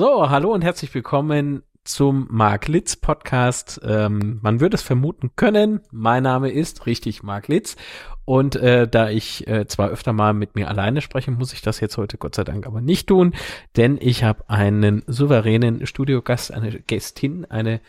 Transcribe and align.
So, 0.00 0.30
hallo 0.30 0.54
und 0.54 0.64
herzlich 0.64 0.94
willkommen 0.94 1.62
zum 1.84 2.26
Mark 2.30 2.68
Litz 2.68 2.96
Podcast. 2.96 3.82
Ähm, 3.84 4.38
man 4.40 4.58
würde 4.58 4.76
es 4.76 4.82
vermuten 4.82 5.32
können. 5.36 5.82
Mein 5.90 6.22
Name 6.22 6.50
ist 6.50 6.86
richtig 6.86 7.22
Mark 7.22 7.48
Litz. 7.48 7.76
Und 8.24 8.56
äh, 8.56 8.88
da 8.88 9.10
ich 9.10 9.46
äh, 9.46 9.66
zwar 9.66 9.90
öfter 9.90 10.14
mal 10.14 10.32
mit 10.32 10.54
mir 10.54 10.68
alleine 10.68 11.02
spreche, 11.02 11.30
muss 11.32 11.52
ich 11.52 11.60
das 11.60 11.80
jetzt 11.80 11.98
heute 11.98 12.16
Gott 12.16 12.34
sei 12.34 12.44
Dank 12.44 12.66
aber 12.66 12.80
nicht 12.80 13.08
tun, 13.08 13.34
denn 13.76 13.98
ich 14.00 14.24
habe 14.24 14.48
einen 14.48 15.02
souveränen 15.06 15.86
Studiogast, 15.86 16.50
eine 16.50 16.80
Gästin, 16.80 17.44
eine 17.50 17.82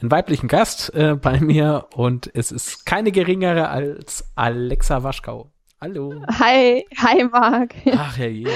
einen 0.00 0.10
weiblichen 0.10 0.48
Gast 0.48 0.94
äh, 0.94 1.14
bei 1.14 1.40
mir 1.40 1.88
und 1.94 2.30
es 2.32 2.50
ist 2.50 2.86
keine 2.86 3.12
geringere 3.12 3.68
als 3.68 4.32
Alexa 4.34 5.02
Waschkau. 5.02 5.52
Hallo. 5.78 6.24
Hi, 6.38 6.86
hi 6.96 7.24
Marc. 7.24 7.74
Ach 7.94 8.16
ja, 8.16 8.28
je. 8.28 8.48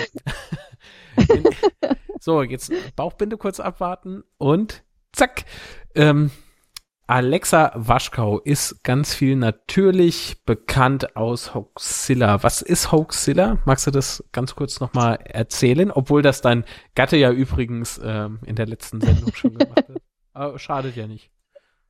so, 2.27 2.43
jetzt 2.43 2.73
Bauchbinde 2.97 3.39
kurz 3.39 3.61
abwarten 3.61 4.25
und 4.37 4.83
zack. 5.13 5.45
Ähm, 5.95 6.33
Alexa 7.07 7.71
Waschkau 7.77 8.41
ist 8.41 8.83
ganz 8.83 9.15
viel 9.15 9.37
natürlich 9.37 10.45
bekannt 10.45 11.15
aus 11.15 11.55
Hoaxilla. 11.55 12.43
Was 12.43 12.63
ist 12.63 12.91
Hoaxilla? 12.91 13.59
Magst 13.65 13.87
du 13.87 13.93
das 13.93 14.25
ganz 14.33 14.57
kurz 14.57 14.81
nochmal 14.81 15.21
erzählen? 15.23 15.93
Obwohl 15.93 16.21
das 16.21 16.41
dein 16.41 16.65
Gatte 16.97 17.17
ja 17.17 17.31
übrigens 17.31 18.01
ähm, 18.03 18.41
in 18.45 18.57
der 18.57 18.67
letzten 18.67 19.01
Sendung 19.01 19.33
schon 19.33 19.57
gemacht 19.57 19.89
hat. 19.89 20.03
Aber 20.33 20.59
schadet 20.59 20.97
ja 20.97 21.07
nicht. 21.07 21.31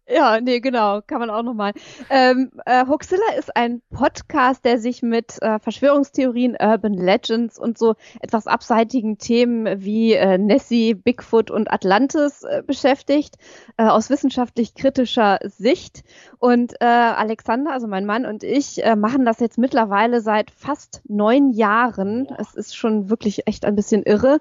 Ja, 0.08 0.40
nee, 0.40 0.60
genau, 0.60 1.00
kann 1.04 1.18
man 1.18 1.30
auch 1.30 1.42
nochmal. 1.42 1.72
Ähm, 2.10 2.52
äh, 2.64 2.86
Hoaxilla 2.86 3.34
ist 3.40 3.56
ein 3.56 3.82
Podcast, 3.90 4.64
der 4.64 4.78
sich 4.78 5.02
mit 5.02 5.42
äh, 5.42 5.58
Verschwörungstheorien, 5.58 6.56
Urban 6.60 6.94
Legends 6.94 7.58
und 7.58 7.76
so 7.76 7.96
etwas 8.20 8.46
abseitigen 8.46 9.18
Themen 9.18 9.82
wie 9.82 10.12
äh, 10.12 10.38
Nessie, 10.38 10.94
Bigfoot 10.94 11.50
und 11.50 11.72
Atlantis 11.72 12.44
äh, 12.44 12.62
beschäftigt, 12.64 13.34
äh, 13.78 13.86
aus 13.86 14.08
wissenschaftlich 14.08 14.76
kritischer 14.76 15.40
Sicht. 15.42 16.04
Und 16.38 16.74
äh, 16.80 16.84
Alexander, 16.84 17.72
also 17.72 17.88
mein 17.88 18.06
Mann 18.06 18.26
und 18.26 18.44
ich, 18.44 18.84
äh, 18.84 18.94
machen 18.94 19.24
das 19.24 19.40
jetzt 19.40 19.58
mittlerweile 19.58 20.20
seit 20.20 20.52
fast 20.52 21.02
neun 21.08 21.50
Jahren. 21.50 22.28
Es 22.38 22.54
ist 22.54 22.76
schon 22.76 23.10
wirklich 23.10 23.48
echt 23.48 23.64
ein 23.64 23.74
bisschen 23.74 24.04
irre. 24.04 24.38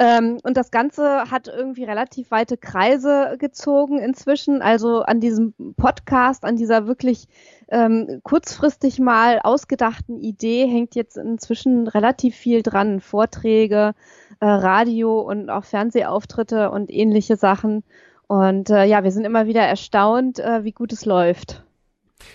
Ähm, 0.00 0.38
und 0.42 0.56
das 0.56 0.72
Ganze 0.72 1.30
hat 1.30 1.46
irgendwie 1.46 1.84
relativ 1.84 2.32
weite 2.32 2.56
Kreise 2.56 3.36
gezogen 3.38 3.98
inzwischen. 4.00 4.62
Also 4.62 4.95
an 5.02 5.20
diesem 5.20 5.54
Podcast, 5.76 6.44
an 6.44 6.56
dieser 6.56 6.86
wirklich 6.86 7.28
ähm, 7.68 8.20
kurzfristig 8.22 8.98
mal 8.98 9.40
ausgedachten 9.42 10.20
Idee 10.20 10.66
hängt 10.66 10.94
jetzt 10.94 11.16
inzwischen 11.16 11.88
relativ 11.88 12.36
viel 12.36 12.62
dran. 12.62 13.00
Vorträge, 13.00 13.94
äh, 14.40 14.46
Radio 14.46 15.20
und 15.20 15.50
auch 15.50 15.64
Fernsehauftritte 15.64 16.70
und 16.70 16.90
ähnliche 16.90 17.36
Sachen. 17.36 17.82
Und 18.28 18.70
äh, 18.70 18.84
ja, 18.84 19.04
wir 19.04 19.10
sind 19.10 19.24
immer 19.24 19.46
wieder 19.46 19.62
erstaunt, 19.62 20.38
äh, 20.38 20.64
wie 20.64 20.72
gut 20.72 20.92
es 20.92 21.04
läuft. 21.04 21.64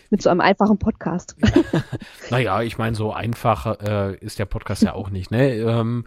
Mit 0.10 0.22
so 0.22 0.30
einem 0.30 0.42
einfachen 0.42 0.78
Podcast. 0.78 1.36
naja, 2.30 2.62
ich 2.62 2.78
meine, 2.78 2.96
so 2.96 3.12
einfach 3.12 3.80
äh, 3.82 4.16
ist 4.18 4.40
der 4.40 4.46
Podcast 4.46 4.84
ja 4.84 4.94
auch 4.94 5.10
nicht. 5.10 5.32
Ne? 5.32 5.56
Ähm, 5.56 6.06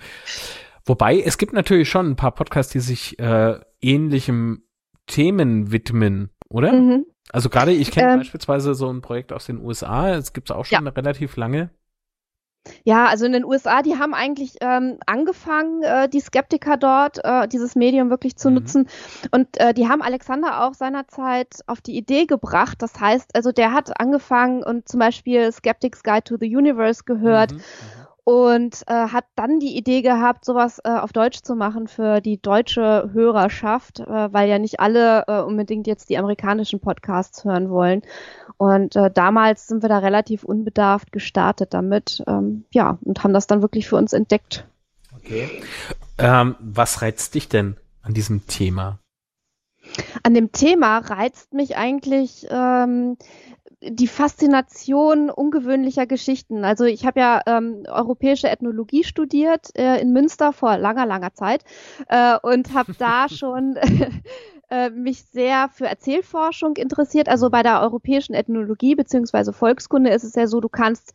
wobei, 0.84 1.20
es 1.20 1.38
gibt 1.38 1.52
natürlich 1.52 1.88
schon 1.88 2.10
ein 2.10 2.16
paar 2.16 2.32
Podcasts, 2.32 2.72
die 2.72 2.80
sich 2.80 3.18
äh, 3.18 3.58
ähnlichem 3.80 4.63
Themen 5.06 5.72
widmen 5.72 6.30
oder? 6.48 6.72
Mhm. 6.72 7.06
Also 7.30 7.48
gerade, 7.48 7.72
ich 7.72 7.90
kenne 7.90 8.12
ähm, 8.12 8.18
beispielsweise 8.18 8.74
so 8.74 8.90
ein 8.90 9.00
Projekt 9.00 9.32
aus 9.32 9.46
den 9.46 9.60
USA, 9.60 10.10
es 10.14 10.32
gibt 10.32 10.50
es 10.50 10.56
auch 10.56 10.64
schon 10.64 10.84
ja. 10.84 10.90
relativ 10.92 11.36
lange. 11.36 11.70
Ja, 12.82 13.06
also 13.06 13.26
in 13.26 13.32
den 13.32 13.44
USA, 13.44 13.82
die 13.82 13.98
haben 13.98 14.14
eigentlich 14.14 14.56
ähm, 14.62 14.98
angefangen, 15.04 15.82
äh, 15.82 16.08
die 16.08 16.20
Skeptiker 16.20 16.78
dort, 16.78 17.22
äh, 17.22 17.46
dieses 17.46 17.76
Medium 17.76 18.08
wirklich 18.08 18.36
zu 18.36 18.48
mhm. 18.48 18.54
nutzen. 18.54 18.88
Und 19.32 19.58
äh, 19.58 19.74
die 19.74 19.88
haben 19.88 20.00
Alexander 20.00 20.64
auch 20.64 20.72
seinerzeit 20.72 21.60
auf 21.66 21.82
die 21.82 21.96
Idee 21.96 22.24
gebracht. 22.24 22.80
Das 22.80 22.98
heißt, 22.98 23.34
also 23.34 23.52
der 23.52 23.72
hat 23.72 24.00
angefangen 24.00 24.62
und 24.62 24.88
zum 24.88 25.00
Beispiel 25.00 25.52
Skeptics 25.52 26.02
Guide 26.02 26.24
to 26.24 26.36
the 26.40 26.56
Universe 26.56 27.02
gehört. 27.04 27.52
Mhm. 27.52 27.58
mhm 27.58 28.03
und 28.24 28.82
äh, 28.86 29.08
hat 29.08 29.26
dann 29.36 29.60
die 29.60 29.76
Idee 29.76 30.00
gehabt, 30.00 30.46
sowas 30.46 30.80
äh, 30.82 30.88
auf 30.88 31.12
Deutsch 31.12 31.42
zu 31.42 31.54
machen 31.54 31.88
für 31.88 32.22
die 32.22 32.40
deutsche 32.40 33.10
Hörerschaft, 33.12 34.00
äh, 34.00 34.32
weil 34.32 34.48
ja 34.48 34.58
nicht 34.58 34.80
alle 34.80 35.24
äh, 35.28 35.40
unbedingt 35.40 35.86
jetzt 35.86 36.08
die 36.08 36.16
amerikanischen 36.16 36.80
Podcasts 36.80 37.44
hören 37.44 37.68
wollen. 37.68 38.02
Und 38.56 38.96
äh, 38.96 39.10
damals 39.10 39.66
sind 39.66 39.82
wir 39.82 39.90
da 39.90 39.98
relativ 39.98 40.42
unbedarft 40.42 41.12
gestartet 41.12 41.74
damit, 41.74 42.24
ähm, 42.26 42.64
ja, 42.70 42.98
und 43.02 43.22
haben 43.22 43.34
das 43.34 43.46
dann 43.46 43.60
wirklich 43.60 43.86
für 43.86 43.96
uns 43.96 44.14
entdeckt. 44.14 44.66
Okay. 45.16 45.62
Ähm, 46.16 46.56
was 46.60 47.02
reizt 47.02 47.34
dich 47.34 47.48
denn 47.48 47.76
an 48.02 48.14
diesem 48.14 48.46
Thema? 48.46 48.98
An 50.22 50.32
dem 50.32 50.50
Thema 50.52 50.98
reizt 50.98 51.52
mich 51.52 51.76
eigentlich 51.76 52.46
ähm, 52.50 53.18
die 53.88 54.08
Faszination 54.08 55.30
ungewöhnlicher 55.30 56.06
Geschichten. 56.06 56.64
Also 56.64 56.84
ich 56.84 57.04
habe 57.06 57.20
ja 57.20 57.40
ähm, 57.46 57.84
europäische 57.88 58.48
Ethnologie 58.48 59.04
studiert 59.04 59.68
äh, 59.76 60.00
in 60.00 60.12
Münster 60.12 60.52
vor 60.52 60.78
langer, 60.78 61.06
langer 61.06 61.34
Zeit 61.34 61.64
äh, 62.08 62.36
und 62.42 62.74
habe 62.74 62.94
da 62.98 63.28
schon 63.30 63.76
äh, 64.70 64.90
mich 64.90 65.24
sehr 65.24 65.68
für 65.68 65.86
Erzählforschung 65.86 66.76
interessiert. 66.76 67.28
Also 67.28 67.50
bei 67.50 67.62
der 67.62 67.82
europäischen 67.82 68.34
Ethnologie 68.34 68.94
beziehungsweise 68.94 69.52
Volkskunde 69.52 70.10
ist 70.10 70.24
es 70.24 70.34
ja 70.34 70.46
so, 70.46 70.60
du 70.60 70.68
kannst 70.68 71.14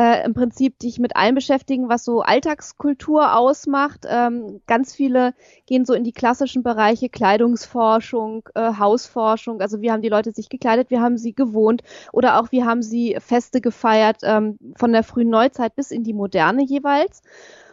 äh, 0.00 0.24
im 0.24 0.32
Prinzip 0.32 0.78
dich 0.78 0.98
mit 0.98 1.14
allem 1.14 1.34
beschäftigen, 1.34 1.90
was 1.90 2.06
so 2.06 2.22
Alltagskultur 2.22 3.36
ausmacht. 3.36 4.06
Ähm, 4.08 4.62
ganz 4.66 4.94
viele 4.94 5.34
gehen 5.66 5.84
so 5.84 5.92
in 5.92 6.04
die 6.04 6.12
klassischen 6.12 6.62
Bereiche 6.62 7.10
Kleidungsforschung, 7.10 8.48
äh, 8.54 8.78
Hausforschung. 8.78 9.60
Also 9.60 9.82
wie 9.82 9.90
haben 9.90 10.00
die 10.00 10.08
Leute 10.08 10.32
sich 10.32 10.48
gekleidet, 10.48 10.90
wie 10.90 11.00
haben 11.00 11.18
sie 11.18 11.34
gewohnt 11.34 11.82
oder 12.14 12.40
auch 12.40 12.50
wie 12.50 12.64
haben 12.64 12.82
sie 12.82 13.18
Feste 13.20 13.60
gefeiert, 13.60 14.20
ähm, 14.22 14.58
von 14.74 14.90
der 14.92 15.02
frühen 15.02 15.28
Neuzeit 15.28 15.76
bis 15.76 15.90
in 15.90 16.02
die 16.02 16.14
Moderne 16.14 16.64
jeweils. 16.64 17.20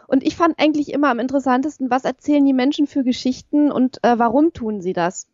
Und 0.06 0.22
ich 0.22 0.36
fand 0.36 0.58
eigentlich 0.60 0.92
immer 0.92 1.08
am 1.08 1.20
interessantesten, 1.20 1.88
was 1.88 2.04
erzählen 2.04 2.44
die 2.44 2.52
Menschen 2.52 2.86
für 2.86 3.04
Geschichten 3.04 3.72
und 3.72 4.04
äh, 4.04 4.18
warum 4.18 4.52
tun 4.52 4.82
sie 4.82 4.92
das? 4.92 5.28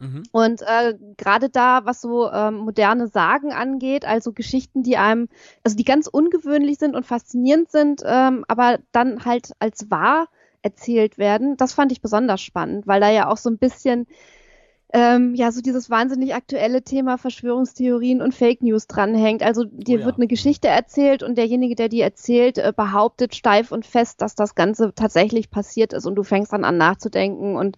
Mhm. 0.00 0.22
Und 0.32 0.62
äh, 0.62 0.94
gerade 1.18 1.50
da, 1.50 1.84
was 1.84 2.00
so 2.00 2.30
ähm, 2.30 2.56
moderne 2.56 3.06
Sagen 3.08 3.52
angeht, 3.52 4.06
also 4.06 4.32
Geschichten, 4.32 4.82
die 4.82 4.96
einem, 4.96 5.28
also 5.62 5.76
die 5.76 5.84
ganz 5.84 6.06
ungewöhnlich 6.06 6.78
sind 6.78 6.96
und 6.96 7.04
faszinierend 7.04 7.70
sind, 7.70 8.02
ähm, 8.04 8.44
aber 8.48 8.78
dann 8.92 9.24
halt 9.26 9.52
als 9.58 9.90
wahr 9.90 10.28
erzählt 10.62 11.18
werden, 11.18 11.56
das 11.56 11.74
fand 11.74 11.92
ich 11.92 12.00
besonders 12.00 12.40
spannend, 12.40 12.86
weil 12.86 13.00
da 13.00 13.10
ja 13.10 13.28
auch 13.28 13.36
so 13.36 13.50
ein 13.50 13.58
bisschen 13.58 14.06
ähm, 14.92 15.34
ja 15.34 15.52
so 15.52 15.60
dieses 15.60 15.90
wahnsinnig 15.90 16.34
aktuelle 16.34 16.82
Thema 16.82 17.16
Verschwörungstheorien 17.16 18.20
und 18.20 18.34
Fake 18.34 18.62
News 18.62 18.86
dranhängt. 18.86 19.42
Also 19.42 19.64
dir 19.64 19.98
oh 19.98 20.00
ja. 20.00 20.06
wird 20.06 20.16
eine 20.16 20.26
Geschichte 20.26 20.68
erzählt 20.68 21.22
und 21.22 21.38
derjenige, 21.38 21.74
der 21.74 21.88
die 21.88 22.00
erzählt, 22.00 22.58
äh, 22.58 22.72
behauptet 22.74 23.34
steif 23.34 23.70
und 23.70 23.86
fest, 23.86 24.20
dass 24.20 24.34
das 24.34 24.54
Ganze 24.54 24.92
tatsächlich 24.94 25.50
passiert 25.50 25.92
ist 25.92 26.06
und 26.06 26.16
du 26.16 26.22
fängst 26.22 26.52
dann 26.52 26.64
an 26.64 26.76
nachzudenken 26.76 27.56
und 27.56 27.76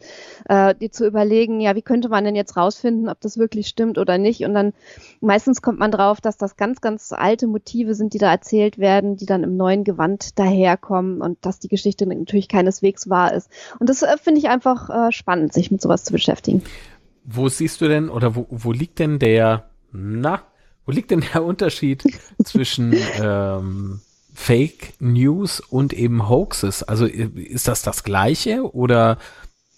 äh, 0.48 0.74
dir 0.74 0.90
zu 0.90 1.06
überlegen, 1.06 1.60
ja, 1.60 1.76
wie 1.76 1.82
könnte 1.82 2.08
man 2.08 2.24
denn 2.24 2.36
jetzt 2.36 2.56
rausfinden, 2.56 3.08
ob 3.08 3.20
das 3.20 3.36
wirklich 3.36 3.68
stimmt 3.68 3.98
oder 3.98 4.16
nicht? 4.16 4.44
Und 4.44 4.54
dann 4.54 4.72
meistens 5.20 5.60
kommt 5.60 5.78
man 5.78 5.90
drauf, 5.90 6.20
dass 6.20 6.38
das 6.38 6.56
ganz, 6.56 6.80
ganz 6.80 7.12
alte 7.12 7.46
Motive 7.46 7.94
sind, 7.94 8.14
die 8.14 8.18
da 8.18 8.30
erzählt 8.30 8.78
werden, 8.78 9.16
die 9.16 9.26
dann 9.26 9.44
im 9.44 9.56
neuen 9.56 9.84
Gewand 9.84 10.38
daherkommen 10.38 11.20
und 11.20 11.44
dass 11.44 11.58
die 11.58 11.68
Geschichte 11.68 12.06
natürlich 12.06 12.48
keineswegs 12.48 13.10
wahr 13.10 13.34
ist. 13.34 13.50
Und 13.78 13.90
das 13.90 14.02
äh, 14.02 14.16
finde 14.16 14.40
ich 14.40 14.48
einfach 14.48 14.88
äh, 14.88 15.12
spannend, 15.12 15.52
sich 15.52 15.70
mit 15.70 15.82
sowas 15.82 16.04
zu 16.04 16.12
beschäftigen. 16.12 16.62
Wo 17.24 17.48
siehst 17.48 17.80
du 17.80 17.88
denn 17.88 18.08
oder 18.08 18.34
wo, 18.34 18.46
wo 18.50 18.72
liegt 18.72 18.98
denn 18.98 19.18
der, 19.18 19.70
na, 19.92 20.42
wo 20.84 20.92
liegt 20.92 21.10
denn 21.10 21.24
der 21.32 21.44
Unterschied 21.44 22.02
zwischen 22.44 22.94
ähm, 23.20 24.00
Fake 24.34 24.94
News 25.00 25.60
und 25.60 25.92
eben 25.92 26.28
Hoaxes? 26.28 26.82
Also 26.82 27.06
ist 27.06 27.68
das 27.68 27.82
das 27.82 28.04
Gleiche 28.04 28.74
oder 28.74 29.18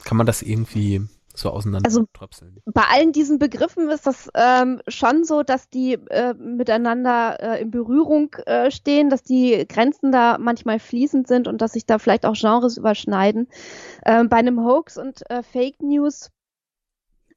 kann 0.05 0.17
man 0.17 0.27
das 0.27 0.43
irgendwie 0.43 1.03
so 1.35 1.51
auseinander 1.51 1.87
also, 1.87 2.07
Bei 2.67 2.85
allen 2.93 3.13
diesen 3.13 3.39
Begriffen 3.39 3.91
ist 3.91 4.07
das 4.07 4.31
ähm, 4.35 4.81
schon 4.87 5.25
so, 5.25 5.43
dass 5.43 5.69
die 5.69 5.95
äh, 5.95 6.33
miteinander 6.35 7.39
äh, 7.41 7.63
in 7.63 7.71
Berührung 7.73 8.33
äh, 8.47 8.71
stehen, 8.71 9.11
dass 9.11 9.25
die 9.25 9.67
Grenzen 9.69 10.13
da 10.13 10.39
manchmal 10.39 10.79
fließend 10.79 11.27
sind 11.27 11.49
und 11.49 11.61
dass 11.61 11.73
sich 11.73 11.87
da 11.87 11.99
vielleicht 11.99 12.25
auch 12.25 12.35
Genres 12.35 12.77
überschneiden. 12.77 13.49
Ähm, 14.07 14.29
bei 14.29 14.37
einem 14.37 14.65
Hoax 14.65 14.97
und 14.97 15.29
äh, 15.29 15.43
Fake 15.43 15.83
News 15.83 16.31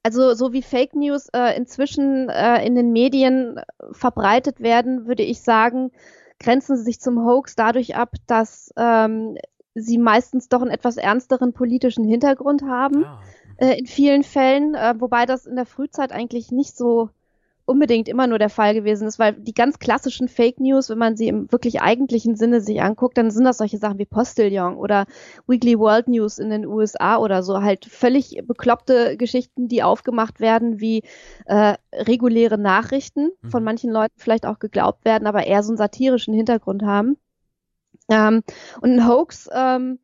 also 0.02 0.34
so 0.34 0.52
wie 0.52 0.62
Fake 0.62 0.94
News 0.94 1.28
äh, 1.32 1.56
inzwischen 1.56 2.28
äh, 2.28 2.64
in 2.64 2.74
den 2.74 2.92
Medien 2.92 3.60
verbreitet 3.92 4.60
werden, 4.60 5.06
würde 5.06 5.22
ich 5.22 5.42
sagen, 5.42 5.90
grenzen 6.38 6.76
sie 6.76 6.84
sich 6.84 7.00
zum 7.00 7.24
Hoax 7.24 7.56
dadurch 7.56 7.96
ab, 7.96 8.14
dass 8.26 8.72
ähm, 8.76 9.36
sie 9.74 9.98
meistens 9.98 10.48
doch 10.48 10.62
einen 10.62 10.70
etwas 10.70 10.96
ernsteren 10.96 11.52
politischen 11.52 12.04
Hintergrund 12.04 12.62
haben, 12.62 13.04
ah. 13.04 13.20
äh, 13.58 13.78
in 13.78 13.86
vielen 13.86 14.22
Fällen, 14.22 14.74
äh, 14.74 14.94
wobei 14.98 15.26
das 15.26 15.46
in 15.46 15.56
der 15.56 15.66
Frühzeit 15.66 16.12
eigentlich 16.12 16.50
nicht 16.52 16.76
so 16.76 17.10
unbedingt 17.68 18.08
immer 18.08 18.26
nur 18.26 18.38
der 18.38 18.48
Fall 18.48 18.72
gewesen 18.72 19.06
ist, 19.06 19.18
weil 19.18 19.34
die 19.34 19.52
ganz 19.52 19.78
klassischen 19.78 20.28
Fake 20.28 20.58
News, 20.58 20.88
wenn 20.88 20.96
man 20.96 21.16
sie 21.16 21.28
im 21.28 21.52
wirklich 21.52 21.82
eigentlichen 21.82 22.34
Sinne 22.34 22.62
sich 22.62 22.80
anguckt, 22.80 23.18
dann 23.18 23.30
sind 23.30 23.44
das 23.44 23.58
solche 23.58 23.76
Sachen 23.76 23.98
wie 23.98 24.06
Postillon 24.06 24.76
oder 24.76 25.04
Weekly 25.46 25.78
World 25.78 26.08
News 26.08 26.38
in 26.38 26.48
den 26.48 26.66
USA 26.66 27.18
oder 27.18 27.42
so, 27.42 27.60
halt 27.60 27.84
völlig 27.84 28.40
bekloppte 28.46 29.18
Geschichten, 29.18 29.68
die 29.68 29.82
aufgemacht 29.82 30.40
werden 30.40 30.80
wie 30.80 31.02
äh, 31.44 31.74
reguläre 31.92 32.56
Nachrichten, 32.56 33.32
mhm. 33.42 33.50
von 33.50 33.62
manchen 33.62 33.90
Leuten 33.90 34.14
vielleicht 34.16 34.46
auch 34.46 34.58
geglaubt 34.58 35.04
werden, 35.04 35.26
aber 35.26 35.46
eher 35.46 35.62
so 35.62 35.70
einen 35.70 35.76
satirischen 35.76 36.32
Hintergrund 36.32 36.82
haben. 36.82 37.18
Ähm, 38.08 38.42
und 38.80 38.92
ein 38.92 39.06
Hoax, 39.06 39.50
ähm, 39.52 39.98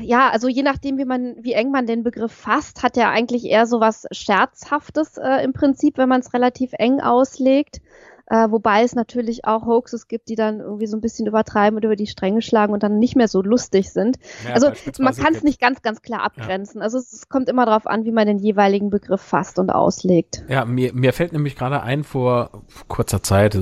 ja, 0.00 0.30
also 0.30 0.48
je 0.48 0.62
nachdem, 0.62 0.98
wie 0.98 1.04
man, 1.04 1.36
wie 1.40 1.52
eng 1.52 1.70
man 1.70 1.86
den 1.86 2.02
Begriff 2.02 2.32
fasst, 2.32 2.82
hat 2.82 2.96
er 2.96 3.10
eigentlich 3.10 3.44
eher 3.44 3.66
so 3.66 3.80
was 3.80 4.06
Scherzhaftes 4.12 5.16
äh, 5.16 5.42
im 5.44 5.52
Prinzip, 5.52 5.98
wenn 5.98 6.08
man 6.08 6.20
es 6.20 6.32
relativ 6.34 6.72
eng 6.74 7.00
auslegt. 7.00 7.80
Äh, 8.28 8.50
wobei 8.50 8.82
es 8.82 8.94
natürlich 8.94 9.44
auch 9.44 9.66
Hoaxes 9.66 10.08
gibt, 10.08 10.28
die 10.28 10.34
dann 10.34 10.58
irgendwie 10.58 10.86
so 10.86 10.96
ein 10.96 11.00
bisschen 11.00 11.26
übertreiben 11.26 11.76
und 11.76 11.84
über 11.84 11.94
die 11.94 12.08
Stränge 12.08 12.42
schlagen 12.42 12.72
und 12.72 12.82
dann 12.82 12.98
nicht 12.98 13.14
mehr 13.14 13.28
so 13.28 13.40
lustig 13.40 13.92
sind. 13.92 14.18
Ja, 14.44 14.54
also 14.54 14.70
man 14.98 15.14
kann 15.14 15.34
es 15.34 15.44
nicht 15.44 15.60
ganz, 15.60 15.80
ganz 15.82 16.02
klar 16.02 16.22
abgrenzen. 16.22 16.80
Ja. 16.80 16.84
Also 16.84 16.98
es, 16.98 17.12
es, 17.12 17.28
kommt 17.28 17.48
immer 17.48 17.66
darauf 17.66 17.86
an, 17.86 18.04
wie 18.04 18.10
man 18.10 18.26
den 18.26 18.38
jeweiligen 18.38 18.90
Begriff 18.90 19.20
fasst 19.20 19.60
und 19.60 19.70
auslegt. 19.70 20.44
Ja, 20.48 20.64
mir, 20.64 20.92
mir 20.92 21.12
fällt 21.12 21.32
nämlich 21.32 21.54
gerade 21.54 21.82
ein 21.82 22.02
vor 22.02 22.64
kurzer 22.88 23.22
Zeit, 23.22 23.56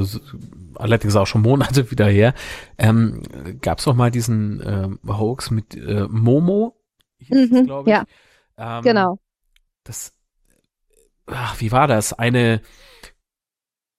allerdings 0.77 1.15
auch 1.17 1.27
schon 1.27 1.43
Monate 1.43 1.91
wieder 1.91 2.07
her, 2.07 2.33
ähm, 2.79 3.23
gab 3.61 3.79
es 3.79 3.85
doch 3.85 3.95
mal 3.95 4.11
diesen 4.11 4.61
äh, 4.61 4.89
Hoax 5.07 5.51
mit 5.51 5.75
äh, 5.77 6.07
Momo, 6.09 6.75
mhm, 7.29 7.67
glaube 7.67 7.91
ich. 7.91 7.97
Ja, 7.97 8.79
ähm, 8.79 8.83
genau. 8.83 9.19
Das, 9.85 10.13
ach, 11.27 11.61
wie 11.61 11.71
war 11.71 11.87
das? 11.87 12.15
Eine 12.15 12.63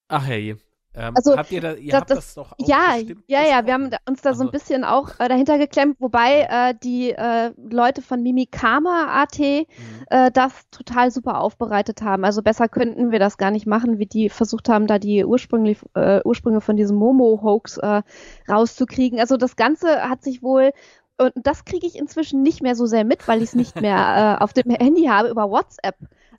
Ach 0.08 0.26
hey. 0.26 0.56
Ähm, 0.98 1.14
also, 1.16 1.36
habt 1.38 1.52
ihr, 1.52 1.62
da, 1.62 1.74
ihr 1.74 1.92
das, 1.92 2.00
habt 2.02 2.10
das, 2.12 2.34
doch 2.36 2.52
auch 2.54 2.68
Ja, 2.68 2.96
ja, 3.28 3.44
ja, 3.44 3.66
wir 3.66 3.74
haben 3.74 3.92
uns 4.08 4.22
da 4.22 4.30
also, 4.30 4.44
so 4.44 4.48
ein 4.48 4.52
bisschen 4.52 4.84
auch 4.84 5.20
äh, 5.20 5.28
dahinter 5.28 5.58
geklemmt, 5.58 5.98
wobei 6.00 6.48
äh, 6.50 6.74
die 6.82 7.12
äh, 7.12 7.52
Leute 7.70 8.02
von 8.02 8.24
Mimikama.at 8.24 9.38
mhm. 9.40 9.66
äh, 10.10 10.32
das 10.32 10.70
total 10.72 11.12
super 11.12 11.42
aufbereitet 11.42 12.02
haben. 12.02 12.24
Also 12.24 12.42
besser 12.42 12.70
könnten 12.70 13.12
wir 13.12 13.20
das 13.20 13.38
gar 13.38 13.52
nicht 13.52 13.68
machen, 13.68 14.00
wie 14.00 14.06
die 14.06 14.30
versucht 14.30 14.70
haben, 14.70 14.88
da 14.88 14.98
die 14.98 15.26
Ursprünglich, 15.26 15.80
äh, 15.96 16.22
Ursprünge 16.24 16.62
von 16.62 16.78
diesem 16.78 16.96
Momo-Hoax 16.98 17.78
äh, 17.78 18.02
rauszukriegen. 18.50 19.20
Also 19.20 19.36
das 19.36 19.58
Ganze 19.58 20.10
hat 20.10 20.24
sich 20.24 20.42
wohl 20.42 20.72
und 21.18 21.32
das 21.36 21.64
kriege 21.64 21.88
ich 21.88 21.98
inzwischen 21.98 22.42
nicht 22.42 22.62
mehr 22.62 22.76
so 22.76 22.86
sehr 22.86 23.06
mit, 23.06 23.26
weil 23.28 23.38
ich 23.38 23.50
es 23.50 23.56
nicht 23.56 23.80
mehr 23.80 24.38
äh, 24.40 24.44
auf 24.44 24.54
dem 24.54 24.70
Handy 24.70 25.06
habe, 25.06 25.30
über 25.30 25.50
WhatsApp 25.50 25.96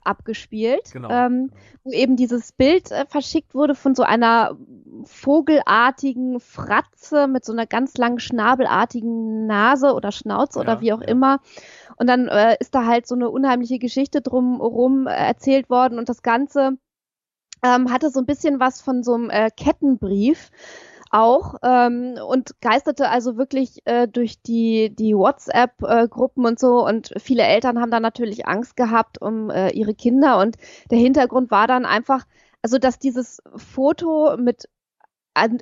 abgespielt, 0.07 0.91
genau. 0.91 1.09
ähm, 1.09 1.51
wo 1.83 1.91
eben 1.91 2.15
dieses 2.15 2.51
Bild 2.51 2.91
äh, 2.91 3.05
verschickt 3.05 3.53
wurde 3.53 3.75
von 3.75 3.93
so 3.95 4.03
einer 4.03 4.57
vogelartigen 5.03 6.39
Fratze 6.39 7.27
mit 7.27 7.45
so 7.45 7.53
einer 7.53 7.65
ganz 7.65 7.97
langen 7.97 8.19
schnabelartigen 8.19 9.45
Nase 9.45 9.93
oder 9.93 10.11
Schnauze 10.11 10.59
ja, 10.59 10.63
oder 10.63 10.81
wie 10.81 10.93
auch 10.93 11.01
ja. 11.01 11.07
immer. 11.07 11.39
Und 11.97 12.07
dann 12.07 12.27
äh, 12.27 12.57
ist 12.59 12.73
da 12.73 12.85
halt 12.85 13.07
so 13.07 13.15
eine 13.15 13.29
unheimliche 13.29 13.79
Geschichte 13.79 14.21
drumherum 14.21 15.07
äh, 15.07 15.11
erzählt 15.11 15.69
worden 15.69 15.99
und 15.99 16.09
das 16.09 16.21
Ganze 16.21 16.77
ähm, 17.63 17.91
hatte 17.91 18.09
so 18.09 18.19
ein 18.19 18.25
bisschen 18.25 18.59
was 18.59 18.81
von 18.81 19.03
so 19.03 19.13
einem 19.13 19.29
äh, 19.29 19.49
Kettenbrief 19.49 20.51
auch 21.17 21.55
ähm, 21.63 22.15
und 22.27 22.61
geisterte 22.61 23.09
also 23.09 23.37
wirklich 23.37 23.81
äh, 23.85 24.07
durch 24.07 24.41
die, 24.41 24.93
die 24.95 25.15
WhatsApp-Gruppen 25.15 26.45
und 26.45 26.59
so 26.59 26.85
und 26.85 27.13
viele 27.17 27.43
Eltern 27.43 27.79
haben 27.79 27.91
da 27.91 27.99
natürlich 27.99 28.47
Angst 28.47 28.75
gehabt 28.75 29.21
um 29.21 29.49
äh, 29.49 29.71
ihre 29.71 29.95
Kinder 29.95 30.39
und 30.39 30.57
der 30.91 30.99
Hintergrund 30.99 31.49
war 31.51 31.67
dann 31.67 31.85
einfach, 31.85 32.25
also 32.61 32.77
dass 32.77 32.99
dieses 32.99 33.41
Foto 33.55 34.37
mit 34.37 34.69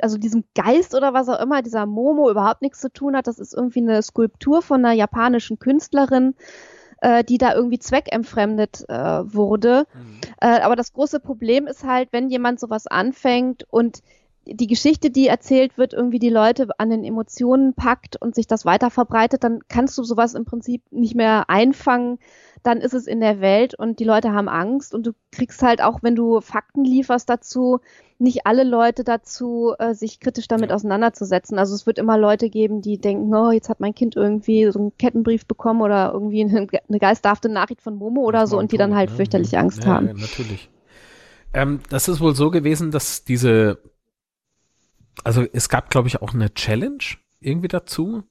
also 0.01 0.17
diesem 0.17 0.45
Geist 0.55 0.95
oder 0.95 1.13
was 1.13 1.27
auch 1.27 1.41
immer, 1.41 1.61
dieser 1.61 1.85
Momo 1.85 2.29
überhaupt 2.29 2.61
nichts 2.61 2.79
zu 2.79 2.89
tun 2.89 3.13
hat. 3.13 3.27
Das 3.27 3.39
ist 3.39 3.53
irgendwie 3.53 3.81
eine 3.81 4.01
Skulptur 4.01 4.61
von 4.61 4.85
einer 4.85 4.93
japanischen 4.93 5.59
Künstlerin, 5.59 6.33
äh, 7.01 7.25
die 7.25 7.37
da 7.37 7.53
irgendwie 7.53 7.79
zweckentfremdet 7.79 8.85
äh, 8.87 8.93
wurde. 8.93 9.85
Mhm. 9.93 10.21
Äh, 10.39 10.61
aber 10.61 10.77
das 10.77 10.93
große 10.93 11.19
Problem 11.19 11.67
ist 11.67 11.83
halt, 11.83 12.13
wenn 12.13 12.29
jemand 12.29 12.61
sowas 12.61 12.87
anfängt 12.87 13.65
und 13.69 14.01
die 14.45 14.68
Geschichte, 14.68 15.09
die 15.09 15.27
erzählt 15.27 15.77
wird, 15.77 15.94
irgendwie 15.94 16.19
die 16.19 16.30
Leute 16.30 16.68
an 16.77 16.89
den 16.89 17.03
Emotionen 17.03 17.74
packt 17.74 18.21
und 18.21 18.36
sich 18.36 18.47
das 18.47 18.65
weiter 18.65 18.89
verbreitet, 18.89 19.44
dann 19.44 19.62
kannst 19.68 19.97
du 19.97 20.03
sowas 20.03 20.33
im 20.33 20.45
Prinzip 20.45 20.83
nicht 20.92 21.15
mehr 21.15 21.50
einfangen. 21.50 22.19
Dann 22.63 22.80
ist 22.80 22.94
es 22.94 23.06
in 23.06 23.19
der 23.19 23.42
Welt 23.42 23.75
und 23.77 24.00
die 24.00 24.03
Leute 24.06 24.33
haben 24.33 24.50
Angst 24.50 24.94
und 24.94 25.06
du 25.06 25.12
kriegst 25.31 25.62
halt 25.62 25.81
auch, 25.81 26.01
wenn 26.01 26.15
du 26.15 26.42
Fakten 26.42 26.83
lieferst 26.83 27.30
dazu, 27.30 27.80
nicht 28.18 28.45
alle 28.45 28.63
Leute 28.63 29.03
dazu, 29.03 29.74
äh, 29.77 29.94
sich 29.94 30.19
kritisch 30.19 30.48
damit 30.48 30.69
ja. 30.69 30.75
auseinanderzusetzen. 30.75 31.59
Also 31.59 31.75
es 31.75 31.86
wird 31.86 32.00
immer 32.00 32.18
Leute 32.18 32.50
geben, 32.50 32.81
die 32.81 32.98
denken, 32.98 33.33
oh, 33.36 33.51
jetzt 33.51 33.69
hat 33.69 33.80
mein 33.80 33.94
Kind 33.94 34.15
irgendwie 34.15 34.71
so 34.71 34.80
einen 34.80 34.98
Kettenbrief 34.98 35.45
bekommen 35.45 35.81
oder 35.81 36.12
irgendwie 36.13 36.44
eine, 36.44 36.68
eine 36.88 37.00
geisterhafte 37.00 37.50
Nachricht 37.50 37.81
von 37.81 37.95
Momo 37.95 38.21
oder 38.21 38.48
so 38.48 38.57
und 38.57 38.71
die 38.71 38.77
dann 38.77 38.95
halt 38.95 39.09
ne? 39.12 39.15
fürchterlich 39.15 39.57
Angst 39.57 39.83
ja, 39.83 39.89
haben. 39.89 40.07
Ja, 40.07 40.13
natürlich. 40.13 40.69
Ähm, 41.53 41.80
das 41.89 42.07
ist 42.07 42.19
wohl 42.19 42.36
so 42.36 42.51
gewesen, 42.51 42.91
dass 42.91 43.24
diese 43.24 43.80
also 45.23 45.45
es 45.53 45.69
gab, 45.69 45.89
glaube 45.89 46.07
ich, 46.07 46.21
auch 46.21 46.33
eine 46.33 46.53
Challenge 46.53 47.03
irgendwie 47.39 47.67
dazu. 47.67 48.23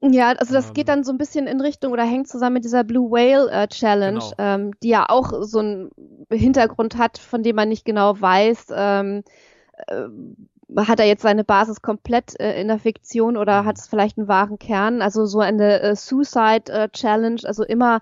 Ja, 0.00 0.30
also 0.30 0.54
das 0.54 0.68
ähm, 0.68 0.74
geht 0.74 0.88
dann 0.88 1.02
so 1.02 1.10
ein 1.10 1.18
bisschen 1.18 1.46
in 1.46 1.60
Richtung 1.60 1.92
oder 1.92 2.04
hängt 2.04 2.28
zusammen 2.28 2.54
mit 2.54 2.64
dieser 2.64 2.84
Blue 2.84 3.10
Whale 3.10 3.50
äh, 3.50 3.66
Challenge, 3.66 4.20
genau. 4.20 4.34
ähm, 4.38 4.70
die 4.82 4.90
ja 4.90 5.06
auch 5.08 5.32
so 5.42 5.58
einen 5.58 5.90
Hintergrund 6.30 6.96
hat, 6.96 7.18
von 7.18 7.42
dem 7.42 7.56
man 7.56 7.68
nicht 7.68 7.84
genau 7.84 8.20
weiß, 8.20 8.66
ähm, 8.72 9.24
äh, 9.88 10.04
hat 10.76 11.00
er 11.00 11.06
jetzt 11.06 11.22
seine 11.22 11.42
Basis 11.44 11.82
komplett 11.82 12.38
äh, 12.38 12.60
in 12.60 12.68
der 12.68 12.78
Fiktion 12.78 13.36
oder 13.36 13.62
mhm. 13.62 13.66
hat 13.66 13.78
es 13.78 13.88
vielleicht 13.88 14.18
einen 14.18 14.28
wahren 14.28 14.58
Kern? 14.58 15.02
Also 15.02 15.26
so 15.26 15.40
eine 15.40 15.80
äh, 15.80 15.96
Suicide 15.96 16.70
äh, 16.70 16.88
Challenge, 16.90 17.40
also 17.44 17.64
immer 17.64 18.00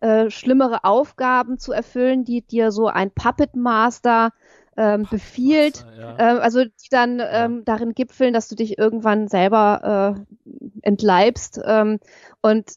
äh, 0.00 0.28
schlimmere 0.28 0.84
Aufgaben 0.84 1.58
zu 1.58 1.72
erfüllen, 1.72 2.24
die 2.24 2.42
dir 2.42 2.72
so 2.72 2.88
ein 2.88 3.10
Puppet 3.10 3.56
Master 3.56 4.32
ähm, 4.78 5.06
befiehlt, 5.10 5.84
ja. 5.98 6.16
äh, 6.18 6.38
also 6.38 6.64
die 6.64 6.88
dann 6.90 7.20
ähm, 7.20 7.64
darin 7.64 7.92
gipfeln, 7.92 8.32
dass 8.32 8.48
du 8.48 8.54
dich 8.54 8.78
irgendwann 8.78 9.28
selber 9.28 10.16
äh, 10.46 10.50
entleibst. 10.82 11.60
Ähm, 11.64 11.98
und 12.40 12.70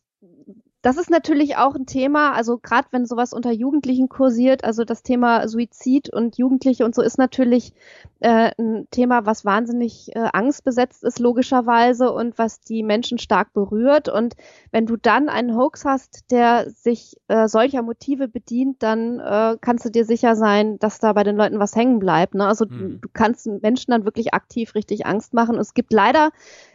das 0.81 0.97
ist 0.97 1.09
natürlich 1.09 1.57
auch 1.57 1.75
ein 1.75 1.85
Thema, 1.85 2.33
also 2.33 2.57
gerade 2.57 2.87
wenn 2.91 3.05
sowas 3.05 3.33
unter 3.33 3.51
Jugendlichen 3.51 4.09
kursiert, 4.09 4.63
also 4.63 4.83
das 4.83 5.03
Thema 5.03 5.47
Suizid 5.47 6.11
und 6.11 6.37
Jugendliche 6.37 6.85
und 6.85 6.95
so 6.95 7.01
ist 7.01 7.17
natürlich 7.17 7.73
äh, 8.21 8.51
ein 8.57 8.87
Thema, 8.91 9.25
was 9.25 9.45
wahnsinnig 9.45 10.15
äh, 10.15 10.29
angstbesetzt 10.33 11.03
ist, 11.03 11.19
logischerweise, 11.19 12.11
und 12.11 12.37
was 12.37 12.61
die 12.61 12.83
Menschen 12.83 13.17
stark 13.17 13.53
berührt. 13.53 14.09
Und 14.09 14.35
wenn 14.71 14.85
du 14.85 14.95
dann 14.95 15.29
einen 15.29 15.55
Hoax 15.55 15.85
hast, 15.85 16.31
der 16.31 16.69
sich 16.69 17.17
äh, 17.27 17.47
solcher 17.47 17.81
Motive 17.81 18.27
bedient, 18.27 18.81
dann 18.83 19.19
äh, 19.19 19.57
kannst 19.59 19.85
du 19.85 19.89
dir 19.89 20.05
sicher 20.05 20.35
sein, 20.35 20.77
dass 20.79 20.99
da 20.99 21.13
bei 21.13 21.23
den 21.23 21.35
Leuten 21.35 21.59
was 21.59 21.75
hängen 21.75 21.99
bleibt. 21.99 22.35
Ne? 22.35 22.45
Also 22.47 22.65
mhm. 22.65 23.01
du 23.01 23.09
kannst 23.11 23.47
Menschen 23.47 23.91
dann 23.91 24.05
wirklich 24.05 24.33
aktiv 24.33 24.75
richtig 24.75 25.05
Angst 25.05 25.33
machen. 25.33 25.55
Und 25.55 25.61
es 25.61 25.73
gibt 25.73 25.91
leider 25.91 26.31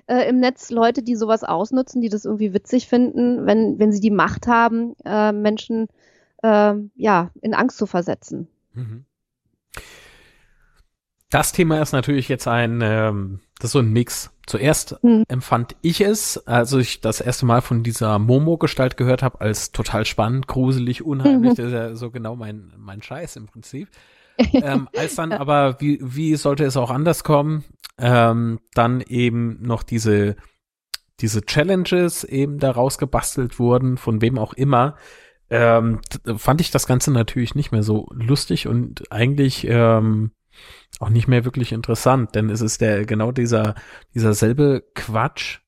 äh, 0.06 0.28
im 0.28 0.40
Netz 0.40 0.70
Leute, 0.70 1.02
die 1.02 1.16
sowas 1.16 1.44
ausnutzen, 1.44 2.00
die 2.00 2.08
das 2.08 2.24
irgendwie 2.24 2.54
witzig 2.54 2.88
finden, 2.88 3.46
wenn, 3.46 3.78
wenn 3.78 3.92
sie 3.92 4.00
die 4.00 4.10
Macht 4.10 4.46
haben, 4.46 4.94
äh, 5.04 5.32
Menschen 5.32 5.88
äh, 6.42 6.74
ja, 6.94 7.30
in 7.40 7.54
Angst 7.54 7.78
zu 7.78 7.86
versetzen. 7.86 8.48
Mhm. 8.72 9.04
Das 11.30 11.52
Thema 11.52 11.82
ist 11.82 11.92
natürlich 11.92 12.28
jetzt 12.28 12.46
ein, 12.46 12.80
ähm, 12.82 13.40
das 13.58 13.66
ist 13.68 13.72
so 13.72 13.80
ein 13.80 13.92
Mix. 13.92 14.30
Zuerst 14.46 15.02
mhm. 15.02 15.24
empfand 15.26 15.74
ich 15.82 16.00
es, 16.00 16.46
als 16.46 16.72
ich 16.72 17.00
das 17.00 17.20
erste 17.20 17.46
Mal 17.46 17.62
von 17.62 17.82
dieser 17.82 18.20
Momo-Gestalt 18.20 18.96
gehört 18.96 19.24
habe, 19.24 19.40
als 19.40 19.72
total 19.72 20.04
spannend, 20.04 20.46
gruselig, 20.46 21.04
unheimlich. 21.04 21.52
Mhm. 21.52 21.56
Das 21.56 21.66
ist 21.66 21.72
ja 21.72 21.94
so 21.96 22.10
genau 22.12 22.36
mein, 22.36 22.72
mein 22.76 23.02
Scheiß 23.02 23.34
im 23.36 23.46
Prinzip. 23.46 23.88
Ähm, 24.52 24.88
als 24.96 25.16
dann 25.16 25.32
aber, 25.32 25.80
wie, 25.80 25.98
wie 26.02 26.36
sollte 26.36 26.64
es 26.64 26.76
auch 26.76 26.90
anders 26.90 27.24
kommen, 27.24 27.64
ähm, 27.98 28.60
dann 28.74 29.00
eben 29.00 29.62
noch 29.62 29.82
diese, 29.82 30.36
diese 31.20 31.42
Challenges 31.42 32.24
eben 32.24 32.58
daraus 32.58 32.98
gebastelt 32.98 33.58
wurden, 33.58 33.96
von 33.96 34.20
wem 34.20 34.38
auch 34.38 34.52
immer, 34.52 34.96
ähm, 35.48 36.00
fand 36.36 36.60
ich 36.60 36.70
das 36.70 36.86
Ganze 36.86 37.12
natürlich 37.12 37.54
nicht 37.54 37.72
mehr 37.72 37.82
so 37.82 38.08
lustig 38.12 38.66
und 38.66 39.10
eigentlich 39.12 39.66
ähm, 39.68 40.32
auch 40.98 41.10
nicht 41.10 41.28
mehr 41.28 41.44
wirklich 41.44 41.72
interessant, 41.72 42.34
denn 42.34 42.50
es 42.50 42.60
ist 42.60 42.80
der 42.80 43.04
genau 43.04 43.30
dieser 43.30 43.74
dieser 44.14 44.34
selbe 44.34 44.84
Quatsch, 44.94 45.60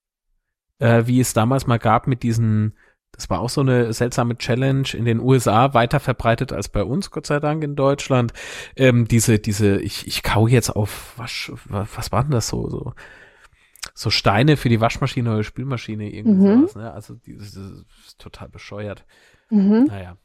äh, 0.79 1.05
wie 1.07 1.21
es 1.21 1.33
damals 1.33 1.67
mal 1.67 1.79
gab 1.79 2.07
mit 2.07 2.23
diesen 2.23 2.75
das 3.13 3.29
war 3.31 3.41
auch 3.41 3.49
so 3.49 3.61
eine 3.63 3.93
seltsame 3.93 4.39
Challenge 4.39 4.89
in 4.93 5.05
den 5.05 5.21
USA, 5.21 5.75
weiter 5.75 5.99
verbreitet 6.01 6.53
als 6.53 6.69
bei 6.69 6.85
uns, 6.85 7.11
Gott 7.11 7.27
sei 7.27 7.41
Dank 7.41 7.65
in 7.65 7.75
Deutschland. 7.75 8.33
Ähm, 8.77 9.09
diese, 9.09 9.39
diese, 9.39 9.81
ich, 9.81 10.07
ich 10.07 10.23
kau 10.23 10.47
jetzt 10.47 10.71
auf, 10.71 11.15
was, 11.17 11.51
was 11.67 12.13
war 12.13 12.23
denn 12.23 12.31
das 12.33 12.49
so, 12.49 12.69
so, 12.69 12.93
so 13.95 14.11
Steine 14.11 14.57
für 14.57 14.69
die 14.69 14.81
Waschmaschine 14.81 15.33
oder 15.33 15.43
Spülmaschine, 15.43 16.13
irgendwie 16.13 16.47
mhm. 16.47 16.61
sowas, 16.61 16.77
ne? 16.77 16.93
Also, 16.93 17.15
das 17.15 17.55
ist 17.55 18.19
total 18.19 18.49
bescheuert. 18.49 19.05
Mhm. 19.51 19.87
Naja. 19.89 20.17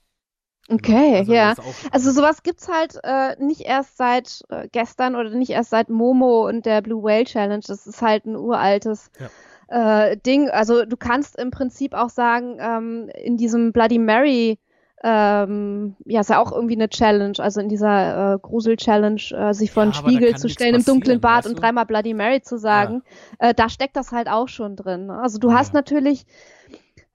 Okay, 0.70 1.18
also, 1.18 1.34
ja. 1.34 1.56
Also 1.92 2.12
sowas 2.12 2.42
gibt's 2.42 2.70
halt 2.70 2.98
äh, 3.04 3.36
nicht 3.44 3.62
erst 3.62 3.98
seit 3.98 4.44
äh, 4.50 4.70
gestern 4.72 5.16
oder 5.16 5.30
nicht 5.32 5.50
erst 5.50 5.72
seit 5.72 5.90
Momo 5.90 6.48
und 6.48 6.66
der 6.66 6.82
Blue 6.82 7.04
Whale 7.04 7.26
Challenge. 7.26 7.64
Das 7.68 7.86
ist 7.86 8.02
halt 8.02 8.26
ein 8.26 8.38
uraltes 8.38 9.12
ja. 9.20 9.30
Äh, 9.74 10.18
Ding. 10.18 10.50
Also 10.50 10.86
du 10.86 10.96
kannst 10.98 11.40
im 11.40 11.50
Prinzip 11.50 11.96
auch 11.96 12.10
sagen, 12.10 12.58
ähm, 12.60 13.10
in 13.16 13.38
diesem 13.38 13.74
Bloody 13.74 13.98
Mary 13.98 14.60
ähm, 15.04 15.96
ja, 16.06 16.22
ist 16.22 16.30
ja 16.30 16.40
auch 16.40 16.54
irgendwie 16.54 16.76
eine 16.76 16.88
Challenge, 16.88 17.38
also 17.40 17.60
in 17.60 17.68
dieser 17.68 18.36
äh, 18.36 18.40
Grusel-Challenge, 18.40 19.22
äh, 19.36 19.54
sich 19.54 19.72
vor 19.72 19.84
ja, 19.84 19.86
einen 19.86 19.94
Spiegel 19.94 20.38
zu 20.38 20.48
stellen 20.48 20.76
im 20.76 20.86
dunklen 20.86 21.20
Bad 21.20 21.46
und 21.46 21.56
dreimal 21.56 21.86
Bloody 21.86 22.14
Mary 22.14 22.42
zu 22.42 22.58
sagen, 22.58 23.02
ja. 23.42 23.50
äh, 23.50 23.54
da 23.54 23.68
steckt 23.68 23.98
das 23.98 24.14
halt 24.14 24.30
auch 24.30 24.48
schon 24.48 24.78
drin. 24.78 25.10
Also 25.10 25.40
du 25.40 25.50
ja. 25.50 25.58
hast 25.58 25.74
natürlich 25.74 26.26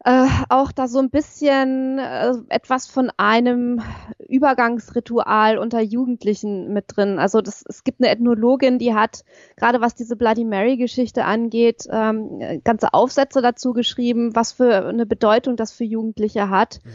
äh, 0.04 0.26
auch 0.48 0.70
da 0.70 0.86
so 0.86 1.00
ein 1.00 1.10
bisschen 1.10 1.98
äh, 1.98 2.32
etwas 2.48 2.86
von 2.86 3.10
einem 3.16 3.82
Übergangsritual 4.28 5.58
unter 5.58 5.80
Jugendlichen 5.80 6.72
mit 6.72 6.84
drin. 6.96 7.18
Also 7.18 7.40
das, 7.40 7.64
es 7.68 7.82
gibt 7.82 8.00
eine 8.00 8.10
Ethnologin, 8.10 8.78
die 8.78 8.94
hat 8.94 9.24
gerade 9.56 9.80
was 9.80 9.96
diese 9.96 10.14
Bloody 10.14 10.44
Mary-Geschichte 10.44 11.24
angeht, 11.24 11.88
ähm, 11.90 12.60
ganze 12.62 12.94
Aufsätze 12.94 13.42
dazu 13.42 13.72
geschrieben, 13.72 14.36
was 14.36 14.52
für 14.52 14.86
eine 14.86 15.04
Bedeutung 15.04 15.56
das 15.56 15.72
für 15.72 15.84
Jugendliche 15.84 16.48
hat. 16.48 16.78
Mhm. 16.84 16.90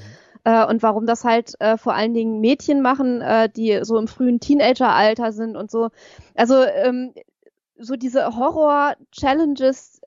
Äh, 0.45 0.65
und 0.65 0.81
warum 0.81 1.05
das 1.05 1.25
halt 1.25 1.59
äh, 1.59 1.77
vor 1.77 1.93
allen 1.93 2.13
Dingen 2.13 2.39
Mädchen 2.39 2.81
machen, 2.81 3.21
äh, 3.21 3.49
die 3.49 3.79
so 3.83 3.97
im 3.97 4.07
frühen 4.07 4.39
Teenageralter 4.39 5.31
sind 5.33 5.57
und 5.57 5.71
so. 5.71 5.89
Also 6.35 6.63
ähm, 6.63 7.13
so 7.77 7.95
diese 7.95 8.37
Horror-Challenges 8.37 10.01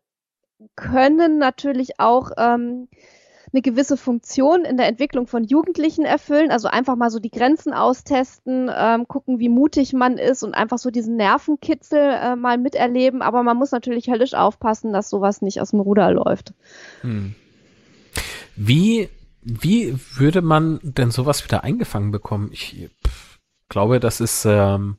können 0.75 1.39
natürlich 1.39 1.99
auch 1.99 2.31
ähm, 2.37 2.89
eine 3.53 3.63
gewisse 3.63 3.97
Funktion 3.97 4.65
in 4.65 4.77
der 4.77 4.87
Entwicklung 4.87 5.27
von 5.27 5.45
Jugendlichen 5.45 6.05
erfüllen. 6.05 6.51
Also 6.51 6.69
einfach 6.69 6.97
mal 6.97 7.11
so 7.11 7.19
die 7.19 7.31
Grenzen 7.31 7.73
austesten, 7.73 8.71
ähm, 8.75 9.09
gucken, 9.09 9.39
wie 9.39 9.49
mutig 9.49 9.93
man 9.93 10.19
ist 10.19 10.43
und 10.43 10.55
einfach 10.55 10.79
so 10.79 10.91
diesen 10.91 11.17
Nervenkitzel 11.17 11.99
äh, 11.99 12.37
mal 12.37 12.59
miterleben. 12.59 13.23
Aber 13.23 13.43
man 13.43 13.57
muss 13.57 13.73
natürlich 13.73 14.09
höllisch 14.09 14.35
aufpassen, 14.35 14.93
dass 14.93 15.09
sowas 15.09 15.43
nicht 15.43 15.61
aus 15.61 15.71
dem 15.71 15.81
Ruder 15.81 16.11
läuft. 16.11 16.53
Hm. 17.03 17.35
Wie, 18.57 19.09
wie 19.43 19.99
würde 20.15 20.43
man 20.43 20.81
denn 20.83 21.11
sowas 21.11 21.45
wieder 21.45 21.65
eingefangen 21.65 22.11
bekommen? 22.11 22.51
Ich 22.53 22.91
pff, 23.07 23.39
glaube, 23.69 24.01
das 24.01 24.21
ist 24.21 24.45
ähm, 24.45 24.99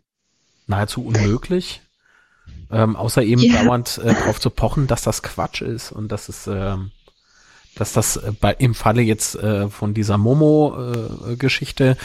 nahezu 0.67 1.05
unmöglich. 1.05 1.81
Ähm, 2.71 2.95
außer 2.95 3.23
eben 3.23 3.41
yeah. 3.41 3.63
dauernd 3.63 3.99
äh, 4.03 4.13
darauf 4.13 4.39
zu 4.39 4.49
pochen, 4.49 4.87
dass 4.87 5.01
das 5.01 5.23
Quatsch 5.23 5.61
ist 5.61 5.91
und 5.91 6.11
dass 6.11 6.27
es, 6.27 6.47
ähm, 6.47 6.91
dass 7.75 7.93
das 7.93 8.17
äh, 8.17 8.33
bei, 8.39 8.53
im 8.59 8.73
Falle 8.73 9.01
jetzt 9.01 9.35
äh, 9.35 9.69
von 9.69 9.93
dieser 9.93 10.17
Momo-Geschichte, 10.17 11.91
äh, 11.91 11.95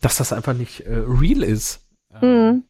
dass 0.00 0.16
das 0.18 0.32
einfach 0.32 0.54
nicht 0.54 0.80
äh, 0.80 1.02
real 1.06 1.42
ist. 1.42 1.80
Mhm. 2.20 2.64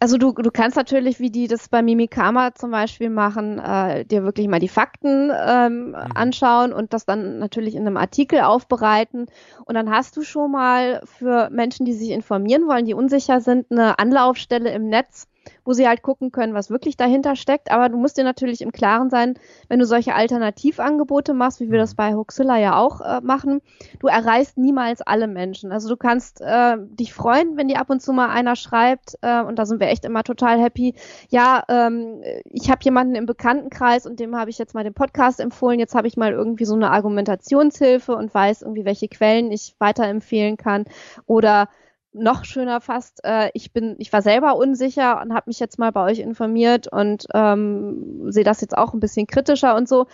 Also 0.00 0.18
du, 0.18 0.32
du 0.32 0.50
kannst 0.50 0.76
natürlich, 0.76 1.18
wie 1.20 1.30
die 1.30 1.48
das 1.48 1.68
bei 1.68 1.82
Mimikama 1.82 2.54
zum 2.54 2.70
Beispiel 2.70 3.10
machen, 3.10 3.58
äh, 3.58 4.04
dir 4.04 4.22
wirklich 4.22 4.48
mal 4.48 4.58
die 4.58 4.68
Fakten 4.68 5.30
ähm, 5.34 5.88
mhm. 5.88 5.94
anschauen 6.14 6.72
und 6.72 6.92
das 6.92 7.06
dann 7.06 7.38
natürlich 7.38 7.74
in 7.74 7.86
einem 7.86 7.96
Artikel 7.96 8.40
aufbereiten. 8.40 9.26
Und 9.64 9.74
dann 9.74 9.90
hast 9.90 10.16
du 10.16 10.22
schon 10.22 10.52
mal 10.52 11.00
für 11.04 11.50
Menschen, 11.50 11.86
die 11.86 11.94
sich 11.94 12.10
informieren 12.10 12.66
wollen, 12.66 12.84
die 12.84 12.94
unsicher 12.94 13.40
sind, 13.40 13.70
eine 13.70 13.98
Anlaufstelle 13.98 14.70
im 14.72 14.88
Netz, 14.88 15.26
wo 15.64 15.72
sie 15.72 15.86
halt 15.86 16.02
gucken 16.02 16.32
können, 16.32 16.54
was 16.54 16.70
wirklich 16.70 16.96
dahinter 16.96 17.36
steckt. 17.36 17.70
Aber 17.70 17.88
du 17.88 17.96
musst 17.96 18.16
dir 18.16 18.24
natürlich 18.24 18.60
im 18.62 18.72
Klaren 18.72 19.10
sein, 19.10 19.38
wenn 19.68 19.78
du 19.78 19.86
solche 19.86 20.14
Alternativangebote 20.14 21.34
machst, 21.34 21.60
wie 21.60 21.70
wir 21.70 21.78
das 21.78 21.92
mhm. 21.92 21.96
bei 21.96 22.14
Hoaxilla 22.14 22.58
ja 22.58 22.76
auch 22.76 23.00
äh, 23.00 23.20
machen, 23.20 23.60
du 24.00 24.08
erreichst 24.08 24.58
niemals 24.58 25.02
alle 25.02 25.26
Menschen. 25.26 25.72
Also 25.72 25.88
du 25.88 25.96
kannst 25.96 26.40
äh, 26.40 26.76
dich 26.78 27.12
freuen, 27.14 27.56
wenn 27.56 27.68
dir 27.68 27.80
ab 27.80 27.90
und 27.90 28.02
zu 28.02 28.12
mal 28.12 28.30
einer 28.30 28.56
schreibt, 28.56 29.16
äh, 29.22 29.42
und 29.42 29.58
da 29.58 29.66
sind 29.66 29.80
wir 29.80 29.88
echt 29.88 30.04
immer 30.04 30.24
total 30.24 30.60
happy, 30.60 30.94
ja, 31.28 31.62
ähm, 31.68 32.22
ich 32.44 32.70
habe 32.70 32.80
jemanden 32.82 33.14
im 33.14 33.26
Bekanntenkreis 33.26 34.06
und 34.06 34.20
dem 34.20 34.36
habe 34.36 34.50
ich 34.50 34.58
jetzt 34.58 34.74
mal 34.74 34.84
den 34.84 34.94
Podcast 34.94 35.40
empfohlen, 35.40 35.78
jetzt 35.78 35.94
habe 35.94 36.08
ich 36.08 36.16
mal 36.16 36.32
irgendwie 36.32 36.64
so 36.64 36.74
eine 36.74 36.90
Argumentationshilfe 36.90 38.14
und 38.14 38.32
weiß 38.34 38.62
irgendwie, 38.62 38.84
welche 38.84 39.08
Quellen 39.08 39.52
ich 39.52 39.74
weiterempfehlen 39.78 40.56
kann. 40.56 40.84
Oder 41.26 41.68
noch 42.12 42.44
schöner 42.44 42.80
fast, 42.80 43.24
äh, 43.24 43.50
ich 43.54 43.72
bin, 43.72 43.96
ich 43.98 44.12
war 44.12 44.22
selber 44.22 44.56
unsicher 44.56 45.20
und 45.22 45.32
habe 45.32 45.48
mich 45.48 45.58
jetzt 45.58 45.78
mal 45.78 45.92
bei 45.92 46.04
euch 46.04 46.18
informiert 46.18 46.88
und 46.88 47.26
ähm, 47.34 48.30
sehe 48.30 48.44
das 48.44 48.60
jetzt 48.60 48.76
auch 48.76 48.92
ein 48.92 49.00
bisschen 49.00 49.26
kritischer 49.26 49.74
und 49.74 49.88
so. 49.88 50.06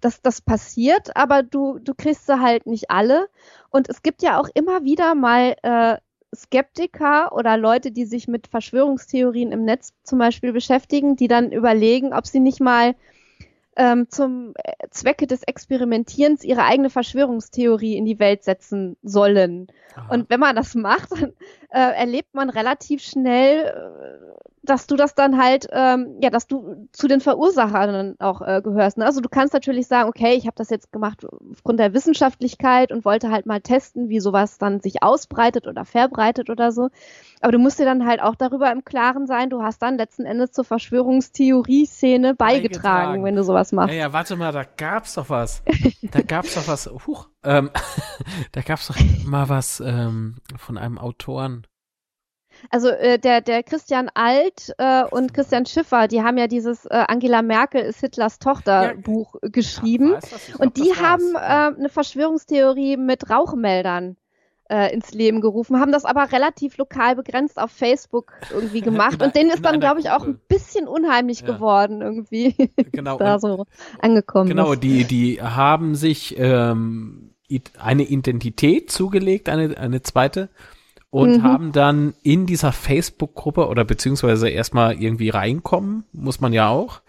Das, 0.00 0.20
das 0.22 0.40
passiert, 0.40 1.16
aber 1.16 1.42
du, 1.42 1.78
du 1.78 1.94
kriegst 1.94 2.26
sie 2.26 2.40
halt 2.40 2.66
nicht 2.66 2.90
alle. 2.90 3.28
Und 3.70 3.88
es 3.88 4.02
gibt 4.02 4.22
ja 4.22 4.38
auch 4.40 4.48
immer 4.54 4.84
wieder 4.84 5.14
mal 5.14 5.56
äh, 5.62 5.96
Skeptiker 6.34 7.32
oder 7.32 7.56
Leute, 7.56 7.90
die 7.90 8.04
sich 8.04 8.28
mit 8.28 8.46
Verschwörungstheorien 8.48 9.52
im 9.52 9.64
Netz 9.64 9.94
zum 10.02 10.18
Beispiel 10.18 10.52
beschäftigen, 10.52 11.16
die 11.16 11.28
dann 11.28 11.52
überlegen, 11.52 12.12
ob 12.12 12.26
sie 12.26 12.40
nicht 12.40 12.60
mal 12.60 12.94
ähm, 13.76 14.08
zum 14.08 14.54
äh, 14.56 14.72
Zwecke 14.90 15.26
des 15.26 15.42
Experimentierens 15.42 16.44
ihre 16.44 16.64
eigene 16.64 16.90
Verschwörungstheorie 16.90 17.96
in 17.96 18.04
die 18.04 18.18
Welt 18.18 18.42
setzen 18.42 18.96
sollen. 19.02 19.68
Aha. 19.94 20.14
Und 20.14 20.30
wenn 20.30 20.40
man 20.40 20.56
das 20.56 20.74
macht, 20.74 21.12
dann 21.12 21.32
äh, 21.70 21.94
erlebt 21.94 22.34
man 22.34 22.50
relativ 22.50 23.02
schnell, 23.02 23.66
äh, 23.66 24.36
dass 24.66 24.86
du 24.86 24.96
das 24.96 25.14
dann 25.14 25.38
halt, 25.40 25.68
ähm, 25.72 26.16
ja, 26.20 26.30
dass 26.30 26.46
du 26.46 26.88
zu 26.92 27.06
den 27.06 27.20
Verursachern 27.20 28.16
auch 28.18 28.42
äh, 28.42 28.60
gehörst. 28.62 28.98
Ne? 28.98 29.06
Also 29.06 29.20
du 29.20 29.28
kannst 29.28 29.54
natürlich 29.54 29.86
sagen, 29.86 30.08
okay, 30.08 30.34
ich 30.34 30.46
habe 30.46 30.56
das 30.56 30.70
jetzt 30.70 30.92
gemacht 30.92 31.24
aufgrund 31.52 31.78
der 31.78 31.94
Wissenschaftlichkeit 31.94 32.92
und 32.92 33.04
wollte 33.04 33.30
halt 33.30 33.46
mal 33.46 33.60
testen, 33.60 34.08
wie 34.08 34.20
sowas 34.20 34.58
dann 34.58 34.80
sich 34.80 35.02
ausbreitet 35.02 35.66
oder 35.66 35.84
verbreitet 35.84 36.50
oder 36.50 36.72
so. 36.72 36.88
Aber 37.40 37.52
du 37.52 37.58
musst 37.58 37.78
dir 37.78 37.84
dann 37.84 38.06
halt 38.06 38.20
auch 38.20 38.34
darüber 38.34 38.70
im 38.72 38.84
Klaren 38.84 39.26
sein, 39.26 39.50
du 39.50 39.62
hast 39.62 39.80
dann 39.82 39.98
letzten 39.98 40.24
Endes 40.24 40.52
zur 40.52 40.64
Verschwörungstheorie-Szene 40.64 42.34
beigetragen, 42.34 42.62
beigetragen, 42.62 43.24
wenn 43.24 43.36
du 43.36 43.44
sowas 43.44 43.65
machst. 43.72 43.92
Ja, 43.92 44.00
ja, 44.00 44.12
warte 44.12 44.36
mal, 44.36 44.52
da 44.52 44.64
gab's 44.64 45.14
doch 45.14 45.30
was. 45.30 45.62
da 46.02 46.22
gab's 46.22 46.54
doch 46.54 46.68
was. 46.68 46.86
Huch, 46.86 47.28
ähm, 47.44 47.70
da 48.52 48.62
gab's 48.62 48.88
doch 48.88 48.96
mal 49.24 49.48
was 49.48 49.80
ähm, 49.80 50.36
von 50.56 50.78
einem 50.78 50.98
Autoren. 50.98 51.66
Also 52.70 52.88
äh, 52.88 53.18
der, 53.18 53.40
der 53.42 53.62
Christian 53.62 54.10
Alt 54.14 54.72
äh, 54.78 55.04
und 55.04 55.34
Christian 55.34 55.66
Schiffer, 55.66 56.08
die 56.08 56.22
haben 56.22 56.38
ja 56.38 56.46
dieses 56.46 56.86
äh, 56.86 57.04
Angela 57.06 57.42
Merkel 57.42 57.82
ist 57.82 58.00
Hitlers 58.00 58.38
Tochter 58.38 58.94
ja, 58.94 58.94
Buch 58.94 59.34
geschrieben. 59.42 60.16
Und 60.58 60.76
die 60.78 60.94
haben 60.94 61.34
äh, 61.34 61.38
eine 61.38 61.88
Verschwörungstheorie 61.88 62.96
mit 62.96 63.30
Rauchmeldern 63.30 64.16
äh, 64.68 64.92
ins 64.92 65.12
Leben 65.12 65.40
gerufen, 65.40 65.80
haben 65.80 65.92
das 65.92 66.04
aber 66.04 66.32
relativ 66.32 66.76
lokal 66.76 67.16
begrenzt 67.16 67.58
auf 67.58 67.70
Facebook 67.70 68.32
irgendwie 68.52 68.80
gemacht. 68.80 69.22
und 69.22 69.34
denen 69.34 69.50
ist 69.50 69.64
dann, 69.64 69.80
glaube 69.80 70.00
ich, 70.00 70.10
auch 70.10 70.24
ein 70.24 70.40
bisschen 70.48 70.88
unheimlich 70.88 71.40
ja. 71.40 71.46
geworden, 71.52 72.02
irgendwie. 72.02 72.54
Genau. 72.92 73.18
da 73.18 73.38
so 73.38 73.66
angekommen. 73.98 74.48
Genau, 74.48 74.72
ist. 74.72 74.82
die, 74.82 75.04
die 75.04 75.42
haben 75.42 75.94
sich 75.94 76.34
ähm, 76.38 77.34
eine 77.78 78.04
Identität 78.04 78.90
zugelegt, 78.90 79.48
eine, 79.48 79.76
eine 79.76 80.02
zweite 80.02 80.48
und 81.10 81.38
mhm. 81.38 81.42
haben 81.42 81.72
dann 81.72 82.14
in 82.22 82.46
dieser 82.46 82.72
Facebook-Gruppe 82.72 83.68
oder 83.68 83.84
beziehungsweise 83.84 84.48
erstmal 84.48 85.00
irgendwie 85.00 85.30
reinkommen, 85.30 86.04
muss 86.12 86.40
man 86.40 86.52
ja 86.52 86.68
auch. 86.68 87.00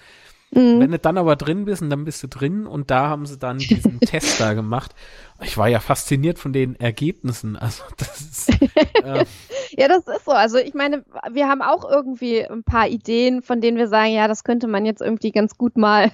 Mhm. 0.52 0.80
Wenn 0.80 0.92
du 0.92 1.00
dann 1.00 1.18
aber 1.18 1.36
drin 1.36 1.66
bist, 1.66 1.82
dann 1.82 2.06
bist 2.06 2.24
du 2.24 2.28
drin 2.28 2.68
und 2.68 2.90
da 2.90 3.08
haben 3.08 3.26
sie 3.26 3.38
dann 3.38 3.58
diesen 3.58 4.00
Test 4.02 4.40
da 4.40 4.54
gemacht. 4.54 4.96
Ich 5.42 5.58
war 5.58 5.68
ja 5.68 5.80
fasziniert 5.80 6.40
von 6.40 6.54
den 6.54 6.80
Ergebnissen. 6.80 7.58
Also 7.58 7.84
das 7.98 8.22
ist, 8.22 8.50
äh, 9.04 9.26
ja, 9.72 9.88
das 9.88 10.08
ist 10.08 10.26
so. 10.26 10.32
Also 10.32 10.58
ich 10.58 10.74
meine, 10.74 11.04
wir 11.32 11.48
haben 11.48 11.62
auch 11.62 11.90
irgendwie 11.90 12.46
ein 12.46 12.64
paar 12.64 12.88
Ideen, 12.88 13.42
von 13.42 13.60
denen 13.60 13.78
wir 13.78 13.88
sagen, 13.88 14.14
ja, 14.14 14.28
das 14.28 14.44
könnte 14.44 14.68
man 14.68 14.86
jetzt 14.86 15.02
irgendwie 15.02 15.32
ganz 15.32 15.58
gut 15.58 15.78
mal 15.78 16.12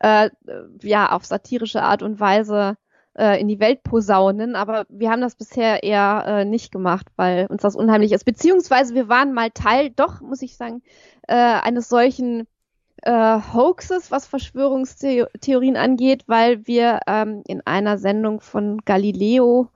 äh, 0.00 0.30
ja 0.82 1.10
auf 1.10 1.24
satirische 1.24 1.82
Art 1.82 2.02
und 2.02 2.20
Weise 2.20 2.76
äh, 3.18 3.40
in 3.40 3.48
die 3.48 3.60
Welt 3.60 3.82
posaunen, 3.82 4.54
aber 4.54 4.86
wir 4.88 5.10
haben 5.10 5.20
das 5.20 5.34
bisher 5.34 5.82
eher 5.82 6.24
äh, 6.26 6.44
nicht 6.44 6.72
gemacht, 6.72 7.08
weil 7.16 7.46
uns 7.46 7.62
das 7.62 7.76
unheimlich 7.76 8.12
ist. 8.12 8.24
Beziehungsweise 8.24 8.94
wir 8.94 9.08
waren 9.08 9.32
mal 9.34 9.50
Teil, 9.50 9.90
doch, 9.90 10.20
muss 10.20 10.40
ich 10.40 10.56
sagen, 10.56 10.82
äh, 11.28 11.34
eines 11.34 11.88
solchen 11.88 12.46
äh, 13.02 13.38
Hoaxes, 13.52 14.10
was 14.10 14.26
Verschwörungstheorien 14.26 15.76
angeht, 15.76 16.24
weil 16.26 16.66
wir 16.66 17.00
ähm, 17.06 17.42
in 17.46 17.60
einer 17.66 17.98
Sendung 17.98 18.40
von 18.40 18.78
Galileo 18.84 19.68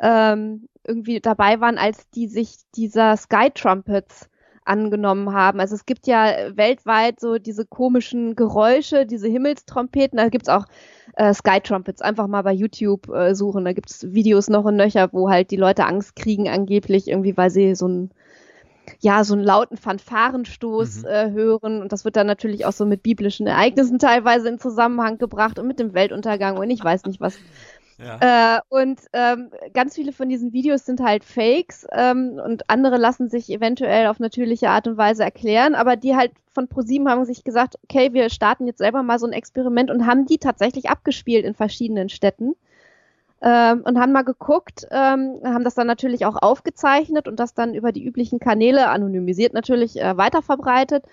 ähm, 0.00 0.68
irgendwie 0.84 1.20
dabei 1.20 1.60
waren, 1.60 1.78
als 1.78 2.08
die 2.10 2.28
sich 2.28 2.56
dieser 2.74 3.16
Sky 3.16 3.50
Trumpets 3.52 4.28
angenommen 4.64 5.32
haben. 5.32 5.60
Also 5.60 5.74
es 5.74 5.86
gibt 5.86 6.06
ja 6.06 6.56
weltweit 6.56 7.20
so 7.20 7.38
diese 7.38 7.64
komischen 7.64 8.36
Geräusche, 8.36 9.06
diese 9.06 9.28
Himmelstrompeten. 9.28 10.18
Da 10.18 10.28
gibt's 10.28 10.48
auch 10.48 10.66
äh, 11.14 11.32
Sky 11.34 11.60
Trumpets. 11.60 12.02
Einfach 12.02 12.26
mal 12.26 12.42
bei 12.42 12.52
YouTube 12.52 13.08
äh, 13.08 13.34
suchen. 13.34 13.64
Da 13.64 13.72
gibt's 13.72 14.12
Videos 14.12 14.48
noch 14.48 14.64
und 14.64 14.76
nöcher, 14.76 15.08
wo 15.12 15.30
halt 15.30 15.50
die 15.50 15.56
Leute 15.56 15.86
Angst 15.86 16.16
kriegen, 16.16 16.48
angeblich 16.48 17.08
irgendwie, 17.08 17.36
weil 17.36 17.50
sie 17.50 17.74
so 17.74 17.88
ein 17.88 18.10
ja, 19.00 19.24
so 19.24 19.34
einen 19.34 19.44
lauten 19.44 19.76
Fanfarenstoß 19.76 21.02
mhm. 21.02 21.08
äh, 21.08 21.30
hören. 21.30 21.82
Und 21.82 21.92
das 21.92 22.04
wird 22.04 22.16
dann 22.16 22.26
natürlich 22.26 22.66
auch 22.66 22.72
so 22.72 22.84
mit 22.84 23.02
biblischen 23.02 23.46
Ereignissen 23.46 23.98
teilweise 23.98 24.48
in 24.48 24.58
Zusammenhang 24.58 25.18
gebracht 25.18 25.58
und 25.58 25.66
mit 25.66 25.78
dem 25.78 25.94
Weltuntergang 25.94 26.58
und 26.58 26.70
ich 26.70 26.82
weiß 26.82 27.04
nicht 27.04 27.20
was. 27.20 27.38
Ja. 28.00 28.58
Äh, 28.58 28.60
und 28.68 29.00
ähm, 29.12 29.50
ganz 29.74 29.96
viele 29.96 30.12
von 30.12 30.28
diesen 30.28 30.52
Videos 30.52 30.86
sind 30.86 31.00
halt 31.00 31.24
Fakes 31.24 31.84
ähm, 31.90 32.40
und 32.44 32.70
andere 32.70 32.96
lassen 32.96 33.28
sich 33.28 33.50
eventuell 33.50 34.06
auf 34.06 34.20
natürliche 34.20 34.70
Art 34.70 34.86
und 34.86 34.96
Weise 34.96 35.24
erklären, 35.24 35.74
aber 35.74 35.96
die 35.96 36.14
halt 36.14 36.30
von 36.52 36.68
ProSieben 36.68 37.08
haben 37.08 37.24
sich 37.24 37.42
gesagt, 37.42 37.74
okay, 37.82 38.12
wir 38.12 38.30
starten 38.30 38.68
jetzt 38.68 38.78
selber 38.78 39.02
mal 39.02 39.18
so 39.18 39.26
ein 39.26 39.32
Experiment 39.32 39.90
und 39.90 40.06
haben 40.06 40.26
die 40.26 40.38
tatsächlich 40.38 40.88
abgespielt 40.88 41.44
in 41.44 41.54
verschiedenen 41.54 42.08
Städten. 42.08 42.54
Ähm, 43.40 43.82
und 43.84 44.00
haben 44.00 44.12
mal 44.12 44.24
geguckt, 44.24 44.86
ähm, 44.90 45.38
haben 45.44 45.62
das 45.62 45.74
dann 45.74 45.86
natürlich 45.86 46.26
auch 46.26 46.36
aufgezeichnet 46.36 47.28
und 47.28 47.38
das 47.38 47.54
dann 47.54 47.72
über 47.72 47.92
die 47.92 48.04
üblichen 48.04 48.40
Kanäle, 48.40 48.88
anonymisiert 48.88 49.54
natürlich, 49.54 50.00
äh, 50.00 50.16
weiterverbreitet 50.16 51.04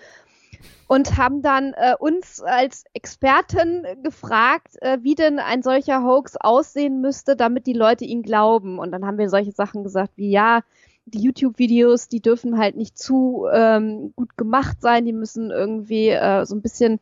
und 0.88 1.16
haben 1.16 1.42
dann 1.42 1.72
äh, 1.74 1.94
uns 1.98 2.40
als 2.40 2.84
Experten 2.94 3.84
gefragt, 4.02 4.76
äh, 4.80 4.98
wie 5.02 5.14
denn 5.14 5.38
ein 5.38 5.62
solcher 5.62 6.02
Hoax 6.02 6.36
aussehen 6.36 7.00
müsste, 7.00 7.36
damit 7.36 7.66
die 7.66 7.72
Leute 7.72 8.04
ihn 8.04 8.22
glauben. 8.22 8.78
Und 8.78 8.92
dann 8.92 9.04
haben 9.04 9.18
wir 9.18 9.28
solche 9.28 9.52
Sachen 9.52 9.82
gesagt 9.82 10.12
wie, 10.16 10.30
ja, 10.30 10.60
die 11.06 11.20
YouTube-Videos, 11.20 12.08
die 12.08 12.20
dürfen 12.20 12.58
halt 12.58 12.76
nicht 12.76 12.98
zu 12.98 13.46
ähm, 13.52 14.12
gut 14.16 14.36
gemacht 14.36 14.80
sein, 14.80 15.04
die 15.04 15.12
müssen 15.12 15.50
irgendwie 15.50 16.08
äh, 16.08 16.44
so 16.44 16.54
ein 16.54 16.62
bisschen 16.62 17.00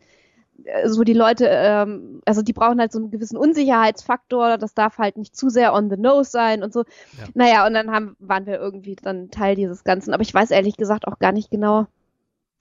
so 0.86 1.04
die 1.04 1.12
Leute, 1.12 1.46
ähm, 1.48 2.20
also 2.24 2.42
die 2.42 2.52
brauchen 2.52 2.80
halt 2.80 2.92
so 2.92 2.98
einen 2.98 3.10
gewissen 3.10 3.36
Unsicherheitsfaktor, 3.36 4.58
das 4.58 4.74
darf 4.74 4.98
halt 4.98 5.16
nicht 5.16 5.36
zu 5.36 5.48
sehr 5.48 5.74
on 5.74 5.90
the 5.90 5.96
nose 5.96 6.30
sein 6.30 6.62
und 6.62 6.72
so. 6.72 6.80
Ja. 7.18 7.24
Naja, 7.34 7.66
und 7.66 7.74
dann 7.74 7.90
haben, 7.90 8.16
waren 8.18 8.46
wir 8.46 8.58
irgendwie 8.58 8.96
dann 8.96 9.30
Teil 9.30 9.56
dieses 9.56 9.84
Ganzen. 9.84 10.14
Aber 10.14 10.22
ich 10.22 10.32
weiß 10.32 10.50
ehrlich 10.50 10.76
gesagt 10.76 11.06
auch 11.06 11.18
gar 11.18 11.32
nicht 11.32 11.50
genau, 11.50 11.86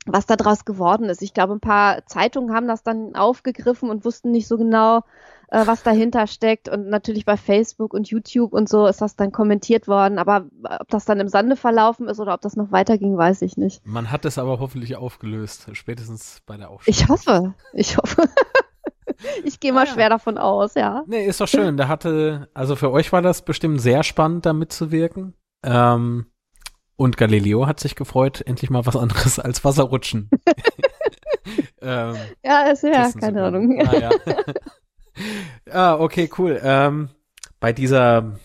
was 0.05 0.25
da 0.25 0.35
draus 0.35 0.65
geworden 0.65 1.09
ist. 1.09 1.21
Ich 1.21 1.33
glaube, 1.33 1.53
ein 1.53 1.61
paar 1.61 2.05
Zeitungen 2.05 2.53
haben 2.53 2.67
das 2.67 2.83
dann 2.83 3.15
aufgegriffen 3.15 3.89
und 3.89 4.05
wussten 4.05 4.31
nicht 4.31 4.47
so 4.47 4.57
genau, 4.57 5.01
äh, 5.53 5.67
was 5.67 5.83
dahinter 5.83 6.25
steckt. 6.27 6.67
Und 6.67 6.89
natürlich 6.89 7.25
bei 7.25 7.37
Facebook 7.37 7.93
und 7.93 8.09
YouTube 8.09 8.53
und 8.53 8.67
so 8.67 8.87
ist 8.87 9.01
das 9.01 9.15
dann 9.15 9.31
kommentiert 9.31 9.87
worden. 9.87 10.17
Aber 10.17 10.47
ob 10.63 10.87
das 10.89 11.05
dann 11.05 11.19
im 11.19 11.27
Sande 11.27 11.55
verlaufen 11.55 12.07
ist 12.07 12.19
oder 12.19 12.33
ob 12.33 12.41
das 12.41 12.55
noch 12.55 12.71
weiterging, 12.71 13.15
weiß 13.15 13.43
ich 13.43 13.55
nicht. 13.55 13.85
Man 13.85 14.11
hat 14.11 14.25
es 14.25 14.37
aber 14.37 14.59
hoffentlich 14.59 14.95
aufgelöst, 14.95 15.67
spätestens 15.73 16.41
bei 16.45 16.57
der 16.57 16.71
Aufstellung. 16.71 16.99
Ich 16.99 17.07
hoffe, 17.07 17.53
ich 17.73 17.97
hoffe. 17.97 18.27
ich 19.43 19.59
gehe 19.59 19.71
mal 19.71 19.81
ah, 19.81 19.85
ja. 19.85 19.93
schwer 19.93 20.09
davon 20.09 20.39
aus, 20.39 20.73
ja. 20.73 21.03
Nee, 21.05 21.25
ist 21.25 21.39
doch 21.39 21.47
schön. 21.47 21.77
Da 21.77 21.87
hatte, 21.87 22.49
also 22.55 22.75
für 22.75 22.91
euch 22.91 23.13
war 23.13 23.21
das 23.21 23.43
bestimmt 23.43 23.79
sehr 23.79 24.03
spannend, 24.03 24.45
da 24.47 24.53
mitzuwirken. 24.53 25.35
Ähm, 25.63 26.25
und 26.95 27.17
Galileo 27.17 27.67
hat 27.67 27.79
sich 27.79 27.95
gefreut, 27.95 28.41
endlich 28.45 28.71
mal 28.71 28.85
was 28.85 28.95
anderes 28.95 29.37
als 29.37 29.63
Wasserrutschen. 29.63 30.29
ähm, 31.81 32.15
ja, 32.43 32.61
ist 32.71 32.83
ja, 32.83 33.11
keine. 33.11 33.43
Ahnung. 33.43 33.79
Ah, 33.85 33.97
ja. 33.97 34.09
ah, 35.71 35.99
okay, 35.99 36.29
cool. 36.37 36.59
Ähm, 36.63 37.09
bei 37.59 37.73
dieser, 37.73 38.39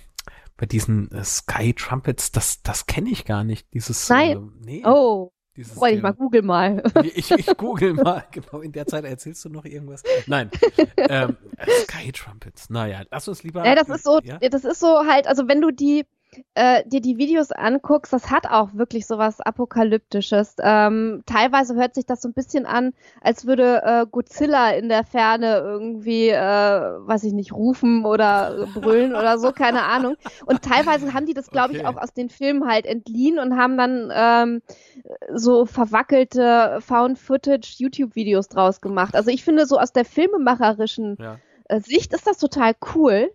bei 0.56 0.66
diesen 0.66 1.10
äh, 1.12 1.24
Sky 1.24 1.74
Trumpets, 1.74 2.32
das, 2.32 2.62
das 2.62 2.86
kenne 2.86 3.10
ich 3.10 3.24
gar 3.24 3.44
nicht. 3.44 3.66
Dieses. 3.74 4.08
Nein. 4.08 4.36
Äh, 4.36 4.64
nee. 4.64 4.82
Oh. 4.84 5.32
Dieses, 5.56 5.76
Freu 5.76 5.90
dich 5.90 6.02
mal, 6.02 6.12
google 6.12 6.42
mal. 6.42 6.84
Ich, 7.02 7.32
ich 7.32 7.46
google 7.56 7.94
mal, 7.94 8.24
genau, 8.30 8.60
in 8.60 8.70
der 8.70 8.86
Zeit 8.86 9.04
erzählst 9.04 9.44
du 9.44 9.48
noch 9.48 9.64
irgendwas. 9.64 10.04
Nein, 10.28 10.52
ähm, 10.96 11.36
Sky 11.82 12.12
Trumpets, 12.12 12.70
naja, 12.70 13.02
lass 13.10 13.26
uns 13.26 13.42
lieber. 13.42 13.66
Ja, 13.66 13.74
das 13.74 13.88
ist 13.88 14.04
so, 14.04 14.20
ja? 14.22 14.38
das 14.38 14.64
ist 14.64 14.78
so 14.78 15.04
halt, 15.04 15.26
also 15.26 15.48
wenn 15.48 15.60
du 15.60 15.72
die, 15.72 16.06
äh, 16.54 16.82
dir 16.86 17.00
die 17.00 17.18
Videos 17.18 17.52
anguckst, 17.52 18.12
das 18.12 18.30
hat 18.30 18.46
auch 18.46 18.74
wirklich 18.74 19.06
so 19.06 19.18
was 19.18 19.40
Apokalyptisches. 19.40 20.56
Ähm, 20.60 21.22
teilweise 21.26 21.74
hört 21.74 21.94
sich 21.94 22.06
das 22.06 22.22
so 22.22 22.28
ein 22.28 22.34
bisschen 22.34 22.66
an, 22.66 22.92
als 23.20 23.46
würde 23.46 23.82
äh, 23.84 24.06
Godzilla 24.10 24.70
in 24.70 24.88
der 24.88 25.04
Ferne 25.04 25.58
irgendwie, 25.58 26.28
äh, 26.28 26.36
weiß 26.40 27.24
ich 27.24 27.32
nicht, 27.32 27.52
rufen 27.52 28.04
oder 28.04 28.66
brüllen 28.74 29.14
oder 29.14 29.38
so, 29.38 29.52
keine 29.52 29.82
Ahnung. 29.84 30.16
Und 30.46 30.62
teilweise 30.62 31.14
haben 31.14 31.26
die 31.26 31.34
das, 31.34 31.50
glaube 31.50 31.70
okay. 31.70 31.82
ich, 31.82 31.86
auch 31.86 31.96
aus 31.96 32.12
den 32.12 32.30
Filmen 32.30 32.68
halt 32.68 32.86
entliehen 32.86 33.38
und 33.38 33.56
haben 33.56 33.76
dann 33.76 34.12
ähm, 34.14 34.62
so 35.32 35.66
verwackelte 35.66 36.78
Found-Footage-YouTube-Videos 36.80 38.48
draus 38.48 38.80
gemacht. 38.80 39.14
Also 39.14 39.30
ich 39.30 39.44
finde, 39.44 39.66
so 39.66 39.78
aus 39.78 39.92
der 39.92 40.04
filmemacherischen 40.04 41.16
ja. 41.18 41.38
Äh, 41.68 41.80
Sicht 41.80 42.12
ist 42.14 42.26
das 42.26 42.38
total 42.38 42.74
cool. 42.94 43.30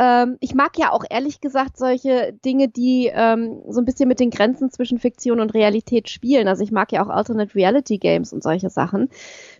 Ähm, 0.00 0.38
ich 0.40 0.54
mag 0.54 0.78
ja 0.78 0.92
auch 0.92 1.04
ehrlich 1.10 1.42
gesagt 1.42 1.76
solche 1.76 2.32
Dinge, 2.42 2.68
die 2.68 3.10
ähm, 3.12 3.60
so 3.68 3.82
ein 3.82 3.84
bisschen 3.84 4.08
mit 4.08 4.18
den 4.18 4.30
Grenzen 4.30 4.70
zwischen 4.70 4.98
Fiktion 4.98 5.40
und 5.40 5.52
Realität 5.52 6.08
spielen. 6.08 6.48
Also 6.48 6.64
ich 6.64 6.72
mag 6.72 6.90
ja 6.90 7.04
auch 7.04 7.10
Alternate 7.10 7.54
Reality 7.54 7.98
Games 7.98 8.32
und 8.32 8.42
solche 8.42 8.70
Sachen. 8.70 9.10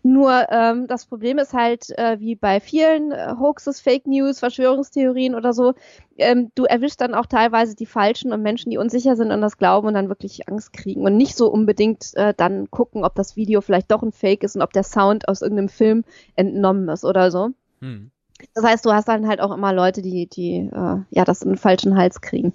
Nur 0.02 0.46
ähm, 0.50 0.86
das 0.86 1.04
Problem 1.04 1.36
ist 1.36 1.52
halt, 1.52 1.90
äh, 1.98 2.18
wie 2.20 2.36
bei 2.36 2.58
vielen 2.60 3.12
äh, 3.12 3.34
Hoaxes, 3.38 3.80
Fake 3.80 4.06
News, 4.06 4.38
Verschwörungstheorien 4.38 5.34
oder 5.34 5.52
so, 5.52 5.74
ähm, 6.16 6.50
du 6.54 6.64
erwischst 6.64 7.02
dann 7.02 7.12
auch 7.12 7.26
teilweise 7.26 7.76
die 7.76 7.84
Falschen 7.84 8.32
und 8.32 8.40
Menschen, 8.40 8.70
die 8.70 8.78
unsicher 8.78 9.16
sind 9.16 9.32
und 9.32 9.42
das 9.42 9.58
glauben 9.58 9.88
und 9.88 9.94
dann 9.94 10.08
wirklich 10.08 10.48
Angst 10.48 10.72
kriegen 10.72 11.04
und 11.04 11.18
nicht 11.18 11.36
so 11.36 11.48
unbedingt 11.48 12.14
äh, 12.14 12.32
dann 12.34 12.70
gucken, 12.70 13.04
ob 13.04 13.14
das 13.14 13.36
Video 13.36 13.60
vielleicht 13.60 13.90
doch 13.90 14.02
ein 14.02 14.12
Fake 14.12 14.42
ist 14.42 14.56
und 14.56 14.62
ob 14.62 14.72
der 14.72 14.84
Sound 14.84 15.28
aus 15.28 15.42
irgendeinem 15.42 15.68
Film 15.68 16.02
entnommen 16.34 16.88
ist 16.88 17.04
oder 17.04 17.30
so. 17.30 17.50
Hm. 17.82 18.10
Das 18.54 18.64
heißt, 18.64 18.84
du 18.84 18.92
hast 18.92 19.08
dann 19.08 19.28
halt 19.28 19.40
auch 19.40 19.52
immer 19.52 19.72
Leute, 19.72 20.02
die, 20.02 20.28
die 20.28 20.70
äh, 20.72 20.96
ja 21.10 21.24
das 21.24 21.42
in 21.42 21.50
den 21.50 21.58
falschen 21.58 21.96
Hals 21.96 22.20
kriegen. 22.20 22.52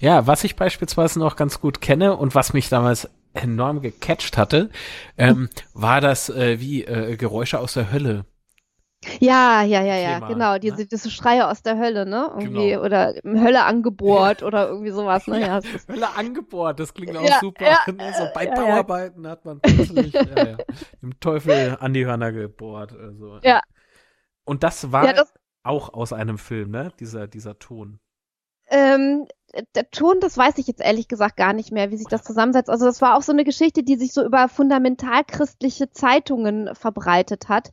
Ja, 0.00 0.26
was 0.26 0.44
ich 0.44 0.56
beispielsweise 0.56 1.18
noch 1.18 1.36
ganz 1.36 1.60
gut 1.60 1.80
kenne 1.80 2.16
und 2.16 2.34
was 2.34 2.52
mich 2.52 2.68
damals 2.68 3.08
enorm 3.34 3.80
gecatcht 3.80 4.36
hatte, 4.36 4.70
ähm, 5.16 5.48
war 5.72 6.00
das 6.00 6.28
äh, 6.28 6.60
wie 6.60 6.84
äh, 6.84 7.16
Geräusche 7.16 7.58
aus 7.58 7.74
der 7.74 7.90
Hölle. 7.90 8.26
Ja, 9.18 9.62
ja, 9.62 9.82
ja, 9.82 9.96
ja, 9.96 10.14
Thema, 10.14 10.28
genau. 10.28 10.58
Diese, 10.58 10.76
ne? 10.76 10.86
diese 10.86 11.10
Schreie 11.10 11.48
aus 11.48 11.62
der 11.62 11.76
Hölle, 11.76 12.06
ne? 12.06 12.30
Irgendwie, 12.38 12.70
genau. 12.70 12.84
oder 12.84 13.14
Hölle 13.24 13.64
angebohrt 13.64 14.44
oder 14.44 14.68
irgendwie 14.68 14.92
sowas, 14.92 15.26
ne? 15.26 15.40
Ja, 15.40 15.60
Hölle 15.88 16.14
angebohrt, 16.14 16.78
das 16.78 16.94
klingt 16.94 17.16
auch 17.16 17.28
ja, 17.28 17.38
super. 17.40 17.64
Ja, 17.64 17.92
ne? 17.92 18.12
So 18.16 18.28
bei 18.32 18.46
Bauarbeiten 18.46 19.26
hat 19.26 19.44
man 19.44 19.60
plötzlich 19.60 20.14
im 21.02 21.18
Teufel 21.18 21.76
an 21.80 21.94
die 21.94 22.06
Hörner 22.06 22.30
gebohrt. 22.30 22.92
Also. 22.92 23.40
Ja, 23.42 23.60
und 24.44 24.62
das 24.62 24.92
war 24.92 25.06
ja, 25.06 25.12
das, 25.12 25.32
auch 25.62 25.92
aus 25.92 26.12
einem 26.12 26.38
Film, 26.38 26.70
ne? 26.70 26.92
Dieser, 26.98 27.28
dieser 27.28 27.58
Ton. 27.58 28.00
Ähm, 28.66 29.26
der 29.74 29.90
Ton, 29.90 30.20
das 30.20 30.36
weiß 30.36 30.58
ich 30.58 30.66
jetzt 30.66 30.80
ehrlich 30.80 31.08
gesagt 31.08 31.36
gar 31.36 31.52
nicht 31.52 31.72
mehr, 31.72 31.90
wie 31.90 31.96
sich 31.96 32.08
das 32.08 32.22
zusammensetzt. 32.22 32.70
Also 32.70 32.86
das 32.86 33.02
war 33.02 33.16
auch 33.16 33.22
so 33.22 33.32
eine 33.32 33.44
Geschichte, 33.44 33.82
die 33.82 33.96
sich 33.96 34.12
so 34.12 34.24
über 34.24 34.48
fundamentalchristliche 34.48 35.90
Zeitungen 35.90 36.74
verbreitet 36.74 37.48
hat 37.48 37.70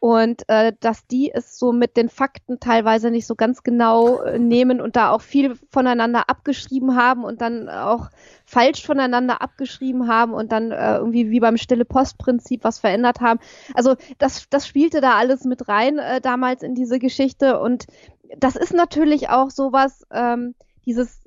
und 0.00 0.48
äh, 0.48 0.72
dass 0.80 1.06
die 1.06 1.30
es 1.32 1.58
so 1.58 1.72
mit 1.72 1.96
den 1.98 2.08
Fakten 2.08 2.58
teilweise 2.58 3.10
nicht 3.10 3.26
so 3.26 3.36
ganz 3.36 3.62
genau 3.62 4.22
äh, 4.22 4.38
nehmen 4.38 4.80
und 4.80 4.96
da 4.96 5.10
auch 5.10 5.20
viel 5.20 5.54
voneinander 5.70 6.30
abgeschrieben 6.30 6.96
haben 6.96 7.22
und 7.22 7.42
dann 7.42 7.68
auch 7.68 8.08
falsch 8.46 8.84
voneinander 8.84 9.42
abgeschrieben 9.42 10.08
haben 10.08 10.32
und 10.32 10.52
dann 10.52 10.72
äh, 10.72 10.96
irgendwie 10.96 11.30
wie 11.30 11.40
beim 11.40 11.58
Stille 11.58 11.84
Post-Prinzip 11.84 12.64
was 12.64 12.78
verändert 12.78 13.20
haben. 13.20 13.40
Also 13.74 13.94
das, 14.18 14.48
das 14.48 14.66
spielte 14.66 15.02
da 15.02 15.16
alles 15.16 15.44
mit 15.44 15.68
rein 15.68 15.98
äh, 15.98 16.22
damals 16.22 16.62
in 16.62 16.74
diese 16.74 16.98
Geschichte 16.98 17.60
und 17.60 17.86
das 18.38 18.56
ist 18.56 18.72
natürlich 18.72 19.28
auch 19.28 19.50
sowas, 19.50 20.06
ähm, 20.10 20.54
dieses 20.90 21.22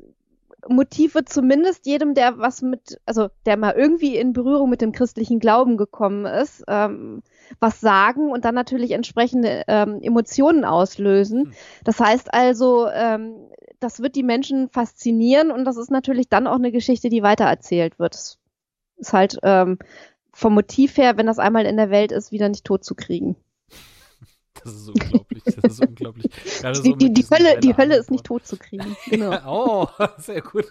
Motive 0.68 1.24
zumindest 1.26 1.86
jedem, 1.86 2.14
der 2.14 2.38
was 2.38 2.62
mit, 2.62 3.00
also 3.06 3.30
der 3.46 3.58
mal 3.58 3.74
irgendwie 3.74 4.18
in 4.18 4.34
Berührung 4.34 4.70
mit 4.70 4.82
dem 4.82 4.92
christlichen 4.92 5.40
Glauben 5.40 5.78
gekommen 5.78 6.26
ist, 6.26 6.64
ähm, 6.68 7.22
was 7.60 7.80
sagen 7.80 8.30
und 8.30 8.46
dann 8.46 8.56
natürlich 8.56 8.92
entsprechende 8.92 9.64
ähm, 9.68 10.02
Emotionen 10.02 10.66
auslösen. 10.66 11.46
Hm. 11.46 11.54
Das 11.84 12.00
heißt 12.00 12.34
also, 12.34 12.88
ähm, 12.88 13.36
das 13.80 14.02
wird 14.02 14.16
die 14.16 14.24
Menschen 14.24 14.70
faszinieren 14.70 15.52
und 15.52 15.66
das 15.66 15.78
ist 15.78 15.92
natürlich 15.92 16.30
dann 16.30 16.48
auch 16.48 16.56
eine 16.56 16.72
Geschichte, 16.72 17.10
die 17.10 17.24
weitererzählt 17.24 18.00
wird. 18.00 18.16
Das 18.16 18.38
ist 18.98 19.14
halt 19.14 19.38
ähm, 19.44 19.80
vom 20.32 20.54
Motiv 20.54 20.98
her, 20.98 21.18
wenn 21.18 21.26
das 21.26 21.40
einmal 21.40 21.66
in 21.66 21.78
der 21.78 21.90
Welt 21.90 22.12
ist, 22.12 22.32
wieder 22.32 22.50
nicht 22.50 22.66
tot 22.66 22.84
zu 22.84 22.96
kriegen. 22.96 23.36
Das 24.62 24.74
ist 24.74 24.88
unglaublich. 24.88 25.44
Das 25.44 25.56
ist 25.56 25.86
unglaublich. 25.86 26.26
die, 26.30 26.74
so 26.74 26.96
die, 26.96 27.14
die, 27.14 27.24
Hölle, 27.24 27.60
die 27.60 27.76
Hölle 27.76 27.98
ist 27.98 28.12
nicht 28.12 28.26
tot 28.26 28.46
zu 28.46 28.58
kriegen. 28.58 28.96
Genau. 29.10 29.38
oh, 29.46 29.88
sehr 30.18 30.42
gut. 30.42 30.66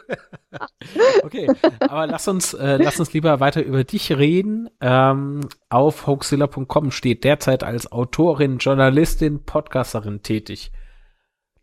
okay, 1.22 1.48
aber 1.80 2.06
lass 2.06 2.26
uns, 2.28 2.54
äh, 2.54 2.76
lass 2.76 2.98
uns 2.98 3.12
lieber 3.12 3.40
weiter 3.40 3.62
über 3.62 3.84
dich 3.84 4.12
reden. 4.12 4.70
Ähm, 4.80 5.40
auf 5.68 6.06
hoaxilla.com 6.06 6.90
steht 6.90 7.24
derzeit 7.24 7.64
als 7.64 7.90
Autorin, 7.90 8.58
Journalistin, 8.58 9.44
Podcasterin 9.44 10.22
tätig. 10.22 10.72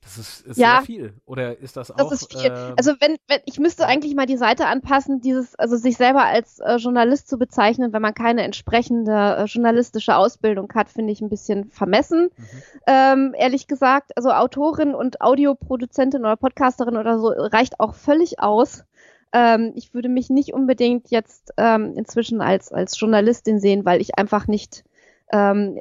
Das 0.09 0.17
ist, 0.17 0.47
ist 0.47 0.57
ja, 0.57 0.77
sehr 0.77 0.85
viel. 0.85 1.13
Oder 1.27 1.59
ist 1.59 1.77
das, 1.77 1.89
das 1.89 1.99
auch? 1.99 2.09
Das 2.09 2.23
ist 2.23 2.33
viel. 2.33 2.49
Ähm, 2.51 2.73
also 2.77 2.93
wenn, 2.99 3.17
wenn 3.27 3.39
ich 3.45 3.59
müsste 3.59 3.85
eigentlich 3.85 4.15
mal 4.15 4.25
die 4.25 4.37
Seite 4.37 4.65
anpassen, 4.65 5.21
dieses, 5.21 5.53
also 5.55 5.77
sich 5.77 5.97
selber 5.97 6.23
als 6.23 6.59
äh, 6.59 6.77
Journalist 6.77 7.29
zu 7.29 7.37
bezeichnen, 7.37 7.93
wenn 7.93 8.01
man 8.01 8.15
keine 8.15 8.41
entsprechende 8.41 9.11
äh, 9.11 9.43
journalistische 9.45 10.15
Ausbildung 10.15 10.67
hat, 10.73 10.89
finde 10.89 11.13
ich 11.13 11.21
ein 11.21 11.29
bisschen 11.29 11.69
vermessen. 11.69 12.29
Mhm. 12.35 12.45
Ähm, 12.87 13.35
ehrlich 13.37 13.67
gesagt, 13.67 14.17
also 14.17 14.31
Autorin 14.31 14.95
und 14.95 15.21
Audioproduzentin 15.21 16.21
oder 16.21 16.37
Podcasterin 16.37 16.97
oder 16.97 17.19
so 17.19 17.27
reicht 17.27 17.79
auch 17.79 17.93
völlig 17.93 18.39
aus. 18.39 18.85
Ähm, 19.31 19.73
ich 19.75 19.93
würde 19.93 20.09
mich 20.09 20.31
nicht 20.31 20.53
unbedingt 20.53 21.11
jetzt 21.11 21.53
ähm, 21.57 21.93
inzwischen 21.95 22.41
als, 22.41 22.71
als 22.71 22.99
Journalistin 22.99 23.59
sehen, 23.59 23.85
weil 23.85 24.01
ich 24.01 24.17
einfach 24.17 24.47
nicht 24.47 24.83
ähm, 25.31 25.79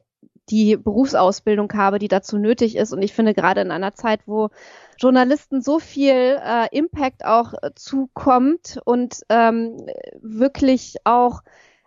die 0.50 0.76
Berufsausbildung 0.76 1.72
habe, 1.74 1.98
die 1.98 2.08
dazu 2.08 2.38
nötig 2.38 2.76
ist. 2.76 2.92
Und 2.92 3.02
ich 3.02 3.12
finde 3.12 3.34
gerade 3.34 3.60
in 3.60 3.70
einer 3.70 3.94
Zeit, 3.94 4.20
wo 4.26 4.48
Journalisten 4.98 5.62
so 5.62 5.78
viel 5.78 6.38
äh, 6.44 6.66
Impact 6.70 7.24
auch 7.24 7.54
äh, 7.54 7.70
zukommt 7.74 8.78
und 8.84 9.20
ähm, 9.28 9.86
wirklich 10.20 10.96
auch 11.04 11.42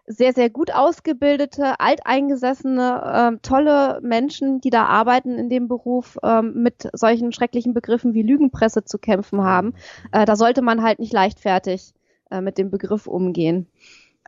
sehr, 0.08 0.34
sehr 0.34 0.50
gut 0.50 0.74
ausgebildete, 0.74 1.80
alteingesessene, 1.80 3.34
äh, 3.36 3.40
tolle 3.42 4.00
Menschen, 4.02 4.62
die 4.62 4.70
da 4.70 4.86
arbeiten 4.86 5.38
in 5.38 5.50
dem 5.50 5.68
Beruf, 5.68 6.18
äh, 6.24 6.42
mit 6.42 6.90
solchen 6.94 7.32
schrecklichen 7.32 7.74
Begriffen 7.74 8.14
wie 8.14 8.24
Lügenpresse 8.24 8.84
zu 8.84 8.98
kämpfen 8.98 9.44
haben. 9.44 9.74
Äh, 10.12 10.26
da 10.26 10.36
sollte 10.36 10.62
man 10.62 10.84
halt 10.84 11.00
nicht 11.00 11.14
leichtfertig 11.14 11.94
äh, 12.30 12.42
mit 12.42 12.58
dem 12.58 12.72
Begriff 12.72 13.08
umgehen. 13.08 13.68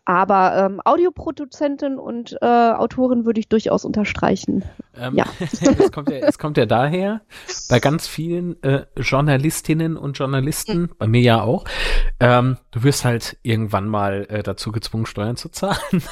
Aber 0.05 0.57
ähm, 0.57 0.81
Audioproduzentin 0.83 1.97
und 1.97 2.37
äh, 2.41 2.45
Autorin 2.45 3.25
würde 3.25 3.39
ich 3.39 3.47
durchaus 3.47 3.85
unterstreichen. 3.85 4.65
Ähm, 4.97 5.15
ja. 5.15 5.25
es, 5.39 5.91
kommt 5.91 6.09
ja, 6.09 6.17
es 6.17 6.37
kommt 6.37 6.57
ja 6.57 6.65
daher, 6.65 7.21
bei 7.69 7.79
ganz 7.79 8.05
vielen 8.07 8.61
äh, 8.63 8.85
Journalistinnen 8.97 9.95
und 9.95 10.17
Journalisten, 10.17 10.81
mhm. 10.81 10.89
bei 10.97 11.07
mir 11.07 11.21
ja 11.21 11.41
auch, 11.41 11.63
ähm, 12.19 12.57
du 12.71 12.83
wirst 12.83 13.05
halt 13.05 13.37
irgendwann 13.43 13.87
mal 13.87 14.25
äh, 14.29 14.43
dazu 14.43 14.73
gezwungen, 14.73 15.05
Steuern 15.05 15.37
zu 15.37 15.47
zahlen. 15.49 15.77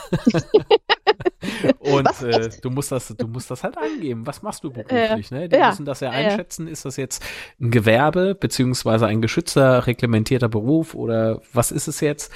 und 1.79 2.21
äh, 2.21 2.49
du 2.61 2.69
musst 2.69 2.91
das, 2.93 3.09
du 3.09 3.27
musst 3.27 3.51
das 3.51 3.63
halt 3.63 3.77
angeben. 3.77 4.25
Was 4.25 4.41
machst 4.41 4.63
du 4.63 4.71
beruflich? 4.71 5.31
Ne? 5.31 5.49
Die 5.49 5.55
ja. 5.57 5.69
müssen 5.69 5.85
das 5.85 5.99
ja 5.99 6.11
einschätzen. 6.11 6.67
Ist 6.67 6.85
das 6.85 6.97
jetzt 6.97 7.23
ein 7.59 7.71
Gewerbe 7.71 8.35
beziehungsweise 8.35 9.07
ein 9.07 9.21
geschützter, 9.21 9.85
reglementierter 9.85 10.49
Beruf 10.49 10.95
oder 10.95 11.41
was 11.51 11.71
ist 11.71 11.87
es 11.87 11.99
jetzt? 11.99 12.31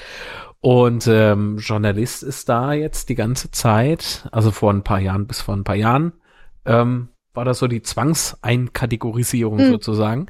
Und 0.65 1.06
ähm, 1.06 1.60
Journalist 1.60 2.23
ist 2.23 2.49
da 2.49 2.73
jetzt 2.73 3.10
die 3.10 3.13
ganze 3.13 3.51
Zeit, 3.51 4.28
also 4.32 4.49
vor 4.49 4.73
ein 4.73 4.84
paar 4.84 4.99
Jahren 4.99 5.28
bis 5.28 5.41
vor 5.41 5.56
ein 5.56 5.63
paar 5.63 5.75
Jahren, 5.75 6.13
ähm, 6.65 7.10
war 7.36 7.45
das 7.45 7.60
so 7.60 7.67
die 7.67 7.84
Zwangseinkategorisierung 7.84 9.58
mhm. 9.58 9.69
sozusagen. 9.69 10.25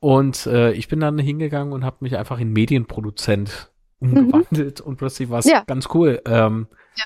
Und 0.00 0.46
äh, 0.46 0.72
ich 0.72 0.88
bin 0.88 0.98
dann 0.98 1.20
hingegangen 1.20 1.72
und 1.72 1.84
habe 1.84 1.98
mich 2.00 2.16
einfach 2.16 2.40
in 2.40 2.52
Medienproduzent 2.52 3.70
umgewandelt 4.00 4.80
mhm. 4.80 4.86
und 4.86 4.96
plötzlich 4.96 5.30
war 5.30 5.38
es 5.38 5.44
ja. 5.44 5.62
ganz 5.62 5.86
cool. 5.94 6.20
Ähm, 6.26 6.66
ja. 6.96 7.04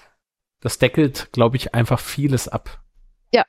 Das 0.61 0.79
deckelt, 0.79 1.29
glaube 1.33 1.59
ich, 1.59 1.74
einfach 1.74 2.00
vieles 2.00 2.48
ab. 2.48 2.83
Ja, 3.31 3.44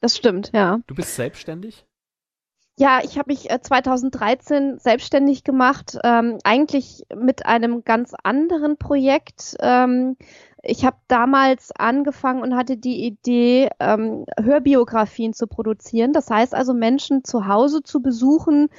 das 0.00 0.16
stimmt, 0.16 0.52
ja. 0.54 0.78
Du 0.86 0.94
bist 0.94 1.16
selbstständig? 1.16 1.86
Ja, 2.76 3.00
ich 3.04 3.18
habe 3.18 3.32
mich 3.32 3.48
2013 3.48 4.74
äh, 4.76 4.78
selbstständig 4.80 5.44
gemacht, 5.44 5.96
ähm, 6.02 6.38
eigentlich 6.42 7.04
mit 7.14 7.46
einem 7.46 7.84
ganz 7.84 8.14
anderen 8.24 8.76
Projekt. 8.78 9.56
Ähm, 9.60 10.16
ich 10.60 10.84
habe 10.84 10.96
damals 11.06 11.70
angefangen 11.70 12.42
und 12.42 12.56
hatte 12.56 12.76
die 12.76 13.04
Idee, 13.04 13.68
ähm, 13.78 14.24
Hörbiografien 14.40 15.34
zu 15.34 15.46
produzieren. 15.46 16.12
Das 16.12 16.30
heißt 16.30 16.52
also, 16.52 16.74
Menschen 16.74 17.22
zu 17.22 17.46
Hause 17.46 17.84
zu 17.84 18.02
besuchen, 18.02 18.70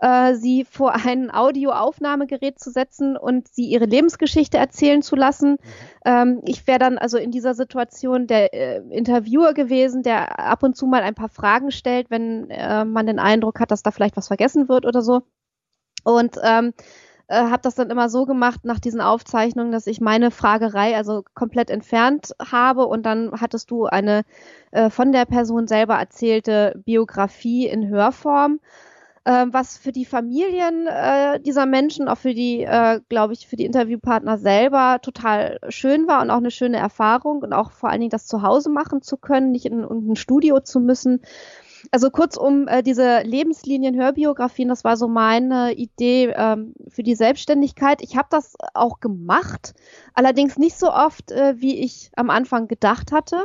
äh, 0.00 0.34
sie 0.34 0.64
vor 0.64 0.94
ein 0.94 1.30
Audioaufnahmegerät 1.32 2.58
zu 2.58 2.70
setzen 2.70 3.16
und 3.16 3.48
sie 3.48 3.66
ihre 3.66 3.86
Lebensgeschichte 3.86 4.58
erzählen 4.58 5.02
zu 5.02 5.16
lassen. 5.16 5.52
Mhm. 5.52 5.58
Ähm, 6.04 6.40
ich 6.44 6.66
wäre 6.66 6.78
dann 6.78 6.98
also 6.98 7.18
in 7.18 7.30
dieser 7.30 7.54
Situation 7.54 8.26
der 8.26 8.52
äh, 8.54 8.82
Interviewer 8.90 9.54
gewesen, 9.54 10.02
der 10.02 10.38
ab 10.38 10.62
und 10.62 10.76
zu 10.76 10.86
mal 10.86 11.02
ein 11.02 11.14
paar 11.14 11.28
Fragen 11.28 11.70
stellt, 11.70 12.10
wenn 12.10 12.50
äh, 12.50 12.84
man 12.84 13.06
den 13.06 13.18
Eindruck 13.18 13.60
hat, 13.60 13.70
dass 13.70 13.82
da 13.82 13.90
vielleicht 13.90 14.16
was 14.16 14.28
vergessen 14.28 14.68
wird 14.68 14.86
oder 14.86 15.02
so. 15.02 15.22
Und 16.04 16.36
ähm, 16.42 16.74
äh, 17.28 17.36
habe 17.36 17.62
das 17.62 17.74
dann 17.74 17.90
immer 17.90 18.08
so 18.10 18.26
gemacht 18.26 18.64
nach 18.64 18.78
diesen 18.78 19.00
Aufzeichnungen, 19.00 19.72
dass 19.72 19.86
ich 19.86 20.00
meine 20.00 20.30
Fragerei 20.30 20.96
also 20.96 21.24
komplett 21.34 21.70
entfernt 21.70 22.32
habe 22.40 22.86
und 22.86 23.04
dann 23.04 23.32
hattest 23.40 23.70
du 23.70 23.86
eine 23.86 24.24
äh, 24.72 24.90
von 24.90 25.12
der 25.12 25.24
Person 25.24 25.66
selber 25.66 25.94
erzählte 25.94 26.74
Biografie 26.84 27.66
in 27.66 27.88
Hörform 27.88 28.60
äh, 29.24 29.46
was 29.50 29.78
für 29.78 29.92
die 29.92 30.04
Familien 30.04 30.86
äh, 30.86 31.40
dieser 31.40 31.66
Menschen, 31.66 32.08
auch 32.08 32.18
für 32.18 32.34
die, 32.34 32.62
äh, 32.62 33.00
glaube 33.08 33.32
ich, 33.32 33.46
für 33.46 33.56
die 33.56 33.64
Interviewpartner 33.64 34.38
selber 34.38 34.98
total 35.02 35.58
schön 35.68 36.06
war 36.06 36.22
und 36.22 36.30
auch 36.30 36.38
eine 36.38 36.50
schöne 36.50 36.76
Erfahrung 36.76 37.42
und 37.42 37.52
auch 37.52 37.70
vor 37.70 37.90
allen 37.90 38.00
Dingen 38.00 38.10
das 38.10 38.26
zu 38.26 38.42
Hause 38.42 38.70
machen 38.70 39.02
zu 39.02 39.16
können, 39.16 39.50
nicht 39.50 39.66
in, 39.66 39.82
in 39.82 40.12
ein 40.12 40.16
Studio 40.16 40.60
zu 40.60 40.80
müssen. 40.80 41.22
Also 41.90 42.10
kurzum, 42.10 42.66
äh, 42.66 42.82
diese 42.82 43.20
Lebenslinien-Hörbiografien, 43.22 44.68
das 44.68 44.84
war 44.84 44.96
so 44.96 45.06
meine 45.06 45.74
Idee 45.74 46.32
ähm, 46.36 46.74
für 46.88 47.02
die 47.02 47.14
Selbstständigkeit. 47.14 48.00
Ich 48.02 48.16
habe 48.16 48.28
das 48.30 48.54
auch 48.72 49.00
gemacht, 49.00 49.74
allerdings 50.14 50.58
nicht 50.58 50.78
so 50.78 50.90
oft, 50.90 51.30
äh, 51.30 51.54
wie 51.58 51.78
ich 51.78 52.10
am 52.16 52.30
Anfang 52.30 52.68
gedacht 52.68 53.12
hatte 53.12 53.44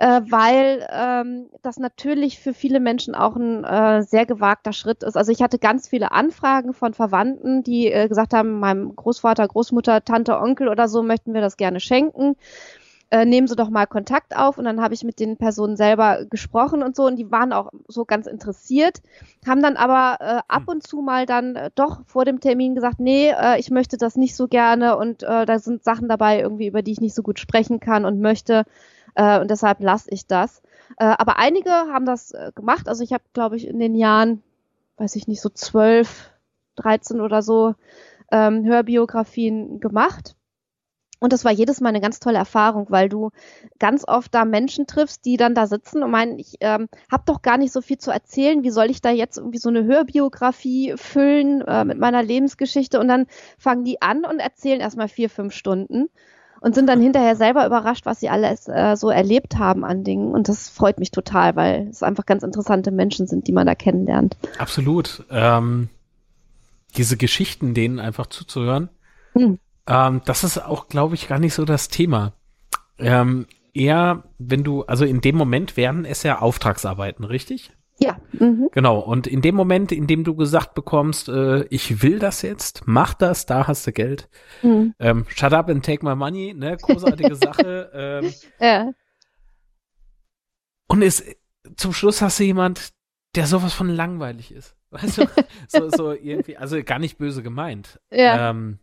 äh, 0.00 0.22
weil 0.30 0.88
ähm, 0.90 1.50
das 1.60 1.78
natürlich 1.78 2.40
für 2.40 2.54
viele 2.54 2.80
Menschen 2.80 3.14
auch 3.14 3.36
ein 3.36 3.64
äh, 3.64 4.02
sehr 4.02 4.24
gewagter 4.24 4.72
Schritt 4.72 5.02
ist. 5.02 5.14
Also 5.14 5.30
ich 5.30 5.42
hatte 5.42 5.58
ganz 5.58 5.88
viele 5.88 6.10
Anfragen 6.10 6.72
von 6.72 6.94
Verwandten, 6.94 7.62
die 7.62 7.92
äh, 7.92 8.08
gesagt 8.08 8.32
haben, 8.32 8.60
meinem 8.60 8.96
Großvater, 8.96 9.46
Großmutter, 9.46 10.02
Tante, 10.02 10.38
Onkel 10.38 10.68
oder 10.68 10.88
so 10.88 11.02
möchten 11.02 11.34
wir 11.34 11.42
das 11.42 11.58
gerne 11.58 11.80
schenken. 11.80 12.36
Äh, 13.10 13.26
nehmen 13.26 13.46
Sie 13.46 13.56
doch 13.56 13.68
mal 13.68 13.86
Kontakt 13.86 14.34
auf 14.34 14.56
und 14.56 14.64
dann 14.64 14.80
habe 14.80 14.94
ich 14.94 15.04
mit 15.04 15.20
den 15.20 15.36
Personen 15.36 15.76
selber 15.76 16.24
gesprochen 16.30 16.82
und 16.82 16.96
so 16.96 17.04
und 17.04 17.16
die 17.16 17.30
waren 17.30 17.52
auch 17.52 17.70
so 17.86 18.06
ganz 18.06 18.26
interessiert, 18.26 19.02
haben 19.46 19.62
dann 19.62 19.76
aber 19.76 20.16
äh, 20.20 20.40
ab 20.48 20.62
hm. 20.62 20.68
und 20.68 20.86
zu 20.86 21.02
mal 21.02 21.26
dann 21.26 21.56
äh, 21.56 21.70
doch 21.74 22.06
vor 22.06 22.24
dem 22.24 22.40
Termin 22.40 22.74
gesagt, 22.74 23.00
nee, 23.00 23.30
äh, 23.30 23.58
ich 23.58 23.70
möchte 23.70 23.98
das 23.98 24.16
nicht 24.16 24.34
so 24.34 24.48
gerne 24.48 24.96
und 24.96 25.24
äh, 25.24 25.44
da 25.44 25.58
sind 25.58 25.84
Sachen 25.84 26.08
dabei 26.08 26.40
irgendwie, 26.40 26.68
über 26.68 26.80
die 26.80 26.92
ich 26.92 27.00
nicht 27.00 27.14
so 27.14 27.22
gut 27.22 27.38
sprechen 27.38 27.80
kann 27.80 28.06
und 28.06 28.20
möchte 28.20 28.64
äh, 29.14 29.40
und 29.40 29.50
deshalb 29.50 29.80
lasse 29.80 30.08
ich 30.10 30.26
das. 30.26 30.62
Äh, 30.98 31.04
aber 31.04 31.38
einige 31.38 31.70
haben 31.70 32.06
das 32.06 32.32
äh, 32.32 32.52
gemacht. 32.54 32.88
Also 32.88 33.04
ich 33.04 33.12
habe, 33.12 33.24
glaube 33.32 33.56
ich, 33.56 33.66
in 33.66 33.78
den 33.78 33.94
Jahren, 33.94 34.42
weiß 34.96 35.16
ich 35.16 35.28
nicht, 35.28 35.40
so 35.40 35.48
zwölf, 35.48 36.30
dreizehn 36.76 37.20
oder 37.20 37.42
so 37.42 37.74
ähm, 38.30 38.64
Hörbiografien 38.64 39.80
gemacht. 39.80 40.36
Und 41.22 41.34
das 41.34 41.44
war 41.44 41.52
jedes 41.52 41.82
Mal 41.82 41.90
eine 41.90 42.00
ganz 42.00 42.18
tolle 42.18 42.38
Erfahrung, 42.38 42.86
weil 42.88 43.10
du 43.10 43.30
ganz 43.78 44.08
oft 44.08 44.34
da 44.34 44.46
Menschen 44.46 44.86
triffst, 44.86 45.26
die 45.26 45.36
dann 45.36 45.54
da 45.54 45.66
sitzen 45.66 46.02
und 46.02 46.10
meinen, 46.10 46.38
ich 46.38 46.56
ähm, 46.60 46.88
habe 47.12 47.24
doch 47.26 47.42
gar 47.42 47.58
nicht 47.58 47.72
so 47.72 47.82
viel 47.82 47.98
zu 47.98 48.10
erzählen. 48.10 48.62
Wie 48.62 48.70
soll 48.70 48.90
ich 48.90 49.02
da 49.02 49.10
jetzt 49.10 49.36
irgendwie 49.36 49.58
so 49.58 49.68
eine 49.68 49.84
Hörbiografie 49.84 50.94
füllen 50.96 51.60
äh, 51.60 51.84
mit 51.84 51.98
meiner 51.98 52.22
Lebensgeschichte? 52.22 52.98
Und 52.98 53.08
dann 53.08 53.26
fangen 53.58 53.84
die 53.84 54.00
an 54.00 54.24
und 54.24 54.38
erzählen 54.38 54.80
erstmal 54.80 55.08
vier, 55.08 55.28
fünf 55.28 55.52
Stunden 55.52 56.08
und 56.60 56.74
sind 56.74 56.86
dann 56.86 57.00
hinterher 57.00 57.36
selber 57.36 57.66
überrascht, 57.66 58.06
was 58.06 58.20
sie 58.20 58.28
alles 58.28 58.68
äh, 58.68 58.96
so 58.96 59.10
erlebt 59.10 59.56
haben 59.58 59.84
an 59.84 60.04
Dingen. 60.04 60.32
Und 60.32 60.48
das 60.48 60.68
freut 60.68 60.98
mich 60.98 61.10
total, 61.10 61.56
weil 61.56 61.88
es 61.88 62.02
einfach 62.02 62.26
ganz 62.26 62.42
interessante 62.42 62.90
Menschen 62.90 63.26
sind, 63.26 63.46
die 63.46 63.52
man 63.52 63.66
da 63.66 63.74
kennenlernt. 63.74 64.36
Absolut. 64.58 65.24
Ähm, 65.30 65.88
diese 66.96 67.16
Geschichten, 67.16 67.74
denen 67.74 67.98
einfach 67.98 68.26
zuzuhören, 68.26 68.90
hm. 69.32 69.58
ähm, 69.86 70.22
das 70.24 70.44
ist 70.44 70.58
auch, 70.58 70.88
glaube 70.88 71.14
ich, 71.14 71.28
gar 71.28 71.38
nicht 71.38 71.54
so 71.54 71.64
das 71.64 71.88
Thema. 71.88 72.32
Ähm, 72.98 73.46
eher, 73.72 74.24
wenn 74.38 74.64
du, 74.64 74.82
also 74.84 75.04
in 75.04 75.20
dem 75.20 75.36
Moment 75.36 75.76
werden 75.76 76.04
es 76.04 76.22
ja 76.22 76.40
Auftragsarbeiten, 76.40 77.24
richtig? 77.24 77.72
Ja. 78.02 78.18
Mhm. 78.32 78.70
Genau. 78.72 78.98
Und 78.98 79.26
in 79.26 79.42
dem 79.42 79.54
Moment, 79.54 79.92
in 79.92 80.06
dem 80.06 80.24
du 80.24 80.34
gesagt 80.34 80.74
bekommst, 80.74 81.28
äh, 81.28 81.64
ich 81.64 82.02
will 82.02 82.18
das 82.18 82.42
jetzt, 82.42 82.82
mach 82.86 83.14
das, 83.14 83.46
da 83.46 83.66
hast 83.66 83.86
du 83.86 83.92
Geld. 83.92 84.28
Mhm. 84.62 84.94
Ähm, 84.98 85.26
shut 85.28 85.52
up 85.52 85.68
and 85.68 85.84
take 85.84 86.04
my 86.04 86.14
money, 86.14 86.54
ne? 86.54 86.76
Großartige 86.80 87.34
Sache. 87.36 87.90
Ähm, 87.92 88.32
ja. 88.58 88.92
Und 90.88 91.02
es, 91.02 91.24
zum 91.76 91.92
Schluss 91.92 92.22
hast 92.22 92.40
du 92.40 92.44
jemand, 92.44 92.90
der 93.36 93.46
sowas 93.46 93.74
von 93.74 93.88
langweilig 93.88 94.52
ist. 94.52 94.76
Weißt 94.90 95.18
du? 95.18 95.26
so, 95.68 95.90
so 95.90 96.12
irgendwie, 96.12 96.56
also 96.56 96.82
gar 96.82 96.98
nicht 96.98 97.18
böse 97.18 97.42
gemeint. 97.42 98.00
Ja. 98.10 98.50
Ähm, 98.50 98.78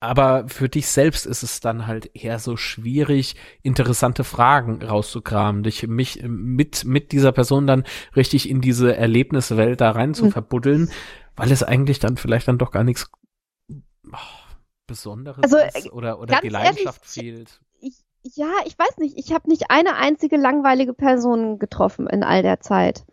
aber 0.00 0.48
für 0.48 0.68
dich 0.68 0.88
selbst 0.88 1.26
ist 1.26 1.42
es 1.42 1.60
dann 1.60 1.86
halt 1.86 2.10
eher 2.14 2.38
so 2.38 2.56
schwierig, 2.56 3.34
interessante 3.62 4.24
Fragen 4.24 4.82
rauszukramen, 4.82 5.62
dich 5.62 5.86
mich 5.86 6.22
mit 6.26 6.84
mit 6.84 7.12
dieser 7.12 7.32
Person 7.32 7.66
dann 7.66 7.84
richtig 8.14 8.48
in 8.48 8.60
diese 8.60 8.94
Erlebniswelt 8.94 9.80
da 9.80 9.92
rein 9.92 10.12
zu 10.12 10.26
mhm. 10.26 10.32
verbuddeln, 10.32 10.90
weil 11.34 11.50
es 11.50 11.62
eigentlich 11.62 11.98
dann 11.98 12.18
vielleicht 12.18 12.46
dann 12.46 12.58
doch 12.58 12.72
gar 12.72 12.84
nichts 12.84 13.10
oh, 14.12 14.16
Besonderes 14.86 15.42
also, 15.42 15.56
ist 15.56 15.92
oder 15.92 16.20
oder 16.20 16.40
die 16.42 16.50
Leidenschaft 16.50 17.16
ehrlich, 17.16 17.36
fehlt. 17.36 17.60
Ich, 17.80 18.04
ja, 18.36 18.52
ich 18.66 18.78
weiß 18.78 18.98
nicht. 18.98 19.16
Ich 19.18 19.32
habe 19.32 19.48
nicht 19.48 19.70
eine 19.70 19.96
einzige 19.96 20.36
langweilige 20.36 20.92
Person 20.92 21.58
getroffen 21.58 22.06
in 22.06 22.22
all 22.22 22.42
der 22.42 22.60
Zeit. 22.60 23.06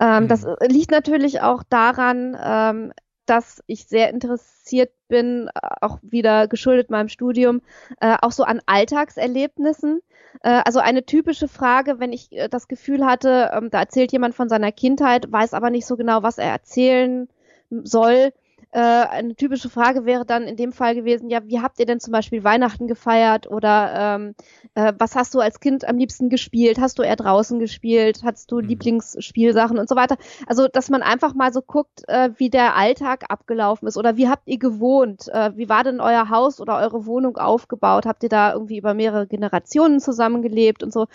Ähm, 0.00 0.24
mhm. 0.24 0.28
Das 0.28 0.44
liegt 0.68 0.90
natürlich 0.90 1.42
auch 1.42 1.62
daran, 1.62 2.36
ähm, 2.42 2.92
dass 3.26 3.62
ich 3.66 3.86
sehr 3.86 4.10
interessiert 4.10 4.92
bin, 5.08 5.48
auch 5.80 5.98
wieder 6.02 6.48
geschuldet 6.48 6.90
meinem 6.90 7.08
Studium, 7.08 7.60
äh, 8.00 8.16
auch 8.20 8.32
so 8.32 8.44
an 8.44 8.60
Alltagserlebnissen. 8.66 10.00
Äh, 10.42 10.62
also 10.64 10.80
eine 10.80 11.04
typische 11.04 11.48
Frage, 11.48 12.00
wenn 12.00 12.12
ich 12.12 12.32
äh, 12.32 12.48
das 12.48 12.68
Gefühl 12.68 13.04
hatte, 13.06 13.50
ähm, 13.54 13.70
da 13.70 13.80
erzählt 13.80 14.12
jemand 14.12 14.34
von 14.34 14.48
seiner 14.48 14.72
Kindheit, 14.72 15.30
weiß 15.30 15.54
aber 15.54 15.70
nicht 15.70 15.86
so 15.86 15.96
genau, 15.96 16.22
was 16.22 16.38
er 16.38 16.50
erzählen 16.50 17.28
soll, 17.70 18.32
äh, 18.74 18.80
eine 18.80 19.36
typische 19.36 19.70
Frage 19.70 20.04
wäre 20.04 20.26
dann 20.26 20.48
in 20.48 20.56
dem 20.56 20.72
Fall 20.72 20.96
gewesen, 20.96 21.30
ja, 21.30 21.46
wie 21.46 21.60
habt 21.60 21.78
ihr 21.78 21.86
denn 21.86 22.00
zum 22.00 22.10
Beispiel 22.10 22.42
Weihnachten 22.42 22.88
gefeiert 22.88 23.46
oder 23.46 24.16
ähm, 24.16 24.34
äh, 24.74 24.92
was 24.98 25.14
hast 25.14 25.32
du 25.34 25.38
als 25.38 25.60
Kind 25.60 25.86
am 25.86 25.96
liebsten 25.96 26.28
gespielt? 26.28 26.80
Hast 26.80 26.98
du 26.98 27.04
eher 27.04 27.14
draußen 27.14 27.60
gespielt? 27.60 28.22
Hattest 28.24 28.50
du 28.50 28.56
mhm. 28.56 28.66
Lieblingsspielsachen 28.66 29.78
und 29.78 29.88
so 29.88 29.94
weiter? 29.94 30.16
Also, 30.48 30.66
dass 30.66 30.90
man 30.90 31.02
einfach 31.02 31.34
mal 31.34 31.52
so 31.52 31.62
guckt, 31.62 32.02
äh, 32.08 32.30
wie 32.36 32.50
der 32.50 32.74
Alltag 32.74 33.26
abgelaufen 33.28 33.86
ist 33.86 33.96
oder 33.96 34.16
wie 34.16 34.28
habt 34.28 34.48
ihr 34.48 34.58
gewohnt? 34.58 35.28
Äh, 35.28 35.52
wie 35.54 35.68
war 35.68 35.84
denn 35.84 36.00
euer 36.00 36.28
Haus 36.28 36.60
oder 36.60 36.78
eure 36.78 37.06
Wohnung 37.06 37.36
aufgebaut? 37.36 38.06
Habt 38.06 38.24
ihr 38.24 38.28
da 38.28 38.54
irgendwie 38.54 38.78
über 38.78 38.92
mehrere 38.92 39.28
Generationen 39.28 40.00
zusammengelebt 40.00 40.82
und 40.82 40.92
so? 40.92 41.06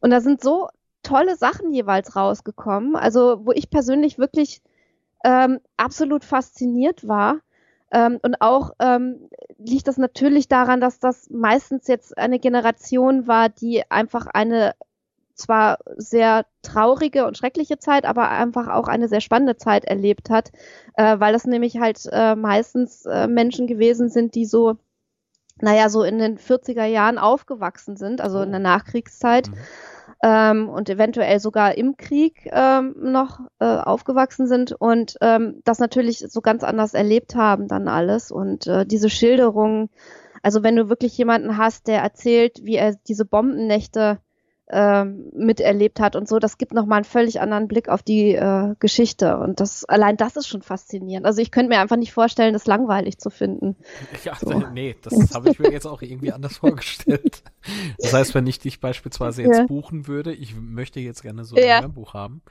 Und 0.00 0.10
da 0.10 0.20
sind 0.20 0.42
so 0.42 0.66
tolle 1.04 1.36
Sachen 1.36 1.72
jeweils 1.72 2.16
rausgekommen. 2.16 2.96
Also, 2.96 3.46
wo 3.46 3.52
ich 3.52 3.70
persönlich 3.70 4.18
wirklich 4.18 4.60
ähm, 5.24 5.60
absolut 5.76 6.24
fasziniert 6.24 7.06
war. 7.06 7.40
Ähm, 7.92 8.18
und 8.22 8.40
auch 8.40 8.72
ähm, 8.80 9.28
liegt 9.58 9.88
das 9.88 9.96
natürlich 9.96 10.48
daran, 10.48 10.80
dass 10.80 10.98
das 10.98 11.30
meistens 11.30 11.86
jetzt 11.86 12.18
eine 12.18 12.38
Generation 12.38 13.26
war, 13.26 13.48
die 13.48 13.88
einfach 13.90 14.26
eine 14.26 14.74
zwar 15.34 15.78
sehr 15.96 16.46
traurige 16.62 17.26
und 17.26 17.36
schreckliche 17.36 17.78
Zeit, 17.78 18.06
aber 18.06 18.30
einfach 18.30 18.68
auch 18.68 18.88
eine 18.88 19.06
sehr 19.06 19.20
spannende 19.20 19.56
Zeit 19.56 19.84
erlebt 19.84 20.30
hat, 20.30 20.50
äh, 20.94 21.20
weil 21.20 21.32
das 21.32 21.44
nämlich 21.44 21.78
halt 21.78 22.00
äh, 22.10 22.34
meistens 22.34 23.04
äh, 23.04 23.26
Menschen 23.28 23.66
gewesen 23.66 24.08
sind, 24.08 24.34
die 24.34 24.46
so, 24.46 24.76
naja, 25.60 25.90
so 25.90 26.02
in 26.02 26.18
den 26.18 26.38
40er 26.38 26.86
Jahren 26.86 27.18
aufgewachsen 27.18 27.96
sind, 27.96 28.20
also 28.22 28.40
in 28.40 28.50
der 28.50 28.60
Nachkriegszeit. 28.60 29.50
Mhm 29.50 29.56
ähm, 30.22 30.68
und 30.68 30.88
eventuell 30.88 31.40
sogar 31.40 31.76
im 31.76 31.96
Krieg 31.96 32.48
ähm, 32.52 32.94
noch 32.98 33.40
äh, 33.58 33.64
aufgewachsen 33.64 34.46
sind 34.46 34.72
und 34.72 35.16
ähm, 35.20 35.60
das 35.64 35.78
natürlich 35.78 36.18
so 36.18 36.40
ganz 36.40 36.64
anders 36.64 36.94
erlebt 36.94 37.34
haben 37.34 37.68
dann 37.68 37.88
alles. 37.88 38.30
Und 38.30 38.66
äh, 38.66 38.86
diese 38.86 39.10
Schilderungen, 39.10 39.90
also 40.42 40.62
wenn 40.62 40.76
du 40.76 40.88
wirklich 40.88 41.16
jemanden 41.18 41.58
hast, 41.58 41.86
der 41.86 42.02
erzählt, 42.02 42.60
wie 42.62 42.76
er 42.76 42.94
diese 43.06 43.24
Bombennächte 43.24 44.18
ähm, 44.68 45.30
miterlebt 45.32 46.00
hat 46.00 46.16
und 46.16 46.28
so, 46.28 46.38
das 46.38 46.58
gibt 46.58 46.72
nochmal 46.72 46.98
einen 46.98 47.04
völlig 47.04 47.40
anderen 47.40 47.68
Blick 47.68 47.88
auf 47.88 48.02
die 48.02 48.34
äh, 48.34 48.74
Geschichte. 48.80 49.38
Und 49.38 49.60
das 49.60 49.84
allein 49.84 50.16
das 50.16 50.36
ist 50.36 50.48
schon 50.48 50.62
faszinierend. 50.62 51.26
Also 51.26 51.40
ich 51.40 51.50
könnte 51.50 51.68
mir 51.68 51.80
einfach 51.80 51.96
nicht 51.96 52.12
vorstellen, 52.12 52.52
das 52.52 52.66
langweilig 52.66 53.18
zu 53.18 53.30
finden. 53.30 53.76
Ja, 54.24 54.34
so. 54.34 54.58
nee, 54.72 54.96
das 55.02 55.34
habe 55.34 55.50
ich 55.50 55.58
mir 55.58 55.70
jetzt 55.70 55.86
auch 55.86 56.02
irgendwie 56.02 56.32
anders 56.32 56.56
vorgestellt. 56.58 57.42
Das 57.98 58.12
heißt, 58.12 58.34
wenn 58.34 58.46
ich 58.46 58.58
dich 58.58 58.80
beispielsweise 58.80 59.42
jetzt 59.42 59.58
ja. 59.58 59.66
buchen 59.66 60.08
würde, 60.08 60.32
ich 60.32 60.56
möchte 60.56 60.98
jetzt 61.00 61.22
gerne 61.22 61.44
so 61.44 61.56
ein 61.56 61.64
ja. 61.64 61.80
Hörbuch 61.80 62.14
haben. 62.14 62.42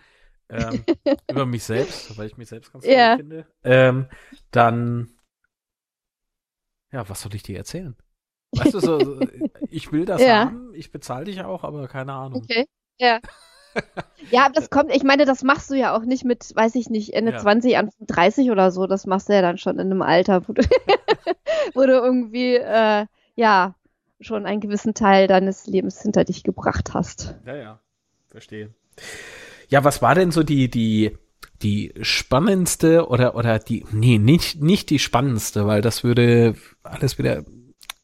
Ähm, 0.48 0.84
über 1.30 1.48
mich 1.48 1.64
selbst, 1.64 2.18
weil 2.18 2.28
ich 2.28 2.38
mich 2.38 2.50
selbst 2.50 2.72
ganz 2.72 2.86
ja. 2.86 3.18
finde, 3.18 3.48
ähm, 3.64 4.08
dann 4.52 5.10
ja, 6.96 7.10
was 7.10 7.22
soll 7.22 7.36
ich 7.36 7.44
dir 7.44 7.58
erzählen? 7.58 7.94
Weißt 8.58 8.74
du, 8.74 8.80
so, 8.80 9.20
ich 9.70 9.92
will 9.92 10.06
das 10.06 10.22
ja. 10.22 10.46
haben, 10.46 10.72
ich 10.74 10.92
bezahle 10.92 11.26
dich 11.26 11.44
auch, 11.44 11.64
aber 11.64 11.88
keine 11.88 12.14
Ahnung. 12.14 12.42
Okay, 12.44 12.66
ja. 13.00 13.20
ja, 14.32 14.50
das 14.50 14.70
kommt, 14.70 14.96
ich 14.96 15.04
meine, 15.04 15.26
das 15.26 15.44
machst 15.44 15.70
du 15.70 15.76
ja 15.76 15.96
auch 15.96 16.04
nicht 16.04 16.24
mit, 16.26 16.56
weiß 16.56 16.76
ich 16.76 16.90
nicht, 16.90 17.14
Ende 17.14 17.34
ja. 17.34 17.40
20, 17.40 17.78
Anfang 17.78 18.08
30 18.08 18.52
oder 18.52 18.72
so. 18.72 18.88
Das 18.88 19.06
machst 19.06 19.30
du 19.30 19.34
ja 19.34 19.42
dann 19.42 19.58
schon 19.58 19.80
in 19.80 19.92
einem 19.92 20.02
Alter, 20.02 20.48
wo 20.48 20.54
du, 20.54 20.62
wo 21.74 21.82
du 21.82 21.94
irgendwie, 21.94 22.56
äh, 22.56 23.06
ja, 23.36 23.76
schon 24.22 24.46
einen 24.46 24.62
gewissen 24.62 24.94
Teil 24.94 25.28
deines 25.28 25.68
Lebens 25.68 26.02
hinter 26.02 26.24
dich 26.24 26.44
gebracht 26.44 26.94
hast. 26.94 27.36
Ja, 27.46 27.56
ja, 27.56 27.80
verstehe. 28.28 28.74
Ja, 29.68 29.84
was 29.84 30.02
war 30.02 30.16
denn 30.16 30.32
so 30.32 30.44
die, 30.44 30.70
die, 30.70 31.18
die 31.62 31.94
spannendste 32.02 33.08
oder, 33.08 33.36
oder 33.36 33.60
die, 33.60 33.86
nee, 33.92 34.18
nicht, 34.18 34.62
nicht 34.62 34.90
die 34.90 35.00
spannendste, 35.00 35.68
weil 35.68 35.82
das 35.82 36.04
würde 36.04 36.56
alles 36.84 37.18
wieder 37.18 37.44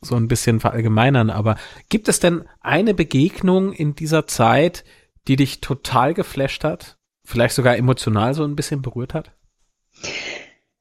so 0.02 0.16
ein 0.16 0.28
bisschen 0.28 0.60
verallgemeinern, 0.60 1.30
aber 1.30 1.56
gibt 1.90 2.08
es 2.08 2.20
denn 2.20 2.44
eine 2.60 2.94
Begegnung 2.94 3.72
in 3.72 3.96
dieser 3.96 4.28
Zeit, 4.28 4.84
die 5.28 5.36
dich 5.36 5.62
total 5.62 6.14
geflasht 6.14 6.64
hat? 6.64 6.98
Vielleicht 7.24 7.56
sogar 7.56 7.78
emotional 7.78 8.34
so 8.34 8.44
ein 8.44 8.56
bisschen 8.56 8.82
berührt 8.82 9.14
hat? 9.14 9.32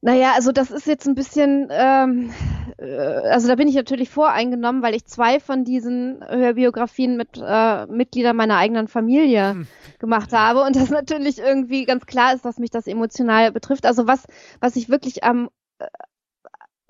Naja, 0.03 0.33
also 0.35 0.51
das 0.51 0.71
ist 0.71 0.87
jetzt 0.87 1.07
ein 1.07 1.15
bisschen, 1.15 1.69
ähm, 1.71 2.33
äh, 2.79 2.87
also 2.87 3.49
da 3.49 3.55
bin 3.57 3.69
ich 3.69 3.75
natürlich 3.75 4.09
voreingenommen, 4.09 4.83
weil 4.83 4.95
ich 4.95 5.05
zwei 5.05 5.41
von 5.41 5.65
diesen 5.65 6.25
Hörbiografien 6.27 7.19
mit 7.19 7.37
äh, 7.37 7.87
Mitgliedern 7.87 8.35
meiner 8.35 8.57
eigenen 8.57 8.89
Familie 8.89 9.51
hm. 9.51 9.67
gemacht 9.99 10.33
habe 10.33 10.63
und 10.63 10.75
das 10.75 10.89
natürlich 10.89 11.39
irgendwie 11.39 11.85
ganz 11.85 12.07
klar 12.07 12.35
ist, 12.35 12.47
dass 12.47 12.59
mich 12.59 12.71
das 12.71 12.87
emotional 12.87 13.53
betrifft. 13.53 13.85
Also 13.85 14.07
was, 14.07 14.27
was 14.61 14.77
ich 14.77 14.89
wirklich 14.89 15.23
am 15.23 15.51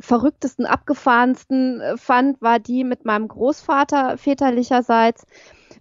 verrücktesten, 0.01 0.67
abgefahrensten 0.67 1.81
äh, 1.81 1.97
fand, 1.97 2.41
war 2.41 2.59
die 2.59 2.85
mit 2.85 3.05
meinem 3.05 3.29
Großvater 3.29 4.19
väterlicherseits, 4.19 5.27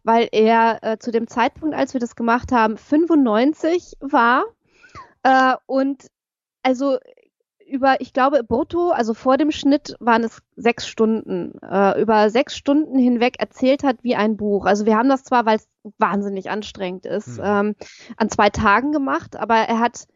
weil 0.03 0.27
er 0.31 0.79
äh, 0.81 0.97
zu 0.97 1.11
dem 1.11 1.27
Zeitpunkt, 1.27 1.75
als 1.75 1.93
wir 1.93 1.99
das 1.99 2.15
gemacht 2.15 2.51
haben, 2.51 2.77
95 2.77 3.97
war 3.99 4.45
äh, 5.23 5.55
und 5.65 6.07
also 6.63 6.97
über, 7.69 8.01
ich 8.01 8.13
glaube, 8.13 8.43
brutto, 8.43 8.89
also 8.89 9.13
vor 9.13 9.37
dem 9.37 9.51
Schnitt 9.51 9.95
waren 9.99 10.23
es 10.23 10.41
sechs 10.55 10.87
Stunden, 10.87 11.53
äh, 11.61 12.01
über 12.01 12.29
sechs 12.29 12.57
Stunden 12.57 12.97
hinweg 12.97 13.39
erzählt 13.39 13.83
hat 13.83 13.97
wie 14.01 14.15
ein 14.15 14.37
Buch. 14.37 14.65
Also 14.65 14.85
wir 14.85 14.97
haben 14.97 15.09
das 15.09 15.23
zwar, 15.23 15.45
weil 15.45 15.57
es 15.57 15.67
wahnsinnig 15.97 16.49
anstrengend 16.49 17.05
ist, 17.05 17.37
mhm. 17.37 17.43
ähm, 17.43 17.75
an 18.17 18.29
zwei 18.29 18.49
Tagen 18.49 18.91
gemacht, 18.91 19.35
aber 19.35 19.55
er 19.55 19.79
hat 19.79 20.07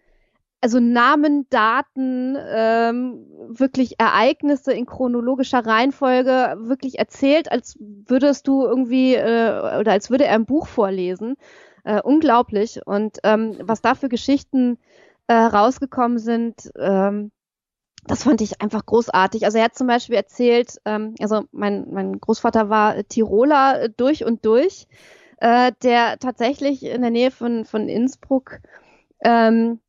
also 0.63 0.79
Namen, 0.79 1.45
Daten, 1.49 2.37
ähm, 2.39 3.25
wirklich 3.49 3.99
Ereignisse 3.99 4.71
in 4.71 4.85
chronologischer 4.85 5.65
Reihenfolge 5.65 6.55
wirklich 6.57 6.99
erzählt, 6.99 7.51
als 7.51 7.77
würdest 7.79 8.47
du 8.47 8.63
irgendwie 8.63 9.13
äh, 9.15 9.77
oder 9.77 9.91
als 9.91 10.09
würde 10.09 10.25
er 10.25 10.35
ein 10.35 10.45
Buch 10.45 10.67
vorlesen. 10.67 11.35
Äh, 11.83 12.01
unglaublich. 12.01 12.79
Und 12.85 13.17
ähm, 13.25 13.57
was 13.59 13.81
da 13.81 13.93
für 13.93 14.07
Geschichten 14.07 14.77
äh, 15.27 15.33
rausgekommen 15.33 16.17
sind, 16.17 16.71
ähm, 16.79 17.31
das 18.05 18.23
fand 18.23 18.39
ich 18.39 18.61
einfach 18.61 18.85
großartig. 18.85 19.43
Also 19.43 19.57
er 19.57 19.65
hat 19.65 19.75
zum 19.75 19.87
Beispiel 19.87 20.15
erzählt, 20.15 20.77
ähm, 20.85 21.15
also 21.19 21.43
mein, 21.51 21.87
mein 21.91 22.21
Großvater 22.21 22.69
war 22.69 23.03
Tiroler 23.03 23.81
äh, 23.81 23.89
durch 23.89 24.23
und 24.23 24.45
durch, 24.45 24.87
äh, 25.39 25.73
der 25.83 26.19
tatsächlich 26.19 26.85
in 26.85 27.01
der 27.01 27.11
Nähe 27.11 27.31
von, 27.31 27.65
von 27.65 27.89
Innsbruck 27.89 28.61
ähm, 29.25 29.81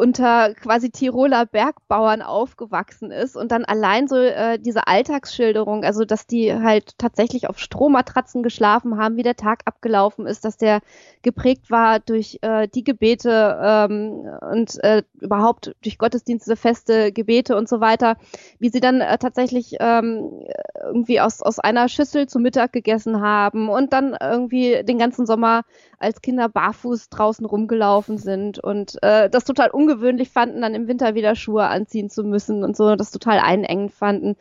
unter 0.00 0.54
quasi 0.54 0.90
Tiroler 0.90 1.44
Bergbauern 1.44 2.22
aufgewachsen 2.22 3.10
ist 3.10 3.36
und 3.36 3.52
dann 3.52 3.66
allein 3.66 4.08
so 4.08 4.16
äh, 4.16 4.58
diese 4.58 4.86
Alltagsschilderung, 4.86 5.84
also 5.84 6.06
dass 6.06 6.26
die 6.26 6.54
halt 6.54 6.96
tatsächlich 6.96 7.50
auf 7.50 7.58
Strohmatratzen 7.58 8.42
geschlafen 8.42 8.96
haben, 8.96 9.16
wie 9.16 9.22
der 9.22 9.36
Tag 9.36 9.60
abgelaufen 9.66 10.26
ist, 10.26 10.46
dass 10.46 10.56
der 10.56 10.80
geprägt 11.20 11.70
war 11.70 12.00
durch 12.00 12.38
äh, 12.40 12.66
die 12.68 12.82
Gebete 12.82 13.60
ähm, 13.62 14.26
und 14.50 14.82
äh, 14.82 15.02
überhaupt 15.20 15.76
durch 15.82 15.98
Gottesdienste, 15.98 16.56
Feste, 16.56 17.12
Gebete 17.12 17.54
und 17.54 17.68
so 17.68 17.82
weiter, 17.82 18.16
wie 18.58 18.70
sie 18.70 18.80
dann 18.80 19.02
äh, 19.02 19.18
tatsächlich 19.18 19.76
ähm, 19.80 20.46
irgendwie 20.82 21.20
aus, 21.20 21.42
aus 21.42 21.58
einer 21.58 21.90
Schüssel 21.90 22.26
zu 22.26 22.38
Mittag 22.38 22.72
gegessen 22.72 23.20
haben 23.20 23.68
und 23.68 23.92
dann 23.92 24.16
irgendwie 24.18 24.82
den 24.82 24.98
ganzen 24.98 25.26
Sommer 25.26 25.64
als 25.98 26.22
Kinder 26.22 26.48
barfuß 26.48 27.10
draußen 27.10 27.44
rumgelaufen 27.44 28.16
sind 28.16 28.58
und 28.58 28.96
äh, 29.02 29.28
das 29.28 29.44
total 29.44 29.68
ungewöhnlich 29.90 30.30
fanden, 30.30 30.62
dann 30.62 30.74
im 30.74 30.88
Winter 30.88 31.14
wieder 31.14 31.34
Schuhe 31.34 31.66
anziehen 31.66 32.10
zu 32.10 32.22
müssen 32.22 32.64
und 32.64 32.76
so, 32.76 32.96
das 32.96 33.10
total 33.10 33.38
einengend 33.38 33.92
fanden. 33.92 34.36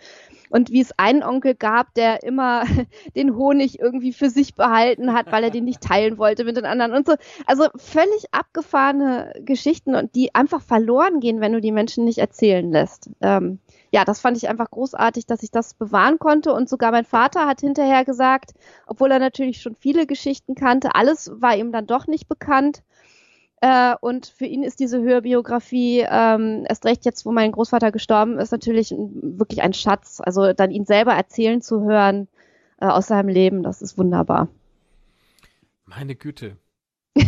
Und 0.52 0.72
wie 0.72 0.82
es 0.82 0.98
einen 0.98 1.22
Onkel 1.22 1.54
gab, 1.54 1.94
der 1.94 2.24
immer 2.24 2.64
den 3.16 3.36
Honig 3.36 3.80
irgendwie 3.80 4.14
für 4.14 4.30
sich 4.30 4.56
behalten 4.56 5.14
hat, 5.14 5.32
weil 5.32 5.44
er 5.44 5.52
den 5.52 5.66
nicht 5.66 5.82
teilen 5.82 6.18
wollte 6.18 6.44
mit 6.44 6.58
den 6.58 6.66
anderen 6.66 6.94
und 6.94 7.06
so. 7.06 7.16
Also 7.46 7.68
völlig 7.76 8.26
abgefahrene 8.32 9.34
Geschichten 9.42 9.96
und 9.96 10.16
die 10.16 10.34
einfach 10.34 10.62
verloren 10.62 11.20
gehen, 11.20 11.40
wenn 11.40 11.54
du 11.54 11.62
die 11.62 11.72
Menschen 11.72 12.04
nicht 12.06 12.18
erzählen 12.18 12.72
lässt. 12.72 13.12
Ähm, 13.22 13.60
ja, 13.92 14.06
das 14.06 14.20
fand 14.20 14.38
ich 14.38 14.50
einfach 14.50 14.70
großartig, 14.70 15.26
dass 15.26 15.44
ich 15.44 15.52
das 15.52 15.74
bewahren 15.74 16.20
konnte. 16.20 16.54
Und 16.54 16.70
sogar 16.70 16.92
mein 16.92 17.06
Vater 17.06 17.46
hat 17.46 17.62
hinterher 17.62 18.06
gesagt, 18.06 18.54
obwohl 18.88 19.12
er 19.12 19.20
natürlich 19.20 19.62
schon 19.62 19.76
viele 19.76 20.08
Geschichten 20.08 20.56
kannte, 20.56 20.96
alles 20.96 21.32
war 21.36 21.56
ihm 21.56 21.72
dann 21.72 21.88
doch 21.88 22.08
nicht 22.08 22.28
bekannt. 22.28 22.84
Äh, 23.62 23.95
und 24.00 24.28
für 24.28 24.45
ihn 24.45 24.63
ist 24.63 24.80
diese 24.80 25.02
Hörbiografie, 25.02 26.06
ähm, 26.10 26.65
erst 26.67 26.86
recht 26.86 27.06
jetzt, 27.06 27.26
wo 27.26 27.32
mein 27.32 27.52
Großvater 27.52 27.91
gestorben 27.91 28.39
ist, 28.39 28.52
natürlich 28.52 28.91
wirklich 28.91 29.62
ein 29.62 29.74
Schatz. 29.74 30.22
Also 30.24 30.54
dann 30.54 30.72
ihn 30.72 30.86
selber 30.86 31.13
erzählen 31.13 31.62
zu 31.62 31.82
hören 31.84 32.28
äh, 32.80 32.86
aus 32.86 33.08
seinem 33.08 33.30
Leben, 33.30 33.63
das 33.63 33.82
ist 33.82 33.98
wunderbar. 33.98 34.48
Meine 35.86 36.15
Güte. 36.15 36.58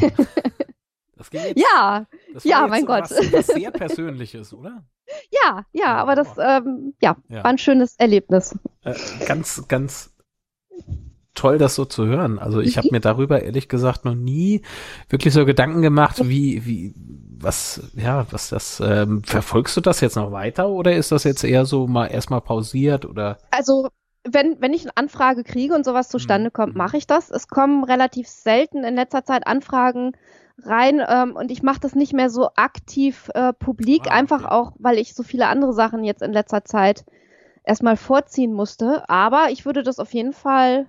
Das 1.22 1.30
ging 1.30 1.41
jetzt, 1.44 1.60
ja, 1.60 2.08
das 2.34 2.44
ja, 2.46 2.65
mein 2.65 2.84
Gott. 2.84 3.04
Was, 3.12 3.32
was 3.32 3.46
sehr 3.46 3.70
Persönliches, 3.70 4.56
oder? 4.56 4.84
Ja, 5.30 5.65
ja, 5.72 5.96
aber 5.98 6.15
das 6.15 6.30
ähm, 6.39 6.96
ja, 7.00 7.15
ja, 7.28 7.44
war 7.44 7.52
ein 7.52 7.60
schönes 7.60 7.96
Erlebnis. 7.98 8.58
Äh, 8.84 8.96
ganz, 9.28 9.67
ganz 9.67 10.15
toll, 11.34 11.58
das 11.58 11.76
so 11.76 11.86
zu 11.86 12.06
hören. 12.06 12.39
Also 12.39 12.60
ich 12.60 12.78
habe 12.78 12.88
mhm. 12.88 12.96
mir 12.96 13.00
darüber 13.00 13.41
ehrlich 13.41 13.70
gesagt 13.70 14.06
noch 14.06 14.15
nie 14.15 14.62
wirklich 15.10 15.34
so 15.34 15.46
Gedanken 15.46 15.82
gemacht, 15.82 16.28
wie, 16.28 16.65
wie, 16.65 16.94
was, 17.39 17.82
ja, 17.96 18.26
was 18.32 18.50
das, 18.50 18.82
ähm, 18.86 19.24
verfolgst 19.24 19.76
du 19.78 19.82
das 19.82 20.02
jetzt 20.02 20.15
noch 20.15 20.32
weiter 20.32 20.70
oder 20.70 20.94
ist 20.94 21.12
das 21.12 21.24
jetzt 21.24 21.44
eher 21.44 21.65
so 21.65 21.88
mal 21.88 22.08
erstmal 22.08 22.41
pausiert 22.41 23.06
oder? 23.06 23.38
Also 23.52 23.89
wenn, 24.24 24.62
wenn 24.62 24.74
ich 24.74 24.84
eine 24.84 24.98
Anfrage 24.98 25.44
kriege 25.44 25.74
und 25.74 25.86
sowas 25.86 26.10
zustande 26.10 26.50
mhm. 26.50 26.54
kommt, 26.54 26.76
mache 26.76 26.98
ich 26.98 27.08
das. 27.08 27.32
Es 27.32 27.48
kommen 27.48 27.84
relativ 27.84 28.28
selten 28.28 28.84
in 28.84 28.96
letzter 28.96 29.24
Zeit 29.24 29.48
Anfragen 29.48 30.12
rein 30.63 31.02
ähm, 31.08 31.36
und 31.36 31.50
ich 31.50 31.63
mache 31.63 31.80
das 31.80 31.96
nicht 31.96 32.13
mehr 32.13 32.30
so 32.30 32.50
aktiv 32.56 33.32
äh, 33.34 33.54
publik, 33.54 34.04
ah, 34.08 34.13
einfach 34.13 34.46
auch, 34.46 34.74
weil 34.78 35.00
ich 35.00 35.15
so 35.15 35.24
viele 35.24 35.48
andere 35.48 35.74
Sachen 35.74 36.04
jetzt 36.04 36.22
in 36.22 36.34
letzter 36.34 36.63
Zeit 36.65 37.06
erstmal 37.63 37.98
vorziehen 37.98 38.54
musste. 38.54 39.10
Aber 39.10 39.48
ich 39.50 39.65
würde 39.65 39.82
das 39.82 40.00
auf 40.00 40.13
jeden 40.13 40.34
Fall 40.34 40.88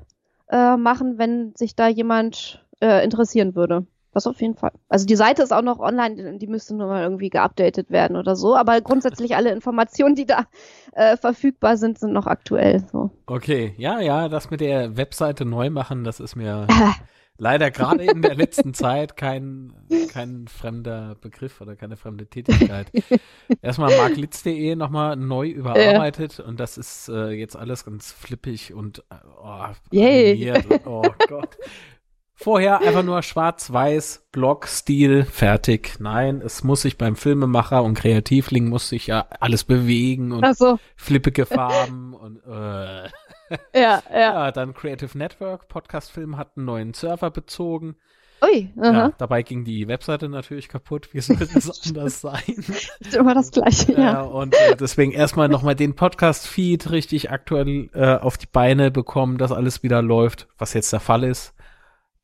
äh, 0.52 0.76
machen, 0.76 1.18
wenn 1.18 1.54
sich 1.56 1.74
da 1.74 1.88
jemand 1.88 2.64
äh, 2.80 3.02
interessieren 3.02 3.56
würde. 3.56 3.86
Das 4.14 4.26
auf 4.26 4.42
jeden 4.42 4.56
Fall. 4.56 4.72
Also 4.90 5.06
die 5.06 5.16
Seite 5.16 5.42
ist 5.42 5.54
auch 5.54 5.62
noch 5.62 5.78
online, 5.78 6.36
die 6.36 6.46
müsste 6.46 6.76
nur 6.76 6.86
mal 6.86 7.02
irgendwie 7.02 7.30
geupdatet 7.30 7.90
werden 7.90 8.18
oder 8.18 8.36
so. 8.36 8.54
Aber 8.54 8.78
grundsätzlich 8.82 9.36
alle 9.36 9.50
Informationen, 9.50 10.14
die 10.14 10.26
da 10.26 10.44
äh, 10.92 11.16
verfügbar 11.16 11.78
sind, 11.78 11.98
sind 11.98 12.12
noch 12.12 12.26
aktuell. 12.26 12.84
So. 12.92 13.10
Okay, 13.24 13.74
ja, 13.78 14.00
ja, 14.00 14.28
das 14.28 14.50
mit 14.50 14.60
der 14.60 14.98
Webseite 14.98 15.46
neu 15.46 15.70
machen, 15.70 16.04
das 16.04 16.20
ist 16.20 16.36
mir 16.36 16.66
leider 17.38 17.70
gerade 17.70 18.04
in 18.04 18.22
der 18.22 18.34
letzten 18.34 18.74
Zeit 18.74 19.16
kein, 19.16 19.72
kein 20.10 20.48
fremder 20.48 21.16
Begriff 21.20 21.60
oder 21.60 21.76
keine 21.76 21.96
fremde 21.96 22.26
Tätigkeit. 22.26 22.90
Erstmal 23.62 23.96
marklitz.de 23.96 24.76
nochmal 24.76 25.16
neu 25.16 25.48
überarbeitet 25.48 26.38
ja. 26.38 26.44
und 26.44 26.60
das 26.60 26.78
ist 26.78 27.08
äh, 27.08 27.30
jetzt 27.30 27.56
alles 27.56 27.84
ganz 27.84 28.12
flippig 28.12 28.74
und 28.74 29.00
äh, 29.10 29.16
oh, 29.42 29.66
Yay. 29.90 30.52
oh 30.84 31.02
Gott. 31.28 31.56
Vorher 32.34 32.80
einfach 32.80 33.04
nur 33.04 33.22
schwarz-weiß, 33.22 34.26
Block-Stil, 34.32 35.24
fertig. 35.24 36.00
Nein, 36.00 36.40
es 36.44 36.64
muss 36.64 36.82
sich 36.82 36.98
beim 36.98 37.14
Filmemacher 37.14 37.84
und 37.84 37.94
Kreativling 37.94 38.68
muss 38.68 38.88
sich 38.88 39.06
ja 39.06 39.26
alles 39.38 39.62
bewegen 39.62 40.32
und 40.32 40.56
so. 40.56 40.78
flippige 40.96 41.46
Farben 41.46 42.14
und 42.14 42.38
äh. 42.44 43.08
Ja, 43.74 44.02
ja. 44.10 44.18
ja, 44.18 44.52
dann 44.52 44.74
Creative 44.74 45.16
Network, 45.16 45.68
Podcast-Film 45.68 46.36
hat 46.36 46.56
einen 46.56 46.66
neuen 46.66 46.94
Server 46.94 47.30
bezogen. 47.30 47.96
Ui, 48.42 48.70
aha. 48.76 48.92
ja, 48.92 49.12
dabei 49.18 49.42
ging 49.42 49.64
die 49.64 49.86
Webseite 49.86 50.28
natürlich 50.28 50.68
kaputt. 50.68 51.10
Wie 51.12 51.20
soll 51.20 51.36
das 51.36 51.86
anders 51.86 52.20
sein? 52.20 52.42
Ist 52.98 53.14
immer 53.14 53.34
das 53.34 53.52
Gleiche, 53.52 53.92
ja. 53.92 54.00
ja 54.00 54.20
und 54.22 54.54
äh, 54.54 54.74
deswegen 54.74 55.12
erstmal 55.12 55.48
nochmal 55.48 55.76
den 55.76 55.94
Podcast-Feed 55.94 56.90
richtig 56.90 57.30
aktuell 57.30 57.88
äh, 57.94 58.16
auf 58.16 58.38
die 58.38 58.48
Beine 58.50 58.90
bekommen, 58.90 59.38
dass 59.38 59.52
alles 59.52 59.84
wieder 59.84 60.02
läuft, 60.02 60.48
was 60.58 60.74
jetzt 60.74 60.92
der 60.92 61.00
Fall 61.00 61.22
ist 61.22 61.54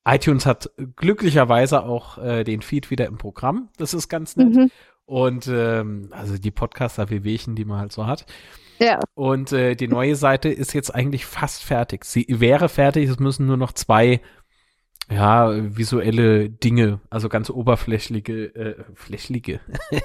iTunes 0.08 0.46
hat 0.46 0.70
glücklicherweise 0.96 1.84
auch 1.84 2.18
äh, 2.18 2.44
den 2.44 2.62
Feed 2.62 2.90
wieder 2.90 3.06
im 3.06 3.18
Programm. 3.18 3.68
Das 3.76 3.94
ist 3.94 4.08
ganz 4.08 4.36
nett. 4.36 4.54
Mhm. 4.54 4.70
Und 5.04 5.48
ähm, 5.48 6.08
also 6.12 6.38
die 6.38 6.50
Podcaster 6.50 7.10
Wehwehchen, 7.10 7.54
die 7.54 7.64
man 7.64 7.78
halt 7.78 7.92
so 7.92 8.06
hat. 8.06 8.26
Ja. 8.78 9.00
Und 9.14 9.52
äh, 9.52 9.74
die 9.74 9.88
neue 9.88 10.16
Seite 10.16 10.48
ist 10.48 10.72
jetzt 10.72 10.94
eigentlich 10.94 11.26
fast 11.26 11.64
fertig. 11.64 12.04
Sie 12.04 12.26
wäre 12.28 12.68
fertig, 12.68 13.08
es 13.08 13.18
müssen 13.18 13.46
nur 13.46 13.56
noch 13.56 13.72
zwei 13.72 14.20
ja, 15.10 15.50
visuelle 15.76 16.50
Dinge, 16.50 17.00
also 17.08 17.28
ganz 17.28 17.48
oberflächliche, 17.48 18.54
äh, 18.54 18.84
flächliche, 18.94 19.60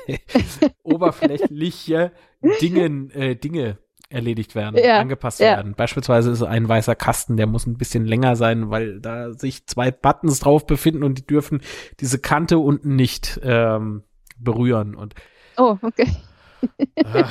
oberflächliche 0.84 2.14
Dingen, 2.62 3.12
äh, 3.12 3.36
Dinge 3.36 3.78
erledigt 4.10 4.56
werden, 4.56 4.80
ja, 4.82 5.00
angepasst 5.00 5.40
ja. 5.40 5.58
werden. 5.58 5.74
Beispielsweise 5.74 6.32
ist 6.32 6.44
ein 6.44 6.70
weißer 6.70 6.96
Kasten, 6.96 7.36
der 7.36 7.48
muss 7.48 7.66
ein 7.66 7.78
bisschen 7.78 8.06
länger 8.06 8.36
sein, 8.36 8.70
weil 8.70 9.02
da 9.02 9.34
sich 9.34 9.66
zwei 9.66 9.92
Buttons 9.92 10.40
drauf 10.40 10.66
befinden 10.66 11.04
und 11.04 11.18
die 11.18 11.26
dürfen 11.26 11.62
diese 12.00 12.20
Kante 12.20 12.60
unten 12.60 12.96
nicht 12.96 13.42
ähm, 13.44 14.04
berühren. 14.38 14.96
Und 14.96 15.16
oh, 15.58 15.78
okay. 15.82 16.08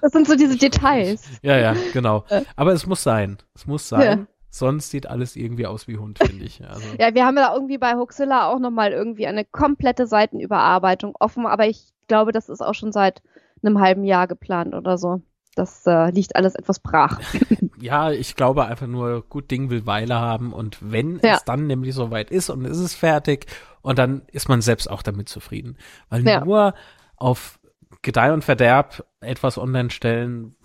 Das 0.00 0.10
sind 0.10 0.26
so 0.26 0.34
diese 0.34 0.56
Details. 0.56 1.22
Ja, 1.42 1.56
ja, 1.58 1.76
genau. 1.92 2.24
Aber 2.56 2.72
es 2.72 2.86
muss 2.86 3.04
sein. 3.04 3.38
Es 3.54 3.66
muss 3.68 3.88
sein. 3.88 4.18
Ja. 4.20 4.26
Sonst 4.50 4.90
sieht 4.90 5.06
alles 5.06 5.36
irgendwie 5.36 5.66
aus 5.66 5.86
wie 5.86 5.96
Hund, 5.96 6.18
finde 6.18 6.44
ich. 6.44 6.60
Also. 6.66 6.82
ja, 6.98 7.14
wir 7.14 7.24
haben 7.24 7.36
ja 7.36 7.54
irgendwie 7.54 7.78
bei 7.78 7.94
Hoaxilla 7.94 8.50
auch 8.50 8.58
nochmal 8.58 8.92
irgendwie 8.92 9.28
eine 9.28 9.44
komplette 9.44 10.06
Seitenüberarbeitung 10.06 11.14
offen, 11.20 11.46
aber 11.46 11.68
ich 11.68 11.92
glaube, 12.08 12.32
das 12.32 12.48
ist 12.48 12.62
auch 12.62 12.74
schon 12.74 12.90
seit 12.90 13.22
einem 13.62 13.80
halben 13.80 14.02
Jahr 14.02 14.26
geplant 14.26 14.74
oder 14.74 14.98
so 14.98 15.22
das 15.54 15.86
äh, 15.86 16.10
liegt 16.10 16.36
alles 16.36 16.54
etwas 16.54 16.80
brach. 16.80 17.20
ja, 17.80 18.10
ich 18.10 18.36
glaube 18.36 18.64
einfach 18.64 18.86
nur, 18.86 19.22
gut 19.22 19.50
Ding 19.50 19.70
will 19.70 19.86
Weile 19.86 20.14
haben 20.14 20.52
und 20.52 20.78
wenn 20.80 21.20
ja. 21.22 21.34
es 21.34 21.44
dann 21.44 21.66
nämlich 21.66 21.94
soweit 21.94 22.30
ist 22.30 22.50
und 22.50 22.64
es 22.64 22.78
ist 22.78 22.94
fertig 22.94 23.46
und 23.82 23.98
dann 23.98 24.22
ist 24.32 24.48
man 24.48 24.62
selbst 24.62 24.90
auch 24.90 25.02
damit 25.02 25.28
zufrieden. 25.28 25.76
Weil 26.08 26.26
ja. 26.26 26.44
nur 26.44 26.74
auf 27.16 27.58
Gedeih 28.02 28.32
und 28.32 28.44
Verderb 28.44 29.06
etwas 29.20 29.58
online 29.58 29.90
stellen, 29.90 30.56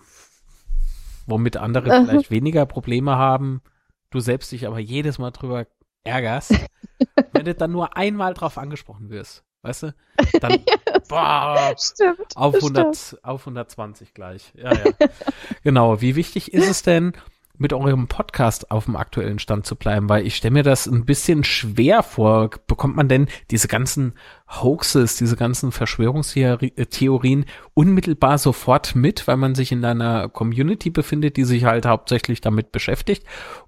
womit 1.26 1.56
andere 1.56 1.88
uh 1.88 2.04
vielleicht 2.04 2.30
weniger 2.30 2.66
Probleme 2.66 3.16
haben, 3.16 3.62
du 4.10 4.20
selbst 4.20 4.52
dich 4.52 4.66
aber 4.66 4.78
jedes 4.78 5.18
Mal 5.18 5.30
drüber 5.30 5.66
ärgerst, 6.04 6.54
wenn 7.32 7.44
du 7.44 7.54
dann 7.54 7.72
nur 7.72 7.96
einmal 7.96 8.34
drauf 8.34 8.58
angesprochen 8.58 9.10
wirst. 9.10 9.44
Weißt 9.62 9.84
du? 9.84 9.94
Dann 10.40 10.64
boah, 11.08 11.74
stimmt, 11.76 12.36
auf, 12.36 12.54
100, 12.54 12.96
stimmt. 12.96 13.24
auf 13.24 13.40
120 13.40 14.14
gleich. 14.14 14.52
Ja, 14.54 14.72
ja. 14.72 14.84
genau. 15.64 16.00
Wie 16.00 16.16
wichtig 16.16 16.52
ist 16.52 16.68
es 16.68 16.82
denn, 16.82 17.12
mit 17.60 17.72
eurem 17.72 18.06
Podcast 18.06 18.70
auf 18.70 18.84
dem 18.84 18.94
aktuellen 18.94 19.40
Stand 19.40 19.66
zu 19.66 19.74
bleiben? 19.74 20.08
Weil 20.08 20.26
ich 20.26 20.36
stelle 20.36 20.54
mir 20.54 20.62
das 20.62 20.86
ein 20.86 21.04
bisschen 21.04 21.42
schwer 21.42 22.04
vor. 22.04 22.50
Bekommt 22.68 22.94
man 22.94 23.08
denn 23.08 23.28
diese 23.50 23.66
ganzen 23.66 24.14
Hoaxes, 24.48 25.16
diese 25.16 25.36
ganzen 25.36 25.72
Verschwörungstheorien 25.72 27.44
unmittelbar 27.74 28.38
sofort 28.38 28.94
mit, 28.94 29.28
weil 29.28 29.36
man 29.36 29.54
sich 29.54 29.72
in 29.72 29.84
einer 29.84 30.28
Community 30.28 30.90
befindet, 30.90 31.36
die 31.36 31.44
sich 31.44 31.64
halt 31.64 31.86
hauptsächlich 31.86 32.40
damit 32.40 32.72
beschäftigt? 32.72 33.24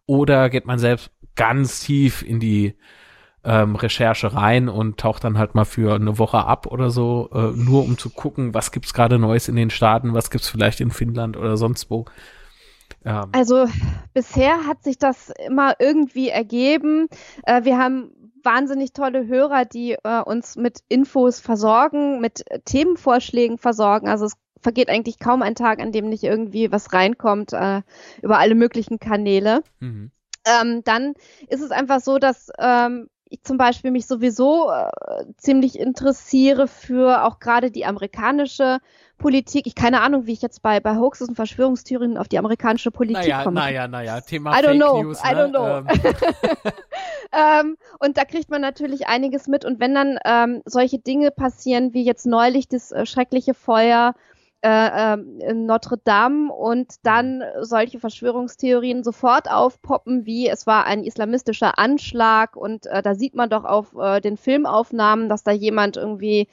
Oder 0.07 0.49
geht 0.49 0.66
man 0.66 0.79
selbst 0.79 1.11
ganz 1.37 1.81
tief 1.81 2.23
in 2.23 2.40
die 2.40 2.75
ähm, 3.45 3.77
Recherche 3.77 4.35
rein 4.35 4.69
und 4.69 4.99
taucht 4.99 5.25
dann 5.25 5.38
halt 5.38 5.55
mal 5.55 5.64
für 5.64 5.95
eine 5.95 6.19
Woche 6.19 6.45
ab 6.45 6.66
oder 6.66 6.90
so, 6.90 7.31
äh, 7.33 7.53
nur 7.55 7.85
um 7.85 7.97
zu 7.97 8.11
gucken, 8.11 8.55
was 8.55 8.73
gibt's 8.73 8.93
gerade 8.93 9.19
Neues 9.19 9.49
in 9.49 9.57
den 9.57 9.71
Staaten, 9.71 10.14
was 10.14 10.31
gibt's 10.31 10.49
vielleicht 10.49 10.81
in 10.81 10.90
Finnland 10.90 11.37
oder 11.37 11.57
sonst 11.57 11.90
wo. 11.90 12.07
Ähm. 13.05 13.29
Also 13.33 13.66
bisher 14.12 14.66
hat 14.66 14.83
sich 14.83 14.99
das 14.99 15.33
immer 15.47 15.75
irgendwie 15.79 16.29
ergeben. 16.29 17.09
Äh, 17.45 17.64
wir 17.64 17.79
haben 17.79 18.11
wahnsinnig 18.44 18.92
tolle 18.92 19.26
Hörer, 19.26 19.64
die 19.64 19.96
äh, 20.03 20.20
uns 20.22 20.57
mit 20.57 20.81
Infos 20.88 21.40
versorgen, 21.40 22.20
mit 22.20 22.44
Themenvorschlägen 22.64 23.59
versorgen. 23.59 24.09
Also 24.09 24.26
es 24.26 24.35
vergeht 24.61 24.88
eigentlich 24.88 25.18
kaum 25.18 25.42
ein 25.42 25.55
Tag, 25.55 25.81
an 25.81 25.92
dem 25.92 26.09
nicht 26.09 26.24
irgendwie 26.24 26.70
was 26.70 26.92
reinkommt 26.92 27.53
äh, 27.53 27.83
über 28.22 28.38
alle 28.38 28.55
möglichen 28.55 28.98
Kanäle. 28.98 29.62
Mhm. 29.81 30.11
Ähm, 30.46 30.83
dann 30.85 31.14
ist 31.48 31.61
es 31.61 31.70
einfach 31.70 32.00
so, 32.00 32.18
dass 32.18 32.50
ähm, 32.59 33.09
ich 33.31 33.42
zum 33.42 33.59
Beispiel 33.59 33.90
mich 33.90 34.07
sowieso 34.07 34.70
äh, 34.70 34.90
ziemlich 35.37 35.79
interessiere 35.79 36.66
für 36.66 37.24
auch 37.24 37.38
gerade 37.38 37.70
die 37.70 37.87
amerikanische 37.87 38.79
Politik. 39.18 39.66
Ich 39.66 39.74
keine 39.74 40.00
Ahnung, 40.00 40.26
wie 40.26 40.33
ich 40.33 40.42
jetzt 40.42 40.62
bei, 40.62 40.81
bei 40.81 40.96
Hoaxes 40.96 41.29
und 41.29 41.37
Verschwörungstheorien 41.37 42.16
auf 42.16 42.26
die 42.26 42.38
amerikanische 42.38 42.90
Politik 42.90 43.22
naja, 43.22 43.44
komme. 43.44 43.61
Naja, 43.61 43.87
naja, 43.87 44.20
Thema 44.20 44.50
I 44.50 44.62
don't 44.62 44.66
Fake 44.66 44.81
know, 44.81 45.03
News. 45.03 45.20
I 45.22 45.35
don't 45.35 45.50
know. 45.50 45.76
Ähm. 45.79 45.87
ähm, 47.33 47.77
und 47.99 48.16
da 48.16 48.25
kriegt 48.25 48.51
man 48.51 48.61
natürlich 48.61 49.07
einiges 49.07 49.47
mit. 49.47 49.64
Und 49.64 49.81
wenn 49.81 49.95
dann 49.95 50.19
ähm, 50.25 50.62
solche 50.64 50.99
Dinge 50.99 51.31
passieren, 51.31 51.95
wie 51.95 52.05
jetzt 52.05 52.27
neulich 52.27 52.69
das 52.69 52.93
äh, 52.93 53.07
schreckliche 53.07 53.55
Feuer 53.55 54.14
äh, 54.62 55.14
ähm, 55.14 55.40
in 55.40 55.66
Notre 55.66 55.99
Dame 55.99 56.53
und 56.53 56.95
dann 57.03 57.43
solche 57.61 57.99
Verschwörungstheorien 57.99 59.03
sofort 59.03 59.51
aufpoppen, 59.51 60.27
wie 60.27 60.49
es 60.49 60.66
war 60.66 60.87
ein 60.87 61.05
islamistischer 61.05 61.79
Anschlag 61.79 62.57
und 62.57 62.87
äh, 62.87 63.03
da 63.03 63.14
sieht 63.14 63.35
man 63.35 63.49
doch 63.49 63.64
auf 63.64 63.95
äh, 63.99 64.21
den 64.21 64.37
Filmaufnahmen, 64.37 65.29
dass 65.29 65.45
da 65.45 65.53
jemand 65.53 65.97
irgendwie 65.97 66.47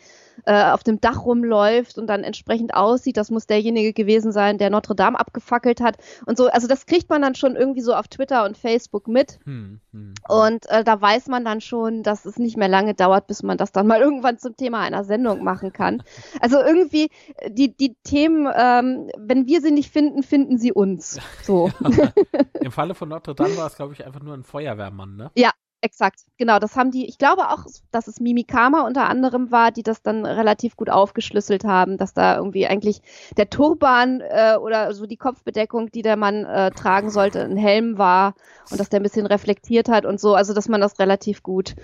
äh, 0.45 0.71
auf 0.71 0.83
dem 0.83 1.01
Dach 1.01 1.25
rumläuft 1.25 1.97
und 1.97 2.07
dann 2.07 2.23
entsprechend 2.23 2.73
aussieht, 2.73 3.17
das 3.17 3.31
muss 3.31 3.47
derjenige 3.47 3.93
gewesen 3.93 4.31
sein, 4.31 4.57
der 4.57 4.69
Notre 4.69 4.95
Dame 4.95 5.19
abgefackelt 5.19 5.81
hat 5.81 5.97
und 6.25 6.37
so. 6.37 6.47
Also 6.47 6.67
das 6.67 6.85
kriegt 6.85 7.09
man 7.09 7.21
dann 7.21 7.35
schon 7.35 7.55
irgendwie 7.55 7.81
so 7.81 7.93
auf 7.93 8.07
Twitter 8.07 8.45
und 8.45 8.57
Facebook 8.57 9.07
mit. 9.07 9.39
Hm, 9.45 9.79
hm. 9.91 10.13
Und 10.27 10.69
äh, 10.69 10.83
da 10.83 10.99
weiß 10.99 11.27
man 11.27 11.45
dann 11.45 11.61
schon, 11.61 12.03
dass 12.03 12.25
es 12.25 12.37
nicht 12.37 12.57
mehr 12.57 12.67
lange 12.67 12.93
dauert, 12.93 13.27
bis 13.27 13.43
man 13.43 13.57
das 13.57 13.71
dann 13.71 13.87
mal 13.87 13.99
irgendwann 14.07 14.37
zum 14.37 14.55
Thema 14.55 14.81
einer 14.81 15.03
Sendung 15.03 15.43
machen 15.43 15.73
kann. 15.73 16.03
Also 16.41 16.59
irgendwie 16.59 17.09
äh, 17.37 17.51
die, 17.51 17.75
die 17.75 17.95
Themen, 18.03 18.47
ähm, 18.55 19.09
wenn 19.17 19.47
wir 19.47 19.61
sie 19.61 19.71
nicht 19.71 19.91
finden, 19.91 20.23
finden 20.23 20.57
sie 20.57 20.71
uns. 20.71 21.19
So. 21.43 21.71
Im 22.61 22.71
Falle 22.71 22.95
von 22.95 23.09
Notre 23.09 23.35
Dame 23.35 23.57
war 23.57 23.67
es, 23.67 23.75
glaube 23.75 23.93
ich, 23.93 24.05
einfach 24.05 24.21
nur 24.21 24.33
ein 24.33 24.43
Feuerwehrmann, 24.43 25.15
ne? 25.15 25.31
Ja, 25.35 25.51
Exakt, 25.87 26.25
genau. 26.37 26.59
Das 26.59 26.75
haben 26.75 26.91
die, 26.91 27.05
ich 27.07 27.17
glaube 27.17 27.47
auch, 27.47 27.65
dass 27.91 28.07
es 28.07 28.19
Mimikama 28.19 28.85
unter 28.85 29.07
anderem 29.07 29.51
war, 29.51 29.71
die 29.71 29.83
das 29.83 30.01
dann 30.01 30.25
relativ 30.25 30.75
gut 30.75 30.89
aufgeschlüsselt 30.89 31.63
haben, 31.63 31.97
dass 31.97 32.13
da 32.13 32.35
irgendwie 32.35 32.67
eigentlich 32.67 33.01
der 33.37 33.49
Turban 33.49 34.19
äh, 34.19 34.57
oder 34.59 34.93
so 34.93 35.05
die 35.05 35.15
Kopfbedeckung, 35.15 35.89
die 35.89 36.01
der 36.01 36.17
Mann 36.17 36.43
äh, 36.43 36.71
tragen 36.71 37.09
sollte, 37.09 37.41
ein 37.41 37.55
Helm 37.55 37.97
war 37.97 38.35
und 38.69 38.81
dass 38.81 38.89
der 38.89 38.99
ein 38.99 39.03
bisschen 39.03 39.27
reflektiert 39.27 39.87
hat 39.87 40.05
und 40.05 40.19
so. 40.19 40.35
Also, 40.35 40.53
dass 40.53 40.67
man 40.67 40.81
das 40.81 40.99
relativ 40.99 41.41
gut 41.41 41.75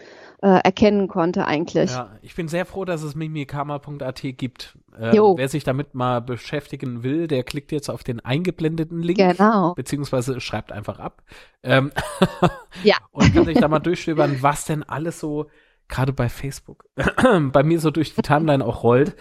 äh, 0.41 0.49
erkennen 0.49 1.07
konnte 1.07 1.47
eigentlich. 1.47 1.91
Ja, 1.91 2.11
ich 2.21 2.35
bin 2.35 2.49
sehr 2.49 2.65
froh, 2.65 2.83
dass 2.83 3.03
es 3.03 3.15
mimikama.at 3.15 4.21
gibt. 4.21 4.77
Äh, 4.97 5.13
wer 5.13 5.49
sich 5.49 5.63
damit 5.63 5.95
mal 5.95 6.21
beschäftigen 6.21 7.03
will, 7.03 7.27
der 7.27 7.43
klickt 7.43 7.71
jetzt 7.71 7.89
auf 7.89 8.03
den 8.03 8.19
eingeblendeten 8.19 9.01
Link. 9.01 9.17
Genau. 9.17 9.73
Beziehungsweise 9.73 10.39
schreibt 10.39 10.71
einfach 10.71 10.99
ab. 10.99 11.23
Ähm, 11.63 11.91
ja. 12.83 12.97
Und 13.11 13.33
kann 13.33 13.45
sich 13.45 13.59
da 13.59 13.67
mal 13.67 13.79
durchstöbern, 13.79 14.41
was 14.41 14.65
denn 14.65 14.83
alles 14.83 15.19
so, 15.19 15.47
gerade 15.87 16.13
bei 16.13 16.29
Facebook, 16.29 16.85
bei 17.51 17.63
mir 17.63 17.79
so 17.79 17.91
durch 17.91 18.15
die 18.15 18.21
Timeline 18.21 18.63
auch 18.65 18.83
rollt, 18.83 19.15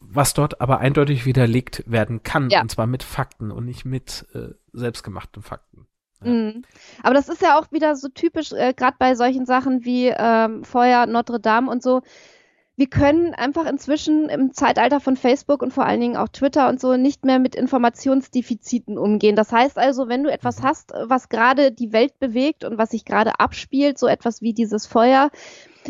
was 0.00 0.34
dort 0.34 0.60
aber 0.60 0.78
eindeutig 0.78 1.26
widerlegt 1.26 1.84
werden 1.86 2.22
kann. 2.22 2.50
Ja. 2.50 2.60
Und 2.60 2.70
zwar 2.70 2.86
mit 2.86 3.02
Fakten 3.02 3.50
und 3.50 3.64
nicht 3.64 3.84
mit 3.84 4.26
äh, 4.34 4.50
selbstgemachten 4.72 5.42
Fakten. 5.42 5.86
Mhm. 6.20 6.62
Aber 7.02 7.14
das 7.14 7.28
ist 7.28 7.42
ja 7.42 7.58
auch 7.58 7.70
wieder 7.72 7.96
so 7.96 8.08
typisch, 8.08 8.52
äh, 8.52 8.72
gerade 8.74 8.96
bei 8.98 9.14
solchen 9.14 9.46
Sachen 9.46 9.84
wie 9.84 10.08
ähm, 10.08 10.64
Feuer 10.64 11.06
Notre 11.06 11.40
Dame 11.40 11.70
und 11.70 11.82
so. 11.82 12.02
Wir 12.76 12.88
können 12.88 13.34
einfach 13.34 13.66
inzwischen 13.66 14.28
im 14.28 14.52
Zeitalter 14.52 14.98
von 14.98 15.16
Facebook 15.16 15.62
und 15.62 15.72
vor 15.72 15.86
allen 15.86 16.00
Dingen 16.00 16.16
auch 16.16 16.28
Twitter 16.28 16.68
und 16.68 16.80
so 16.80 16.96
nicht 16.96 17.24
mehr 17.24 17.38
mit 17.38 17.54
Informationsdefiziten 17.54 18.98
umgehen. 18.98 19.36
Das 19.36 19.52
heißt 19.52 19.78
also, 19.78 20.08
wenn 20.08 20.24
du 20.24 20.32
etwas 20.32 20.60
mhm. 20.60 20.64
hast, 20.64 20.92
was 21.04 21.28
gerade 21.28 21.70
die 21.70 21.92
Welt 21.92 22.18
bewegt 22.18 22.64
und 22.64 22.76
was 22.76 22.90
sich 22.90 23.04
gerade 23.04 23.38
abspielt, 23.38 23.98
so 23.98 24.08
etwas 24.08 24.42
wie 24.42 24.54
dieses 24.54 24.86
Feuer, 24.86 25.30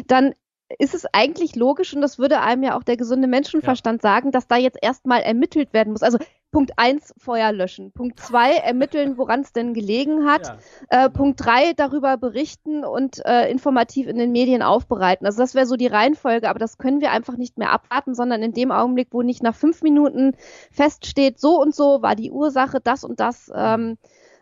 dann 0.07 0.35
ist 0.79 0.95
es 0.95 1.07
eigentlich 1.13 1.57
logisch 1.57 1.95
und 1.95 2.01
das 2.01 2.19
würde 2.19 2.41
einem 2.41 2.63
ja 2.63 2.77
auch 2.77 2.83
der 2.83 2.97
gesunde 2.97 3.29
Menschenverstand 3.29 4.03
ja. 4.03 4.11
sagen, 4.11 4.31
dass 4.33 4.47
da 4.47 4.57
jetzt 4.57 4.79
erstmal 4.81 5.23
ermittelt 5.23 5.73
werden 5.73 5.93
muss. 5.93 6.03
Also 6.03 6.19
Punkt 6.55 6.71
eins 6.77 7.13
Feuer 7.19 7.51
löschen. 7.51 7.91
Punkt 7.91 8.21
zwei 8.21 8.53
ermitteln, 8.53 9.19
woran 9.19 9.41
es 9.41 9.53
denn 9.53 9.75
gelegen 9.75 10.25
hat. 10.25 10.57
Ja. 10.91 11.07
Äh, 11.07 11.11
Punkt 11.11 11.45
drei 11.45 11.73
darüber 11.73 12.17
berichten 12.17 12.85
und 12.85 13.21
äh, 13.27 13.51
informativ 13.51 14.07
in 14.07 14.19
den 14.19 14.31
Medien 14.31 14.63
aufbereiten. 14.63 15.27
Also 15.27 15.43
das 15.43 15.57
wäre 15.57 15.67
so 15.67 15.75
die 15.75 15.89
Reihenfolge, 15.89 16.49
aber 16.49 16.61
das 16.61 16.79
können 16.79 17.01
wir 17.01 17.11
einfach 17.11 17.37
nicht 17.37 17.59
mehr 17.59 17.73
abwarten, 17.73 18.15
sondern 18.15 18.41
in 18.45 18.53
dem 18.53 18.71
Augenblick, 18.71 19.09
wo 19.11 19.23
nicht 19.23 19.43
nach 19.43 19.57
fünf 19.57 19.83
Minuten 19.83 20.37
feststeht, 20.71 21.41
so 21.41 21.61
und 21.61 21.75
so 21.75 22.03
war 22.03 22.15
die 22.15 22.31
Ursache, 22.31 22.81
das 22.81 23.03
und 23.03 23.19
das. 23.19 23.51
Ähm, 23.53 23.99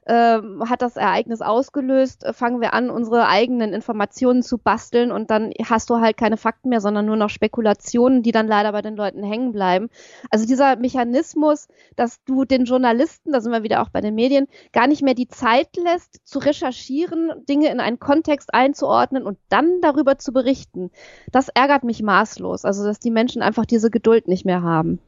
ähm, 0.06 0.68
hat 0.68 0.82
das 0.82 0.96
Ereignis 0.96 1.42
ausgelöst, 1.42 2.24
äh, 2.24 2.32
fangen 2.32 2.60
wir 2.60 2.74
an, 2.74 2.90
unsere 2.90 3.28
eigenen 3.28 3.72
Informationen 3.72 4.42
zu 4.42 4.58
basteln 4.58 5.12
und 5.12 5.30
dann 5.30 5.52
hast 5.64 5.90
du 5.90 6.00
halt 6.00 6.16
keine 6.16 6.36
Fakten 6.36 6.70
mehr, 6.70 6.80
sondern 6.80 7.06
nur 7.06 7.16
noch 7.16 7.30
Spekulationen, 7.30 8.22
die 8.22 8.32
dann 8.32 8.48
leider 8.48 8.72
bei 8.72 8.82
den 8.82 8.96
Leuten 8.96 9.22
hängen 9.22 9.52
bleiben. 9.52 9.90
Also 10.30 10.46
dieser 10.46 10.76
Mechanismus, 10.76 11.68
dass 11.94 12.22
du 12.24 12.44
den 12.44 12.64
Journalisten, 12.64 13.32
da 13.32 13.40
sind 13.40 13.52
wir 13.52 13.62
wieder 13.62 13.82
auch 13.82 13.90
bei 13.90 14.00
den 14.00 14.14
Medien, 14.14 14.48
gar 14.72 14.88
nicht 14.88 15.02
mehr 15.02 15.14
die 15.14 15.28
Zeit 15.28 15.76
lässt, 15.76 16.26
zu 16.26 16.40
recherchieren, 16.40 17.30
Dinge 17.48 17.70
in 17.70 17.78
einen 17.78 18.00
Kontext 18.00 18.52
einzuordnen 18.52 19.24
und 19.24 19.38
dann 19.48 19.80
darüber 19.82 20.18
zu 20.18 20.32
berichten, 20.32 20.90
das 21.30 21.48
ärgert 21.48 21.84
mich 21.84 22.02
maßlos. 22.02 22.64
Also, 22.64 22.84
dass 22.84 22.98
die 22.98 23.10
Menschen 23.10 23.42
einfach 23.42 23.66
diese 23.66 23.90
Geduld 23.90 24.26
nicht 24.26 24.44
mehr 24.44 24.62
haben. 24.62 24.98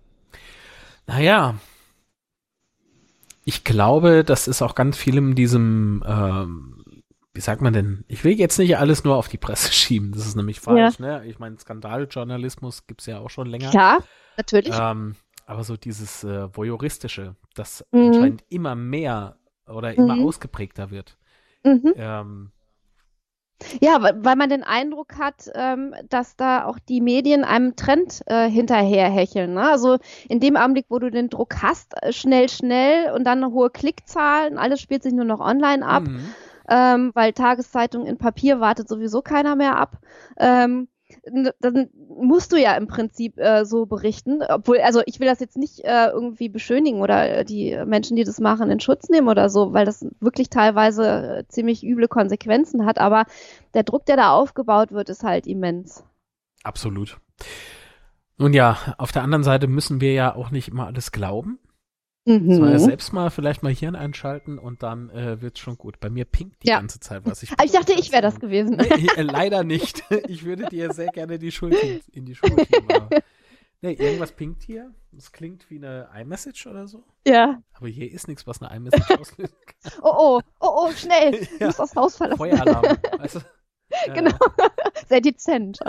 Naja, 1.07 1.57
ich 3.45 3.64
glaube, 3.64 4.24
das 4.24 4.49
ist 4.49 4.62
auch 4.62 4.74
ganz 4.74 4.97
viel 4.97 5.16
in 5.18 5.34
diesem, 5.34 6.03
ähm, 6.07 6.84
wie 7.34 7.40
sagt 7.40 7.61
man 7.61 7.72
denn? 7.72 8.05
Ich 8.09 8.24
will 8.24 8.32
jetzt 8.32 8.59
nicht 8.59 8.78
alles 8.78 9.05
nur 9.05 9.16
auf 9.16 9.28
die 9.28 9.38
Presse 9.38 9.72
schieben. 9.72 10.12
Das 10.12 10.26
ist 10.26 10.36
nämlich 10.36 10.61
falsch. 10.61 10.99
Ja. 10.99 11.20
Ne? 11.20 11.26
Ich 11.26 11.38
meine, 11.38 11.59
Skandaljournalismus 11.59 12.86
gibt's 12.86 13.07
ja 13.07 13.18
auch 13.18 13.30
schon 13.30 13.49
länger. 13.49 13.70
Ja, 13.72 13.99
natürlich. 14.36 14.74
Ähm, 14.78 15.16
aber 15.47 15.64
so 15.64 15.76
dieses 15.76 16.24
äh, 16.24 16.49
voyeuristische, 16.57 17.36
das 17.55 17.84
mhm. 17.92 18.07
anscheinend 18.07 18.45
immer 18.49 18.74
mehr 18.74 19.36
oder 19.66 19.95
immer 19.95 20.16
mhm. 20.16 20.26
ausgeprägter 20.26 20.90
wird. 20.90 21.18
Mhm. 21.64 21.92
Ähm, 21.97 22.51
ja, 23.80 23.98
weil 24.00 24.36
man 24.36 24.48
den 24.48 24.62
Eindruck 24.62 25.18
hat, 25.18 25.50
ähm, 25.54 25.94
dass 26.08 26.36
da 26.36 26.64
auch 26.64 26.78
die 26.78 27.00
Medien 27.00 27.44
einem 27.44 27.76
Trend 27.76 28.22
äh, 28.26 28.48
hinterherhecheln. 28.48 29.54
Ne? 29.54 29.62
Also 29.62 29.98
in 30.28 30.40
dem 30.40 30.56
Augenblick, 30.56 30.86
wo 30.88 30.98
du 30.98 31.10
den 31.10 31.28
Druck 31.28 31.62
hast, 31.62 31.94
äh, 32.02 32.12
schnell, 32.12 32.48
schnell 32.48 33.12
und 33.12 33.24
dann 33.24 33.44
hohe 33.52 33.70
Klickzahlen, 33.70 34.58
alles 34.58 34.80
spielt 34.80 35.02
sich 35.02 35.12
nur 35.12 35.24
noch 35.24 35.40
online 35.40 35.86
ab, 35.86 36.04
mhm. 36.04 36.34
ähm, 36.68 37.10
weil 37.14 37.32
Tageszeitung 37.32 38.06
in 38.06 38.18
Papier 38.18 38.60
wartet 38.60 38.88
sowieso 38.88 39.22
keiner 39.22 39.56
mehr 39.56 39.76
ab. 39.78 39.98
Dann 41.60 41.88
musst 42.08 42.52
du 42.52 42.56
ja 42.56 42.76
im 42.76 42.86
Prinzip 42.86 43.38
äh, 43.38 43.64
so 43.64 43.86
berichten. 43.86 44.42
Obwohl, 44.42 44.80
also 44.80 45.02
ich 45.06 45.20
will 45.20 45.26
das 45.26 45.40
jetzt 45.40 45.56
nicht 45.56 45.80
äh, 45.84 46.08
irgendwie 46.08 46.48
beschönigen 46.48 47.00
oder 47.00 47.38
äh, 47.38 47.44
die 47.44 47.78
Menschen, 47.86 48.16
die 48.16 48.24
das 48.24 48.40
machen, 48.40 48.70
in 48.70 48.80
Schutz 48.80 49.08
nehmen 49.08 49.28
oder 49.28 49.48
so, 49.48 49.72
weil 49.72 49.86
das 49.86 50.06
wirklich 50.20 50.50
teilweise 50.50 51.38
äh, 51.38 51.48
ziemlich 51.48 51.84
üble 51.84 52.08
Konsequenzen 52.08 52.84
hat. 52.84 52.98
Aber 52.98 53.24
der 53.74 53.84
Druck, 53.84 54.06
der 54.06 54.16
da 54.16 54.32
aufgebaut 54.32 54.92
wird, 54.92 55.08
ist 55.08 55.22
halt 55.24 55.46
immens. 55.46 56.04
Absolut. 56.62 57.18
Nun 58.36 58.52
ja, 58.52 58.76
auf 58.98 59.12
der 59.12 59.22
anderen 59.22 59.44
Seite 59.44 59.66
müssen 59.66 60.00
wir 60.00 60.12
ja 60.12 60.34
auch 60.34 60.50
nicht 60.50 60.68
immer 60.68 60.86
alles 60.86 61.12
glauben. 61.12 61.58
Mhm. 62.26 62.54
So, 62.54 62.64
ja 62.64 62.78
selbst 62.78 63.12
mal 63.12 63.30
vielleicht 63.30 63.62
mal 63.62 63.72
Hirn 63.72 63.94
einschalten 63.94 64.58
und 64.58 64.82
dann 64.82 65.10
äh, 65.10 65.42
wird's 65.42 65.60
schon 65.60 65.76
gut. 65.76 66.00
Bei 66.00 66.08
mir 66.08 66.24
pinkt 66.24 66.62
die 66.62 66.68
ja. 66.68 66.78
ganze 66.78 66.98
Zeit 66.98 67.22
was. 67.24 67.42
Ich, 67.42 67.50
ich 67.62 67.72
dachte, 67.72 67.92
ich 67.92 68.12
wäre 68.12 68.22
das 68.22 68.40
gewesen. 68.40 68.76
Nee, 68.76 69.08
äh, 69.16 69.22
leider 69.22 69.64
nicht. 69.64 70.02
Ich 70.28 70.44
würde 70.44 70.66
dir 70.66 70.92
sehr 70.92 71.08
gerne 71.08 71.38
die 71.38 71.50
Schuld 71.52 71.76
in 72.12 72.24
die 72.24 72.34
Schuld 72.34 72.56
geben. 72.68 73.08
Nee, 73.80 73.92
irgendwas 73.92 74.32
pinkt 74.32 74.62
hier. 74.62 74.94
Das 75.12 75.30
klingt 75.30 75.68
wie 75.68 75.76
eine 75.76 76.08
iMessage 76.18 76.66
oder 76.68 76.88
so. 76.88 77.04
Ja. 77.26 77.62
Aber 77.74 77.86
hier 77.86 78.10
ist 78.10 78.28
nichts, 78.28 78.46
was 78.46 78.62
eine 78.62 78.74
iMessage 78.74 79.10
auslöst. 79.20 79.54
Oh, 80.00 80.14
oh, 80.16 80.40
oh, 80.60 80.68
oh, 80.86 80.92
schnell. 80.92 81.32
Du 81.32 81.46
ja. 81.60 81.66
musst 81.66 81.80
das 81.80 81.94
Haus 81.94 82.16
verlassen. 82.16 82.38
Feueralarm. 82.38 82.96
Also, 83.18 83.40
genau. 84.14 84.32
Sehr 85.06 85.20
dezent. 85.20 85.80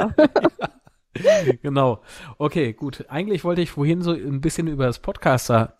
genau. 1.61 2.01
Okay, 2.38 2.73
gut. 2.73 3.05
Eigentlich 3.07 3.45
wollte 3.45 3.61
ich 3.61 3.71
vorhin 3.71 4.01
so 4.01 4.11
ein 4.11 4.41
bisschen 4.41 4.67
über 4.67 4.88
das 4.88 4.99
Podcaster 4.99 5.77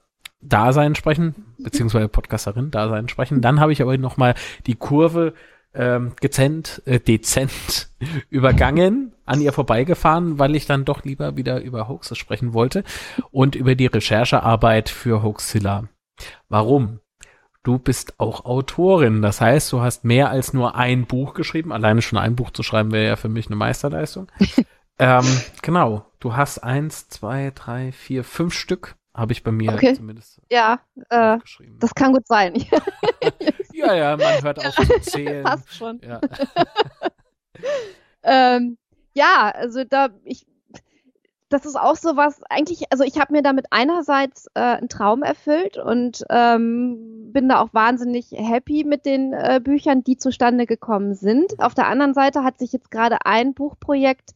Dasein 0.48 0.96
sprechen, 0.96 1.36
beziehungsweise 1.58 2.08
Podcasterin 2.08 2.72
Dasein 2.72 3.10
sprechen. 3.10 3.42
Dann 3.42 3.60
habe 3.60 3.74
ich 3.74 3.82
aber 3.82 3.98
nochmal 3.98 4.36
die 4.66 4.76
Kurve 4.76 5.34
ähm, 5.76 6.14
gezent, 6.20 6.82
äh, 6.86 7.00
dezent 7.00 7.90
übergangen, 8.30 9.14
an 9.26 9.42
ihr 9.42 9.54
vorbeigefahren, 9.54 10.40
weil 10.40 10.56
ich 10.56 10.66
dann 10.66 10.86
doch 10.86 11.04
lieber 11.04 11.36
wieder 11.36 11.62
über 11.62 11.88
Hoaxes 11.88 12.18
sprechen 12.18 12.54
wollte 12.54 12.84
und 13.32 13.56
über 13.56 13.76
die 13.76 13.88
Recherchearbeit 13.88 14.90
für 14.90 15.22
Hoaxilla. 15.22 15.90
Warum? 16.48 17.00
Du 17.64 17.80
bist 17.80 18.20
auch 18.20 18.46
Autorin, 18.46 19.24
das 19.24 19.42
heißt, 19.42 19.74
du 19.74 19.82
hast 19.82 20.06
mehr 20.06 20.30
als 20.30 20.54
nur 20.54 20.76
ein 20.76 21.08
Buch 21.08 21.34
geschrieben. 21.34 21.74
Alleine 21.74 22.04
schon 22.04 22.20
ein 22.20 22.36
Buch 22.36 22.52
zu 22.52 22.62
schreiben 22.62 22.92
wäre 22.92 23.08
ja 23.08 23.16
für 23.16 23.28
mich 23.28 23.48
eine 23.48 23.56
Meisterleistung. 23.56 24.32
ähm, 25.00 25.26
genau, 25.64 26.06
du 26.20 26.36
hast 26.36 26.60
eins, 26.60 27.10
zwei, 27.10 27.52
drei, 27.56 27.92
vier, 27.92 28.24
fünf 28.24 28.54
Stück 28.54 28.96
habe 29.16 29.32
ich 29.32 29.44
bei 29.44 29.52
mir 29.52 29.74
okay. 29.74 29.94
zumindest. 29.94 30.42
Ja, 30.52 30.80
äh, 31.10 31.38
das 31.80 31.96
kann 31.96 32.14
gut 32.14 32.28
sein. 32.28 32.54
ja, 33.74 33.96
ja, 33.96 34.18
man 34.18 34.44
hört 34.44 34.60
auch 34.66 34.76
zu 34.76 35.02
zählen. 35.02 35.44
Passt 35.44 35.74
schon. 35.74 36.02
Ja. 36.06 36.20
ähm, 38.24 38.78
ja, 39.14 39.52
also 39.56 39.86
da, 39.86 40.10
ich, 40.26 40.46
das 41.48 41.66
ist 41.66 41.78
auch 41.78 41.96
so 41.96 42.18
was, 42.18 42.42
eigentlich, 42.50 42.92
also 42.92 43.06
ich 43.06 43.18
habe 43.18 43.32
mir 43.32 43.42
damit 43.42 43.68
einerseits 43.70 44.48
äh, 44.54 44.60
einen 44.60 44.90
Traum 44.90 45.24
erfüllt 45.24 45.78
und 45.78 46.26
ähm, 46.30 47.32
bin 47.32 47.48
da 47.48 47.62
auch 47.62 47.74
wahnsinnig 47.74 48.32
happy 48.32 48.84
mit 48.84 49.06
den 49.06 49.32
äh, 49.32 49.62
Büchern, 49.64 50.04
die 50.04 50.18
zustande 50.18 50.66
gekommen 50.66 51.16
sind. 51.16 51.58
Auf 51.60 51.74
der 51.74 51.88
anderen 51.88 52.14
Seite 52.14 52.44
hat 52.44 52.60
sich 52.60 52.74
jetzt 52.74 52.92
gerade 52.92 53.20
ein 53.26 53.54
Buchprojekt 53.54 54.34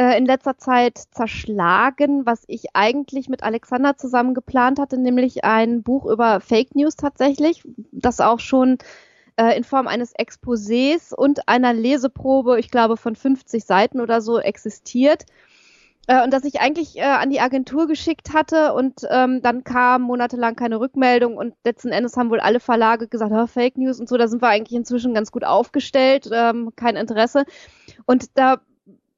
äh, 0.00 0.16
in 0.16 0.24
letzter 0.24 0.56
Zeit 0.56 0.96
zerschlagen, 1.10 2.24
was 2.24 2.44
ich 2.46 2.68
eigentlich 2.72 3.28
mit 3.28 3.42
Alexander 3.42 3.98
zusammen 3.98 4.32
geplant 4.32 4.78
hatte, 4.78 4.96
nämlich 4.96 5.44
ein 5.44 5.82
Buch 5.82 6.06
über 6.06 6.40
Fake 6.40 6.74
News 6.74 6.96
tatsächlich, 6.96 7.62
das 7.92 8.20
auch 8.20 8.40
schon 8.40 8.78
äh, 9.36 9.54
in 9.58 9.62
Form 9.62 9.86
eines 9.86 10.14
Exposés 10.14 11.14
und 11.14 11.48
einer 11.48 11.74
Leseprobe, 11.74 12.58
ich 12.58 12.70
glaube 12.70 12.96
von 12.96 13.14
50 13.14 13.62
Seiten 13.62 14.00
oder 14.00 14.22
so, 14.22 14.38
existiert 14.38 15.26
äh, 16.06 16.24
und 16.24 16.32
das 16.32 16.44
ich 16.44 16.62
eigentlich 16.62 16.96
äh, 16.96 17.02
an 17.02 17.28
die 17.28 17.40
Agentur 17.40 17.86
geschickt 17.86 18.32
hatte 18.32 18.72
und 18.72 19.02
ähm, 19.10 19.42
dann 19.42 19.64
kam 19.64 20.00
monatelang 20.00 20.56
keine 20.56 20.80
Rückmeldung 20.80 21.36
und 21.36 21.52
letzten 21.62 21.90
Endes 21.90 22.16
haben 22.16 22.30
wohl 22.30 22.40
alle 22.40 22.60
Verlage 22.60 23.06
gesagt, 23.06 23.34
Fake 23.50 23.76
News 23.76 24.00
und 24.00 24.08
so, 24.08 24.16
da 24.16 24.28
sind 24.28 24.40
wir 24.40 24.48
eigentlich 24.48 24.78
inzwischen 24.78 25.12
ganz 25.12 25.30
gut 25.30 25.44
aufgestellt, 25.44 26.30
ähm, 26.32 26.70
kein 26.74 26.96
Interesse. 26.96 27.44
Und 28.06 28.38
da 28.38 28.62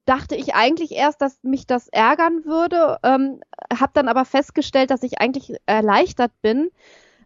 dachte 0.04 0.34
ich 0.34 0.54
eigentlich 0.54 0.92
erst, 0.92 1.20
dass 1.22 1.42
mich 1.42 1.66
das 1.66 1.88
ärgern 1.88 2.44
würde, 2.44 2.98
ähm, 3.02 3.40
habe 3.72 3.92
dann 3.94 4.08
aber 4.08 4.24
festgestellt, 4.24 4.90
dass 4.90 5.02
ich 5.02 5.20
eigentlich 5.20 5.56
erleichtert 5.66 6.32
bin, 6.42 6.70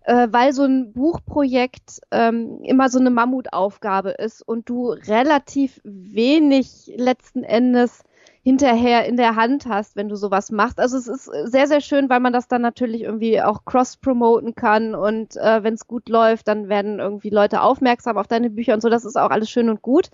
äh, 0.04 0.28
weil 0.30 0.52
so 0.52 0.64
ein 0.64 0.92
Buchprojekt 0.92 2.00
ähm, 2.10 2.60
immer 2.62 2.88
so 2.88 2.98
eine 2.98 3.10
Mammutaufgabe 3.10 4.10
ist 4.10 4.42
und 4.46 4.68
du 4.68 4.90
relativ 4.90 5.80
wenig 5.84 6.92
letzten 6.96 7.44
Endes 7.44 8.04
hinterher 8.46 9.06
in 9.06 9.16
der 9.16 9.34
Hand 9.34 9.66
hast, 9.66 9.96
wenn 9.96 10.08
du 10.08 10.14
sowas 10.14 10.52
machst. 10.52 10.78
Also 10.78 10.96
es 10.98 11.08
ist 11.08 11.24
sehr, 11.24 11.66
sehr 11.66 11.80
schön, 11.80 12.08
weil 12.08 12.20
man 12.20 12.32
das 12.32 12.46
dann 12.46 12.62
natürlich 12.62 13.02
irgendwie 13.02 13.42
auch 13.42 13.64
cross-promoten 13.64 14.54
kann 14.54 14.94
und 14.94 15.36
äh, 15.36 15.64
wenn 15.64 15.74
es 15.74 15.88
gut 15.88 16.08
läuft, 16.08 16.46
dann 16.46 16.68
werden 16.68 17.00
irgendwie 17.00 17.30
Leute 17.30 17.62
aufmerksam 17.62 18.16
auf 18.16 18.28
deine 18.28 18.50
Bücher 18.50 18.74
und 18.74 18.82
so. 18.82 18.88
Das 18.88 19.04
ist 19.04 19.16
auch 19.16 19.30
alles 19.30 19.50
schön 19.50 19.68
und 19.68 19.82
gut. 19.82 20.10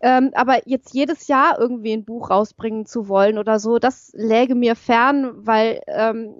Ähm, 0.00 0.30
aber 0.34 0.68
jetzt 0.68 0.94
jedes 0.94 1.26
Jahr 1.28 1.58
irgendwie 1.58 1.92
ein 1.92 2.04
Buch 2.04 2.30
rausbringen 2.30 2.86
zu 2.86 3.08
wollen 3.08 3.38
oder 3.38 3.58
so, 3.58 3.78
das 3.78 4.12
läge 4.14 4.54
mir 4.54 4.76
fern, 4.76 5.32
weil 5.36 5.80
ähm, 5.86 6.36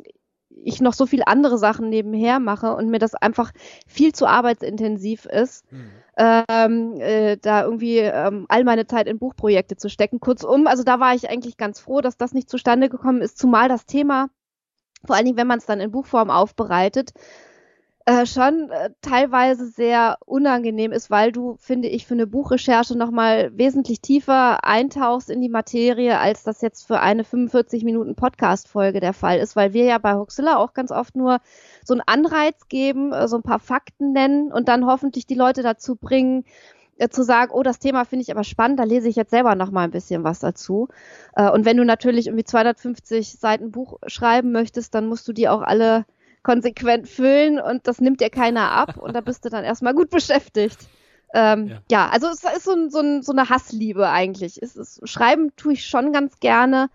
ich 0.62 0.80
noch 0.80 0.94
so 0.94 1.06
viel 1.06 1.22
andere 1.24 1.58
Sachen 1.58 1.88
nebenher 1.88 2.40
mache 2.40 2.74
und 2.74 2.88
mir 2.88 2.98
das 2.98 3.14
einfach 3.14 3.52
viel 3.86 4.12
zu 4.12 4.26
arbeitsintensiv 4.26 5.26
ist, 5.26 5.70
mhm. 5.70 5.90
ähm, 6.18 7.00
äh, 7.00 7.36
da 7.36 7.64
irgendwie 7.64 7.98
ähm, 7.98 8.46
all 8.48 8.64
meine 8.64 8.86
Zeit 8.86 9.06
in 9.06 9.18
Buchprojekte 9.18 9.76
zu 9.76 9.88
stecken. 9.90 10.20
Kurzum, 10.20 10.66
also 10.66 10.82
da 10.82 10.98
war 10.98 11.14
ich 11.14 11.28
eigentlich 11.28 11.56
ganz 11.56 11.78
froh, 11.80 12.00
dass 12.00 12.16
das 12.16 12.32
nicht 12.32 12.50
zustande 12.50 12.88
gekommen 12.88 13.20
ist, 13.20 13.38
zumal 13.38 13.68
das 13.68 13.86
Thema, 13.86 14.28
vor 15.04 15.14
allen 15.14 15.26
Dingen, 15.26 15.36
wenn 15.36 15.46
man 15.46 15.58
es 15.58 15.66
dann 15.66 15.80
in 15.80 15.90
Buchform 15.90 16.30
aufbereitet, 16.30 17.12
äh, 18.08 18.24
schon 18.24 18.70
äh, 18.70 18.90
teilweise 19.00 19.66
sehr 19.66 20.18
unangenehm 20.26 20.92
ist, 20.92 21.10
weil 21.10 21.32
du, 21.32 21.56
finde 21.58 21.88
ich, 21.88 22.06
für 22.06 22.14
eine 22.14 22.28
Buchrecherche 22.28 22.96
nochmal 22.96 23.50
wesentlich 23.58 24.00
tiefer 24.00 24.64
eintauchst 24.64 25.28
in 25.28 25.40
die 25.40 25.48
Materie, 25.48 26.16
als 26.20 26.44
das 26.44 26.60
jetzt 26.60 26.86
für 26.86 27.00
eine 27.00 27.24
45 27.24 27.82
Minuten 27.82 28.14
Podcast-Folge 28.14 29.00
der 29.00 29.12
Fall 29.12 29.40
ist, 29.40 29.56
weil 29.56 29.72
wir 29.72 29.84
ja 29.84 29.98
bei 29.98 30.14
Huxilla 30.14 30.56
auch 30.56 30.72
ganz 30.72 30.92
oft 30.92 31.16
nur 31.16 31.40
so 31.84 31.94
einen 31.94 32.02
Anreiz 32.06 32.68
geben, 32.68 33.12
äh, 33.12 33.26
so 33.26 33.36
ein 33.38 33.42
paar 33.42 33.58
Fakten 33.58 34.12
nennen 34.12 34.52
und 34.52 34.68
dann 34.68 34.86
hoffentlich 34.86 35.26
die 35.26 35.34
Leute 35.34 35.62
dazu 35.62 35.96
bringen, 35.96 36.44
äh, 36.98 37.08
zu 37.08 37.24
sagen, 37.24 37.50
oh, 37.52 37.64
das 37.64 37.80
Thema 37.80 38.04
finde 38.04 38.22
ich 38.22 38.30
aber 38.30 38.44
spannend, 38.44 38.78
da 38.78 38.84
lese 38.84 39.08
ich 39.08 39.16
jetzt 39.16 39.30
selber 39.30 39.56
noch 39.56 39.72
mal 39.72 39.82
ein 39.82 39.90
bisschen 39.90 40.22
was 40.22 40.38
dazu. 40.38 40.86
Äh, 41.34 41.50
und 41.50 41.64
wenn 41.64 41.76
du 41.76 41.84
natürlich 41.84 42.28
irgendwie 42.28 42.44
250 42.44 43.32
Seiten 43.40 43.72
Buch 43.72 43.98
schreiben 44.06 44.52
möchtest, 44.52 44.94
dann 44.94 45.08
musst 45.08 45.26
du 45.26 45.32
die 45.32 45.48
auch 45.48 45.62
alle 45.62 46.06
konsequent 46.46 47.08
füllen 47.08 47.58
und 47.58 47.88
das 47.88 48.00
nimmt 48.00 48.20
dir 48.20 48.30
keiner 48.30 48.70
ab 48.70 48.98
und 48.98 49.16
da 49.16 49.20
bist 49.20 49.44
du 49.44 49.48
dann 49.48 49.64
erstmal 49.64 49.94
gut 49.94 50.10
beschäftigt. 50.10 50.78
Ähm, 51.34 51.66
ja. 51.66 51.78
ja. 51.90 52.08
also 52.08 52.28
es 52.28 52.44
ist 52.44 52.64
so, 52.64 52.70
ein, 52.70 52.88
so, 52.88 53.00
ein, 53.00 53.22
so 53.22 53.32
eine 53.32 53.48
Hassliebe 53.48 54.08
eigentlich. 54.08 54.62
Es 54.62 54.76
ist, 54.76 55.00
schreiben 55.08 55.50
tue 55.56 55.72
ich 55.72 55.84
schon 55.84 56.12
ganz 56.12 56.38
gerne, 56.38 56.88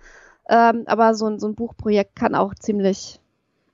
ähm, 0.48 0.84
aber 0.86 1.16
so 1.16 1.28
ein, 1.28 1.38
so 1.38 1.50
ein 1.50 1.56
Buchprojekt 1.56 2.16
kann 2.16 2.34
auch 2.34 2.56
ziemlich 2.56 3.20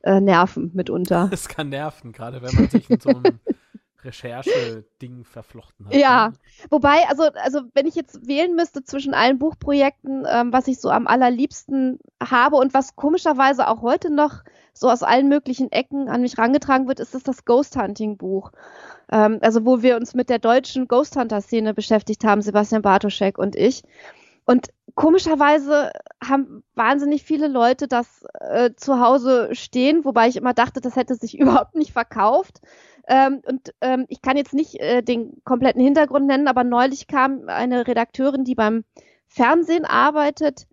äh, 0.02 0.20
nerven 0.20 0.72
mitunter. 0.74 1.30
Es 1.32 1.48
kann 1.48 1.70
nerven, 1.70 2.12
gerade 2.12 2.42
wenn 2.42 2.56
man 2.56 2.70
sich 2.70 2.90
mit 2.90 3.04
so 3.04 3.10
einem 3.10 3.40
Recherche-Ding 4.04 5.26
verflochten 5.26 5.88
hat. 5.88 5.94
Ja, 5.94 6.30
ne? 6.30 6.34
wobei, 6.70 7.08
also, 7.10 7.24
also 7.44 7.62
wenn 7.74 7.88
ich 7.88 7.96
jetzt 7.96 8.28
wählen 8.28 8.56
müsste 8.56 8.84
zwischen 8.84 9.14
allen 9.14 9.40
Buchprojekten, 9.40 10.26
ähm, 10.30 10.54
was 10.54 10.68
ich 10.68 10.80
so 10.80 10.90
am 10.90 11.08
allerliebsten 11.08 12.00
habe 12.22 12.58
und 12.58 12.74
was 12.74 12.96
komischerweise 12.96 13.68
auch 13.68 13.82
heute 13.82 14.10
noch 14.10 14.44
so 14.74 14.90
aus 14.90 15.04
allen 15.04 15.28
möglichen 15.28 15.72
Ecken 15.72 16.10
an 16.10 16.22
mich 16.22 16.38
rangetragen 16.38 16.88
wird, 16.88 17.00
ist 17.00 17.16
es 17.16 17.24
das 17.24 17.46
Ghost 17.46 17.76
Hunting 17.76 18.18
Buch. 18.18 18.52
Ähm, 19.12 19.40
also 19.42 19.66
wo 19.66 19.82
wir 19.82 19.96
uns 19.96 20.14
mit 20.14 20.30
der 20.30 20.40
deutschen 20.40 20.88
Ghost 20.88 21.16
Hunter 21.16 21.42
Szene 21.42 21.74
beschäftigt 21.74 22.24
haben, 22.24 22.42
Sebastian 22.42 22.82
Bartoschek 22.82 23.38
und 23.38 23.56
ich. 23.56 23.84
Und 24.46 24.70
komischerweise 24.96 25.92
haben 26.24 26.64
wahnsinnig 26.74 27.24
viele 27.24 27.48
Leute 27.48 27.88
das 27.88 28.24
äh, 28.40 28.72
zu 28.76 29.00
Hause 29.02 29.50
stehen, 29.52 30.06
wobei 30.06 30.30
ich 30.30 30.38
immer 30.38 30.54
dachte, 30.54 30.80
das 30.80 30.96
hätte 30.96 31.16
sich 31.16 31.38
überhaupt 31.40 31.76
nicht 31.76 31.92
verkauft. 31.92 32.62
Ähm, 33.08 33.42
und 33.46 33.74
ähm, 33.82 34.06
ich 34.10 34.22
kann 34.22 34.38
jetzt 34.38 34.54
nicht 34.54 34.80
äh, 34.80 35.02
den 35.02 35.42
kompletten 35.46 35.82
Hintergrund 35.82 36.28
nennen, 36.28 36.48
aber 36.48 36.64
neulich 36.64 37.08
kam 37.08 37.48
eine 37.48 37.88
Redakteurin, 37.88 38.44
die 38.44 38.56
beim 38.56 38.84
Fernsehen 39.28 39.86
arbeitet, 39.86 40.68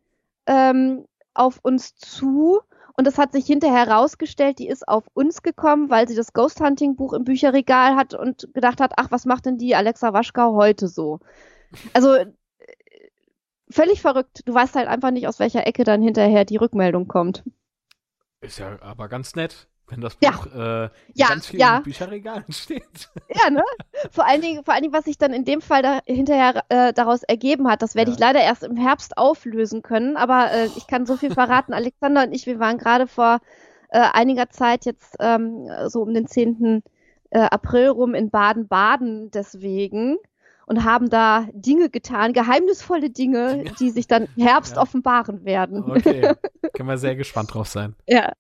ähm, 0.46 1.06
auf 1.32 1.58
uns 1.62 1.94
zu 1.94 2.60
und 2.96 3.08
es 3.08 3.18
hat 3.18 3.32
sich 3.32 3.46
hinterher 3.46 3.86
herausgestellt, 3.86 4.60
die 4.60 4.68
ist 4.68 4.86
auf 4.86 5.04
uns 5.14 5.42
gekommen, 5.42 5.90
weil 5.90 6.06
sie 6.06 6.14
das 6.14 6.32
Ghost 6.32 6.60
Hunting 6.60 6.94
Buch 6.94 7.12
im 7.12 7.24
Bücherregal 7.24 7.96
hat 7.96 8.14
und 8.14 8.48
gedacht 8.54 8.80
hat, 8.80 8.92
ach, 8.96 9.10
was 9.10 9.24
macht 9.24 9.46
denn 9.46 9.58
die 9.58 9.74
Alexa 9.74 10.12
Waschkau 10.12 10.54
heute 10.54 10.86
so? 10.86 11.18
Also 11.92 12.14
äh, 12.14 12.26
völlig 13.68 14.00
verrückt. 14.00 14.42
Du 14.44 14.54
weißt 14.54 14.76
halt 14.76 14.86
einfach 14.86 15.10
nicht, 15.10 15.26
aus 15.26 15.40
welcher 15.40 15.66
Ecke 15.66 15.82
dann 15.82 16.02
hinterher 16.02 16.44
die 16.44 16.56
Rückmeldung 16.56 17.08
kommt. 17.08 17.42
Ist 18.40 18.58
ja 18.58 18.80
aber 18.80 19.08
ganz 19.08 19.34
nett. 19.34 19.66
Wenn 19.94 20.00
das 20.00 20.16
Buch 20.16 20.46
ja. 20.54 20.84
äh, 20.84 20.90
ja, 21.14 21.28
ganz 21.28 21.46
vielen 21.46 21.60
ja. 21.60 21.80
Bücherregalen 21.80 22.44
steht. 22.50 23.10
Ja, 23.28 23.50
ne? 23.50 23.62
Vor 24.10 24.26
allen 24.26 24.40
Dingen, 24.40 24.64
vor 24.64 24.74
allen 24.74 24.82
Dingen 24.82 24.94
was 24.94 25.04
sich 25.04 25.18
dann 25.18 25.32
in 25.32 25.44
dem 25.44 25.60
Fall 25.60 25.82
da, 25.82 26.00
hinterher 26.06 26.64
äh, 26.68 26.92
daraus 26.92 27.22
ergeben 27.22 27.68
hat, 27.68 27.82
das 27.82 27.94
werde 27.94 28.10
ja. 28.10 28.14
ich 28.14 28.20
leider 28.20 28.40
erst 28.40 28.64
im 28.64 28.76
Herbst 28.76 29.16
auflösen 29.16 29.82
können, 29.82 30.16
aber 30.16 30.50
äh, 30.52 30.66
ich 30.76 30.86
kann 30.86 31.06
so 31.06 31.16
viel 31.16 31.32
verraten. 31.32 31.72
Alexander 31.74 32.24
und 32.24 32.32
ich, 32.32 32.46
wir 32.46 32.58
waren 32.58 32.78
gerade 32.78 33.06
vor 33.06 33.40
äh, 33.90 34.00
einiger 34.12 34.50
Zeit 34.50 34.84
jetzt 34.84 35.16
ähm, 35.20 35.68
so 35.86 36.02
um 36.02 36.12
den 36.12 36.26
10. 36.26 36.82
Äh, 37.30 37.38
April 37.38 37.88
rum 37.88 38.14
in 38.14 38.30
Baden-Baden 38.30 39.30
deswegen 39.30 40.18
und 40.66 40.84
haben 40.84 41.10
da 41.10 41.46
Dinge 41.52 41.90
getan, 41.90 42.32
geheimnisvolle 42.32 43.10
Dinge, 43.10 43.64
die 43.80 43.90
sich 43.90 44.06
dann 44.06 44.28
im 44.36 44.44
Herbst 44.44 44.76
offenbaren 44.78 45.44
werden. 45.44 45.82
Okay, 45.84 46.34
können 46.74 46.88
wir 46.88 46.98
sehr 46.98 47.16
gespannt 47.16 47.54
drauf 47.54 47.68
sein. 47.68 47.94
Ja. 48.06 48.32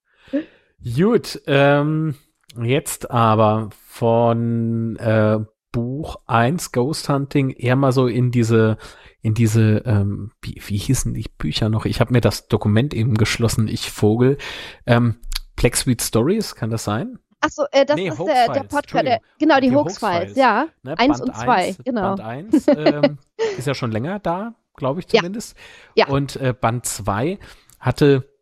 Gut, 0.84 1.40
ähm, 1.46 2.14
jetzt 2.62 3.10
aber 3.10 3.70
von 3.72 4.96
äh, 4.96 5.38
Buch 5.72 6.16
1 6.26 6.72
Ghost 6.72 7.08
Hunting 7.08 7.50
eher 7.50 7.74
mal 7.74 7.92
so 7.92 8.06
in 8.06 8.30
diese 8.30 8.76
in 9.22 9.32
diese 9.32 9.82
ähm, 9.86 10.30
wie, 10.42 10.60
wie 10.66 10.76
hießen 10.76 11.14
die 11.14 11.24
Bücher 11.38 11.70
noch? 11.70 11.86
Ich 11.86 12.00
habe 12.00 12.12
mir 12.12 12.20
das 12.20 12.48
Dokument 12.48 12.92
eben 12.92 13.14
geschlossen, 13.14 13.66
ich 13.68 13.90
Vogel. 13.90 14.36
Ähm, 14.84 15.16
Black 15.56 15.76
Sweet 15.76 16.02
Stories, 16.02 16.54
kann 16.54 16.68
das 16.68 16.84
sein? 16.84 17.18
Achso, 17.40 17.64
äh, 17.72 17.86
das 17.86 17.96
nee, 17.96 18.08
ist 18.08 18.18
der, 18.18 18.52
der 18.52 18.64
Podcast, 18.64 19.06
der, 19.06 19.20
genau, 19.38 19.60
die, 19.60 19.70
die 19.70 19.74
Hoax-Files, 19.74 20.36
ja. 20.36 20.66
Ne, 20.82 20.98
eins 20.98 21.20
und 21.20 21.34
zwei, 21.34 21.68
eins, 21.68 21.78
genau. 21.84 22.16
Band 22.16 22.20
1 22.20 22.68
ähm, 22.68 23.18
ist 23.58 23.66
ja 23.66 23.74
schon 23.74 23.90
länger 23.90 24.18
da, 24.18 24.54
glaube 24.76 25.00
ich 25.00 25.08
zumindest. 25.08 25.56
Ja. 25.94 26.06
ja. 26.06 26.12
Und 26.12 26.36
äh, 26.36 26.54
Band 26.58 26.86
2 26.86 27.38
hatte 27.80 28.33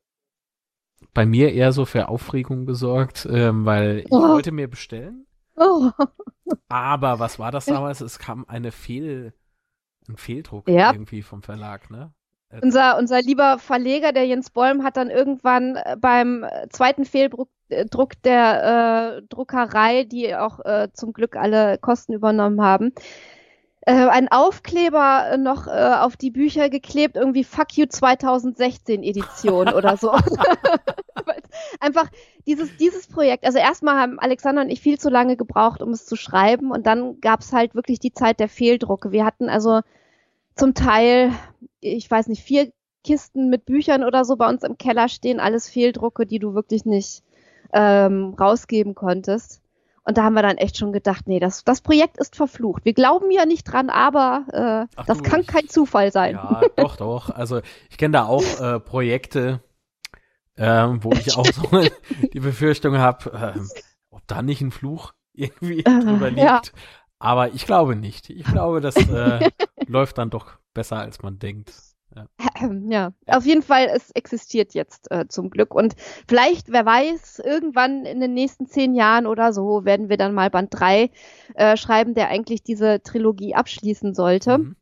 bei 1.14 1.26
mir 1.26 1.52
eher 1.52 1.72
so 1.72 1.84
für 1.84 2.08
Aufregung 2.08 2.66
gesorgt, 2.66 3.28
ähm, 3.30 3.64
weil 3.64 4.00
ich 4.00 4.12
oh. 4.12 4.20
wollte 4.20 4.52
mir 4.52 4.68
bestellen. 4.68 5.26
Oh. 5.56 5.90
Aber 6.68 7.18
was 7.18 7.38
war 7.38 7.50
das 7.50 7.66
damals? 7.66 8.00
Es 8.00 8.18
kam 8.18 8.44
eine 8.48 8.72
Fehl, 8.72 9.34
ein 10.08 10.16
Fehldruck 10.16 10.68
ja. 10.68 10.92
irgendwie 10.92 11.22
vom 11.22 11.42
Verlag, 11.42 11.90
ne? 11.90 12.12
Unser, 12.60 12.98
unser 12.98 13.22
lieber 13.22 13.58
Verleger, 13.58 14.12
der 14.12 14.26
Jens 14.26 14.50
Bolm, 14.50 14.82
hat 14.82 14.98
dann 14.98 15.08
irgendwann 15.08 15.76
äh, 15.76 15.96
beim 15.98 16.44
zweiten 16.68 17.06
Fehldruck 17.06 17.48
äh, 17.70 17.86
Druck 17.86 18.20
der 18.22 19.18
äh, 19.18 19.22
Druckerei, 19.28 20.04
die 20.04 20.34
auch 20.36 20.60
äh, 20.60 20.88
zum 20.92 21.12
Glück 21.12 21.36
alle 21.36 21.78
Kosten 21.78 22.12
übernommen 22.12 22.60
haben, 22.60 22.92
äh, 23.85 23.93
einen 23.93 24.28
Aufkleber 24.28 25.30
äh, 25.33 25.39
noch 25.39 25.66
äh, 25.66 25.70
auf 25.70 26.16
die 26.16 26.30
Bücher 26.30 26.70
geklebt, 26.70 27.16
irgendwie 27.16 27.45
Fuck 27.45 27.76
You 27.76 27.87
2016 27.87 29.03
Edition 29.03 29.68
oder 29.72 29.97
so. 29.97 30.12
Einfach 31.80 32.09
dieses, 32.47 32.76
dieses 32.76 33.09
Projekt. 33.09 33.45
Also 33.45 33.59
erstmal 33.59 33.97
haben 33.97 34.18
Alexander 34.18 34.62
und 34.62 34.70
ich 34.70 34.80
viel 34.80 34.99
zu 34.99 35.11
lange 35.11 35.37
gebraucht, 35.37 35.83
um 35.83 35.91
es 35.91 36.07
zu 36.07 36.16
schreiben 36.16 36.70
und 36.70 36.87
dann 36.87 37.20
gab 37.20 37.41
es 37.41 37.53
halt 37.53 37.74
wirklich 37.74 37.99
die 37.99 38.12
Zeit 38.12 38.41
der 38.41 38.49
Fehldrucke. 38.49 39.11
Wir 39.11 39.24
hatten 39.24 39.49
also 39.49 39.80
zum 40.55 40.74
Teil, 40.74 41.33
ich 41.80 42.11
weiß 42.11 42.28
nicht, 42.28 42.43
vier 42.43 42.72
Kisten 43.05 43.51
mit 43.51 43.66
Büchern 43.66 44.05
oder 44.05 44.24
so 44.24 44.37
bei 44.37 44.49
uns 44.49 44.62
im 44.62 44.78
Keller 44.78 45.09
stehen, 45.09 45.41
alles 45.41 45.68
Fehldrucke, 45.68 46.24
die 46.24 46.39
du 46.39 46.55
wirklich 46.55 46.85
nicht 46.85 47.24
ähm, 47.72 48.35
rausgeben 48.39 48.95
konntest. 48.95 49.61
Und 50.05 50.18
da 50.18 50.24
haben 50.24 50.34
wir 50.34 50.42
dann 50.42 50.57
echt 50.57 50.76
schon 50.76 50.92
gedacht, 50.92 51.28
nee, 51.28 51.38
das, 51.38 51.62
das 51.64 51.80
Projekt 51.80 52.18
ist 52.18 52.34
verflucht. 52.34 52.84
Wir 52.84 52.92
glauben 52.92 53.30
ja 53.30 53.46
nicht 53.46 53.64
dran, 53.64 53.88
aber 53.88 54.44
äh, 54.53 54.96
Ach, 54.96 55.07
das 55.07 55.18
du, 55.18 55.24
kann 55.24 55.46
kein 55.46 55.68
Zufall 55.68 56.11
sein. 56.11 56.34
Ja, 56.34 56.62
doch, 56.76 56.96
doch. 56.96 57.30
Also 57.30 57.61
ich 57.88 57.98
kenne 57.98 58.12
da 58.12 58.24
auch 58.24 58.42
äh, 58.61 58.80
Projekte, 58.80 59.61
ähm, 60.57 61.05
wo 61.05 61.12
ich 61.12 61.36
auch 61.36 61.46
so 61.46 61.62
die 62.32 62.40
Befürchtung 62.40 62.98
habe, 62.98 63.55
ähm, 63.57 63.68
ob 64.11 64.26
da 64.26 64.42
nicht 64.42 64.61
ein 64.61 64.72
Fluch 64.72 65.12
irgendwie 65.34 65.80
äh, 65.80 66.00
drüber 66.00 66.30
liegt. 66.30 66.42
Ja. 66.42 66.61
Aber 67.20 67.53
ich 67.55 67.64
glaube 67.66 67.94
nicht. 67.94 68.28
Ich 68.30 68.44
glaube, 68.44 68.80
das 68.80 68.96
äh, 68.96 69.50
läuft 69.86 70.18
dann 70.18 70.30
doch 70.30 70.59
besser, 70.74 70.96
als 70.98 71.22
man 71.22 71.38
denkt. 71.38 71.72
Ja. 72.14 72.26
ja, 72.88 73.12
auf 73.26 73.46
jeden 73.46 73.62
Fall, 73.62 73.88
es 73.92 74.10
existiert 74.12 74.74
jetzt 74.74 75.10
äh, 75.10 75.26
zum 75.28 75.50
Glück. 75.50 75.74
Und 75.74 75.94
vielleicht, 76.28 76.70
wer 76.70 76.84
weiß, 76.84 77.40
irgendwann 77.44 78.04
in 78.04 78.20
den 78.20 78.34
nächsten 78.34 78.66
zehn 78.66 78.94
Jahren 78.94 79.26
oder 79.26 79.52
so 79.52 79.84
werden 79.84 80.08
wir 80.08 80.16
dann 80.16 80.34
mal 80.34 80.50
Band 80.50 80.68
3 80.72 81.10
äh, 81.54 81.76
schreiben, 81.76 82.14
der 82.14 82.28
eigentlich 82.28 82.62
diese 82.62 83.02
Trilogie 83.02 83.54
abschließen 83.54 84.14
sollte. 84.14 84.58
Mhm. 84.58 84.76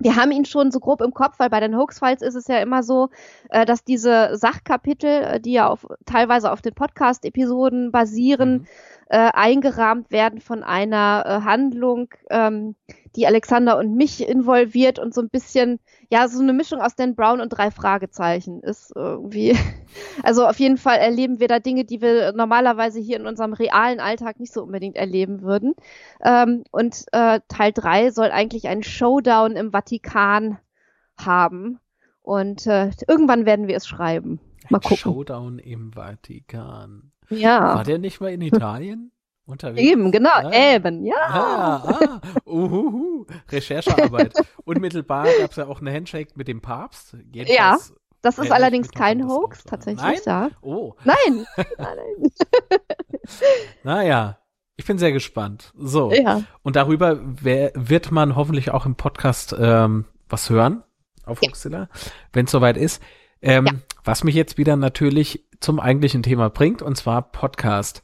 Wir 0.00 0.14
haben 0.14 0.30
ihn 0.30 0.44
schon 0.44 0.70
so 0.70 0.78
grob 0.78 1.00
im 1.00 1.12
Kopf, 1.12 1.40
weil 1.40 1.50
bei 1.50 1.58
den 1.58 1.76
Hoax-Files 1.76 2.22
ist 2.22 2.36
es 2.36 2.46
ja 2.46 2.58
immer 2.58 2.84
so, 2.84 3.08
äh, 3.50 3.66
dass 3.66 3.82
diese 3.82 4.36
Sachkapitel, 4.36 5.10
äh, 5.10 5.40
die 5.40 5.52
ja 5.52 5.68
auf, 5.68 5.86
teilweise 6.06 6.52
auf 6.52 6.62
den 6.62 6.74
Podcast-Episoden 6.74 7.90
basieren, 7.90 8.52
mhm 8.52 8.66
äh, 9.10 9.30
eingerahmt 9.32 10.10
werden 10.10 10.40
von 10.40 10.62
einer 10.62 11.24
äh, 11.26 11.44
Handlung, 11.44 12.10
ähm, 12.30 12.74
die 13.16 13.26
Alexander 13.26 13.78
und 13.78 13.96
mich 13.96 14.28
involviert 14.28 14.98
und 14.98 15.14
so 15.14 15.22
ein 15.22 15.30
bisschen, 15.30 15.80
ja, 16.10 16.28
so 16.28 16.42
eine 16.42 16.52
Mischung 16.52 16.80
aus 16.80 16.94
Dan 16.94 17.14
Brown 17.14 17.40
und 17.40 17.48
drei 17.48 17.70
Fragezeichen 17.70 18.60
ist 18.62 18.92
irgendwie. 18.94 19.56
Also 20.22 20.46
auf 20.46 20.58
jeden 20.58 20.76
Fall 20.76 20.98
erleben 20.98 21.40
wir 21.40 21.48
da 21.48 21.60
Dinge, 21.60 21.84
die 21.84 22.02
wir 22.02 22.32
normalerweise 22.32 23.00
hier 23.00 23.18
in 23.18 23.26
unserem 23.26 23.54
realen 23.54 24.00
Alltag 24.00 24.38
nicht 24.38 24.52
so 24.52 24.62
unbedingt 24.62 24.96
erleben 24.96 25.42
würden. 25.42 25.74
Ähm, 26.22 26.64
und 26.70 27.04
äh, 27.12 27.40
Teil 27.48 27.72
drei 27.72 28.10
soll 28.10 28.30
eigentlich 28.30 28.68
einen 28.68 28.82
Showdown 28.82 29.52
im 29.52 29.70
Vatikan 29.72 30.58
haben. 31.16 31.80
Und 32.20 32.66
äh, 32.66 32.90
irgendwann 33.06 33.46
werden 33.46 33.68
wir 33.68 33.76
es 33.76 33.86
schreiben. 33.86 34.40
Mal 34.68 34.80
gucken. 34.80 34.98
Showdown 34.98 35.58
im 35.58 35.92
Vatikan. 35.94 37.12
Ja. 37.30 37.74
War 37.76 37.84
der 37.84 37.98
nicht 37.98 38.20
mal 38.20 38.32
in 38.32 38.40
Italien? 38.42 39.12
Unterwegs? 39.46 39.80
Eben, 39.88 40.12
genau, 40.12 40.28
Ah. 40.30 40.52
eben, 40.52 41.04
ja. 41.06 41.14
Ah, 41.26 41.76
ah, 41.88 42.20
uhuhu, 42.44 43.24
Recherchearbeit. 43.50 44.34
Unmittelbar 44.64 45.26
gab 45.40 45.50
es 45.50 45.56
ja 45.56 45.66
auch 45.66 45.80
eine 45.80 45.92
Handshake 45.92 46.32
mit 46.34 46.48
dem 46.48 46.60
Papst. 46.60 47.16
Jedenfalls 47.32 47.94
Das 48.20 48.38
ist 48.38 48.52
allerdings 48.52 48.90
kein 48.90 49.26
Hoax, 49.26 49.64
tatsächlich, 49.64 50.02
Nein? 50.02 50.20
ja. 50.26 50.50
Oh, 50.60 50.94
Nein, 51.04 51.46
nein, 51.78 52.30
naja. 53.82 54.38
Ich 54.76 54.84
bin 54.86 54.96
sehr 54.98 55.10
gespannt. 55.12 55.72
So. 55.76 56.12
Ja. 56.12 56.42
Und 56.62 56.76
darüber 56.76 57.18
wer, 57.20 57.72
wird 57.74 58.12
man 58.12 58.36
hoffentlich 58.36 58.70
auch 58.70 58.86
im 58.86 58.94
Podcast 58.94 59.54
ähm, 59.58 60.04
was 60.28 60.50
hören 60.50 60.84
auf 61.24 61.42
Ja. 61.42 61.48
Hoaxilla, 61.48 61.88
wenn 62.32 62.44
es 62.44 62.52
soweit 62.52 62.76
ist. 62.76 63.02
Ähm, 63.42 63.66
Ja. 63.66 63.72
Was 64.08 64.24
mich 64.24 64.34
jetzt 64.34 64.56
wieder 64.56 64.76
natürlich 64.76 65.44
zum 65.60 65.78
eigentlichen 65.78 66.22
Thema 66.22 66.48
bringt, 66.48 66.80
und 66.80 66.96
zwar 66.96 67.30
Podcast. 67.30 68.02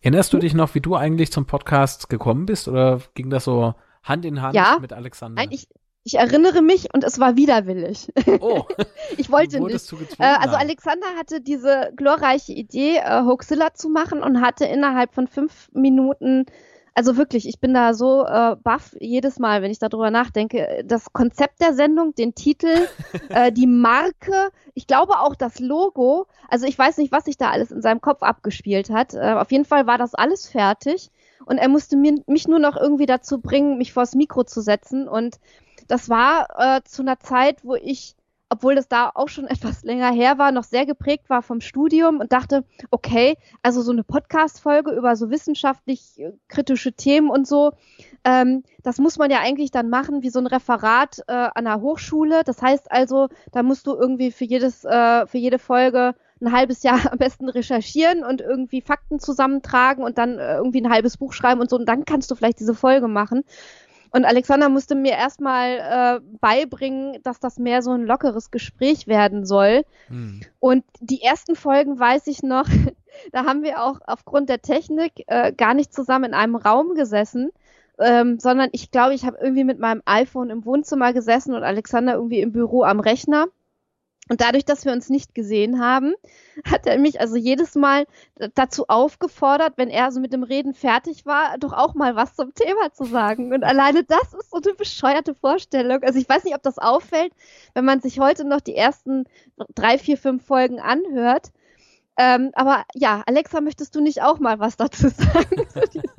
Erinnerst 0.00 0.32
du 0.32 0.38
dich 0.38 0.52
noch, 0.52 0.74
wie 0.74 0.80
du 0.80 0.96
eigentlich 0.96 1.30
zum 1.30 1.46
Podcast 1.46 2.08
gekommen 2.08 2.44
bist 2.44 2.66
oder 2.66 3.00
ging 3.14 3.30
das 3.30 3.44
so 3.44 3.76
Hand 4.02 4.24
in 4.24 4.42
Hand 4.42 4.56
Ja. 4.56 4.78
mit 4.80 4.92
Alexander? 4.92 5.40
Nein, 5.40 5.52
ich, 5.52 5.68
ich 6.02 6.14
erinnere 6.14 6.60
mich 6.60 6.92
und 6.92 7.04
es 7.04 7.20
war 7.20 7.36
widerwillig. 7.36 8.12
oh, 8.40 8.64
Ich 9.16 9.30
wollte 9.30 9.60
nicht. 9.60 9.92
Äh, 10.18 10.24
also. 10.24 10.56
Alexander 10.56 11.06
hatte 11.16 11.40
diese 11.40 11.92
glorreiche 11.94 12.52
Idee, 12.52 12.96
äh, 12.96 13.22
Hoaxilla 13.22 13.74
zu 13.74 13.90
machen 13.90 14.24
und 14.24 14.40
hatte 14.40 14.64
innerhalb 14.64 15.14
von 15.14 15.28
fünf 15.28 15.70
Minuten, 15.72 16.46
also 16.94 17.16
wirklich, 17.16 17.48
ich 17.48 17.58
bin 17.58 17.74
da 17.74 17.92
so 17.92 18.24
äh, 18.24 18.56
baff 18.62 18.96
jedes 19.00 19.38
Mal, 19.40 19.62
wenn 19.62 19.70
ich 19.72 19.80
darüber 19.80 20.10
nachdenke, 20.10 20.84
das 20.84 21.12
Konzept 21.12 21.60
der 21.60 21.74
Sendung, 21.74 22.14
den 22.14 22.34
Titel, 22.34 22.86
äh, 23.30 23.50
die 23.50 23.66
Marke, 23.66 24.50
ich 24.74 24.86
glaube 24.86 25.18
auch 25.18 25.34
das 25.34 25.58
Logo. 25.58 26.26
Also 26.48 26.66
ich 26.66 26.78
weiß 26.78 26.98
nicht, 26.98 27.10
was 27.10 27.24
sich 27.24 27.36
da 27.36 27.50
alles 27.50 27.72
in 27.72 27.82
seinem 27.82 28.00
Kopf 28.00 28.22
abgespielt 28.22 28.90
hat. 28.90 29.14
Äh, 29.14 29.32
auf 29.32 29.50
jeden 29.50 29.64
Fall 29.64 29.86
war 29.86 29.98
das 29.98 30.14
alles 30.14 30.48
fertig 30.48 31.10
und 31.46 31.58
er 31.58 31.68
musste 31.68 31.96
mir, 31.96 32.22
mich 32.26 32.46
nur 32.46 32.60
noch 32.60 32.76
irgendwie 32.76 33.06
dazu 33.06 33.40
bringen, 33.40 33.76
mich 33.76 33.92
vors 33.92 34.14
Mikro 34.14 34.44
zu 34.44 34.60
setzen 34.60 35.08
und 35.08 35.40
das 35.88 36.08
war 36.08 36.48
äh, 36.56 36.80
zu 36.84 37.02
einer 37.02 37.18
Zeit, 37.18 37.64
wo 37.64 37.74
ich 37.74 38.14
obwohl 38.54 38.76
das 38.76 38.88
da 38.88 39.10
auch 39.12 39.28
schon 39.28 39.46
etwas 39.48 39.82
länger 39.82 40.12
her 40.12 40.38
war, 40.38 40.52
noch 40.52 40.64
sehr 40.64 40.86
geprägt 40.86 41.28
war 41.28 41.42
vom 41.42 41.60
Studium 41.60 42.20
und 42.20 42.32
dachte, 42.32 42.64
okay, 42.90 43.36
also 43.62 43.82
so 43.82 43.90
eine 43.92 44.04
Podcast-Folge 44.04 44.92
über 44.92 45.16
so 45.16 45.30
wissenschaftlich 45.30 46.20
äh, 46.20 46.32
kritische 46.48 46.92
Themen 46.92 47.30
und 47.30 47.48
so, 47.48 47.72
ähm, 48.24 48.62
das 48.82 48.98
muss 48.98 49.18
man 49.18 49.30
ja 49.30 49.40
eigentlich 49.40 49.70
dann 49.70 49.90
machen 49.90 50.22
wie 50.22 50.30
so 50.30 50.38
ein 50.38 50.46
Referat 50.46 51.18
äh, 51.26 51.32
an 51.32 51.64
der 51.64 51.80
Hochschule. 51.80 52.42
Das 52.44 52.62
heißt 52.62 52.90
also, 52.90 53.28
da 53.52 53.62
musst 53.62 53.86
du 53.86 53.94
irgendwie 53.94 54.30
für 54.30 54.44
jedes, 54.44 54.84
äh, 54.84 55.26
für 55.26 55.38
jede 55.38 55.58
Folge 55.58 56.14
ein 56.40 56.52
halbes 56.52 56.82
Jahr 56.82 57.00
am 57.12 57.18
besten 57.18 57.48
recherchieren 57.48 58.24
und 58.24 58.40
irgendwie 58.40 58.80
Fakten 58.80 59.18
zusammentragen 59.18 60.04
und 60.04 60.16
dann 60.16 60.38
äh, 60.38 60.56
irgendwie 60.56 60.80
ein 60.80 60.90
halbes 60.90 61.16
Buch 61.16 61.32
schreiben 61.32 61.60
und 61.60 61.70
so 61.70 61.76
und 61.76 61.86
dann 61.86 62.04
kannst 62.04 62.30
du 62.30 62.34
vielleicht 62.34 62.60
diese 62.60 62.74
Folge 62.74 63.08
machen. 63.08 63.44
Und 64.14 64.24
Alexander 64.24 64.68
musste 64.68 64.94
mir 64.94 65.14
erstmal 65.14 66.20
äh, 66.20 66.20
beibringen, 66.40 67.20
dass 67.24 67.40
das 67.40 67.58
mehr 67.58 67.82
so 67.82 67.90
ein 67.90 68.06
lockeres 68.06 68.52
Gespräch 68.52 69.08
werden 69.08 69.44
soll. 69.44 69.82
Hm. 70.06 70.40
Und 70.60 70.84
die 71.00 71.20
ersten 71.20 71.56
Folgen 71.56 71.98
weiß 71.98 72.28
ich 72.28 72.44
noch, 72.44 72.68
da 73.32 73.44
haben 73.44 73.64
wir 73.64 73.82
auch 73.82 73.98
aufgrund 74.06 74.48
der 74.48 74.62
Technik 74.62 75.24
äh, 75.26 75.52
gar 75.52 75.74
nicht 75.74 75.92
zusammen 75.92 76.26
in 76.26 76.34
einem 76.34 76.54
Raum 76.54 76.94
gesessen, 76.94 77.50
ähm, 77.98 78.38
sondern 78.38 78.68
ich 78.70 78.92
glaube, 78.92 79.14
ich 79.14 79.24
habe 79.24 79.38
irgendwie 79.40 79.64
mit 79.64 79.80
meinem 79.80 80.02
iPhone 80.04 80.50
im 80.50 80.64
Wohnzimmer 80.64 81.12
gesessen 81.12 81.52
und 81.52 81.64
Alexander 81.64 82.14
irgendwie 82.14 82.40
im 82.40 82.52
Büro 82.52 82.84
am 82.84 83.00
Rechner. 83.00 83.46
Und 84.28 84.40
dadurch, 84.40 84.64
dass 84.64 84.84
wir 84.84 84.92
uns 84.92 85.10
nicht 85.10 85.34
gesehen 85.34 85.80
haben, 85.80 86.14
hat 86.64 86.86
er 86.86 86.98
mich 86.98 87.20
also 87.20 87.36
jedes 87.36 87.74
Mal 87.74 88.06
dazu 88.54 88.86
aufgefordert, 88.88 89.74
wenn 89.76 89.90
er 89.90 90.10
so 90.12 90.20
mit 90.20 90.32
dem 90.32 90.42
Reden 90.42 90.74
fertig 90.74 91.26
war, 91.26 91.58
doch 91.58 91.72
auch 91.72 91.94
mal 91.94 92.16
was 92.16 92.34
zum 92.34 92.54
Thema 92.54 92.92
zu 92.92 93.04
sagen. 93.04 93.52
Und 93.52 93.64
alleine 93.64 94.04
das 94.04 94.34
ist 94.34 94.50
so 94.50 94.60
eine 94.64 94.74
bescheuerte 94.74 95.34
Vorstellung. 95.34 96.02
Also 96.02 96.18
ich 96.18 96.28
weiß 96.28 96.44
nicht, 96.44 96.54
ob 96.54 96.62
das 96.62 96.78
auffällt, 96.78 97.32
wenn 97.74 97.84
man 97.84 98.00
sich 98.00 98.18
heute 98.18 98.44
noch 98.44 98.60
die 98.60 98.76
ersten 98.76 99.24
drei, 99.74 99.98
vier, 99.98 100.16
fünf 100.16 100.44
Folgen 100.44 100.80
anhört. 100.80 101.52
Ähm, 102.16 102.52
aber 102.54 102.84
ja, 102.94 103.22
Alexa, 103.26 103.60
möchtest 103.60 103.94
du 103.96 104.00
nicht 104.00 104.22
auch 104.22 104.38
mal 104.38 104.60
was 104.60 104.76
dazu 104.76 105.08
sagen? 105.10 105.66
diese, 105.92 106.14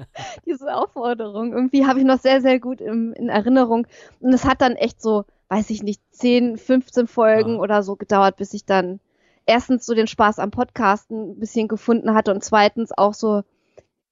diese 0.45 0.75
Aufforderung. 0.75 1.53
Irgendwie 1.53 1.85
habe 1.85 1.99
ich 1.99 2.05
noch 2.05 2.19
sehr, 2.19 2.41
sehr 2.41 2.59
gut 2.59 2.81
im, 2.81 3.13
in 3.13 3.29
Erinnerung. 3.29 3.87
Und 4.19 4.33
es 4.33 4.43
hat 4.43 4.61
dann 4.61 4.75
echt 4.75 5.01
so, 5.01 5.23
weiß 5.55 5.69
ich 5.69 5.83
nicht, 5.83 6.01
10, 6.11 6.57
15 6.57 7.07
Folgen 7.07 7.53
Ja. 7.55 7.59
oder 7.59 7.81
so 7.81 7.95
gedauert, 7.95 8.35
bis 8.35 8.53
ich 8.53 8.65
dann 8.65 8.99
erstens 9.45 9.85
so 9.85 9.93
den 9.93 10.07
Spaß 10.07 10.39
am 10.39 10.51
Podcasten 10.51 11.31
ein 11.31 11.39
bisschen 11.39 11.67
gefunden 11.69 12.13
hatte 12.13 12.33
und 12.33 12.43
zweitens 12.43 12.91
auch 12.91 13.13
so 13.13 13.43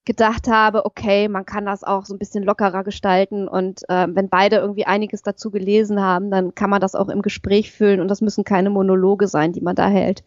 gedacht 0.06 0.48
habe, 0.48 0.84
okay, 0.86 1.28
man 1.28 1.44
kann 1.46 1.66
das 1.66 1.82
auch 1.84 2.04
so 2.06 2.14
ein 2.14 2.18
bisschen 2.18 2.44
lockerer 2.44 2.84
gestalten 2.84 3.48
und 3.48 3.82
äh, 3.88 4.06
wenn 4.10 4.28
beide 4.28 4.56
irgendwie 4.56 4.86
einiges 4.86 5.22
dazu 5.22 5.50
gelesen 5.50 6.00
haben, 6.00 6.30
dann 6.30 6.54
kann 6.54 6.70
man 6.70 6.80
das 6.80 6.94
auch 6.94 7.08
im 7.08 7.22
Gespräch 7.22 7.72
füllen 7.72 8.00
und 8.00 8.08
das 8.08 8.20
müssen 8.20 8.44
keine 8.44 8.70
Monologe 8.70 9.28
sein, 9.28 9.52
die 9.52 9.62
man 9.62 9.76
da 9.76 9.88
hält. 9.88 10.24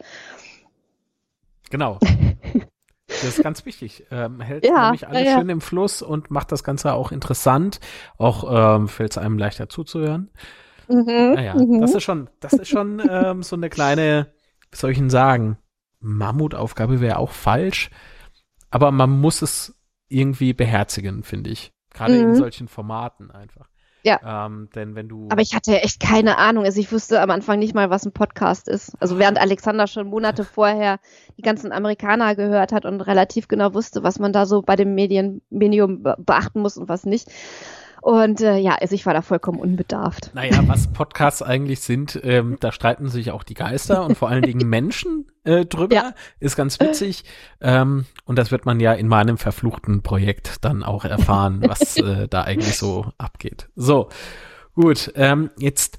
Genau. 1.70 2.00
Das 3.10 3.24
ist 3.24 3.42
ganz 3.42 3.66
wichtig. 3.66 4.06
Ähm, 4.12 4.42
hält 4.42 4.66
Ja, 4.66 4.84
nämlich 4.84 5.08
alles 5.08 5.24
ja, 5.24 5.32
ja. 5.32 5.38
schön 5.40 5.50
im 5.50 5.62
Fluss 5.62 6.02
und 6.02 6.30
macht 6.30 6.52
das 6.52 6.64
Ganze 6.64 6.94
auch 6.94 7.14
interessant. 7.14 7.80
Auch 8.18 8.76
ähm, 8.76 8.90
fällt 8.90 9.12
es 9.12 9.18
einem 9.18 9.38
leichter 9.40 9.70
zuzuhören. 9.70 10.30
Mhm, 10.90 11.34
Naja, 11.36 11.56
mhm. 11.56 11.82
das 11.82 11.94
ist 11.96 12.04
schon, 12.04 12.30
das 12.40 12.54
ist 12.54 12.68
schon 12.70 13.02
ähm, 13.10 13.44
so 13.44 13.56
eine 13.56 13.70
kleine, 13.70 14.28
wie 14.72 14.78
soll 14.78 14.92
ich 14.92 14.98
denn 14.98 15.10
sagen, 15.10 15.58
Mammutaufgabe 16.00 17.02
wäre 17.02 17.18
auch 17.18 17.32
falsch, 17.32 17.90
aber 18.72 18.92
man 18.92 19.10
muss 19.10 19.42
es 19.42 19.76
irgendwie 20.10 20.54
beherzigen, 20.54 21.24
finde 21.24 21.50
ich. 21.50 21.72
Gerade 21.94 22.18
in 22.18 22.30
Mhm. 22.32 22.36
solchen 22.36 22.68
Formaten 22.68 23.32
einfach. 23.32 23.68
Ja. 24.04 24.46
Ähm, 24.46 24.70
denn 24.76 24.96
wenn 24.96 25.10
du. 25.10 25.28
Aber 25.32 25.42
ich 25.42 25.54
hatte 25.56 25.82
echt 25.82 26.00
keine 26.00 26.38
Ahnung. 26.38 26.64
Also 26.64 26.80
ich 26.80 26.92
wusste 26.94 27.20
am 27.20 27.30
Anfang 27.32 27.60
nicht 27.60 27.74
mal, 27.74 27.90
was 27.90 28.06
ein 28.06 28.14
Podcast 28.14 28.70
ist. 28.70 28.94
Also 29.02 29.18
während 29.20 29.38
Alexander 29.42 29.88
schon 29.88 30.08
Monate 30.08 30.44
vorher 30.46 31.00
die 31.38 31.42
ganzen 31.42 31.72
Amerikaner 31.74 32.36
gehört 32.36 32.72
hat 32.72 32.86
und 32.86 33.02
relativ 33.02 33.48
genau 33.50 33.74
wusste, 33.74 34.04
was 34.04 34.20
man 34.20 34.32
da 34.32 34.46
so 34.46 34.62
bei 34.62 34.76
dem 34.78 34.94
Medienmedium 34.96 36.04
be- 36.04 36.16
beachten 36.20 36.62
muss 36.62 36.78
und 36.78 36.88
was 36.88 37.06
nicht. 37.06 37.28
Und 38.02 38.42
äh, 38.42 38.58
ja, 38.58 38.76
also 38.76 38.96
ich 38.96 39.06
war 39.06 39.14
da 39.14 39.22
vollkommen 39.22 39.60
unbedarft. 39.60 40.32
Naja, 40.34 40.62
was 40.68 40.88
Podcasts 40.88 41.42
eigentlich 41.42 41.82
sind, 41.82 42.20
ähm, 42.24 42.58
da 42.60 42.72
streiten 42.72 43.10
sich 43.10 43.32
auch 43.32 43.44
die 43.44 43.54
Geister 43.54 44.06
und 44.06 44.18
vor 44.18 44.30
allen 44.30 44.44
Dingen 44.44 44.70
Menschen 44.70 45.28
äh, 45.44 45.66
drüber. 45.66 45.96
Ja. 45.96 46.14
Ist 46.40 46.56
ganz 46.56 46.80
witzig. 46.80 47.24
Ähm, 47.62 48.06
und 48.26 48.38
das 48.38 48.52
wird 48.52 48.66
man 48.66 48.80
ja 48.80 48.94
in 48.94 49.08
meinem 49.08 49.38
verfluchten 49.38 50.04
Projekt 50.04 50.64
dann 50.64 50.84
auch 50.84 51.06
erfahren, 51.06 51.62
was 51.68 51.98
äh, 51.98 52.28
da 52.28 52.44
eigentlich 52.44 52.78
so 52.78 53.12
abgeht. 53.18 53.70
So, 53.76 54.10
gut. 54.74 55.12
Ähm, 55.16 55.50
jetzt 55.58 55.98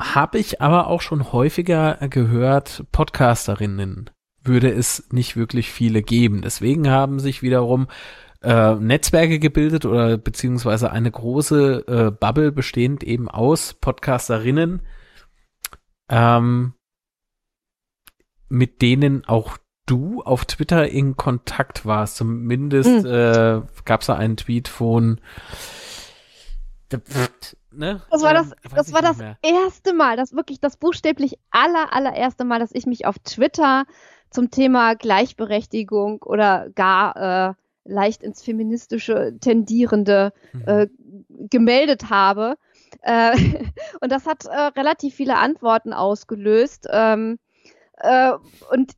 habe 0.00 0.38
ich 0.38 0.60
aber 0.60 0.88
auch 0.88 1.00
schon 1.00 1.32
häufiger 1.32 1.98
gehört, 2.08 2.84
Podcasterinnen 2.92 4.10
würde 4.44 4.70
es 4.70 5.04
nicht 5.12 5.36
wirklich 5.36 5.70
viele 5.70 6.02
geben. 6.02 6.42
Deswegen 6.42 6.90
haben 6.90 7.20
sich 7.20 7.42
wiederum 7.42 7.86
äh, 8.42 8.74
Netzwerke 8.74 9.38
gebildet 9.38 9.84
oder 9.86 10.18
beziehungsweise 10.18 10.90
eine 10.90 11.10
große 11.10 11.84
äh, 11.86 12.10
Bubble 12.10 12.52
bestehend 12.52 13.02
eben 13.02 13.28
aus 13.28 13.74
Podcasterinnen, 13.74 14.82
ähm, 16.08 16.74
mit 18.48 18.82
denen 18.82 19.24
auch 19.26 19.58
du 19.86 20.22
auf 20.22 20.44
Twitter 20.44 20.88
in 20.88 21.16
Kontakt 21.16 21.86
warst. 21.86 22.16
Zumindest 22.16 23.04
Mhm. 23.04 23.10
äh, 23.10 23.62
gab 23.84 24.00
es 24.00 24.06
da 24.06 24.14
einen 24.14 24.36
Tweet 24.36 24.68
von 24.68 25.20
ne? 27.72 28.02
Das 28.10 28.22
war 28.22 28.34
das, 28.34 28.50
Ähm, 28.52 28.72
das 28.74 28.92
war 28.92 29.02
das 29.02 29.18
erste 29.42 29.94
Mal, 29.94 30.16
das 30.16 30.34
wirklich 30.34 30.60
das 30.60 30.76
buchstäblich 30.76 31.38
aller, 31.50 31.92
allererste 31.92 32.44
Mal, 32.44 32.58
dass 32.58 32.70
ich 32.72 32.86
mich 32.86 33.06
auf 33.06 33.18
Twitter 33.18 33.84
zum 34.30 34.50
Thema 34.50 34.94
Gleichberechtigung 34.94 36.22
oder 36.22 36.70
gar 36.74 37.50
äh, 37.50 37.54
leicht 37.84 38.22
ins 38.22 38.42
Feministische 38.42 39.36
tendierende 39.40 40.32
Mhm. 40.52 40.62
äh, 40.66 40.88
gemeldet 41.50 42.10
habe. 42.10 42.56
Äh, 43.02 43.32
und 44.00 44.10
das 44.12 44.26
hat 44.26 44.44
äh, 44.46 44.56
relativ 44.78 45.14
viele 45.14 45.36
Antworten 45.38 45.92
ausgelöst. 45.92 46.86
Ähm, 46.90 47.38
äh, 47.98 48.32
und 48.70 48.92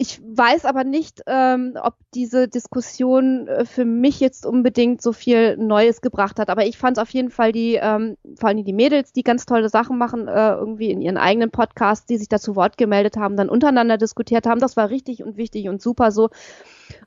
ich 0.00 0.20
weiß 0.22 0.64
aber 0.64 0.84
nicht, 0.84 1.22
ähm, 1.26 1.76
ob 1.82 1.94
diese 2.14 2.46
Diskussion 2.46 3.48
äh, 3.48 3.64
für 3.64 3.84
mich 3.84 4.20
jetzt 4.20 4.46
unbedingt 4.46 5.02
so 5.02 5.12
viel 5.12 5.56
Neues 5.56 6.00
gebracht 6.00 6.38
hat. 6.38 6.50
Aber 6.50 6.64
ich 6.64 6.78
fand 6.78 7.00
auf 7.00 7.10
jeden 7.10 7.30
Fall 7.30 7.50
die, 7.50 7.74
ähm, 7.82 8.16
vor 8.38 8.48
allem 8.48 8.64
die 8.64 8.72
Mädels, 8.72 9.12
die 9.12 9.24
ganz 9.24 9.44
tolle 9.44 9.68
Sachen 9.68 9.98
machen, 9.98 10.28
äh, 10.28 10.52
irgendwie 10.52 10.92
in 10.92 11.00
ihren 11.00 11.16
eigenen 11.16 11.50
Podcasts, 11.50 12.06
die 12.06 12.16
sich 12.16 12.28
dazu 12.28 12.54
Wort 12.54 12.78
gemeldet 12.78 13.16
haben, 13.16 13.36
dann 13.36 13.48
untereinander 13.48 13.98
diskutiert 13.98 14.46
haben. 14.46 14.60
Das 14.60 14.76
war 14.76 14.88
richtig 14.88 15.24
und 15.24 15.36
wichtig 15.36 15.68
und 15.68 15.82
super 15.82 16.12
so. 16.12 16.30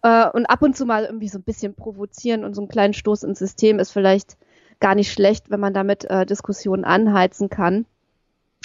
Äh, 0.04 0.30
und 0.30 0.48
ab 0.48 0.62
und 0.62 0.76
zu 0.76 0.86
mal 0.86 1.06
irgendwie 1.06 1.30
so 1.30 1.40
ein 1.40 1.44
bisschen 1.44 1.74
provozieren 1.74 2.44
und 2.44 2.56
so 2.56 2.62
einen 2.62 2.70
kleinen 2.70 2.94
Stoß 2.94 3.24
ins 3.24 3.40
System 3.40 3.80
ist 3.80 3.92
vielleicht 3.92 4.36
gar 4.82 4.96
nicht 4.96 5.14
schlecht, 5.14 5.50
wenn 5.50 5.62
man 5.62 5.74
damit 5.74 6.04
äh, 6.10 6.26
Diskussionen 6.26 6.84
anheizen 6.84 7.50
kann. 7.50 7.86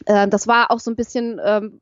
Äh, 0.04 0.26
das 0.26 0.48
war 0.48 0.72
auch 0.72 0.80
so 0.80 0.90
ein 0.90 0.96
bisschen 0.96 1.40
ähm, 1.44 1.78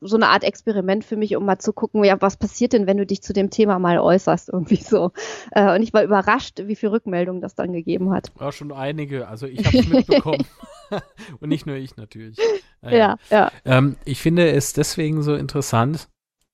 so 0.00 0.16
eine 0.16 0.28
Art 0.28 0.44
Experiment 0.44 1.04
für 1.04 1.16
mich, 1.16 1.34
um 1.36 1.44
mal 1.44 1.58
zu 1.58 1.72
gucken, 1.72 2.04
ja, 2.04 2.20
was 2.20 2.36
passiert 2.36 2.72
denn, 2.72 2.86
wenn 2.86 2.96
du 2.96 3.06
dich 3.06 3.22
zu 3.22 3.32
dem 3.32 3.50
Thema 3.50 3.78
mal 3.78 3.98
äußerst, 3.98 4.48
irgendwie 4.52 4.76
so. 4.76 5.12
Äh, 5.52 5.74
und 5.74 5.82
ich 5.82 5.92
war 5.92 6.04
überrascht, 6.04 6.62
wie 6.64 6.76
viel 6.76 6.90
Rückmeldungen 6.90 7.42
das 7.42 7.54
dann 7.54 7.72
gegeben 7.72 8.12
hat. 8.12 8.32
War 8.36 8.52
schon 8.52 8.72
einige, 8.72 9.28
also 9.28 9.46
ich 9.46 9.64
habe 9.64 9.78
es 9.78 9.88
mitbekommen. 9.88 10.44
und 11.40 11.48
nicht 11.48 11.66
nur 11.66 11.76
ich 11.76 11.96
natürlich. 11.96 12.38
Naja. 12.82 13.18
Ja, 13.30 13.36
ja. 13.36 13.52
Ähm, 13.64 13.96
ich 14.04 14.20
finde 14.20 14.50
es 14.50 14.72
deswegen 14.72 15.22
so 15.22 15.34
interessant, 15.34 16.08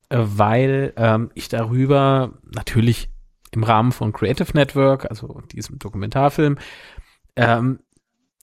äh, 0.09 0.19
weil 0.21 0.93
ähm, 0.97 1.31
ich 1.35 1.49
darüber 1.49 2.35
natürlich 2.55 3.11
im 3.51 3.63
Rahmen 3.63 3.93
von 3.93 4.13
Creative 4.13 4.51
Network, 4.55 5.09
also 5.09 5.41
diesem 5.53 5.79
Dokumentarfilm, 5.79 6.59
ähm, 7.37 7.81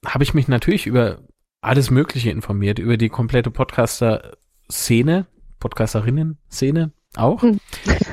habe 0.04 0.24
ich 0.24 0.34
mich 0.34 0.48
natürlich 0.48 0.86
über 0.86 1.18
alles 1.60 1.90
Mögliche 1.90 2.30
informiert, 2.30 2.78
über 2.78 2.96
die 2.96 3.08
komplette 3.08 3.50
Podcaster 3.50 4.36
Szene, 4.72 5.26
Podcasterinnen-Szene 5.60 6.92
auch. 7.16 7.42
Hm. 7.42 7.60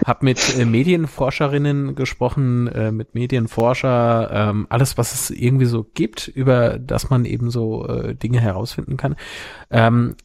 Hab 0.05 0.23
mit 0.23 0.57
äh, 0.57 0.65
Medienforscherinnen 0.65 1.95
gesprochen, 1.95 2.67
äh, 2.67 2.91
mit 2.91 3.15
Medienforscher, 3.15 4.29
ähm, 4.31 4.67
alles, 4.69 4.97
was 4.97 5.13
es 5.13 5.29
irgendwie 5.29 5.65
so 5.65 5.85
gibt, 5.93 6.27
über 6.27 6.77
das 6.77 7.09
man 7.09 7.25
eben 7.25 7.49
so 7.49 7.87
äh, 7.87 8.15
Dinge 8.15 8.41
herausfinden 8.41 8.97
kann. 8.97 9.15
Ähm, 9.69 10.15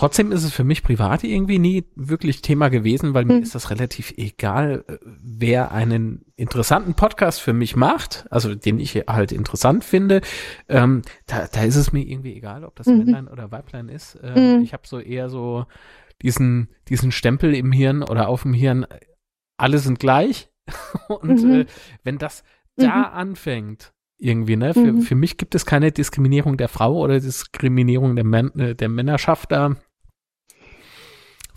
Trotzdem 0.00 0.32
ist 0.32 0.44
es 0.44 0.54
für 0.54 0.64
mich 0.64 0.82
privat 0.82 1.24
irgendwie 1.24 1.58
nie 1.58 1.84
wirklich 1.94 2.40
Thema 2.40 2.70
gewesen, 2.70 3.12
weil 3.12 3.26
mir 3.26 3.34
hm. 3.34 3.42
ist 3.42 3.54
das 3.54 3.68
relativ 3.68 4.14
egal, 4.16 4.82
äh, 4.88 4.96
wer 5.04 5.72
einen 5.72 6.24
interessanten 6.36 6.94
Podcast 6.94 7.38
für 7.38 7.52
mich 7.52 7.76
macht, 7.76 8.26
also 8.30 8.54
den 8.54 8.80
ich 8.80 8.94
halt 8.94 9.30
interessant 9.30 9.84
finde. 9.84 10.22
Ähm, 10.70 11.02
da, 11.26 11.46
da 11.52 11.64
ist 11.64 11.76
es 11.76 11.92
mir 11.92 12.00
irgendwie 12.00 12.34
egal, 12.34 12.64
ob 12.64 12.76
das 12.76 12.86
mhm. 12.86 12.96
Männlein 12.96 13.28
oder 13.28 13.52
Weiblein 13.52 13.90
ist. 13.90 14.18
Ähm, 14.22 14.56
mhm. 14.56 14.62
Ich 14.62 14.72
habe 14.72 14.86
so 14.86 15.00
eher 15.00 15.28
so 15.28 15.66
diesen, 16.22 16.68
diesen 16.88 17.12
Stempel 17.12 17.54
im 17.54 17.70
Hirn 17.70 18.02
oder 18.02 18.28
auf 18.28 18.44
dem 18.44 18.54
Hirn, 18.54 18.86
alle 19.58 19.80
sind 19.80 19.98
gleich. 19.98 20.48
Und 21.08 21.44
mhm. 21.44 21.52
äh, 21.52 21.66
wenn 22.04 22.16
das 22.16 22.42
da 22.76 22.86
mhm. 22.86 23.04
anfängt, 23.18 23.92
irgendwie, 24.16 24.56
ne? 24.56 24.72
Für, 24.72 24.92
mhm. 24.92 25.02
für 25.02 25.14
mich 25.14 25.36
gibt 25.36 25.54
es 25.54 25.66
keine 25.66 25.92
Diskriminierung 25.92 26.56
der 26.56 26.68
Frau 26.68 26.98
oder 26.98 27.20
Diskriminierung 27.20 28.16
der, 28.16 28.24
Män 28.24 28.58
äh, 28.58 28.74
der 28.74 28.88
Männerschaft 28.88 29.52
da 29.52 29.76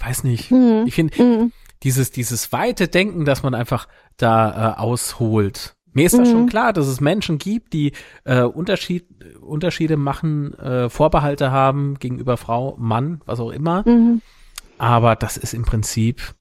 weiß 0.05 0.23
nicht. 0.23 0.51
Mhm. 0.51 0.83
Ich 0.85 0.95
finde, 0.95 1.21
mhm. 1.21 1.51
dieses, 1.83 2.11
dieses 2.11 2.51
weite 2.51 2.87
Denken, 2.87 3.25
dass 3.25 3.43
man 3.43 3.53
einfach 3.55 3.87
da 4.17 4.73
äh, 4.73 4.79
ausholt. 4.79 5.75
Mir 5.93 6.07
ist 6.07 6.17
das 6.17 6.29
schon 6.29 6.43
mhm. 6.43 6.49
klar, 6.49 6.73
dass 6.73 6.87
es 6.87 7.01
Menschen 7.01 7.37
gibt, 7.37 7.73
die 7.73 7.91
äh, 8.23 8.41
Unterschied, 8.41 9.05
Unterschiede 9.41 9.95
machen, 9.95 10.53
äh, 10.55 10.89
Vorbehalte 10.89 11.51
haben 11.51 11.99
gegenüber 11.99 12.35
Frau, 12.37 12.75
Mann, 12.79 13.21
was 13.25 13.39
auch 13.39 13.51
immer. 13.51 13.87
Mhm. 13.87 14.21
Aber 14.79 15.15
das 15.15 15.37
ist 15.37 15.53
im 15.53 15.63
Prinzip, 15.63 16.33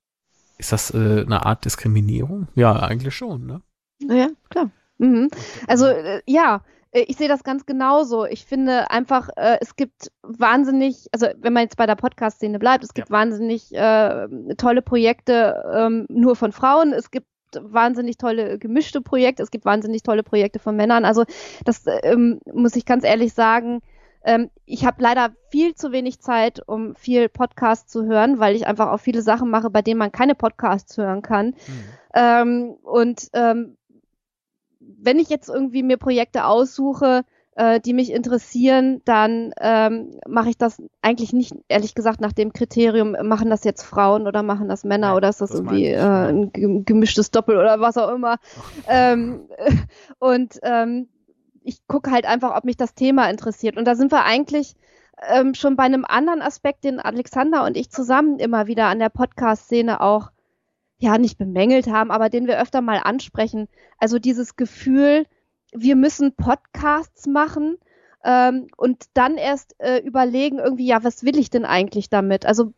ist 0.57 0.73
das 0.73 0.93
äh, 0.95 1.23
eine 1.27 1.45
Art 1.45 1.67
Diskriminierung? 1.67 2.49
Ja, 2.55 2.77
eigentlich 2.77 3.15
schon, 3.15 3.45
ne? 3.47 3.61
Ja, 4.01 4.29
klar. 4.49 4.71
Mhm. 4.97 5.29
Also 5.67 5.87
äh, 5.87 6.23
ja, 6.27 6.65
ich 6.93 7.17
sehe 7.17 7.29
das 7.29 7.43
ganz 7.43 7.65
genauso. 7.65 8.27
Ich 8.27 8.45
finde 8.45 8.91
einfach, 8.91 9.31
äh, 9.37 9.57
es 9.61 9.77
gibt 9.77 10.11
wahnsinnig, 10.23 11.09
also 11.13 11.27
wenn 11.39 11.53
man 11.53 11.63
jetzt 11.63 11.77
bei 11.77 11.87
der 11.87 11.97
Podcast-Szene 11.97 12.59
bleibt, 12.59 12.85
es 12.85 12.93
gibt 12.93 13.09
ja. 13.09 13.15
wahnsinnig 13.15 13.75
äh, 13.75 14.29
tolle 14.57 14.83
Projekte 14.83 15.63
ähm, 15.75 16.07
nur 16.11 16.37
von 16.37 16.53
Frauen. 16.53 16.93
Es 16.93 17.11
gibt 17.11 17.27
wahnsinnig 17.59 18.19
tolle 18.19 18.59
gemischte 18.59 19.01
Projekte. 19.01 19.43
Es 19.43 19.51
gibt 19.51 19.65
wahnsinnig 19.65 20.03
tolle 20.03 20.23
Projekte 20.23 20.59
von 20.59 20.77
Männern. 20.77 21.05
Also 21.05 21.25
das 21.65 21.85
ähm, 22.03 22.41
muss 22.53 22.77
ich 22.77 22.85
ganz 22.85 23.05
ehrlich 23.05 23.33
sagen. 23.33 23.81
Ähm, 24.25 24.51
ich 24.67 24.85
habe 24.85 25.03
leider 25.03 25.31
viel 25.51 25.75
zu 25.75 25.93
wenig 25.93 26.21
Zeit, 26.21 26.61
um 26.67 26.95
viel 26.95 27.29
Podcast 27.29 27.91
zu 27.91 28.05
hören, 28.05 28.39
weil 28.39 28.55
ich 28.55 28.67
einfach 28.67 28.91
auch 28.91 29.01
viele 29.01 29.23
Sachen 29.23 29.51
mache, 29.51 29.71
bei 29.71 29.83
denen 29.83 29.99
man 29.99 30.13
keine 30.13 30.35
Podcasts 30.35 30.97
hören 30.97 31.23
kann. 31.23 31.47
Mhm. 31.47 31.55
Ähm, 32.15 32.77
und 32.83 33.29
ähm, 33.33 33.77
wenn 35.03 35.19
ich 35.19 35.29
jetzt 35.29 35.49
irgendwie 35.49 35.83
mir 35.83 35.97
Projekte 35.97 36.45
aussuche, 36.45 37.25
äh, 37.55 37.81
die 37.81 37.93
mich 37.93 38.11
interessieren, 38.11 39.03
dann 39.05 39.53
ähm, 39.61 40.19
mache 40.27 40.49
ich 40.49 40.57
das 40.57 40.83
eigentlich 41.03 41.33
nicht, 41.33 41.55
ehrlich 41.69 41.95
gesagt, 41.95 42.21
nach 42.21 42.33
dem 42.33 42.53
Kriterium, 42.53 43.15
machen 43.25 43.51
das 43.51 43.65
jetzt 43.65 43.83
Frauen 43.83 44.27
oder 44.27 44.43
machen 44.43 44.69
das 44.69 44.85
Männer 44.85 45.09
ja, 45.09 45.17
oder 45.17 45.29
ist 45.29 45.41
das, 45.41 45.51
das 45.51 45.61
irgendwie 45.61 45.89
äh, 45.89 45.99
ein 45.99 46.85
gemischtes 46.85 47.31
Doppel 47.31 47.57
oder 47.57 47.81
was 47.81 47.97
auch 47.97 48.13
immer. 48.13 48.37
Ähm, 48.89 49.49
und 50.19 50.59
ähm, 50.63 51.09
ich 51.63 51.87
gucke 51.87 52.11
halt 52.11 52.27
einfach, 52.27 52.57
ob 52.57 52.65
mich 52.65 52.77
das 52.77 52.95
Thema 52.95 53.31
interessiert. 53.31 53.77
Und 53.77 53.87
da 53.87 53.95
sind 53.95 54.11
wir 54.11 54.25
eigentlich 54.25 54.75
ähm, 55.31 55.55
schon 55.55 55.77
bei 55.77 55.85
einem 55.85 56.05
anderen 56.05 56.43
Aspekt, 56.43 56.85
den 56.85 56.99
Alexander 56.99 57.65
und 57.65 57.77
ich 57.77 57.91
zusammen 57.91 58.39
immer 58.39 58.67
wieder 58.67 58.87
an 58.87 58.99
der 58.99 59.09
Podcast-Szene 59.09 60.01
auch 60.01 60.32
ja 61.03 61.19
nicht 61.19 61.39
bemängelt 61.39 61.89
haben, 61.89 62.11
aber 62.11 62.29
den 62.29 62.47
wir 62.47 62.61
öfter 62.61 62.81
mal 62.81 62.99
ansprechen. 62.99 63.69
Also 63.99 64.19
dieses 64.19 64.57
Gefühl, 64.57 65.27
wir 65.73 65.97
müssen 65.97 66.35
Podcasts 66.35 67.27
machen 67.27 67.79
ähm, 68.25 68.69
und 68.77 69.07
dann 69.15 69.37
erst 69.37 69.75
äh, 69.79 69.99
überlegen, 69.99 70.59
irgendwie, 70.59 70.87
ja, 70.87 71.03
was 71.03 71.25
will 71.25 71.39
ich 71.39 71.51
denn 71.51 71.65
eigentlich 71.65 72.09
damit? 72.09 72.47
Also 72.47 72.73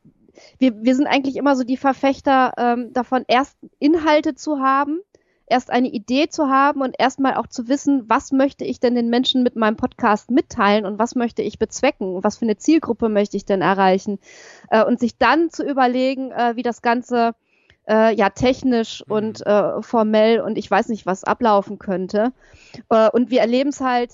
wir, 0.59 0.83
wir 0.83 0.95
sind 0.95 1.07
eigentlich 1.07 1.37
immer 1.37 1.57
so 1.57 1.65
die 1.65 1.77
Verfechter 1.77 2.53
ähm, 2.57 2.93
davon, 2.93 3.25
erst 3.29 3.57
Inhalte 3.79 4.35
zu 4.35 4.59
haben, 4.59 5.01
erst 5.47 5.71
eine 5.71 5.89
Idee 5.89 6.29
zu 6.29 6.49
haben 6.49 6.81
und 6.81 6.97
erstmal 6.99 7.35
auch 7.35 7.47
zu 7.47 7.69
wissen, 7.69 8.09
was 8.09 8.33
möchte 8.33 8.65
ich 8.65 8.81
denn 8.81 8.95
den 8.95 9.11
Menschen 9.11 9.43
mit 9.43 9.57
meinem 9.57 9.77
Podcast 9.77 10.31
mitteilen 10.31 10.87
und 10.87 10.99
was 10.99 11.15
möchte 11.15 11.43
ich 11.43 11.59
bezwecken, 11.59 12.25
was 12.25 12.39
für 12.39 12.47
eine 12.47 12.57
Zielgruppe 12.57 13.09
möchte 13.09 13.37
ich 13.37 13.45
denn 13.45 13.61
erreichen 13.61 14.19
äh, 14.71 14.85
und 14.85 14.99
sich 14.99 15.19
dann 15.19 15.51
zu 15.51 15.65
überlegen, 15.65 16.31
äh, 16.31 16.57
wie 16.57 16.63
das 16.63 16.81
Ganze 16.81 17.35
äh, 17.89 18.15
ja 18.15 18.31
technisch 18.31 19.05
mhm. 19.07 19.13
und 19.13 19.47
äh, 19.47 19.83
formell 19.83 20.41
und 20.41 20.59
ich 20.59 20.71
weiß 20.71 20.89
nicht, 20.89 21.07
was 21.07 21.25
ablaufen 21.25 21.79
könnte. 21.79 22.33
Äh, 22.89 23.11
und 23.11 23.31
wir 23.31 23.41
erleben 23.41 23.71
es 23.71 23.81
halt 23.81 24.13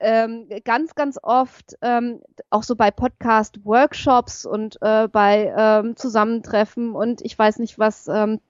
ähm, 0.00 0.48
ganz, 0.64 0.94
ganz 0.94 1.18
oft 1.22 1.74
ähm, 1.80 2.20
auch 2.50 2.62
so 2.62 2.76
bei 2.76 2.90
Podcast-Workshops 2.90 4.44
und 4.44 4.76
äh, 4.82 5.08
bei 5.08 5.52
ähm, 5.56 5.96
Zusammentreffen 5.96 6.94
und 6.94 7.22
ich 7.22 7.38
weiß 7.38 7.58
nicht 7.58 7.78
was, 7.78 8.06
ähm, 8.08 8.40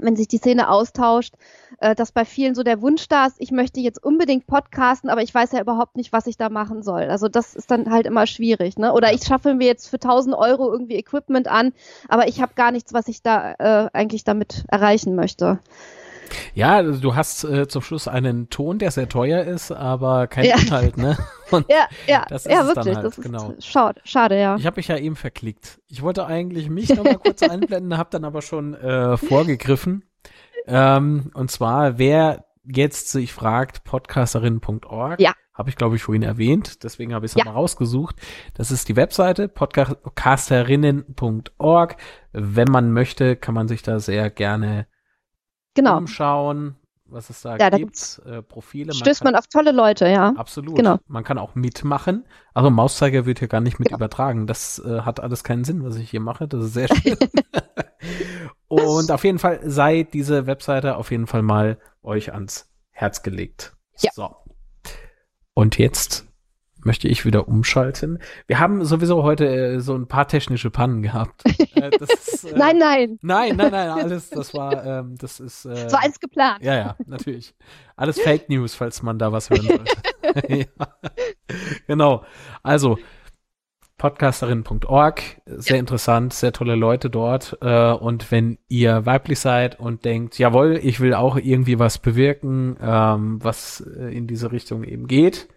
wenn 0.00 0.16
sich 0.16 0.28
die 0.28 0.38
Szene 0.38 0.68
austauscht, 0.68 1.34
äh, 1.80 1.94
dass 1.94 2.12
bei 2.12 2.24
vielen 2.24 2.54
so 2.54 2.62
der 2.62 2.80
Wunsch 2.80 3.08
da 3.08 3.26
ist, 3.26 3.36
ich 3.38 3.50
möchte 3.50 3.80
jetzt 3.80 4.02
unbedingt 4.02 4.46
podcasten, 4.46 5.10
aber 5.10 5.22
ich 5.22 5.34
weiß 5.34 5.52
ja 5.52 5.60
überhaupt 5.60 5.96
nicht, 5.96 6.12
was 6.12 6.26
ich 6.26 6.36
da 6.36 6.48
machen 6.48 6.82
soll. 6.82 7.04
Also 7.04 7.28
das 7.28 7.54
ist 7.54 7.70
dann 7.70 7.90
halt 7.90 8.06
immer 8.06 8.26
schwierig. 8.26 8.78
Ne? 8.78 8.92
Oder 8.92 9.12
ich 9.12 9.24
schaffe 9.24 9.54
mir 9.54 9.66
jetzt 9.66 9.88
für 9.88 9.96
1000 9.96 10.34
Euro 10.36 10.70
irgendwie 10.70 10.96
Equipment 10.96 11.48
an, 11.48 11.72
aber 12.08 12.28
ich 12.28 12.40
habe 12.40 12.54
gar 12.54 12.70
nichts, 12.70 12.92
was 12.92 13.08
ich 13.08 13.22
da 13.22 13.54
äh, 13.58 13.90
eigentlich 13.92 14.24
damit 14.24 14.64
erreichen 14.68 15.14
möchte. 15.14 15.58
Ja, 16.54 16.76
also 16.76 17.00
du 17.00 17.14
hast 17.14 17.44
äh, 17.44 17.68
zum 17.68 17.82
Schluss 17.82 18.08
einen 18.08 18.50
Ton, 18.50 18.78
der 18.78 18.90
sehr 18.90 19.08
teuer 19.08 19.44
ist, 19.44 19.72
aber 19.72 20.26
kein 20.26 20.44
ja. 20.44 20.58
Inhalt, 20.58 20.96
ne? 20.96 21.16
Und 21.50 21.66
ja, 21.70 21.86
ja, 22.06 22.24
das 22.28 22.46
ist 22.46 22.52
ja, 22.52 22.66
wirklich. 22.66 22.96
Halt, 22.96 23.06
das 23.06 23.18
ist 23.18 23.24
genau. 23.24 23.54
schade, 23.58 24.00
schade, 24.04 24.38
ja. 24.38 24.56
Ich 24.56 24.66
habe 24.66 24.76
mich 24.76 24.88
ja 24.88 24.96
eben 24.96 25.16
verklickt. 25.16 25.80
Ich 25.88 26.02
wollte 26.02 26.26
eigentlich 26.26 26.68
mich 26.68 26.94
nochmal 26.94 27.18
kurz 27.18 27.42
einblenden, 27.42 27.98
habe 27.98 28.10
dann 28.10 28.24
aber 28.24 28.42
schon 28.42 28.74
äh, 28.74 29.16
vorgegriffen. 29.16 30.04
Ähm, 30.66 31.30
und 31.34 31.50
zwar, 31.50 31.98
wer 31.98 32.44
jetzt 32.64 33.10
sich 33.10 33.32
fragt, 33.32 33.84
podcasterin.org, 33.84 35.20
ja. 35.20 35.32
habe 35.54 35.70
ich 35.70 35.76
glaube 35.76 35.96
ich 35.96 36.02
vorhin 36.02 36.24
erwähnt, 36.24 36.82
deswegen 36.82 37.14
habe 37.14 37.26
ich 37.26 37.32
es 37.32 37.36
ja. 37.36 37.44
nochmal 37.44 37.60
rausgesucht. 37.60 38.16
Das 38.54 38.72
ist 38.72 38.88
die 38.88 38.96
Webseite 38.96 39.48
podcasterinnen.org. 39.48 41.96
Wenn 42.32 42.68
man 42.68 42.92
möchte, 42.92 43.36
kann 43.36 43.54
man 43.54 43.68
sich 43.68 43.82
da 43.82 44.00
sehr 44.00 44.30
gerne 44.30 44.88
genau. 45.76 45.98
umschauen, 45.98 46.76
was 47.06 47.30
es 47.30 47.42
da 47.42 47.56
ja, 47.56 47.70
gibt, 47.70 48.20
da 48.24 48.38
äh, 48.38 48.42
Profile. 48.42 48.92
Stößt 48.92 49.22
man, 49.22 49.28
kann, 49.28 49.32
man, 49.34 49.38
auf 49.38 49.46
tolle 49.46 49.72
Leute, 49.72 50.08
ja. 50.08 50.34
Absolut. 50.36 50.76
Genau. 50.76 50.98
Man 51.06 51.24
kann 51.24 51.38
auch 51.38 51.54
mitmachen. 51.54 52.24
Also 52.54 52.70
Mauszeiger 52.70 53.26
wird 53.26 53.38
hier 53.38 53.48
gar 53.48 53.60
nicht 53.60 53.78
mit 53.78 53.88
genau. 53.88 53.98
übertragen. 53.98 54.46
Das 54.46 54.78
äh, 54.84 55.02
hat 55.02 55.20
alles 55.20 55.44
keinen 55.44 55.64
Sinn, 55.64 55.84
was 55.84 55.96
ich 55.96 56.10
hier 56.10 56.20
mache. 56.20 56.48
Das 56.48 56.64
ist 56.64 56.74
sehr 56.74 56.88
schön. 56.94 57.16
Und 58.68 59.12
auf 59.12 59.24
jeden 59.24 59.38
Fall 59.38 59.60
sei 59.64 60.02
diese 60.02 60.46
Webseite 60.46 60.96
auf 60.96 61.10
jeden 61.10 61.26
Fall 61.26 61.42
mal 61.42 61.78
euch 62.02 62.32
ans 62.32 62.68
Herz 62.90 63.22
gelegt. 63.22 63.76
Ja. 64.00 64.10
So. 64.12 64.34
Und 65.54 65.78
jetzt 65.78 66.26
möchte 66.86 67.08
ich 67.08 67.26
wieder 67.26 67.48
umschalten. 67.48 68.20
Wir 68.46 68.58
haben 68.58 68.84
sowieso 68.84 69.22
heute 69.22 69.46
äh, 69.46 69.80
so 69.80 69.94
ein 69.94 70.06
paar 70.06 70.28
technische 70.28 70.70
Pannen 70.70 71.02
gehabt. 71.02 71.42
Äh, 71.76 71.90
ist, 72.00 72.44
äh, 72.44 72.56
nein, 72.56 72.78
nein. 72.78 73.18
Nein, 73.20 73.54
nein, 73.56 73.70
nein, 73.70 73.90
alles, 73.90 74.30
das 74.30 74.54
war, 74.54 74.82
ähm, 74.82 75.14
das 75.18 75.40
ist. 75.40 75.66
Äh, 75.66 75.74
das 75.74 75.92
war 75.92 76.02
alles 76.02 76.18
geplant. 76.18 76.62
Ja, 76.62 76.74
ja, 76.74 76.96
natürlich. 77.04 77.54
Alles 77.96 78.18
Fake 78.18 78.48
News, 78.48 78.74
falls 78.74 79.02
man 79.02 79.18
da 79.18 79.30
was 79.30 79.50
hören 79.50 79.66
sollte. 79.66 80.48
ja. 80.48 80.64
Genau. 81.86 82.24
Also, 82.62 82.98
podcasterin.org, 83.98 85.22
sehr 85.44 85.76
ja. 85.76 85.80
interessant, 85.80 86.32
sehr 86.32 86.52
tolle 86.52 86.76
Leute 86.76 87.10
dort. 87.10 87.58
Äh, 87.60 87.92
und 87.92 88.30
wenn 88.30 88.56
ihr 88.68 89.04
weiblich 89.04 89.38
seid 89.38 89.78
und 89.78 90.06
denkt, 90.06 90.38
jawohl, 90.38 90.80
ich 90.82 91.00
will 91.00 91.12
auch 91.12 91.36
irgendwie 91.36 91.78
was 91.78 91.98
bewirken, 91.98 92.78
ähm, 92.80 93.38
was 93.42 93.80
äh, 93.80 94.16
in 94.16 94.26
diese 94.26 94.50
Richtung 94.50 94.82
eben 94.82 95.06
geht, 95.06 95.48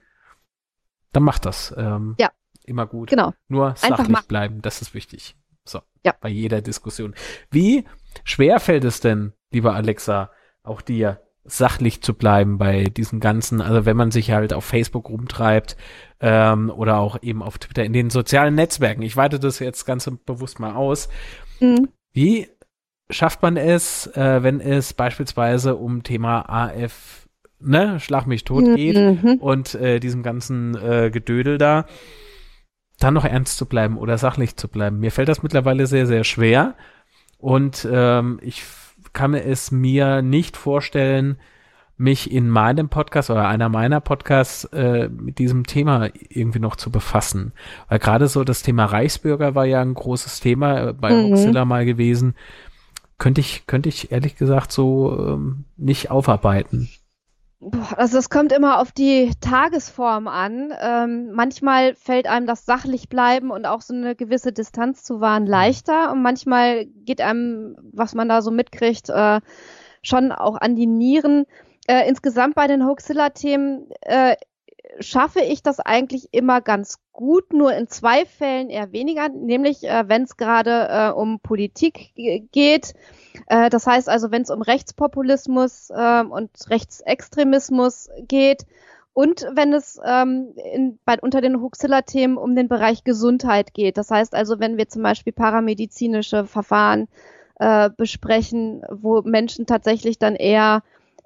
dann 1.11 1.23
macht 1.23 1.45
das. 1.45 1.73
Ähm, 1.77 2.15
ja. 2.19 2.31
Immer 2.63 2.85
gut. 2.85 3.09
Genau. 3.09 3.33
Nur 3.47 3.73
sachlich 3.75 4.21
bleiben, 4.27 4.61
das 4.61 4.81
ist 4.81 4.93
wichtig. 4.93 5.35
So. 5.65 5.81
Ja. 6.05 6.13
Bei 6.19 6.29
jeder 6.29 6.61
Diskussion. 6.61 7.15
Wie 7.49 7.85
schwer 8.23 8.59
fällt 8.59 8.83
es 8.83 8.99
denn, 8.99 9.33
lieber 9.51 9.73
Alexa, 9.73 10.31
auch 10.63 10.81
dir, 10.81 11.21
sachlich 11.45 12.01
zu 12.03 12.13
bleiben 12.13 12.57
bei 12.57 12.83
diesen 12.85 13.19
ganzen, 13.19 13.61
also 13.61 13.85
wenn 13.85 13.97
man 13.97 14.11
sich 14.11 14.31
halt 14.31 14.53
auf 14.53 14.65
Facebook 14.65 15.09
rumtreibt 15.09 15.77
ähm, 16.19 16.69
oder 16.69 16.97
auch 16.97 17.21
eben 17.23 17.41
auf 17.41 17.57
Twitter 17.57 17.83
in 17.83 17.93
den 17.93 18.09
sozialen 18.09 18.55
Netzwerken. 18.55 19.01
Ich 19.01 19.17
weite 19.17 19.39
das 19.39 19.59
jetzt 19.59 19.85
ganz 19.85 20.09
bewusst 20.25 20.59
mal 20.59 20.75
aus. 20.75 21.09
Mhm. 21.59 21.89
Wie 22.11 22.49
schafft 23.09 23.41
man 23.41 23.57
es, 23.57 24.07
äh, 24.07 24.43
wenn 24.43 24.59
es 24.59 24.93
beispielsweise 24.93 25.75
um 25.75 26.03
Thema 26.03 26.41
AF 26.47 27.27
ne, 27.59 27.99
Schlag 27.99 28.27
mich 28.27 28.43
tot 28.43 28.65
mhm. 28.65 28.75
geht 28.75 29.41
und 29.41 29.75
äh, 29.75 29.99
diesem 29.99 30.23
ganzen 30.23 30.75
äh, 30.75 31.09
Gedödel 31.11 31.57
da, 31.57 31.85
dann 32.99 33.13
noch 33.13 33.25
ernst 33.25 33.57
zu 33.57 33.65
bleiben 33.65 33.97
oder 33.97 34.17
sachlich 34.17 34.55
zu 34.55 34.67
bleiben. 34.67 34.99
Mir 34.99 35.11
fällt 35.11 35.29
das 35.29 35.43
mittlerweile 35.43 35.87
sehr, 35.87 36.05
sehr 36.05 36.23
schwer 36.23 36.75
und 37.37 37.87
ähm, 37.89 38.39
ich 38.41 38.63
kann 39.13 39.33
es 39.33 39.71
mir 39.71 40.21
nicht 40.21 40.57
vorstellen, 40.57 41.37
mich 41.99 42.31
in 42.31 42.49
meinem 42.49 42.87
Podcast 42.87 43.29
oder 43.29 43.47
einer 43.47 43.67
meiner 43.67 43.99
Podcasts 43.99 44.63
äh, 44.65 45.09
mit 45.09 45.37
diesem 45.37 45.65
Thema 45.65 46.09
irgendwie 46.29 46.59
noch 46.59 46.77
zu 46.77 46.91
befassen. 46.91 47.51
Weil 47.89 47.99
gerade 47.99 48.29
so 48.29 48.45
das 48.45 48.63
Thema 48.63 48.85
Reichsbürger 48.85 49.53
war 49.53 49.65
ja 49.65 49.81
ein 49.81 49.93
großes 49.93 50.39
Thema 50.39 50.89
äh, 50.89 50.93
bei 50.93 51.11
mhm. 51.11 51.33
Oxilla 51.33 51.65
mal 51.65 51.85
gewesen. 51.85 52.35
Könnte 53.17 53.41
ich, 53.41 53.67
könnte 53.67 53.89
ich 53.89 54.13
ehrlich 54.13 54.37
gesagt 54.37 54.71
so 54.71 55.13
ähm, 55.19 55.65
nicht 55.75 56.09
aufarbeiten. 56.09 56.89
Also 57.97 58.17
es 58.17 58.29
kommt 58.29 58.53
immer 58.53 58.79
auf 58.79 58.93
die 58.93 59.31
Tagesform 59.41 60.27
an. 60.27 60.73
Ähm, 60.79 61.31
manchmal 61.33 61.93
fällt 61.95 62.25
einem 62.25 62.47
das 62.47 62.65
sachlich 62.65 63.09
bleiben 63.09 63.51
und 63.51 63.65
auch 63.65 63.81
so 63.81 63.93
eine 63.93 64.15
gewisse 64.15 64.53
Distanz 64.53 65.03
zu 65.03 65.19
wahren 65.19 65.45
leichter 65.45 66.11
und 66.11 66.21
manchmal 66.21 66.85
geht 66.85 67.19
einem, 67.19 67.75
was 67.91 68.15
man 68.15 68.29
da 68.29 68.41
so 68.41 68.51
mitkriegt, 68.51 69.09
äh, 69.09 69.41
schon 70.01 70.31
auch 70.31 70.55
an 70.55 70.75
die 70.75 70.87
Nieren. 70.87 71.45
Äh, 71.87 72.07
insgesamt 72.07 72.55
bei 72.55 72.67
den 72.67 72.85
Hoaxilla-Themen 72.85 73.89
äh, 74.01 74.37
schaffe 75.01 75.41
ich 75.41 75.61
das 75.61 75.81
eigentlich 75.81 76.29
immer 76.31 76.61
ganz 76.61 76.99
gut, 77.11 77.51
nur 77.51 77.73
in 77.73 77.87
zwei 77.87 78.25
Fällen 78.25 78.69
eher 78.69 78.93
weniger, 78.93 79.27
nämlich 79.27 79.83
äh, 79.83 80.07
wenn 80.07 80.23
es 80.23 80.37
gerade 80.37 80.87
äh, 80.89 81.09
um 81.11 81.41
Politik 81.41 82.13
geht 82.15 82.93
äh, 83.47 83.69
das 83.69 83.87
heißt 83.87 84.09
also, 84.09 84.31
wenn 84.31 84.43
es 84.43 84.49
um 84.49 84.61
Rechtspopulismus 84.61 85.89
äh, 85.89 86.23
und 86.23 86.49
Rechtsextremismus 86.69 88.09
geht 88.27 88.65
und 89.13 89.45
wenn 89.53 89.73
es 89.73 89.99
ähm, 90.05 90.53
in, 90.73 90.99
bei, 91.05 91.19
unter 91.19 91.41
den 91.41 91.61
Huxilla-Themen 91.61 92.37
um 92.37 92.55
den 92.55 92.67
Bereich 92.67 93.03
Gesundheit 93.03 93.73
geht. 93.73 93.97
Das 93.97 94.11
heißt 94.11 94.33
also, 94.33 94.59
wenn 94.59 94.77
wir 94.77 94.87
zum 94.87 95.03
Beispiel 95.03 95.33
paramedizinische 95.33 96.45
Verfahren 96.45 97.07
äh, 97.59 97.89
besprechen, 97.89 98.83
wo 98.89 99.21
Menschen 99.21 99.65
tatsächlich 99.65 100.19
dann 100.19 100.35
eher 100.35 100.83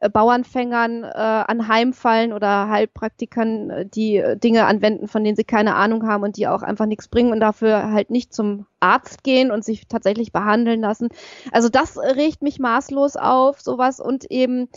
Bauernfängern 0.10 1.04
äh, 1.04 1.08
anheimfallen 1.08 2.34
oder 2.34 2.70
Heilpraktikern, 2.70 3.70
äh, 3.70 3.86
die 3.86 4.18
äh, 4.18 4.38
Dinge 4.38 4.66
anwenden, 4.66 5.08
von 5.08 5.24
denen 5.24 5.36
sie 5.36 5.44
keine 5.44 5.76
Ahnung 5.76 6.08
haben 6.08 6.24
und 6.24 6.38
die 6.38 6.48
auch 6.48 6.62
einfach 6.62 6.86
nichts 6.86 7.08
bringen 7.08 7.32
und 7.32 7.40
dafür 7.40 7.92
halt 7.92 8.10
nicht 8.10 8.34
zum 8.34 8.66
Arzt 8.80 9.24
gehen 9.24 9.52
und 9.52 9.64
sich 9.64 9.88
tatsächlich 9.88 10.32
behandeln 10.32 10.82
lassen. 10.82 11.10
Also 11.52 11.70
das 11.70 11.98
regt 11.98 12.42
mich 12.42 12.60
maßlos 12.60 13.16
auf, 13.16 13.62
sowas 13.62 14.00
und 14.00 14.30
eben, 14.32 14.70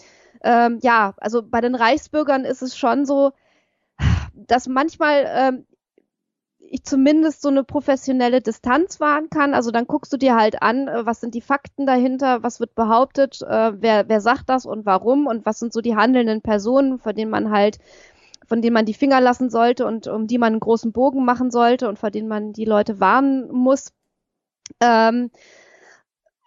ähm, 0.43 0.79
ja, 0.83 1.15
also 1.19 1.43
bei 1.43 1.61
den 1.61 1.75
Reichsbürgern 1.75 2.45
ist 2.45 2.63
es 2.63 2.77
schon 2.77 3.05
so, 3.07 3.33
dass 4.35 4.69
manchmal 4.69 5.27
ähm, 5.29 5.67
ich 6.71 6.85
zumindest 6.85 7.43
so 7.43 7.49
eine 7.49 7.65
professionelle 7.65 8.41
Distanz 8.41 9.01
wahren 9.01 9.31
kann. 9.31 9.55
Also 9.55 9.71
dann 9.71 9.87
guckst 9.87 10.13
du 10.13 10.17
dir 10.17 10.37
halt 10.37 10.63
an, 10.63 10.89
äh, 10.89 11.07
was 11.07 11.21
sind 11.21 11.35
die 11.35 11.41
Fakten 11.41 11.87
dahinter, 11.87 12.43
was 12.43 12.61
wird 12.61 12.75
behauptet, 12.75 13.43
äh, 13.43 13.73
wer, 13.81 14.09
wer 14.09 14.21
sagt 14.21 14.49
das 14.49 14.67
und 14.67 14.87
warum 14.87 15.27
und 15.27 15.47
was 15.47 15.59
sind 15.59 15.73
so 15.73 15.81
die 15.81 15.97
handelnden 15.97 16.43
Personen, 16.43 16.99
von 16.99 17.15
denen 17.15 17.31
man 17.31 17.51
halt, 17.51 17.79
von 18.47 18.63
denen 18.63 18.75
man 18.75 18.87
die 18.87 18.95
Finger 18.95 19.21
lassen 19.21 19.51
sollte 19.51 19.87
und 19.87 20.07
um 20.07 20.27
die 20.27 20.39
man 20.39 20.55
einen 20.55 20.61
großen 20.61 20.93
Bogen 20.93 21.25
machen 21.25 21.51
sollte 21.51 21.89
und 21.89 21.99
vor 21.99 22.11
denen 22.11 22.29
man 22.29 22.53
die 22.53 22.65
Leute 22.65 23.01
warnen 23.01 23.51
muss. 23.51 23.93
Ähm, 24.81 25.31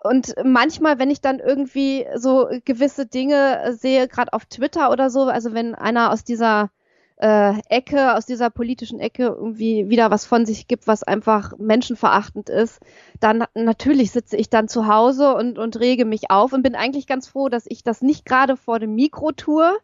und 0.01 0.34
manchmal, 0.43 0.97
wenn 0.97 1.11
ich 1.11 1.22
dann 1.22 1.39
irgendwie 1.39 2.05
so 2.15 2.49
gewisse 2.63 3.05
Dinge 3.05 3.74
sehe, 3.74 4.07
gerade 4.07 4.32
auf 4.34 4.45
Twitter 4.45 4.91
oder 4.91 5.09
so, 5.09 5.24
also 5.24 5.53
wenn 5.53 5.76
einer 5.76 6.11
aus 6.11 6.24
dieser 6.24 6.72
äh, 7.20 7.59
Ecke, 7.67 8.15
aus 8.15 8.26
dieser 8.26 8.49
politischen 8.49 8.99
Ecke 8.99 9.24
irgendwie 9.24 9.89
wieder 9.89 10.09
was 10.09 10.26
von 10.26 10.45
sich 10.45 10.67
gibt, 10.67 10.88
was 10.88 11.03
einfach 11.03 11.53
menschenverachtend 11.57 12.49
ist, 12.49 12.80
dann 13.20 13.43
natürlich 13.53 14.11
sitze 14.11 14.38
ich 14.38 14.49
dann 14.49 14.70
zu 14.70 14.88
Hause 14.88 15.36
und, 15.36 15.59
und 15.59 15.80
rege 15.80 16.05
mich 16.05 16.32
auf 16.32 16.53
und 16.53 16.63
bin 16.63 16.76
eigentlich 16.76 17.07
ganz 17.07 17.28
froh, 17.28 17.49
dass 17.49 17.65
ich 17.67 17.84
das 17.84 18.01
nicht 18.01 18.26
gerade 18.26 18.55
vor 18.55 18.80
dem 18.80 18.95
Mikro 18.95 19.34
tue. 19.34 19.78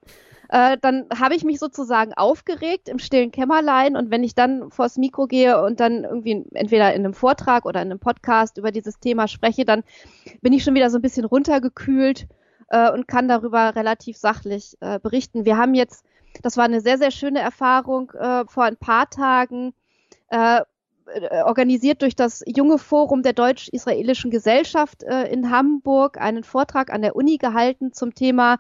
Äh, 0.48 0.78
dann 0.82 1.08
habe 1.14 1.36
ich 1.36 1.44
mich 1.44 1.60
sozusagen 1.60 2.14
aufgeregt 2.14 2.88
im 2.88 3.00
stillen 3.00 3.32
Kämmerlein 3.32 3.98
und 3.98 4.12
wenn 4.12 4.24
ich 4.24 4.34
dann 4.34 4.72
vors 4.72 4.98
Mikro 4.98 5.28
gehe 5.28 5.62
und 5.62 5.82
dann 5.82 6.06
irgendwie 6.06 6.46
entweder 6.54 6.94
in 6.94 7.04
einem 7.04 7.14
Vortrag 7.14 7.66
oder 7.66 7.82
in 7.82 7.92
einem 7.92 8.00
Podcast 8.00 8.58
über 8.58 8.72
dieses 8.72 9.00
Thema 9.00 9.28
spreche, 9.28 9.66
dann 9.66 9.84
bin 10.42 10.54
ich 10.54 10.64
schon 10.64 10.76
wieder 10.76 10.90
so 10.90 11.00
ein 11.00 11.02
bisschen 11.02 11.26
runtergekühlt 11.26 12.28
äh, 12.70 12.90
und 12.92 13.10
kann 13.10 13.28
darüber 13.28 13.76
relativ 13.76 14.16
sachlich 14.16 14.78
äh, 14.80 15.00
berichten. 15.00 15.44
Wir 15.44 15.58
haben 15.58 15.74
jetzt 15.74 16.06
das 16.44 16.58
war 16.58 16.66
eine 16.66 16.82
sehr, 16.82 16.98
sehr 16.98 17.12
schöne 17.12 17.40
Erfahrung 17.40 18.12
äh, 18.12 18.46
vor 18.48 18.64
ein 18.64 18.78
paar 18.78 19.10
Tagen. 19.10 19.74
Äh, 20.30 20.62
äh, 21.08 21.44
organisiert 21.44 22.02
durch 22.02 22.16
das 22.16 22.44
junge 22.48 22.80
Forum 22.80 23.22
der 23.22 23.34
deutsch-israelischen 23.34 24.32
Gesellschaft 24.32 25.04
äh, 25.04 25.32
in 25.32 25.52
Hamburg 25.52 26.20
einen 26.20 26.44
Vortrag 26.44 26.92
an 26.92 27.04
der 27.04 27.16
Uni 27.16 27.38
gehalten 27.38 27.94
zum 27.94 28.16
Thema 28.16 28.58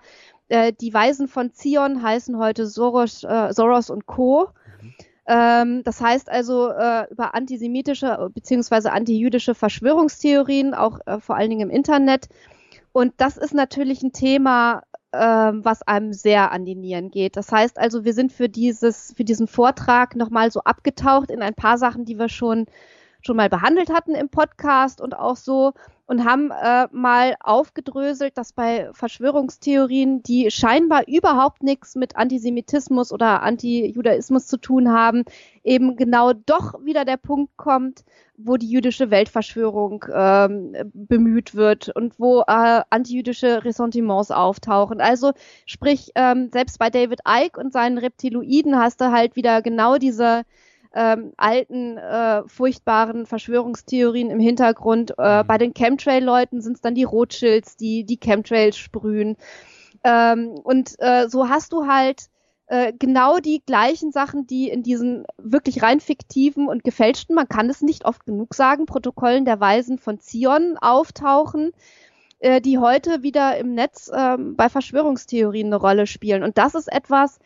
Äh, 0.47 0.73
die 0.73 0.93
Weisen 0.93 1.27
von 1.27 1.53
Zion 1.53 2.01
heißen 2.01 2.37
heute 2.37 2.67
Soros, 2.67 3.23
äh, 3.23 3.51
Soros 3.51 3.89
und 3.89 4.05
Co. 4.05 4.49
Mhm. 4.81 4.93
Ähm, 5.27 5.83
das 5.83 6.01
heißt 6.01 6.29
also 6.29 6.67
über 6.67 7.33
antisemitische 7.33 8.29
bzw. 8.31 8.89
antijüdische 8.89 9.55
Verschwörungstheorien, 9.55 10.75
auch 10.75 10.99
vor 11.19 11.35
allen 11.35 11.49
Dingen 11.49 11.69
im 11.69 11.75
Internet. 11.75 12.29
Und 12.91 13.13
das 13.17 13.37
ist 13.37 13.55
natürlich 13.55 14.03
ein 14.03 14.13
Thema, 14.13 14.83
was 15.15 15.81
einem 15.83 16.13
sehr 16.13 16.51
an 16.51 16.65
die 16.65 16.75
Nieren 16.75 17.09
geht. 17.11 17.37
Das 17.37 17.51
heißt 17.51 17.77
also, 17.77 18.05
wir 18.05 18.13
sind 18.13 18.31
für 18.31 18.49
dieses, 18.49 19.13
für 19.15 19.23
diesen 19.23 19.47
Vortrag 19.47 20.15
nochmal 20.15 20.51
so 20.51 20.61
abgetaucht 20.61 21.31
in 21.31 21.41
ein 21.41 21.55
paar 21.55 21.77
Sachen, 21.77 22.05
die 22.05 22.19
wir 22.19 22.29
schon 22.29 22.65
schon 23.25 23.37
mal 23.37 23.49
behandelt 23.49 23.91
hatten 23.91 24.13
im 24.15 24.29
Podcast 24.29 25.01
und 25.01 25.17
auch 25.17 25.35
so 25.35 25.73
und 26.07 26.23
haben 26.23 26.51
äh, 26.51 26.87
mal 26.91 27.35
aufgedröselt, 27.39 28.37
dass 28.37 28.53
bei 28.53 28.89
Verschwörungstheorien, 28.93 30.21
die 30.21 30.51
scheinbar 30.51 31.07
überhaupt 31.07 31.63
nichts 31.63 31.95
mit 31.95 32.15
Antisemitismus 32.15 33.11
oder 33.11 33.41
Antijudaismus 33.41 34.45
zu 34.45 34.57
tun 34.57 34.91
haben, 34.91 35.23
eben 35.63 35.95
genau 35.95 36.33
doch 36.33 36.75
wieder 36.83 37.05
der 37.05 37.17
Punkt 37.17 37.57
kommt, 37.57 38.03
wo 38.37 38.57
die 38.57 38.69
jüdische 38.69 39.09
Weltverschwörung 39.09 40.05
ähm, 40.13 40.75
bemüht 40.93 41.55
wird 41.55 41.89
und 41.95 42.19
wo 42.19 42.41
äh, 42.41 42.81
antijüdische 42.89 43.65
Ressentiments 43.65 44.29
auftauchen. 44.29 45.01
Also 45.01 45.31
sprich, 45.65 46.11
ähm, 46.13 46.49
selbst 46.51 46.77
bei 46.77 46.91
David 46.91 47.21
Icke 47.27 47.59
und 47.59 47.73
seinen 47.73 47.97
Reptiloiden 47.97 48.77
hast 48.77 49.01
du 49.01 49.11
halt 49.11 49.35
wieder 49.35 49.63
genau 49.63 49.97
diese 49.97 50.43
ähm, 50.95 51.33
alten, 51.35 51.97
äh, 51.97 52.47
furchtbaren 52.47 53.25
Verschwörungstheorien 53.25 54.29
im 54.29 54.39
Hintergrund. 54.39 55.13
Äh, 55.17 55.43
mhm. 55.43 55.47
Bei 55.47 55.57
den 55.57 55.73
Chemtrail-Leuten 55.73 56.61
sind 56.61 56.77
es 56.77 56.81
dann 56.81 56.95
die 56.95 57.03
Rothschilds, 57.03 57.75
die 57.75 58.05
die 58.05 58.17
Chemtrails 58.17 58.77
sprühen. 58.77 59.35
Ähm, 60.03 60.51
und 60.63 60.95
äh, 60.99 61.27
so 61.27 61.49
hast 61.49 61.73
du 61.73 61.87
halt 61.87 62.29
äh, 62.67 62.93
genau 62.97 63.39
die 63.39 63.61
gleichen 63.65 64.11
Sachen, 64.11 64.47
die 64.47 64.69
in 64.69 64.83
diesen 64.83 65.25
wirklich 65.37 65.83
rein 65.83 65.99
fiktiven 65.99 66.67
und 66.67 66.83
gefälschten, 66.83 67.35
man 67.35 67.49
kann 67.49 67.69
es 67.69 67.81
nicht 67.81 68.05
oft 68.05 68.25
genug 68.25 68.55
sagen, 68.55 68.85
Protokollen 68.85 69.45
der 69.45 69.59
Weisen 69.59 69.97
von 69.97 70.19
Zion 70.19 70.77
auftauchen, 70.79 71.73
äh, 72.39 72.61
die 72.61 72.77
heute 72.77 73.21
wieder 73.21 73.57
im 73.57 73.73
Netz 73.73 74.09
äh, 74.11 74.37
bei 74.37 74.69
Verschwörungstheorien 74.69 75.67
eine 75.67 75.75
Rolle 75.75 76.07
spielen. 76.07 76.43
Und 76.43 76.57
das 76.57 76.73
ist 76.73 76.91
etwas, 76.91 77.39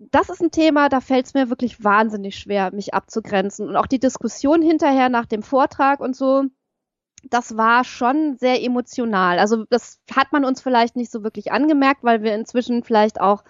das 0.00 0.30
ist 0.30 0.40
ein 0.40 0.50
Thema, 0.50 0.88
da 0.88 1.00
fällt 1.00 1.26
es 1.26 1.34
mir 1.34 1.50
wirklich 1.50 1.84
wahnsinnig 1.84 2.36
schwer, 2.38 2.72
mich 2.72 2.94
abzugrenzen. 2.94 3.68
Und 3.68 3.76
auch 3.76 3.86
die 3.86 3.98
Diskussion 3.98 4.62
hinterher 4.62 5.10
nach 5.10 5.26
dem 5.26 5.42
Vortrag 5.42 6.00
und 6.00 6.16
so, 6.16 6.44
das 7.24 7.58
war 7.58 7.84
schon 7.84 8.36
sehr 8.38 8.62
emotional. 8.62 9.38
Also 9.38 9.64
das 9.68 10.00
hat 10.10 10.32
man 10.32 10.46
uns 10.46 10.62
vielleicht 10.62 10.96
nicht 10.96 11.12
so 11.12 11.22
wirklich 11.22 11.52
angemerkt, 11.52 12.02
weil 12.02 12.22
wir 12.22 12.34
inzwischen 12.34 12.82
vielleicht 12.82 13.20
auch 13.20 13.44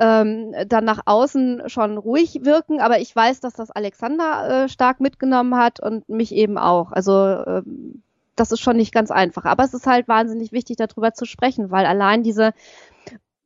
ähm, 0.00 0.52
dann 0.66 0.84
nach 0.84 1.02
außen 1.06 1.68
schon 1.68 1.98
ruhig 1.98 2.40
wirken. 2.42 2.80
Aber 2.80 2.98
ich 2.98 3.14
weiß, 3.14 3.38
dass 3.38 3.54
das 3.54 3.70
Alexander 3.70 4.64
äh, 4.64 4.68
stark 4.68 5.00
mitgenommen 5.00 5.56
hat 5.56 5.78
und 5.78 6.08
mich 6.08 6.34
eben 6.34 6.58
auch. 6.58 6.90
Also 6.90 7.12
ähm, 7.12 8.02
das 8.34 8.50
ist 8.50 8.60
schon 8.60 8.76
nicht 8.76 8.92
ganz 8.92 9.12
einfach. 9.12 9.44
Aber 9.44 9.62
es 9.62 9.72
ist 9.72 9.86
halt 9.86 10.08
wahnsinnig 10.08 10.50
wichtig, 10.50 10.76
darüber 10.76 11.14
zu 11.14 11.26
sprechen, 11.26 11.70
weil 11.70 11.86
allein 11.86 12.24
diese 12.24 12.52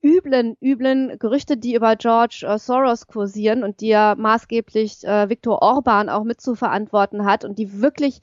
üblen, 0.03 0.57
üblen 0.61 1.19
Gerüchte, 1.19 1.57
die 1.57 1.75
über 1.75 1.97
George 1.97 2.45
äh, 2.47 2.59
Soros 2.59 3.07
kursieren 3.07 3.65
und 3.65 3.81
die 3.81 3.89
ja 3.89 4.15
maßgeblich 4.17 5.05
äh, 5.05 5.29
Viktor 5.29 5.63
Orban 5.63 6.09
auch 6.09 6.25
mit 6.25 6.41
zu 6.41 6.55
verantworten 6.55 7.25
hat 7.25 7.45
und 7.45 7.59
die 7.59 7.81
wirklich 7.81 8.21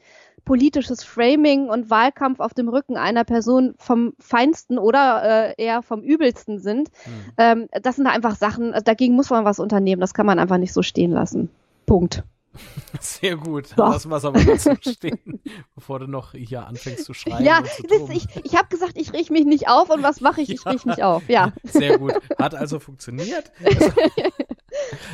politisches 0.48 1.04
Framing 1.04 1.70
und 1.70 1.90
Wahlkampf 1.90 2.40
auf 2.40 2.54
dem 2.54 2.70
Rücken 2.70 2.96
einer 2.96 3.26
Person 3.26 3.76
vom 3.78 4.14
Feinsten 4.18 4.80
oder 4.80 5.56
äh, 5.58 5.62
eher 5.62 5.82
vom 5.82 6.02
Übelsten 6.02 6.60
sind. 6.60 6.90
Mhm. 7.06 7.34
Ähm, 7.38 7.68
das 7.82 7.98
sind 7.98 8.08
einfach 8.08 8.36
Sachen, 8.36 8.74
dagegen 8.86 9.16
muss 9.16 9.30
man 9.30 9.44
was 9.44 9.60
unternehmen. 9.60 10.00
Das 10.00 10.14
kann 10.14 10.26
man 10.26 10.40
einfach 10.40 10.58
nicht 10.58 10.72
so 10.72 10.82
stehen 10.82 11.12
lassen. 11.12 11.50
Punkt. 11.86 12.24
Sehr 13.00 13.38
gut. 13.38 13.68
So. 13.68 13.76
Lassen 13.78 14.10
wir 14.10 14.18
es 14.18 14.26
aber 14.26 14.44
dazu 14.44 14.76
stehen, 14.82 15.42
bevor 15.76 16.00
du 16.00 16.08
noch 16.08 16.34
hier 16.34 16.66
anfängst 16.66 17.06
zu 17.06 17.14
schreiben. 17.14 17.46
Ja, 17.46 17.64
zu 17.64 18.10
ich, 18.12 18.28
ich 18.44 18.56
habe 18.56 18.68
gesagt, 18.70 18.94
ich 18.96 19.14
riech 19.14 19.30
mich 19.30 19.46
nicht 19.46 19.70
auf 19.70 19.90
und 19.90 20.04
was 20.04 20.22
mache 20.22 20.42
ich? 20.42 20.50
Ich 20.50 20.62
ja. 20.66 20.72
riech 20.72 20.86
mich 20.86 21.04
auf. 21.04 21.28
Ja. 21.28 21.54
Sehr 21.64 21.98
gut. 21.98 22.14
Hat 22.40 22.56
also 22.56 22.80
funktioniert. 22.80 23.52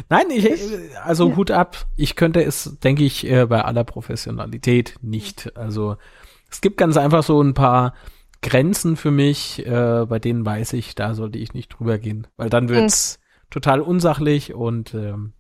Nein, 0.10 0.26
ich, 0.30 0.50
also 1.04 1.30
ja. 1.30 1.36
Hut 1.36 1.52
ab. 1.52 1.86
Ich 1.96 2.16
könnte 2.16 2.44
es, 2.44 2.78
denke 2.84 3.04
ich, 3.04 3.26
äh, 3.30 3.46
bei 3.46 3.64
aller 3.64 3.84
Professionalität 3.84 4.96
nicht. 5.02 5.56
Also 5.58 5.98
es 6.50 6.62
gibt 6.62 6.78
ganz 6.78 6.98
einfach 6.98 7.24
so 7.24 7.42
ein 7.42 7.54
paar 7.54 7.94
Grenzen 8.44 8.96
für 8.98 9.10
mich, 9.10 9.66
äh, 9.66 10.06
bei 10.08 10.20
denen 10.20 10.46
weiß 10.46 10.74
ich, 10.74 10.94
da 10.94 11.16
sollte 11.16 11.40
ich 11.40 11.54
nicht 11.54 11.70
drüber 11.70 11.98
gehen, 11.98 12.28
weil 12.38 12.50
dann 12.50 12.70
wird's 12.70 13.18
mhm. 13.18 13.50
total 13.50 13.82
unsachlich 13.82 14.54
und 14.54 14.94
ähm, 14.94 15.34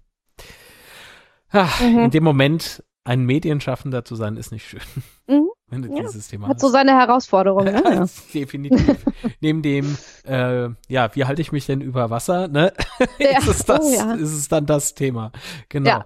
Ach, 1.54 1.80
mhm. 1.82 2.00
In 2.00 2.12
dem 2.12 2.24
Moment 2.24 2.84
ein 3.06 3.26
Medienschaffender 3.26 4.06
zu 4.06 4.16
sein, 4.16 4.38
ist 4.38 4.52
nicht 4.52 4.68
schön. 4.68 4.82
Mhm. 5.28 5.50
Wenn 5.68 5.82
du 5.82 5.90
ja, 5.90 6.04
dieses 6.04 6.28
Thema 6.28 6.48
Hat 6.48 6.56
hast. 6.56 6.62
so 6.62 6.70
seine 6.70 6.98
Herausforderungen. 6.98 7.74
Ne? 7.84 8.10
Definitiv. 8.34 9.06
Neben 9.40 9.62
dem, 9.62 9.98
äh, 10.26 10.70
ja, 10.88 11.16
wie 11.16 11.26
halte 11.26 11.42
ich 11.42 11.52
mich 11.52 11.66
denn 11.66 11.82
über 11.82 12.10
Wasser, 12.10 12.48
ne? 12.48 12.74
Ja. 13.20 13.40
ist, 13.40 13.48
es 13.48 13.66
das, 13.66 13.86
oh, 13.86 13.94
ja. 13.94 14.14
ist 14.14 14.34
es 14.34 14.48
dann 14.48 14.66
das 14.66 14.94
Thema. 14.96 15.32
Genau. 15.70 15.90
Ja. 15.90 16.06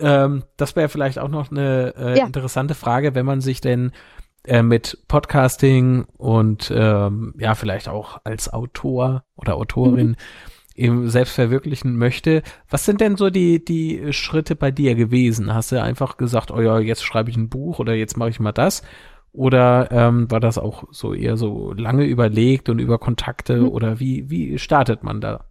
Ähm, 0.00 0.44
das 0.56 0.76
wäre 0.76 0.88
vielleicht 0.88 1.18
auch 1.18 1.28
noch 1.28 1.50
eine 1.50 1.94
äh, 1.96 2.20
interessante 2.20 2.74
Frage, 2.74 3.14
wenn 3.14 3.24
man 3.24 3.40
sich 3.40 3.60
denn 3.60 3.92
äh, 4.44 4.62
mit 4.62 4.98
Podcasting 5.08 6.04
und 6.16 6.72
ähm, 6.74 7.34
ja, 7.38 7.54
vielleicht 7.54 7.88
auch 7.88 8.20
als 8.24 8.52
Autor 8.52 9.24
oder 9.36 9.56
Autorin 9.56 10.08
mhm 10.08 10.16
eben 10.78 11.10
selbst 11.10 11.34
verwirklichen 11.34 11.96
möchte. 11.96 12.42
Was 12.68 12.84
sind 12.84 13.00
denn 13.00 13.16
so 13.16 13.30
die, 13.30 13.64
die 13.64 14.12
Schritte 14.12 14.56
bei 14.56 14.70
dir 14.70 14.94
gewesen? 14.94 15.52
Hast 15.52 15.72
du 15.72 15.82
einfach 15.82 16.16
gesagt, 16.16 16.50
oh 16.50 16.60
ja, 16.60 16.78
jetzt 16.78 17.04
schreibe 17.04 17.30
ich 17.30 17.36
ein 17.36 17.48
Buch 17.48 17.78
oder 17.78 17.94
jetzt 17.94 18.16
mache 18.16 18.30
ich 18.30 18.40
mal 18.40 18.52
das? 18.52 18.82
Oder 19.32 19.90
ähm, 19.90 20.30
war 20.30 20.40
das 20.40 20.58
auch 20.58 20.84
so 20.90 21.14
eher 21.14 21.36
so 21.36 21.72
lange 21.72 22.04
überlegt 22.04 22.68
und 22.68 22.78
über 22.78 22.98
Kontakte 22.98 23.58
mhm. 23.58 23.68
oder 23.68 24.00
wie, 24.00 24.30
wie 24.30 24.58
startet 24.58 25.02
man 25.02 25.20
da? 25.20 25.44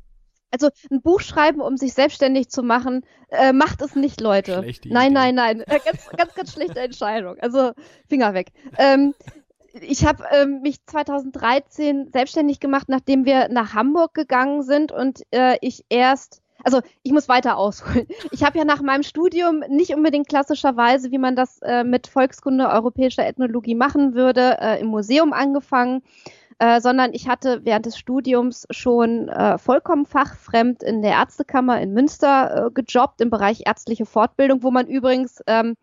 Also 0.50 0.70
ein 0.90 1.02
Buch 1.02 1.20
schreiben, 1.20 1.60
um 1.62 1.76
sich 1.76 1.94
selbstständig 1.94 2.50
zu 2.50 2.64
machen, 2.64 3.02
äh, 3.30 3.52
macht 3.52 3.82
es 3.82 3.96
nicht, 3.96 4.22
Leute. 4.22 4.66
Nein, 4.86 5.12
nein, 5.12 5.36
nein. 5.36 5.62
Äh, 5.62 5.80
ganz, 5.84 6.10
ganz, 6.16 6.34
ganz 6.34 6.54
schlechte 6.54 6.80
Entscheidung. 6.84 7.38
Also 7.40 7.74
Finger 8.08 8.34
weg. 8.34 8.52
Ähm, 8.78 9.14
ich 9.82 10.06
habe 10.06 10.24
ähm, 10.32 10.62
mich 10.62 10.78
2013 10.86 12.10
selbstständig 12.12 12.60
gemacht, 12.60 12.90
nachdem 12.90 13.26
wir 13.26 13.50
nach 13.50 13.74
Hamburg 13.74 14.14
gegangen 14.14 14.64
sind 14.64 14.92
und 14.92 15.22
äh, 15.32 15.58
ich 15.62 15.86
erst 15.90 16.42
also 16.64 16.82
ich 17.04 17.12
muss 17.12 17.30
weiter 17.30 17.58
ausholen. 17.58 18.08
Ich 18.32 18.44
habe 18.44 18.58
ja 18.58 18.66
nach 18.66 18.82
meinem 18.82 19.04
Studium 19.04 19.64
nicht 19.70 19.94
unbedingt 19.94 20.28
klassischerweise, 20.28 21.12
wie 21.12 21.18
man 21.18 21.36
das 21.36 21.60
äh, 21.62 21.84
mit 21.84 22.08
Volkskunde 22.08 22.68
europäischer 22.68 23.26
Ethnologie 23.26 23.76
machen 23.76 24.16
würde, 24.16 24.58
äh, 24.60 24.82
im 24.82 24.88
Museum 24.88 25.34
angefangen, 25.34 26.02
äh, 26.60 26.82
sondern 26.82 27.14
ich 27.14 27.28
hatte 27.28 27.62
während 27.64 27.86
des 27.86 27.98
Studiums 27.98 28.66
schon 28.72 29.30
äh, 29.30 29.58
vollkommen 29.58 30.06
fachfremd 30.06 30.84
in 30.84 31.02
der 31.02 31.12
Ärztekammer 31.12 31.80
in 31.80 31.94
Münster 31.94 32.68
äh, 32.68 32.72
gejobbt 32.72 33.22
im 33.22 33.30
Bereich 33.30 33.64
ärztliche 33.66 34.06
Fortbildung, 34.06 34.64
wo 34.64 34.72
man 34.72 34.88
übrigens 34.88 35.42
ähm, 35.48 35.76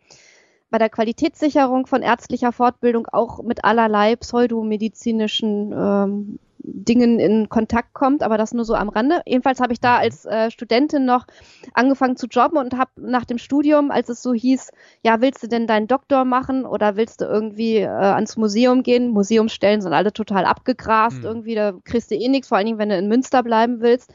bei 0.74 0.78
der 0.78 0.90
Qualitätssicherung 0.90 1.86
von 1.86 2.02
ärztlicher 2.02 2.50
Fortbildung 2.50 3.06
auch 3.12 3.44
mit 3.44 3.64
allerlei 3.64 4.16
pseudomedizinischen 4.16 5.72
ähm, 5.72 6.38
Dingen 6.58 7.20
in 7.20 7.48
Kontakt 7.48 7.94
kommt, 7.94 8.24
aber 8.24 8.38
das 8.38 8.54
nur 8.54 8.64
so 8.64 8.74
am 8.74 8.88
Rande. 8.88 9.22
Jedenfalls 9.24 9.60
habe 9.60 9.72
ich 9.72 9.78
da 9.78 9.98
als 9.98 10.24
äh, 10.24 10.50
Studentin 10.50 11.04
noch 11.04 11.26
angefangen 11.74 12.16
zu 12.16 12.26
jobben 12.26 12.58
und 12.58 12.76
habe 12.76 12.90
nach 12.96 13.24
dem 13.24 13.38
Studium, 13.38 13.92
als 13.92 14.08
es 14.08 14.20
so 14.20 14.34
hieß, 14.34 14.72
ja, 15.04 15.20
willst 15.20 15.44
du 15.44 15.46
denn 15.46 15.68
deinen 15.68 15.86
Doktor 15.86 16.24
machen 16.24 16.66
oder 16.66 16.96
willst 16.96 17.20
du 17.20 17.26
irgendwie 17.26 17.76
äh, 17.76 17.86
ans 17.86 18.36
Museum 18.36 18.82
gehen? 18.82 19.10
Museumsstellen 19.10 19.80
sind 19.80 19.92
alle 19.92 20.12
total 20.12 20.44
abgegrast, 20.44 21.18
mhm. 21.18 21.24
irgendwie, 21.24 21.54
da 21.54 21.74
kriegst 21.84 22.10
du 22.10 22.16
eh 22.16 22.28
nichts, 22.28 22.48
vor 22.48 22.58
allen 22.58 22.66
Dingen, 22.66 22.78
wenn 22.78 22.88
du 22.88 22.98
in 22.98 23.06
Münster 23.06 23.44
bleiben 23.44 23.80
willst. 23.80 24.12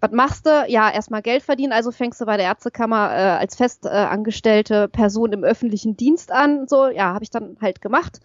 Was 0.00 0.10
machst 0.12 0.46
du? 0.46 0.64
Ja, 0.68 0.90
erstmal 0.90 1.22
Geld 1.22 1.42
verdienen, 1.42 1.72
also 1.72 1.90
fängst 1.90 2.20
du 2.20 2.26
bei 2.26 2.36
der 2.36 2.46
Ärztekammer 2.46 3.10
äh, 3.10 3.38
als 3.38 3.56
fest 3.56 3.86
äh, 3.86 4.88
Person 4.88 5.32
im 5.32 5.44
öffentlichen 5.44 5.96
Dienst 5.96 6.32
an. 6.32 6.68
So, 6.68 6.88
ja, 6.88 7.14
habe 7.14 7.24
ich 7.24 7.30
dann 7.30 7.56
halt 7.60 7.80
gemacht. 7.80 8.20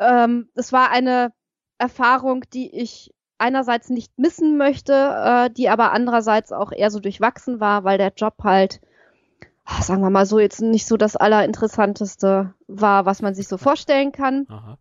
Ähm, 0.00 0.48
es 0.54 0.72
war 0.72 0.90
eine 0.90 1.32
Erfahrung, 1.78 2.44
die 2.52 2.74
ich 2.74 3.12
einerseits 3.38 3.88
nicht 3.90 4.18
missen 4.18 4.56
möchte, 4.56 4.92
äh, 4.92 5.50
die 5.50 5.68
aber 5.68 5.92
andererseits 5.92 6.52
auch 6.52 6.72
eher 6.72 6.90
so 6.90 7.00
durchwachsen 7.00 7.60
war, 7.60 7.84
weil 7.84 7.98
der 7.98 8.12
Job 8.16 8.34
halt, 8.44 8.80
sagen 9.80 10.02
wir 10.02 10.10
mal 10.10 10.26
so, 10.26 10.38
jetzt 10.38 10.60
nicht 10.60 10.86
so 10.86 10.96
das 10.96 11.16
Allerinteressanteste 11.16 12.54
war, 12.68 13.04
was 13.04 13.20
man 13.20 13.34
sich 13.34 13.48
so 13.48 13.58
vorstellen 13.58 14.12
kann. 14.12 14.46
Aha. 14.48 14.78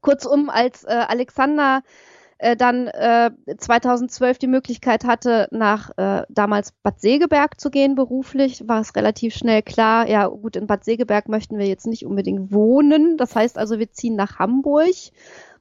Kurzum, 0.00 0.50
als 0.50 0.84
äh, 0.84 1.04
Alexander 1.08 1.82
äh, 2.44 2.56
dann 2.56 2.88
äh, 2.88 3.30
2012 3.56 4.38
die 4.38 4.46
Möglichkeit 4.46 5.04
hatte, 5.04 5.48
nach 5.50 5.96
äh, 5.96 6.24
damals 6.28 6.72
Bad 6.72 7.00
Segeberg 7.00 7.58
zu 7.58 7.70
gehen 7.70 7.94
beruflich, 7.94 8.68
war 8.68 8.82
es 8.82 8.94
relativ 8.94 9.34
schnell 9.34 9.62
klar, 9.62 10.06
ja 10.08 10.26
gut, 10.26 10.56
in 10.56 10.66
Bad 10.66 10.84
Segeberg 10.84 11.28
möchten 11.28 11.56
wir 11.56 11.66
jetzt 11.66 11.86
nicht 11.86 12.04
unbedingt 12.04 12.52
wohnen. 12.52 13.16
Das 13.16 13.34
heißt 13.34 13.56
also, 13.56 13.78
wir 13.78 13.90
ziehen 13.92 14.14
nach 14.14 14.38
Hamburg, 14.38 14.94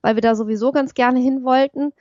weil 0.01 0.15
wir 0.15 0.21
da 0.21 0.36
sowieso 0.36 0.73
ganz 0.73 0.93
gerne 0.93 1.19
hin 1.19 1.45
wollten. 1.45 1.93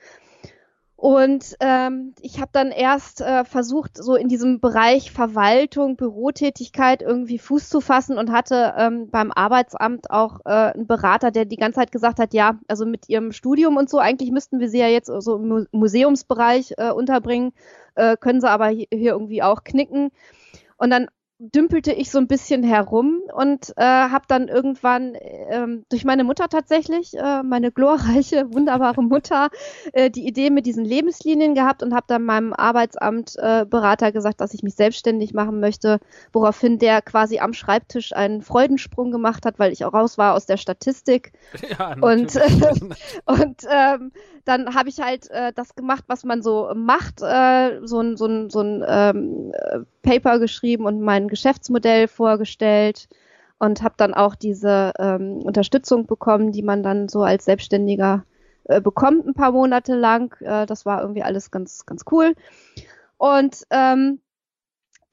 Und 1.03 1.57
ähm, 1.59 2.13
ich 2.21 2.39
habe 2.39 2.51
dann 2.53 2.71
erst 2.71 3.19
äh, 3.19 3.43
versucht, 3.43 4.01
so 4.01 4.15
in 4.15 4.29
diesem 4.29 4.61
Bereich 4.61 5.11
Verwaltung, 5.11 5.97
Bürotätigkeit 5.97 7.01
irgendwie 7.01 7.39
Fuß 7.39 7.67
zu 7.67 7.81
fassen 7.81 8.17
und 8.17 8.31
hatte 8.31 8.73
ähm, 8.77 9.09
beim 9.09 9.29
Arbeitsamt 9.29 10.09
auch 10.11 10.39
äh, 10.45 10.71
einen 10.71 10.87
Berater, 10.87 11.31
der 11.31 11.43
die 11.43 11.57
ganze 11.57 11.81
Zeit 11.81 11.91
gesagt 11.91 12.19
hat, 12.19 12.33
ja, 12.33 12.57
also 12.69 12.85
mit 12.85 13.09
ihrem 13.09 13.33
Studium 13.33 13.75
und 13.75 13.89
so, 13.89 13.99
eigentlich 13.99 14.31
müssten 14.31 14.61
wir 14.61 14.69
sie 14.69 14.79
ja 14.79 14.87
jetzt 14.87 15.07
so 15.07 15.35
im 15.35 15.67
Museumsbereich 15.73 16.75
äh, 16.77 16.91
unterbringen, 16.91 17.51
äh, 17.95 18.15
können 18.15 18.39
sie 18.39 18.49
aber 18.49 18.69
hier 18.69 18.87
irgendwie 18.89 19.43
auch 19.43 19.65
knicken. 19.65 20.09
Und 20.77 20.89
dann 20.89 21.09
dümpelte 21.51 21.91
ich 21.91 22.09
so 22.09 22.19
ein 22.19 22.27
bisschen 22.27 22.63
herum 22.63 23.19
und 23.33 23.73
äh, 23.75 23.83
habe 23.83 24.25
dann 24.27 24.47
irgendwann 24.47 25.15
ähm, 25.49 25.83
durch 25.89 26.05
meine 26.05 26.23
Mutter 26.23 26.47
tatsächlich, 26.47 27.13
äh, 27.15 27.43
meine 27.43 27.71
glorreiche, 27.71 28.53
wunderbare 28.53 29.03
Mutter, 29.03 29.49
äh, 29.91 30.09
die 30.09 30.25
Idee 30.25 30.49
mit 30.49 30.65
diesen 30.65 30.85
Lebenslinien 30.85 31.53
gehabt 31.53 31.83
und 31.83 31.93
habe 31.93 32.05
dann 32.07 32.23
meinem 32.23 32.53
Arbeitsamt 32.53 33.35
äh, 33.37 33.65
Berater 33.65 34.11
gesagt, 34.11 34.39
dass 34.39 34.53
ich 34.53 34.63
mich 34.63 34.75
selbstständig 34.75 35.33
machen 35.33 35.59
möchte, 35.59 35.99
woraufhin 36.31 36.79
der 36.79 37.01
quasi 37.01 37.39
am 37.39 37.53
Schreibtisch 37.53 38.13
einen 38.13 38.41
Freudensprung 38.41 39.11
gemacht 39.11 39.45
hat, 39.45 39.59
weil 39.59 39.73
ich 39.73 39.83
auch 39.83 39.93
raus 39.93 40.17
war 40.17 40.35
aus 40.35 40.45
der 40.45 40.57
Statistik. 40.57 41.33
Ja, 41.79 41.95
und 42.01 42.35
und 43.25 43.61
ähm, 43.69 44.11
dann 44.43 44.75
habe 44.75 44.89
ich 44.89 44.99
halt 44.99 45.29
äh, 45.31 45.53
das 45.53 45.75
gemacht, 45.75 46.03
was 46.07 46.23
man 46.23 46.43
so 46.43 46.71
macht, 46.75 47.21
äh, 47.21 47.79
so 47.83 48.01
ein, 48.01 48.17
so 48.17 48.25
ein, 48.25 48.49
so 48.49 48.61
ein 48.61 48.83
ähm, 48.85 49.53
Paper 50.03 50.37
geschrieben 50.37 50.85
und 50.85 51.01
mein 51.01 51.27
Geschäftsmodell 51.27 52.07
vorgestellt 52.07 53.09
und 53.57 53.81
habe 53.81 53.95
dann 53.97 54.13
auch 54.13 54.35
diese 54.35 54.91
ähm, 54.99 55.37
Unterstützung 55.37 56.05
bekommen, 56.05 56.51
die 56.51 56.61
man 56.61 56.83
dann 56.83 57.09
so 57.09 57.23
als 57.23 57.45
Selbstständiger 57.45 58.23
äh, 58.65 58.81
bekommt, 58.81 59.25
ein 59.25 59.33
paar 59.33 59.53
Monate 59.53 59.95
lang. 59.95 60.35
Äh, 60.41 60.65
das 60.65 60.85
war 60.85 61.01
irgendwie 61.01 61.23
alles 61.23 61.49
ganz, 61.49 61.85
ganz 61.85 62.03
cool. 62.11 62.35
Und 63.17 63.63
ähm, 63.71 64.19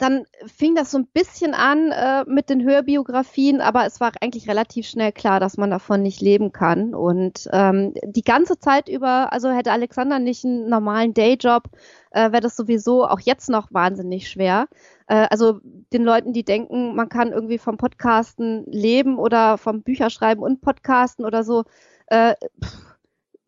dann 0.01 0.25
fing 0.47 0.75
das 0.75 0.91
so 0.91 0.99
ein 0.99 1.07
bisschen 1.07 1.53
an 1.53 1.93
äh, 1.93 2.25
mit 2.27 2.49
den 2.49 2.65
Hörbiografien, 2.65 3.61
aber 3.61 3.85
es 3.85 4.01
war 4.01 4.13
eigentlich 4.21 4.49
relativ 4.49 4.87
schnell 4.87 5.13
klar, 5.13 5.41
dass 5.41 5.59
man 5.59 5.71
davon 5.71 6.03
nicht 6.03 6.21
leben 6.21 6.53
kann. 6.53 6.95
Und 6.95 7.49
ähm, 7.53 7.93
die 8.03 8.23
ganze 8.23 8.59
Zeit 8.59 8.89
über, 8.89 9.33
also 9.33 9.51
hätte 9.51 9.73
Alexander 9.73 10.19
nicht 10.19 10.45
einen 10.45 10.69
normalen 10.69 11.13
Dayjob, 11.13 11.65
äh, 12.13 12.33
wäre 12.33 12.41
das 12.41 12.57
sowieso 12.57 13.07
auch 13.07 13.21
jetzt 13.21 13.51
noch 13.51 13.69
wahnsinnig 13.73 14.29
schwer. 14.29 14.69
Äh, 15.07 15.27
also 15.31 15.61
den 15.93 16.05
Leuten, 16.05 16.33
die 16.33 16.45
denken, 16.45 16.97
man 16.97 17.09
kann 17.09 17.33
irgendwie 17.33 17.59
vom 17.59 17.77
Podcasten 17.77 18.65
leben 18.67 19.19
oder 19.19 19.59
vom 19.59 19.83
Bücherschreiben 19.83 20.43
und 20.43 20.63
Podcasten 20.63 21.27
oder 21.27 21.45
so, 21.45 21.65
äh, 22.07 22.35
pff, 22.65 22.89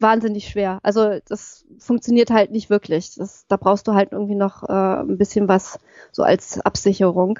wahnsinnig 0.02 0.48
schwer. 0.48 0.78
Also 0.82 1.18
das 1.26 1.64
funktioniert 1.78 2.30
halt 2.30 2.50
nicht 2.50 2.70
wirklich. 2.70 3.14
Das, 3.16 3.46
da 3.46 3.56
brauchst 3.56 3.88
du 3.88 3.94
halt 3.94 4.12
irgendwie 4.12 4.34
noch 4.34 4.62
äh, 4.68 5.00
ein 5.00 5.18
bisschen 5.18 5.48
was 5.48 5.78
so 6.10 6.22
als 6.22 6.60
Absicherung. 6.60 7.38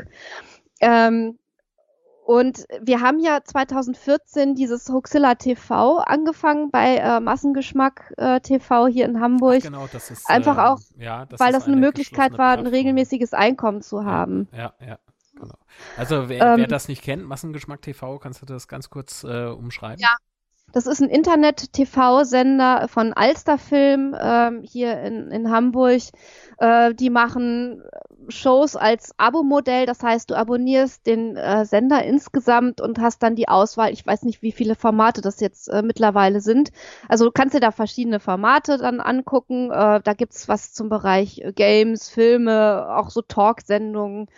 Ähm, 0.81 1.39
und 2.25 2.67
wir 2.81 3.01
haben 3.01 3.19
ja 3.19 3.41
2014 3.43 4.55
dieses 4.55 4.89
Hoxilla 4.89 5.35
TV 5.35 5.99
angefangen 5.99 6.71
bei 6.71 6.97
äh, 6.97 7.21
Massengeschmack 7.21 8.15
äh, 8.17 8.41
TV 8.41 8.87
hier 8.87 9.07
in 9.07 9.21
Hamburg. 9.21 9.59
Ach 9.59 9.65
genau, 9.65 9.89
das 9.93 10.11
ist 10.11 10.31
einfach 10.31 10.57
ähm, 10.57 10.65
auch, 10.65 10.79
ja, 10.99 11.27
das 11.27 11.41
weil 11.41 11.53
das 11.53 11.65
eine, 11.65 11.73
eine 11.73 11.85
Möglichkeit 11.85 12.39
war, 12.39 12.57
ein 12.57 12.67
regelmäßiges 12.67 13.35
Einkommen 13.35 13.83
zu 13.83 14.05
haben. 14.05 14.49
Ja, 14.53 14.73
ja. 14.81 14.87
ja. 14.87 14.99
Genau. 15.35 15.55
Also 15.97 16.29
wer, 16.29 16.43
ähm, 16.43 16.59
wer, 16.59 16.67
das 16.69 16.89
nicht 16.89 17.03
kennt, 17.03 17.25
Massengeschmack 17.27 17.83
TV, 17.83 18.19
kannst 18.19 18.43
du 18.43 18.47
das 18.47 18.69
ganz 18.69 18.91
kurz 18.91 19.25
äh, 19.25 19.47
umschreiben? 19.47 19.99
Ja, 19.99 20.17
das 20.73 20.87
ist 20.87 21.01
ein 21.01 21.09
Internet-TV-Sender 21.09 22.89
von 22.89 23.13
Alsterfilm 23.13 24.17
ähm, 24.21 24.63
hier 24.63 25.01
in, 25.03 25.31
in 25.31 25.51
Hamburg. 25.51 26.03
Äh, 26.59 26.95
die 26.95 27.11
machen 27.11 27.83
Shows 28.29 28.77
als 28.77 29.13
Abo-Modell, 29.19 29.87
das 29.87 30.03
heißt, 30.03 30.31
du 30.31 30.35
abonnierst 30.35 31.07
den 31.07 31.37
äh, 31.37 31.65
Sender 31.65 32.05
insgesamt 32.05 32.81
und 32.81 32.99
hast 33.01 33.23
dann 33.23 33.37
die 33.37 33.49
Auswahl. 33.49 33.93
Ich 33.93 34.07
weiß 34.07 34.23
nicht, 34.23 34.43
wie 34.43 34.53
viele 34.53 34.75
Formate 34.75 35.21
das 35.21 35.41
jetzt 35.41 35.69
äh, 35.69 35.83
mittlerweile 35.83 36.41
sind. 36.41 36.71
Also 37.09 37.25
du 37.25 37.33
kannst 37.33 37.55
dir 37.55 37.61
da 37.61 37.71
verschiedene 37.71 38.21
Formate 38.21 38.79
dann 38.79 39.01
angucken. 39.01 39.71
Äh, 39.71 40.01
da 40.03 40.15
gibt's 40.15 40.49
was 40.49 40.73
zum 40.73 40.89
Bereich 40.89 41.43
Games, 41.55 42.09
Filme, 42.09 42.87
auch 42.97 43.11
so 43.11 43.23
Talksendungen. 43.23 44.29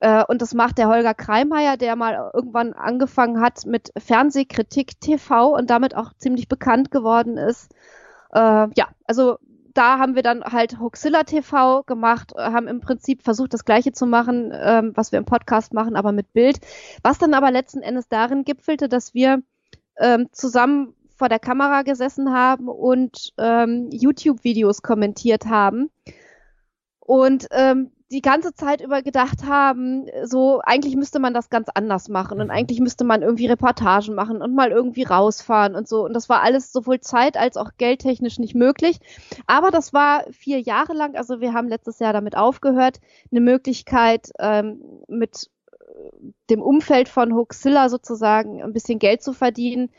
Äh, 0.00 0.24
und 0.28 0.42
das 0.42 0.54
macht 0.54 0.78
der 0.78 0.88
Holger 0.88 1.14
Kreimeier, 1.14 1.76
der 1.76 1.94
mal 1.96 2.30
irgendwann 2.34 2.72
angefangen 2.72 3.40
hat 3.40 3.66
mit 3.66 3.92
Fernsehkritik 3.96 5.00
TV 5.00 5.54
und 5.54 5.70
damit 5.70 5.94
auch 5.94 6.12
ziemlich 6.18 6.48
bekannt 6.48 6.90
geworden 6.90 7.36
ist. 7.36 7.72
Äh, 8.32 8.68
ja, 8.74 8.88
also 9.04 9.38
da 9.74 9.98
haben 9.98 10.16
wir 10.16 10.22
dann 10.22 10.42
halt 10.42 10.80
Hoxilla 10.80 11.22
TV 11.22 11.84
gemacht, 11.84 12.32
haben 12.36 12.66
im 12.66 12.80
Prinzip 12.80 13.22
versucht, 13.22 13.54
das 13.54 13.64
Gleiche 13.64 13.92
zu 13.92 14.06
machen, 14.06 14.52
ähm, 14.52 14.92
was 14.96 15.12
wir 15.12 15.18
im 15.18 15.24
Podcast 15.24 15.72
machen, 15.74 15.94
aber 15.96 16.12
mit 16.12 16.32
Bild. 16.32 16.58
Was 17.02 17.18
dann 17.18 17.34
aber 17.34 17.50
letzten 17.50 17.82
Endes 17.82 18.08
darin 18.08 18.44
gipfelte, 18.44 18.88
dass 18.88 19.14
wir 19.14 19.42
ähm, 19.98 20.28
zusammen 20.32 20.94
vor 21.14 21.28
der 21.28 21.38
Kamera 21.38 21.82
gesessen 21.82 22.32
haben 22.32 22.68
und 22.68 23.32
ähm, 23.38 23.90
YouTube-Videos 23.92 24.82
kommentiert 24.82 25.46
haben. 25.46 25.90
Und 27.00 27.46
ähm, 27.50 27.92
die 28.10 28.22
ganze 28.22 28.52
Zeit 28.54 28.80
über 28.80 29.02
gedacht 29.02 29.44
haben, 29.44 30.06
so 30.24 30.60
eigentlich 30.64 30.96
müsste 30.96 31.20
man 31.20 31.32
das 31.32 31.48
ganz 31.48 31.68
anders 31.72 32.08
machen 32.08 32.40
und 32.40 32.48
mhm. 32.48 32.52
eigentlich 32.52 32.80
müsste 32.80 33.04
man 33.04 33.22
irgendwie 33.22 33.46
Reportagen 33.46 34.14
machen 34.14 34.42
und 34.42 34.54
mal 34.54 34.72
irgendwie 34.72 35.04
rausfahren 35.04 35.76
und 35.76 35.88
so. 35.88 36.04
Und 36.04 36.14
das 36.14 36.28
war 36.28 36.42
alles 36.42 36.72
sowohl 36.72 37.00
zeit 37.00 37.36
als 37.36 37.56
auch 37.56 37.70
geldtechnisch 37.78 38.38
nicht 38.40 38.56
möglich. 38.56 38.98
Aber 39.46 39.70
das 39.70 39.92
war 39.92 40.24
vier 40.32 40.60
Jahre 40.60 40.92
lang, 40.92 41.14
also 41.14 41.40
wir 41.40 41.52
haben 41.52 41.68
letztes 41.68 42.00
Jahr 42.00 42.12
damit 42.12 42.36
aufgehört, 42.36 43.00
eine 43.30 43.40
Möglichkeit 43.40 44.30
ähm, 44.40 44.82
mit 45.06 45.48
äh, 45.70 46.32
dem 46.50 46.62
Umfeld 46.62 47.08
von 47.08 47.32
Hoaxilla 47.34 47.88
sozusagen 47.88 48.60
ein 48.60 48.72
bisschen 48.72 48.98
Geld 48.98 49.22
zu 49.22 49.32
verdienen 49.32 49.90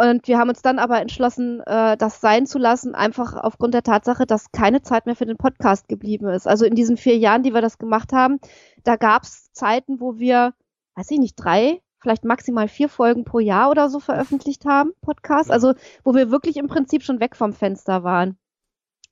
und 0.00 0.26
wir 0.28 0.38
haben 0.38 0.48
uns 0.48 0.62
dann 0.62 0.78
aber 0.78 1.00
entschlossen, 1.00 1.60
äh, 1.66 1.96
das 1.98 2.22
sein 2.22 2.46
zu 2.46 2.58
lassen, 2.58 2.94
einfach 2.94 3.34
aufgrund 3.34 3.74
der 3.74 3.82
Tatsache, 3.82 4.24
dass 4.24 4.50
keine 4.50 4.80
Zeit 4.80 5.04
mehr 5.04 5.14
für 5.14 5.26
den 5.26 5.36
Podcast 5.36 5.88
geblieben 5.88 6.26
ist. 6.28 6.48
Also 6.48 6.64
in 6.64 6.74
diesen 6.74 6.96
vier 6.96 7.18
Jahren, 7.18 7.42
die 7.42 7.52
wir 7.52 7.60
das 7.60 7.76
gemacht 7.76 8.12
haben, 8.12 8.40
da 8.82 8.96
gab 8.96 9.24
es 9.24 9.52
Zeiten, 9.52 10.00
wo 10.00 10.18
wir, 10.18 10.54
weiß 10.94 11.10
ich 11.10 11.18
nicht, 11.18 11.34
drei, 11.34 11.82
vielleicht 11.98 12.24
maximal 12.24 12.66
vier 12.66 12.88
Folgen 12.88 13.24
pro 13.24 13.40
Jahr 13.40 13.70
oder 13.70 13.90
so 13.90 14.00
veröffentlicht 14.00 14.64
haben, 14.64 14.92
Podcast. 15.02 15.50
Also 15.50 15.74
wo 16.02 16.14
wir 16.14 16.30
wirklich 16.30 16.56
im 16.56 16.68
Prinzip 16.68 17.02
schon 17.02 17.20
weg 17.20 17.36
vom 17.36 17.52
Fenster 17.52 18.02
waren. 18.02 18.38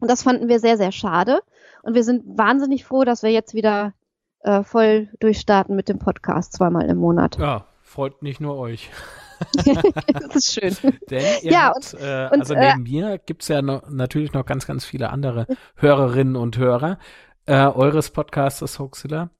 Und 0.00 0.10
das 0.10 0.22
fanden 0.22 0.48
wir 0.48 0.58
sehr, 0.58 0.78
sehr 0.78 0.92
schade. 0.92 1.40
Und 1.82 1.94
wir 1.94 2.04
sind 2.04 2.38
wahnsinnig 2.38 2.86
froh, 2.86 3.04
dass 3.04 3.22
wir 3.22 3.30
jetzt 3.30 3.52
wieder 3.52 3.92
äh, 4.40 4.62
voll 4.62 5.10
durchstarten 5.20 5.76
mit 5.76 5.90
dem 5.90 5.98
Podcast 5.98 6.54
zweimal 6.54 6.88
im 6.88 6.96
Monat. 6.96 7.36
Ja, 7.38 7.66
freut 7.82 8.22
nicht 8.22 8.40
nur 8.40 8.56
euch. 8.56 8.90
das 10.12 10.36
ist 10.36 10.52
schön. 10.52 10.76
Denn 11.10 11.24
ja, 11.42 11.72
habt, 11.74 11.94
und, 11.94 12.00
äh, 12.00 12.28
und, 12.32 12.40
also 12.40 12.54
äh, 12.54 12.74
neben 12.76 12.86
äh, 12.86 12.90
mir 12.90 13.18
gibt's 13.18 13.48
ja 13.48 13.62
noch, 13.62 13.88
natürlich 13.90 14.32
noch 14.32 14.46
ganz, 14.46 14.66
ganz 14.66 14.84
viele 14.84 15.10
andere 15.10 15.46
Hörerinnen 15.76 16.36
und 16.36 16.58
Hörer 16.58 16.98
äh, 17.46 17.66
eures 17.66 18.10
Podcastes 18.10 18.78
Hoaxilla. 18.78 19.30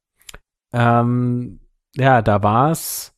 Ähm, 0.73 1.59
ja, 1.95 2.21
da 2.21 2.43
war's 2.43 3.15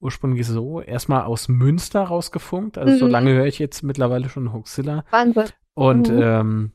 ursprünglich 0.00 0.46
so, 0.46 0.80
erstmal 0.80 1.22
aus 1.22 1.48
Münster 1.48 2.02
rausgefunkt. 2.02 2.76
Also 2.76 2.94
mhm. 2.94 2.98
so 2.98 3.06
lange 3.06 3.32
höre 3.32 3.46
ich 3.46 3.58
jetzt 3.60 3.82
mittlerweile 3.82 4.28
schon 4.28 4.52
Hoaxilla. 4.52 5.04
Wahnsinn. 5.10 5.48
Und 5.74 6.10
mhm. 6.10 6.22
ähm, 6.22 6.72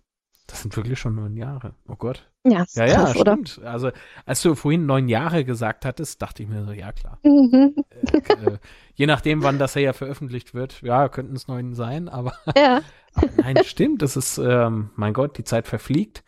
das 0.47 0.61
sind 0.61 0.75
wirklich 0.77 0.97
schon 0.97 1.15
neun 1.15 1.35
Jahre. 1.35 1.75
Oh 1.89 1.95
Gott. 1.97 2.31
Ja, 2.51 2.65
ja, 2.73 2.85
ja 2.85 2.95
krass, 2.95 3.19
stimmt. 3.19 3.57
Oder? 3.57 3.71
Also, 3.71 3.91
als 4.25 4.41
du 4.41 4.55
vorhin 4.55 4.85
neun 4.85 5.07
Jahre 5.07 5.43
gesagt 5.43 5.85
hattest, 5.85 6.21
dachte 6.21 6.43
ich 6.43 6.49
mir 6.49 6.63
so, 6.63 6.71
ja 6.71 6.91
klar. 6.91 7.19
Mhm. 7.23 7.75
Äh, 7.89 8.17
äh, 8.17 8.57
je 8.95 9.05
nachdem, 9.05 9.43
wann 9.43 9.59
das 9.59 9.75
ja 9.75 9.93
veröffentlicht 9.93 10.53
wird, 10.53 10.81
ja, 10.81 11.09
könnten 11.09 11.35
es 11.35 11.47
neun 11.47 11.73
sein, 11.73 12.09
aber, 12.09 12.33
ja. 12.57 12.81
aber 13.13 13.29
nein, 13.37 13.57
stimmt. 13.63 14.01
Das 14.01 14.15
ist, 14.15 14.37
ähm, 14.37 14.91
mein 14.95 15.13
Gott, 15.13 15.37
die 15.37 15.43
Zeit 15.43 15.67
verfliegt. 15.67 16.23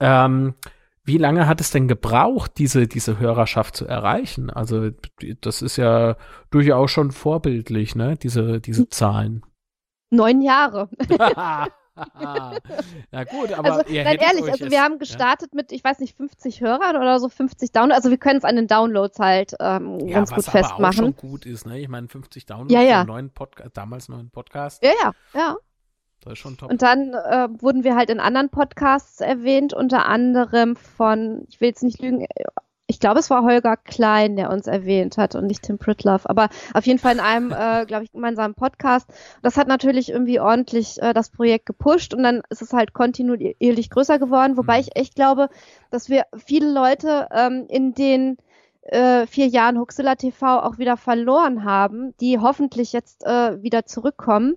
Ähm, 0.00 0.54
wie 1.04 1.18
lange 1.18 1.46
hat 1.46 1.60
es 1.60 1.70
denn 1.70 1.86
gebraucht, 1.86 2.52
diese, 2.56 2.86
diese 2.86 3.18
Hörerschaft 3.18 3.76
zu 3.76 3.86
erreichen? 3.86 4.48
Also, 4.48 4.90
das 5.40 5.60
ist 5.60 5.76
ja 5.76 6.16
durchaus 6.50 6.90
schon 6.90 7.12
vorbildlich, 7.12 7.94
ne? 7.94 8.16
Diese, 8.16 8.60
diese 8.60 8.88
Zahlen. 8.88 9.44
Neun 10.10 10.40
Jahre. 10.40 10.88
Na 13.10 13.24
gut, 13.24 13.52
aber 13.52 13.72
also, 13.72 13.90
ihr 13.90 14.04
nein, 14.04 14.18
ehrlich, 14.18 14.50
also 14.50 14.70
wir 14.70 14.82
haben 14.82 14.98
gestartet 14.98 15.50
ja? 15.52 15.56
mit, 15.56 15.72
ich 15.72 15.84
weiß 15.84 16.00
nicht, 16.00 16.16
50 16.16 16.60
Hörern 16.60 16.96
oder 16.96 17.20
so, 17.20 17.28
50 17.28 17.72
Downloads. 17.72 17.96
Also 17.96 18.10
wir 18.10 18.18
können 18.18 18.38
es 18.38 18.44
an 18.44 18.56
den 18.56 18.66
Downloads 18.66 19.18
halt 19.18 19.54
ähm, 19.60 20.00
ja, 20.00 20.14
ganz 20.14 20.30
gut 20.30 20.44
festmachen. 20.44 20.62
Was 20.62 20.72
aber 20.72 20.88
auch 20.88 20.92
schon 20.92 21.16
gut 21.16 21.46
ist, 21.46 21.66
ne? 21.66 21.78
Ich 21.78 21.88
meine, 21.88 22.08
50 22.08 22.46
Downloads 22.46 22.72
ja, 22.72 22.82
ja. 22.82 23.04
neuen 23.04 23.30
Podcast, 23.30 23.76
damals 23.76 24.08
neuen 24.08 24.30
Podcast. 24.30 24.82
Ja, 24.82 24.92
ja, 25.02 25.12
ja. 25.34 25.56
Das 26.20 26.32
ist 26.32 26.38
schon 26.38 26.56
top. 26.56 26.70
Und 26.70 26.82
dann 26.82 27.12
äh, 27.12 27.48
wurden 27.60 27.84
wir 27.84 27.96
halt 27.96 28.08
in 28.08 28.18
anderen 28.18 28.48
Podcasts 28.48 29.20
erwähnt, 29.20 29.74
unter 29.74 30.06
anderem 30.06 30.74
von, 30.74 31.44
ich 31.48 31.60
will 31.60 31.68
jetzt 31.68 31.82
nicht 31.82 32.00
lügen, 32.00 32.26
ich 32.86 33.00
glaube, 33.00 33.20
es 33.20 33.30
war 33.30 33.42
Holger 33.42 33.76
Klein, 33.76 34.36
der 34.36 34.50
uns 34.50 34.66
erwähnt 34.66 35.16
hat 35.16 35.34
und 35.34 35.46
nicht 35.46 35.62
Tim 35.62 35.78
Pritloff, 35.78 36.26
aber 36.26 36.48
auf 36.74 36.86
jeden 36.86 36.98
Fall 36.98 37.14
in 37.14 37.20
einem, 37.20 37.52
äh, 37.58 37.86
glaube 37.86 38.04
ich, 38.04 38.12
gemeinsamen 38.12 38.54
Podcast. 38.54 39.08
Das 39.42 39.56
hat 39.56 39.68
natürlich 39.68 40.10
irgendwie 40.10 40.40
ordentlich 40.40 41.00
äh, 41.00 41.14
das 41.14 41.30
Projekt 41.30 41.66
gepusht 41.66 42.12
und 42.14 42.22
dann 42.22 42.42
ist 42.50 42.62
es 42.62 42.72
halt 42.72 42.92
kontinuierlich 42.92 43.90
größer 43.90 44.18
geworden, 44.18 44.56
wobei 44.56 44.76
mhm. 44.76 44.80
ich 44.80 44.96
echt 44.96 45.14
glaube, 45.14 45.48
dass 45.90 46.08
wir 46.08 46.24
viele 46.36 46.70
Leute 46.70 47.28
ähm, 47.32 47.66
in 47.68 47.94
den 47.94 48.36
äh, 48.82 49.26
vier 49.26 49.46
Jahren 49.46 49.78
Huxilla 49.78 50.14
TV 50.16 50.60
auch 50.60 50.76
wieder 50.76 50.98
verloren 50.98 51.64
haben, 51.64 52.14
die 52.20 52.38
hoffentlich 52.38 52.92
jetzt 52.92 53.24
äh, 53.24 53.62
wieder 53.62 53.86
zurückkommen 53.86 54.56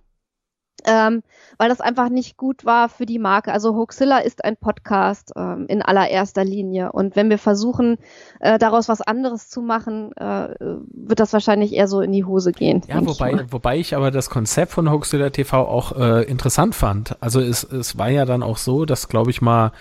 ähm, 0.86 1.24
weil 1.58 1.70
das 1.70 1.82
einfach 1.82 2.10
nicht 2.10 2.38
gut 2.38 2.66
war 2.66 2.90
für 2.90 3.06
die 3.06 3.20
Marke. 3.20 3.52
Also 3.52 3.76
Hoaxilla 3.76 4.20
ist 4.20 4.44
ein 4.46 4.58
Podcast 4.58 5.32
ähm, 5.36 5.66
in 5.68 5.82
allererster 5.82 6.44
Linie. 6.44 6.92
Und 6.92 7.16
wenn 7.16 7.30
wir 7.30 7.40
versuchen, 7.40 7.98
äh, 8.40 8.58
daraus 8.60 8.88
was 8.88 9.02
anderes 9.02 9.50
zu 9.50 9.62
machen, 9.62 10.16
äh, 10.18 10.56
wird 10.60 11.20
das 11.20 11.34
wahrscheinlich 11.34 11.74
eher 11.74 11.88
so 11.88 12.02
in 12.02 12.12
die 12.12 12.26
Hose 12.26 12.52
gehen. 12.52 12.82
Ja, 12.88 13.06
wobei 13.06 13.34
ich, 13.34 13.52
wobei 13.52 13.78
ich 13.78 13.96
aber 13.96 14.12
das 14.12 14.30
Konzept 14.30 14.72
von 14.72 14.92
Hoaxilla 14.92 15.30
TV 15.30 15.68
auch 15.68 15.98
äh, 15.98 16.24
interessant 16.24 16.76
fand. 16.76 17.22
Also 17.22 17.40
es, 17.42 17.64
es 17.64 17.98
war 17.98 18.10
ja 18.10 18.26
dann 18.26 18.44
auch 18.44 18.58
so, 18.58 18.86
dass, 18.86 19.10
glaube 19.10 19.32
ich 19.32 19.42
mal, 19.42 19.72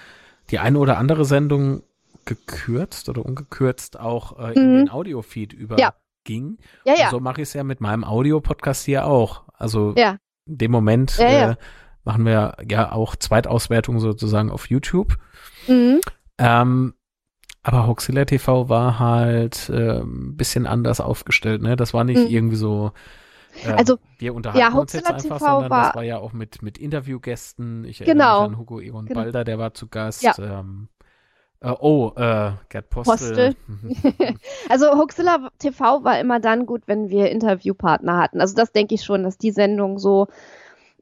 die 0.51 0.59
eine 0.59 0.79
oder 0.79 0.99
andere 0.99 1.25
Sendung 1.25 1.83
gekürzt 2.25 3.09
oder 3.09 3.25
ungekürzt 3.25 4.01
auch 4.01 4.39
äh, 4.39 4.55
in 4.55 4.73
mhm. 4.73 4.77
den 4.77 4.91
Audiofeed 4.91 5.53
überging. 5.53 5.79
Ja. 5.79 5.93
Ja, 6.85 6.95
ja. 6.99 7.05
Und 7.05 7.11
so 7.11 7.21
mache 7.21 7.43
ich 7.43 7.49
es 7.49 7.55
ja 7.55 7.63
mit 7.63 7.81
meinem 7.81 8.03
Audio-Podcast 8.03 8.85
hier 8.85 9.07
auch. 9.07 9.43
Also 9.59 9.95
ja 9.97 10.17
in 10.47 10.59
dem 10.59 10.71
Moment 10.71 11.19
ja, 11.19 11.31
ja. 11.31 11.51
Äh, 11.53 11.57
machen 12.05 12.25
wir 12.25 12.57
ja 12.69 12.93
auch 12.93 13.17
Zweitauswertung 13.17 13.99
sozusagen 13.99 14.51
auf 14.51 14.71
YouTube. 14.71 15.17
Mhm. 15.67 16.01
Ähm, 16.39 16.95
aber 17.63 17.89
Hoxilla 17.89 18.25
TV 18.25 18.69
war 18.69 19.01
halt 19.01 19.69
äh, 19.71 20.01
ein 20.01 20.37
bisschen 20.37 20.67
anders 20.67 21.01
aufgestellt, 21.01 21.63
ne? 21.63 21.75
Das 21.75 21.93
war 21.93 22.05
nicht 22.05 22.21
mhm. 22.21 22.35
irgendwie 22.35 22.57
so, 22.57 22.93
äh, 23.65 23.73
also, 23.73 23.99
wir 24.19 24.35
unterhalten 24.35 24.73
ja, 24.75 24.79
uns 24.79 24.93
jetzt 24.93 25.07
einfach, 25.07 25.23
TV 25.23 25.39
sondern 25.39 25.71
war, 25.71 25.87
das 25.87 25.95
war 25.97 26.05
ja 26.05 26.19
auch 26.19 26.33
mit, 26.33 26.63
mit 26.63 26.79
Interviewgästen. 26.79 27.85
Ich 27.85 28.01
erinnere 28.01 28.17
genau. 28.17 28.43
mich 28.43 28.51
an 28.53 28.59
Hugo 28.59 28.81
Egon 28.81 29.07
genau. 29.07 29.21
Balder, 29.21 29.45
der 29.45 29.59
war 29.59 29.75
zu 29.75 29.89
Gast. 29.89 30.23
Ja. 30.23 30.35
Ähm, 30.39 30.89
äh, 31.61 31.71
oh, 31.71 32.13
äh, 32.17 32.53
Gerd 32.69 32.91
Postel. 32.91 33.55
Postel. 33.55 34.35
also 34.69 34.93
Huxilla 34.99 35.51
TV 35.59 36.05
war 36.05 36.21
immer 36.21 36.41
dann 36.41 36.67
gut, 36.67 36.83
wenn 36.87 37.09
wir 37.09 37.31
Interviewpartner 37.31 38.19
hatten. 38.19 38.41
Also 38.41 38.55
das 38.55 38.73
denke 38.73 38.95
ich 38.95 39.05
schon, 39.05 39.23
dass 39.23 39.39
die 39.39 39.51
Sendung 39.51 39.99
so 39.99 40.29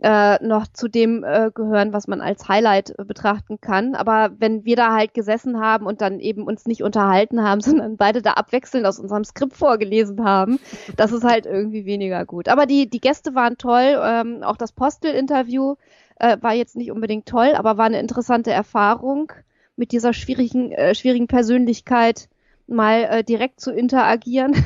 äh, 0.01 0.45
noch 0.45 0.67
zu 0.67 0.89
dem 0.89 1.25
äh, 1.25 1.51
gehören, 1.55 1.93
was 1.93 2.09
man 2.09 2.21
als 2.21 2.49
Highlight 2.49 2.95
äh, 2.99 3.05
betrachten 3.05 3.61
kann. 3.61 3.95
Aber 3.95 4.33
wenn 4.39 4.65
wir 4.65 4.77
da 4.77 4.93
halt 4.93 5.15
gesessen 5.15 5.61
haben 5.61 5.87
und 5.87 6.01
dann 6.01 6.21
eben 6.21 6.47
uns 6.47 6.67
nicht 6.67 6.83
unterhalten 6.83 7.43
haben, 7.43 7.61
sondern 7.63 7.97
beide 7.97 8.23
da 8.23 8.33
abwechselnd 8.33 8.87
aus 8.87 8.99
unserem 8.99 9.25
Skript 9.25 9.57
vorgelesen 9.57 10.25
haben, 10.25 10.59
das 10.97 11.13
ist 11.13 11.25
halt 11.25 11.47
irgendwie 11.47 11.87
weniger 11.87 12.25
gut. 12.27 12.49
Aber 12.49 12.67
die, 12.67 12.89
die 12.89 13.01
Gäste 13.01 13.35
waren 13.35 13.57
toll. 13.57 13.99
Ähm, 14.03 14.43
auch 14.43 14.57
das 14.57 14.73
Postel-Interview 14.73 15.77
äh, 16.19 16.37
war 16.41 16.53
jetzt 16.53 16.77
nicht 16.77 16.91
unbedingt 16.91 17.27
toll, 17.27 17.55
aber 17.55 17.79
war 17.79 17.87
eine 17.87 18.01
interessante 18.01 18.51
Erfahrung 18.51 19.33
mit 19.77 19.93
dieser 19.93 20.13
schwierigen, 20.13 20.73
äh, 20.73 20.95
schwierigen 20.95 21.27
Persönlichkeit 21.27 22.29
mal 22.67 23.05
äh, 23.05 23.25
direkt 23.25 23.61
zu 23.61 23.73
interagieren. 23.73 24.55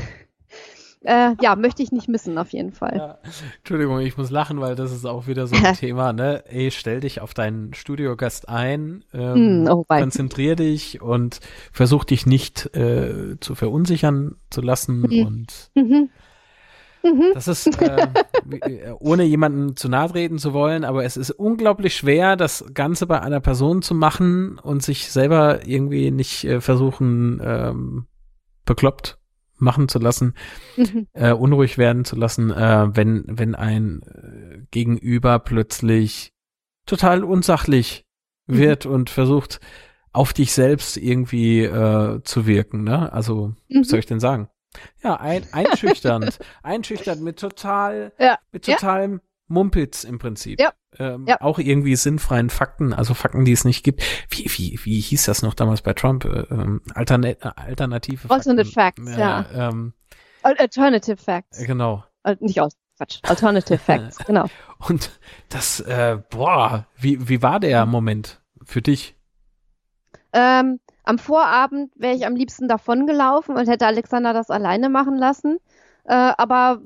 äh, 1.03 1.35
ja, 1.41 1.57
möchte 1.57 1.83
ich 1.83 1.93
nicht 1.93 2.09
missen, 2.09 2.39
auf 2.39 2.51
jeden 2.53 2.73
Fall. 2.73 2.97
Ja. 2.97 3.19
Entschuldigung, 3.59 4.01
ich 4.01 4.17
muss 4.17 4.31
lachen, 4.31 4.61
weil 4.61 4.75
das 4.75 4.93
ist 4.93 5.05
auch 5.05 5.27
wieder 5.27 5.47
so 5.47 5.57
ein 5.57 5.75
Thema, 5.77 6.13
ne? 6.13 6.45
Ey, 6.49 6.71
stell 6.71 7.01
dich 7.01 7.21
auf 7.21 7.35
deinen 7.35 7.75
Studiogast 7.75 8.49
ein, 8.49 9.05
ähm, 9.13 9.65
mm, 9.65 9.69
oh, 9.69 9.85
konzentrier 9.85 10.57
dich 10.57 11.01
und 11.01 11.41
versuch 11.73 12.05
dich 12.05 12.27
nicht 12.27 12.75
äh, 12.77 13.37
zu 13.41 13.55
verunsichern 13.55 14.37
zu 14.51 14.61
lassen 14.61 15.01
mhm. 15.01 15.27
und 15.27 15.71
mhm. 15.75 16.11
Mhm. 17.03 17.31
Das 17.35 17.49
ist, 17.49 17.81
äh, 17.81 18.09
ohne 18.99 19.25
jemanden 19.25 19.77
zu 19.77 19.89
nahe 19.89 20.09
treten 20.09 20.39
zu 20.39 20.53
wollen, 20.53 20.85
aber 20.85 21.05
es 21.05 21.17
ist 21.17 21.31
unglaublich 21.31 21.97
schwer, 21.97 22.37
das 22.37 22.65
Ganze 22.75 23.07
bei 23.07 23.21
einer 23.21 23.41
Person 23.41 23.83
zu 23.83 23.95
machen 23.95 24.59
und 24.59 24.83
sich 24.83 25.11
selber 25.11 25.67
irgendwie 25.67 26.11
nicht 26.11 26.45
äh, 26.45 26.61
versuchen, 26.61 27.41
ähm, 27.43 28.07
bekloppt 28.65 29.19
machen 29.61 29.89
zu 29.89 29.99
lassen, 29.99 30.35
mhm. 30.77 31.09
äh, 31.13 31.33
unruhig 31.33 31.79
werden 31.79 32.05
zu 32.05 32.17
lassen, 32.17 32.51
äh, 32.51 32.89
wenn, 32.95 33.25
wenn 33.27 33.55
ein 33.55 34.03
äh, 34.03 34.59
Gegenüber 34.71 35.39
plötzlich 35.41 36.33
total 36.87 37.25
unsachlich 37.25 38.07
mhm. 38.47 38.59
wird 38.59 38.87
und 38.87 39.11
versucht, 39.11 39.61
auf 40.13 40.33
dich 40.33 40.53
selbst 40.53 40.97
irgendwie 40.97 41.63
äh, 41.63 42.23
zu 42.23 42.47
wirken. 42.47 42.85
Ne? 42.85 43.13
Also, 43.13 43.55
mhm. 43.69 43.81
was 43.81 43.89
soll 43.89 43.99
ich 43.99 44.07
denn 44.07 44.21
sagen? 44.21 44.49
Ja, 45.03 45.17
ein, 45.17 45.47
einschüchternd. 45.53 46.39
einschüchternd 46.63 47.23
mit 47.23 47.39
total, 47.39 48.13
ja. 48.19 48.39
mit 48.53 48.65
totalem 48.65 49.13
ja. 49.13 49.21
Mumpitz 49.49 50.05
im 50.05 50.19
Prinzip. 50.19 50.61
Ja. 50.61 50.73
Ähm, 50.99 51.27
ja. 51.27 51.41
Auch 51.41 51.59
irgendwie 51.59 51.97
sinnfreien 51.97 52.51
Fakten, 52.51 52.93
also 52.93 53.15
Fakten, 53.15 53.45
die 53.45 53.53
es 53.53 53.65
nicht 53.65 53.85
gibt. 53.85 54.03
Wie, 54.31 54.51
wie, 54.57 54.79
wie 54.83 55.01
hieß 55.01 55.25
das 55.27 55.43
noch 55.43 55.55
damals 55.55 55.83
bei 55.83 55.93
Trump? 55.93 56.25
Äh, 56.25 56.47
ähm, 56.51 56.81
Alterne 56.95 57.41
äh, 57.41 57.51
alternative 57.57 58.31
Alternate 58.31 58.71
Fakten. 58.71 59.07
Facts, 59.07 59.19
ja. 59.19 59.47
ja. 59.53 59.69
Ähm, 59.69 59.93
Alternative 60.43 61.17
Facts. 61.17 61.59
Genau. 61.65 62.05
Nicht 62.41 62.61
aus. 62.61 62.73
Quatsch. 62.99 63.21
Alternative 63.23 63.79
Facts, 63.79 64.19
genau. 64.27 64.47
Und 64.89 65.19
das, 65.49 65.81
äh, 65.81 66.19
boah, 66.31 66.87
wie, 66.97 67.29
wie 67.29 67.43
war 67.43 67.61
der 67.61 67.87
Moment 67.87 68.43
für 68.65 68.83
dich? 68.83 69.15
Ähm, 70.33 70.81
am 71.09 71.19
Vorabend 71.19 71.91
wäre 71.97 72.15
ich 72.15 72.27
am 72.27 72.37
liebsten 72.37 72.69
davongelaufen 72.69 73.57
und 73.57 73.67
hätte 73.67 73.87
Alexander 73.87 74.35
das 74.35 74.51
alleine 74.51 74.91
machen 74.91 75.17
lassen. 75.17 75.59
Äh, 76.05 76.33
aber 76.37 76.83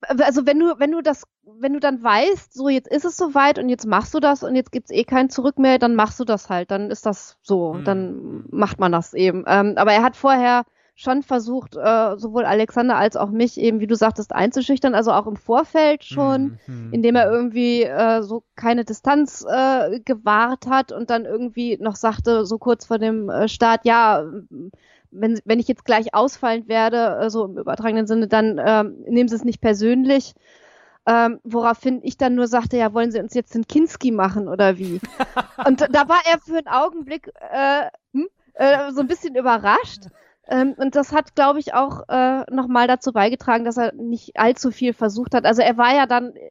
also 0.00 0.46
wenn 0.46 0.58
du, 0.58 0.78
wenn 0.78 0.90
du 0.90 1.02
das, 1.02 1.24
wenn 1.44 1.74
du 1.74 1.80
dann 1.80 2.02
weißt, 2.02 2.54
so 2.54 2.70
jetzt 2.70 2.88
ist 2.88 3.04
es 3.04 3.18
soweit 3.18 3.58
und 3.58 3.68
jetzt 3.68 3.86
machst 3.86 4.14
du 4.14 4.20
das 4.20 4.42
und 4.42 4.56
jetzt 4.56 4.72
gibt's 4.72 4.90
eh 4.90 5.04
kein 5.04 5.28
Zurück 5.28 5.58
mehr, 5.58 5.78
dann 5.78 5.94
machst 5.94 6.18
du 6.18 6.24
das 6.24 6.48
halt, 6.48 6.70
dann 6.70 6.90
ist 6.90 7.04
das 7.04 7.36
so, 7.42 7.74
mhm. 7.74 7.84
dann 7.84 8.44
macht 8.50 8.80
man 8.80 8.90
das 8.90 9.12
eben. 9.12 9.44
Ähm, 9.46 9.74
aber 9.76 9.92
er 9.92 10.02
hat 10.02 10.16
vorher 10.16 10.64
schon 11.02 11.22
versucht, 11.22 11.76
äh, 11.76 12.16
sowohl 12.16 12.44
Alexander 12.44 12.96
als 12.96 13.16
auch 13.16 13.30
mich 13.30 13.58
eben, 13.58 13.80
wie 13.80 13.86
du 13.86 13.96
sagtest, 13.96 14.34
einzuschüchtern, 14.34 14.94
also 14.94 15.12
auch 15.12 15.26
im 15.26 15.36
Vorfeld 15.36 16.04
schon, 16.04 16.58
mhm. 16.66 16.92
indem 16.92 17.16
er 17.16 17.30
irgendwie 17.30 17.82
äh, 17.82 18.22
so 18.22 18.44
keine 18.56 18.84
Distanz 18.84 19.44
äh, 19.48 20.00
gewahrt 20.00 20.66
hat 20.66 20.92
und 20.92 21.10
dann 21.10 21.24
irgendwie 21.24 21.76
noch 21.80 21.96
sagte, 21.96 22.46
so 22.46 22.58
kurz 22.58 22.86
vor 22.86 22.98
dem 22.98 23.28
äh, 23.28 23.48
Start, 23.48 23.84
ja, 23.84 24.24
wenn, 25.10 25.40
wenn 25.44 25.60
ich 25.60 25.68
jetzt 25.68 25.84
gleich 25.84 26.14
ausfallend 26.14 26.68
werde, 26.68 27.18
äh, 27.20 27.30
so 27.30 27.44
im 27.44 27.58
übertragenen 27.58 28.06
Sinne, 28.06 28.28
dann 28.28 28.60
ähm, 28.64 29.04
nehmen 29.06 29.28
Sie 29.28 29.36
es 29.36 29.44
nicht 29.44 29.60
persönlich. 29.60 30.34
Ähm, 31.04 31.40
woraufhin 31.42 31.98
ich 32.04 32.16
dann 32.16 32.36
nur 32.36 32.46
sagte, 32.46 32.76
ja, 32.76 32.94
wollen 32.94 33.10
Sie 33.10 33.18
uns 33.18 33.34
jetzt 33.34 33.56
den 33.56 33.66
Kinski 33.66 34.12
machen 34.12 34.46
oder 34.46 34.78
wie? 34.78 35.00
und 35.66 35.80
da 35.80 36.08
war 36.08 36.20
er 36.30 36.38
für 36.38 36.58
einen 36.58 36.68
Augenblick 36.68 37.28
äh, 37.50 37.88
hm, 38.12 38.28
äh, 38.54 38.92
so 38.92 39.00
ein 39.00 39.08
bisschen 39.08 39.34
überrascht. 39.34 40.04
Ähm, 40.48 40.74
und 40.76 40.96
das 40.96 41.12
hat, 41.12 41.34
glaube 41.34 41.60
ich, 41.60 41.74
auch 41.74 42.08
äh, 42.08 42.44
nochmal 42.50 42.88
dazu 42.88 43.12
beigetragen, 43.12 43.64
dass 43.64 43.76
er 43.76 43.92
nicht 43.94 44.38
allzu 44.38 44.70
viel 44.70 44.92
versucht 44.92 45.34
hat. 45.34 45.44
Also 45.44 45.62
er 45.62 45.76
war 45.76 45.94
ja 45.94 46.06
dann 46.06 46.34
äh, 46.34 46.50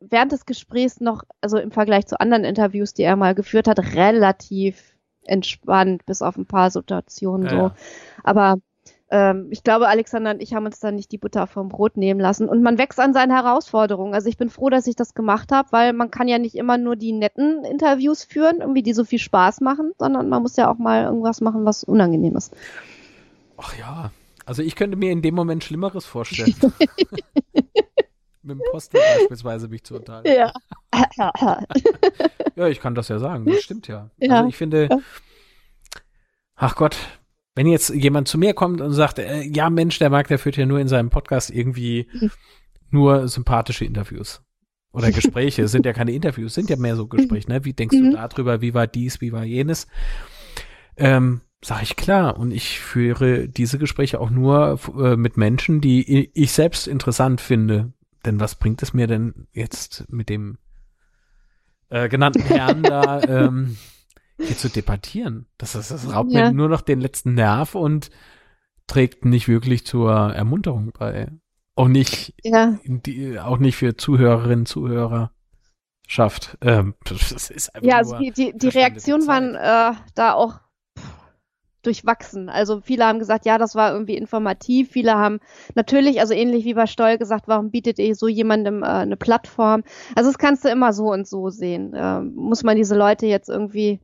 während 0.00 0.32
des 0.32 0.46
Gesprächs 0.46 1.00
noch, 1.00 1.22
also 1.40 1.58
im 1.58 1.70
Vergleich 1.70 2.06
zu 2.06 2.18
anderen 2.20 2.44
Interviews, 2.44 2.94
die 2.94 3.02
er 3.02 3.16
mal 3.16 3.34
geführt 3.34 3.68
hat, 3.68 3.78
relativ 3.94 4.94
entspannt, 5.24 6.04
bis 6.06 6.22
auf 6.22 6.36
ein 6.36 6.46
paar 6.46 6.70
Situationen 6.70 7.46
ja. 7.46 7.50
so. 7.50 7.70
Aber 8.24 8.56
ähm, 9.10 9.48
ich 9.50 9.62
glaube, 9.62 9.88
Alexander 9.88 10.30
und 10.30 10.42
ich 10.42 10.54
haben 10.54 10.64
uns 10.64 10.80
da 10.80 10.90
nicht 10.90 11.12
die 11.12 11.18
Butter 11.18 11.46
vom 11.46 11.68
Brot 11.68 11.98
nehmen 11.98 12.18
lassen. 12.18 12.48
Und 12.48 12.62
man 12.62 12.78
wächst 12.78 12.98
an 12.98 13.12
seinen 13.12 13.30
Herausforderungen. 13.30 14.14
Also 14.14 14.28
ich 14.28 14.38
bin 14.38 14.48
froh, 14.48 14.70
dass 14.70 14.86
ich 14.86 14.96
das 14.96 15.14
gemacht 15.14 15.52
habe, 15.52 15.68
weil 15.70 15.92
man 15.92 16.10
kann 16.10 16.28
ja 16.28 16.38
nicht 16.38 16.54
immer 16.54 16.78
nur 16.78 16.96
die 16.96 17.12
netten 17.12 17.62
Interviews 17.64 18.24
führen, 18.24 18.60
irgendwie 18.60 18.82
die 18.82 18.94
so 18.94 19.04
viel 19.04 19.18
Spaß 19.18 19.60
machen, 19.60 19.92
sondern 19.98 20.30
man 20.30 20.42
muss 20.42 20.56
ja 20.56 20.70
auch 20.70 20.78
mal 20.78 21.04
irgendwas 21.04 21.42
machen, 21.42 21.66
was 21.66 21.84
unangenehm 21.84 22.36
ist. 22.36 22.54
Ach 23.62 23.78
ja, 23.78 24.12
also 24.44 24.62
ich 24.62 24.74
könnte 24.74 24.96
mir 24.96 25.12
in 25.12 25.22
dem 25.22 25.34
Moment 25.34 25.62
Schlimmeres 25.62 26.04
vorstellen. 26.04 26.54
Mit 28.44 28.58
dem 28.58 28.62
Postel 28.72 29.00
beispielsweise 29.00 29.68
mich 29.68 29.84
zu 29.84 29.94
unterhalten. 29.94 30.28
Ja. 30.28 30.52
ja, 32.56 32.66
ich 32.66 32.80
kann 32.80 32.96
das 32.96 33.06
ja 33.06 33.20
sagen, 33.20 33.44
das 33.46 33.62
stimmt 33.62 33.86
ja. 33.86 34.10
ja. 34.18 34.34
Also 34.34 34.48
ich 34.48 34.56
finde, 34.56 34.88
ach 36.56 36.74
Gott, 36.74 36.96
wenn 37.54 37.68
jetzt 37.68 37.90
jemand 37.90 38.26
zu 38.26 38.38
mir 38.38 38.52
kommt 38.52 38.80
und 38.80 38.92
sagt, 38.94 39.20
äh, 39.20 39.42
ja 39.42 39.70
Mensch, 39.70 40.00
der 40.00 40.10
Marc, 40.10 40.26
der 40.26 40.40
führt 40.40 40.56
ja 40.56 40.66
nur 40.66 40.80
in 40.80 40.88
seinem 40.88 41.10
Podcast 41.10 41.50
irgendwie 41.50 42.08
nur 42.90 43.28
sympathische 43.28 43.84
Interviews. 43.84 44.42
Oder 44.92 45.12
Gespräche, 45.12 45.68
sind 45.68 45.86
ja 45.86 45.92
keine 45.92 46.12
Interviews, 46.12 46.54
sind 46.54 46.68
ja 46.68 46.76
mehr 46.76 46.96
so 46.96 47.06
Gespräche, 47.06 47.48
ne? 47.48 47.64
Wie 47.64 47.72
denkst 47.72 47.96
du 47.96 48.02
mhm. 48.02 48.12
darüber, 48.12 48.60
wie 48.60 48.74
war 48.74 48.86
dies, 48.86 49.20
wie 49.20 49.32
war 49.32 49.44
jenes? 49.44 49.86
Ähm, 50.96 51.40
Sag 51.64 51.82
ich 51.82 51.96
klar. 51.96 52.38
Und 52.38 52.50
ich 52.50 52.80
führe 52.80 53.48
diese 53.48 53.78
Gespräche 53.78 54.20
auch 54.20 54.30
nur 54.30 54.78
äh, 54.98 55.16
mit 55.16 55.36
Menschen, 55.36 55.80
die 55.80 56.30
ich 56.34 56.52
selbst 56.52 56.88
interessant 56.88 57.40
finde. 57.40 57.92
Denn 58.24 58.40
was 58.40 58.56
bringt 58.56 58.82
es 58.82 58.92
mir 58.92 59.06
denn 59.06 59.46
jetzt 59.52 60.04
mit 60.08 60.28
dem 60.28 60.58
äh, 61.88 62.08
genannten 62.08 62.42
Herrn 62.42 62.82
da 62.82 63.22
ähm, 63.28 63.76
hier 64.38 64.56
zu 64.56 64.68
debattieren. 64.68 65.46
Das, 65.58 65.72
das, 65.72 65.88
das 65.88 66.12
raubt 66.12 66.32
ja. 66.32 66.46
mir 66.46 66.52
nur 66.52 66.68
noch 66.68 66.80
den 66.80 67.00
letzten 67.00 67.34
Nerv 67.34 67.74
und 67.74 68.10
trägt 68.86 69.24
nicht 69.24 69.46
wirklich 69.46 69.86
zur 69.86 70.12
Ermunterung 70.12 70.92
bei. 70.98 71.28
Auch 71.74 71.88
nicht, 71.88 72.34
ja. 72.42 72.78
die, 72.84 73.38
auch 73.38 73.58
nicht 73.58 73.76
für 73.76 73.96
Zuhörerinnen, 73.96 74.66
Zuhörer 74.66 75.32
schafft. 76.06 76.58
Ähm, 76.60 76.94
das 77.04 77.50
ist 77.50 77.74
einfach 77.74 77.88
ja, 77.88 77.98
also 77.98 78.18
die, 78.18 78.32
die, 78.32 78.52
die 78.56 78.68
Reaktionen 78.68 79.26
waren 79.26 79.54
äh, 79.54 79.96
da 80.14 80.32
auch 80.32 80.60
durchwachsen. 81.82 82.48
Also 82.48 82.80
viele 82.80 83.04
haben 83.06 83.18
gesagt, 83.18 83.44
ja, 83.44 83.58
das 83.58 83.74
war 83.74 83.92
irgendwie 83.92 84.16
informativ. 84.16 84.90
Viele 84.90 85.14
haben 85.14 85.40
natürlich, 85.74 86.20
also 86.20 86.34
ähnlich 86.34 86.64
wie 86.64 86.74
bei 86.74 86.86
Stoll 86.86 87.18
gesagt, 87.18 87.48
warum 87.48 87.70
bietet 87.70 87.98
ihr 87.98 88.14
so 88.14 88.28
jemandem 88.28 88.82
äh, 88.82 88.86
eine 88.86 89.16
Plattform? 89.16 89.82
Also 90.14 90.30
das 90.30 90.38
kannst 90.38 90.64
du 90.64 90.68
immer 90.68 90.92
so 90.92 91.12
und 91.12 91.26
so 91.26 91.50
sehen. 91.50 91.94
Äh, 91.94 92.20
muss 92.20 92.62
man 92.62 92.76
diese 92.76 92.96
Leute 92.96 93.26
jetzt 93.26 93.48
irgendwie 93.48 94.00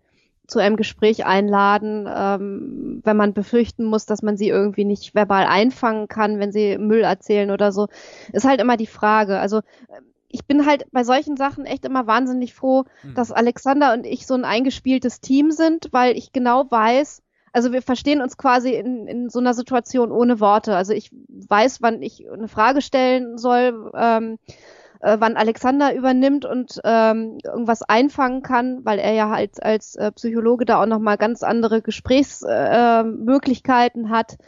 zu 0.49 0.61
einem 0.61 0.77
Gespräch 0.77 1.27
einladen, 1.27 2.09
ähm, 2.13 3.03
wenn 3.05 3.17
man 3.19 3.35
befürchten 3.35 3.85
muss, 3.85 4.07
dass 4.07 4.23
man 4.23 4.39
sie 4.39 4.49
irgendwie 4.49 4.87
nicht 4.87 5.15
verbal 5.15 5.45
einfangen 5.45 6.09
kann, 6.09 6.41
wenn 6.41 6.53
sie 6.53 6.79
Müll 6.79 7.03
erzählen 7.03 7.51
oder 7.51 7.71
so, 7.71 7.89
ist 8.33 8.47
halt 8.47 8.61
immer 8.61 8.79
die 8.79 8.87
Frage. 8.87 9.39
Also 9.39 9.61
ich 10.29 10.47
bin 10.47 10.67
halt 10.67 10.85
bei 10.91 11.05
solchen 11.05 11.37
Sachen 11.37 11.67
echt 11.67 11.85
immer 11.85 12.07
wahnsinnig 12.07 12.55
froh, 12.55 12.85
mhm. 13.03 13.15
dass 13.15 13.31
Alexander 13.31 13.93
und 13.93 14.07
ich 14.07 14.27
so 14.27 14.35
ein 14.35 14.45
eingespieltes 14.45 15.21
Team 15.21 15.51
sind, 15.51 15.89
weil 15.93 16.17
ich 16.17 16.33
genau 16.33 16.71
weiß, 16.71 17.23
also 17.53 17.73
wir 17.73 17.83
verstehen 17.83 18.23
uns 18.23 18.37
quasi 18.37 18.75
in, 18.75 19.07
in 19.07 19.29
so 19.29 19.39
einer 19.39 19.55
Situation 19.55 20.12
ohne 20.12 20.41
Worte. 20.41 20.77
Also 20.77 20.93
ich 20.93 21.11
weiß, 21.29 21.83
wann 21.83 22.03
ich 22.03 22.29
eine 22.31 22.49
Frage 22.49 22.83
stellen 22.83 23.39
soll, 23.39 23.93
ähm, 23.97 24.39
äh, 25.01 25.16
wann 25.20 25.37
Alexander 25.37 25.95
übernimmt 25.95 26.45
und 26.45 26.81
ähm, 26.85 27.39
irgendwas 27.45 27.83
einfangen 27.83 28.43
kann, 28.43 28.85
weil 28.85 28.99
er 28.99 29.12
ja 29.12 29.31
halt 29.31 29.62
als 29.62 29.95
äh, 29.97 30.11
Psychologe 30.12 30.65
da 30.65 30.83
auch 30.83 30.87
nochmal 30.87 31.16
ganz 31.16 31.43
andere 31.43 31.83
Gesprächsmöglichkeiten 31.83 34.07
äh, 34.07 34.09
hat 34.09 34.39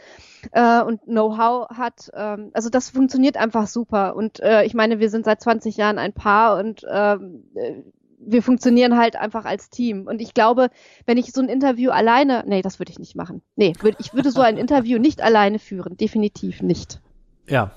äh, 0.51 0.81
und 0.81 1.03
Know-how 1.03 1.69
hat. 1.69 2.09
Ähm, 2.13 2.49
also 2.53 2.69
das 2.69 2.89
funktioniert 2.89 3.37
einfach 3.37 3.67
super. 3.67 4.15
Und 4.15 4.39
äh, 4.41 4.65
ich 4.65 4.73
meine, 4.73 4.99
wir 4.99 5.09
sind 5.09 5.23
seit 5.25 5.41
20 5.41 5.77
Jahren 5.77 5.99
ein 5.99 6.13
Paar 6.13 6.57
und 6.57 6.85
ähm, 6.89 7.43
äh, 7.55 7.83
wir 8.23 8.43
funktionieren 8.43 8.97
halt 8.97 9.15
einfach 9.15 9.45
als 9.45 9.69
Team. 9.69 10.07
Und 10.07 10.21
ich 10.21 10.33
glaube, 10.33 10.69
wenn 11.05 11.17
ich 11.17 11.31
so 11.31 11.41
ein 11.41 11.49
Interview 11.49 11.91
alleine, 11.91 12.43
nee, 12.47 12.61
das 12.61 12.79
würde 12.79 12.91
ich 12.91 12.99
nicht 12.99 13.15
machen. 13.15 13.41
Nee, 13.55 13.73
würd, 13.79 13.95
ich 13.99 14.13
würde 14.13 14.31
so 14.31 14.41
ein 14.41 14.57
Interview 14.57 14.99
nicht 14.99 15.21
alleine 15.21 15.59
führen, 15.59 15.97
definitiv 15.97 16.61
nicht. 16.61 17.01
Ja. 17.47 17.71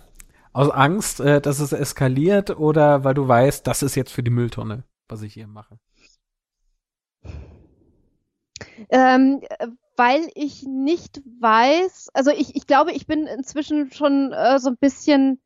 Aus 0.52 0.70
Angst, 0.70 1.20
äh, 1.20 1.40
dass 1.40 1.58
es 1.58 1.72
eskaliert 1.72 2.56
oder 2.56 3.02
weil 3.02 3.14
du 3.14 3.26
weißt, 3.26 3.66
das 3.66 3.82
ist 3.82 3.96
jetzt 3.96 4.12
für 4.12 4.22
die 4.22 4.30
Mülltonne, 4.30 4.84
was 5.08 5.22
ich 5.22 5.34
hier 5.34 5.48
mache? 5.48 5.78
Ähm, 8.90 9.40
weil 9.96 10.28
ich 10.34 10.64
nicht 10.64 11.22
weiß, 11.40 12.10
also 12.14 12.30
ich, 12.30 12.54
ich 12.54 12.66
glaube, 12.66 12.92
ich 12.92 13.06
bin 13.06 13.26
inzwischen 13.26 13.90
schon 13.92 14.32
äh, 14.32 14.58
so 14.58 14.70
ein 14.70 14.76
bisschen 14.76 15.40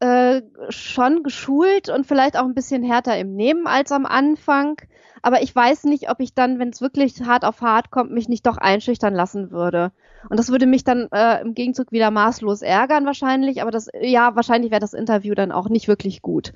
äh, 0.00 0.42
schon 0.68 1.22
geschult 1.22 1.88
und 1.88 2.06
vielleicht 2.06 2.36
auch 2.36 2.44
ein 2.44 2.54
bisschen 2.54 2.82
härter 2.82 3.18
im 3.18 3.34
Nehmen 3.34 3.66
als 3.66 3.92
am 3.92 4.06
Anfang. 4.06 4.76
Aber 5.22 5.42
ich 5.42 5.54
weiß 5.54 5.84
nicht, 5.84 6.10
ob 6.10 6.20
ich 6.20 6.34
dann, 6.34 6.58
wenn 6.58 6.68
es 6.68 6.80
wirklich 6.80 7.22
hart 7.22 7.44
auf 7.44 7.60
hart 7.62 7.90
kommt, 7.90 8.12
mich 8.12 8.28
nicht 8.28 8.46
doch 8.46 8.58
einschüchtern 8.58 9.14
lassen 9.14 9.50
würde. 9.50 9.90
Und 10.28 10.38
das 10.38 10.50
würde 10.50 10.66
mich 10.66 10.84
dann 10.84 11.08
äh, 11.12 11.40
im 11.40 11.54
Gegenzug 11.54 11.92
wieder 11.92 12.10
maßlos 12.10 12.62
ärgern 12.62 13.06
wahrscheinlich. 13.06 13.62
Aber 13.62 13.70
das, 13.70 13.88
ja, 14.00 14.36
wahrscheinlich 14.36 14.70
wäre 14.70 14.80
das 14.80 14.92
Interview 14.92 15.34
dann 15.34 15.52
auch 15.52 15.68
nicht 15.68 15.88
wirklich 15.88 16.22
gut. 16.22 16.52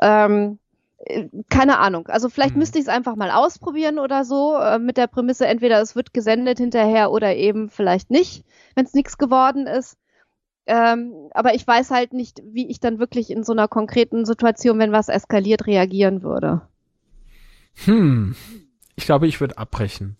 Ähm, 0.00 0.58
äh, 0.98 1.28
keine 1.48 1.78
Ahnung. 1.78 2.08
Also 2.08 2.28
vielleicht 2.28 2.54
mhm. 2.54 2.60
müsste 2.60 2.78
ich 2.78 2.84
es 2.84 2.88
einfach 2.88 3.16
mal 3.16 3.30
ausprobieren 3.30 3.98
oder 3.98 4.24
so, 4.24 4.56
äh, 4.56 4.78
mit 4.78 4.96
der 4.96 5.06
Prämisse, 5.06 5.46
entweder 5.46 5.80
es 5.80 5.96
wird 5.96 6.12
gesendet 6.12 6.58
hinterher 6.58 7.12
oder 7.12 7.34
eben 7.34 7.70
vielleicht 7.70 8.10
nicht, 8.10 8.44
wenn 8.74 8.84
es 8.84 8.94
nichts 8.94 9.18
geworden 9.18 9.66
ist. 9.66 9.96
Ähm, 10.66 11.28
aber 11.32 11.54
ich 11.54 11.66
weiß 11.66 11.90
halt 11.90 12.12
nicht, 12.12 12.40
wie 12.44 12.68
ich 12.68 12.78
dann 12.78 12.98
wirklich 12.98 13.30
in 13.30 13.42
so 13.42 13.52
einer 13.52 13.68
konkreten 13.68 14.24
Situation, 14.24 14.78
wenn 14.78 14.92
was 14.92 15.08
eskaliert, 15.08 15.66
reagieren 15.66 16.22
würde. 16.22 16.62
Hm. 17.84 18.36
Ich 18.94 19.04
glaube, 19.04 19.26
ich 19.26 19.40
würde 19.40 19.58
abbrechen. 19.58 20.16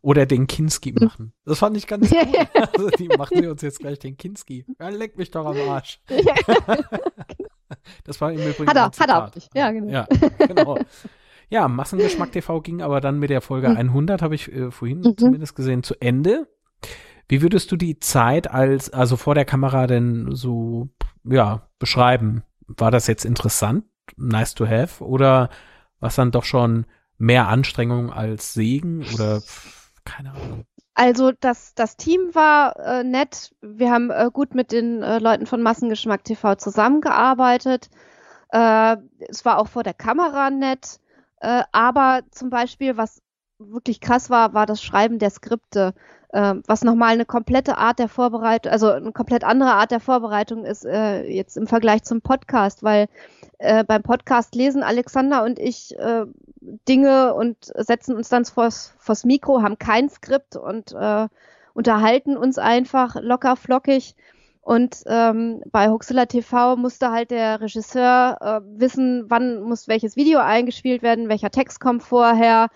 Oder 0.00 0.26
den 0.26 0.46
Kinski 0.46 0.90
hm. 0.90 1.04
machen. 1.04 1.32
Das 1.44 1.58
fand 1.58 1.76
ich 1.76 1.86
ganz 1.86 2.10
cool. 2.12 2.46
also, 2.54 2.90
die 2.90 3.08
machen 3.08 3.40
wir 3.40 3.50
uns 3.50 3.62
jetzt 3.62 3.80
gleich 3.80 3.98
den 3.98 4.16
Kinski. 4.16 4.64
Ja, 4.80 4.88
leck 4.88 5.16
mich 5.16 5.30
doch 5.30 5.46
am 5.46 5.56
Arsch. 5.68 6.00
das 8.04 8.20
war 8.20 8.32
im 8.32 8.40
Übrigen 8.40 8.68
Hat 8.68 8.76
er, 8.76 8.84
hat 8.86 9.08
er 9.08 9.24
auch 9.24 9.34
nicht. 9.34 9.50
Ja, 9.54 9.70
genau. 9.70 9.92
Ja, 9.92 10.06
genau. 10.38 10.78
Ja, 11.50 11.68
Massengeschmack 11.68 12.32
TV 12.32 12.60
ging 12.62 12.82
aber 12.82 13.00
dann 13.00 13.18
mit 13.18 13.30
der 13.30 13.40
Folge 13.40 13.68
100, 13.68 14.20
hm. 14.20 14.24
habe 14.24 14.34
ich 14.34 14.50
äh, 14.50 14.70
vorhin 14.70 15.00
mhm. 15.00 15.16
zumindest 15.16 15.54
gesehen, 15.54 15.82
zu 15.82 15.94
Ende. 16.00 16.48
Wie 17.28 17.42
würdest 17.42 17.72
du 17.72 17.76
die 17.76 17.98
Zeit 18.00 18.50
als, 18.50 18.92
also 18.92 19.16
vor 19.16 19.34
der 19.34 19.44
Kamera 19.44 19.86
denn 19.86 20.34
so, 20.34 20.88
ja, 21.24 21.68
beschreiben? 21.78 22.42
War 22.66 22.90
das 22.90 23.06
jetzt 23.06 23.24
interessant, 23.24 23.84
nice 24.16 24.54
to 24.54 24.66
have, 24.66 25.02
oder 25.04 25.50
was 26.00 26.16
dann 26.16 26.30
doch 26.30 26.44
schon 26.44 26.86
mehr 27.18 27.48
Anstrengung 27.48 28.12
als 28.12 28.52
Segen 28.54 29.04
oder 29.14 29.42
keine 30.04 30.32
Ahnung? 30.32 30.64
Also 30.94 31.32
das, 31.32 31.74
das 31.74 31.96
Team 31.96 32.34
war 32.34 32.76
äh, 32.78 33.04
nett. 33.04 33.52
Wir 33.60 33.90
haben 33.90 34.10
äh, 34.10 34.30
gut 34.32 34.54
mit 34.54 34.70
den 34.70 35.02
äh, 35.02 35.18
Leuten 35.18 35.46
von 35.46 35.60
Massengeschmack 35.60 36.22
TV 36.22 36.54
zusammengearbeitet. 36.54 37.90
Äh, 38.50 38.96
es 39.28 39.44
war 39.44 39.58
auch 39.58 39.66
vor 39.66 39.82
der 39.82 39.94
Kamera 39.94 40.50
nett. 40.50 41.00
Äh, 41.40 41.64
aber 41.72 42.22
zum 42.30 42.48
Beispiel, 42.48 42.96
was 42.96 43.20
wirklich 43.72 44.00
krass 44.00 44.30
war, 44.30 44.54
war 44.54 44.66
das 44.66 44.82
Schreiben 44.82 45.18
der 45.18 45.30
Skripte 45.30 45.94
äh, 46.34 46.54
was 46.66 46.82
nochmal 46.82 47.12
eine 47.12 47.24
komplette 47.24 47.78
Art 47.78 48.00
der 48.00 48.08
Vorbereitung, 48.08 48.72
also 48.72 48.90
eine 48.90 49.12
komplett 49.12 49.44
andere 49.44 49.74
Art 49.74 49.92
der 49.92 50.00
Vorbereitung 50.00 50.64
ist 50.64 50.84
äh, 50.84 51.22
jetzt 51.22 51.56
im 51.56 51.68
Vergleich 51.68 52.02
zum 52.02 52.22
Podcast, 52.22 52.82
weil 52.82 53.06
äh, 53.58 53.84
beim 53.84 54.02
Podcast 54.02 54.56
lesen 54.56 54.82
Alexander 54.82 55.44
und 55.44 55.60
ich 55.60 55.96
äh, 55.96 56.24
Dinge 56.88 57.34
und 57.34 57.56
setzen 57.76 58.16
uns 58.16 58.28
dann 58.28 58.44
vors, 58.44 58.94
vors 58.98 59.24
Mikro, 59.24 59.62
haben 59.62 59.78
kein 59.78 60.08
Skript 60.08 60.56
und 60.56 60.92
äh, 60.92 61.28
unterhalten 61.72 62.36
uns 62.36 62.58
einfach 62.58 63.14
locker 63.20 63.54
flockig. 63.54 64.16
Und 64.60 65.02
ähm, 65.06 65.62
bei 65.70 65.90
Huxilla 65.90 66.24
TV 66.24 66.76
musste 66.76 67.10
halt 67.10 67.30
der 67.30 67.60
Regisseur 67.60 68.38
äh, 68.40 68.60
wissen, 68.80 69.26
wann 69.28 69.60
muss 69.60 69.88
welches 69.88 70.16
Video 70.16 70.40
eingespielt 70.40 71.02
werden, 71.02 71.28
welcher 71.28 71.50
Text 71.50 71.80
kommt 71.80 72.02
vorher, 72.02 72.70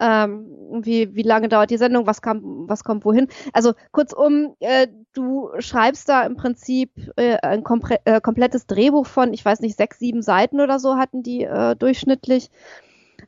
ähm, 0.00 0.46
wie, 0.80 1.14
wie 1.14 1.22
lange 1.22 1.48
dauert 1.48 1.70
die 1.70 1.76
Sendung, 1.76 2.06
was, 2.06 2.22
kam, 2.22 2.68
was 2.68 2.84
kommt 2.84 3.04
wohin. 3.04 3.28
Also 3.52 3.72
kurzum, 3.92 4.56
äh, 4.60 4.88
du 5.12 5.50
schreibst 5.58 6.08
da 6.08 6.24
im 6.24 6.36
Prinzip 6.36 6.90
äh, 7.16 7.36
ein 7.42 7.64
äh, 8.04 8.20
komplettes 8.20 8.66
Drehbuch 8.66 9.06
von, 9.06 9.32
ich 9.32 9.44
weiß 9.44 9.60
nicht, 9.60 9.76
sechs, 9.76 9.98
sieben 9.98 10.22
Seiten 10.22 10.60
oder 10.60 10.78
so 10.78 10.96
hatten 10.96 11.22
die 11.22 11.44
äh, 11.44 11.76
durchschnittlich. 11.76 12.50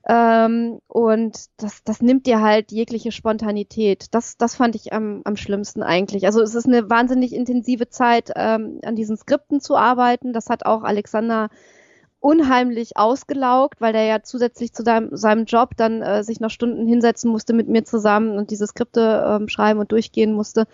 Ähm, 0.09 0.81
und 0.87 1.47
das, 1.57 1.83
das 1.83 2.01
nimmt 2.01 2.27
dir 2.27 2.41
halt 2.41 2.71
jegliche 2.71 3.11
Spontanität. 3.11 4.07
Das, 4.13 4.37
das 4.37 4.55
fand 4.55 4.77
ich 4.77 4.93
am, 4.93 5.23
am 5.25 5.37
schlimmsten 5.37 5.83
eigentlich. 5.83 6.27
Also 6.27 6.43
es 6.43 6.55
ist 6.55 6.67
eine 6.67 6.89
wahnsinnig 6.89 7.35
intensive 7.35 7.89
Zeit, 7.89 8.31
ähm, 8.37 8.81
an 8.85 8.95
diesen 8.95 9.17
Skripten 9.17 9.61
zu 9.61 9.77
arbeiten. 9.77 10.33
Das 10.33 10.49
hat 10.49 10.65
auch 10.65 10.85
Alexander 10.85 11.49
unheimlich 12.27 12.97
ausgelaugt, 12.97 13.81
weil 13.81 13.93
der 13.93 14.03
ja 14.03 14.21
zusätzlich 14.21 14.73
zu 14.73 14.83
deinem, 14.83 15.17
seinem 15.17 15.45
Job 15.45 15.77
dann 15.77 16.03
äh, 16.03 16.25
sich 16.25 16.41
noch 16.41 16.51
Stunden 16.51 16.85
hinsetzen 16.89 17.31
musste 17.31 17.53
mit 17.53 17.69
mir 17.69 17.85
zusammen 17.85 18.37
und 18.37 18.51
diese 18.51 18.67
Skripte 18.67 19.25
ähm, 19.25 19.49
schreiben 19.49 19.79
und 19.79 19.93
durchgehen 19.93 20.33
musste. 20.33 20.67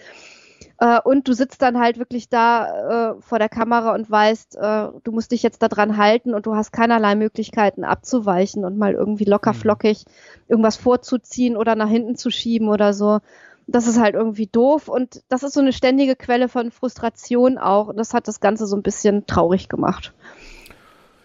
Äh, 0.78 0.98
und 1.04 1.28
du 1.28 1.34
sitzt 1.34 1.60
dann 1.60 1.78
halt 1.78 1.98
wirklich 1.98 2.30
da 2.30 3.10
äh, 3.10 3.20
vor 3.20 3.38
der 3.38 3.50
Kamera 3.50 3.94
und 3.94 4.10
weißt, 4.10 4.56
äh, 4.56 4.88
du 5.04 5.12
musst 5.12 5.30
dich 5.30 5.42
jetzt 5.42 5.60
da 5.62 5.68
dran 5.68 5.98
halten 5.98 6.32
und 6.32 6.46
du 6.46 6.54
hast 6.54 6.72
keinerlei 6.72 7.16
Möglichkeiten 7.16 7.84
abzuweichen 7.84 8.64
und 8.64 8.78
mal 8.78 8.94
irgendwie 8.94 9.26
locker 9.26 9.52
mhm. 9.52 9.56
flockig 9.56 10.06
irgendwas 10.48 10.76
vorzuziehen 10.76 11.58
oder 11.58 11.74
nach 11.74 11.90
hinten 11.90 12.16
zu 12.16 12.30
schieben 12.30 12.70
oder 12.70 12.94
so. 12.94 13.18
Das 13.66 13.86
ist 13.86 14.00
halt 14.00 14.14
irgendwie 14.14 14.46
doof 14.46 14.88
und 14.88 15.22
das 15.28 15.42
ist 15.42 15.52
so 15.52 15.60
eine 15.60 15.74
ständige 15.74 16.16
Quelle 16.16 16.48
von 16.48 16.70
Frustration 16.70 17.58
auch. 17.58 17.88
Und 17.88 17.98
das 17.98 18.14
hat 18.14 18.26
das 18.26 18.40
Ganze 18.40 18.66
so 18.66 18.74
ein 18.74 18.82
bisschen 18.82 19.26
traurig 19.26 19.68
gemacht. 19.68 20.14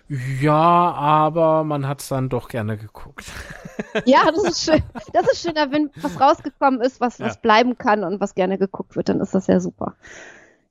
Ja, 0.10 0.54
aber 0.54 1.64
man 1.64 1.86
hat 1.88 2.02
es 2.02 2.08
dann 2.08 2.30
doch 2.30 2.48
gerne 2.48 2.78
geguckt. 2.78 3.26
Ja, 4.06 4.32
das 4.32 4.44
ist 4.44 4.64
schön. 4.64 4.82
Das 5.14 5.32
ist 5.32 5.44
schöner, 5.44 5.72
wenn 5.72 5.92
was 5.98 6.20
rausgekommen 6.20 6.82
ist, 6.82 7.00
was, 7.00 7.20
ja. 7.20 7.28
was 7.28 7.40
bleiben 7.40 7.78
kann 7.78 8.04
und 8.04 8.20
was 8.20 8.34
gerne 8.34 8.58
geguckt 8.58 8.96
wird, 8.96 9.10
dann 9.10 9.22
ist 9.22 9.36
das 9.36 9.46
ja 9.46 9.60
super. 9.60 9.96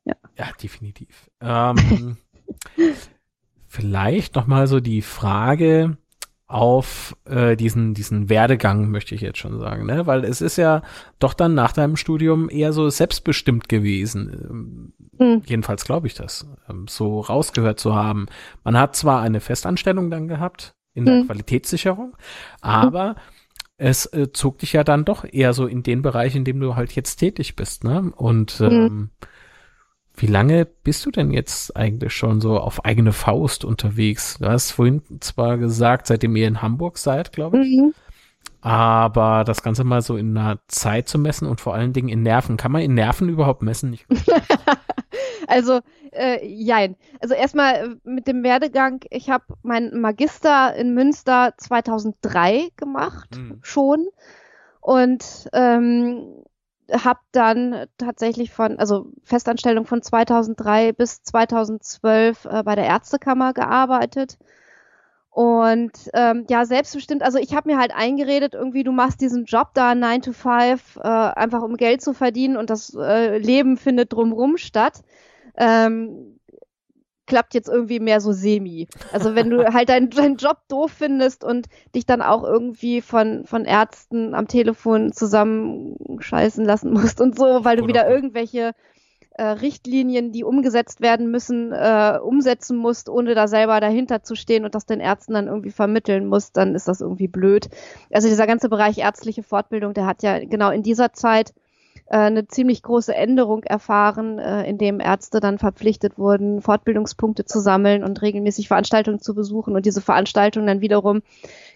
Ja, 0.04 0.14
ja 0.36 0.46
definitiv. 0.60 1.30
Ähm, 1.40 2.16
vielleicht 3.68 4.34
noch 4.34 4.48
mal 4.48 4.66
so 4.66 4.80
die 4.80 5.02
Frage, 5.02 5.98
auf 6.48 7.16
äh, 7.24 7.56
diesen 7.56 7.92
diesen 7.94 8.28
Werdegang 8.28 8.90
möchte 8.90 9.14
ich 9.16 9.20
jetzt 9.20 9.38
schon 9.38 9.58
sagen, 9.58 9.84
ne? 9.86 10.06
Weil 10.06 10.24
es 10.24 10.40
ist 10.40 10.56
ja 10.56 10.82
doch 11.18 11.34
dann 11.34 11.54
nach 11.54 11.72
deinem 11.72 11.96
Studium 11.96 12.48
eher 12.48 12.72
so 12.72 12.88
selbstbestimmt 12.88 13.68
gewesen. 13.68 14.92
Ähm, 15.18 15.34
mhm. 15.34 15.42
Jedenfalls 15.44 15.84
glaube 15.84 16.06
ich 16.06 16.14
das, 16.14 16.46
ähm, 16.68 16.86
so 16.88 17.20
rausgehört 17.20 17.80
zu 17.80 17.96
haben. 17.96 18.26
Man 18.62 18.78
hat 18.78 18.94
zwar 18.94 19.22
eine 19.22 19.40
Festanstellung 19.40 20.08
dann 20.10 20.28
gehabt 20.28 20.76
in 20.94 21.04
der 21.04 21.22
mhm. 21.22 21.26
Qualitätssicherung, 21.26 22.16
aber 22.60 23.16
es 23.76 24.06
äh, 24.06 24.32
zog 24.32 24.58
dich 24.58 24.72
ja 24.72 24.84
dann 24.84 25.04
doch 25.04 25.24
eher 25.24 25.52
so 25.52 25.66
in 25.66 25.82
den 25.82 26.00
Bereich, 26.00 26.36
in 26.36 26.44
dem 26.44 26.60
du 26.60 26.76
halt 26.76 26.92
jetzt 26.92 27.16
tätig 27.16 27.56
bist, 27.56 27.82
ne? 27.82 28.12
Und 28.14 28.60
mhm. 28.60 28.66
ähm, 28.66 29.10
wie 30.16 30.26
lange 30.26 30.64
bist 30.64 31.04
du 31.04 31.10
denn 31.10 31.30
jetzt 31.30 31.76
eigentlich 31.76 32.12
schon 32.12 32.40
so 32.40 32.58
auf 32.58 32.84
eigene 32.84 33.12
Faust 33.12 33.64
unterwegs? 33.64 34.38
Du 34.38 34.48
hast 34.48 34.72
vorhin 34.72 35.02
zwar 35.20 35.58
gesagt, 35.58 36.06
seitdem 36.06 36.36
ihr 36.36 36.48
in 36.48 36.62
Hamburg 36.62 36.98
seid, 36.98 37.32
glaube 37.32 37.62
ich. 37.62 37.78
Mhm. 37.78 37.94
Aber 38.62 39.44
das 39.44 39.62
Ganze 39.62 39.84
mal 39.84 40.02
so 40.02 40.16
in 40.16 40.36
einer 40.36 40.58
Zeit 40.66 41.08
zu 41.08 41.18
messen 41.18 41.46
und 41.46 41.60
vor 41.60 41.74
allen 41.74 41.92
Dingen 41.92 42.08
in 42.08 42.22
Nerven. 42.22 42.56
Kann 42.56 42.72
man 42.72 42.82
in 42.82 42.94
Nerven 42.94 43.28
überhaupt 43.28 43.62
messen? 43.62 43.98
also, 45.46 45.80
äh, 46.12 46.44
jein. 46.44 46.96
Also 47.20 47.34
erstmal 47.34 47.74
äh, 47.74 47.88
mit 48.02 48.26
dem 48.26 48.42
Werdegang. 48.42 49.00
Ich 49.10 49.30
habe 49.30 49.44
meinen 49.62 50.00
Magister 50.00 50.74
in 50.74 50.94
Münster 50.94 51.54
2003 51.58 52.70
gemacht, 52.76 53.36
mhm. 53.36 53.58
schon. 53.62 54.08
Und 54.80 55.48
ähm, 55.52 56.42
habe 56.92 57.20
dann 57.32 57.86
tatsächlich 57.98 58.50
von, 58.50 58.78
also 58.78 59.06
Festanstellung 59.24 59.86
von 59.86 60.02
2003 60.02 60.92
bis 60.92 61.22
2012 61.22 62.44
äh, 62.44 62.62
bei 62.62 62.74
der 62.74 62.86
Ärztekammer 62.86 63.52
gearbeitet. 63.52 64.38
Und 65.30 65.92
ähm, 66.14 66.46
ja, 66.48 66.64
selbstbestimmt, 66.64 67.22
also 67.22 67.38
ich 67.38 67.54
habe 67.54 67.70
mir 67.70 67.78
halt 67.78 67.92
eingeredet, 67.94 68.54
irgendwie 68.54 68.84
du 68.84 68.92
machst 68.92 69.20
diesen 69.20 69.44
Job 69.44 69.68
da 69.74 69.94
9 69.94 70.22
to 70.22 70.32
5, 70.32 70.96
äh, 70.96 71.00
einfach 71.02 71.62
um 71.62 71.76
Geld 71.76 72.00
zu 72.00 72.14
verdienen 72.14 72.56
und 72.56 72.70
das 72.70 72.94
äh, 72.94 73.36
Leben 73.36 73.76
findet 73.76 74.14
drumrum 74.14 74.56
statt. 74.56 75.02
Ähm, 75.58 76.35
klappt 77.26 77.54
jetzt 77.54 77.68
irgendwie 77.68 78.00
mehr 78.00 78.20
so 78.20 78.32
semi. 78.32 78.88
Also 79.12 79.34
wenn 79.34 79.50
du 79.50 79.64
halt 79.74 79.88
deinen, 79.88 80.10
deinen 80.10 80.36
Job 80.36 80.58
doof 80.68 80.92
findest 80.96 81.44
und 81.44 81.66
dich 81.94 82.06
dann 82.06 82.22
auch 82.22 82.44
irgendwie 82.44 83.00
von, 83.00 83.44
von 83.44 83.64
Ärzten 83.64 84.34
am 84.34 84.48
Telefon 84.48 85.12
zusammenscheißen 85.12 86.64
lassen 86.64 86.92
musst 86.94 87.20
und 87.20 87.36
so, 87.36 87.64
weil 87.64 87.76
du 87.76 87.84
Oder 87.84 87.88
wieder 87.88 88.08
irgendwelche 88.08 88.72
äh, 89.38 89.44
Richtlinien, 89.44 90.32
die 90.32 90.44
umgesetzt 90.44 91.00
werden 91.00 91.30
müssen, 91.30 91.72
äh, 91.72 92.18
umsetzen 92.22 92.76
musst, 92.76 93.08
ohne 93.08 93.34
da 93.34 93.48
selber 93.48 93.80
dahinter 93.80 94.22
zu 94.22 94.34
stehen 94.34 94.64
und 94.64 94.74
das 94.74 94.86
den 94.86 95.00
Ärzten 95.00 95.34
dann 95.34 95.46
irgendwie 95.46 95.72
vermitteln 95.72 96.26
musst, 96.26 96.56
dann 96.56 96.74
ist 96.74 96.88
das 96.88 97.02
irgendwie 97.02 97.28
blöd. 97.28 97.68
Also 98.10 98.28
dieser 98.28 98.46
ganze 98.46 98.68
Bereich 98.70 98.98
ärztliche 98.98 99.42
Fortbildung, 99.42 99.92
der 99.92 100.06
hat 100.06 100.22
ja 100.22 100.38
genau 100.38 100.70
in 100.70 100.82
dieser 100.82 101.12
Zeit 101.12 101.52
äh, 102.08 102.18
eine 102.18 102.46
ziemlich 102.46 102.82
große 102.82 103.14
Änderung 103.14 103.64
erfahren, 103.64 104.38
äh, 104.38 104.68
in 104.68 104.78
dem 104.78 105.00
Ärzte 105.00 105.40
dann 105.40 105.58
verpflichtet 105.58 106.18
wurden, 106.18 106.62
Fortbildungspunkte 106.62 107.44
zu 107.44 107.60
sammeln 107.60 108.04
und 108.04 108.22
regelmäßig 108.22 108.68
Veranstaltungen 108.68 109.20
zu 109.20 109.34
besuchen 109.34 109.74
und 109.74 109.86
diese 109.86 110.00
Veranstaltungen 110.00 110.66
dann 110.66 110.80
wiederum 110.80 111.22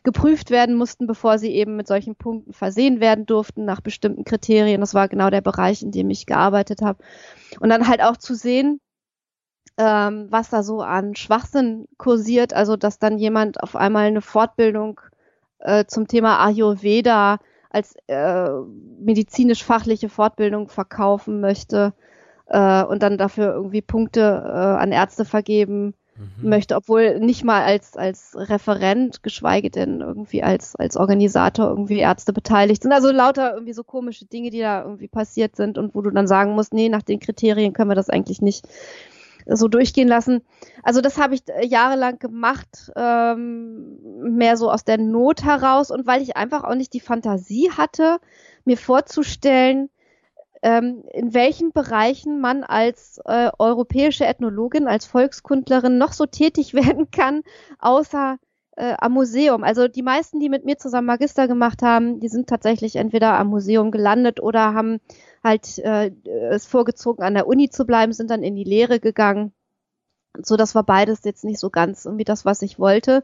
geprüft 0.05 0.51
werden 0.51 0.77
mussten, 0.77 1.07
bevor 1.07 1.39
sie 1.39 1.51
eben 1.51 1.77
mit 1.77 1.89
solchen 1.89 2.15
Punkten 2.15 2.53
versehen 2.53 3.01
werden 3.01 3.27
durften 3.27 3.65
nach 3.65 3.81
bestimmten 3.81 4.25
Kriterien. 4.25 4.81
Das 4.81 4.95
war 4.95 5.09
genau 5.09 5.31
der 5.31 5.41
Bereich, 5.41 5.83
in 5.83 5.91
dem 5.91 6.11
ich 6.11 6.27
gearbeitet 6.27 6.81
habe. 6.81 7.03
Und 7.59 7.69
dann 7.69 7.89
halt 7.89 8.03
auch 8.03 8.17
zu 8.17 8.35
sehen, 8.35 8.81
ähm, 9.79 10.27
was 10.31 10.51
da 10.51 10.63
so 10.63 10.83
an 10.83 11.17
Schwachsinn 11.17 11.87
kursiert, 11.97 12.53
also 12.55 12.77
dass 12.77 12.99
dann 12.99 13.19
jemand 13.19 13.63
auf 13.63 13.77
einmal 13.77 14.07
eine 14.07 14.23
Fortbildung 14.23 15.01
äh, 15.59 15.87
zum 15.87 16.07
Thema 16.07 16.39
Ayurveda 16.45 17.39
als 17.71 17.95
äh, 18.09 18.51
medizinisch-fachliche 19.01 20.09
Fortbildung 20.09 20.69
verkaufen 20.69 21.41
möchte 21.41 21.95
äh, 22.47 22.83
und 22.83 23.03
dann 23.03 23.17
dafür 23.17 23.55
irgendwie 23.55 23.81
Punkte 23.81 24.21
äh, 24.21 24.83
an 24.83 24.93
Ärzte 24.93 25.25
vergeben 25.25 25.95
mhm. 26.17 26.49
möchte, 26.49 26.75
obwohl 26.75 27.21
nicht 27.21 27.45
mal 27.45 27.63
als, 27.63 27.97
als 27.97 28.33
Referent, 28.37 29.23
geschweige 29.23 29.71
denn 29.71 30.01
irgendwie 30.01 30.43
als, 30.43 30.75
als 30.77 30.97
Organisator 30.97 31.69
irgendwie 31.69 31.99
Ärzte 31.99 32.33
beteiligt 32.33 32.83
sind. 32.83 32.93
Also 32.93 33.13
lauter 33.13 33.55
irgendwie 33.55 33.73
so 33.73 33.85
komische 33.85 34.27
Dinge, 34.27 34.51
die 34.51 34.61
da 34.61 34.83
irgendwie 34.83 35.09
passiert 35.09 35.55
sind 35.55 35.79
und 35.79 35.95
wo 35.95 36.03
du 36.03 36.11
dann 36.11 36.27
sagen 36.27 36.53
musst, 36.53 36.75
nee, 36.75 36.89
nach 36.89 37.03
den 37.03 37.21
Kriterien 37.21 37.73
können 37.73 37.91
wir 37.91 37.95
das 37.95 38.11
eigentlich 38.11 38.43
nicht 38.43 38.67
so 39.47 39.69
durchgehen 39.69 40.09
lassen. 40.09 40.43
Also 40.83 41.01
das 41.01 41.19
habe 41.19 41.35
ich 41.35 41.43
äh, 41.49 41.67
jahrelang 41.67 42.19
gemacht, 42.19 42.93
ähm, 42.97 43.99
mehr 44.23 44.57
so 44.57 44.71
aus 44.71 44.85
der 44.85 44.99
Not 44.99 45.45
heraus 45.45 45.91
und 45.91 46.07
weil 46.07 46.23
ich 46.23 46.37
einfach 46.37 46.65
auch 46.65 46.75
nicht 46.75 46.93
die 46.93 47.01
Fantasie 47.01 47.71
hatte, 47.71 48.19
mir 48.65 48.77
vorzustellen, 48.77 49.91
ähm, 50.63 51.05
in 51.13 51.33
welchen 51.33 51.73
Bereichen 51.73 52.41
man 52.41 52.65
als 52.65 53.19
äh, 53.25 53.51
europäische 53.59 54.27
Ethnologin, 54.27 54.89
als 54.89 55.07
Volkskundlerin 55.07 55.99
noch 55.99 56.13
so 56.13 56.27
tätig 56.27 56.75
werden 56.75 57.11
kann, 57.11 57.43
außer 57.79 58.39
äh, 58.81 58.97
am 58.99 59.13
Museum. 59.13 59.63
Also 59.63 59.89
die 59.89 60.03
meisten, 60.03 60.41
die 60.41 60.49
mit 60.49 60.65
mir 60.65 60.79
zusammen 60.79 61.07
Magister 61.07 61.47
gemacht 61.47 61.83
haben, 61.83 62.19
die 62.19 62.29
sind 62.29 62.49
tatsächlich 62.49 62.97
entweder 62.97 63.39
am 63.39 63.49
Museum 63.49 63.91
gelandet 63.91 64.41
oder 64.41 64.73
haben 64.73 65.01
halt 65.45 65.79
äh, 65.79 66.11
es 66.51 66.67
vorgezogen, 66.67 67.23
an 67.23 67.35
der 67.35 67.47
Uni 67.47 67.69
zu 67.69 67.85
bleiben, 67.85 68.13
sind 68.13 68.31
dann 68.31 68.43
in 68.43 68.57
die 68.57 68.65
Lehre 68.65 68.99
gegangen. 68.99 69.53
So, 70.43 70.57
das 70.57 70.75
war 70.75 70.85
beides 70.85 71.25
jetzt 71.25 71.45
nicht 71.45 71.61
so 71.61 71.69
ganz 71.69 72.07
irgendwie 72.07 72.25
das, 72.25 72.45
was 72.47 72.63
ich 72.63 72.79
wollte. 72.79 73.23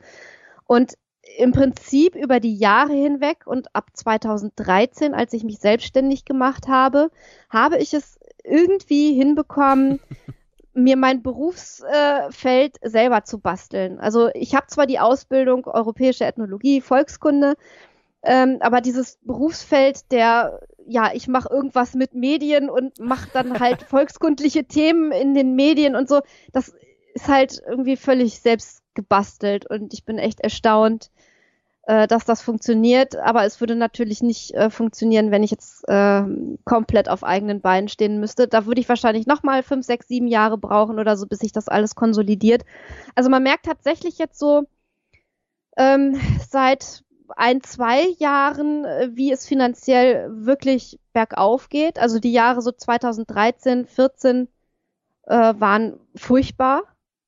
Und 0.66 0.94
im 1.38 1.52
Prinzip 1.52 2.14
über 2.14 2.38
die 2.38 2.56
Jahre 2.56 2.92
hinweg 2.92 3.46
und 3.46 3.74
ab 3.74 3.90
2013, 3.94 5.14
als 5.14 5.32
ich 5.32 5.42
mich 5.42 5.58
selbstständig 5.58 6.24
gemacht 6.24 6.68
habe, 6.68 7.10
habe 7.48 7.78
ich 7.78 7.94
es 7.94 8.18
irgendwie 8.44 9.14
hinbekommen, 9.14 10.00
mir 10.76 10.96
mein 10.96 11.22
Berufsfeld 11.22 12.76
äh, 12.80 12.88
selber 12.88 13.24
zu 13.24 13.38
basteln. 13.38 13.98
Also 13.98 14.28
ich 14.34 14.54
habe 14.54 14.66
zwar 14.66 14.86
die 14.86 14.98
Ausbildung 14.98 15.66
Europäische 15.66 16.24
Ethnologie, 16.24 16.80
Volkskunde, 16.80 17.54
ähm, 18.22 18.58
aber 18.60 18.80
dieses 18.80 19.18
Berufsfeld 19.22 20.12
der, 20.12 20.60
ja, 20.86 21.10
ich 21.14 21.28
mache 21.28 21.48
irgendwas 21.50 21.94
mit 21.94 22.14
Medien 22.14 22.68
und 22.68 22.98
mache 23.00 23.28
dann 23.32 23.58
halt 23.58 23.82
volkskundliche 23.88 24.64
Themen 24.64 25.12
in 25.12 25.34
den 25.34 25.54
Medien 25.54 25.96
und 25.96 26.08
so, 26.08 26.20
das 26.52 26.74
ist 27.14 27.28
halt 27.28 27.62
irgendwie 27.66 27.96
völlig 27.96 28.40
selbst 28.40 28.82
gebastelt 28.94 29.68
und 29.68 29.94
ich 29.94 30.04
bin 30.04 30.18
echt 30.18 30.40
erstaunt, 30.40 31.10
äh, 31.86 32.06
dass 32.06 32.24
das 32.24 32.42
funktioniert. 32.42 33.16
Aber 33.16 33.44
es 33.44 33.60
würde 33.60 33.76
natürlich 33.76 34.22
nicht 34.22 34.52
äh, 34.54 34.70
funktionieren, 34.70 35.30
wenn 35.30 35.42
ich 35.42 35.50
jetzt 35.50 35.88
äh, 35.88 36.22
komplett 36.64 37.08
auf 37.08 37.24
eigenen 37.24 37.60
Beinen 37.60 37.88
stehen 37.88 38.20
müsste. 38.20 38.48
Da 38.48 38.66
würde 38.66 38.80
ich 38.80 38.88
wahrscheinlich 38.88 39.26
nochmal 39.26 39.62
fünf, 39.62 39.86
sechs, 39.86 40.08
sieben 40.08 40.26
Jahre 40.26 40.58
brauchen 40.58 40.98
oder 40.98 41.16
so, 41.16 41.26
bis 41.26 41.38
sich 41.38 41.52
das 41.52 41.68
alles 41.68 41.94
konsolidiert. 41.94 42.64
Also 43.14 43.30
man 43.30 43.42
merkt 43.42 43.66
tatsächlich 43.66 44.18
jetzt 44.18 44.38
so 44.38 44.64
ähm, 45.76 46.20
seit 46.48 47.04
ein, 47.36 47.62
zwei 47.62 48.08
Jahren, 48.18 48.84
äh, 48.84 49.10
wie 49.12 49.32
es 49.32 49.46
finanziell 49.46 50.28
wirklich 50.30 50.98
bergauf 51.12 51.68
geht. 51.68 51.98
Also 51.98 52.18
die 52.18 52.32
Jahre 52.32 52.62
so 52.62 52.72
2013, 52.72 53.86
14 53.86 54.48
äh, 55.26 55.54
waren 55.58 56.00
furchtbar. 56.16 56.82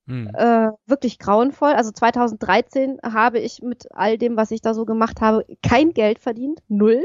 Hm. 0.09 0.31
Äh, 0.35 0.71
wirklich 0.87 1.19
grauenvoll. 1.19 1.73
Also 1.73 1.93
2013 1.93 2.99
habe 3.05 3.39
ich 3.39 3.61
mit 3.63 3.87
all 3.93 4.17
dem, 4.17 4.37
was 4.37 4.51
ich 4.51 4.63
da 4.63 4.73
so 4.73 4.87
gemacht 4.87 5.21
habe, 5.21 5.45
kein 5.63 5.93
Geld 5.93 6.19
verdient. 6.19 6.61
Null. 6.69 7.05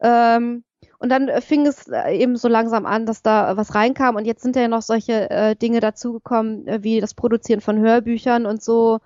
Ähm, 0.00 0.62
und 0.98 1.08
dann 1.08 1.28
fing 1.42 1.66
es 1.66 1.88
eben 1.88 2.36
so 2.36 2.46
langsam 2.46 2.86
an, 2.86 3.04
dass 3.04 3.22
da 3.22 3.56
was 3.56 3.74
reinkam. 3.74 4.14
Und 4.14 4.24
jetzt 4.24 4.42
sind 4.42 4.54
ja 4.54 4.68
noch 4.68 4.82
solche 4.82 5.28
äh, 5.28 5.56
Dinge 5.56 5.80
dazugekommen, 5.80 6.68
äh, 6.68 6.84
wie 6.84 7.00
das 7.00 7.14
Produzieren 7.14 7.60
von 7.60 7.78
Hörbüchern 7.78 8.46
und 8.46 8.62
so. 8.62 9.00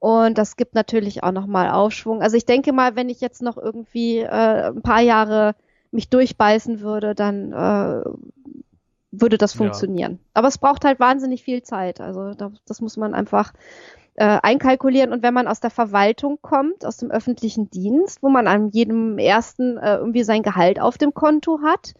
Und 0.00 0.38
das 0.38 0.56
gibt 0.56 0.74
natürlich 0.74 1.22
auch 1.22 1.32
nochmal 1.32 1.70
Aufschwung. 1.70 2.20
Also 2.20 2.36
ich 2.36 2.46
denke 2.46 2.72
mal, 2.72 2.96
wenn 2.96 3.08
ich 3.08 3.20
jetzt 3.20 3.42
noch 3.42 3.56
irgendwie 3.56 4.18
äh, 4.18 4.70
ein 4.70 4.82
paar 4.82 5.00
Jahre 5.00 5.54
mich 5.92 6.10
durchbeißen 6.10 6.80
würde, 6.80 7.14
dann 7.14 7.52
äh, 7.52 8.02
würde 9.10 9.38
das 9.38 9.54
funktionieren. 9.54 10.12
Ja. 10.12 10.18
Aber 10.34 10.48
es 10.48 10.58
braucht 10.58 10.84
halt 10.84 11.00
wahnsinnig 11.00 11.42
viel 11.42 11.62
Zeit. 11.62 12.00
Also 12.00 12.34
das, 12.34 12.52
das 12.66 12.80
muss 12.80 12.96
man 12.96 13.14
einfach 13.14 13.52
äh, 14.18 14.38
einkalkulieren. 14.42 15.12
Und 15.12 15.22
wenn 15.22 15.34
man 15.34 15.46
aus 15.46 15.60
der 15.60 15.70
Verwaltung 15.70 16.38
kommt, 16.42 16.84
aus 16.84 16.96
dem 16.96 17.10
öffentlichen 17.10 17.70
Dienst, 17.70 18.22
wo 18.22 18.28
man 18.28 18.46
an 18.46 18.68
jedem 18.70 19.18
ersten 19.18 19.78
äh, 19.78 19.96
irgendwie 19.96 20.24
sein 20.24 20.42
Gehalt 20.42 20.80
auf 20.80 20.98
dem 20.98 21.14
Konto 21.14 21.60
hat 21.62 21.94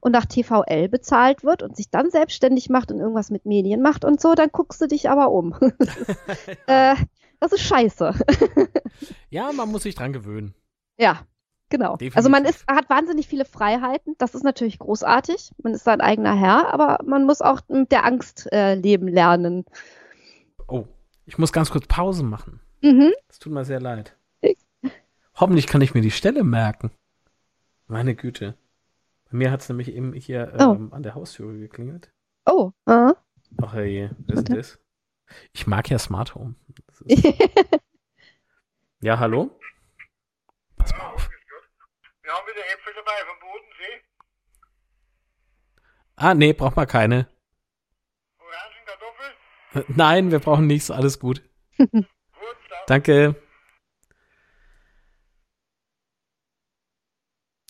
und 0.00 0.12
nach 0.12 0.26
TVL 0.26 0.88
bezahlt 0.88 1.44
wird 1.44 1.62
und 1.62 1.76
sich 1.76 1.90
dann 1.90 2.10
selbstständig 2.10 2.70
macht 2.70 2.90
und 2.90 2.98
irgendwas 2.98 3.30
mit 3.30 3.46
Medien 3.46 3.82
macht 3.82 4.04
und 4.04 4.20
so, 4.20 4.34
dann 4.34 4.50
guckst 4.50 4.80
du 4.80 4.86
dich 4.86 5.08
aber 5.08 5.30
um. 5.30 5.54
das, 5.78 5.96
ist, 5.96 6.18
äh, 6.66 6.94
das 7.38 7.52
ist 7.52 7.62
scheiße. 7.62 8.14
ja, 9.30 9.52
man 9.52 9.70
muss 9.70 9.84
sich 9.84 9.94
dran 9.94 10.12
gewöhnen. 10.12 10.54
Ja, 10.98 11.20
Genau. 11.70 11.92
Definitiv. 11.96 12.16
Also 12.16 12.28
man 12.28 12.44
ist, 12.44 12.66
hat 12.66 12.90
wahnsinnig 12.90 13.28
viele 13.28 13.44
Freiheiten. 13.44 14.16
Das 14.18 14.34
ist 14.34 14.42
natürlich 14.42 14.78
großartig. 14.78 15.52
Man 15.62 15.72
ist 15.72 15.84
sein 15.84 16.00
eigener 16.00 16.34
Herr, 16.34 16.74
aber 16.74 16.98
man 17.04 17.24
muss 17.24 17.40
auch 17.40 17.60
mit 17.68 17.92
der 17.92 18.04
Angst 18.04 18.52
äh, 18.52 18.74
leben 18.74 19.08
lernen. 19.08 19.64
Oh, 20.66 20.86
ich 21.26 21.38
muss 21.38 21.52
ganz 21.52 21.70
kurz 21.70 21.86
Pause 21.86 22.24
machen. 22.24 22.60
Mhm. 22.82 23.12
Es 23.28 23.38
tut 23.38 23.52
mir 23.52 23.64
sehr 23.64 23.80
leid. 23.80 24.16
Ich. 24.40 24.58
Hoffentlich 25.36 25.68
kann 25.68 25.80
ich 25.80 25.94
mir 25.94 26.00
die 26.00 26.10
Stelle 26.10 26.42
merken. 26.42 26.90
Meine 27.86 28.14
Güte. 28.14 28.56
Bei 29.30 29.38
mir 29.38 29.52
hat 29.52 29.60
es 29.60 29.68
nämlich 29.68 29.94
eben 29.94 30.12
hier 30.12 30.52
oh. 30.58 30.74
ähm, 30.74 30.92
an 30.92 31.04
der 31.04 31.14
Haustür 31.14 31.56
geklingelt. 31.56 32.12
Oh. 32.46 32.72
Uh. 32.88 33.12
Ach 33.62 33.74
hey, 33.74 34.10
was 34.26 34.40
ist 34.40 34.48
das? 34.48 34.78
Ich 35.52 35.68
mag 35.68 35.88
ja 35.88 35.98
Smart 36.00 36.34
Home. 36.34 36.56
ja, 39.00 39.20
hallo? 39.20 39.50
Wir 42.30 42.36
haben 42.36 42.46
wieder 42.46 42.64
Äpfel 42.72 42.92
dabei 42.94 43.10
vom 43.26 43.40
Bodensee. 43.40 44.04
Ah, 46.14 46.32
nee, 46.32 46.52
braucht 46.52 46.76
man 46.76 46.86
keine. 46.86 47.28
Orangen, 48.38 48.86
Kartoffeln. 48.86 49.96
Nein, 49.96 50.30
wir 50.30 50.38
brauchen 50.38 50.68
nichts, 50.68 50.92
alles 50.92 51.18
gut. 51.18 51.42
Gut. 51.76 52.06
Danke. 52.86 53.34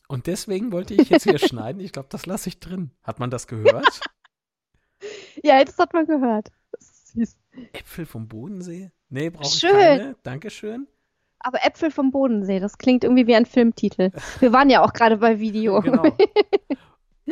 Und 0.08 0.26
deswegen 0.26 0.72
wollte 0.72 0.92
ich 0.92 1.08
jetzt 1.08 1.22
hier 1.22 1.38
schneiden. 1.48 1.80
Ich 1.80 1.92
glaube, 1.92 2.10
das 2.10 2.26
lasse 2.26 2.50
ich 2.50 2.60
drin. 2.60 2.90
Hat 3.02 3.18
man 3.18 3.30
das 3.30 3.46
gehört? 3.46 4.02
Ja, 5.42 5.64
das 5.64 5.78
hat 5.78 5.94
man 5.94 6.04
gehört. 6.04 6.52
Äpfel 7.72 8.04
vom 8.04 8.28
Bodensee? 8.28 8.90
Nee, 9.08 9.30
brauche 9.30 9.46
ich 9.46 9.58
Schön. 9.60 9.70
keine. 9.70 10.16
Dankeschön. 10.22 10.86
Aber 11.40 11.64
Äpfel 11.64 11.90
vom 11.90 12.10
Bodensee, 12.10 12.60
das 12.60 12.78
klingt 12.78 13.02
irgendwie 13.04 13.26
wie 13.26 13.34
ein 13.34 13.46
Filmtitel. 13.46 14.10
Wir 14.40 14.52
waren 14.52 14.70
ja 14.70 14.82
auch 14.84 14.92
gerade 14.92 15.16
bei 15.16 15.40
Video. 15.40 15.80
Genau. 15.82 16.04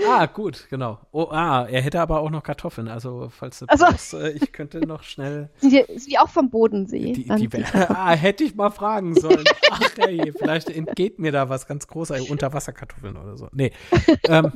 Ah, 0.07 0.27
gut, 0.27 0.67
genau. 0.71 1.01
Oh, 1.11 1.27
ah, 1.33 1.67
er 1.69 1.83
hätte 1.83 2.01
aber 2.01 2.21
auch 2.21 2.31
noch 2.31 2.45
Kartoffeln. 2.45 2.87
Also, 2.87 3.31
falls 3.31 3.59
du 3.59 3.65
Ach 3.69 3.77
so. 3.79 3.85
brauchst, 3.87 4.15
äh, 4.15 4.31
ich 4.31 4.53
könnte 4.53 4.79
noch 4.87 5.03
schnell 5.03 5.51
Sind 5.59 5.73
die, 5.73 5.85
sind 5.99 6.13
die 6.13 6.19
auch 6.21 6.29
vom 6.29 6.51
Bodensee? 6.51 7.15
die, 7.15 7.25
Dann- 7.27 7.41
die 7.41 7.51
Ah, 7.75 8.11
hätte 8.13 8.45
ich 8.45 8.55
mal 8.55 8.71
fragen 8.71 9.15
sollen. 9.17 9.43
Ach, 9.73 9.81
hey, 9.99 10.33
vielleicht 10.39 10.71
entgeht 10.71 11.19
mir 11.19 11.33
da 11.33 11.49
was 11.49 11.67
ganz 11.67 11.89
Großes. 11.89 12.31
Unterwasserkartoffeln 12.31 13.17
oder 13.17 13.37
so. 13.37 13.49
Nee. 13.51 13.73
Ähm, 14.29 14.53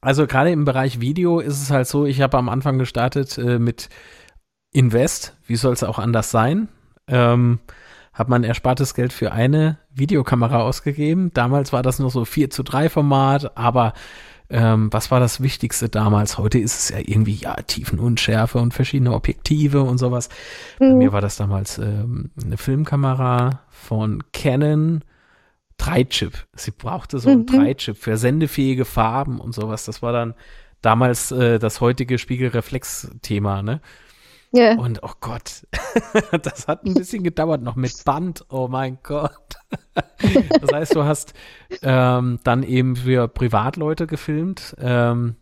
also, 0.00 0.26
gerade 0.26 0.50
im 0.50 0.64
Bereich 0.64 1.00
Video 1.00 1.38
ist 1.38 1.62
es 1.62 1.70
halt 1.70 1.86
so, 1.86 2.04
ich 2.04 2.20
habe 2.20 2.36
am 2.36 2.48
Anfang 2.48 2.78
gestartet 2.78 3.38
äh, 3.38 3.60
mit 3.60 3.90
Invest. 4.72 5.36
Wie 5.46 5.56
soll 5.56 5.74
es 5.74 5.84
auch 5.84 6.00
anders 6.00 6.32
sein? 6.32 6.68
Ähm, 7.06 7.60
habe 8.20 8.30
mein 8.30 8.44
erspartes 8.44 8.94
Geld 8.94 9.12
für 9.12 9.32
eine 9.32 9.78
Videokamera 9.92 10.60
ausgegeben. 10.62 11.32
Damals 11.34 11.72
war 11.72 11.82
das 11.82 11.98
noch 11.98 12.10
so 12.10 12.24
4 12.24 12.50
zu 12.50 12.62
3 12.62 12.88
Format, 12.88 13.56
aber 13.56 13.94
ähm, 14.50 14.92
was 14.92 15.10
war 15.10 15.20
das 15.20 15.40
Wichtigste 15.42 15.88
damals? 15.88 16.36
Heute 16.38 16.58
ist 16.58 16.76
es 16.78 16.88
ja 16.90 16.98
irgendwie, 16.98 17.34
ja, 17.34 17.54
Tiefenunschärfe 17.54 18.58
und 18.58 18.74
verschiedene 18.74 19.12
Objektive 19.14 19.82
und 19.82 19.98
sowas. 19.98 20.28
Bei 20.78 20.86
Mhm. 20.90 20.98
mir 20.98 21.12
war 21.12 21.20
das 21.20 21.36
damals 21.36 21.78
ähm, 21.78 22.30
eine 22.44 22.56
Filmkamera 22.56 23.60
von 23.70 24.22
Canon 24.32 25.02
3-Chip. 25.78 26.46
Sie 26.54 26.72
brauchte 26.72 27.18
so 27.20 27.30
ein 27.30 27.40
Mhm. 27.40 27.46
3-Chip 27.46 27.96
für 27.96 28.16
sendefähige 28.16 28.84
Farben 28.84 29.40
und 29.40 29.54
sowas. 29.54 29.84
Das 29.86 30.02
war 30.02 30.12
dann 30.12 30.34
damals 30.82 31.30
äh, 31.32 31.58
das 31.58 31.80
heutige 31.80 32.18
Spiegelreflex-Thema, 32.18 33.62
ne? 33.62 33.80
Ja. 34.52 34.76
Und 34.76 35.02
oh 35.02 35.12
Gott, 35.20 35.66
das 36.42 36.66
hat 36.66 36.84
ein 36.84 36.94
bisschen 36.94 37.22
gedauert, 37.22 37.62
noch 37.62 37.76
mit 37.76 38.04
Band. 38.04 38.44
Oh 38.50 38.68
mein 38.68 38.98
Gott. 39.02 39.32
Das 40.60 40.72
heißt, 40.72 40.94
du 40.94 41.04
hast 41.04 41.34
ähm, 41.82 42.40
dann 42.44 42.62
eben 42.62 42.96
für 42.96 43.28
Privatleute 43.28 44.06
gefilmt. 44.06 44.74
Ähm, 44.78 45.36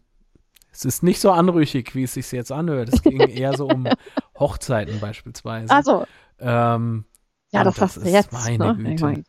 es 0.71 0.85
ist 0.85 1.03
nicht 1.03 1.21
so 1.21 1.31
anrüchig, 1.33 1.95
wie 1.95 2.05
es 2.05 2.15
sich 2.15 2.31
jetzt 2.33 2.53
anhört. 2.53 2.89
Es 2.93 3.03
ging 3.03 3.21
eher 3.21 3.57
so 3.57 3.67
um 3.69 3.89
Hochzeiten 4.39 5.01
beispielsweise. 5.01 5.73
Also, 5.73 6.07
ähm, 6.39 7.05
ja, 7.51 7.61
und 7.61 7.67
das, 7.67 7.81
hast 7.81 7.97
du 7.97 8.09
jetzt. 8.09 8.33
Meine 8.33 8.59
ne? 8.59 8.77
Güte. 8.77 9.05
Mein, 9.05 9.25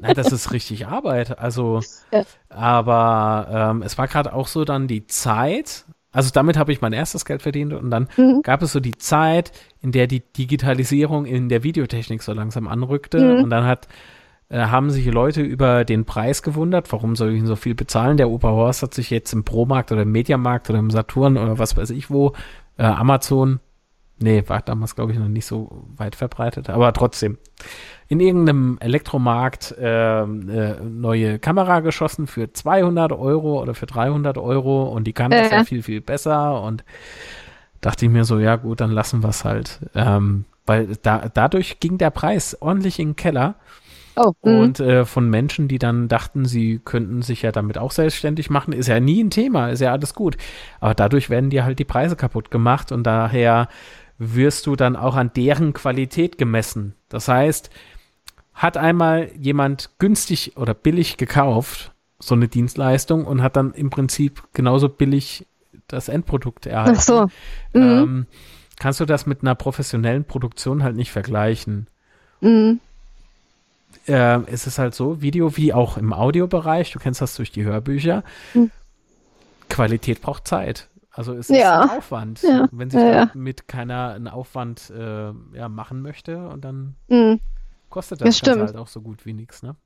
Nein, 0.00 0.14
das 0.14 0.32
ist 0.32 0.52
richtig 0.52 0.86
Arbeit. 0.86 1.38
Also, 1.38 1.80
Ja. 2.12 2.24
aber 2.48 3.48
ähm, 3.50 3.82
es 3.82 3.96
war 3.98 4.08
gerade 4.08 4.32
auch 4.32 4.48
so 4.48 4.64
dann 4.64 4.88
die 4.88 5.06
Zeit. 5.06 5.83
Also 6.14 6.30
damit 6.32 6.56
habe 6.56 6.72
ich 6.72 6.80
mein 6.80 6.94
erstes 6.94 7.26
Geld 7.26 7.42
verdient 7.42 7.74
und 7.74 7.90
dann 7.90 8.08
Mhm. 8.16 8.40
gab 8.42 8.62
es 8.62 8.72
so 8.72 8.80
die 8.80 8.96
Zeit, 8.96 9.52
in 9.82 9.92
der 9.92 10.06
die 10.06 10.20
Digitalisierung 10.20 11.26
in 11.26 11.48
der 11.50 11.62
Videotechnik 11.62 12.22
so 12.22 12.32
langsam 12.32 12.66
anrückte 12.68 13.18
Mhm. 13.36 13.44
und 13.44 13.50
dann 13.50 13.64
hat 13.66 13.88
äh, 14.50 14.58
haben 14.66 14.90
sich 14.90 15.06
Leute 15.06 15.40
über 15.40 15.84
den 15.86 16.04
Preis 16.04 16.42
gewundert, 16.42 16.92
warum 16.92 17.16
soll 17.16 17.32
ich 17.32 17.38
ihn 17.38 17.46
so 17.46 17.56
viel 17.56 17.74
bezahlen? 17.74 18.18
Der 18.18 18.28
Opa 18.28 18.50
Horst 18.50 18.82
hat 18.82 18.92
sich 18.92 19.08
jetzt 19.08 19.32
im 19.32 19.42
Pro-Markt 19.42 19.90
oder 19.90 20.02
im 20.02 20.12
Mediamarkt 20.12 20.68
oder 20.68 20.78
im 20.78 20.90
Saturn 20.90 21.38
oder 21.38 21.58
was 21.58 21.76
weiß 21.78 21.88
ich 21.90 22.10
wo, 22.10 22.34
äh, 22.76 22.82
Amazon, 22.84 23.60
nee, 24.24 24.42
war 24.46 24.62
damals 24.62 24.94
glaube 24.96 25.12
ich 25.12 25.18
noch 25.18 25.28
nicht 25.28 25.46
so 25.46 25.84
weit 25.96 26.16
verbreitet, 26.16 26.70
aber 26.70 26.92
trotzdem, 26.92 27.38
in 28.08 28.20
irgendeinem 28.20 28.78
Elektromarkt 28.80 29.74
ähm, 29.78 30.48
äh, 30.48 30.74
neue 30.80 31.38
Kamera 31.38 31.80
geschossen 31.80 32.26
für 32.26 32.52
200 32.52 33.12
Euro 33.12 33.60
oder 33.62 33.74
für 33.74 33.86
300 33.86 34.36
Euro 34.38 34.84
und 34.84 35.04
die 35.04 35.12
kann 35.12 35.30
das 35.30 35.50
Ja. 35.50 35.58
ja 35.58 35.64
viel, 35.64 35.82
viel 35.82 36.00
besser 36.00 36.60
und 36.62 36.84
dachte 37.80 38.06
ich 38.06 38.10
mir 38.10 38.24
so, 38.24 38.38
ja 38.38 38.56
gut, 38.56 38.80
dann 38.80 38.90
lassen 38.90 39.22
wir 39.22 39.28
es 39.28 39.44
halt. 39.44 39.80
Ähm, 39.94 40.46
weil 40.66 40.96
da, 41.02 41.28
dadurch 41.32 41.78
ging 41.80 41.98
der 41.98 42.10
Preis 42.10 42.56
ordentlich 42.60 42.98
in 42.98 43.10
den 43.10 43.16
Keller 43.16 43.56
Oh, 44.16 44.32
mhm. 44.44 44.58
und 44.60 44.80
äh, 44.80 45.04
von 45.04 45.28
Menschen, 45.28 45.66
die 45.66 45.78
dann 45.78 46.06
dachten, 46.06 46.44
sie 46.44 46.80
könnten 46.84 47.22
sich 47.22 47.42
ja 47.42 47.50
damit 47.50 47.78
auch 47.78 47.90
selbstständig 47.90 48.48
machen, 48.48 48.72
ist 48.72 48.86
ja 48.86 49.00
nie 49.00 49.22
ein 49.22 49.30
Thema, 49.30 49.70
ist 49.70 49.80
ja 49.80 49.90
alles 49.90 50.14
gut. 50.14 50.36
Aber 50.80 50.94
dadurch 50.94 51.30
werden 51.30 51.50
dir 51.50 51.64
halt 51.64 51.80
die 51.80 51.84
Preise 51.84 52.14
kaputt 52.14 52.50
gemacht 52.50 52.92
und 52.92 53.02
daher 53.04 53.68
wirst 54.18 54.66
du 54.66 54.76
dann 54.76 54.96
auch 54.96 55.16
an 55.16 55.32
deren 55.34 55.72
Qualität 55.72 56.38
gemessen. 56.38 56.94
Das 57.08 57.28
heißt, 57.28 57.70
hat 58.54 58.76
einmal 58.76 59.30
jemand 59.38 59.90
günstig 59.98 60.56
oder 60.56 60.74
billig 60.74 61.16
gekauft, 61.16 61.92
so 62.20 62.34
eine 62.34 62.48
Dienstleistung, 62.48 63.24
und 63.24 63.42
hat 63.42 63.56
dann 63.56 63.72
im 63.74 63.90
Prinzip 63.90 64.42
genauso 64.52 64.88
billig 64.88 65.46
das 65.88 66.08
Endprodukt 66.08 66.66
erhalten. 66.66 66.96
Ach 66.98 67.02
so. 67.02 67.22
Mhm. 67.72 67.82
Ähm, 67.82 68.26
kannst 68.78 69.00
du 69.00 69.04
das 69.04 69.26
mit 69.26 69.42
einer 69.42 69.54
professionellen 69.54 70.24
Produktion 70.24 70.82
halt 70.82 70.96
nicht 70.96 71.10
vergleichen. 71.10 71.88
Mhm. 72.40 72.80
äh, 74.06 74.40
es 74.46 74.66
ist 74.66 74.78
halt 74.78 74.94
so, 74.94 75.22
Video 75.22 75.56
wie 75.56 75.72
auch 75.72 75.96
im 75.96 76.12
Audiobereich, 76.12 76.92
du 76.92 76.98
kennst 76.98 77.20
das 77.20 77.36
durch 77.36 77.50
die 77.50 77.64
Hörbücher, 77.64 78.22
Hm. 78.52 78.70
Qualität 79.68 80.20
braucht 80.20 80.46
Zeit. 80.46 80.88
Also 81.16 81.32
es 81.34 81.48
ist 81.50 81.56
Ja. 81.58 81.82
ein 81.82 81.98
Aufwand. 81.98 82.42
Ja. 82.42 82.68
Wenn 82.72 82.90
sich 82.90 83.00
Ja, 83.00 83.26
damit 83.26 83.68
keiner 83.68 84.14
einen 84.14 84.28
Aufwand 84.28 84.92
äh, 84.96 85.32
machen 85.68 86.02
möchte 86.02 86.48
und 86.48 86.64
dann 86.64 86.96
Mhm. 87.08 87.40
kostet 87.88 88.20
Das 88.20 88.40
das 88.40 88.56
halt 88.58 88.76
auch 88.76 88.88
so 88.88 89.00
gut 89.00 89.24
wie 89.24 89.32
nichts, 89.32 89.62
ne? 89.62 89.76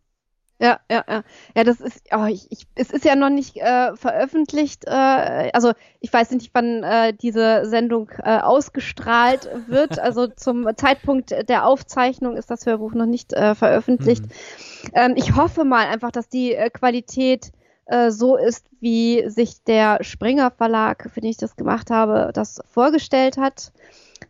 Ja, 0.60 0.80
ja, 0.90 1.04
ja. 1.08 1.22
Ja, 1.54 1.62
das 1.62 1.80
ist, 1.80 2.02
oh, 2.10 2.24
ich, 2.24 2.50
ich, 2.50 2.66
es 2.74 2.90
ist 2.90 3.04
ja 3.04 3.14
noch 3.14 3.30
nicht 3.30 3.56
äh, 3.58 3.94
veröffentlicht. 3.94 4.86
Äh, 4.86 5.50
also 5.52 5.72
ich 6.00 6.12
weiß 6.12 6.32
nicht, 6.32 6.50
wann 6.52 6.82
äh, 6.82 7.14
diese 7.14 7.64
Sendung 7.64 8.10
äh, 8.24 8.38
ausgestrahlt 8.40 9.48
wird. 9.68 9.98
Also 10.08 10.26
zum 10.26 10.66
Zeitpunkt 10.76 11.30
der 11.48 11.64
Aufzeichnung 11.64 12.36
ist 12.36 12.50
das 12.50 12.66
Hörbuch 12.66 12.92
noch 12.94 13.06
nicht 13.06 13.32
äh, 13.34 13.54
veröffentlicht. 13.54 14.24
Mhm. 14.24 14.90
Ähm, 14.94 15.12
ich 15.16 15.36
hoffe 15.36 15.64
mal 15.64 15.86
einfach, 15.86 16.10
dass 16.10 16.28
die 16.28 16.54
äh, 16.54 16.70
Qualität 16.70 17.52
äh, 17.88 18.10
so 18.10 18.36
ist, 18.36 18.66
wie 18.80 19.28
sich 19.28 19.64
der 19.64 20.02
Springer 20.02 20.50
Verlag, 20.50 21.10
für 21.12 21.20
den 21.20 21.30
ich 21.30 21.36
das 21.38 21.56
gemacht 21.56 21.90
habe, 21.90 22.30
das 22.34 22.60
vorgestellt 22.70 23.36
hat. 23.38 23.72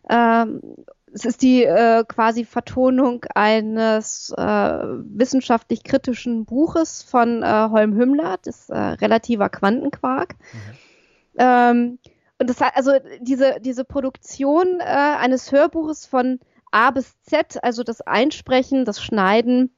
Ähm, 0.09 0.61
es 1.13 1.25
ist 1.25 1.41
die 1.41 1.63
äh, 1.63 2.03
quasi 2.07 2.45
Vertonung 2.45 3.25
eines 3.35 4.33
äh, 4.37 4.41
wissenschaftlich 4.41 5.83
kritischen 5.83 6.45
Buches 6.45 7.03
von 7.03 7.43
äh, 7.43 7.69
Holm 7.69 7.95
Hümmler, 7.95 8.37
das 8.43 8.69
äh, 8.69 8.77
relativer 8.77 9.49
Quantenquark. 9.49 10.35
Ähm, 11.37 11.99
und 12.39 12.49
das 12.49 12.61
hat 12.61 12.77
also 12.77 12.93
diese, 13.19 13.57
diese 13.59 13.83
Produktion 13.83 14.79
äh, 14.79 14.83
eines 14.83 15.51
Hörbuches 15.51 16.05
von 16.05 16.39
A 16.71 16.91
bis 16.91 17.21
Z, 17.23 17.61
also 17.63 17.83
das 17.83 18.01
Einsprechen, 18.01 18.85
das 18.85 19.01
Schneiden, 19.01 19.71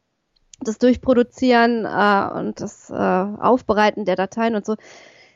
das 0.61 0.77
Durchproduzieren 0.77 1.85
äh, 1.85 2.39
und 2.39 2.61
das 2.61 2.89
äh, 2.89 2.93
Aufbereiten 2.93 4.05
der 4.05 4.15
Dateien 4.15 4.55
und 4.55 4.65
so, 4.65 4.75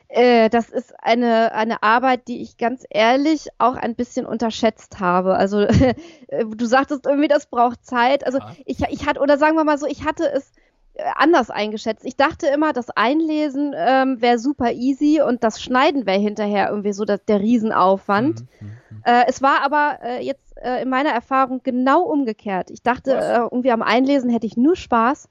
äh, 0.08 0.48
das 0.48 0.70
ist 0.70 0.94
eine, 1.02 1.52
eine 1.52 1.82
Arbeit, 1.82 2.28
die 2.28 2.40
ich 2.40 2.56
ganz 2.58 2.84
ehrlich 2.88 3.48
auch 3.58 3.74
ein 3.74 3.94
bisschen 3.96 4.24
unterschätzt 4.24 5.00
habe. 5.00 5.36
Also 5.36 5.60
äh, 6.28 6.44
du 6.44 6.66
sagtest 6.66 7.06
irgendwie, 7.06 7.28
das 7.28 7.46
braucht 7.46 7.84
Zeit. 7.84 8.24
Also 8.24 8.38
Ja. 8.38 8.54
ich, 8.64 8.80
ich 8.88 9.06
hatte, 9.06 9.20
oder 9.20 9.36
sagen 9.38 9.56
wir 9.56 9.64
mal 9.64 9.78
so, 9.78 9.86
ich 9.86 10.04
hatte 10.04 10.30
es 10.30 10.52
äh, 10.94 11.02
anders 11.16 11.50
eingeschätzt. 11.50 12.04
Ich 12.04 12.16
dachte 12.16 12.46
immer, 12.46 12.72
das 12.72 12.90
Einlesen 12.90 13.74
ähm, 13.76 14.20
wäre 14.22 14.38
super 14.38 14.72
easy 14.72 15.20
und 15.20 15.42
das 15.42 15.60
Schneiden 15.60 16.06
wäre 16.06 16.20
hinterher 16.20 16.70
irgendwie 16.70 16.92
so 16.92 17.04
das, 17.04 17.24
der 17.24 17.40
Riesenaufwand. 17.40 18.42
Mhm, 18.60 18.66
mhm, 18.68 18.76
mhm. 18.90 19.02
Äh, 19.04 19.24
es 19.26 19.42
war 19.42 19.62
aber 19.62 19.98
äh, 20.02 20.24
jetzt 20.24 20.45
äh, 20.62 20.82
in 20.82 20.88
meiner 20.88 21.10
Erfahrung 21.10 21.60
genau 21.62 22.02
umgekehrt. 22.02 22.70
Ich 22.70 22.82
dachte, 22.82 23.14
äh, 23.14 23.38
irgendwie 23.38 23.70
am 23.70 23.82
Einlesen 23.82 24.30
hätte 24.30 24.46
ich 24.46 24.56
nur 24.56 24.76
Spaß. 24.76 25.28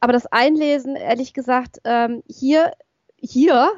Aber 0.00 0.12
das 0.12 0.26
Einlesen, 0.26 0.96
ehrlich 0.96 1.34
gesagt, 1.34 1.80
ähm, 1.84 2.22
hier, 2.28 2.72
hier, 3.16 3.70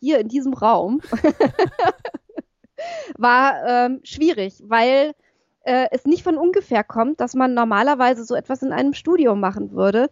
hier 0.00 0.18
in 0.18 0.28
diesem 0.28 0.52
Raum, 0.52 1.00
war 3.16 3.64
ähm, 3.66 4.00
schwierig, 4.02 4.62
weil 4.66 5.12
äh, 5.62 5.86
es 5.90 6.06
nicht 6.06 6.22
von 6.22 6.38
ungefähr 6.38 6.82
kommt, 6.82 7.20
dass 7.20 7.34
man 7.34 7.54
normalerweise 7.54 8.24
so 8.24 8.34
etwas 8.34 8.62
in 8.62 8.72
einem 8.72 8.94
Studio 8.94 9.36
machen 9.36 9.72
würde. 9.72 10.08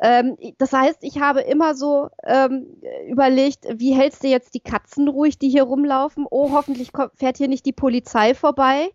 Ähm, 0.00 0.36
das 0.58 0.72
heißt, 0.72 0.98
ich 1.02 1.20
habe 1.20 1.40
immer 1.40 1.74
so 1.74 2.08
ähm, 2.24 2.80
überlegt, 3.08 3.66
wie 3.74 3.94
hältst 3.94 4.22
du 4.22 4.28
jetzt 4.28 4.54
die 4.54 4.60
Katzen 4.60 5.08
ruhig, 5.08 5.38
die 5.38 5.48
hier 5.48 5.64
rumlaufen? 5.64 6.26
Oh, 6.30 6.52
hoffentlich 6.52 6.92
kommt, 6.92 7.12
fährt 7.16 7.36
hier 7.36 7.48
nicht 7.48 7.66
die 7.66 7.72
Polizei 7.72 8.34
vorbei. 8.34 8.90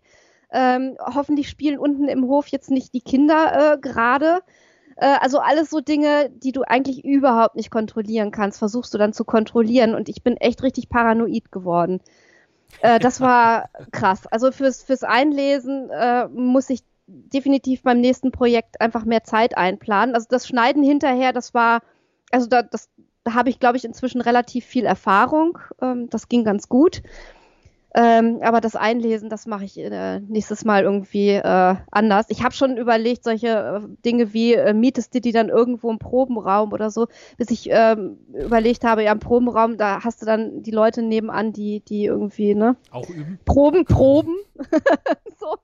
Ähm, 0.54 0.96
hoffentlich 1.00 1.48
spielen 1.48 1.78
unten 1.78 2.08
im 2.08 2.26
Hof 2.28 2.46
jetzt 2.46 2.70
nicht 2.70 2.94
die 2.94 3.00
Kinder 3.00 3.74
äh, 3.74 3.78
gerade. 3.78 4.40
Äh, 4.96 5.16
also 5.20 5.40
alles 5.40 5.68
so 5.68 5.80
Dinge, 5.80 6.30
die 6.30 6.52
du 6.52 6.62
eigentlich 6.62 7.04
überhaupt 7.04 7.56
nicht 7.56 7.70
kontrollieren 7.70 8.30
kannst, 8.30 8.60
versuchst 8.60 8.94
du 8.94 8.98
dann 8.98 9.12
zu 9.12 9.24
kontrollieren. 9.24 9.96
Und 9.96 10.08
ich 10.08 10.22
bin 10.22 10.36
echt 10.36 10.62
richtig 10.62 10.88
paranoid 10.88 11.50
geworden. 11.50 12.00
Äh, 12.82 13.00
das 13.00 13.20
war 13.20 13.68
krass. 13.92 14.26
Also 14.28 14.52
fürs, 14.52 14.82
fürs 14.82 15.02
Einlesen 15.02 15.90
äh, 15.90 16.28
muss 16.28 16.70
ich 16.70 16.84
definitiv 17.06 17.82
beim 17.82 18.00
nächsten 18.00 18.30
Projekt 18.30 18.80
einfach 18.80 19.04
mehr 19.04 19.24
Zeit 19.24 19.56
einplanen. 19.56 20.14
Also 20.14 20.28
das 20.30 20.46
Schneiden 20.46 20.82
hinterher, 20.82 21.32
das 21.32 21.52
war, 21.52 21.80
also 22.30 22.46
da, 22.46 22.62
das, 22.62 22.88
da 23.24 23.34
habe 23.34 23.50
ich, 23.50 23.58
glaube 23.58 23.76
ich, 23.76 23.84
inzwischen 23.84 24.20
relativ 24.20 24.64
viel 24.64 24.86
Erfahrung. 24.86 25.58
Ähm, 25.82 26.08
das 26.10 26.28
ging 26.28 26.44
ganz 26.44 26.68
gut. 26.68 27.02
Ähm, 27.96 28.40
aber 28.42 28.60
das 28.60 28.74
Einlesen, 28.74 29.30
das 29.30 29.46
mache 29.46 29.64
ich 29.64 29.78
äh, 29.78 30.18
nächstes 30.18 30.64
Mal 30.64 30.82
irgendwie 30.82 31.30
äh, 31.30 31.76
anders. 31.92 32.26
Ich 32.28 32.42
habe 32.42 32.52
schon 32.52 32.76
überlegt, 32.76 33.22
solche 33.22 33.46
äh, 33.46 33.80
Dinge 34.04 34.32
wie 34.32 34.54
äh, 34.54 34.74
mietest 34.74 35.14
du 35.14 35.20
die 35.20 35.30
dann 35.30 35.48
irgendwo 35.48 35.92
im 35.92 36.00
Probenraum 36.00 36.72
oder 36.72 36.90
so, 36.90 37.06
bis 37.38 37.50
ich 37.50 37.68
ähm, 37.70 38.18
überlegt 38.32 38.82
habe, 38.82 39.04
ja, 39.04 39.12
im 39.12 39.20
Probenraum, 39.20 39.76
da 39.76 40.02
hast 40.02 40.20
du 40.20 40.26
dann 40.26 40.64
die 40.64 40.72
Leute 40.72 41.02
nebenan, 41.02 41.52
die, 41.52 41.84
die 41.86 42.06
irgendwie, 42.06 42.56
ne? 42.56 42.74
Auch 42.90 43.08
üben. 43.08 43.38
Proben, 43.44 43.84
proben. 43.84 44.34
so. 45.38 45.54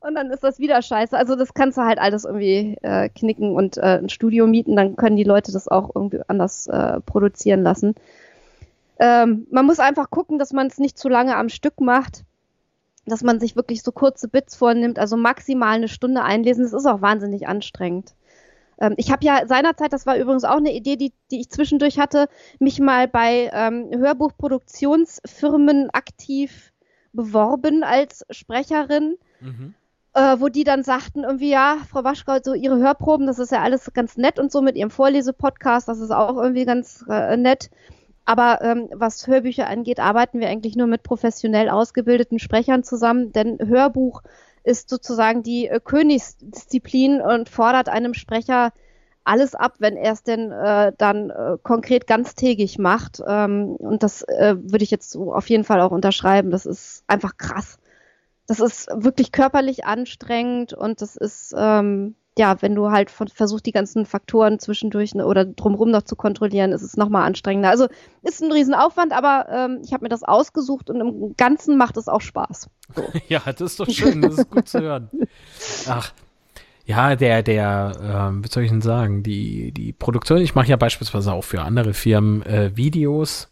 Und 0.00 0.14
dann 0.14 0.30
ist 0.30 0.44
das 0.44 0.60
wieder 0.60 0.80
scheiße. 0.82 1.16
Also 1.16 1.34
das 1.34 1.54
kannst 1.54 1.76
du 1.76 1.82
halt 1.82 1.98
alles 1.98 2.24
irgendwie 2.24 2.76
äh, 2.82 3.08
knicken 3.08 3.56
und 3.56 3.78
äh, 3.78 3.98
ein 3.98 4.10
Studio 4.10 4.46
mieten, 4.46 4.76
dann 4.76 4.94
können 4.94 5.16
die 5.16 5.24
Leute 5.24 5.50
das 5.50 5.66
auch 5.66 5.90
irgendwie 5.92 6.20
anders 6.28 6.68
produzieren 7.04 7.62
lassen. 7.62 7.94
Ähm, 9.00 9.46
man 9.50 9.64
muss 9.64 9.78
einfach 9.78 10.10
gucken, 10.10 10.38
dass 10.38 10.52
man 10.52 10.66
es 10.66 10.78
nicht 10.78 10.98
zu 10.98 11.08
lange 11.08 11.34
am 11.36 11.48
Stück 11.48 11.80
macht, 11.80 12.24
dass 13.06 13.22
man 13.22 13.40
sich 13.40 13.56
wirklich 13.56 13.82
so 13.82 13.92
kurze 13.92 14.28
Bits 14.28 14.54
vornimmt, 14.54 14.98
also 14.98 15.16
maximal 15.16 15.74
eine 15.76 15.88
Stunde 15.88 16.22
einlesen. 16.22 16.64
Das 16.64 16.74
ist 16.74 16.84
auch 16.84 17.00
wahnsinnig 17.00 17.48
anstrengend. 17.48 18.14
Ähm, 18.78 18.92
ich 18.98 19.10
habe 19.10 19.24
ja 19.24 19.46
seinerzeit, 19.46 19.94
das 19.94 20.04
war 20.04 20.18
übrigens 20.18 20.44
auch 20.44 20.58
eine 20.58 20.74
Idee, 20.74 20.96
die, 20.96 21.14
die 21.30 21.40
ich 21.40 21.48
zwischendurch 21.48 21.98
hatte, 21.98 22.28
mich 22.58 22.78
mal 22.78 23.08
bei 23.08 23.50
ähm, 23.54 23.88
Hörbuchproduktionsfirmen 23.90 25.88
aktiv 25.90 26.70
beworben 27.14 27.82
als 27.82 28.26
Sprecherin. 28.30 29.16
Mhm. 29.40 29.74
Äh, 30.12 30.40
wo 30.40 30.48
die 30.48 30.64
dann 30.64 30.82
sagten, 30.82 31.22
irgendwie, 31.22 31.50
ja, 31.50 31.78
Frau 31.88 32.02
Waschkau, 32.02 32.38
so 32.42 32.52
ihre 32.52 32.78
Hörproben, 32.78 33.28
das 33.28 33.38
ist 33.38 33.52
ja 33.52 33.62
alles 33.62 33.92
ganz 33.94 34.16
nett 34.16 34.40
und 34.40 34.50
so 34.50 34.60
mit 34.60 34.74
ihrem 34.74 34.90
Vorlesepodcast, 34.90 35.86
das 35.86 36.00
ist 36.00 36.10
auch 36.10 36.36
irgendwie 36.36 36.64
ganz 36.64 37.04
äh, 37.08 37.36
nett. 37.36 37.70
Aber 38.24 38.60
ähm, 38.62 38.88
was 38.92 39.26
Hörbücher 39.26 39.66
angeht, 39.66 39.98
arbeiten 39.98 40.40
wir 40.40 40.48
eigentlich 40.48 40.76
nur 40.76 40.86
mit 40.86 41.02
professionell 41.02 41.68
ausgebildeten 41.68 42.38
Sprechern 42.38 42.84
zusammen, 42.84 43.32
denn 43.32 43.58
Hörbuch 43.58 44.22
ist 44.62 44.90
sozusagen 44.90 45.42
die 45.42 45.68
äh, 45.68 45.80
Königsdisziplin 45.82 47.20
und 47.20 47.48
fordert 47.48 47.88
einem 47.88 48.14
Sprecher 48.14 48.72
alles 49.24 49.54
ab, 49.54 49.74
wenn 49.78 49.96
er 49.96 50.12
es 50.12 50.22
denn 50.22 50.50
äh, 50.50 50.92
dann 50.96 51.30
äh, 51.30 51.56
konkret 51.62 52.06
ganztägig 52.06 52.78
macht. 52.78 53.22
Ähm, 53.26 53.76
und 53.76 54.02
das 54.02 54.22
äh, 54.22 54.56
würde 54.58 54.84
ich 54.84 54.90
jetzt 54.90 55.10
so 55.10 55.34
auf 55.34 55.48
jeden 55.48 55.64
Fall 55.64 55.80
auch 55.80 55.92
unterschreiben. 55.92 56.50
Das 56.50 56.66
ist 56.66 57.04
einfach 57.06 57.36
krass. 57.36 57.78
Das 58.46 58.60
ist 58.60 58.88
wirklich 58.92 59.30
körperlich 59.30 59.84
anstrengend 59.84 60.72
und 60.72 61.02
das 61.02 61.16
ist 61.16 61.54
ähm, 61.56 62.16
ja, 62.38 62.62
wenn 62.62 62.74
du 62.74 62.90
halt 62.90 63.10
von, 63.10 63.28
versuchst, 63.28 63.66
die 63.66 63.72
ganzen 63.72 64.06
Faktoren 64.06 64.58
zwischendurch 64.58 65.14
ne, 65.14 65.26
oder 65.26 65.44
drumherum 65.44 65.90
noch 65.90 66.02
zu 66.02 66.16
kontrollieren, 66.16 66.72
ist 66.72 66.82
es 66.82 66.96
nochmal 66.96 67.26
anstrengender. 67.26 67.70
Also 67.70 67.88
ist 68.22 68.42
ein 68.42 68.52
Riesenaufwand, 68.52 69.12
aber 69.12 69.46
ähm, 69.50 69.80
ich 69.84 69.92
habe 69.92 70.04
mir 70.04 70.08
das 70.08 70.22
ausgesucht 70.22 70.90
und 70.90 71.00
im 71.00 71.34
Ganzen 71.36 71.76
macht 71.76 71.96
es 71.96 72.08
auch 72.08 72.20
Spaß. 72.20 72.70
So. 72.94 73.02
ja, 73.28 73.40
das 73.44 73.60
ist 73.60 73.80
doch 73.80 73.90
schön, 73.90 74.22
das 74.22 74.38
ist 74.38 74.50
gut 74.50 74.68
zu 74.68 74.80
hören. 74.80 75.10
Ach, 75.88 76.12
ja, 76.86 77.14
der, 77.16 77.42
der, 77.42 77.92
ähm, 78.02 78.44
wie 78.44 78.48
soll 78.48 78.62
ich 78.64 78.70
denn 78.70 78.80
sagen, 78.80 79.22
die, 79.22 79.72
die 79.72 79.92
Produktion, 79.92 80.38
ich 80.38 80.54
mache 80.54 80.68
ja 80.68 80.76
beispielsweise 80.76 81.32
auch 81.32 81.44
für 81.44 81.62
andere 81.62 81.94
Firmen 81.94 82.42
äh, 82.42 82.76
Videos, 82.76 83.48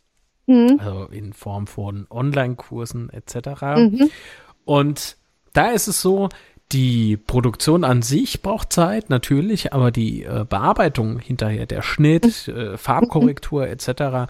mhm. 0.46 0.80
also 0.82 1.04
in 1.06 1.32
Form 1.32 1.66
von 1.66 2.06
Online-Kursen 2.10 3.10
etc. 3.10 3.62
Mhm. 3.76 4.10
Und 4.64 5.16
da 5.52 5.68
ist 5.70 5.88
es 5.88 6.00
so, 6.00 6.28
die 6.72 7.16
Produktion 7.16 7.84
an 7.84 8.02
sich 8.02 8.42
braucht 8.42 8.72
Zeit, 8.72 9.10
natürlich, 9.10 9.72
aber 9.72 9.90
die 9.90 10.24
äh, 10.24 10.44
Bearbeitung 10.48 11.18
hinterher, 11.18 11.66
der 11.66 11.82
Schnitt, 11.82 12.46
mhm. 12.46 12.56
äh, 12.56 12.76
Farbkorrektur 12.76 13.66
etc., 13.66 14.28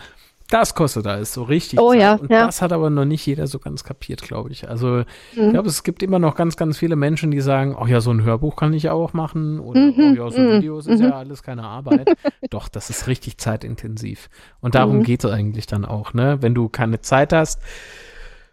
das 0.51 0.75
kostet 0.75 1.07
alles 1.07 1.35
so 1.35 1.43
richtig. 1.43 1.79
Oh 1.79 1.91
Zeit. 1.91 2.01
ja. 2.01 2.15
Und 2.15 2.31
ja. 2.31 2.47
das 2.47 2.63
hat 2.63 2.73
aber 2.73 2.89
noch 2.89 3.05
nicht 3.05 3.27
jeder 3.27 3.47
so 3.47 3.59
ganz 3.59 3.85
kapiert, 3.85 4.23
glaube 4.23 4.51
ich. 4.51 4.69
Also 4.69 4.87
mhm. 4.87 5.05
ich 5.35 5.51
glaube, 5.51 5.69
es 5.69 5.83
gibt 5.83 6.03
immer 6.03 6.19
noch 6.19 6.35
ganz, 6.37 6.57
ganz 6.57 6.79
viele 6.79 6.97
Menschen, 6.97 7.31
die 7.31 7.43
sagen, 7.43 7.77
ach 7.79 7.87
ja, 7.87 8.01
so 8.01 8.11
ein 8.11 8.23
Hörbuch 8.23 8.57
kann 8.57 8.73
ich 8.73 8.89
auch 8.89 9.13
machen 9.13 9.61
oder 9.61 9.79
mhm. 9.79 9.95
oh 9.99 10.15
ja, 10.15 10.31
so 10.31 10.41
mhm. 10.41 10.53
Videos 10.53 10.87
ist 10.87 11.01
ja 11.01 11.09
mhm. 11.09 11.13
alles 11.13 11.43
keine 11.43 11.65
Arbeit. 11.65 12.17
Doch, 12.51 12.69
das 12.69 12.89
ist 12.89 13.09
richtig 13.09 13.37
zeitintensiv. 13.37 14.31
Und 14.61 14.75
darum 14.75 14.99
mhm. 14.99 15.03
geht 15.03 15.23
es 15.23 15.31
eigentlich 15.31 15.67
dann 15.67 15.85
auch, 15.85 16.15
ne? 16.15 16.39
Wenn 16.41 16.55
du 16.55 16.71
keine 16.71 17.03
Zeit 17.03 17.35
hast, 17.35 17.61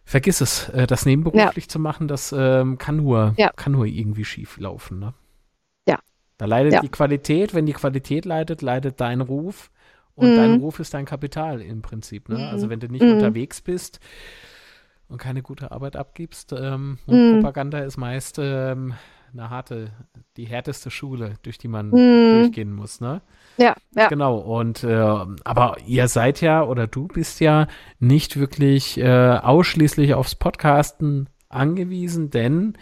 vergiss 0.05 0.39
es, 0.39 0.69
äh, 0.69 0.87
das 0.87 1.05
nebenberuflich 1.05 1.65
ja. 1.65 1.69
zu 1.69 1.79
machen, 1.79 2.07
das 2.07 2.33
ähm, 2.37 2.77
kann 2.77 2.97
nur, 2.97 3.33
ja. 3.37 3.51
kann 3.55 3.73
nur 3.73 3.85
irgendwie 3.85 4.23
schief 4.23 4.57
laufen. 4.57 4.99
Ne? 4.99 5.13
Ja. 5.87 5.99
Da 6.37 6.45
leidet 6.45 6.73
ja. 6.73 6.81
die 6.81 6.89
Qualität, 6.89 7.53
wenn 7.53 7.65
die 7.65 7.73
Qualität 7.73 8.25
leidet, 8.25 8.61
leidet 8.61 9.01
dein 9.01 9.21
Ruf. 9.21 9.71
Und 10.13 10.31
mhm. 10.31 10.35
dein 10.37 10.59
Ruf 10.61 10.79
ist 10.79 10.93
dein 10.93 11.05
Kapital 11.05 11.61
im 11.61 11.81
Prinzip. 11.81 12.29
Ne? 12.29 12.37
Mhm. 12.37 12.43
Also 12.45 12.69
wenn 12.69 12.79
du 12.79 12.87
nicht 12.87 13.03
mhm. 13.03 13.13
unterwegs 13.13 13.59
bist 13.59 13.99
und 15.09 15.17
keine 15.17 15.41
gute 15.41 15.71
Arbeit 15.71 15.97
abgibst, 15.97 16.53
ähm, 16.53 16.99
mhm. 17.05 17.33
Propaganda 17.41 17.79
ist 17.79 17.97
meist 17.97 18.37
ähm, 18.39 18.93
eine 19.37 19.49
harte, 19.49 19.91
die 20.37 20.45
härteste 20.45 20.89
Schule, 20.89 21.33
durch 21.43 21.57
die 21.57 21.67
man 21.67 21.87
mhm. 21.87 22.41
durchgehen 22.41 22.73
muss, 22.73 23.01
ne? 23.01 23.21
Ja, 23.57 23.75
ja. 23.95 24.07
Genau. 24.07 24.37
Und 24.37 24.83
äh, 24.83 25.15
aber 25.43 25.77
ihr 25.85 26.07
seid 26.07 26.41
ja 26.41 26.63
oder 26.63 26.87
du 26.87 27.07
bist 27.07 27.39
ja 27.39 27.67
nicht 27.99 28.37
wirklich 28.39 28.97
äh, 28.97 29.37
ausschließlich 29.37 30.13
aufs 30.13 30.35
Podcasten 30.35 31.29
angewiesen, 31.49 32.29
denn 32.29 32.77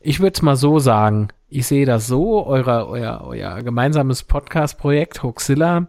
ich 0.00 0.20
würde 0.20 0.34
es 0.34 0.42
mal 0.42 0.56
so 0.56 0.78
sagen, 0.78 1.28
ich 1.48 1.66
sehe 1.66 1.86
das 1.86 2.06
so, 2.06 2.46
eure, 2.46 2.88
euer, 2.88 3.22
euer 3.24 3.62
gemeinsames 3.62 4.24
Podcast-Projekt 4.24 5.22
Hoxilla 5.22 5.88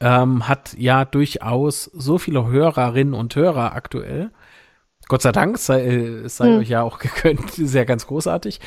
ähm, 0.00 0.46
hat 0.46 0.74
ja 0.78 1.04
durchaus 1.04 1.84
so 1.84 2.18
viele 2.18 2.46
Hörerinnen 2.46 3.14
und 3.14 3.34
Hörer 3.34 3.72
aktuell. 3.72 4.30
Gott 5.08 5.22
sei 5.22 5.32
Dank, 5.32 5.58
sei, 5.58 5.82
äh, 5.82 6.24
es 6.24 6.36
sei 6.36 6.48
hm. 6.48 6.58
euch 6.58 6.68
ja 6.68 6.82
auch 6.82 6.98
gegönnt, 7.00 7.58
ist 7.58 7.74
ja 7.74 7.84
ganz 7.84 8.06
großartig. 8.06 8.60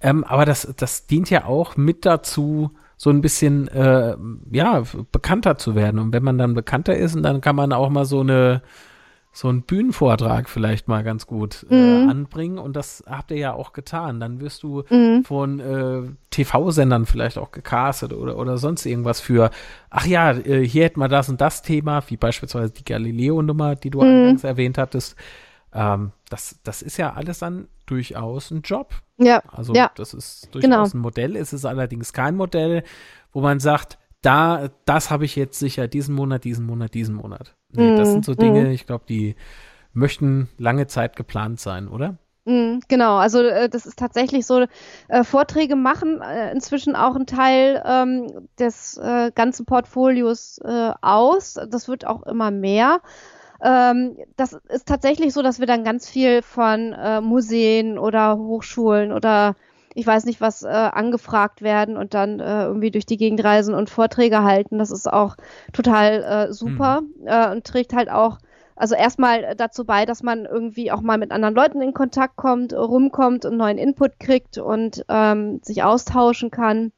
Ähm, 0.00 0.24
aber 0.24 0.44
das, 0.44 0.72
das 0.76 1.06
dient 1.06 1.30
ja 1.30 1.44
auch 1.44 1.76
mit 1.76 2.04
dazu, 2.06 2.72
so 2.96 3.10
ein 3.10 3.20
bisschen, 3.20 3.68
äh, 3.68 4.16
ja, 4.52 4.82
bekannter 5.10 5.58
zu 5.58 5.74
werden. 5.74 5.98
Und 5.98 6.12
wenn 6.12 6.22
man 6.22 6.38
dann 6.38 6.54
bekannter 6.54 6.96
ist, 6.96 7.16
dann 7.20 7.40
kann 7.40 7.56
man 7.56 7.72
auch 7.72 7.90
mal 7.90 8.04
so 8.04 8.20
eine, 8.20 8.62
so 9.32 9.48
einen 9.48 9.62
Bühnenvortrag 9.62 10.48
vielleicht 10.48 10.88
mal 10.88 11.02
ganz 11.02 11.26
gut 11.26 11.66
äh, 11.70 11.74
mhm. 11.74 12.08
anbringen. 12.08 12.58
Und 12.58 12.76
das 12.76 13.02
habt 13.08 13.30
ihr 13.30 13.38
ja 13.38 13.54
auch 13.54 13.72
getan. 13.72 14.20
Dann 14.20 14.40
wirst 14.40 14.62
du 14.62 14.84
mhm. 14.88 15.24
von 15.24 15.58
äh, 15.58 16.02
TV-Sendern 16.30 17.06
vielleicht 17.06 17.38
auch 17.38 17.50
gecastet 17.50 18.12
oder, 18.12 18.36
oder 18.36 18.58
sonst 18.58 18.86
irgendwas 18.86 19.20
für, 19.20 19.50
ach 19.90 20.06
ja, 20.06 20.32
äh, 20.32 20.64
hier 20.64 20.84
hätten 20.84 21.00
wir 21.00 21.08
das 21.08 21.28
und 21.28 21.40
das 21.40 21.62
Thema, 21.62 22.02
wie 22.08 22.16
beispielsweise 22.16 22.72
die 22.72 22.84
Galileo-Nummer, 22.84 23.74
die 23.74 23.90
du 23.90 24.02
mhm. 24.02 24.08
eingangs 24.08 24.44
erwähnt 24.44 24.78
hattest. 24.78 25.16
Ähm, 25.74 26.12
das, 26.28 26.58
das 26.64 26.82
ist 26.82 26.96
ja 26.96 27.12
alles 27.12 27.38
dann 27.38 27.68
durchaus 27.86 28.50
ein 28.50 28.62
Job. 28.62 28.94
Ja. 29.18 29.42
Also 29.48 29.74
ja. 29.74 29.90
das 29.94 30.14
ist 30.14 30.54
durchaus 30.54 30.62
genau. 30.62 30.84
ein 30.84 30.98
Modell. 30.98 31.36
Es 31.36 31.52
ist 31.52 31.64
allerdings 31.64 32.12
kein 32.12 32.36
Modell, 32.36 32.82
wo 33.32 33.40
man 33.40 33.60
sagt, 33.60 33.98
da, 34.22 34.68
das 34.84 35.10
habe 35.10 35.24
ich 35.24 35.36
jetzt 35.36 35.58
sicher 35.58 35.88
diesen 35.88 36.14
Monat, 36.14 36.44
diesen 36.44 36.64
Monat, 36.64 36.94
diesen 36.94 37.14
Monat. 37.14 37.56
Nee, 37.70 37.92
mm, 37.92 37.96
das 37.96 38.12
sind 38.12 38.24
so 38.24 38.34
Dinge, 38.34 38.68
mm. 38.68 38.70
ich 38.70 38.86
glaube, 38.86 39.04
die 39.08 39.34
möchten 39.92 40.48
lange 40.58 40.86
Zeit 40.86 41.16
geplant 41.16 41.58
sein, 41.58 41.88
oder? 41.88 42.18
Mm, 42.44 42.78
genau, 42.88 43.16
also 43.16 43.40
äh, 43.42 43.68
das 43.68 43.84
ist 43.86 43.98
tatsächlich 43.98 44.46
so, 44.46 44.66
äh, 45.08 45.24
Vorträge 45.24 45.76
machen 45.76 46.20
äh, 46.22 46.52
inzwischen 46.52 46.94
auch 46.94 47.16
ein 47.16 47.26
Teil 47.26 47.82
ähm, 47.84 48.48
des 48.58 49.00
ganzen 49.34 49.66
Portfolios 49.66 50.60
aus. 51.00 51.58
Das 51.68 51.88
wird 51.88 52.06
auch 52.06 52.22
immer 52.24 52.50
mehr. 52.50 53.00
Ähm, 53.62 54.16
das 54.36 54.52
ist 54.52 54.86
tatsächlich 54.86 55.32
so, 55.32 55.42
dass 55.42 55.60
wir 55.60 55.66
dann 55.66 55.84
ganz 55.84 56.08
viel 56.08 56.42
von 56.42 56.92
äh, 56.92 57.20
Museen 57.20 57.98
oder 57.98 58.36
Hochschulen 58.36 59.12
oder 59.12 59.56
ich 59.94 60.06
weiß 60.06 60.24
nicht 60.24 60.40
was 60.40 60.62
äh, 60.62 60.68
angefragt 60.68 61.62
werden 61.62 61.96
und 61.96 62.14
dann 62.14 62.40
äh, 62.40 62.64
irgendwie 62.64 62.90
durch 62.90 63.06
die 63.06 63.18
Gegend 63.18 63.44
reisen 63.44 63.74
und 63.74 63.90
Vorträge 63.90 64.42
halten. 64.42 64.78
Das 64.78 64.90
ist 64.90 65.10
auch 65.10 65.36
total 65.72 66.22
äh, 66.22 66.52
super 66.52 67.02
mhm. 67.02 67.26
äh, 67.26 67.50
und 67.50 67.64
trägt 67.64 67.92
halt 67.92 68.10
auch 68.10 68.38
also 68.74 68.94
erstmal 68.94 69.54
dazu 69.54 69.84
bei, 69.84 70.06
dass 70.06 70.22
man 70.22 70.44
irgendwie 70.44 70.90
auch 70.90 71.02
mal 71.02 71.18
mit 71.18 71.30
anderen 71.30 71.54
Leuten 71.54 71.82
in 71.82 71.92
Kontakt 71.92 72.36
kommt, 72.36 72.72
rumkommt 72.72 73.44
und 73.44 73.56
neuen 73.56 73.78
Input 73.78 74.18
kriegt 74.18 74.58
und 74.58 75.04
ähm, 75.08 75.60
sich 75.62 75.82
austauschen 75.82 76.50
kann. 76.50 76.92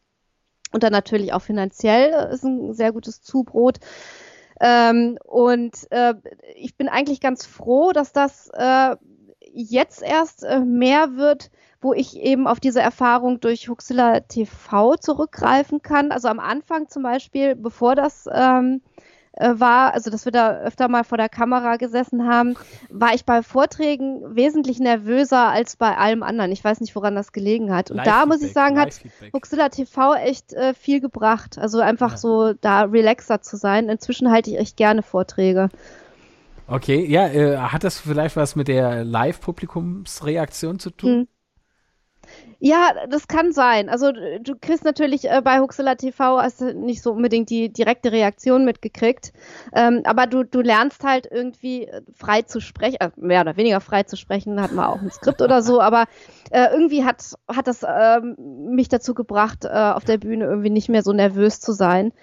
Und 0.72 0.82
dann 0.82 0.92
natürlich 0.92 1.32
auch 1.32 1.42
finanziell 1.42 2.12
äh, 2.12 2.32
ist 2.32 2.44
ein 2.44 2.74
sehr 2.74 2.92
gutes 2.92 3.22
Zubrot. 3.22 3.80
Ähm, 4.60 5.18
und 5.24 5.90
äh, 5.90 6.14
ich 6.56 6.76
bin 6.76 6.88
eigentlich 6.88 7.20
ganz 7.20 7.46
froh, 7.46 7.92
dass 7.92 8.12
das 8.12 8.50
äh, 8.54 8.96
jetzt 9.52 10.02
erst 10.02 10.44
äh, 10.44 10.60
mehr 10.60 11.16
wird, 11.16 11.50
wo 11.80 11.92
ich 11.92 12.16
eben 12.16 12.46
auf 12.46 12.60
diese 12.60 12.80
Erfahrung 12.80 13.40
durch 13.40 13.68
Huxilla 13.68 14.20
TV 14.20 14.96
zurückgreifen 14.96 15.82
kann. 15.82 16.12
Also 16.12 16.28
am 16.28 16.40
Anfang 16.40 16.88
zum 16.88 17.02
Beispiel, 17.02 17.54
bevor 17.54 17.94
das 17.94 18.28
ähm, 18.32 18.80
äh, 19.36 19.54
war, 19.56 19.94
also 19.94 20.10
dass 20.10 20.24
wir 20.24 20.32
da 20.32 20.58
öfter 20.58 20.88
mal 20.88 21.04
vor 21.04 21.18
der 21.18 21.28
Kamera 21.28 21.76
gesessen 21.76 22.28
haben, 22.28 22.54
war 22.88 23.14
ich 23.14 23.24
bei 23.24 23.42
Vorträgen 23.42 24.22
wesentlich 24.34 24.78
nervöser 24.78 25.48
als 25.48 25.76
bei 25.76 25.96
allem 25.96 26.22
anderen. 26.22 26.52
Ich 26.52 26.62
weiß 26.62 26.80
nicht, 26.80 26.94
woran 26.94 27.14
das 27.14 27.32
gelegen 27.32 27.74
hat. 27.74 27.90
Und 27.90 28.06
da 28.06 28.26
muss 28.26 28.42
ich 28.42 28.52
sagen, 28.52 28.78
hat 28.78 29.00
Huxilla 29.32 29.68
TV 29.68 30.14
echt 30.14 30.52
äh, 30.52 30.74
viel 30.74 31.00
gebracht. 31.00 31.58
Also 31.58 31.80
einfach 31.80 32.12
ja. 32.12 32.16
so 32.16 32.52
da 32.52 32.82
relaxer 32.82 33.40
zu 33.42 33.56
sein. 33.56 33.88
Inzwischen 33.88 34.30
halte 34.30 34.50
ich 34.50 34.58
echt 34.58 34.76
gerne 34.76 35.02
Vorträge. 35.02 35.68
Okay, 36.66 37.04
ja, 37.04 37.26
äh, 37.26 37.56
hat 37.58 37.84
das 37.84 37.98
vielleicht 37.98 38.36
was 38.36 38.56
mit 38.56 38.68
der 38.68 39.04
Live-Publikumsreaktion 39.04 40.78
zu 40.78 40.90
tun? 40.90 41.10
Hm. 41.10 41.28
Ja, 42.66 42.94
das 43.10 43.28
kann 43.28 43.52
sein. 43.52 43.90
Also 43.90 44.10
du 44.10 44.54
kriegst 44.58 44.86
natürlich 44.86 45.30
äh, 45.30 45.42
bei 45.44 45.60
Huxilla 45.60 45.96
TV 45.96 46.40
hast 46.40 46.62
du 46.62 46.72
nicht 46.72 47.02
so 47.02 47.12
unbedingt 47.12 47.50
die 47.50 47.70
direkte 47.70 48.10
Reaktion 48.10 48.64
mitgekriegt, 48.64 49.34
ähm, 49.74 50.00
aber 50.04 50.26
du, 50.26 50.44
du 50.44 50.62
lernst 50.62 51.04
halt 51.04 51.28
irgendwie 51.30 51.86
äh, 51.86 52.00
frei 52.14 52.40
zu 52.40 52.60
sprechen, 52.60 52.96
äh, 53.00 53.10
mehr 53.16 53.42
oder 53.42 53.58
weniger 53.58 53.82
frei 53.82 54.04
zu 54.04 54.16
sprechen, 54.16 54.62
hatten 54.62 54.76
wir 54.76 54.88
auch 54.88 55.02
ein 55.02 55.10
Skript 55.10 55.42
oder 55.42 55.60
so, 55.60 55.82
aber 55.82 56.06
äh, 56.52 56.68
irgendwie 56.72 57.04
hat, 57.04 57.34
hat 57.48 57.66
das 57.66 57.84
ähm, 57.86 58.34
mich 58.74 58.88
dazu 58.88 59.12
gebracht, 59.12 59.66
äh, 59.66 59.68
auf 59.68 60.06
der 60.06 60.16
Bühne 60.16 60.46
irgendwie 60.46 60.70
nicht 60.70 60.88
mehr 60.88 61.02
so 61.02 61.12
nervös 61.12 61.60
zu 61.60 61.72
sein. 61.72 62.14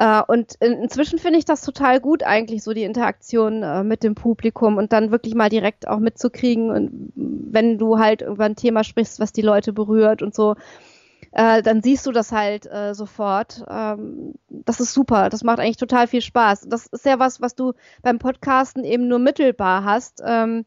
Äh, 0.00 0.22
und 0.26 0.54
in, 0.60 0.72
inzwischen 0.82 1.18
finde 1.18 1.38
ich 1.38 1.44
das 1.44 1.60
total 1.60 2.00
gut 2.00 2.22
eigentlich, 2.22 2.62
so 2.62 2.72
die 2.72 2.84
Interaktion 2.84 3.62
äh, 3.62 3.84
mit 3.84 4.02
dem 4.02 4.14
Publikum 4.14 4.78
und 4.78 4.94
dann 4.94 5.10
wirklich 5.10 5.34
mal 5.34 5.50
direkt 5.50 5.86
auch 5.86 5.98
mitzukriegen 5.98 6.70
und 6.70 7.12
wenn 7.14 7.76
du 7.76 7.98
halt 7.98 8.22
über 8.22 8.46
ein 8.46 8.56
Thema 8.56 8.82
sprichst, 8.82 9.20
was 9.20 9.32
die 9.32 9.42
Leute 9.42 9.74
berührt 9.74 10.22
und 10.22 10.34
so, 10.34 10.56
äh, 11.32 11.60
dann 11.60 11.82
siehst 11.82 12.06
du 12.06 12.12
das 12.12 12.32
halt 12.32 12.64
äh, 12.64 12.94
sofort. 12.94 13.62
Ähm, 13.68 14.36
das 14.48 14.80
ist 14.80 14.94
super. 14.94 15.28
Das 15.28 15.44
macht 15.44 15.60
eigentlich 15.60 15.76
total 15.76 16.06
viel 16.06 16.22
Spaß. 16.22 16.68
Das 16.70 16.86
ist 16.86 17.04
ja 17.04 17.18
was, 17.18 17.42
was 17.42 17.54
du 17.54 17.74
beim 18.02 18.18
Podcasten 18.18 18.84
eben 18.84 19.06
nur 19.06 19.18
mittelbar 19.18 19.84
hast. 19.84 20.22
Ähm, 20.24 20.64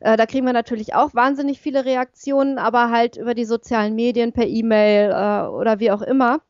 äh, 0.00 0.18
da 0.18 0.26
kriegen 0.26 0.44
wir 0.44 0.52
natürlich 0.52 0.94
auch 0.94 1.14
wahnsinnig 1.14 1.60
viele 1.60 1.86
Reaktionen, 1.86 2.58
aber 2.58 2.90
halt 2.90 3.16
über 3.16 3.32
die 3.32 3.46
sozialen 3.46 3.94
Medien, 3.94 4.32
per 4.32 4.46
E-Mail 4.46 5.12
äh, 5.12 5.48
oder 5.48 5.80
wie 5.80 5.90
auch 5.90 6.02
immer 6.02 6.42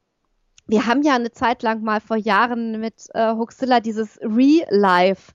wir 0.67 0.87
haben 0.87 1.03
ja 1.03 1.15
eine 1.15 1.31
Zeit 1.31 1.63
lang 1.63 1.83
mal 1.83 2.01
vor 2.01 2.17
Jahren 2.17 2.81
mit 2.81 3.09
äh, 3.15 3.35
Huxilla 3.35 3.81
dieses 3.81 4.19
Re-Life 4.21 5.33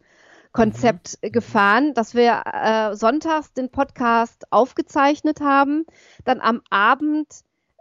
Konzept 0.52 1.18
mhm. 1.22 1.32
gefahren, 1.32 1.94
dass 1.94 2.14
wir 2.14 2.44
äh, 2.46 2.96
sonntags 2.96 3.54
den 3.54 3.70
Podcast 3.70 4.46
aufgezeichnet 4.52 5.40
haben, 5.40 5.86
dann 6.26 6.42
am 6.42 6.62
Abend 6.70 7.28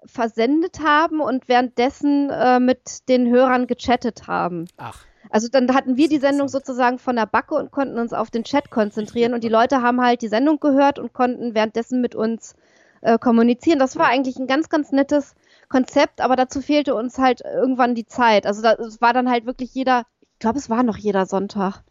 versendet 0.04 0.80
haben 0.80 1.20
und 1.20 1.48
währenddessen 1.48 2.30
äh, 2.30 2.60
mit 2.60 3.08
den 3.08 3.28
Hörern 3.28 3.66
gechattet 3.66 4.28
haben. 4.28 4.66
Ach. 4.76 5.04
Also 5.28 5.48
dann 5.48 5.72
hatten 5.74 5.96
wir 5.96 6.08
die 6.08 6.18
Sendung 6.18 6.48
sozusagen 6.48 6.98
von 6.98 7.16
der 7.16 7.26
Backe 7.26 7.54
und 7.54 7.70
konnten 7.70 7.98
uns 7.98 8.12
auf 8.12 8.30
den 8.30 8.44
Chat 8.44 8.70
konzentrieren 8.70 9.34
und 9.34 9.44
die 9.44 9.48
Leute 9.48 9.82
haben 9.82 10.00
halt 10.00 10.22
die 10.22 10.28
Sendung 10.28 10.58
gehört 10.58 10.98
und 10.98 11.12
konnten 11.12 11.54
währenddessen 11.54 12.00
mit 12.00 12.14
uns 12.14 12.54
äh, 13.02 13.18
kommunizieren. 13.18 13.78
Das 13.78 13.96
war 13.96 14.06
eigentlich 14.06 14.38
ein 14.38 14.46
ganz, 14.46 14.68
ganz 14.68 14.92
nettes 14.92 15.34
Konzept, 15.70 16.20
aber 16.20 16.36
dazu 16.36 16.60
fehlte 16.60 16.94
uns 16.94 17.16
halt 17.16 17.40
irgendwann 17.42 17.94
die 17.94 18.04
Zeit. 18.04 18.44
Also 18.44 18.66
es 18.66 19.00
war 19.00 19.14
dann 19.14 19.30
halt 19.30 19.46
wirklich 19.46 19.72
jeder, 19.72 20.04
ich 20.34 20.40
glaube, 20.40 20.58
es 20.58 20.68
war 20.68 20.82
noch 20.82 20.98
jeder 20.98 21.24
Sonntag. 21.24 21.82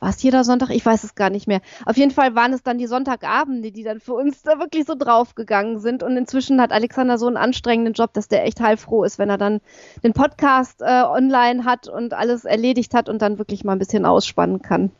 War 0.00 0.08
es 0.10 0.22
jeder 0.22 0.42
Sonntag? 0.42 0.70
Ich 0.70 0.84
weiß 0.84 1.04
es 1.04 1.14
gar 1.14 1.30
nicht 1.30 1.46
mehr. 1.46 1.60
Auf 1.86 1.96
jeden 1.96 2.10
Fall 2.10 2.34
waren 2.34 2.52
es 2.52 2.62
dann 2.62 2.78
die 2.78 2.86
Sonntagabende, 2.86 3.72
die 3.72 3.84
dann 3.84 4.00
für 4.00 4.14
uns 4.14 4.42
da 4.42 4.58
wirklich 4.58 4.86
so 4.86 4.94
draufgegangen 4.96 5.78
sind. 5.80 6.02
Und 6.02 6.16
inzwischen 6.16 6.60
hat 6.60 6.72
Alexander 6.72 7.16
so 7.16 7.26
einen 7.26 7.36
anstrengenden 7.36 7.94
Job, 7.94 8.12
dass 8.12 8.28
der 8.28 8.44
echt 8.44 8.60
heilfroh 8.60 9.04
ist, 9.04 9.18
wenn 9.18 9.30
er 9.30 9.38
dann 9.38 9.60
den 10.02 10.12
Podcast 10.12 10.82
äh, 10.82 11.04
online 11.04 11.64
hat 11.64 11.88
und 11.88 12.12
alles 12.12 12.44
erledigt 12.44 12.92
hat 12.92 13.08
und 13.08 13.22
dann 13.22 13.38
wirklich 13.38 13.64
mal 13.64 13.72
ein 13.72 13.78
bisschen 13.78 14.04
ausspannen 14.04 14.60
kann. 14.60 14.90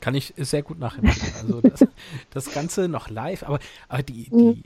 Kann 0.00 0.16
ich 0.16 0.34
sehr 0.36 0.62
gut 0.62 0.78
nachempfinden. 0.78 1.32
Also 1.42 1.60
das, 1.60 1.86
das 2.30 2.52
Ganze 2.52 2.88
noch 2.88 3.10
live, 3.10 3.44
aber, 3.44 3.58
aber 3.88 4.02
die, 4.02 4.30
die, 4.30 4.34
mhm. 4.34 4.62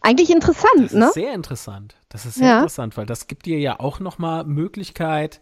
Eigentlich 0.00 0.30
interessant, 0.30 0.84
das 0.84 0.92
ne? 0.92 1.00
Das 1.00 1.08
ist 1.08 1.14
sehr 1.14 1.34
interessant. 1.34 1.94
Das 2.08 2.26
ist 2.26 2.34
sehr 2.36 2.48
ja. 2.48 2.56
interessant, 2.58 2.96
weil 2.96 3.06
das 3.06 3.26
gibt 3.26 3.46
dir 3.46 3.58
ja 3.58 3.78
auch 3.80 4.00
nochmal 4.00 4.44
Möglichkeit, 4.44 5.40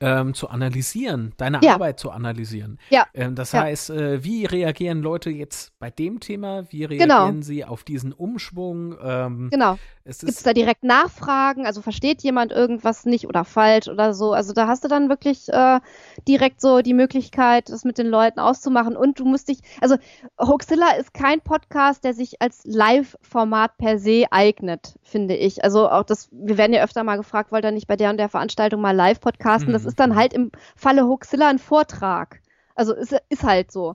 ähm, 0.00 0.34
zu 0.34 0.48
analysieren, 0.48 1.32
deine 1.36 1.60
ja. 1.62 1.74
Arbeit 1.74 1.98
zu 2.00 2.10
analysieren. 2.10 2.78
Ja. 2.90 3.06
Ähm, 3.14 3.34
das 3.34 3.52
ja. 3.52 3.62
heißt, 3.62 3.90
äh, 3.90 4.24
wie 4.24 4.44
reagieren 4.44 5.00
Leute 5.00 5.30
jetzt 5.30 5.78
bei 5.78 5.90
dem 5.90 6.20
Thema? 6.20 6.70
Wie 6.70 6.80
genau. 6.80 6.90
reagieren 6.90 7.34
genau. 7.34 7.42
sie 7.42 7.64
auf 7.64 7.84
diesen 7.84 8.12
Umschwung? 8.12 8.96
Ähm, 9.02 9.48
genau. 9.50 9.78
Gibt 10.04 10.22
es 10.22 10.42
da 10.42 10.52
direkt 10.52 10.84
Nachfragen? 10.84 11.64
Also 11.64 11.80
versteht 11.80 12.22
jemand 12.22 12.52
irgendwas 12.52 13.06
nicht 13.06 13.26
oder 13.26 13.46
falsch 13.46 13.88
oder 13.88 14.12
so? 14.12 14.34
Also 14.34 14.52
da 14.52 14.66
hast 14.66 14.84
du 14.84 14.88
dann 14.88 15.08
wirklich 15.08 15.48
äh, 15.48 15.80
direkt 16.28 16.60
so 16.60 16.82
die 16.82 16.92
Möglichkeit, 16.92 17.70
das 17.70 17.84
mit 17.84 17.96
den 17.96 18.08
Leuten 18.08 18.38
auszumachen. 18.38 18.98
Und 18.98 19.18
du 19.18 19.24
musst 19.24 19.48
dich, 19.48 19.60
also 19.80 19.96
Hoaxilla 20.38 20.96
ist 20.96 21.14
kein 21.14 21.40
Podcast, 21.40 22.04
der 22.04 22.12
sich 22.12 22.42
als 22.42 22.60
Live-Format 22.64 23.78
per 23.78 23.98
se 23.98 24.26
eignet, 24.30 24.98
finde 25.02 25.36
ich. 25.36 25.64
Also 25.64 25.88
auch 25.88 26.04
das, 26.04 26.28
wir 26.32 26.58
werden 26.58 26.74
ja 26.74 26.84
öfter 26.84 27.02
mal 27.02 27.16
gefragt, 27.16 27.50
wollt 27.50 27.64
ihr 27.64 27.70
nicht 27.70 27.86
bei 27.86 27.96
der 27.96 28.10
und 28.10 28.18
der 28.18 28.28
Veranstaltung 28.28 28.82
mal 28.82 28.94
live 28.94 29.20
podcasten? 29.20 29.70
Mhm. 29.70 29.72
Das 29.72 29.86
ist 29.86 29.98
dann 29.98 30.16
halt 30.16 30.34
im 30.34 30.52
Falle 30.76 31.06
Hoaxilla 31.06 31.48
ein 31.48 31.58
Vortrag. 31.58 32.40
Also 32.74 32.92
ist, 32.92 33.16
ist 33.30 33.42
halt 33.42 33.72
so. 33.72 33.94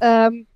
Ja. 0.00 0.26
Ähm, 0.26 0.46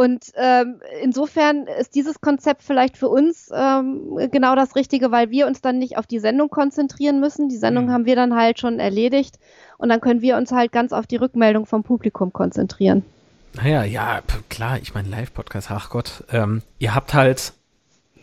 und 0.00 0.32
ähm, 0.34 0.80
insofern 1.02 1.66
ist 1.66 1.94
dieses 1.94 2.22
Konzept 2.22 2.62
vielleicht 2.62 2.96
für 2.96 3.10
uns 3.10 3.50
ähm, 3.54 4.18
genau 4.32 4.56
das 4.56 4.74
Richtige, 4.74 5.10
weil 5.10 5.28
wir 5.28 5.46
uns 5.46 5.60
dann 5.60 5.78
nicht 5.78 5.98
auf 5.98 6.06
die 6.06 6.20
Sendung 6.20 6.48
konzentrieren 6.48 7.20
müssen. 7.20 7.50
Die 7.50 7.58
Sendung 7.58 7.84
mhm. 7.84 7.90
haben 7.90 8.06
wir 8.06 8.16
dann 8.16 8.34
halt 8.34 8.58
schon 8.58 8.78
erledigt 8.78 9.38
und 9.76 9.90
dann 9.90 10.00
können 10.00 10.22
wir 10.22 10.38
uns 10.38 10.52
halt 10.52 10.72
ganz 10.72 10.94
auf 10.94 11.06
die 11.06 11.16
Rückmeldung 11.16 11.66
vom 11.66 11.82
Publikum 11.82 12.32
konzentrieren. 12.32 13.04
Naja, 13.52 13.84
ja, 13.84 14.22
klar, 14.48 14.78
ich 14.80 14.94
meine 14.94 15.10
Live-Podcast, 15.10 15.70
ach 15.70 15.90
Gott, 15.90 16.24
ähm, 16.32 16.62
ihr 16.78 16.94
habt 16.94 17.12
halt 17.12 17.52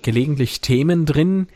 gelegentlich 0.01 0.61
Themen 0.61 1.05
drin, 1.05 1.47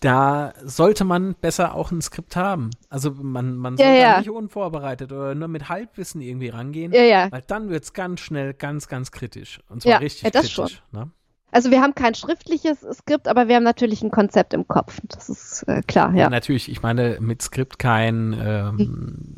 da 0.00 0.54
sollte 0.64 1.04
man 1.04 1.34
besser 1.34 1.74
auch 1.74 1.90
ein 1.90 2.00
Skript 2.00 2.34
haben. 2.34 2.70
Also 2.88 3.10
man, 3.10 3.56
man 3.56 3.76
soll 3.76 3.86
ja, 3.86 3.94
ja. 3.94 4.18
nicht 4.18 4.30
unvorbereitet 4.30 5.12
oder 5.12 5.34
nur 5.34 5.48
mit 5.48 5.68
Halbwissen 5.68 6.22
irgendwie 6.22 6.48
rangehen, 6.48 6.92
ja, 6.92 7.02
ja. 7.02 7.30
weil 7.30 7.42
dann 7.46 7.68
wird's 7.68 7.92
ganz 7.92 8.20
schnell 8.20 8.54
ganz, 8.54 8.88
ganz 8.88 9.12
kritisch. 9.12 9.60
Und 9.68 9.82
zwar 9.82 9.92
ja, 9.92 9.98
richtig 9.98 10.22
ja, 10.22 10.30
kritisch. 10.30 10.82
Ne? 10.92 11.10
Also 11.52 11.70
wir 11.70 11.82
haben 11.82 11.94
kein 11.94 12.14
schriftliches 12.14 12.80
Skript, 12.92 13.28
aber 13.28 13.48
wir 13.48 13.56
haben 13.56 13.64
natürlich 13.64 14.02
ein 14.02 14.10
Konzept 14.10 14.54
im 14.54 14.66
Kopf. 14.68 15.00
Das 15.08 15.28
ist 15.28 15.64
äh, 15.68 15.82
klar, 15.82 16.12
ja. 16.12 16.22
ja. 16.22 16.30
Natürlich, 16.30 16.70
ich 16.70 16.82
meine 16.82 17.18
mit 17.20 17.42
Skript 17.42 17.78
kein 17.78 18.34
ähm, 18.42 19.36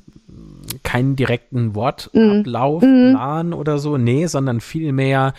keinen 0.82 1.16
direkten 1.16 1.74
Wortablauf, 1.74 2.82
mhm. 2.82 3.12
Plan 3.12 3.52
oder 3.52 3.78
so, 3.78 3.96
nee, 3.96 4.26
sondern 4.26 4.60
vielmehr 4.60 5.34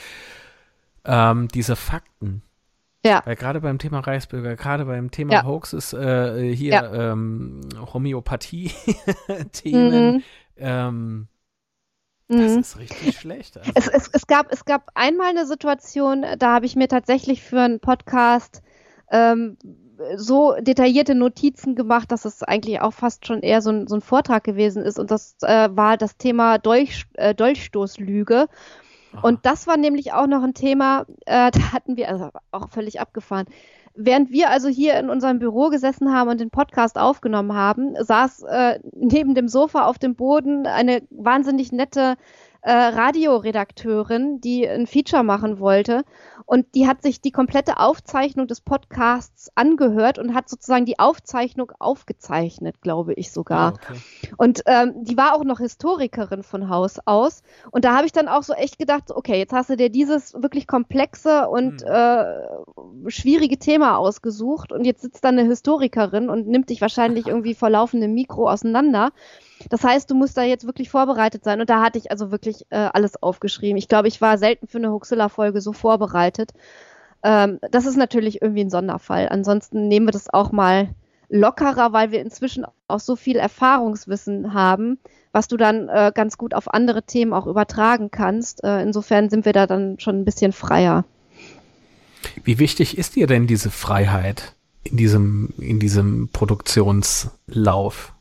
ähm, 1.05 1.47
diese 1.47 1.75
Fakten 1.75 2.41
ja. 3.05 3.21
Weil 3.25 3.35
gerade 3.35 3.61
beim 3.61 3.79
Thema 3.79 3.99
Reichsbürger, 3.99 4.55
gerade 4.55 4.85
beim 4.85 5.11
Thema 5.11 5.33
ja. 5.33 5.45
Hoax 5.45 5.73
ist 5.73 5.93
äh, 5.93 6.55
hier 6.55 6.73
ja. 6.73 7.11
ähm, 7.11 7.61
Homöopathie-Themen. 7.93 10.15
Mhm. 10.15 10.23
Ähm, 10.57 11.27
das 12.29 12.53
mhm. 12.53 12.59
ist 12.59 12.79
richtig 12.79 13.19
schlecht. 13.19 13.57
Also. 13.57 13.71
Es, 13.75 13.87
es, 13.87 14.09
es, 14.13 14.27
gab, 14.27 14.51
es 14.51 14.65
gab 14.65 14.89
einmal 14.95 15.29
eine 15.29 15.45
Situation, 15.45 16.25
da 16.39 16.53
habe 16.53 16.65
ich 16.65 16.75
mir 16.75 16.87
tatsächlich 16.87 17.43
für 17.43 17.61
einen 17.61 17.79
Podcast 17.79 18.63
ähm, 19.11 19.57
so 20.15 20.55
detaillierte 20.59 21.15
Notizen 21.15 21.75
gemacht, 21.75 22.11
dass 22.11 22.25
es 22.25 22.43
eigentlich 22.43 22.81
auch 22.81 22.93
fast 22.93 23.27
schon 23.27 23.41
eher 23.41 23.61
so 23.61 23.71
ein, 23.71 23.87
so 23.87 23.95
ein 23.95 24.01
Vortrag 24.01 24.43
gewesen 24.43 24.83
ist. 24.83 24.99
Und 24.99 25.11
das 25.11 25.35
äh, 25.41 25.69
war 25.71 25.97
das 25.97 26.17
Thema 26.17 26.57
Dolch, 26.57 27.05
äh, 27.13 27.35
Dolchstoßlüge. 27.35 28.47
Und 29.21 29.45
das 29.45 29.67
war 29.67 29.77
nämlich 29.77 30.13
auch 30.13 30.27
noch 30.27 30.43
ein 30.43 30.53
Thema, 30.53 31.05
äh, 31.25 31.51
da 31.51 31.73
hatten 31.73 31.97
wir 31.97 32.09
also 32.09 32.29
auch 32.51 32.69
völlig 32.69 32.99
abgefahren. 32.99 33.45
Während 33.95 34.31
wir 34.31 34.49
also 34.49 34.69
hier 34.69 34.97
in 34.97 35.09
unserem 35.09 35.37
Büro 35.37 35.69
gesessen 35.69 36.11
haben 36.13 36.29
und 36.29 36.41
den 36.41 36.49
Podcast 36.49 36.97
aufgenommen 36.97 37.53
haben, 37.53 37.93
saß 38.03 38.41
äh, 38.43 38.79
neben 38.91 39.35
dem 39.35 39.47
Sofa 39.47 39.85
auf 39.85 39.99
dem 39.99 40.15
Boden 40.15 40.65
eine 40.65 41.03
wahnsinnig 41.11 41.71
nette 41.71 42.15
äh, 42.63 42.71
Radioredakteurin, 42.71 44.39
die 44.39 44.67
ein 44.67 44.87
Feature 44.87 45.23
machen 45.23 45.59
wollte. 45.59 46.05
Und 46.45 46.75
die 46.75 46.87
hat 46.87 47.01
sich 47.01 47.21
die 47.21 47.31
komplette 47.31 47.77
Aufzeichnung 47.77 48.47
des 48.47 48.61
Podcasts 48.61 49.49
angehört 49.55 50.17
und 50.19 50.33
hat 50.33 50.49
sozusagen 50.49 50.85
die 50.85 50.99
Aufzeichnung 50.99 51.71
aufgezeichnet, 51.79 52.81
glaube 52.81 53.13
ich 53.13 53.31
sogar. 53.31 53.73
Oh, 53.73 53.91
okay. 53.91 53.99
Und 54.37 54.63
ähm, 54.65 54.93
die 55.03 55.17
war 55.17 55.35
auch 55.35 55.43
noch 55.43 55.59
Historikerin 55.59 56.43
von 56.43 56.69
Haus 56.69 56.99
aus. 57.05 57.43
Und 57.71 57.85
da 57.85 57.95
habe 57.95 58.05
ich 58.05 58.11
dann 58.11 58.27
auch 58.27 58.43
so 58.43 58.53
echt 58.53 58.77
gedacht, 58.77 59.11
okay, 59.11 59.37
jetzt 59.37 59.53
hast 59.53 59.69
du 59.69 59.77
dir 59.77 59.89
dieses 59.89 60.33
wirklich 60.33 60.67
komplexe 60.67 61.49
und 61.49 61.81
hm. 61.81 61.89
äh, 61.89 63.11
schwierige 63.11 63.57
Thema 63.57 63.97
ausgesucht 63.97 64.71
und 64.71 64.85
jetzt 64.85 65.01
sitzt 65.01 65.23
da 65.23 65.29
eine 65.29 65.43
Historikerin 65.43 66.29
und 66.29 66.47
nimmt 66.47 66.69
dich 66.69 66.81
wahrscheinlich 66.81 67.27
irgendwie 67.27 67.55
vor 67.55 67.69
laufendem 67.69 68.13
Mikro 68.13 68.49
auseinander. 68.49 69.11
Das 69.69 69.83
heißt, 69.83 70.09
du 70.09 70.15
musst 70.15 70.37
da 70.37 70.43
jetzt 70.43 70.65
wirklich 70.65 70.89
vorbereitet 70.89 71.43
sein. 71.43 71.61
Und 71.61 71.69
da 71.69 71.81
hatte 71.81 71.97
ich 71.97 72.11
also 72.11 72.31
wirklich 72.31 72.65
äh, 72.69 72.89
alles 72.93 73.21
aufgeschrieben. 73.21 73.77
Ich 73.77 73.87
glaube, 73.87 74.07
ich 74.07 74.21
war 74.21 74.37
selten 74.37 74.67
für 74.67 74.77
eine 74.77 74.91
Huxilla-Folge 74.91 75.61
so 75.61 75.73
vorbereitet. 75.73 76.51
Ähm, 77.23 77.59
das 77.71 77.85
ist 77.85 77.97
natürlich 77.97 78.41
irgendwie 78.41 78.63
ein 78.63 78.69
Sonderfall. 78.69 79.29
Ansonsten 79.29 79.87
nehmen 79.87 80.07
wir 80.07 80.11
das 80.11 80.31
auch 80.31 80.51
mal 80.51 80.89
lockerer, 81.29 81.93
weil 81.93 82.11
wir 82.11 82.21
inzwischen 82.21 82.65
auch 82.87 82.99
so 82.99 83.15
viel 83.15 83.37
Erfahrungswissen 83.37 84.53
haben, 84.53 84.99
was 85.31 85.47
du 85.47 85.57
dann 85.57 85.89
äh, 85.89 86.11
ganz 86.13 86.37
gut 86.37 86.53
auf 86.53 86.71
andere 86.71 87.03
Themen 87.03 87.33
auch 87.33 87.47
übertragen 87.47 88.11
kannst. 88.11 88.63
Äh, 88.63 88.81
insofern 88.81 89.29
sind 89.29 89.45
wir 89.45 89.53
da 89.53 89.65
dann 89.65 89.99
schon 89.99 90.19
ein 90.19 90.25
bisschen 90.25 90.51
freier. 90.51 91.05
Wie 92.43 92.59
wichtig 92.59 92.97
ist 92.97 93.15
dir 93.15 93.27
denn 93.27 93.47
diese 93.47 93.71
Freiheit 93.71 94.53
in 94.83 94.97
diesem, 94.97 95.53
in 95.57 95.79
diesem 95.79 96.29
Produktionslauf? 96.29 98.12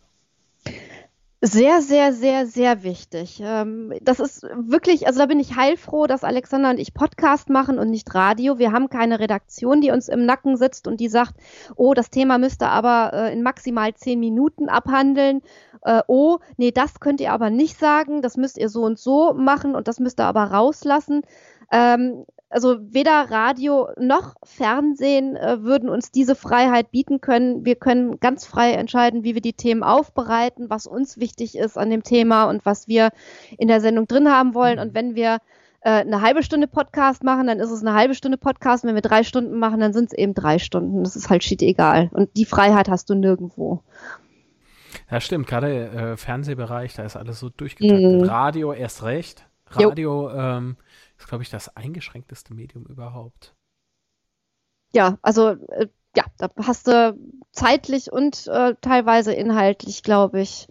Sehr, 1.44 1.82
sehr, 1.82 2.12
sehr, 2.12 2.46
sehr 2.46 2.84
wichtig. 2.84 3.42
Ähm, 3.44 3.92
das 4.00 4.20
ist 4.20 4.44
wirklich, 4.44 5.08
also 5.08 5.18
da 5.18 5.26
bin 5.26 5.40
ich 5.40 5.56
heilfroh, 5.56 6.06
dass 6.06 6.22
Alexander 6.22 6.70
und 6.70 6.78
ich 6.78 6.94
Podcast 6.94 7.50
machen 7.50 7.80
und 7.80 7.90
nicht 7.90 8.14
Radio. 8.14 8.60
Wir 8.60 8.70
haben 8.70 8.88
keine 8.88 9.18
Redaktion, 9.18 9.80
die 9.80 9.90
uns 9.90 10.08
im 10.08 10.24
Nacken 10.24 10.56
sitzt 10.56 10.86
und 10.86 11.00
die 11.00 11.08
sagt, 11.08 11.34
oh, 11.74 11.94
das 11.94 12.10
Thema 12.10 12.38
müsste 12.38 12.68
aber 12.68 13.10
äh, 13.12 13.32
in 13.32 13.42
maximal 13.42 13.92
zehn 13.92 14.20
Minuten 14.20 14.68
abhandeln. 14.68 15.42
Äh, 15.82 16.02
oh, 16.06 16.38
nee, 16.58 16.70
das 16.70 17.00
könnt 17.00 17.20
ihr 17.20 17.32
aber 17.32 17.50
nicht 17.50 17.76
sagen, 17.76 18.22
das 18.22 18.36
müsst 18.36 18.56
ihr 18.56 18.68
so 18.68 18.84
und 18.84 19.00
so 19.00 19.34
machen 19.34 19.74
und 19.74 19.88
das 19.88 19.98
müsst 19.98 20.20
ihr 20.20 20.26
aber 20.26 20.44
rauslassen. 20.44 21.22
Ähm, 21.72 22.24
also 22.52 22.78
weder 22.82 23.30
Radio 23.30 23.88
noch 23.98 24.34
Fernsehen 24.44 25.36
äh, 25.36 25.62
würden 25.62 25.88
uns 25.88 26.10
diese 26.10 26.34
Freiheit 26.34 26.90
bieten 26.90 27.20
können. 27.20 27.64
Wir 27.64 27.76
können 27.76 28.20
ganz 28.20 28.46
frei 28.46 28.72
entscheiden, 28.72 29.24
wie 29.24 29.34
wir 29.34 29.40
die 29.40 29.54
Themen 29.54 29.82
aufbereiten, 29.82 30.68
was 30.68 30.86
uns 30.86 31.18
wichtig 31.18 31.56
ist 31.56 31.78
an 31.78 31.90
dem 31.90 32.02
Thema 32.02 32.44
und 32.44 32.64
was 32.66 32.88
wir 32.88 33.10
in 33.58 33.68
der 33.68 33.80
Sendung 33.80 34.06
drin 34.06 34.30
haben 34.30 34.54
wollen. 34.54 34.78
Und 34.78 34.94
wenn 34.94 35.14
wir 35.14 35.38
äh, 35.80 35.90
eine 35.90 36.20
halbe 36.20 36.42
Stunde 36.42 36.66
Podcast 36.66 37.24
machen, 37.24 37.46
dann 37.46 37.58
ist 37.58 37.70
es 37.70 37.80
eine 37.80 37.94
halbe 37.94 38.14
Stunde 38.14 38.36
Podcast. 38.36 38.84
Wenn 38.84 38.94
wir 38.94 39.02
drei 39.02 39.24
Stunden 39.24 39.58
machen, 39.58 39.80
dann 39.80 39.92
sind 39.94 40.12
es 40.12 40.12
eben 40.12 40.34
drei 40.34 40.58
Stunden. 40.58 41.04
Das 41.04 41.16
ist 41.16 41.30
halt 41.30 41.42
shit 41.42 41.62
egal. 41.62 42.10
Und 42.12 42.36
die 42.36 42.44
Freiheit 42.44 42.88
hast 42.88 43.08
du 43.08 43.14
nirgendwo. 43.14 43.82
Ja, 45.10 45.20
stimmt. 45.20 45.46
Gerade 45.46 45.86
äh, 45.88 46.16
Fernsehbereich, 46.16 46.94
da 46.94 47.04
ist 47.04 47.16
alles 47.16 47.40
so 47.40 47.48
durchgetaktet. 47.48 48.22
Mm. 48.22 48.24
Radio 48.24 48.72
erst 48.72 49.02
recht. 49.02 49.46
Radio, 49.70 50.30
ähm, 50.30 50.76
ist, 51.22 51.28
glaube 51.28 51.42
ich, 51.42 51.50
das 51.50 51.74
eingeschränkteste 51.76 52.54
Medium 52.54 52.84
überhaupt. 52.86 53.54
Ja, 54.92 55.18
also 55.22 55.50
äh, 55.50 55.88
ja, 56.14 56.24
da 56.36 56.50
hast 56.66 56.86
du 56.88 57.18
zeitlich 57.52 58.12
und 58.12 58.46
äh, 58.46 58.74
teilweise 58.80 59.32
inhaltlich, 59.32 60.02
glaube 60.02 60.42
ich. 60.42 60.68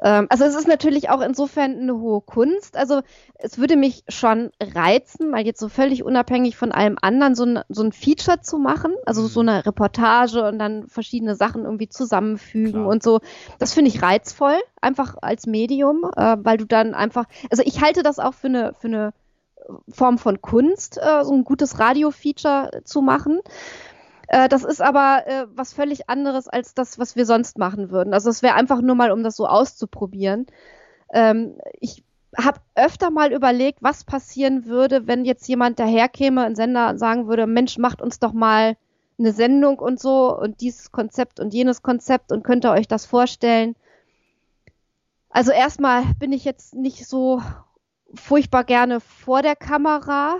Ähm, 0.00 0.26
also 0.30 0.44
es 0.44 0.54
ist 0.54 0.68
natürlich 0.68 1.10
auch 1.10 1.20
insofern 1.20 1.76
eine 1.76 1.98
hohe 1.98 2.20
Kunst. 2.22 2.76
Also 2.76 3.02
es 3.34 3.58
würde 3.58 3.76
mich 3.76 4.04
schon 4.08 4.50
reizen, 4.60 5.30
mal 5.30 5.44
jetzt 5.44 5.60
so 5.60 5.68
völlig 5.68 6.04
unabhängig 6.04 6.56
von 6.56 6.72
allem 6.72 6.96
anderen 7.02 7.34
so 7.34 7.44
ein, 7.44 7.60
so 7.68 7.82
ein 7.82 7.92
Feature 7.92 8.40
zu 8.40 8.58
machen, 8.58 8.94
also 9.04 9.26
so 9.26 9.42
mhm. 9.42 9.48
eine 9.48 9.66
Reportage 9.66 10.46
und 10.46 10.58
dann 10.58 10.88
verschiedene 10.88 11.34
Sachen 11.34 11.64
irgendwie 11.64 11.88
zusammenfügen 11.88 12.82
Klar. 12.82 12.86
und 12.86 13.02
so. 13.02 13.20
Das 13.58 13.74
finde 13.74 13.90
ich 13.90 14.00
reizvoll, 14.00 14.56
einfach 14.80 15.16
als 15.20 15.46
Medium, 15.46 16.04
äh, 16.16 16.36
weil 16.38 16.56
du 16.56 16.64
dann 16.64 16.94
einfach, 16.94 17.26
also 17.50 17.62
ich 17.66 17.82
halte 17.82 18.02
das 18.02 18.18
auch 18.18 18.34
für 18.34 18.46
eine, 18.46 18.72
für 18.74 18.88
eine 18.88 19.12
Form 19.90 20.18
von 20.18 20.40
Kunst, 20.40 20.98
äh, 20.98 21.24
so 21.24 21.34
ein 21.34 21.44
gutes 21.44 21.78
Radio-Feature 21.78 22.82
zu 22.84 23.02
machen. 23.02 23.40
Äh, 24.28 24.48
das 24.48 24.64
ist 24.64 24.80
aber 24.82 25.22
äh, 25.26 25.46
was 25.54 25.72
völlig 25.72 26.08
anderes 26.08 26.48
als 26.48 26.74
das, 26.74 26.98
was 26.98 27.16
wir 27.16 27.26
sonst 27.26 27.58
machen 27.58 27.90
würden. 27.90 28.12
Also 28.14 28.30
es 28.30 28.42
wäre 28.42 28.54
einfach 28.54 28.80
nur 28.80 28.94
mal, 28.94 29.10
um 29.10 29.22
das 29.22 29.36
so 29.36 29.46
auszuprobieren. 29.46 30.46
Ähm, 31.12 31.56
ich 31.80 32.04
habe 32.36 32.60
öfter 32.74 33.10
mal 33.10 33.32
überlegt, 33.32 33.82
was 33.82 34.04
passieren 34.04 34.66
würde, 34.66 35.06
wenn 35.06 35.24
jetzt 35.24 35.48
jemand 35.48 35.78
daherkäme, 35.78 36.44
ein 36.44 36.56
Sender 36.56 36.98
sagen 36.98 37.26
würde, 37.26 37.46
Mensch, 37.46 37.78
macht 37.78 38.02
uns 38.02 38.18
doch 38.18 38.32
mal 38.32 38.76
eine 39.18 39.32
Sendung 39.32 39.78
und 39.78 39.98
so 39.98 40.38
und 40.38 40.60
dieses 40.60 40.92
Konzept 40.92 41.40
und 41.40 41.54
jenes 41.54 41.82
Konzept 41.82 42.30
und 42.30 42.44
könnt 42.44 42.64
ihr 42.64 42.70
euch 42.70 42.86
das 42.86 43.06
vorstellen. 43.06 43.74
Also 45.30 45.52
erstmal 45.52 46.04
bin 46.18 46.32
ich 46.32 46.44
jetzt 46.44 46.74
nicht 46.74 47.06
so 47.06 47.42
furchtbar 48.14 48.64
gerne 48.64 49.00
vor 49.00 49.42
der 49.42 49.56
Kamera. 49.56 50.38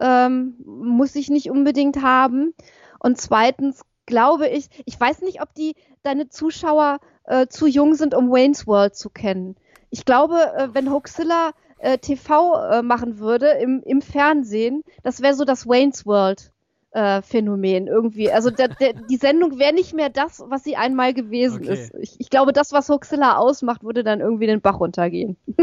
Ähm, 0.00 0.56
muss 0.64 1.14
ich 1.14 1.30
nicht 1.30 1.50
unbedingt 1.50 2.02
haben. 2.02 2.54
Und 2.98 3.20
zweitens 3.20 3.82
glaube 4.06 4.48
ich, 4.48 4.68
ich 4.84 4.98
weiß 4.98 5.22
nicht, 5.22 5.42
ob 5.42 5.54
die 5.54 5.74
deine 6.02 6.28
Zuschauer 6.28 6.98
äh, 7.24 7.46
zu 7.46 7.66
jung 7.66 7.94
sind, 7.94 8.14
um 8.14 8.30
Wayne's 8.30 8.66
World 8.66 8.96
zu 8.96 9.10
kennen. 9.10 9.56
Ich 9.90 10.04
glaube, 10.04 10.52
äh, 10.56 10.68
wenn 10.72 10.90
Hoaxilla 10.90 11.52
äh, 11.78 11.98
TV 11.98 12.54
äh, 12.56 12.82
machen 12.82 13.18
würde 13.18 13.48
im, 13.60 13.82
im 13.84 14.02
Fernsehen, 14.02 14.82
das 15.02 15.20
wäre 15.20 15.34
so 15.34 15.44
das 15.44 15.66
Wayne's 15.66 16.06
World 16.06 16.52
äh, 16.92 17.22
Phänomen 17.22 17.86
irgendwie. 17.86 18.30
Also 18.30 18.50
der, 18.50 18.68
der, 18.68 18.92
die 18.92 19.16
Sendung 19.16 19.58
wäre 19.58 19.72
nicht 19.72 19.94
mehr 19.94 20.10
das, 20.10 20.42
was 20.46 20.62
sie 20.62 20.76
einmal 20.76 21.14
gewesen 21.14 21.62
okay. 21.62 21.72
ist. 21.72 21.94
Ich, 22.00 22.20
ich, 22.20 22.30
glaube, 22.30 22.52
das, 22.52 22.72
was 22.72 22.88
Hoxilla 22.88 23.36
ausmacht, 23.36 23.82
würde 23.82 24.04
dann 24.04 24.20
irgendwie 24.20 24.46
den 24.46 24.60
Bach 24.60 24.78
runtergehen. 24.78 25.36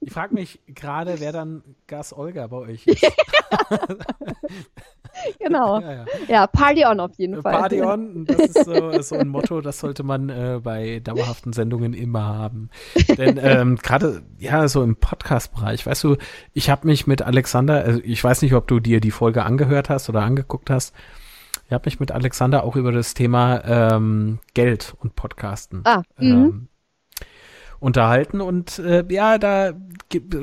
ich 0.00 0.12
frage 0.12 0.34
mich 0.34 0.60
gerade, 0.68 1.16
wer 1.18 1.32
dann 1.32 1.62
Gas 1.86 2.16
Olga 2.16 2.46
bei 2.46 2.56
euch 2.56 2.86
ist. 2.86 3.02
genau. 5.38 5.80
Ja, 5.80 5.92
ja. 5.92 6.04
ja, 6.28 6.46
Party 6.46 6.84
on 6.84 7.00
auf 7.00 7.12
jeden 7.16 7.42
Fall. 7.42 7.52
Party 7.52 7.82
on, 7.82 8.24
das 8.24 8.38
ist 8.38 8.64
so, 8.64 9.00
so 9.02 9.16
ein 9.16 9.28
Motto, 9.28 9.60
das 9.60 9.80
sollte 9.80 10.02
man 10.02 10.28
äh, 10.28 10.60
bei 10.62 11.00
dauerhaften 11.00 11.52
Sendungen 11.52 11.94
immer 11.94 12.24
haben. 12.24 12.70
Denn 13.16 13.38
ähm, 13.42 13.76
gerade, 13.76 14.22
ja, 14.38 14.68
so 14.68 14.82
im 14.82 14.96
Podcast-Bereich, 14.96 15.86
weißt 15.86 16.04
du, 16.04 16.16
ich 16.52 16.70
habe 16.70 16.86
mich 16.86 17.06
mit 17.06 17.22
Alexander, 17.22 17.84
also 17.84 18.00
ich 18.04 18.22
weiß 18.22 18.42
nicht, 18.42 18.54
ob 18.54 18.66
du 18.66 18.80
dir 18.80 19.00
die 19.00 19.10
Folge 19.10 19.44
angehört 19.44 19.90
hast 19.90 20.08
oder 20.08 20.22
angeguckt 20.22 20.70
hast, 20.70 20.75
ich 21.66 21.72
habe 21.72 21.86
mich 21.86 22.00
mit 22.00 22.12
Alexander 22.12 22.64
auch 22.64 22.76
über 22.76 22.92
das 22.92 23.14
Thema 23.14 23.62
ähm, 23.64 24.38
Geld 24.54 24.94
und 25.00 25.16
Podcasten 25.16 25.82
ah, 25.84 26.02
mhm. 26.18 26.30
ähm, 26.30 26.68
unterhalten 27.80 28.40
und 28.40 28.78
äh, 28.78 29.04
ja, 29.08 29.38
da 29.38 29.72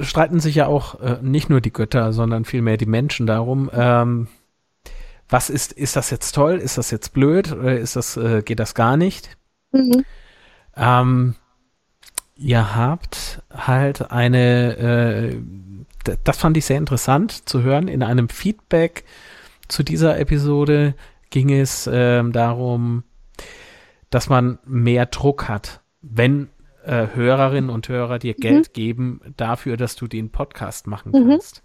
streiten 0.02 0.40
sich 0.40 0.56
ja 0.56 0.68
auch 0.68 1.00
äh, 1.00 1.18
nicht 1.22 1.50
nur 1.50 1.62
die 1.62 1.74
Götter, 1.74 2.14
sondern 2.14 2.46
vielmehr 2.46 2.78
die 2.78 2.86
Menschen 2.86 3.26
darum, 3.26 3.70
ähm, 3.74 4.28
was 5.30 5.50
ist, 5.50 5.72
ist 5.72 5.96
das 5.96 6.10
jetzt 6.10 6.34
toll, 6.34 6.58
ist 6.58 6.78
das 6.78 6.92
jetzt 6.92 7.14
blöd 7.14 7.52
oder 7.52 7.78
ist 7.80 7.96
das, 7.96 8.18
äh, 8.18 8.44
geht 8.44 8.60
das 8.60 8.76
gar 8.76 8.98
nicht? 8.98 9.38
Mhm. 9.72 10.06
Ähm, 10.76 11.36
ihr 12.36 12.76
habt 12.76 13.42
halt 13.50 14.12
eine, 14.12 14.78
äh, 14.78 15.38
das 16.24 16.38
fand 16.38 16.58
ich 16.58 16.66
sehr 16.66 16.78
interessant 16.78 17.50
zu 17.50 17.64
hören, 17.64 17.88
in 17.88 18.04
einem 18.04 18.30
Feedback 18.30 19.06
zu 19.68 19.84
dieser 19.84 20.20
Episode 20.20 20.96
ging 21.30 21.52
es 21.52 21.88
äh, 21.88 22.24
darum, 22.24 23.04
dass 24.10 24.30
man 24.30 24.60
mehr 24.66 25.06
Druck 25.08 25.48
hat, 25.48 25.82
wenn 26.02 26.50
äh, 26.84 27.08
Hörerinnen 27.14 27.70
und 27.70 27.90
Hörer 27.90 28.20
dir 28.20 28.36
mhm. 28.38 28.42
Geld 28.42 28.74
geben 28.74 29.22
dafür, 29.38 29.78
dass 29.78 29.96
du 29.96 30.08
den 30.08 30.30
Podcast 30.30 30.88
machen 30.88 31.12
mhm. 31.12 31.30
kannst. 31.30 31.64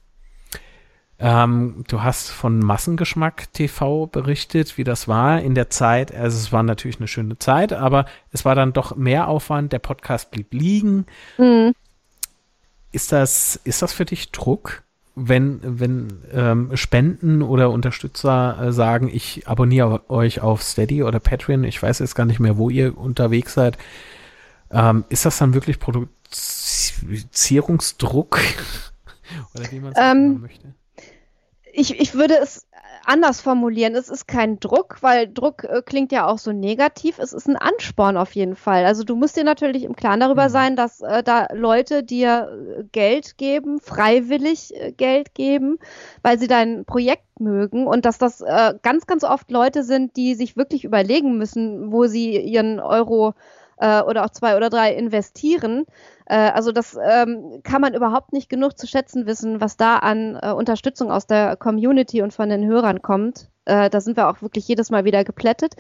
Ähm, 1.21 1.85
du 1.89 2.03
hast 2.03 2.31
von 2.31 2.61
Massengeschmack 2.61 3.53
TV 3.53 4.07
berichtet, 4.07 4.79
wie 4.79 4.85
das 4.85 5.09
war 5.09 5.41
in 5.41 5.57
der 5.57 5.69
Zeit. 5.69 6.15
Also 6.15 6.39
es 6.39 6.53
war 6.53 6.63
natürlich 6.63 6.99
eine 6.99 7.09
schöne 7.09 7.39
Zeit, 7.39 7.73
aber 7.73 8.07
es 8.31 8.45
war 8.45 8.55
dann 8.55 8.73
doch 8.73 8.95
mehr 8.95 9.27
Aufwand. 9.27 9.73
Der 9.73 9.81
Podcast 9.81 10.31
blieb 10.31 10.55
liegen. 10.55 11.07
Mhm. 11.37 11.75
Ist 12.93 13.11
das, 13.11 13.57
ist 13.65 13.83
das 13.83 13.93
für 13.93 14.05
dich 14.05 14.31
Druck, 14.31 14.85
wenn, 15.27 15.61
wenn 15.63 16.09
ähm, 16.33 16.77
Spenden 16.77 17.43
oder 17.43 17.71
Unterstützer 17.71 18.59
äh, 18.61 18.73
sagen, 18.73 19.11
ich 19.13 19.49
abonniere 19.49 20.09
euch 20.11 20.41
auf 20.41 20.63
Steady 20.63 21.03
oder 21.03 21.19
Patreon, 21.21 21.65
ich 21.65 21.83
weiß 21.83 21.99
jetzt 21.99 22.15
gar 22.15 22.27
nicht 22.27 22.41
mehr, 22.41 22.57
wo 22.57 22.71
ihr 22.71 22.97
unterwegs 22.97 23.53
seid. 23.55 23.77
Ähm, 24.71 25.05
ist 25.09 25.25
das 25.25 25.39
dann 25.39 25.55
wirklich 25.55 25.79
Produzierungsdruck? 25.79 28.39
oder 29.55 29.73
wie 29.73 29.81
man 29.81 29.93
es 29.93 29.99
ähm, 30.01 30.41
möchte? 30.41 30.75
ich, 31.79 32.01
ich 32.01 32.15
würde 32.15 32.39
es 32.39 32.67
anders 33.09 33.41
formulieren. 33.41 33.95
Es 33.95 34.09
ist 34.11 34.29
kein 34.29 34.61
Druck, 34.61 34.99
weil 35.01 35.33
Druck 35.33 35.65
äh, 35.65 35.83
klingt 35.85 36.13
ja 36.13 36.27
auch 36.27 36.39
so 36.39 36.53
negativ. 36.53 37.19
Es 37.19 37.33
ist 37.33 37.49
ein 37.49 37.57
Ansporn 37.57 38.17
auf 38.17 38.35
jeden 38.35 38.55
Fall. 38.55 38.85
Also 38.85 39.03
du 39.03 39.17
musst 39.17 39.37
dir 39.37 39.45
natürlich 39.45 39.85
im 39.85 39.97
Klaren 39.97 40.21
darüber 40.21 40.45
mhm. 40.45 40.53
sein, 40.53 40.77
dass 40.77 41.01
äh, 41.01 41.23
da 41.23 41.49
Leute 41.53 42.05
dir 42.05 42.51
äh, 42.79 42.85
Geld 42.93 43.39
geben, 43.39 43.81
freiwillig 43.81 44.75
äh, 44.75 44.93
Geld 44.93 45.35
geben, 45.35 45.79
weil 46.23 46.39
sie 46.39 46.49
dein 46.49 46.85
Projekt 46.85 47.41
mögen 47.41 47.87
und 47.87 48.05
dass 48.05 48.19
das 48.19 48.43
äh, 48.43 48.75
ganz, 48.83 49.07
ganz 49.07 49.25
oft 49.25 49.51
Leute 49.51 49.85
sind, 49.85 50.17
die 50.17 50.35
sich 50.35 50.57
wirklich 50.57 50.85
überlegen 50.85 51.39
müssen, 51.39 51.91
wo 51.91 52.07
sie 52.07 52.37
ihren 52.39 52.79
Euro 52.79 53.35
äh, 53.81 54.03
oder 54.03 54.25
auch 54.25 54.31
zwei 54.31 54.57
oder 54.57 54.71
drei 54.71 54.95
investieren. 54.95 55.85
Äh, 56.27 56.37
also 56.37 56.73
das 56.73 56.97
ähm, 57.03 57.61
kann 57.63 57.81
man 57.81 57.95
überhaupt 57.95 58.33
nicht 58.33 58.49
genug 58.49 58.79
zu 58.79 58.87
schätzen 58.87 59.27
wissen, 59.27 59.61
was 59.61 59.77
da 59.77 59.97
an 59.97 60.39
äh, 60.41 60.53
Unterstützung 60.53 61.11
aus 61.11 61.27
der 61.27 61.57
Community 61.57 62.23
und 62.23 62.33
von 62.33 62.49
den 62.49 62.67
Hörern 62.67 63.03
kommt. 63.03 63.49
Äh, 63.69 63.91
da 63.91 64.01
sind 64.01 64.17
wir 64.17 64.29
auch 64.29 64.41
wirklich 64.41 64.67
jedes 64.67 64.91
Mal 64.91 65.05
wieder 65.05 65.25
geplättet. 65.25 65.75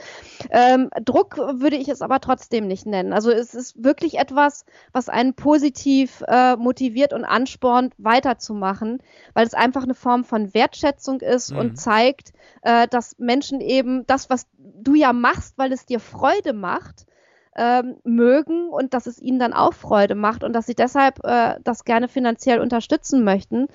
Ähm, 0.51 0.91
Druck 1.05 1.39
würde 1.39 1.77
ich 1.77 1.89
es 1.89 2.03
aber 2.03 2.21
trotzdem 2.21 2.67
nicht 2.67 2.87
nennen. 2.87 3.15
Also 3.15 3.31
es 3.31 3.55
ist 3.55 3.83
wirklich 3.83 4.19
etwas, 4.19 4.67
was 4.93 5.09
einen 5.09 5.35
positiv 5.35 6.23
äh, 6.29 6.57
motiviert 6.57 7.15
und 7.15 7.25
anspornt, 7.25 7.95
weiterzumachen, 7.97 8.99
weil 9.33 9.47
es 9.47 9.55
einfach 9.55 9.85
eine 9.85 9.95
Form 9.95 10.25
von 10.25 10.53
Wertschätzung 10.53 11.21
ist 11.21 11.53
mhm. 11.53 11.59
und 11.59 11.81
zeigt, 11.81 12.33
äh, 12.63 12.87
dass 12.89 13.19
Menschen 13.19 13.63
eben 13.63 14.07
das, 14.07 14.29
was 14.29 14.47
du 14.59 14.95
ja 14.95 15.15
machst, 15.15 15.57
weil 15.57 15.73
es 15.73 15.87
dir 15.87 15.99
Freude 15.99 16.53
macht, 16.53 17.07
ähm, 17.59 17.97
mögen 18.05 18.69
und 18.71 18.95
dass 18.95 19.07
es 19.07 19.21
ihnen 19.21 19.39
dann 19.39 19.53
auch 19.53 19.75
Freude 19.75 20.15
macht 20.15 20.45
und 20.45 20.53
dass 20.53 20.67
sie 20.67 20.75
deshalb 20.75 21.25
äh, 21.25 21.57
das 21.65 21.85
gerne 21.85 22.09
finanziell 22.09 22.61
unterstützen 22.61 23.25
möchten. 23.25 23.67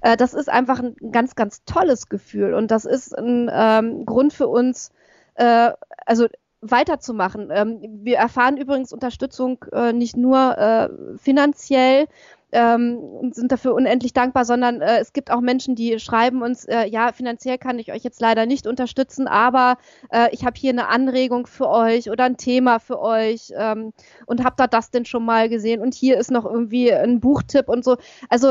Äh, 0.00 0.16
das 0.16 0.32
ist 0.32 0.48
einfach 0.48 0.78
ein 0.78 0.94
ganz, 1.10 1.34
ganz 1.34 1.64
tolles 1.64 2.08
Gefühl 2.08 2.54
und 2.54 2.70
das 2.70 2.84
ist 2.84 3.18
ein 3.18 3.50
ähm, 3.52 4.06
Grund 4.06 4.32
für 4.32 4.46
uns, 4.46 4.92
äh, 5.34 5.72
also 6.06 6.28
weiterzumachen. 6.60 7.48
Ähm, 7.52 7.80
wir 8.04 8.16
erfahren 8.16 8.56
übrigens 8.56 8.92
Unterstützung 8.92 9.64
äh, 9.72 9.92
nicht 9.92 10.16
nur 10.16 10.56
äh, 10.56 10.88
finanziell, 11.18 12.06
ähm, 12.52 12.98
und 12.98 13.34
sind 13.34 13.50
dafür 13.50 13.74
unendlich 13.74 14.12
dankbar, 14.12 14.44
sondern 14.44 14.80
äh, 14.80 14.98
es 15.00 15.12
gibt 15.12 15.30
auch 15.30 15.40
Menschen, 15.40 15.74
die 15.74 15.98
schreiben 15.98 16.42
uns, 16.42 16.64
äh, 16.66 16.86
ja, 16.86 17.12
finanziell 17.12 17.58
kann 17.58 17.78
ich 17.78 17.92
euch 17.92 18.04
jetzt 18.04 18.20
leider 18.20 18.46
nicht 18.46 18.66
unterstützen, 18.66 19.26
aber 19.26 19.78
äh, 20.10 20.28
ich 20.32 20.44
habe 20.44 20.58
hier 20.58 20.70
eine 20.70 20.88
Anregung 20.88 21.46
für 21.46 21.68
euch 21.68 22.10
oder 22.10 22.24
ein 22.24 22.36
Thema 22.36 22.78
für 22.78 23.00
euch 23.00 23.52
ähm, 23.56 23.92
und 24.26 24.44
habt 24.44 24.60
da 24.60 24.66
das 24.66 24.90
denn 24.90 25.04
schon 25.04 25.24
mal 25.24 25.48
gesehen 25.48 25.80
und 25.80 25.94
hier 25.94 26.18
ist 26.18 26.30
noch 26.30 26.44
irgendwie 26.44 26.92
ein 26.92 27.20
Buchtipp 27.20 27.68
und 27.68 27.84
so. 27.84 27.96
Also 28.28 28.50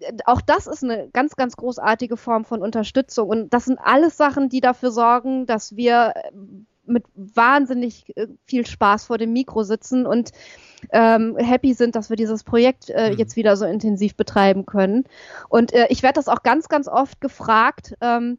äh, 0.00 0.12
auch 0.24 0.40
das 0.40 0.66
ist 0.66 0.82
eine 0.82 1.08
ganz, 1.12 1.36
ganz 1.36 1.56
großartige 1.56 2.16
Form 2.16 2.44
von 2.44 2.62
Unterstützung 2.62 3.28
und 3.28 3.54
das 3.54 3.66
sind 3.66 3.78
alles 3.78 4.16
Sachen, 4.16 4.48
die 4.48 4.60
dafür 4.60 4.90
sorgen, 4.90 5.46
dass 5.46 5.76
wir 5.76 6.14
mit 6.86 7.04
wahnsinnig 7.14 8.16
äh, 8.16 8.26
viel 8.44 8.66
Spaß 8.66 9.04
vor 9.04 9.18
dem 9.18 9.32
Mikro 9.32 9.62
sitzen 9.62 10.06
und 10.06 10.32
ähm, 10.92 11.36
happy 11.36 11.74
sind, 11.74 11.96
dass 11.96 12.10
wir 12.10 12.16
dieses 12.16 12.44
Projekt 12.44 12.90
äh, 12.90 13.10
mhm. 13.10 13.18
jetzt 13.18 13.36
wieder 13.36 13.56
so 13.56 13.64
intensiv 13.64 14.14
betreiben 14.16 14.66
können. 14.66 15.04
Und 15.48 15.72
äh, 15.72 15.86
ich 15.90 16.02
werde 16.02 16.14
das 16.14 16.28
auch 16.28 16.42
ganz, 16.42 16.68
ganz 16.68 16.88
oft 16.88 17.20
gefragt. 17.20 17.94
Ähm, 18.00 18.38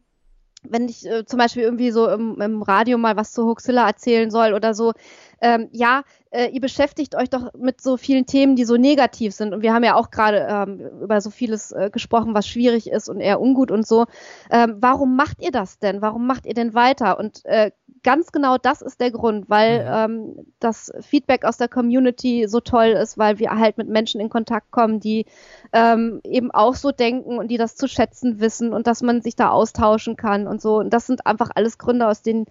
wenn 0.62 0.88
ich 0.88 1.06
äh, 1.06 1.24
zum 1.24 1.38
Beispiel 1.38 1.62
irgendwie 1.62 1.90
so 1.90 2.08
im, 2.08 2.40
im 2.40 2.62
Radio 2.62 2.98
mal 2.98 3.16
was 3.16 3.32
zu 3.32 3.46
Hoaxilla 3.46 3.86
erzählen 3.86 4.30
soll 4.30 4.54
oder 4.54 4.74
so, 4.74 4.92
ähm, 5.40 5.68
ja, 5.72 6.02
äh, 6.30 6.48
ihr 6.50 6.60
beschäftigt 6.60 7.14
euch 7.14 7.30
doch 7.30 7.54
mit 7.54 7.80
so 7.80 7.96
vielen 7.96 8.26
Themen, 8.26 8.56
die 8.56 8.64
so 8.64 8.76
negativ 8.76 9.34
sind. 9.34 9.54
Und 9.54 9.62
wir 9.62 9.72
haben 9.72 9.84
ja 9.84 9.94
auch 9.94 10.10
gerade 10.10 10.46
ähm, 10.48 10.80
über 11.02 11.20
so 11.20 11.30
vieles 11.30 11.72
äh, 11.72 11.90
gesprochen, 11.90 12.34
was 12.34 12.46
schwierig 12.46 12.90
ist 12.90 13.08
und 13.08 13.20
eher 13.20 13.40
ungut 13.40 13.70
und 13.70 13.86
so. 13.86 14.06
Ähm, 14.50 14.76
warum 14.80 15.16
macht 15.16 15.40
ihr 15.40 15.50
das 15.50 15.78
denn? 15.78 16.02
Warum 16.02 16.26
macht 16.26 16.46
ihr 16.46 16.54
denn 16.54 16.74
weiter? 16.74 17.18
Und 17.18 17.44
äh, 17.44 17.70
ganz 18.02 18.32
genau 18.32 18.58
das 18.58 18.82
ist 18.82 19.00
der 19.00 19.10
Grund, 19.10 19.48
weil 19.48 19.86
ähm, 19.90 20.46
das 20.60 20.92
Feedback 21.00 21.44
aus 21.44 21.56
der 21.56 21.68
Community 21.68 22.46
so 22.48 22.60
toll 22.60 22.88
ist, 22.88 23.18
weil 23.18 23.38
wir 23.38 23.50
halt 23.50 23.78
mit 23.78 23.88
Menschen 23.88 24.20
in 24.20 24.28
Kontakt 24.28 24.70
kommen, 24.70 25.00
die 25.00 25.26
ähm, 25.72 26.20
eben 26.24 26.50
auch 26.50 26.74
so 26.74 26.90
denken 26.90 27.38
und 27.38 27.48
die 27.48 27.58
das 27.58 27.76
zu 27.76 27.88
schätzen 27.88 28.40
wissen 28.40 28.72
und 28.72 28.86
dass 28.86 29.02
man 29.02 29.22
sich 29.22 29.36
da 29.36 29.50
austauschen 29.50 30.16
kann 30.16 30.46
und 30.46 30.60
so. 30.60 30.78
Und 30.78 30.90
das 30.90 31.06
sind 31.06 31.26
einfach 31.26 31.50
alles 31.54 31.78
Gründe, 31.78 32.06
aus 32.06 32.22
denen 32.22 32.46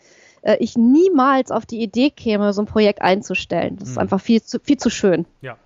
äh, 0.47 0.57
ich 0.59 0.77
niemals 0.77 1.51
auf 1.51 1.65
die 1.65 1.81
Idee 1.81 2.09
käme, 2.09 2.53
so 2.53 2.61
ein 2.61 2.67
Projekt 2.67 3.01
einzustellen. 3.01 3.77
Das 3.77 3.89
ist 3.89 3.95
mhm. 3.95 4.01
einfach 4.01 4.21
viel 4.21 4.41
zu, 4.41 4.59
viel 4.59 4.77
zu 4.77 4.89
schön. 4.89 5.25
Ja. 5.41 5.57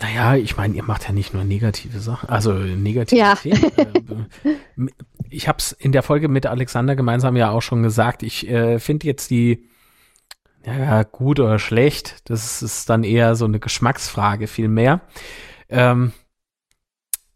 Naja, 0.00 0.36
ich 0.36 0.56
meine, 0.56 0.74
ihr 0.74 0.84
macht 0.84 1.04
ja 1.06 1.12
nicht 1.12 1.34
nur 1.34 1.44
negative 1.44 1.98
Sachen, 1.98 2.30
also 2.30 2.52
negative 2.52 3.20
ja. 3.20 3.34
Themen. 3.34 3.60
Äh, 4.46 4.86
ich 5.32 5.46
habe 5.46 5.58
es 5.58 5.72
in 5.72 5.92
der 5.92 6.02
Folge 6.02 6.28
mit 6.28 6.46
Alexander 6.46 6.96
gemeinsam 6.96 7.36
ja 7.36 7.50
auch 7.50 7.60
schon 7.60 7.82
gesagt. 7.82 8.22
Ich 8.22 8.48
äh, 8.48 8.80
finde 8.80 9.06
jetzt 9.06 9.30
die, 9.30 9.68
ja, 10.64 11.04
gut 11.04 11.38
oder 11.38 11.58
schlecht, 11.58 12.28
das 12.28 12.62
ist 12.62 12.90
dann 12.90 13.04
eher 13.04 13.36
so 13.36 13.44
eine 13.44 13.60
Geschmacksfrage 13.60 14.48
viel 14.48 14.68
mehr. 14.68 15.02
Ähm, 15.68 16.12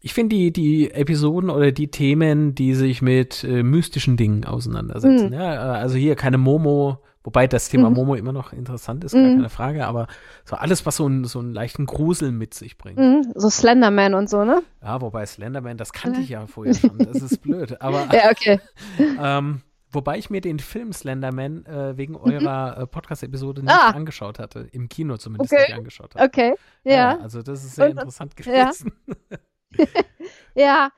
ich 0.05 0.13
finde 0.13 0.35
die, 0.35 0.53
die 0.53 0.91
Episoden 0.91 1.49
oder 1.49 1.71
die 1.71 1.89
Themen, 1.89 2.53
die 2.53 2.75
sich 2.75 3.01
mit 3.01 3.43
äh, 3.43 3.63
mystischen 3.63 4.17
Dingen 4.17 4.45
auseinandersetzen. 4.45 5.29
Mhm. 5.29 5.33
Ja, 5.33 5.73
also 5.73 5.97
hier 5.97 6.15
keine 6.15 6.37
Momo, 6.37 6.99
wobei 7.23 7.47
das 7.47 7.69
Thema 7.69 7.89
mhm. 7.89 7.95
Momo 7.95 8.13
immer 8.13 8.31
noch 8.31 8.53
interessant 8.53 9.03
ist, 9.03 9.13
gar 9.13 9.23
mhm. 9.23 9.37
keine 9.37 9.49
Frage, 9.49 9.87
aber 9.87 10.05
so 10.43 10.57
alles, 10.57 10.85
was 10.85 10.97
so, 10.97 11.07
ein, 11.07 11.23
so 11.23 11.39
einen 11.39 11.55
leichten 11.55 11.87
Grusel 11.87 12.31
mit 12.31 12.53
sich 12.53 12.77
bringt. 12.77 12.99
Mhm. 12.99 13.33
So 13.33 13.49
Slenderman 13.49 14.13
und 14.13 14.29
so, 14.29 14.45
ne? 14.45 14.61
Ja, 14.83 15.01
wobei 15.01 15.25
Slenderman, 15.25 15.77
das 15.77 15.91
kannte 15.91 16.21
ich 16.21 16.29
ja 16.29 16.45
vorher 16.45 16.75
schon. 16.75 16.99
Das 16.99 17.23
ist 17.23 17.41
blöd. 17.41 17.75
Aber 17.81 18.07
ja, 18.13 18.29
okay. 18.29 18.59
ähm, 19.19 19.61
Wobei 19.91 20.17
ich 20.17 20.29
mir 20.29 20.41
den 20.41 20.59
Film 20.59 20.91
Slenderman 20.91 21.65
äh, 21.67 21.95
wegen 21.95 22.13
mhm. 22.13 22.19
eurer 22.19 22.79
äh, 22.79 22.85
Podcast-Episode 22.85 23.61
nicht 23.61 23.73
ah. 23.73 23.91
angeschaut 23.91 24.39
hatte. 24.39 24.67
Im 24.73 24.89
Kino 24.89 25.15
zumindest 25.15 25.53
okay. 25.53 25.61
nicht 25.67 25.77
angeschaut 25.77 26.15
hatte. 26.15 26.25
Okay, 26.25 26.55
ja. 26.83 26.93
ja. 26.93 27.19
Also 27.21 27.41
das 27.41 27.63
ist 27.63 27.75
sehr 27.75 27.85
und, 27.85 27.91
interessant 27.91 28.35
gewesen. 28.35 28.91
Ja. 29.31 29.37
ja, 30.55 30.89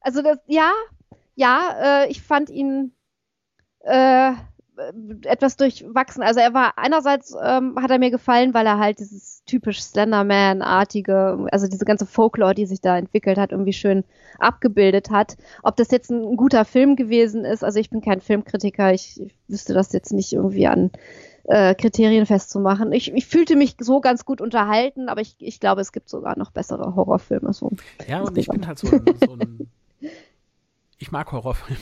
also 0.00 0.22
das, 0.22 0.38
ja, 0.46 0.72
ja, 1.34 2.04
äh, 2.04 2.10
ich 2.10 2.22
fand 2.22 2.50
ihn 2.50 2.92
äh, 3.80 4.32
etwas 5.24 5.56
durchwachsen. 5.56 6.22
Also 6.22 6.40
er 6.40 6.54
war 6.54 6.78
einerseits 6.78 7.34
ähm, 7.42 7.76
hat 7.80 7.90
er 7.90 7.98
mir 7.98 8.10
gefallen, 8.10 8.54
weil 8.54 8.66
er 8.66 8.78
halt 8.78 8.98
dieses 8.98 9.42
typisch 9.44 9.82
Slenderman-artige, 9.82 11.46
also 11.50 11.66
diese 11.66 11.84
ganze 11.84 12.06
Folklore, 12.06 12.54
die 12.54 12.66
sich 12.66 12.80
da 12.80 12.96
entwickelt 12.96 13.38
hat, 13.38 13.52
irgendwie 13.52 13.72
schön 13.72 14.04
abgebildet 14.38 15.10
hat. 15.10 15.36
Ob 15.62 15.76
das 15.76 15.90
jetzt 15.90 16.10
ein, 16.10 16.36
guter 16.36 16.64
Film 16.64 16.96
gewesen 16.96 17.44
ist, 17.44 17.64
also 17.64 17.78
ich 17.78 17.90
bin 17.90 18.00
kein 18.00 18.20
Filmkritiker, 18.20 18.92
ich, 18.92 19.20
ich 19.20 19.34
wüsste 19.48 19.74
das 19.74 19.92
jetzt 19.92 20.12
nicht 20.12 20.32
irgendwie 20.32 20.66
an 20.66 20.90
äh, 21.44 21.74
Kriterien 21.74 22.26
festzumachen. 22.26 22.92
Ich, 22.92 23.12
ich 23.12 23.26
fühlte 23.26 23.56
mich 23.56 23.76
so 23.78 24.00
ganz 24.00 24.24
gut 24.24 24.40
unterhalten, 24.40 25.08
aber 25.08 25.20
ich, 25.20 25.36
ich 25.38 25.60
glaube, 25.60 25.80
es 25.80 25.92
gibt 25.92 26.08
sogar 26.08 26.38
noch 26.38 26.50
bessere 26.50 26.94
Horrorfilme. 26.94 27.52
So 27.52 27.70
ja, 28.08 28.20
und 28.20 28.36
ich 28.38 28.48
bin 28.48 28.66
halt 28.66 28.78
so 28.78 28.88
ein, 28.88 29.04
so 29.24 29.32
ein 29.34 29.70
ich 30.98 31.10
mag 31.10 31.30
Horrorfilme. 31.32 31.80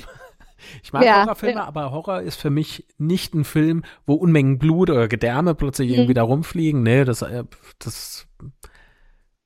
Ich 0.83 0.93
mag 0.93 1.05
ja, 1.05 1.23
Horrorfilme, 1.23 1.61
ja. 1.61 1.65
aber 1.67 1.93
Horror 1.93 2.21
ist 2.21 2.41
für 2.41 2.51
mich 2.51 2.87
nicht 2.99 3.35
ein 3.35 3.45
Film, 3.45 3.85
wo 4.07 4.15
Unmengen 4.15 4.59
Blut 4.59 4.91
oder 4.91 5.07
Gedärme 5.07 5.55
plötzlich 5.55 5.91
mhm. 5.91 5.95
irgendwie 5.95 6.15
da 6.15 6.25
rumfliegen. 6.25 6.83
Nee, 6.83 7.05
das, 7.05 7.23
äh, 7.23 7.45
das 7.79 8.27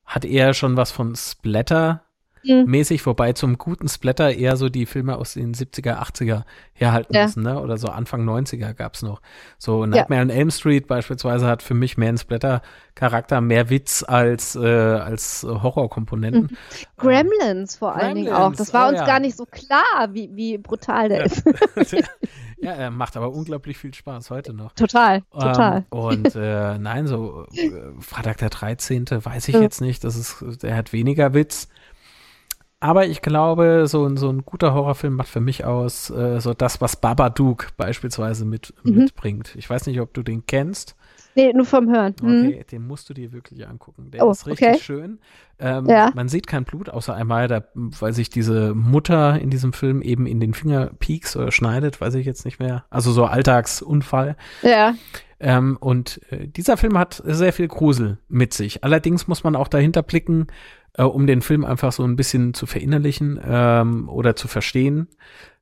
hat 0.07 0.25
eher 0.25 0.55
schon 0.55 0.77
was 0.77 0.91
von 0.91 1.15
Splatter 1.15 2.05
mhm. 2.45 2.65
mäßig, 2.67 3.05
wobei 3.07 3.33
zum 3.33 3.59
guten 3.59 3.89
Splatter 3.89 4.33
eher 4.33 4.57
so 4.57 4.69
die 4.69 4.87
Filme 4.87 5.17
aus 5.17 5.35
den 5.35 5.55
70er, 5.55 5.99
80er 6.03 6.43
herhalten 6.73 7.15
ja. 7.15 7.25
müssen, 7.25 7.43
ne? 7.43 7.61
Oder 7.61 7.79
so 7.79 7.89
Anfang 7.89 8.29
90er 8.29 8.75
gab's 8.75 9.03
noch. 9.03 9.21
So 9.59 9.87
Nightmare 9.87 10.21
ja. 10.21 10.25
on 10.25 10.31
Elm 10.31 10.51
Street 10.51 10.87
beispielsweise 10.87 11.47
hat 11.47 11.63
für 11.63 11.75
mich 11.75 11.97
mehr 11.97 12.09
einen 12.09 12.19
Splatter-Charakter, 12.19 13.41
mehr 13.41 13.71
Witz 13.71 14.05
als, 14.07 14.57
äh, 14.57 14.61
als 14.61 15.47
Horrorkomponenten. 15.49 16.43
Mhm. 16.43 16.57
Gremlins 16.97 17.75
ähm, 17.75 17.79
vor 17.79 17.95
allen 17.95 18.17
Dingen 18.17 18.33
auch. 18.33 18.55
Das 18.55 18.73
war 18.75 18.87
oh, 18.87 18.91
uns 18.91 18.99
ja. 18.99 19.07
gar 19.07 19.21
nicht 19.21 19.37
so 19.37 19.47
klar, 19.47 20.09
wie, 20.11 20.31
wie 20.35 20.59
brutal 20.59 21.09
der 21.09 21.25
ist. 21.27 21.43
Ja, 22.63 22.75
er 22.75 22.93
macht 22.93 23.17
aber 23.17 23.33
unglaublich 23.33 23.77
viel 23.77 23.93
Spaß 23.93 24.31
heute 24.31 24.53
noch. 24.53 24.73
Total, 24.75 25.23
total. 25.33 25.79
Ähm, 25.79 25.99
und 25.99 26.37
äh, 26.37 26.79
nein, 26.79 27.09
so 27.09 27.45
äh, 27.53 27.71
Freitag 27.99 28.39
der 28.39 28.51
13. 28.51 29.07
weiß 29.11 29.49
ich 29.49 29.57
jetzt 29.57 29.81
nicht. 29.81 30.05
Das 30.05 30.15
ist, 30.15 30.63
der 30.63 30.77
hat 30.77 30.93
weniger 30.93 31.35
Witz. 31.35 31.69
Aber 32.83 33.07
ich 33.07 33.23
glaube, 33.23 33.85
so, 33.87 34.17
so 34.17 34.29
ein 34.29 34.45
guter 34.45 34.75
Horrorfilm 34.75 35.15
macht 35.15 35.29
für 35.29 35.39
mich 35.39 35.65
aus, 35.65 36.11
äh, 36.11 36.41
so 36.41 36.53
das, 36.53 36.81
was 36.81 36.97
Babadook 36.97 37.69
beispielsweise 37.77 38.45
mit, 38.45 38.75
mhm. 38.83 38.97
mitbringt. 38.97 39.55
Ich 39.55 39.71
weiß 39.71 39.87
nicht, 39.87 40.01
ob 40.01 40.13
du 40.13 40.25
den 40.25 40.47
kennst. 40.47 40.97
Nee, 41.37 41.53
nur 41.53 41.65
vom 41.65 41.89
Hören. 41.89 42.17
Okay, 42.21 42.59
mhm. 42.59 42.67
den 42.73 42.87
musst 42.89 43.09
du 43.09 43.15
dir 43.15 43.31
wirklich 43.33 43.69
angucken. 43.69 44.11
Der 44.11 44.27
oh, 44.27 44.33
ist 44.33 44.49
richtig 44.49 44.67
okay. 44.67 44.79
schön. 44.81 45.21
Ähm, 45.61 45.87
ja. 45.87 46.11
Man 46.13 46.29
sieht 46.29 46.49
kein 46.49 46.65
Blut, 46.65 46.91
außer 46.91 47.15
einmal, 47.15 47.47
da, 47.47 47.63
weil 47.75 48.13
sich 48.15 48.31
diese 48.31 48.75
Mutter 48.75 49.39
in 49.39 49.49
diesem 49.49 49.73
Film 49.73 50.03
eben 50.03 50.27
in 50.27 50.41
den 50.41 50.53
Finger 50.53 50.91
pieks 50.99 51.37
oder 51.37 51.53
schneidet, 51.53 52.01
weiß 52.01 52.15
ich 52.17 52.27
jetzt 52.27 52.45
nicht 52.45 52.59
mehr. 52.59 52.85
Also 52.91 53.13
so 53.13 53.27
Alltagsunfall. 53.27 54.35
Ja. 54.63 54.95
Ähm, 55.43 55.77
und 55.81 56.21
äh, 56.31 56.47
dieser 56.47 56.77
Film 56.77 56.97
hat 56.97 57.21
sehr 57.27 57.53
viel 57.53 57.67
Grusel 57.67 58.19
mit 58.29 58.55
sich. 58.55 58.85
Allerdings 58.85 59.27
muss 59.27 59.43
man 59.43 59.57
auch 59.57 59.67
dahinter 59.67 60.03
blicken, 60.03 60.47
äh, 60.95 61.03
um 61.03 61.27
den 61.27 61.43
Film 61.43 61.65
einfach 61.65 61.91
so 61.91 62.05
ein 62.05 62.15
bisschen 62.15 62.55
zu 62.55 62.67
verinnerlichen 62.67 63.41
ähm, 63.45 64.09
oder 64.09 64.37
zu 64.37 64.47
verstehen. 64.47 65.09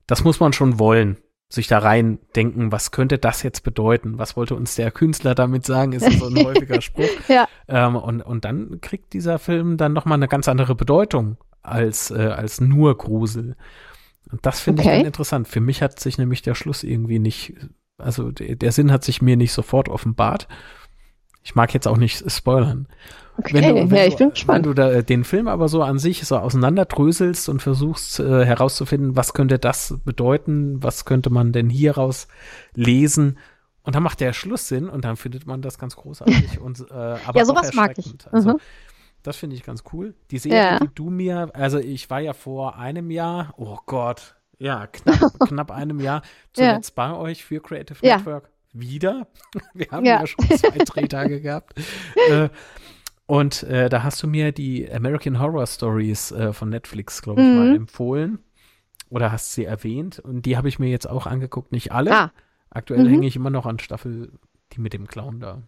Das 0.07 0.23
muss 0.23 0.39
man 0.39 0.53
schon 0.53 0.79
wollen, 0.79 1.17
sich 1.49 1.67
da 1.67 1.79
rein 1.79 2.19
denken, 2.37 2.73
was 2.73 2.91
könnte 2.91 3.17
das 3.17 3.43
jetzt 3.43 3.63
bedeuten? 3.65 4.19
Was 4.19 4.37
wollte 4.37 4.55
uns 4.55 4.75
der 4.75 4.91
Künstler 4.91 5.35
damit 5.35 5.65
sagen? 5.65 5.93
Ist 5.93 6.13
so 6.19 6.27
ein 6.27 6.37
häufiger 6.45 6.83
Spruch. 6.83 7.09
ja. 7.29 7.49
Ähm, 7.67 7.97
und, 7.97 8.21
und 8.21 8.45
dann 8.45 8.83
kriegt 8.83 9.15
dieser 9.15 9.39
Film 9.39 9.79
dann 9.79 9.95
nochmal 9.95 10.19
eine 10.19 10.29
ganz 10.29 10.47
andere 10.47 10.75
Bedeutung 10.75 11.39
als, 11.63 12.11
äh, 12.11 12.19
als 12.19 12.61
nur 12.61 12.99
Grusel. 12.99 13.57
Und 14.31 14.45
das 14.45 14.61
finde 14.61 14.83
okay. 14.83 15.01
ich 15.01 15.07
interessant. 15.07 15.49
Für 15.49 15.61
mich 15.61 15.81
hat 15.81 15.99
sich 16.01 16.19
nämlich 16.19 16.43
der 16.43 16.55
Schluss 16.55 16.83
irgendwie 16.83 17.19
nicht 17.19 17.55
Also 18.01 18.31
der, 18.31 18.73
Sinn 18.73 18.91
hat 18.93 19.05
sich 19.05 19.23
mir 19.23 19.37
nicht 19.37 19.53
sofort 19.53 19.89
offenbart. 19.89 20.49
Ich 21.43 21.55
mag 21.55 21.73
jetzt 21.73 21.89
auch 21.89 21.97
nicht 21.97 22.31
spoilern. 22.31 22.87
Okay, 23.39 23.55
Wenn 23.55 23.75
du, 23.75 23.91
wenn 23.91 23.97
ja, 23.97 24.05
ich 24.07 24.17
bin 24.17 24.31
gespannt. 24.31 24.67
Wenn 24.67 24.71
du 24.71 24.75
da, 24.75 24.91
äh, 24.93 25.03
den 25.05 25.25
Film 25.25 25.49
aber 25.49 25.69
so 25.69 25.83
an 25.83 25.99
sich 25.99 26.27
so 26.27 26.37
auseinanderdröselst 26.37 27.49
und 27.49 27.63
versuchst 27.63 28.21
äh, 28.21 28.45
herauszufinden, 28.45 29.17
was 29.17 29.33
könnte 29.33 29.59
das 29.59 29.95
bedeuten, 30.05 30.83
was 30.83 31.07
könnte 31.07 31.31
man 31.31 31.53
denn 31.53 31.71
hieraus 31.71 32.29
lesen, 32.75 33.39
und 33.83 33.95
dann 33.95 34.03
macht 34.03 34.21
der 34.21 34.35
Schlusssinn 34.35 34.91
und 34.91 35.07
dann 35.07 35.17
findet 35.17 35.47
man 35.47 35.63
das 35.63 35.79
ganz 35.79 35.97
großartig. 35.97 36.61
und, 36.61 36.81
äh, 36.91 36.93
aber 37.27 37.39
Ja, 37.39 37.45
sowas 37.47 37.73
mag 37.73 37.97
ich. 37.97 38.15
Also, 38.31 38.51
Mhm. 38.53 38.59
Das 39.23 39.37
finde 39.37 39.55
ich 39.57 39.63
ganz 39.65 39.85
cool. 39.93 40.15
Die 40.31 40.39
Serie, 40.39 40.59
Ja. 40.59 40.79
die 40.81 40.89
du 40.95 41.11
mir, 41.11 41.51
also 41.55 41.79
ich 41.79 42.09
war 42.11 42.21
ja 42.21 42.33
vor 42.35 42.77
einem 42.79 43.11
Jahr, 43.11 43.53
oh 43.59 43.77
Gott, 43.87 44.37
ja, 44.61 44.87
knapp, 44.87 45.33
knapp 45.49 45.71
einem 45.73 45.99
Jahr 45.99 46.23
zuletzt 46.53 46.95
bei 46.95 47.13
euch 47.13 47.45
für 47.45 47.61
Creative 47.61 47.99
Ja. 48.07 48.19
Network. 48.19 48.51
Wieder. 48.73 49.27
Wir 49.75 49.89
haben 49.91 50.07
Ja. 50.07 50.21
ja, 50.21 50.27
schon 50.29 50.49
zwei 50.49 50.79
Drehtage 50.79 51.41
gehabt. 51.41 51.75
Äh, 52.31 52.49
und 53.27 53.63
äh, 53.65 53.89
da 53.89 54.03
hast 54.03 54.23
du 54.23 54.27
mir 54.27 54.53
die 54.53 54.91
American 54.93 55.39
Horror 55.41 55.67
Stories 55.67 56.33
äh, 56.33 56.53
von 56.53 56.69
Netflix, 56.69 57.23
glaube 57.23 57.41
ich, 57.43 57.47
Mhm. 57.49 57.55
mal 57.59 57.75
empfohlen. 57.77 58.39
Oder 59.09 59.33
hast 59.33 59.53
sie 59.53 59.65
erwähnt. 59.65 60.19
Und 60.21 60.47
die 60.47 60.57
habe 60.57 60.69
ich 60.69 60.79
mir 60.79 60.89
jetzt 60.89 61.09
auch 61.09 61.27
angeguckt. 61.27 61.73
Nicht 61.73 61.91
alle. 61.93 62.13
Ah, 62.15 62.33
Aktuell 62.71 63.03
Mhm. 63.05 63.09
hänge 63.09 63.27
ich 63.27 63.35
immer 63.37 63.51
noch 63.51 63.67
an 63.67 63.81
Staffel, 63.81 64.31
die 64.73 64.81
mit 64.81 64.93
dem 64.93 65.09
Clown 65.09 65.41
da. 65.41 65.63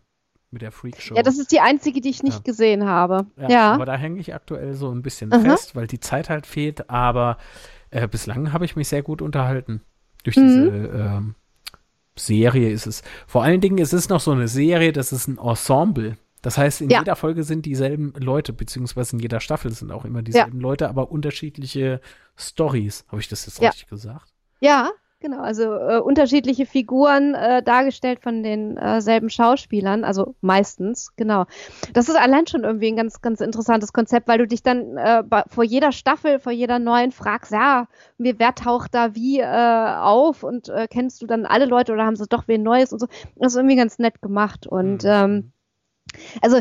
Mit 0.53 0.63
der 0.63 0.71
Freakshow. 0.71 1.15
ja, 1.17 1.23
das 1.23 1.39
ist 1.39 1.51
die 1.51 1.59
einzige, 1.61 2.01
die 2.01 2.11
ich 2.11 2.23
nicht 2.23 2.37
Ja. 2.37 2.43
gesehen 2.45 2.85
habe. 2.87 3.27
Ja, 3.37 3.49
Ja. 3.49 3.73
aber 3.73 3.87
da 3.87 3.95
hänge 3.97 4.21
ich 4.21 4.35
aktuell 4.35 4.75
so 4.75 4.91
ein 4.93 5.03
bisschen 5.03 5.33
Aha. 5.33 5.41
fest, 5.41 5.75
weil 5.75 5.87
die 5.89 5.99
Zeit 5.99 6.29
halt 6.31 6.47
fehlt. 6.47 6.91
Aber 6.91 7.39
äh, 7.93 8.09
bislang 8.09 8.53
habe 8.53 8.65
ich 8.65 8.75
mich 8.77 8.89
sehr 8.89 9.03
gut 9.03 9.23
unterhalten. 9.23 9.81
Durch 10.25 10.37
Mhm. 10.37 10.43
diese 10.49 10.69
ähm, 10.69 11.35
Serie 12.17 12.71
ist 12.71 12.87
es. 12.87 13.03
Vor 13.27 13.43
allen 13.43 13.61
Dingen 13.61 13.79
ist 13.79 13.93
es 13.93 14.09
noch 14.09 14.21
so 14.21 14.33
eine 14.33 14.49
Serie, 14.49 14.93
das 14.93 15.13
ist 15.13 15.29
ein 15.29 15.39
Ensemble. 15.39 16.17
Das 16.43 16.59
heißt, 16.59 16.81
in 16.81 16.91
Ja. 16.91 16.99
jeder 16.99 17.17
Folge 17.17 17.45
sind 17.45 17.65
dieselben 17.67 18.13
Leute, 18.19 18.53
beziehungsweise 18.53 19.15
in 19.17 19.21
jeder 19.21 19.41
Staffel 19.41 19.71
sind 19.73 19.93
auch 19.93 20.05
immer 20.05 20.23
dieselben 20.23 20.61
Leute, 20.61 20.89
aber 20.89 21.11
unterschiedliche 21.11 22.01
Stories. 22.37 23.05
Habe 23.09 23.21
ich 23.21 23.29
das 23.29 23.47
jetzt 23.47 23.61
Ja. 23.61 23.69
richtig 23.71 23.89
gesagt? 23.89 24.33
Ja, 24.61 24.91
genau. 25.23 25.41
Also 25.41 25.73
äh, 25.73 26.01
unterschiedliche 26.01 26.67
Figuren 26.67 27.35
äh, 27.35 27.63
dargestellt 27.63 28.21
von 28.21 28.43
den 28.43 28.77
äh, 28.77 29.31
Schauspielern, 29.31 30.05
also 30.05 30.35
meistens, 30.43 31.15
genau. 31.17 31.47
Das 31.95 32.09
ist 32.09 32.17
allein 32.17 32.47
schon 32.47 32.65
irgendwie 32.65 32.89
ein 32.89 32.97
ganz, 32.97 33.23
ganz 33.23 33.41
interessantes 33.41 33.93
Konzept, 33.93 34.29
weil 34.29 34.39
du 34.39 34.47
dich 34.47 34.63
dann 34.63 34.99
äh, 34.99 35.23
bei, 35.27 35.45
vor 35.49 35.65
jeder 35.65 35.93
Staffel, 35.93 36.39
vor 36.39 36.53
jeder 36.53 36.79
neuen 36.79 37.13
fragst, 37.13 37.53
ja, 37.53 37.89
wer 38.19 38.55
taucht 38.55 38.95
da 38.95 39.15
wie 39.15 39.41
äh, 39.41 39.47
auf 39.47 40.43
und 40.43 40.69
äh, 40.69 40.89
kennst 40.91 41.23
du 41.23 41.27
dann 41.27 41.47
alle 41.47 41.65
Leute 41.65 41.93
oder 41.93 42.05
haben 42.05 42.17
sie 42.17 42.27
doch 42.27 42.49
wen 42.49 42.63
Neues 42.63 42.93
und 42.93 42.99
so. 42.99 43.07
Das 43.37 43.53
ist 43.53 43.57
irgendwie 43.57 43.77
ganz 43.77 43.99
nett 43.99 44.21
gemacht 44.21 44.67
und 44.67 45.05
Mhm. 45.05 45.09
ähm, 45.09 45.53
also 46.41 46.61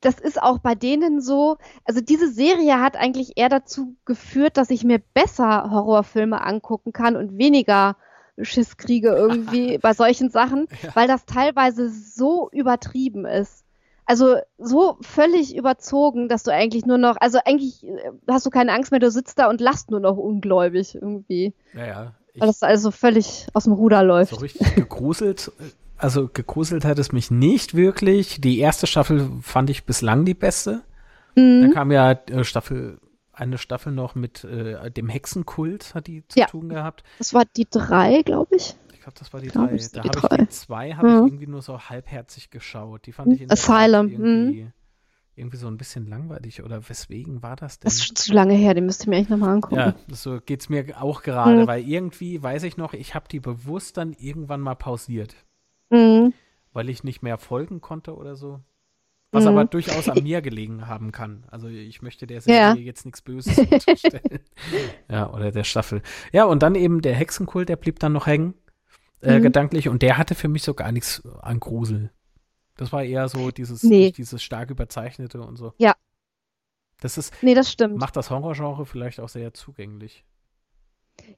das 0.00 0.18
ist 0.20 0.40
auch 0.42 0.58
bei 0.58 0.74
denen 0.74 1.20
so, 1.20 1.56
also 1.84 2.00
diese 2.00 2.30
Serie 2.30 2.80
hat 2.80 2.96
eigentlich 2.96 3.32
eher 3.36 3.48
dazu 3.48 3.94
geführt, 4.04 4.56
dass 4.56 4.70
ich 4.70 4.84
mir 4.84 5.00
besser 5.14 5.70
Horrorfilme 5.70 6.42
angucken 6.42 6.92
kann 6.92 7.16
und 7.16 7.38
weniger 7.38 7.96
Schiss 8.40 8.76
kriege 8.76 9.08
irgendwie 9.10 9.78
bei 9.82 9.92
solchen 9.94 10.30
Sachen, 10.30 10.66
Ja. 10.82 10.94
weil 10.94 11.06
das 11.08 11.24
teilweise 11.26 11.88
so 11.88 12.48
übertrieben 12.52 13.24
ist. 13.26 13.64
Also 14.06 14.36
so 14.58 14.98
völlig 15.00 15.56
überzogen, 15.56 16.28
dass 16.28 16.42
du 16.42 16.50
eigentlich 16.52 16.84
nur 16.84 16.98
noch, 16.98 17.16
also 17.20 17.38
eigentlich 17.44 17.84
äh, 17.86 18.10
hast 18.28 18.44
du 18.44 18.50
keine 18.50 18.72
Angst 18.72 18.90
mehr, 18.90 19.00
du 19.00 19.10
sitzt 19.10 19.38
da 19.38 19.48
und 19.48 19.60
lachst 19.62 19.90
nur 19.90 20.00
noch 20.00 20.16
ungläubig 20.18 20.94
irgendwie, 20.94 21.54
Ja, 21.74 21.86
ja. 21.86 22.12
Ich, 22.34 22.40
weil 22.40 22.48
das 22.48 22.62
also 22.64 22.90
völlig 22.90 23.46
aus 23.54 23.64
dem 23.64 23.72
Ruder 23.74 24.02
läuft. 24.02 24.34
So 24.34 24.40
richtig 24.40 24.74
gegruselt, 24.74 25.52
also 25.96 26.28
gegruselt 26.28 26.84
hat 26.84 26.98
es 26.98 27.12
mich 27.12 27.30
nicht 27.30 27.74
wirklich. 27.74 28.40
Die 28.40 28.58
erste 28.58 28.86
Staffel 28.86 29.30
fand 29.42 29.70
ich 29.70 29.84
bislang 29.84 30.24
die 30.24 30.34
beste. 30.34 30.82
Mhm. 31.36 31.62
Dann 31.62 31.70
kam 31.72 31.90
ja 31.92 32.12
äh, 32.12 32.44
Staffel, 32.44 33.00
eine 33.32 33.58
Staffel 33.58 33.92
noch 33.92 34.14
mit 34.14 34.44
äh, 34.44 34.90
dem 34.90 35.08
Hexenkult, 35.08 35.94
hat 35.94 36.06
die 36.06 36.26
zu 36.28 36.38
Ja. 36.38 36.46
tun 36.46 36.68
gehabt. 36.68 37.02
Das 37.18 37.34
war 37.34 37.44
die 37.56 37.66
drei, 37.70 38.22
glaube 38.22 38.56
ich. 38.56 38.76
Ich 38.92 39.00
glaube, 39.00 39.18
das 39.18 39.32
war 39.32 39.40
die 39.40 39.48
Glaub, 39.48 39.68
drei. 39.68 39.74
es 39.76 39.92
Da 39.92 40.00
die 40.02 40.08
habe 40.08 40.20
drei. 40.20 40.36
ich 40.36 40.42
die 40.42 40.48
zwei, 40.48 40.92
habe 40.94 41.08
Mhm. 41.08 41.14
ich 41.16 41.32
irgendwie 41.32 41.46
nur 41.48 41.62
so 41.62 41.78
halbherzig 41.78 42.50
geschaut. 42.50 43.06
Die 43.06 43.12
fand 43.12 43.32
ich 43.34 43.42
in 43.42 43.48
der 43.48 43.52
Asylum, 43.58 44.08
irgendwie, 44.08 44.70
irgendwie 45.36 45.56
so 45.56 45.66
ein 45.66 45.76
bisschen 45.76 46.06
langweilig. 46.08 46.62
Oder 46.62 46.88
weswegen 46.88 47.42
war 47.42 47.56
das 47.56 47.78
denn? 47.80 47.86
Das 47.88 47.94
ist 47.96 48.06
schon 48.06 48.16
zu 48.16 48.32
lange 48.32 48.54
her, 48.54 48.72
den 48.74 48.86
müsst 48.86 49.04
ihr 49.06 49.10
mir 49.10 49.16
echt 49.16 49.30
nochmal 49.30 49.50
angucken. 49.50 49.74
Ja, 49.76 49.94
so 50.08 50.38
geht's 50.40 50.68
mir 50.68 50.84
auch 51.02 51.22
gerade, 51.22 51.62
Mhm. 51.62 51.66
weil 51.66 51.82
irgendwie, 51.86 52.42
weiß 52.42 52.62
ich 52.62 52.76
noch, 52.76 52.94
ich 52.94 53.14
habe 53.14 53.26
die 53.28 53.40
bewusst 53.40 53.96
dann 53.96 54.12
irgendwann 54.12 54.60
mal 54.60 54.74
pausiert. 54.76 55.34
Mhm. 55.94 56.34
weil 56.72 56.88
ich 56.90 57.04
nicht 57.04 57.22
mehr 57.22 57.38
folgen 57.38 57.80
konnte 57.80 58.16
oder 58.16 58.34
so. 58.36 58.60
Was 59.30 59.44
Mhm. 59.44 59.50
aber 59.50 59.64
durchaus 59.64 60.08
an 60.08 60.22
mir 60.22 60.42
gelegen 60.42 60.86
haben 60.86 61.10
kann. 61.12 61.44
Also 61.50 61.68
ich 61.68 62.02
möchte 62.02 62.26
der 62.26 62.40
Serie 62.40 62.60
Ja. 62.60 62.74
jetzt 62.74 63.04
nichts 63.04 63.22
Böses 63.22 63.58
unterstellen. 63.58 64.40
ja, 65.10 65.32
oder 65.32 65.50
der 65.52 65.64
Staffel. 65.64 66.02
Ja, 66.32 66.44
und 66.44 66.62
dann 66.62 66.74
eben 66.76 67.00
der 67.02 67.14
Hexenkult, 67.14 67.68
der 67.68 67.76
blieb 67.76 67.98
dann 67.98 68.12
noch 68.12 68.26
hängen, 68.26 68.54
äh, 69.22 69.38
Mhm. 69.38 69.42
gedanklich. 69.42 69.88
Und 69.88 70.02
der 70.02 70.18
hatte 70.18 70.34
für 70.34 70.48
mich 70.48 70.62
so 70.62 70.74
gar 70.74 70.92
nichts 70.92 71.22
an 71.42 71.58
Grusel. 71.60 72.10
Das 72.76 72.92
war 72.92 73.02
eher 73.04 73.28
so 73.28 73.50
dieses, 73.50 73.82
Nee. 73.84 74.10
dieses 74.12 74.42
stark 74.42 74.70
überzeichnete 74.70 75.40
und 75.40 75.56
so. 75.56 75.72
Ja. 75.78 75.94
Das 77.00 77.18
ist, 77.18 77.34
Nee, 77.42 77.54
das 77.54 77.70
stimmt. 77.70 77.98
macht 77.98 78.16
das 78.16 78.30
Horrorgenre 78.30 78.86
vielleicht 78.86 79.20
auch 79.20 79.28
sehr 79.28 79.52
zugänglich. 79.54 80.24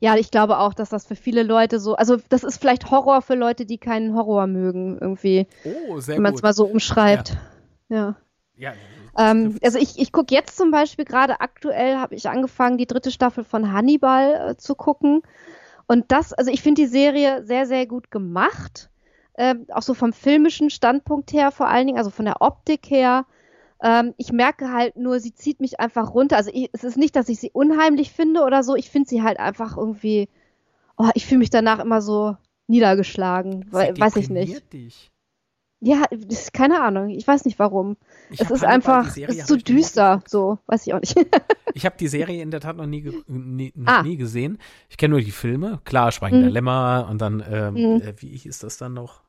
Ja, 0.00 0.16
ich 0.16 0.30
glaube 0.30 0.58
auch, 0.58 0.74
dass 0.74 0.90
das 0.90 1.06
für 1.06 1.16
viele 1.16 1.42
Leute 1.42 1.80
so, 1.80 1.94
also 1.96 2.16
das 2.28 2.44
ist 2.44 2.58
vielleicht 2.58 2.90
Horror 2.90 3.22
für 3.22 3.34
Leute, 3.34 3.64
die 3.66 3.78
keinen 3.78 4.14
Horror 4.14 4.46
mögen, 4.46 4.98
irgendwie, 5.00 5.46
Oh, 5.64 5.98
sehr 6.00 6.16
wenn 6.16 6.22
man 6.22 6.34
es 6.34 6.42
mal 6.42 6.52
so 6.52 6.66
umschreibt. 6.66 7.36
Ja. 7.88 8.16
Ja, 8.56 8.74
Ähm, 9.18 9.44
trifft's. 9.50 9.64
also 9.64 9.78
ich, 9.78 9.98
ich 9.98 10.12
gucke 10.12 10.34
jetzt 10.34 10.56
zum 10.56 10.70
Beispiel 10.70 11.04
gerade 11.04 11.40
aktuell, 11.40 11.96
habe 11.96 12.14
ich 12.14 12.28
angefangen, 12.28 12.78
die 12.78 12.86
dritte 12.86 13.10
Staffel 13.10 13.44
von 13.44 13.72
Hannibal 13.72 14.50
äh, 14.50 14.56
zu 14.56 14.74
gucken. 14.74 15.22
Und 15.86 16.10
das, 16.12 16.32
also 16.32 16.50
ich 16.50 16.62
finde 16.62 16.82
die 16.82 16.88
Serie 16.88 17.44
sehr, 17.44 17.66
sehr 17.66 17.86
gut 17.86 18.10
gemacht. 18.10 18.90
Ähm, 19.38 19.66
auch 19.70 19.82
so 19.82 19.94
vom 19.94 20.12
filmischen 20.12 20.70
Standpunkt 20.70 21.32
her 21.32 21.50
vor 21.50 21.68
allen 21.68 21.86
Dingen, 21.86 21.98
also 21.98 22.10
von 22.10 22.24
der 22.24 22.40
Optik 22.42 22.90
her. 22.90 23.26
Ähm, 23.82 24.14
ich 24.16 24.32
merke 24.32 24.72
halt 24.72 24.96
nur, 24.96 25.20
sie 25.20 25.34
zieht 25.34 25.60
mich 25.60 25.80
einfach 25.80 26.14
runter. 26.14 26.36
Also 26.36 26.50
ich, 26.52 26.70
es 26.72 26.84
ist 26.84 26.96
nicht, 26.96 27.14
dass 27.16 27.28
ich 27.28 27.38
sie 27.40 27.50
unheimlich 27.52 28.10
finde 28.12 28.42
oder 28.42 28.62
so. 28.62 28.74
Ich 28.76 28.90
finde 28.90 29.08
sie 29.08 29.22
halt 29.22 29.38
einfach 29.38 29.76
irgendwie, 29.76 30.28
oh, 30.96 31.10
ich 31.14 31.26
fühle 31.26 31.38
mich 31.40 31.50
danach 31.50 31.78
immer 31.78 32.00
so 32.00 32.36
niedergeschlagen. 32.68 33.66
Weil, 33.70 33.98
weiß 33.98 34.16
ich 34.16 34.30
nicht. 34.30 34.72
Dich. 34.72 35.10
Ja, 35.80 36.04
ist 36.10 36.54
keine 36.54 36.80
Ahnung. 36.80 37.10
Ich 37.10 37.28
weiß 37.28 37.44
nicht 37.44 37.58
warum. 37.58 37.96
Ich 38.30 38.40
es 38.40 38.50
ist 38.50 38.62
Hannibal, 38.66 39.00
einfach, 39.00 39.16
es 39.16 39.18
ist 39.36 39.46
zu 39.46 39.58
düster. 39.58 40.22
So, 40.26 40.58
weiß 40.66 40.86
ich 40.86 40.94
auch 40.94 41.00
nicht. 41.00 41.14
Ich 41.74 41.84
habe 41.84 41.96
die 42.00 42.08
Serie 42.08 42.40
in 42.42 42.50
der 42.50 42.60
Tat 42.60 42.78
noch 42.78 42.86
nie, 42.86 43.02
nie, 43.26 43.70
noch 43.76 43.92
Ah. 43.98 44.02
nie 44.02 44.16
gesehen. 44.16 44.56
Ich 44.88 44.96
kenne 44.96 45.12
nur 45.12 45.20
die 45.20 45.30
Filme. 45.30 45.78
Klar, 45.84 46.10
Schweigen 46.10 46.38
der 46.40 46.48
Mhm. 46.48 46.54
Lämmer 46.54 47.06
und 47.10 47.20
dann, 47.20 47.44
ähm, 47.46 47.74
Mhm. 47.74 48.00
äh, 48.00 48.14
wie 48.16 48.34
hieß 48.34 48.60
das 48.60 48.78
dann 48.78 48.94
noch? 48.94 49.20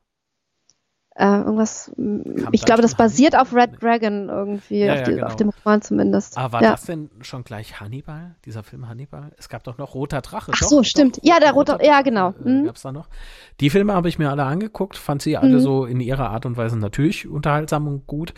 Äh, 1.18 1.24
irgendwas. 1.38 1.90
Kam 1.96 2.48
Ich 2.52 2.64
glaube, 2.64 2.80
das 2.82 2.94
basiert 2.94 3.36
auf? 3.36 3.52
Red 3.54 3.82
Dragon 3.82 4.28
irgendwie, 4.28 4.84
Ja, 4.84 4.92
auf, 4.92 4.98
ja, 5.00 5.04
die, 5.04 5.10
genau. 5.16 5.26
auf 5.26 5.36
dem 5.36 5.50
Roman 5.50 5.82
zumindest. 5.82 6.38
Ah, 6.38 6.52
war 6.52 6.62
ja. 6.62 6.70
das 6.70 6.84
denn 6.84 7.10
schon 7.22 7.42
gleich 7.44 7.80
Hannibal? 7.80 8.36
Dieser 8.44 8.62
Film 8.62 8.88
Hannibal? 8.88 9.32
Es 9.36 9.48
gab 9.48 9.64
doch 9.64 9.78
noch 9.78 9.94
Roter 9.94 10.20
Drache. 10.20 10.52
Ach 10.54 10.60
doch, 10.60 10.68
so, 10.68 10.82
stimmt. 10.84 11.16
Doch, 11.18 11.24
Ja, 11.24 11.40
der 11.40 11.52
Rote- 11.52 11.78
ja, 11.82 12.02
genau. 12.02 12.34
Äh, 12.44 12.48
Mhm. 12.48 12.64
Gab's 12.66 12.82
da 12.82 12.92
noch? 12.92 13.08
Die 13.60 13.68
Filme 13.70 13.94
habe 13.94 14.08
ich 14.08 14.18
mir 14.18 14.30
alle 14.30 14.44
angeguckt, 14.44 14.96
fand 14.96 15.20
sie 15.22 15.36
alle 15.36 15.56
Mhm. 15.56 15.60
so 15.60 15.84
in 15.84 16.00
ihrer 16.00 16.30
Art 16.30 16.46
und 16.46 16.56
Weise 16.56 16.78
natürlich 16.78 17.28
unterhaltsam 17.28 17.88
und 17.88 18.06
gut. 18.06 18.32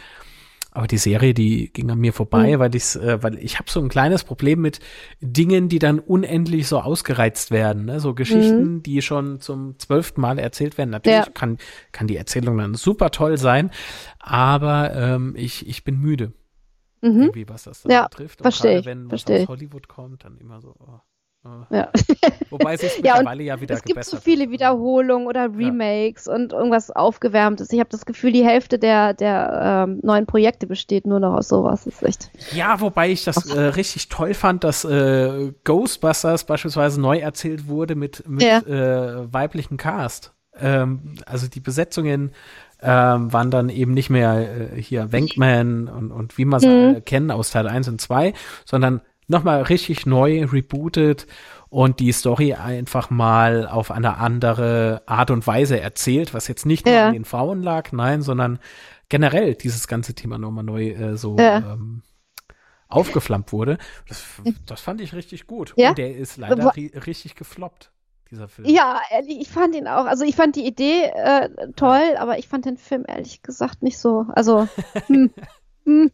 Aber 0.73 0.87
die 0.87 0.99
Serie, 0.99 1.35
die 1.35 1.73
ging 1.73 1.91
an 1.91 1.99
mir 1.99 2.13
vorbei, 2.13 2.55
Mhm. 2.57 2.61
weil 2.61 2.75
ich's, 2.75 2.95
äh, 2.97 3.23
weil 3.23 3.39
ich 3.39 3.59
habe 3.59 3.69
so 3.71 3.81
ein 3.81 3.89
kleines 3.89 4.23
Problem 4.25 4.61
mit 4.61 4.79
Dingen, 5.21 5.69
die 5.69 5.81
dann 5.81 5.99
unendlich 5.99 6.69
so 6.69 6.79
ausgereizt 6.81 7.51
werden. 7.51 7.87
Ne? 7.87 7.99
So 7.99 8.15
Geschichten, 8.15 8.83
die 8.83 9.03
schon 9.03 9.41
zum 9.41 9.79
zwölften 9.81 10.21
Mal 10.21 10.39
erzählt 10.39 10.79
werden. 10.79 10.91
Natürlich 10.91 11.19
Mhm. 11.21 11.25
Ja. 11.27 11.33
kann, 11.33 11.59
kann 11.91 12.07
die 12.07 12.17
Erzählung 12.17 12.57
dann 12.59 12.75
super 12.75 13.11
toll 13.11 13.37
sein, 13.37 13.71
aber 14.21 14.95
ähm, 14.95 15.35
ich, 15.37 15.67
ich 15.69 15.83
bin 15.85 15.99
müde, 16.01 16.33
Mhm. 17.03 17.23
irgendwie, 17.23 17.49
was 17.49 17.65
das 17.65 17.83
dann 17.83 17.91
Ja, 17.93 18.09
betrifft. 18.09 18.41
Und 18.41 18.45
versteh 18.45 18.69
gerade 18.69 18.81
ich, 18.81 18.87
wenn 18.87 19.05
was 19.07 19.09
versteh 19.23 19.35
aus 19.37 19.41
ich. 19.43 19.49
Hollywood 19.49 19.89
kommt, 19.89 20.25
dann 20.25 20.37
immer 20.39 20.61
so. 20.61 20.75
Oh. 20.79 20.99
Ja. 21.71 21.91
Wobei 22.51 22.77
sich 22.77 22.97
Ja, 22.97 23.15
mittlerweile 23.17 23.43
ja 23.45 23.61
wieder 23.61 23.75
Es 23.75 23.83
gibt 23.83 24.05
so 24.05 24.19
viele 24.19 24.45
hat. 24.45 24.51
Wiederholungen 24.51 25.27
oder 25.27 25.45
Remakes 25.57 26.29
und 26.29 26.53
irgendwas 26.53 26.91
Aufgewärmtes. 26.91 27.73
Ich 27.73 27.81
habe 27.81 27.89
das 27.89 28.05
Gefühl, 28.05 28.33
die 28.33 28.45
Hälfte 28.45 28.79
der, 28.79 29.15
der 29.15 29.87
ähm, 29.89 30.01
neuen 30.03 30.27
Projekte 30.27 30.67
besteht 30.67 31.07
nur 31.07 31.19
noch 31.19 31.35
aus 31.35 31.49
sowas. 31.49 31.85
Das 31.85 31.95
ist 31.95 32.03
echt. 32.03 32.31
Ja, 32.55 32.81
wobei 32.81 33.11
ich 33.11 33.25
das 33.25 33.47
äh, 33.55 33.59
richtig 33.61 34.09
toll 34.11 34.35
fand, 34.35 34.65
dass 34.65 34.85
äh, 34.85 35.53
Ghostbusters 35.65 36.45
beispielsweise 36.45 37.01
neu 37.01 37.19
erzählt 37.19 37.67
wurde 37.69 37.95
mit, 37.95 38.29
mit 38.29 38.43
Ja. 38.43 38.59
äh, 38.59 39.33
weiblichen 39.33 39.79
Cast. 39.79 40.35
Ähm, 40.59 41.15
also 41.25 41.49
die 41.49 41.61
Besetzungen 41.61 42.33
ähm, 42.83 43.33
waren 43.33 43.51
dann 43.51 43.69
eben 43.71 43.93
nicht 43.95 44.11
mehr 44.11 44.73
äh, 44.75 44.81
hier 44.83 45.13
Wankman 45.13 45.89
und, 45.89 46.11
und 46.11 46.37
wie 46.39 46.45
wir 46.45 46.61
sie 46.61 46.69
Mhm. 46.69 47.05
kennen 47.05 47.31
aus 47.31 47.51
Teil 47.51 47.67
1 47.69 47.89
und 47.89 48.01
2, 48.01 48.33
sondern 48.65 49.01
nochmal 49.31 49.63
richtig 49.63 50.05
neu 50.07 50.45
rebootet 50.45 51.27
und 51.69 52.01
die 52.01 52.13
Story 52.13 52.55
einfach 52.55 53.11
mal 53.11 53.67
auf 53.67 53.91
eine 53.91 54.17
andere 54.19 55.03
Art 55.07 55.31
und 55.31 55.47
Weise 55.47 55.81
erzählt, 55.81 56.35
was 56.35 56.49
jetzt 56.49 56.67
nicht 56.67 56.85
nur 56.85 56.95
Ja. 56.95 57.07
an 57.09 57.15
den 57.15 57.25
Frauen 57.25 57.63
lag, 57.63 57.93
nein, 57.93 58.23
sondern 58.23 58.59
generell 59.09 59.55
dieses 59.55 59.89
ganze 59.89 60.15
Thema 60.15 60.37
nochmal 60.39 60.65
neu 60.65 60.89
äh, 60.91 61.17
so 61.17 61.37
Ja. 61.39 61.59
ähm, 61.59 62.03
aufgeflammt 62.89 63.53
wurde. 63.53 63.79
Das, 64.09 64.25
das 64.67 64.81
fand 64.81 65.01
ich 65.01 65.15
richtig 65.15 65.47
gut. 65.47 65.73
Ja? 65.77 65.91
Und 65.91 65.99
der 65.99 66.17
ist 66.17 66.37
leider 66.37 66.65
Wo- 66.65 66.69
ri 66.71 66.91
richtig 67.07 67.37
gefloppt, 67.37 67.93
dieser 68.33 68.49
Film. 68.49 68.69
Ja, 68.69 69.01
ehrlich, 69.11 69.39
ich 69.41 69.49
fand 69.49 69.77
ihn 69.77 69.87
auch. 69.87 70.07
Also 70.07 70.25
ich 70.25 70.35
fand 70.35 70.57
die 70.57 70.67
Idee 70.67 71.05
äh, 71.15 71.49
toll, 71.77 72.17
aber 72.19 72.39
ich 72.39 72.49
fand 72.49 72.65
den 72.65 72.77
Film 72.79 73.05
ehrlich 73.07 73.43
gesagt 73.43 73.83
nicht 73.85 73.99
so. 73.99 74.27
Also, 74.35 74.67
hm, 75.07 75.31
hm, 75.85 76.11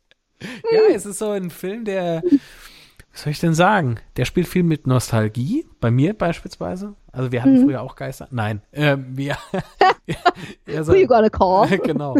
Ja, 0.71 0.81
es 0.95 1.07
ist 1.07 1.19
so 1.19 1.31
ein 1.31 1.49
Film, 1.49 1.87
der, 1.87 2.23
was 3.17 3.23
soll 3.23 3.31
ich 3.33 3.41
denn 3.41 3.55
sagen? 3.55 3.97
Der 4.19 4.27
spielt 4.27 4.47
viel 4.47 4.63
mit 4.63 4.87
Nostalgie, 4.87 5.65
bei 5.81 5.91
mir 5.91 6.13
beispielsweise. 6.13 6.93
Also 7.13 7.33
wir 7.33 7.41
hatten 7.41 7.61
Mhm. 7.61 7.65
früher 7.65 7.81
auch 7.81 7.97
Geister. 7.97 8.29
Nein, 8.31 8.61
ähm, 8.75 9.07
wir. 9.17 9.39
ja, 10.67 10.87
who 10.87 10.93
you 10.93 11.07
gonna 11.07 11.31
call? 11.31 11.67
genau. 11.85 12.17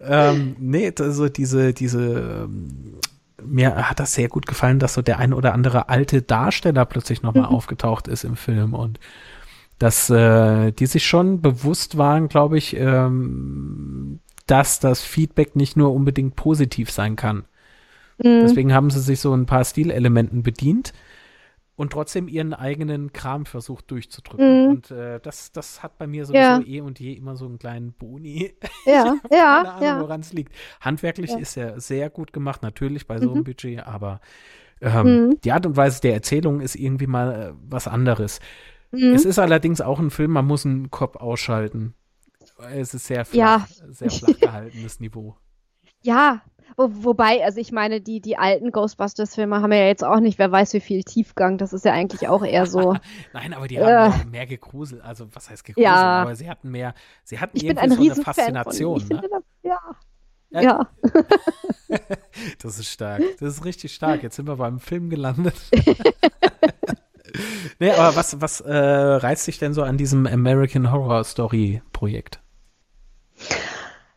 ähm, 0.00 0.54
nee, 0.58 0.92
also 0.98 1.30
diese, 1.30 1.72
diese, 1.72 2.44
ähm, 2.46 2.98
mir 3.42 3.88
hat 3.88 3.98
das 4.00 4.12
sehr 4.12 4.28
gut 4.28 4.44
gefallen, 4.46 4.78
dass 4.78 4.92
so 4.92 5.00
der 5.00 5.18
ein 5.18 5.32
oder 5.32 5.54
andere 5.54 5.88
alte 5.88 6.20
Darsteller 6.20 6.84
plötzlich 6.84 7.22
nochmal 7.22 7.48
Mhm. 7.48 7.54
aufgetaucht 7.56 8.06
ist 8.06 8.24
im 8.24 8.36
Film 8.36 8.74
und 8.74 9.00
dass 9.78 10.10
äh, 10.10 10.72
die 10.72 10.84
sich 10.86 11.06
schon 11.06 11.40
bewusst 11.40 11.96
waren, 11.96 12.28
glaube 12.28 12.58
ich, 12.58 12.76
ähm, 12.76 14.20
dass 14.46 14.78
das 14.78 15.00
Feedback 15.02 15.56
nicht 15.56 15.78
nur 15.78 15.94
unbedingt 15.94 16.36
positiv 16.36 16.90
sein 16.90 17.16
kann. 17.16 17.44
Hm, 18.22 18.40
Deswegen 18.42 18.72
haben 18.72 18.90
sie 18.90 19.00
sich 19.00 19.20
so 19.20 19.34
ein 19.34 19.46
paar 19.46 19.64
Stilelementen 19.64 20.42
bedient 20.42 20.92
und 21.76 21.92
trotzdem 21.92 22.28
ihren 22.28 22.54
eigenen 22.54 23.12
Kram 23.12 23.46
versucht 23.46 23.90
durchzudrücken. 23.90 24.64
Mhm. 24.64 24.70
Und 24.70 24.90
äh, 24.92 25.18
das, 25.20 25.50
das 25.50 25.82
hat 25.82 25.98
bei 25.98 26.06
mir 26.06 26.24
sowieso 26.24 26.38
Ja. 26.40 26.60
eh 26.64 26.80
und 26.80 27.00
je 27.00 27.12
immer 27.14 27.36
so 27.36 27.46
einen 27.46 27.58
kleinen 27.58 27.92
Boni. 27.92 28.54
ja, 28.86 29.16
Keine 29.28 29.36
ja, 29.36 29.62
Ahnung, 29.72 29.82
ja. 29.82 30.00
woran 30.00 30.20
es 30.20 30.32
liegt. 30.32 30.52
Handwerklich 30.80 31.30
Ja. 31.32 31.38
ist 31.38 31.56
er 31.56 31.80
sehr 31.80 32.10
gut 32.10 32.32
gemacht, 32.32 32.62
natürlich 32.62 33.06
bei 33.08 33.18
so 33.18 33.30
einem 33.30 33.40
Mhm. 33.40 33.44
Budget, 33.44 33.86
aber 33.86 34.20
ähm, 34.80 35.26
Mhm. 35.28 35.40
die 35.42 35.50
Art 35.52 35.66
und 35.66 35.76
Weise 35.76 36.00
der 36.00 36.14
Erzählung 36.14 36.60
ist 36.60 36.76
irgendwie 36.76 37.06
mal 37.08 37.32
äh, 37.32 37.52
was 37.68 37.88
anderes. 37.88 38.38
Hm. 38.92 39.12
Es 39.14 39.24
ist 39.24 39.40
allerdings 39.40 39.80
auch 39.80 39.98
ein 39.98 40.10
Film, 40.10 40.30
man 40.30 40.46
muss 40.46 40.64
einen 40.64 40.90
Kopf 40.90 41.16
ausschalten. 41.16 41.94
Es 42.70 42.94
ist 42.94 43.06
sehr 43.06 43.24
flach, 43.24 43.66
sehr 43.88 44.10
flach 44.10 44.38
gehaltenes 44.38 45.00
Niveau. 45.00 45.36
Ja, 46.06 46.42
wo, 46.76 46.88
wobei, 47.04 47.44
also 47.44 47.60
ich 47.60 47.72
meine, 47.72 48.00
die, 48.00 48.20
die 48.20 48.36
alten 48.36 48.72
Ghostbusters-Filme 48.72 49.60
haben 49.60 49.72
ja 49.72 49.86
jetzt 49.86 50.04
auch 50.04 50.20
nicht, 50.20 50.38
wer 50.38 50.50
weiß 50.50 50.72
wie 50.74 50.80
viel 50.80 51.02
Tiefgang. 51.04 51.58
Das 51.58 51.72
ist 51.72 51.84
ja 51.84 51.92
eigentlich 51.92 52.28
auch 52.28 52.44
eher 52.44 52.66
so. 52.66 52.96
Nein, 53.32 53.54
aber 53.54 53.68
die 53.68 53.76
Äh. 53.76 53.84
haben 53.84 54.18
ja 54.18 54.24
mehr 54.30 54.46
gegruselt. 54.46 55.02
Also 55.02 55.26
was 55.34 55.50
heißt 55.50 55.64
gegruselt? 55.64 55.84
Ja. 55.86 56.22
Aber 56.22 56.34
sie 56.34 56.48
hatten 56.48 56.70
mehr, 56.70 56.94
sie 57.22 57.38
hatten 57.38 57.56
Ich 57.56 57.66
bin 57.66 57.76
irgendwie 57.76 58.10
ein 58.10 58.16
so 58.16 58.22
eine 58.22 58.24
Faszination. 58.24 59.00
von. 59.00 59.02
Ich 59.02 59.08
ne? 59.10 59.20
finde 59.20 59.28
das, 59.30 59.42
ja. 59.62 59.78
Ja. 60.50 60.62
Ja. 60.62 60.88
Das 62.62 62.78
ist 62.78 62.90
stark. 62.90 63.22
Das 63.38 63.56
ist 63.56 63.64
richtig 63.64 63.94
stark. 63.94 64.22
Jetzt 64.22 64.36
sind 64.36 64.48
wir 64.48 64.56
beim 64.56 64.80
Film 64.80 65.10
gelandet. 65.10 65.54
nee, 67.78 67.90
aber 67.90 68.16
was, 68.16 68.40
was 68.40 68.60
äh, 68.60 68.72
reizt 68.74 69.46
dich 69.46 69.58
denn 69.58 69.74
so 69.74 69.82
an 69.82 69.96
diesem 69.96 70.26
American 70.26 70.90
Horror 70.90 71.24
Story 71.24 71.82
Projekt? 71.92 72.40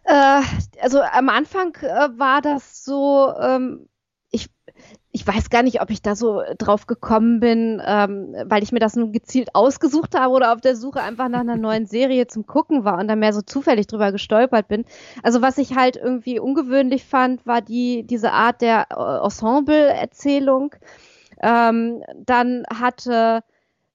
Äh, 0.08 0.42
also 0.82 1.02
am 1.02 1.28
Anfang 1.28 1.76
äh, 1.82 2.18
war 2.18 2.42
das 2.42 2.86
so, 2.86 3.34
ähm, 3.38 3.90
ich, 4.32 4.50
ich 5.12 5.28
weiß 5.28 5.50
gar 5.50 5.64
nicht, 5.64 5.82
ob 5.82 5.90
ich 5.90 6.02
da 6.02 6.16
so 6.16 6.44
drauf 6.58 6.88
gekommen 6.88 7.42
bin, 7.42 7.82
ähm, 7.86 8.34
weil 8.46 8.64
ich 8.64 8.72
mir 8.72 8.80
das 8.80 8.96
nun 8.96 9.12
gezielt 9.12 9.54
ausgesucht 9.54 10.18
habe 10.18 10.34
oder 10.34 10.54
auf 10.54 10.62
der 10.62 10.78
Suche 10.78 11.02
einfach 11.02 11.28
nach 11.28 11.42
einer 11.42 11.58
neuen 11.58 11.88
Serie 11.88 12.28
zum 12.28 12.46
Gucken 12.46 12.86
war 12.86 13.00
und 13.00 13.10
dann 13.10 13.20
mehr 13.20 13.34
so 13.34 13.42
zufällig 13.42 13.88
drüber 13.88 14.14
gestolpert 14.14 14.70
bin. 14.70 14.86
Also 15.24 15.42
was 15.42 15.58
ich 15.58 15.76
halt 15.76 15.98
irgendwie 15.98 16.40
ungewöhnlich 16.40 17.04
fand, 17.04 17.46
war 17.46 17.62
die, 17.62 18.04
diese 18.04 18.32
Art 18.32 18.62
der 18.62 18.88
äh, 18.92 19.26
Ensemble-Erzählung. 19.26 20.74
Ähm, 21.42 22.02
dann 22.16 22.64
hatte 22.74 23.44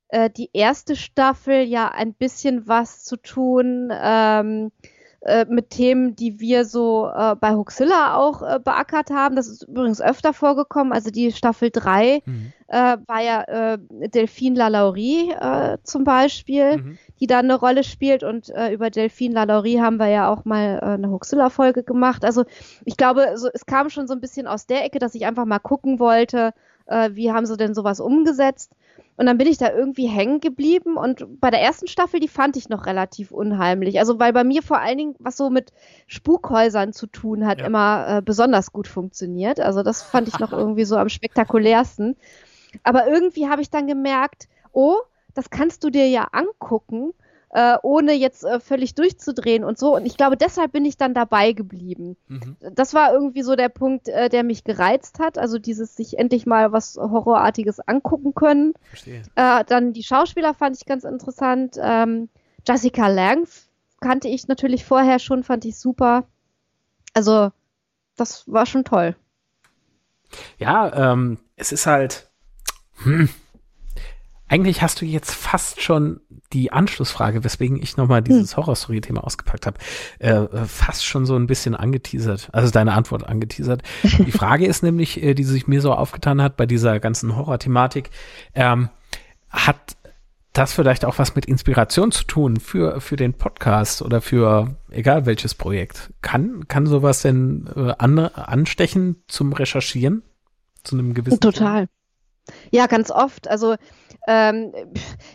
äh, 0.09 0.29
die 0.29 0.51
erste 0.53 0.95
Staffel 0.95 1.63
ja 1.63 1.89
ein 1.89 2.13
bisschen 2.13 2.69
was 2.69 3.03
zu 3.03 3.17
tun 3.17 3.91
ähm, 3.93 4.73
äh, 5.25 5.47
mit 5.49 5.71
Themen, 5.71 6.17
die 6.17 6.41
wir 6.41 6.65
so 6.65 7.09
äh, 7.09 7.37
bei 7.37 7.55
Huxilla 7.55 8.17
auch 8.17 8.43
äh, 8.43 8.59
beackert 8.59 9.11
haben. 9.11 9.37
Das 9.37 9.47
ist 9.49 9.63
übrigens 9.63 10.01
öfter 10.01 10.33
vorgekommen. 10.33 10.93
Also 10.93 11.11
die 11.11 11.31
Staffel 11.33 11.71
3 11.73 12.23
Mhm. 12.27 12.53
äh, 12.67 12.97
war 13.07 13.23
ja 13.23 13.43
äh, 13.43 13.79
Delphine 14.09 14.59
Lalaurie 14.59 15.33
zum 15.85 16.05
Beispiel, 16.05 16.79
Mhm. 16.79 16.99
die 17.21 17.27
da 17.29 17.39
eine 17.39 17.55
Rolle 17.55 17.85
spielt. 17.85 18.25
Und 18.25 18.53
über 18.73 18.91
Delphine 18.91 19.35
Lalaurie 19.35 19.81
haben 19.81 19.99
wir 19.99 20.09
ja 20.09 20.29
auch 20.33 20.45
mal 20.45 20.81
eine 20.81 21.11
Huxilla-Folge 21.11 21.83
gemacht. 21.85 22.25
Also 22.25 22.45
ich 22.85 22.97
glaube, 22.97 23.33
so, 23.37 23.49
es 23.53 23.67
kam 23.67 23.91
schon 23.91 24.09
so 24.09 24.15
ein 24.15 24.21
bisschen 24.21 24.47
aus 24.47 24.67
der 24.67 24.85
Ecke, 24.85 24.99
dass 24.99 25.15
ich 25.15 25.25
einfach 25.27 25.45
mal 25.45 25.59
gucken 25.59 25.99
wollte, 26.01 26.53
wie 27.11 27.31
haben 27.33 27.47
sie 27.47 27.57
denn 27.57 27.75
sowas 27.75 28.01
umgesetzt. 28.01 28.73
Und 29.17 29.27
dann 29.27 29.39
bin 29.39 29.47
ich 29.47 29.59
da 29.59 29.71
irgendwie 29.71 30.07
hängen 30.07 30.41
geblieben 30.41 30.97
und 30.97 31.41
bei 31.41 31.51
der 31.51 31.61
ersten 31.61 31.87
Staffel, 31.87 32.19
die 32.19 32.29
fand 32.29 32.57
ich 32.57 32.69
noch 32.71 32.87
relativ 32.87 33.31
unheimlich. 33.31 33.99
Also 33.99 34.19
weil 34.19 34.33
bei 34.33 34.43
mir 34.43 34.63
vor 34.63 34.81
allen 34.81 34.99
Dingen 34.99 35.15
was 35.19 35.37
so 35.37 35.51
mit 35.51 35.73
Spukhäusern 36.07 36.93
zu 36.93 37.07
tun 37.07 37.47
hat, 37.47 37.61
Ja. 37.61 37.67
immer 37.67 38.07
äh, 38.09 38.23
besonders 38.23 38.73
gut 38.73 38.89
funktioniert. 38.89 39.61
Also 39.61 39.83
das 39.83 40.03
fand 40.03 40.29
ich 40.29 40.39
noch 40.39 40.53
irgendwie 40.53 40.85
so 40.85 40.97
am 40.97 41.09
spektakulärsten. 41.11 42.17
Aber 42.83 43.07
irgendwie 43.07 43.49
habe 43.49 43.63
ich 43.63 43.71
dann 43.71 43.87
gemerkt, 43.87 44.49
oh, 44.73 44.97
das 45.35 45.51
kannst 45.51 45.85
du 45.85 45.91
dir 45.91 46.09
ja 46.09 46.29
angucken, 46.33 47.13
äh, 47.53 47.77
ohne 47.83 48.13
jetzt 48.13 48.45
äh, 48.45 48.61
völlig 48.61 48.95
durchzudrehen 48.95 49.63
und 49.63 49.79
so. 49.79 49.95
Und 49.95 50.07
ich 50.07 50.17
glaube, 50.17 50.37
deshalb 50.37 50.73
bin 50.73 50.85
ich 50.87 50.97
dann 50.97 51.13
dabei 51.13 51.53
geblieben. 51.53 52.17
Mhm. 52.29 52.57
Das 52.75 52.95
war 52.95 53.13
irgendwie 53.13 53.43
so 53.43 53.57
der 53.57 53.69
Punkt, 53.69 54.09
äh, 54.09 54.31
der 54.31 54.43
mich 54.43 54.65
gereizt 54.65 55.19
hat. 55.19 55.37
Also 55.37 55.59
dieses 55.59 55.95
sich 55.95 56.19
endlich 56.19 56.47
mal 56.47 56.73
was 56.73 56.97
Horrorartiges 56.97 57.81
angucken 57.81 58.35
können. 58.35 58.73
Verstehe. 58.89 59.23
Äh, 59.37 59.65
dann 59.67 59.93
die 59.93 60.03
Schauspieler 60.03 60.55
fand 60.55 60.77
ich 60.77 60.87
ganz 60.87 61.05
interessant. 61.05 61.77
Ähm, 61.81 62.31
Jessica 62.67 63.09
Lang 63.09 63.47
kannte 64.01 64.29
ich 64.29 64.49
natürlich 64.49 64.85
vorher 64.85 65.19
schon, 65.19 65.45
fand 65.45 65.65
ich 65.67 65.77
super. 65.77 66.25
Also, 67.13 67.53
das 68.17 68.51
war 68.51 68.65
schon 68.65 68.85
toll. 68.85 69.15
Ja, 70.59 71.13
ähm, 71.13 71.39
es 71.57 71.73
ist 71.73 71.87
halt. 71.87 72.31
Hm, 73.03 73.29
eigentlich 74.49 74.83
hast 74.83 75.01
du 75.01 75.07
jetzt 75.07 75.35
fast 75.35 75.81
schon 75.81 76.21
die 76.53 76.73
Anschlussfrage, 76.73 77.45
weswegen 77.45 77.81
ich 77.83 77.97
nochmal 77.97 78.23
dieses 78.23 78.57
Horror-Story-Thema 78.57 79.25
ausgepackt 79.25 79.67
habe, 79.67 79.79
äh, 80.19 80.47
fast 80.67 81.07
schon 81.07 81.25
so 81.25 81.37
ein 81.37 81.47
bisschen 81.47 81.75
angeteasert, 81.75 82.51
also 82.53 82.71
deine 82.71 82.93
Antwort 82.93 83.27
angeteasert. 83.27 83.83
Die 84.03 84.33
Frage 84.33 84.67
ist 84.67 84.83
nämlich, 84.83 85.23
äh, 85.23 85.35
die 85.35 85.45
sich 85.45 85.67
mir 85.67 85.81
so 85.81 85.95
aufgetan 85.95 86.43
hat 86.43 86.57
bei 86.57 86.67
dieser 86.67 87.01
ganzen 87.01 87.37
Horror-Thematik, 87.37 88.11
ähm, 88.55 88.91
hat 89.49 89.97
das 90.53 90.75
vielleicht 90.75 91.05
auch 91.05 91.19
was 91.19 91.35
mit 91.35 91.47
Inspiration 91.47 92.13
zu 92.13 92.25
tun 92.25 92.59
für, 92.59 93.01
für 93.01 93.17
den 93.17 93.33
Podcast 93.33 94.03
oder 94.03 94.21
für 94.21 94.77
egal 94.91 95.25
welches 95.25 95.55
Projekt? 95.55 96.13
Kann, 96.21 96.69
kann 96.69 96.87
sowas 96.87 97.23
denn 97.23 97.71
äh, 97.75 97.95
an, 97.97 98.19
anstechen 98.19 99.23
zum 99.29 99.53
Recherchieren? 99.53 100.23
Zu 100.85 100.97
einem 100.97 101.15
gewissen 101.15 101.41
Total. 101.41 101.87
Ja, 102.71 102.87
ganz 102.87 103.11
oft. 103.11 103.49
Also 103.49 103.77
ähm, 104.27 104.73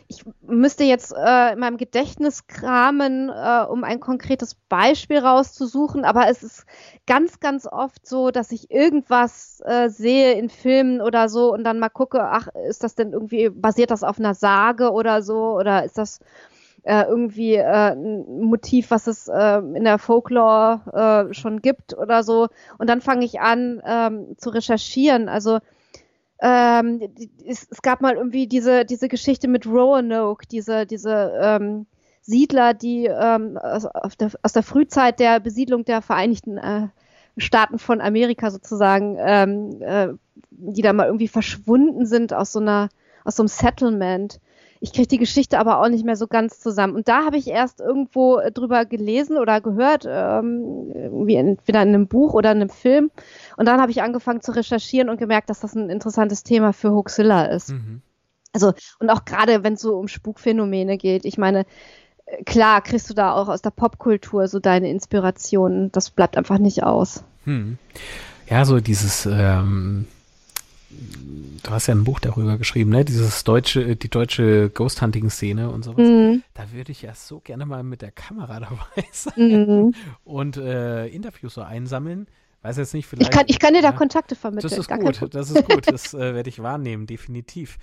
ich 0.07 0.23
müsste 0.41 0.83
jetzt 0.83 1.13
äh, 1.13 1.53
in 1.53 1.59
meinem 1.59 1.77
Gedächtnis 1.77 2.47
kramen, 2.47 3.29
äh, 3.29 3.65
um 3.69 3.83
ein 3.83 3.99
konkretes 3.99 4.55
Beispiel 4.69 5.19
rauszusuchen, 5.19 6.05
aber 6.05 6.29
es 6.29 6.43
ist 6.43 6.65
ganz, 7.05 7.39
ganz 7.39 7.67
oft 7.67 8.05
so, 8.07 8.31
dass 8.31 8.51
ich 8.51 8.71
irgendwas 8.71 9.61
äh, 9.65 9.89
sehe 9.89 10.33
in 10.33 10.49
Filmen 10.49 11.01
oder 11.01 11.27
so 11.29 11.53
und 11.53 11.63
dann 11.63 11.79
mal 11.79 11.89
gucke, 11.89 12.21
ach, 12.23 12.47
ist 12.69 12.83
das 12.83 12.95
denn 12.95 13.11
irgendwie, 13.13 13.49
basiert 13.49 13.91
das 13.91 14.03
auf 14.03 14.19
einer 14.19 14.35
Sage 14.35 14.91
oder 14.91 15.21
so 15.21 15.57
oder 15.57 15.83
ist 15.83 15.97
das 15.97 16.19
äh, 16.83 17.03
irgendwie 17.03 17.55
äh, 17.55 17.91
ein 17.93 18.41
Motiv, 18.41 18.91
was 18.91 19.07
es 19.07 19.27
äh, 19.27 19.57
in 19.59 19.83
der 19.83 19.99
Folklore 19.99 21.27
äh, 21.29 21.33
schon 21.33 21.61
gibt 21.61 21.97
oder 21.97 22.23
so. 22.23 22.47
Und 22.77 22.89
dann 22.89 23.01
fange 23.01 23.25
ich 23.25 23.39
an 23.41 23.81
ähm, 23.85 24.35
zu 24.37 24.49
recherchieren. 24.51 25.27
Also 25.29 25.59
ähm, 26.41 27.01
es, 27.45 27.67
es 27.69 27.81
gab 27.81 28.01
mal 28.01 28.15
irgendwie 28.15 28.47
diese, 28.47 28.85
diese 28.85 29.07
Geschichte 29.07 29.47
mit 29.47 29.65
Roanoke, 29.65 30.45
diese, 30.47 30.85
diese 30.85 31.33
ähm, 31.41 31.85
Siedler, 32.21 32.73
die 32.73 33.05
ähm, 33.05 33.57
aus, 33.57 33.87
der, 34.19 34.31
aus 34.41 34.53
der 34.53 34.63
Frühzeit 34.63 35.19
der 35.19 35.39
Besiedlung 35.39 35.85
der 35.85 36.01
Vereinigten 36.01 36.57
äh, 36.57 36.87
Staaten 37.37 37.79
von 37.79 38.01
Amerika 38.01 38.51
sozusagen, 38.51 39.17
ähm, 39.19 39.81
äh, 39.81 40.09
die 40.51 40.81
da 40.81 40.93
mal 40.93 41.05
irgendwie 41.05 41.27
verschwunden 41.27 42.05
sind 42.05 42.33
aus 42.33 42.51
so 42.51 42.59
einer, 42.59 42.89
aus 43.23 43.35
so 43.35 43.43
einem 43.43 43.47
Settlement. 43.47 44.39
Ich 44.79 44.93
kriege 44.93 45.07
die 45.07 45.17
Geschichte 45.17 45.59
aber 45.59 45.81
auch 45.81 45.89
nicht 45.89 46.05
mehr 46.05 46.15
so 46.15 46.27
ganz 46.27 46.59
zusammen. 46.59 46.95
Und 46.95 47.07
da 47.07 47.25
habe 47.25 47.37
ich 47.37 47.47
erst 47.47 47.79
irgendwo 47.79 48.37
äh, 48.37 48.51
drüber 48.51 48.85
gelesen 48.85 49.37
oder 49.37 49.61
gehört, 49.61 50.05
ähm, 50.07 50.91
wie 51.25 51.35
entweder 51.35 51.81
in 51.81 51.89
einem 51.89 52.07
Buch 52.07 52.33
oder 52.33 52.51
in 52.51 52.61
einem 52.61 52.69
Film. 52.69 53.11
Und 53.55 53.67
dann 53.67 53.81
habe 53.81 53.91
ich 53.91 54.01
angefangen 54.01 54.41
zu 54.41 54.51
recherchieren 54.55 55.09
und 55.09 55.17
gemerkt, 55.17 55.49
dass 55.49 55.59
das 55.59 55.75
ein 55.75 55.89
interessantes 55.89 56.43
Thema 56.43 56.73
für 56.73 56.91
Hoaxilla 56.91 57.45
ist. 57.45 57.69
Mhm. 57.69 58.01
Also, 58.53 58.73
und 58.99 59.09
auch 59.09 59.25
gerade, 59.25 59.63
wenn 59.63 59.73
es 59.73 59.81
so 59.81 59.97
um 59.97 60.07
Spukphänomene 60.07 60.97
geht. 60.97 61.25
Ich 61.25 61.37
meine, 61.37 61.65
äh, 62.25 62.43
klar 62.43 62.81
kriegst 62.81 63.09
du 63.09 63.13
da 63.13 63.33
auch 63.33 63.49
aus 63.49 63.61
der 63.61 63.71
Popkultur 63.71 64.47
so 64.47 64.59
deine 64.59 64.89
Inspirationen. 64.89 65.91
Das 65.91 66.09
bleibt 66.09 66.37
einfach 66.37 66.57
nicht 66.57 66.83
aus. 66.83 67.23
Hm. 67.43 67.77
Ja, 68.49 68.65
so 68.65 68.79
dieses 68.79 69.25
ähm, 69.25 70.07
du 70.89 71.69
hast 71.69 71.87
ja 71.87 71.95
ein 71.95 72.03
Buch 72.03 72.19
darüber 72.19 72.57
geschrieben, 72.57 72.91
ne? 72.91 73.03
Dieses 73.03 73.43
deutsche, 73.43 73.95
die 73.95 74.09
deutsche 74.09 74.69
Ghost 74.69 75.01
Hunting 75.01 75.29
Szene 75.29 75.69
und 75.69 75.83
sowas. 75.83 76.07
Mhm. 76.07 76.43
Da 76.53 76.71
würde 76.71 76.91
ich 76.91 77.01
ja 77.01 77.13
so 77.13 77.39
gerne 77.39 77.65
mal 77.65 77.83
mit 77.83 78.01
der 78.01 78.11
Kamera 78.11 78.59
dabei 78.59 79.07
sein 79.11 79.33
mhm. 79.37 79.95
und 80.23 80.57
äh, 80.57 81.07
Interviews 81.07 81.55
so 81.55 81.61
einsammeln. 81.61 82.27
Weiß 82.61 82.77
jetzt 82.77 82.93
nicht, 82.93 83.05
vielleicht. 83.05 83.31
Ich 83.31 83.37
kann, 83.37 83.45
ich 83.47 83.59
kann 83.59 83.73
dir 83.73 83.81
da 83.81 83.91
Kontakte 83.91 84.35
vermitteln. 84.35 84.69
Das 84.69 84.77
ist 84.77 84.89
gut, 84.89 85.33
das 85.33 85.51
ist 85.51 85.65
gut. 85.67 85.87
Das 85.91 86.13
äh, 86.13 86.33
werde 86.33 86.49
ich 86.49 86.61
wahrnehmen, 86.61 87.05
definitiv. 87.05 87.77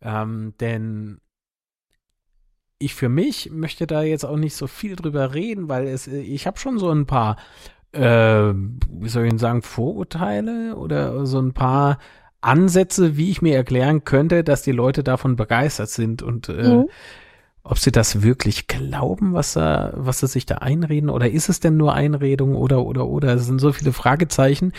Ähm, 0.00 0.54
denn 0.60 1.20
ich 2.78 2.94
für 2.94 3.08
mich 3.08 3.50
möchte 3.50 3.86
da 3.86 4.02
jetzt 4.02 4.24
auch 4.24 4.36
nicht 4.36 4.54
so 4.54 4.66
viel 4.66 4.96
drüber 4.96 5.34
reden, 5.34 5.68
weil 5.68 5.86
es, 5.86 6.08
äh, 6.08 6.20
ich 6.20 6.46
habe 6.46 6.58
schon 6.58 6.78
so 6.78 6.90
ein 6.90 7.06
paar, 7.06 7.36
äh, 7.92 8.00
wie 8.00 9.08
soll 9.08 9.24
ich 9.24 9.30
denn 9.30 9.38
sagen, 9.38 9.62
Vorurteile 9.62 10.76
oder 10.76 11.26
so 11.26 11.40
ein 11.40 11.52
paar 11.52 11.98
Ansätze, 12.42 13.16
wie 13.16 13.30
ich 13.30 13.40
mir 13.40 13.56
erklären 13.56 14.04
könnte, 14.04 14.44
dass 14.44 14.62
die 14.62 14.72
Leute 14.72 15.02
davon 15.02 15.36
begeistert 15.36 15.88
sind 15.88 16.22
und 16.22 16.48
äh, 16.48 16.76
mhm. 16.76 16.88
ob 17.62 17.78
sie 17.78 17.92
das 17.92 18.22
wirklich 18.22 18.66
glauben, 18.66 19.32
was 19.32 19.54
da, 19.54 19.92
was 19.94 20.20
sie 20.20 20.26
sich 20.26 20.44
da 20.44 20.56
einreden, 20.56 21.08
oder 21.08 21.30
ist 21.30 21.48
es 21.48 21.60
denn 21.60 21.76
nur 21.76 21.94
Einredung 21.94 22.56
oder 22.56 22.84
oder 22.84 23.06
oder? 23.06 23.34
Es 23.34 23.46
sind 23.46 23.60
so 23.60 23.72
viele 23.72 23.92
Fragezeichen. 23.92 24.72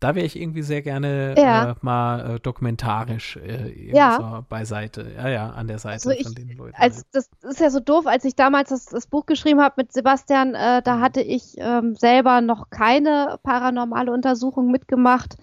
Da 0.00 0.14
wäre 0.14 0.24
ich 0.24 0.40
irgendwie 0.40 0.62
sehr 0.62 0.80
gerne 0.80 1.34
ja. 1.36 1.72
äh, 1.72 1.74
mal 1.82 2.36
äh, 2.36 2.40
dokumentarisch 2.40 3.36
äh, 3.36 3.94
ja. 3.94 4.16
so 4.18 4.46
beiseite, 4.48 5.06
ja, 5.14 5.28
ja, 5.28 5.50
an 5.50 5.68
der 5.68 5.78
Seite 5.78 6.08
also 6.08 6.10
ich, 6.10 6.22
von 6.22 6.34
den 6.34 6.56
Leuten. 6.56 6.74
Als, 6.74 7.04
das 7.12 7.28
ist 7.42 7.60
ja 7.60 7.68
so 7.68 7.80
doof, 7.80 8.06
als 8.06 8.24
ich 8.24 8.34
damals 8.34 8.70
das, 8.70 8.86
das 8.86 9.06
Buch 9.06 9.26
geschrieben 9.26 9.60
habe 9.60 9.74
mit 9.76 9.92
Sebastian, 9.92 10.54
äh, 10.54 10.80
da 10.80 10.96
mhm. 10.96 11.00
hatte 11.02 11.20
ich 11.20 11.56
ähm, 11.58 11.96
selber 11.96 12.40
noch 12.40 12.70
keine 12.70 13.38
paranormale 13.42 14.10
Untersuchung 14.10 14.70
mitgemacht. 14.70 15.36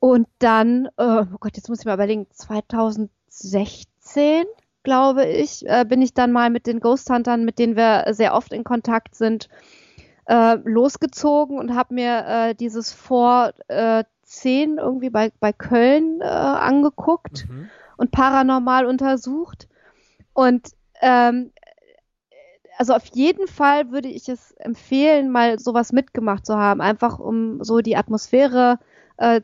Und 0.00 0.28
dann, 0.38 0.86
äh, 0.96 1.22
oh 1.22 1.38
Gott, 1.40 1.56
jetzt 1.56 1.68
muss 1.68 1.80
ich 1.80 1.84
mal 1.84 1.94
überlegen, 1.94 2.28
2016, 2.30 4.44
glaube 4.82 5.26
ich, 5.26 5.66
äh, 5.66 5.84
bin 5.84 6.02
ich 6.02 6.14
dann 6.14 6.32
mal 6.32 6.50
mit 6.50 6.66
den 6.66 6.80
Ghost 6.80 7.10
Huntern, 7.10 7.44
mit 7.44 7.58
denen 7.58 7.76
wir 7.76 8.06
sehr 8.10 8.34
oft 8.34 8.52
in 8.52 8.64
Kontakt 8.64 9.14
sind, 9.14 9.48
äh, 10.26 10.56
losgezogen 10.64 11.58
und 11.58 11.74
habe 11.74 11.94
mir 11.94 12.24
äh, 12.26 12.54
dieses 12.54 12.92
Vor 12.92 13.52
äh, 13.68 14.04
10 14.22 14.78
irgendwie 14.78 15.10
bei, 15.10 15.32
bei 15.40 15.52
Köln 15.52 16.20
äh, 16.20 16.24
angeguckt 16.24 17.46
mhm. 17.48 17.68
und 17.96 18.12
paranormal 18.12 18.86
untersucht. 18.86 19.68
Und 20.32 20.70
ähm, 21.00 21.52
also 22.76 22.94
auf 22.94 23.06
jeden 23.06 23.48
Fall 23.48 23.90
würde 23.90 24.08
ich 24.08 24.28
es 24.28 24.52
empfehlen, 24.52 25.32
mal 25.32 25.58
sowas 25.58 25.92
mitgemacht 25.92 26.46
zu 26.46 26.56
haben, 26.56 26.80
einfach 26.80 27.18
um 27.18 27.64
so 27.64 27.80
die 27.80 27.96
Atmosphäre 27.96 28.78
äh, 28.80 28.97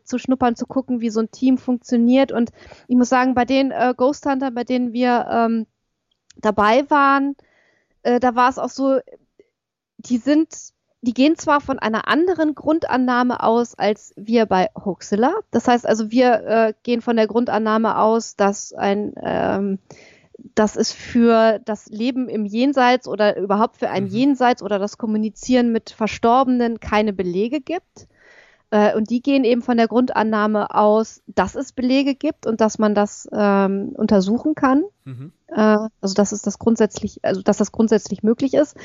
zu 0.04 0.18
schnuppern, 0.18 0.56
zu 0.56 0.66
gucken, 0.66 1.00
wie 1.00 1.10
so 1.10 1.20
ein 1.20 1.30
Team 1.30 1.58
funktioniert. 1.58 2.32
Und 2.32 2.50
ich 2.88 2.96
muss 2.96 3.08
sagen, 3.08 3.34
bei 3.34 3.44
den 3.44 3.70
äh, 3.70 3.94
Ghost 3.96 4.26
Hunter, 4.26 4.50
bei 4.50 4.64
denen 4.64 4.92
wir 4.92 5.26
ähm, 5.30 5.66
dabei 6.36 6.88
waren, 6.90 7.36
äh, 8.02 8.20
da 8.20 8.34
war 8.34 8.48
es 8.48 8.58
auch 8.58 8.70
so, 8.70 8.98
die 9.98 10.18
sind, 10.18 10.48
die 11.02 11.14
gehen 11.14 11.36
zwar 11.36 11.60
von 11.60 11.78
einer 11.78 12.08
anderen 12.08 12.54
Grundannahme 12.54 13.42
aus 13.42 13.74
als 13.74 14.12
wir 14.16 14.46
bei 14.46 14.68
Hoaxilla. 14.74 15.34
Das 15.50 15.68
heißt 15.68 15.86
also, 15.86 16.10
wir 16.10 16.32
äh, 16.46 16.74
gehen 16.82 17.02
von 17.02 17.16
der 17.16 17.26
Grundannahme 17.26 17.98
aus, 17.98 18.36
dass 18.36 18.72
ein 18.72 19.14
ähm, 19.22 19.78
dass 20.54 20.76
es 20.76 20.92
für 20.92 21.60
das 21.64 21.86
Leben 21.86 22.28
im 22.28 22.44
Jenseits 22.44 23.08
oder 23.08 23.36
überhaupt 23.36 23.76
für 23.76 23.90
ein 23.90 24.04
mhm. 24.04 24.10
Jenseits 24.10 24.62
oder 24.62 24.78
das 24.78 24.98
Kommunizieren 24.98 25.72
mit 25.72 25.90
Verstorbenen 25.90 26.80
keine 26.80 27.12
Belege 27.12 27.60
gibt. 27.60 28.08
Äh, 28.70 28.96
und 28.96 29.10
die 29.10 29.22
gehen 29.22 29.44
eben 29.44 29.62
von 29.62 29.76
der 29.76 29.88
Grundannahme 29.88 30.74
aus, 30.74 31.22
dass 31.26 31.54
es 31.54 31.72
Belege 31.72 32.14
gibt 32.14 32.46
und 32.46 32.60
dass 32.60 32.78
man 32.78 32.94
das 32.94 33.28
ähm, 33.32 33.90
untersuchen 33.94 34.54
kann. 34.54 34.84
Mhm. 35.04 35.32
Äh, 35.48 35.88
also 36.00 36.14
dass 36.14 36.32
es 36.32 36.42
das 36.42 36.58
grundsätzlich, 36.58 37.20
also 37.22 37.42
dass 37.42 37.58
das 37.58 37.72
grundsätzlich 37.72 38.22
möglich 38.22 38.54
ist. 38.54 38.76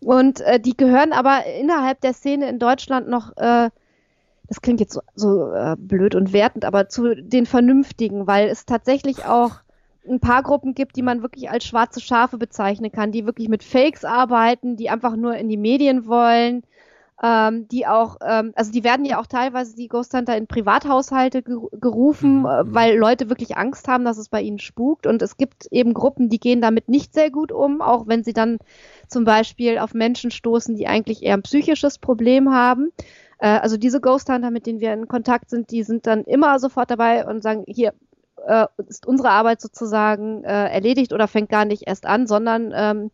Und 0.00 0.40
äh, 0.40 0.60
die 0.60 0.76
gehören 0.76 1.12
aber 1.12 1.44
innerhalb 1.60 2.00
der 2.00 2.12
Szene 2.12 2.48
in 2.48 2.58
Deutschland 2.58 3.08
noch, 3.08 3.36
äh, 3.36 3.70
das 4.48 4.60
klingt 4.60 4.80
jetzt 4.80 4.94
so, 4.94 5.00
so 5.14 5.52
äh, 5.52 5.74
blöd 5.78 6.14
und 6.14 6.32
wertend, 6.32 6.64
aber 6.64 6.88
zu 6.88 7.14
den 7.14 7.46
Vernünftigen, 7.46 8.26
weil 8.26 8.48
es 8.48 8.64
tatsächlich 8.64 9.24
auch 9.24 9.56
ein 10.08 10.20
paar 10.20 10.42
Gruppen 10.42 10.74
gibt, 10.74 10.96
die 10.96 11.02
man 11.02 11.22
wirklich 11.22 11.50
als 11.50 11.64
schwarze 11.64 12.00
Schafe 12.00 12.38
bezeichnen 12.38 12.92
kann, 12.92 13.12
die 13.12 13.26
wirklich 13.26 13.48
mit 13.48 13.64
Fakes 13.64 14.04
arbeiten, 14.04 14.76
die 14.76 14.88
einfach 14.88 15.16
nur 15.16 15.36
in 15.36 15.48
die 15.48 15.56
Medien 15.56 16.06
wollen, 16.06 16.62
ähm, 17.22 17.66
die 17.68 17.86
auch, 17.86 18.16
ähm, 18.20 18.52
also 18.56 18.70
die 18.70 18.84
werden 18.84 19.06
ja 19.06 19.18
auch 19.18 19.26
teilweise 19.26 19.74
die 19.74 19.88
Ghost 19.88 20.12
Hunter 20.12 20.36
in 20.36 20.46
Privathaushalte 20.46 21.42
gerufen, 21.42 22.40
mhm. 22.40 22.46
äh, 22.46 22.74
weil 22.74 22.96
Leute 22.96 23.30
wirklich 23.30 23.56
Angst 23.56 23.88
haben, 23.88 24.04
dass 24.04 24.18
es 24.18 24.28
bei 24.28 24.42
ihnen 24.42 24.58
spukt. 24.58 25.06
Und 25.06 25.22
es 25.22 25.36
gibt 25.36 25.66
eben 25.70 25.94
Gruppen, 25.94 26.28
die 26.28 26.38
gehen 26.38 26.60
damit 26.60 26.88
nicht 26.88 27.14
sehr 27.14 27.30
gut 27.30 27.52
um, 27.52 27.80
auch 27.80 28.06
wenn 28.06 28.22
sie 28.22 28.34
dann 28.34 28.58
zum 29.08 29.24
Beispiel 29.24 29.78
auf 29.78 29.94
Menschen 29.94 30.30
stoßen, 30.30 30.76
die 30.76 30.86
eigentlich 30.86 31.22
eher 31.22 31.34
ein 31.34 31.42
psychisches 31.42 31.98
Problem 31.98 32.52
haben. 32.52 32.92
Äh, 33.38 33.48
also 33.48 33.78
diese 33.78 34.00
Ghost 34.00 34.28
Hunter, 34.28 34.50
mit 34.50 34.66
denen 34.66 34.80
wir 34.80 34.92
in 34.92 35.08
Kontakt 35.08 35.48
sind, 35.48 35.70
die 35.70 35.84
sind 35.84 36.06
dann 36.06 36.24
immer 36.24 36.58
sofort 36.58 36.90
dabei 36.90 37.26
und 37.26 37.42
sagen, 37.42 37.64
hier, 37.66 37.94
äh, 38.46 38.66
ist 38.88 39.06
unsere 39.06 39.30
Arbeit 39.30 39.60
sozusagen 39.60 40.44
äh, 40.44 40.68
erledigt 40.68 41.12
oder 41.12 41.28
fängt 41.28 41.48
gar 41.48 41.64
nicht 41.64 41.84
erst 41.86 42.04
an, 42.04 42.26
sondern 42.26 42.72
ähm, 42.74 43.10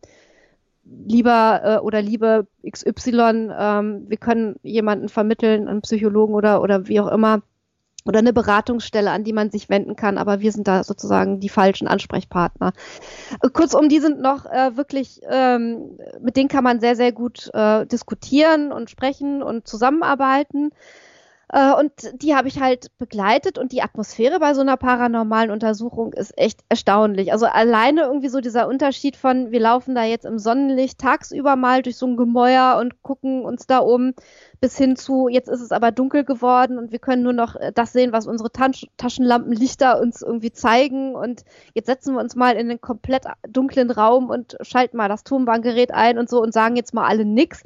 lieber 0.83 1.61
äh, 1.63 1.77
oder 1.79 2.01
liebe 2.01 2.47
XY, 2.69 3.51
ähm, 3.57 4.05
wir 4.07 4.17
können 4.17 4.55
jemanden 4.63 5.09
vermitteln, 5.09 5.67
einen 5.67 5.81
Psychologen 5.81 6.33
oder, 6.33 6.61
oder 6.61 6.87
wie 6.87 6.99
auch 6.99 7.11
immer, 7.11 7.41
oder 8.05 8.19
eine 8.19 8.33
Beratungsstelle, 8.33 9.11
an 9.11 9.23
die 9.23 9.33
man 9.33 9.49
sich 9.49 9.69
wenden 9.69 9.95
kann, 9.95 10.17
aber 10.17 10.41
wir 10.41 10.51
sind 10.51 10.67
da 10.67 10.83
sozusagen 10.83 11.39
die 11.39 11.49
falschen 11.49 11.87
Ansprechpartner. 11.87 12.73
Äh, 13.41 13.49
kurzum, 13.49 13.89
die 13.89 13.99
sind 13.99 14.19
noch 14.19 14.45
äh, 14.45 14.75
wirklich, 14.75 15.21
ähm, 15.29 15.97
mit 16.21 16.35
denen 16.35 16.49
kann 16.49 16.63
man 16.63 16.79
sehr, 16.79 16.95
sehr 16.95 17.11
gut 17.11 17.49
äh, 17.53 17.85
diskutieren 17.85 18.71
und 18.71 18.89
sprechen 18.89 19.41
und 19.41 19.67
zusammenarbeiten. 19.67 20.71
Äh, 21.53 21.71
und 21.75 21.91
die 22.15 22.35
habe 22.35 22.47
ich 22.47 22.59
halt 22.59 22.87
begleitet 22.97 23.59
und 23.59 23.71
die 23.71 23.83
Atmosphäre 23.83 24.39
bei 24.39 24.55
so 24.55 24.61
einer 24.61 24.75
paranormalen 24.75 25.51
Untersuchung 25.51 26.11
ist 26.13 26.35
echt 26.35 26.61
erstaunlich. 26.67 27.31
Also 27.31 27.45
alleine 27.45 28.01
irgendwie 28.01 28.29
so 28.29 28.41
dieser 28.41 28.67
Unterschied 28.67 29.15
von, 29.15 29.51
wir 29.51 29.59
laufen 29.59 29.93
da 29.93 30.03
jetzt 30.03 30.25
im 30.25 30.39
Sonnenlicht 30.39 30.97
tagsüber 30.97 31.55
mal 31.55 31.83
durch 31.83 31.97
so 31.97 32.07
ein 32.07 32.17
Gemäuer 32.17 32.79
und 32.81 33.03
gucken 33.03 33.45
uns 33.45 33.67
da 33.67 33.77
um, 33.77 34.15
bis 34.61 34.75
hin 34.77 34.95
zu, 34.95 35.27
jetzt 35.27 35.47
ist 35.47 35.61
es 35.61 35.71
aber 35.71 35.91
dunkel 35.91 36.23
geworden 36.23 36.79
und 36.79 36.91
wir 36.91 36.97
können 36.97 37.21
nur 37.21 37.33
noch 37.33 37.55
äh, 37.55 37.71
das 37.71 37.93
sehen, 37.93 38.13
was 38.13 38.25
unsere 38.25 38.51
Tasch 38.51 38.87
Taschenlampenlichter 38.97 40.01
uns 40.01 40.23
irgendwie 40.23 40.53
zeigen. 40.53 41.13
Und 41.13 41.43
jetzt 41.75 41.85
setzen 41.85 42.15
wir 42.15 42.21
uns 42.21 42.35
mal 42.35 42.55
in 42.55 42.67
einen 42.67 42.81
komplett 42.81 43.25
dunklen 43.47 43.91
Raum 43.91 44.31
und 44.31 44.57
schalten 44.61 44.97
mal 44.97 45.07
das 45.07 45.23
Turmbandgerät 45.23 45.93
ein 45.93 46.17
und 46.17 46.31
so 46.31 46.41
und 46.41 46.51
sagen 46.51 46.75
jetzt 46.77 46.95
mal 46.95 47.05
alle 47.05 47.25
nix 47.25 47.61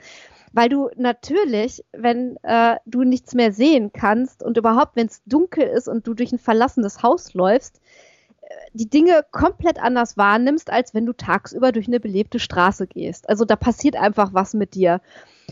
weil 0.57 0.69
du 0.69 0.89
natürlich, 0.95 1.85
wenn 1.93 2.35
äh, 2.41 2.77
du 2.87 3.03
nichts 3.03 3.35
mehr 3.35 3.53
sehen 3.53 3.91
kannst 3.93 4.41
und 4.41 4.57
überhaupt, 4.57 4.95
wenn 4.95 5.05
es 5.05 5.21
dunkel 5.27 5.63
ist 5.63 5.87
und 5.87 6.07
du 6.07 6.15
durch 6.15 6.31
ein 6.31 6.39
verlassenes 6.39 7.03
Haus 7.03 7.35
läufst, 7.35 7.79
äh, 8.41 8.47
die 8.73 8.89
Dinge 8.89 9.23
komplett 9.29 9.79
anders 9.79 10.17
wahrnimmst, 10.17 10.71
als 10.71 10.95
wenn 10.95 11.05
du 11.05 11.13
tagsüber 11.13 11.71
durch 11.71 11.85
eine 11.85 11.99
belebte 11.99 12.39
Straße 12.39 12.87
gehst. 12.87 13.29
Also 13.29 13.45
da 13.45 13.55
passiert 13.55 13.97
einfach 13.97 14.33
was 14.33 14.55
mit 14.55 14.73
dir. 14.73 14.99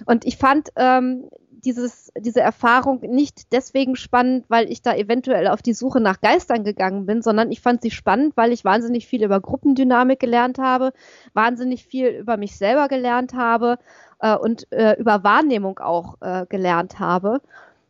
Und 0.07 0.25
ich 0.25 0.37
fand 0.37 0.69
ähm, 0.75 1.29
dieses, 1.51 2.11
diese 2.17 2.41
Erfahrung 2.41 3.01
nicht 3.01 3.51
deswegen 3.51 3.95
spannend, 3.95 4.45
weil 4.47 4.71
ich 4.71 4.81
da 4.81 4.95
eventuell 4.95 5.47
auf 5.47 5.61
die 5.61 5.73
Suche 5.73 5.99
nach 5.99 6.19
Geistern 6.19 6.63
gegangen 6.63 7.05
bin, 7.05 7.21
sondern 7.21 7.51
ich 7.51 7.61
fand 7.61 7.83
sie 7.83 7.91
spannend, 7.91 8.35
weil 8.37 8.51
ich 8.51 8.65
wahnsinnig 8.65 9.05
viel 9.05 9.23
über 9.23 9.39
Gruppendynamik 9.39 10.19
gelernt 10.19 10.57
habe, 10.57 10.93
wahnsinnig 11.33 11.85
viel 11.85 12.07
über 12.07 12.37
mich 12.37 12.57
selber 12.57 12.87
gelernt 12.87 13.35
habe 13.35 13.77
äh, 14.25 14.35
und 14.35 14.71
äh, 14.71 14.95
über 14.97 15.23
Wahrnehmung 15.23 15.79
auch 15.79 16.15
äh, 16.21 16.45
gelernt 16.47 16.99
habe. 16.99 17.41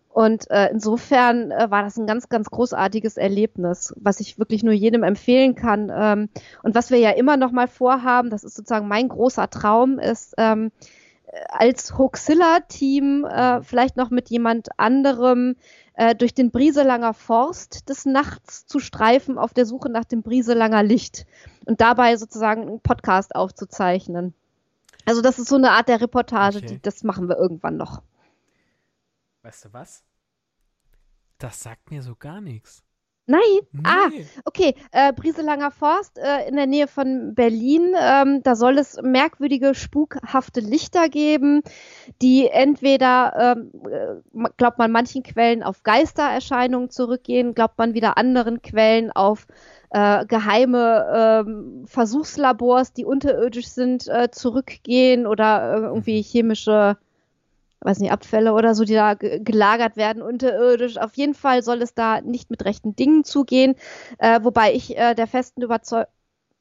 Und 0.10 0.50
äh, 0.50 0.70
insofern 0.72 1.52
äh, 1.52 1.70
war 1.72 1.84
das 1.84 1.98
ein 1.98 2.08
ganz, 2.08 2.30
ganz 2.30 2.50
großartiges 2.50 3.18
Erlebnis, 3.18 3.94
was 3.98 4.20
ich 4.20 4.40
wirklich 4.40 4.64
nur 4.64 4.74
jedem 4.74 5.04
empfehlen 5.04 5.56
kann. 5.56 5.92
Ähm, 5.94 6.30
und 6.64 6.76
was 6.76 6.92
wir 6.92 7.00
ja 7.00 7.12
immer 7.12 7.38
noch 7.38 7.52
mal 7.52 7.68
vorhaben, 7.68 8.30
das 8.30 8.44
ist 8.44 8.56
sozusagen 8.56 8.88
mein 8.88 9.10
großer 9.10 9.50
Traum, 9.50 10.00
ist 10.00 10.36
ähm, 10.38 10.72
als 11.50 11.98
Hoaxilla-Team 11.98 13.26
äh, 13.26 13.62
vielleicht 13.62 13.98
noch 13.98 14.10
mit 14.10 14.30
jemand 14.30 14.70
anderem 14.78 15.56
äh, 15.96 16.16
durch 16.16 16.34
den 16.34 16.52
Brieselanger 16.52 17.14
Forst 17.14 17.90
des 17.90 18.06
Nachts 18.06 18.66
zu 18.68 18.80
streifen 18.80 19.38
auf 19.38 19.54
der 19.54 19.66
Suche 19.66 19.90
nach 19.90 20.06
dem 20.06 20.22
Brieselanger 20.22 20.84
Licht 20.84 21.26
und 21.66 21.82
dabei 21.82 22.16
sozusagen 22.16 22.62
einen 22.64 22.80
Podcast 22.80 23.36
aufzuzeichnen. 23.36 24.34
Also 25.06 25.22
das 25.22 25.40
ist 25.40 25.48
so 25.48 25.56
eine 25.56 25.72
Art 25.72 25.88
der 25.88 26.02
Reportage, 26.02 26.58
Okay. 26.58 26.66
die, 26.66 26.82
das 26.82 27.04
machen 27.04 27.30
wir 27.30 27.38
irgendwann 27.38 27.78
noch. 27.78 28.02
Weißt 29.44 29.66
du 29.66 29.74
was? 29.74 30.04
Das 31.38 31.62
sagt 31.62 31.92
mir 31.92 32.02
so 32.02 32.16
gar 32.16 32.42
nichts. 32.42 32.84
Nein, 33.28 33.42
ah, 33.84 34.08
Nee. 34.12 34.28
Okay, 34.46 34.76
äh, 34.92 35.12
Brieselanger 35.12 35.72
Forst 35.72 36.20
äh, 36.20 36.48
in 36.48 36.56
der 36.56 36.68
Nähe 36.68 36.86
von 36.88 37.34
Berlin. 37.34 37.96
Ähm, 38.00 38.44
da 38.44 38.56
soll 38.56 38.78
es 38.78 39.02
merkwürdige, 39.02 39.74
spukhafte 39.74 40.60
Lichter 40.60 41.10
geben, 41.10 41.64
die 42.22 42.48
entweder, 42.48 43.56
ähm, 43.58 43.72
äh, 43.90 44.50
glaubt 44.58 44.78
man 44.78 44.92
manchen 44.92 45.24
Quellen, 45.24 45.64
auf 45.64 45.82
Geistererscheinungen 45.82 46.92
zurückgehen, 46.92 47.56
glaubt 47.56 47.80
man 47.80 47.96
wieder 47.96 48.18
anderen 48.18 48.62
Quellen 48.62 49.12
auf 49.12 49.48
äh, 49.92 50.26
geheime 50.26 51.44
ähm, 51.46 51.86
Versuchslabors, 51.88 52.94
die 52.94 53.06
unterirdisch 53.06 53.68
sind, 53.68 54.08
äh, 54.08 54.30
zurückgehen 54.32 55.28
oder 55.28 55.76
äh, 55.76 55.80
irgendwie 55.82 56.22
chemische 56.22 56.98
weiß 57.82 58.00
nicht, 58.00 58.12
Abfälle 58.12 58.54
oder 58.54 58.74
so, 58.74 58.84
die 58.84 58.94
da 58.96 59.14
ge- 59.14 59.40
gelagert 59.44 59.96
werden 59.98 60.22
unterirdisch. 60.24 60.98
Auf 60.98 61.16
jeden 61.18 61.36
Fall 61.36 61.62
soll 61.64 61.82
es 61.82 61.94
da 61.94 62.22
nicht 62.22 62.50
mit 62.50 62.66
rechten 62.66 62.96
Dingen 62.96 63.24
zugehen, 63.24 63.76
äh, 64.18 64.40
wobei 64.44 64.74
ich 64.74 64.98
äh, 64.98 65.14
der 65.14 65.28
festen 65.28 65.62
Überzeugung 65.62 66.08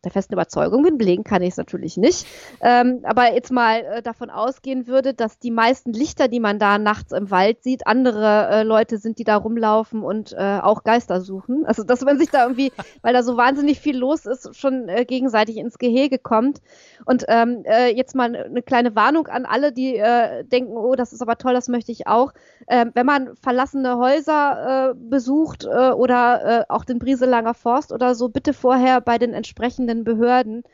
der 0.05 0.13
festen 0.13 0.35
Überzeugung 0.35 0.83
bin, 0.83 0.99
belegen 0.99 1.25
kann 1.25 1.43
ich 1.43 1.51
es 1.51 1.57
natürlich 1.57 1.97
nicht, 1.97 2.27
ähm, 2.61 3.01
aber 3.05 3.35
jetzt 3.35 3.51
mal 3.51 3.81
äh, 3.81 4.03
davon 4.03 4.31
ausgehen 4.31 4.87
würde, 4.87 5.15
dass 5.15 5.39
die 5.39 5.51
meisten 5.51 5.93
Lichter, 5.93 6.29
die 6.29 6.41
man 6.41 6.59
da 6.59 6.79
nachts 6.79 7.13
im 7.13 7.31
Wald 7.31 7.63
sieht, 7.63 7.87
andere 7.87 8.49
äh, 8.51 8.63
Leute 8.63 8.99
sind, 8.99 9.19
die 9.19 9.25
da 9.25 9.37
rumlaufen 9.37 10.03
und 10.03 10.33
äh, 10.33 10.59
auch 10.63 10.85
Geister 10.85 11.21
suchen. 11.21 11.65
Also 11.67 11.85
dass 11.85 12.03
man 12.03 12.19
sich 12.19 12.31
da 12.31 12.43
irgendwie, 12.43 12.73
weil 13.03 13.13
da 13.13 13.23
so 13.23 13.37
wahnsinnig 13.37 13.81
viel 13.81 13.97
los 13.97 14.27
ist, 14.27 14.57
schon 14.57 14.89
äh, 14.89 15.05
gegenseitig 15.05 15.57
ins 15.57 15.79
Gehege 15.79 16.19
kommt. 16.19 16.61
Und 17.05 17.25
ähm, 17.29 17.63
äh, 17.65 17.95
jetzt 17.95 18.15
mal 18.15 18.35
eine 18.35 18.63
kleine 18.63 18.95
Warnung 18.95 19.27
an 19.29 19.47
alle, 19.47 19.73
die 19.73 19.97
äh, 19.97 20.45
denken, 20.45 20.77
oh, 20.77 20.95
das 20.95 21.13
ist 21.13 21.23
aber 21.23 21.37
toll, 21.37 21.55
das 21.55 21.69
möchte 21.69 21.93
ich 21.93 22.07
auch. 22.07 22.33
Ähm, 22.69 22.91
wenn 22.95 23.07
man 23.07 23.37
verlassene 23.37 23.99
Häuser 23.99 24.95
besucht 24.97 25.67
oder 25.67 26.67
auch 26.69 26.85
den 26.85 26.99
Brieselanger 26.99 27.55
Forst 27.55 27.93
oder 27.93 28.15
so, 28.15 28.29
bitte 28.29 28.53
vorher 28.53 29.01
bei 29.01 29.19
den 29.19 29.33
entsprechenden 29.33 29.94
Behörden 30.03 30.65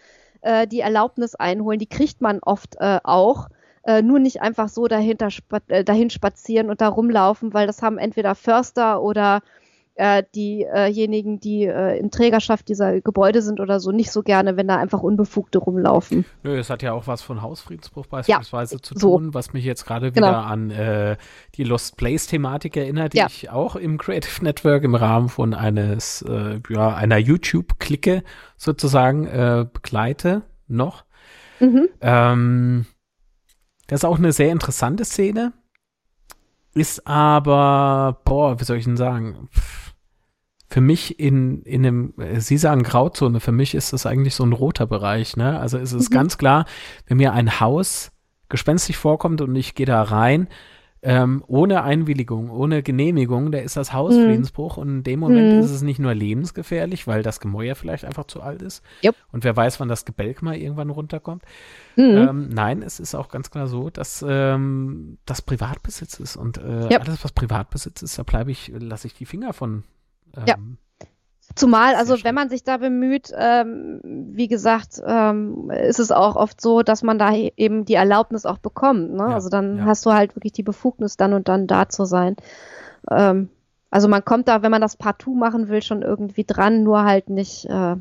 äh, 0.40 0.66
die 0.66 0.80
Erlaubnis 0.80 1.34
einholen. 1.34 1.78
Die 1.78 1.88
kriegt 1.88 2.22
man 2.22 2.38
oft 2.40 2.76
äh, 2.80 3.00
auch. 3.04 3.48
Äh, 3.82 4.02
nur 4.02 4.18
nicht 4.18 4.42
einfach 4.42 4.68
so 4.68 4.86
dahinter 4.86 5.30
spa 5.30 5.58
äh, 5.68 5.84
dahin 5.84 6.10
spazieren 6.10 6.70
und 6.70 6.80
da 6.80 6.88
rumlaufen, 6.88 7.52
weil 7.54 7.66
das 7.66 7.82
haben 7.82 7.98
entweder 7.98 8.34
Förster 8.34 9.02
oder 9.02 9.40
äh, 10.00 10.22
diejenigen, 10.34 11.40
die 11.40 11.64
äh, 11.66 11.98
in 11.98 12.10
Trägerschaft 12.10 12.68
dieser 12.68 13.00
Gebäude 13.02 13.42
sind 13.42 13.60
oder 13.60 13.78
so, 13.80 13.92
nicht 13.92 14.10
so 14.10 14.22
gerne, 14.22 14.56
wenn 14.56 14.66
da 14.66 14.76
einfach 14.78 15.02
Unbefugte 15.02 15.58
rumlaufen. 15.58 16.24
Nö, 16.42 16.58
es 16.58 16.70
hat 16.70 16.82
ja 16.82 16.92
auch 16.94 17.06
was 17.06 17.20
von 17.20 17.42
Hausfriedensbruch 17.42 18.06
beispielsweise 18.06 18.80
zu 18.80 18.94
so. 18.96 19.18
tun, 19.18 19.34
was 19.34 19.52
mich 19.52 19.64
jetzt 19.64 19.84
gerade 19.84 20.10
Genau. 20.10 20.28
wieder 20.28 20.46
an 20.46 20.70
äh, 20.70 21.16
die 21.56 21.64
Lost 21.64 21.98
Place-Thematik 21.98 22.76
erinnert, 22.78 23.12
die 23.12 23.18
Ja. 23.18 23.26
ich 23.26 23.50
auch 23.50 23.76
im 23.76 23.98
Creative 23.98 24.42
Network 24.42 24.82
im 24.84 24.94
Rahmen 24.94 25.28
von 25.28 25.52
eines, 25.52 26.22
äh, 26.22 26.60
ja, 26.70 26.94
einer 26.94 27.18
YouTube-Clique 27.18 28.22
sozusagen 28.56 29.26
äh, 29.26 29.66
begleite 29.70 30.42
noch. 30.66 31.04
Mhm. 31.60 31.88
Ähm, 32.00 32.86
das 33.86 34.00
ist 34.00 34.04
auch 34.04 34.18
eine 34.18 34.32
sehr 34.32 34.50
interessante 34.52 35.04
Szene. 35.04 35.52
Ist 36.72 37.06
aber, 37.06 38.20
boah, 38.24 38.60
wie 38.60 38.64
soll 38.64 38.76
ich 38.76 38.84
denn 38.84 38.96
sagen? 38.96 39.48
Pff, 39.52 39.89
Für 40.72 40.80
mich 40.80 41.18
in, 41.18 41.62
in 41.62 41.84
einem, 41.84 42.14
äh, 42.18 42.40
Sie 42.40 42.56
sagen 42.56 42.84
Grauzone, 42.84 43.40
für 43.40 43.50
mich 43.52 43.74
ist 43.74 43.92
das 43.92 44.06
eigentlich 44.06 44.36
so 44.36 44.44
ein 44.44 44.52
roter 44.52 44.86
Bereich, 44.86 45.36
ne? 45.36 45.58
Also 45.58 45.78
es 45.78 45.92
ist 45.92 46.10
Mhm. 46.10 46.14
ganz 46.14 46.38
klar, 46.38 46.64
wenn 47.06 47.16
mir 47.16 47.32
ein 47.32 47.58
Haus 47.58 48.12
gespenstisch 48.48 48.96
vorkommt 48.96 49.40
und 49.40 49.54
ich 49.56 49.74
gehe 49.74 49.86
da 49.86 50.00
rein, 50.02 50.46
ähm, 51.02 51.42
ohne 51.46 51.82
Einwilligung, 51.82 52.50
ohne 52.50 52.82
Genehmigung, 52.82 53.50
da 53.52 53.58
ist 53.58 53.76
das 53.76 53.92
Haus 53.94 54.16
Mhm. 54.16 54.24
Friedensbruch 54.24 54.76
und 54.76 54.88
in 54.88 55.02
dem 55.02 55.18
Moment 55.18 55.52
Mhm. 55.52 55.58
ist 55.60 55.70
es 55.70 55.80
nicht 55.82 55.98
nur 55.98 56.14
lebensgefährlich, 56.14 57.06
weil 57.06 57.22
das 57.22 57.40
Gemäuer 57.40 57.74
vielleicht 57.74 58.04
einfach 58.04 58.24
zu 58.26 58.42
alt 58.42 58.60
ist. 58.62 58.84
Jupp. 59.02 59.16
Und 59.32 59.42
wer 59.44 59.56
weiß, 59.56 59.80
wann 59.80 59.88
das 59.88 60.04
Gebälk 60.04 60.42
mal 60.42 60.56
irgendwann 60.56 60.90
runterkommt. 60.90 61.42
Mhm. 61.96 62.02
Ähm, 62.16 62.48
nein, 62.50 62.82
es 62.82 63.00
ist 63.00 63.14
auch 63.14 63.28
ganz 63.28 63.50
klar 63.50 63.66
so, 63.66 63.88
dass 63.90 64.22
ähm, 64.28 65.16
das 65.24 65.40
Privatbesitz 65.42 66.20
ist 66.20 66.36
und 66.36 66.58
äh, 66.58 66.90
Ja. 66.90 66.98
alles, 67.00 67.24
was 67.24 67.32
Privatbesitz 67.32 68.02
ist, 68.02 68.18
da 68.18 68.22
bleibe 68.22 68.50
ich, 68.50 68.70
lasse 68.78 69.06
ich 69.08 69.14
die 69.14 69.26
Finger 69.26 69.52
von. 69.52 69.84
Ähm, 70.36 70.44
Ja. 70.46 70.56
Zumal, 71.56 71.96
also 71.96 72.14
schön. 72.16 72.24
wenn 72.24 72.34
man 72.36 72.48
sich 72.48 72.62
da 72.62 72.76
bemüht, 72.76 73.32
ähm, 73.36 74.00
wie 74.04 74.46
gesagt, 74.46 75.02
ähm, 75.04 75.68
ist 75.70 75.98
es 75.98 76.12
auch 76.12 76.36
oft 76.36 76.60
so, 76.60 76.82
dass 76.82 77.02
man 77.02 77.18
da 77.18 77.34
eben 77.34 77.84
die 77.84 77.94
Erlaubnis 77.94 78.46
auch 78.46 78.58
bekommt. 78.58 79.12
Ne? 79.14 79.18
Ja, 79.28 79.34
also 79.34 79.48
dann 79.48 79.78
ja. 79.78 79.84
hast 79.84 80.06
du 80.06 80.12
halt 80.12 80.36
wirklich 80.36 80.52
die 80.52 80.62
Befugnis, 80.62 81.16
dann 81.16 81.32
und 81.32 81.48
dann 81.48 81.66
da 81.66 81.88
zu 81.88 82.04
sein. 82.04 82.36
Ähm, 83.10 83.48
also 83.90 84.06
man 84.06 84.24
kommt 84.24 84.46
da, 84.46 84.62
wenn 84.62 84.70
man 84.70 84.80
das 84.80 84.96
partout 84.96 85.34
machen 85.34 85.68
will, 85.68 85.82
schon 85.82 86.02
irgendwie 86.02 86.44
dran, 86.44 86.84
nur 86.84 87.02
halt 87.02 87.28
nicht, 87.28 87.64
äh, 87.66 87.96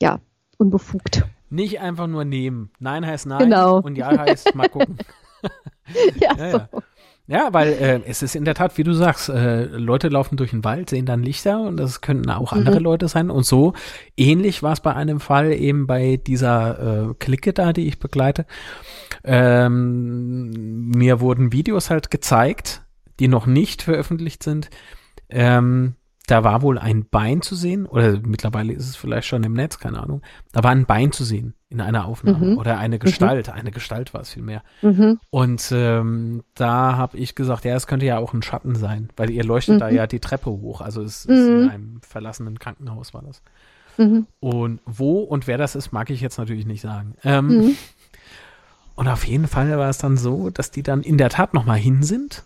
ja, 0.00 0.18
unbefugt. 0.58 1.22
Nicht 1.48 1.80
einfach 1.80 2.08
nur 2.08 2.24
nehmen. 2.24 2.70
Nein 2.80 3.06
heißt 3.06 3.26
nein 3.26 3.38
Genau. 3.44 3.80
und 3.80 3.96
ja 3.96 4.18
heißt 4.18 4.54
mal 4.56 4.68
gucken. 4.68 4.98
ja, 6.20 6.34
Ja, 6.36 6.50
so. 6.50 6.58
ja. 6.58 6.68
Ja, 7.30 7.50
weil 7.52 7.68
äh, 7.74 8.00
es 8.06 8.22
ist 8.22 8.34
in 8.34 8.44
der 8.44 8.54
Tat, 8.54 8.76
wie 8.76 8.82
du 8.82 8.92
sagst, 8.92 9.28
äh, 9.28 9.66
Leute 9.66 10.08
laufen 10.08 10.36
durch 10.36 10.50
den 10.50 10.64
Wald, 10.64 10.90
sehen 10.90 11.06
dann 11.06 11.22
Lichter 11.22 11.60
und 11.60 11.76
das 11.76 12.00
könnten 12.00 12.28
auch 12.28 12.52
andere 12.52 12.78
Mhm. 12.78 12.82
Leute 12.82 13.06
sein. 13.06 13.30
Und 13.30 13.46
so 13.46 13.72
ähnlich 14.16 14.64
war 14.64 14.72
es 14.72 14.80
bei 14.80 14.94
einem 14.96 15.20
Fall 15.20 15.52
eben 15.52 15.86
bei 15.86 16.16
dieser 16.16 17.10
äh, 17.10 17.14
Clique 17.20 17.52
da, 17.52 17.72
die 17.72 17.86
ich 17.86 18.00
begleite. 18.00 18.46
Ähm, 19.22 20.88
mir 20.88 21.20
wurden 21.20 21.52
Videos 21.52 21.88
halt 21.88 22.10
gezeigt, 22.10 22.82
die 23.20 23.28
noch 23.28 23.46
nicht 23.46 23.82
veröffentlicht 23.82 24.42
sind. 24.42 24.68
Ähm, 25.28 25.94
da 26.30 26.44
war 26.44 26.62
wohl 26.62 26.78
ein 26.78 27.06
Bein 27.10 27.42
zu 27.42 27.54
sehen, 27.54 27.86
oder 27.86 28.18
mittlerweile 28.20 28.72
ist 28.72 28.88
es 28.88 28.96
vielleicht 28.96 29.26
schon 29.26 29.42
im 29.44 29.52
Netz, 29.54 29.78
keine 29.78 30.00
Ahnung. 30.02 30.22
Da 30.52 30.62
war 30.62 30.70
ein 30.70 30.86
Bein 30.86 31.12
zu 31.12 31.24
sehen 31.24 31.54
in 31.68 31.80
einer 31.80 32.04
Aufnahme 32.06 32.52
Mhm. 32.52 32.58
oder 32.58 32.78
eine 32.78 32.98
Gestalt, 32.98 33.48
eine 33.48 33.70
Gestalt 33.70 34.12
war 34.14 34.20
es 34.22 34.30
vielmehr. 34.30 34.62
Mhm. 34.82 35.18
Und 35.30 35.70
ähm, 35.72 36.42
da 36.54 36.96
habe 36.96 37.16
ich 37.16 37.34
gesagt, 37.34 37.64
ja, 37.64 37.74
es 37.74 37.86
könnte 37.86 38.06
ja 38.06 38.18
auch 38.18 38.32
ein 38.34 38.42
Schatten 38.42 38.74
sein, 38.74 39.08
weil 39.16 39.30
ihr 39.30 39.44
leuchtet 39.44 39.80
da 39.80 39.88
Mhm. 39.90 39.96
ja 39.96 40.06
die 40.06 40.20
Treppe 40.20 40.50
hoch. 40.50 40.80
Also 40.80 41.02
es 41.02 41.24
ist 41.24 41.46
in 41.48 41.62
Mhm. 41.64 41.68
einem 41.68 42.00
verlassenen 42.02 42.58
Krankenhaus 42.58 43.12
war 43.14 43.22
das. 43.22 43.42
Mhm. 43.98 44.26
Und 44.40 44.80
wo 44.86 45.20
und 45.20 45.46
wer 45.46 45.58
das 45.58 45.74
ist, 45.74 45.92
mag 45.92 46.10
ich 46.10 46.20
jetzt 46.20 46.38
natürlich 46.38 46.66
nicht 46.66 46.80
sagen. 46.80 47.14
Ähm, 47.24 47.46
Mhm. 47.48 47.76
Und 48.96 49.08
auf 49.08 49.24
jeden 49.24 49.46
Fall 49.48 49.70
war 49.78 49.88
es 49.88 49.98
dann 49.98 50.16
so, 50.18 50.50
dass 50.50 50.70
die 50.70 50.82
dann 50.82 51.02
in 51.02 51.16
der 51.18 51.30
Tat 51.30 51.54
nochmal 51.54 51.78
hin 51.78 52.02
sind. 52.02 52.44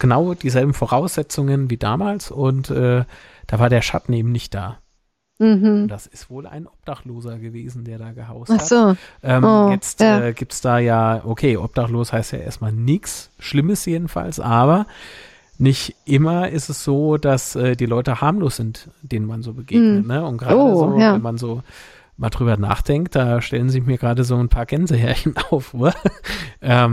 Genau 0.00 0.34
dieselben 0.34 0.74
Voraussetzungen 0.74 1.70
wie 1.70 1.76
damals 1.76 2.32
und 2.32 2.70
äh, 2.70 3.04
da 3.46 3.58
war 3.60 3.68
der 3.68 3.82
Schatten 3.82 4.12
eben 4.12 4.32
nicht 4.32 4.52
da. 4.54 4.78
Mhm. 5.42 5.88
das 5.88 6.06
ist 6.06 6.28
wohl 6.28 6.46
ein 6.46 6.66
Obdachloser 6.66 7.38
gewesen, 7.38 7.82
der 7.84 7.96
da 7.96 8.12
gehaust 8.12 8.50
Ach 8.54 8.58
hat. 8.58 8.66
so. 8.66 8.94
Ähm, 9.22 9.42
Oh, 9.42 9.70
jetzt 9.70 10.00
ja. 10.00 10.20
äh, 10.20 10.32
gibt's 10.34 10.60
da 10.60 10.78
ja, 10.78 11.22
okay, 11.24 11.56
obdachlos 11.56 12.12
heißt 12.12 12.32
ja 12.32 12.40
erstmal 12.40 12.72
nichts 12.72 13.30
Schlimmes 13.38 13.86
jedenfalls, 13.86 14.38
aber 14.38 14.86
nicht 15.56 15.96
immer 16.04 16.50
ist 16.50 16.68
es 16.68 16.84
so, 16.84 17.16
dass 17.16 17.56
äh, 17.56 17.74
die 17.74 17.86
Leute 17.86 18.20
harmlos 18.20 18.56
sind, 18.56 18.90
denen 19.00 19.24
man 19.26 19.42
so 19.42 19.54
begegnet. 19.54 20.02
Hm. 20.02 20.08
Ne? 20.08 20.22
Und 20.26 20.36
gerade 20.36 20.56
Oh, 20.58 20.90
so, 20.92 20.98
ja. 20.98 21.14
wenn 21.14 21.22
man 21.22 21.38
so 21.38 21.62
mal 22.20 22.28
drüber 22.30 22.56
nachdenkt, 22.58 23.14
da 23.14 23.40
stellen 23.40 23.70
sich 23.70 23.84
mir 23.86 23.96
gerade 23.98 24.24
so 24.24 24.36
ein 24.36 24.50
paar 24.50 24.66
Gänsehärchen 24.66 25.34
auf. 25.50 25.74
Ähm, 26.60 26.92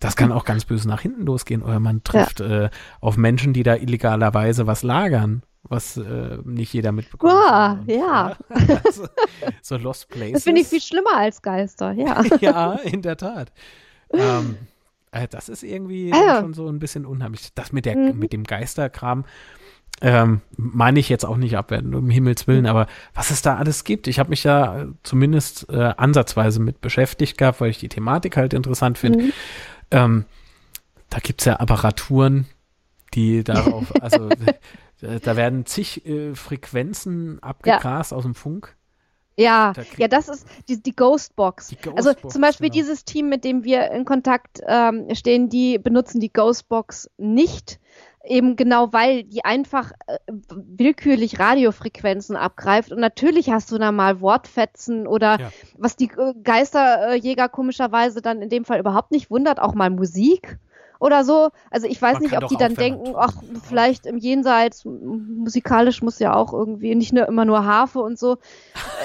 das 0.00 0.16
kann 0.16 0.32
auch 0.32 0.44
ganz 0.44 0.64
böse 0.64 0.88
nach 0.88 1.00
hinten 1.00 1.24
losgehen. 1.24 1.62
Oder 1.62 1.78
man 1.80 2.02
trifft 2.02 2.40
äh, 2.40 2.70
auf 3.00 3.16
Menschen, 3.16 3.52
die 3.52 3.62
da 3.62 3.76
illegalerweise 3.76 4.66
was 4.66 4.82
lagern, 4.82 5.42
was 5.62 5.96
äh, 5.96 6.38
nicht 6.44 6.72
jeder 6.74 6.90
mitbekommt. 6.90 7.32
Uah, 7.32 7.78
Und, 7.80 7.90
ja. 7.90 8.36
so, 8.92 9.06
so 9.62 9.76
Lost 9.76 10.08
Places. 10.08 10.32
Das 10.32 10.42
finde 10.44 10.60
ich 10.62 10.66
viel 10.66 10.82
schlimmer 10.82 11.16
als 11.16 11.40
Geister, 11.40 11.92
ja. 11.92 12.22
ja, 12.40 12.72
in 12.74 13.00
der 13.00 13.16
Tat. 13.16 13.52
Ähm, 14.12 14.56
äh, 15.12 15.28
das 15.28 15.48
ist 15.48 15.62
irgendwie 15.62 16.12
Ah, 16.12 16.16
ja. 16.26 16.40
schon 16.40 16.52
so 16.52 16.66
ein 16.68 16.80
bisschen 16.80 17.06
unheimlich. 17.06 17.50
Das 17.54 17.72
mit, 17.72 17.86
der, 17.86 17.96
Mhm. 17.96 18.18
mit 18.18 18.32
dem 18.32 18.42
Geisterkram 18.42 19.24
ähm, 20.00 20.40
meine 20.56 20.98
ich 20.98 21.08
jetzt 21.08 21.24
auch 21.24 21.36
nicht 21.36 21.56
abwertend, 21.56 21.94
um 21.94 22.10
Himmels 22.10 22.46
Willen, 22.46 22.66
aber 22.66 22.86
was 23.14 23.30
es 23.30 23.42
da 23.42 23.56
alles 23.56 23.84
gibt. 23.84 24.06
Ich 24.06 24.18
habe 24.18 24.30
mich 24.30 24.42
da 24.42 24.82
äh, 24.82 24.86
zumindest 25.02 25.68
äh, 25.70 25.94
ansatzweise 25.96 26.60
mit 26.60 26.80
beschäftigt 26.80 27.38
gehabt, 27.38 27.60
weil 27.60 27.70
ich 27.70 27.78
die 27.78 27.88
Thematik 27.88 28.36
halt 28.36 28.54
interessant 28.54 28.98
finde. 28.98 29.24
Mhm. 29.24 29.32
Ähm, 29.90 30.24
da 31.10 31.18
gibt's 31.20 31.44
ja 31.44 31.56
Apparaturen, 31.56 32.46
die 33.14 33.44
darauf, 33.44 33.92
also 34.02 34.28
äh, 35.00 35.20
da 35.20 35.36
werden 35.36 35.64
zig 35.66 36.04
äh, 36.06 36.34
Frequenzen 36.34 37.42
abgegrast 37.42 38.12
aus 38.12 38.24
dem 38.24 38.34
Funk. 38.34 38.76
Ja, 39.36 39.72
Da 39.72 39.82
ja, 39.96 40.06
das 40.06 40.28
ist 40.28 40.46
die, 40.68 40.80
die 40.80 40.94
Ghostbox. 40.94 41.68
Die 41.68 41.76
also 41.96 42.10
Ghostbox, 42.10 42.32
zum 42.32 42.42
Beispiel 42.42 42.70
genau. 42.70 42.82
dieses 42.82 43.04
Team, 43.04 43.28
mit 43.28 43.44
dem 43.44 43.64
wir 43.64 43.90
in 43.90 44.04
Kontakt 44.04 44.60
ähm, 44.66 45.08
stehen, 45.14 45.48
die 45.48 45.78
benutzen 45.78 46.20
die 46.20 46.32
Ghostbox 46.32 47.10
nicht. 47.16 47.80
Eben 48.24 48.56
genau 48.56 48.92
weil 48.92 49.24
die 49.24 49.44
einfach 49.44 49.92
äh, 50.06 50.18
willkürlich 50.50 51.38
Radiofrequenzen 51.38 52.36
abgreift 52.36 52.92
und 52.92 53.00
natürlich 53.00 53.50
hast 53.50 53.70
du 53.70 53.78
da 53.78 53.92
mal 53.92 54.20
Wortfetzen 54.20 55.06
oder 55.06 55.38
ja. 55.38 55.50
was 55.76 55.96
die 55.96 56.10
äh, 56.10 56.34
Geisterjäger 56.42 57.48
komischerweise 57.48 58.22
dann 58.22 58.42
in 58.42 58.48
dem 58.48 58.64
Fall 58.64 58.80
überhaupt 58.80 59.10
nicht 59.10 59.30
wundert, 59.30 59.60
auch 59.60 59.74
mal 59.74 59.90
Musik 59.90 60.58
oder 61.00 61.24
so. 61.24 61.50
Also 61.70 61.86
ich 61.86 62.00
weiß 62.00 62.14
Man 62.14 62.22
nicht, 62.22 62.36
ob 62.36 62.48
die 62.48 62.56
dann 62.56 62.74
denken, 62.74 63.14
ach, 63.16 63.34
vielleicht 63.68 64.06
im 64.06 64.16
Jenseits, 64.16 64.84
musikalisch 64.84 66.00
muss 66.00 66.18
ja 66.18 66.34
auch 66.34 66.52
irgendwie, 66.52 66.94
nicht 66.94 67.12
nur 67.12 67.26
immer 67.26 67.44
nur 67.44 67.64
Harfe 67.66 68.00
und 68.00 68.18
so. 68.18 68.38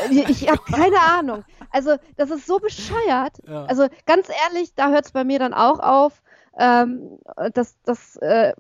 Äh, 0.10 0.14
ich, 0.14 0.30
ich 0.30 0.50
habe 0.50 0.62
keine 0.72 1.00
Ahnung. 1.18 1.44
Also 1.72 1.98
das 2.16 2.30
ist 2.30 2.48
so 2.48 2.60
bescheuert. 2.60 3.38
Ja. 3.46 3.66
Also 3.66 3.88
ganz 4.06 4.30
ehrlich, 4.46 4.74
da 4.76 4.90
hört 4.92 5.06
es 5.06 5.12
bei 5.12 5.24
mir 5.24 5.40
dann 5.40 5.54
auch 5.54 5.80
auf. 5.80 6.22
Ähm, 6.58 7.20
das 7.54 7.76
das 7.84 8.16
äh, 8.18 8.54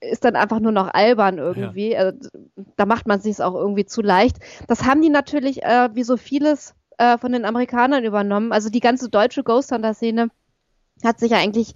ist 0.00 0.24
dann 0.24 0.36
einfach 0.36 0.60
nur 0.60 0.72
noch 0.72 0.92
albern 0.92 1.38
irgendwie. 1.38 1.92
Ja. 1.92 2.00
Also, 2.00 2.28
da 2.76 2.86
macht 2.86 3.06
man 3.06 3.20
sich 3.20 3.40
auch 3.40 3.54
irgendwie 3.54 3.86
zu 3.86 4.02
leicht. 4.02 4.38
Das 4.68 4.84
haben 4.84 5.02
die 5.02 5.10
natürlich, 5.10 5.62
äh, 5.62 5.88
wie 5.94 6.04
so 6.04 6.16
vieles, 6.16 6.74
äh, 6.98 7.18
von 7.18 7.32
den 7.32 7.44
Amerikanern 7.44 8.04
übernommen. 8.04 8.52
Also 8.52 8.68
die 8.70 8.80
ganze 8.80 9.08
deutsche 9.08 9.42
Ghost 9.42 9.72
Hunter-Szene 9.72 10.28
hat 11.02 11.18
sich 11.18 11.32
ja 11.32 11.38
eigentlich 11.38 11.74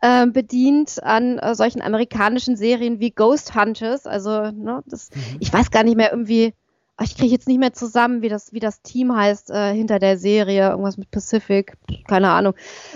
äh, 0.00 0.26
bedient 0.26 1.02
an 1.02 1.38
äh, 1.38 1.54
solchen 1.54 1.82
amerikanischen 1.82 2.56
Serien 2.56 3.00
wie 3.00 3.10
Ghost 3.10 3.54
Hunters. 3.54 4.06
Also, 4.06 4.50
ne, 4.50 4.82
das, 4.86 5.10
mhm. 5.10 5.36
ich 5.40 5.52
weiß 5.52 5.70
gar 5.70 5.84
nicht 5.84 5.96
mehr 5.96 6.10
irgendwie, 6.10 6.54
ich 7.02 7.16
kriege 7.16 7.32
jetzt 7.32 7.46
nicht 7.46 7.60
mehr 7.60 7.74
zusammen, 7.74 8.22
wie 8.22 8.28
das, 8.28 8.52
wie 8.52 8.60
das 8.60 8.80
Team 8.80 9.14
heißt 9.14 9.50
äh, 9.50 9.74
hinter 9.74 9.98
der 9.98 10.16
Serie, 10.16 10.70
irgendwas 10.70 10.96
mit 10.96 11.10
Pacific, 11.10 11.76
keine 12.08 12.30
Ahnung. 12.30 12.54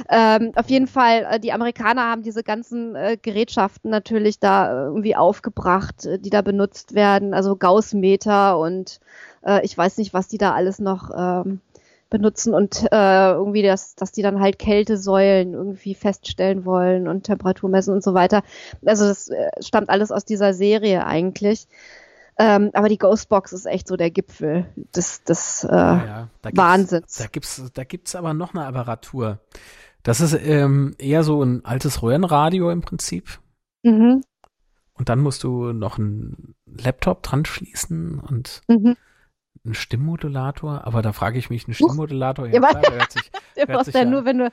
Ähm, 0.08 0.52
auf 0.56 0.70
jeden 0.70 0.86
Fall, 0.86 1.26
äh, 1.30 1.40
die 1.40 1.52
Amerikaner 1.52 2.10
haben 2.10 2.22
diese 2.22 2.42
ganzen 2.42 2.94
äh, 2.94 3.18
Gerätschaften 3.20 3.90
natürlich 3.90 4.38
da 4.40 4.86
irgendwie 4.86 5.16
aufgebracht, 5.16 6.06
äh, 6.06 6.18
die 6.18 6.30
da 6.30 6.40
benutzt 6.40 6.94
werden, 6.94 7.34
also 7.34 7.56
Gaussmeter 7.56 8.58
und 8.58 9.00
äh, 9.44 9.64
ich 9.64 9.76
weiß 9.76 9.98
nicht, 9.98 10.14
was 10.14 10.28
die 10.28 10.38
da 10.38 10.54
alles 10.54 10.78
noch 10.78 11.10
ähm, 11.14 11.60
benutzen 12.08 12.54
und 12.54 12.82
äh, 12.90 13.30
irgendwie 13.32 13.62
das, 13.62 13.94
dass 13.94 14.12
die 14.12 14.22
dann 14.22 14.40
halt 14.40 14.58
Kältesäulen 14.58 15.54
irgendwie 15.54 15.94
feststellen 15.94 16.64
wollen 16.64 17.06
und 17.06 17.24
Temperatur 17.24 17.70
messen 17.70 17.94
und 17.94 18.02
so 18.02 18.14
weiter. 18.14 18.42
Also 18.84 19.06
das 19.06 19.28
äh, 19.28 19.50
stammt 19.60 19.90
alles 19.90 20.10
aus 20.10 20.24
dieser 20.24 20.52
Serie 20.52 21.06
eigentlich. 21.06 21.68
Ähm, 22.40 22.70
aber 22.72 22.88
die 22.88 22.96
Ghostbox 22.96 23.52
ist 23.52 23.66
echt 23.66 23.86
so 23.86 23.96
der 23.96 24.10
Gipfel 24.10 24.64
des, 24.96 25.24
des 25.24 25.62
äh, 25.64 25.76
ja. 25.76 26.28
Da 26.40 26.50
Wahnsinns. 26.54 27.18
Da 27.18 27.26
gibt's, 27.26 27.62
da 27.74 27.84
gibt's 27.84 28.14
aber 28.14 28.32
noch 28.32 28.54
eine 28.54 28.64
Apparatur. 28.64 29.40
Das 30.02 30.22
ist 30.22 30.32
ähm, 30.32 30.94
eher 30.96 31.22
so 31.22 31.42
ein 31.42 31.66
altes 31.66 32.02
Röhrenradio 32.02 32.70
im 32.70 32.80
Prinzip. 32.80 33.40
Mhm. 33.82 34.22
Und 34.94 35.08
dann 35.10 35.20
musst 35.20 35.44
du 35.44 35.74
noch 35.74 35.98
einen 35.98 36.54
Laptop 36.64 37.22
dran 37.22 37.44
schließen 37.44 38.18
und 38.18 38.62
mhm. 38.68 38.96
einen 39.62 39.74
Stimmmodulator. 39.74 40.86
Aber 40.86 41.02
da 41.02 41.12
frage 41.12 41.38
ich 41.38 41.50
mich, 41.50 41.68
ein 41.68 41.74
Stimmmodulator, 41.74 42.46
ja, 42.46 42.58
klar, 42.58 42.80
der 42.80 42.94
hört 42.94 43.12
sich, 43.12 43.30
der 43.56 43.68
hört 43.68 43.84
sich 43.84 43.94
ja, 43.94 44.06
nur, 44.06 44.24
wenn 44.24 44.38
du 44.38 44.50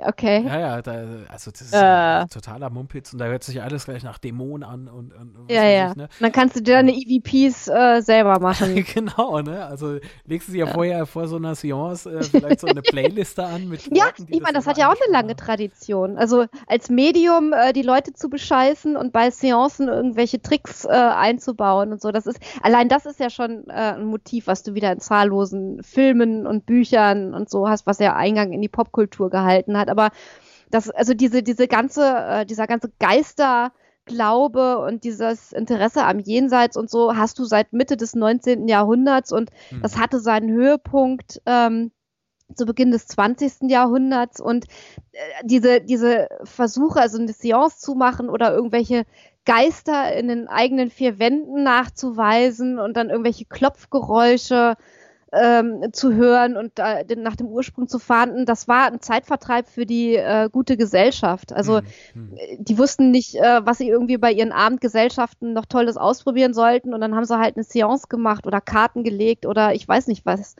Okay. 0.00 0.44
Ja, 0.46 0.60
ja, 0.60 0.82
da, 0.82 0.92
also 1.28 1.50
das 1.50 1.60
ist 1.60 1.72
äh. 1.72 2.26
totaler 2.26 2.70
Mumpitz 2.70 3.12
und 3.12 3.18
da 3.18 3.26
hört 3.26 3.42
sich 3.42 3.60
alles 3.62 3.84
gleich 3.84 4.04
nach 4.04 4.18
Dämonen 4.18 4.68
an 4.68 4.88
und, 4.88 5.12
und 5.12 5.50
ja, 5.50 5.64
ja. 5.64 5.90
Ich, 5.90 5.96
ne? 5.96 6.08
Dann 6.20 6.30
kannst 6.32 6.56
du 6.56 6.62
dir 6.62 6.74
deine 6.74 6.92
EVPs 6.92 7.68
äh, 7.68 8.00
selber 8.00 8.38
machen. 8.38 8.84
genau, 8.94 9.40
ne? 9.40 9.66
Also 9.66 9.98
legst 10.24 10.48
du 10.48 10.52
dir 10.52 10.66
ja. 10.66 10.72
vorher 10.72 11.06
vor 11.06 11.26
so 11.26 11.36
einer 11.36 11.56
Seance 11.56 12.06
äh, 12.06 12.22
vielleicht 12.22 12.60
so 12.60 12.68
eine 12.68 12.82
Playliste 12.82 13.44
an 13.44 13.68
mit 13.68 13.88
Ja, 13.96 14.06
Leuten, 14.06 14.26
ich 14.28 14.40
meine, 14.40 14.54
das, 14.54 14.64
das 14.64 14.70
hat 14.70 14.78
ja 14.78 14.88
auch 14.88 14.96
eine 15.04 15.12
lange 15.12 15.34
Tradition. 15.34 16.16
Also 16.16 16.46
als 16.68 16.90
Medium 16.90 17.52
äh, 17.52 17.72
die 17.72 17.82
Leute 17.82 18.12
zu 18.12 18.28
bescheißen 18.28 18.96
und 18.96 19.12
bei 19.12 19.30
Seancen 19.30 19.88
irgendwelche 19.88 20.40
Tricks 20.40 20.84
äh, 20.84 20.90
einzubauen 20.90 21.90
und 21.92 22.00
so. 22.00 22.12
Das 22.12 22.26
ist 22.26 22.38
allein 22.62 22.88
das 22.88 23.04
ist 23.04 23.18
ja 23.18 23.30
schon 23.30 23.68
äh, 23.68 23.94
ein 23.94 24.06
Motiv, 24.06 24.46
was 24.46 24.62
du 24.62 24.74
wieder 24.74 24.92
in 24.92 25.00
zahllosen 25.00 25.82
Filmen 25.82 26.46
und 26.46 26.66
Büchern 26.66 27.34
und 27.34 27.50
so 27.50 27.68
hast, 27.68 27.86
was 27.86 27.98
ja 27.98 28.14
Eingang 28.14 28.52
in 28.52 28.62
die 28.62 28.68
Popkultur 28.68 29.28
gehalten 29.30 29.76
hat 29.76 29.87
hat. 29.88 29.98
Aber 29.98 30.10
das, 30.70 30.90
also 30.90 31.14
diese, 31.14 31.42
diese 31.42 31.68
ganze, 31.68 32.04
äh, 32.04 32.46
dieser 32.46 32.66
ganze 32.66 32.90
Geisterglaube 32.98 34.78
und 34.78 35.04
dieses 35.04 35.52
Interesse 35.52 36.04
am 36.04 36.18
Jenseits 36.18 36.76
und 36.76 36.90
so 36.90 37.16
hast 37.16 37.38
du 37.38 37.44
seit 37.44 37.72
Mitte 37.72 37.96
des 37.96 38.14
19. 38.14 38.68
Jahrhunderts 38.68 39.32
und 39.32 39.50
mhm. 39.70 39.82
das 39.82 39.98
hatte 39.98 40.20
seinen 40.20 40.50
Höhepunkt 40.50 41.40
ähm, 41.46 41.90
zu 42.54 42.64
Beginn 42.64 42.90
des 42.90 43.06
20. 43.06 43.70
Jahrhunderts 43.70 44.40
und 44.40 44.66
äh, 45.12 45.18
diese, 45.44 45.80
diese 45.80 46.28
Versuche, 46.44 47.00
also 47.00 47.18
eine 47.18 47.32
Seance 47.32 47.78
zu 47.78 47.94
machen 47.94 48.30
oder 48.30 48.54
irgendwelche 48.54 49.04
Geister 49.44 50.14
in 50.14 50.28
den 50.28 50.48
eigenen 50.48 50.90
vier 50.90 51.18
Wänden 51.18 51.62
nachzuweisen 51.62 52.78
und 52.78 52.96
dann 52.96 53.08
irgendwelche 53.08 53.46
Klopfgeräusche 53.46 54.76
ähm, 55.32 55.92
zu 55.92 56.14
hören 56.14 56.56
und 56.56 56.78
äh, 56.78 57.04
nach 57.16 57.36
dem 57.36 57.48
Ursprung 57.48 57.88
zu 57.88 57.98
fahnden, 57.98 58.46
das 58.46 58.68
war 58.68 58.86
ein 58.86 59.00
Zeitvertreib 59.00 59.68
für 59.68 59.84
die 59.84 60.16
äh, 60.16 60.48
gute 60.50 60.76
Gesellschaft. 60.76 61.52
Also 61.52 61.80
mhm. 62.14 62.38
die 62.58 62.78
wussten 62.78 63.10
nicht, 63.10 63.34
äh, 63.34 63.60
was 63.64 63.78
sie 63.78 63.88
irgendwie 63.88 64.16
bei 64.16 64.32
ihren 64.32 64.52
Abendgesellschaften 64.52 65.52
noch 65.52 65.66
Tolles 65.66 65.96
ausprobieren 65.96 66.54
sollten 66.54 66.94
und 66.94 67.00
dann 67.00 67.14
haben 67.14 67.24
sie 67.24 67.38
halt 67.38 67.56
eine 67.56 67.64
Seance 67.64 68.06
gemacht 68.08 68.46
oder 68.46 68.60
Karten 68.60 69.04
gelegt 69.04 69.44
oder 69.44 69.74
ich 69.74 69.86
weiß 69.86 70.06
nicht 70.06 70.24
was 70.24 70.56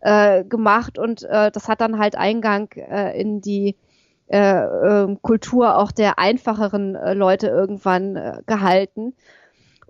äh, 0.00 0.44
gemacht 0.44 0.98
und 0.98 1.22
äh, 1.22 1.50
das 1.50 1.68
hat 1.68 1.80
dann 1.80 1.98
halt 1.98 2.16
Eingang 2.16 2.70
äh, 2.72 3.18
in 3.18 3.40
die 3.40 3.76
äh, 4.30 4.62
äh, 4.62 5.16
Kultur 5.22 5.76
auch 5.76 5.90
der 5.90 6.18
einfacheren 6.18 6.94
äh, 6.94 7.14
Leute 7.14 7.48
irgendwann 7.48 8.16
äh, 8.16 8.42
gehalten. 8.46 9.14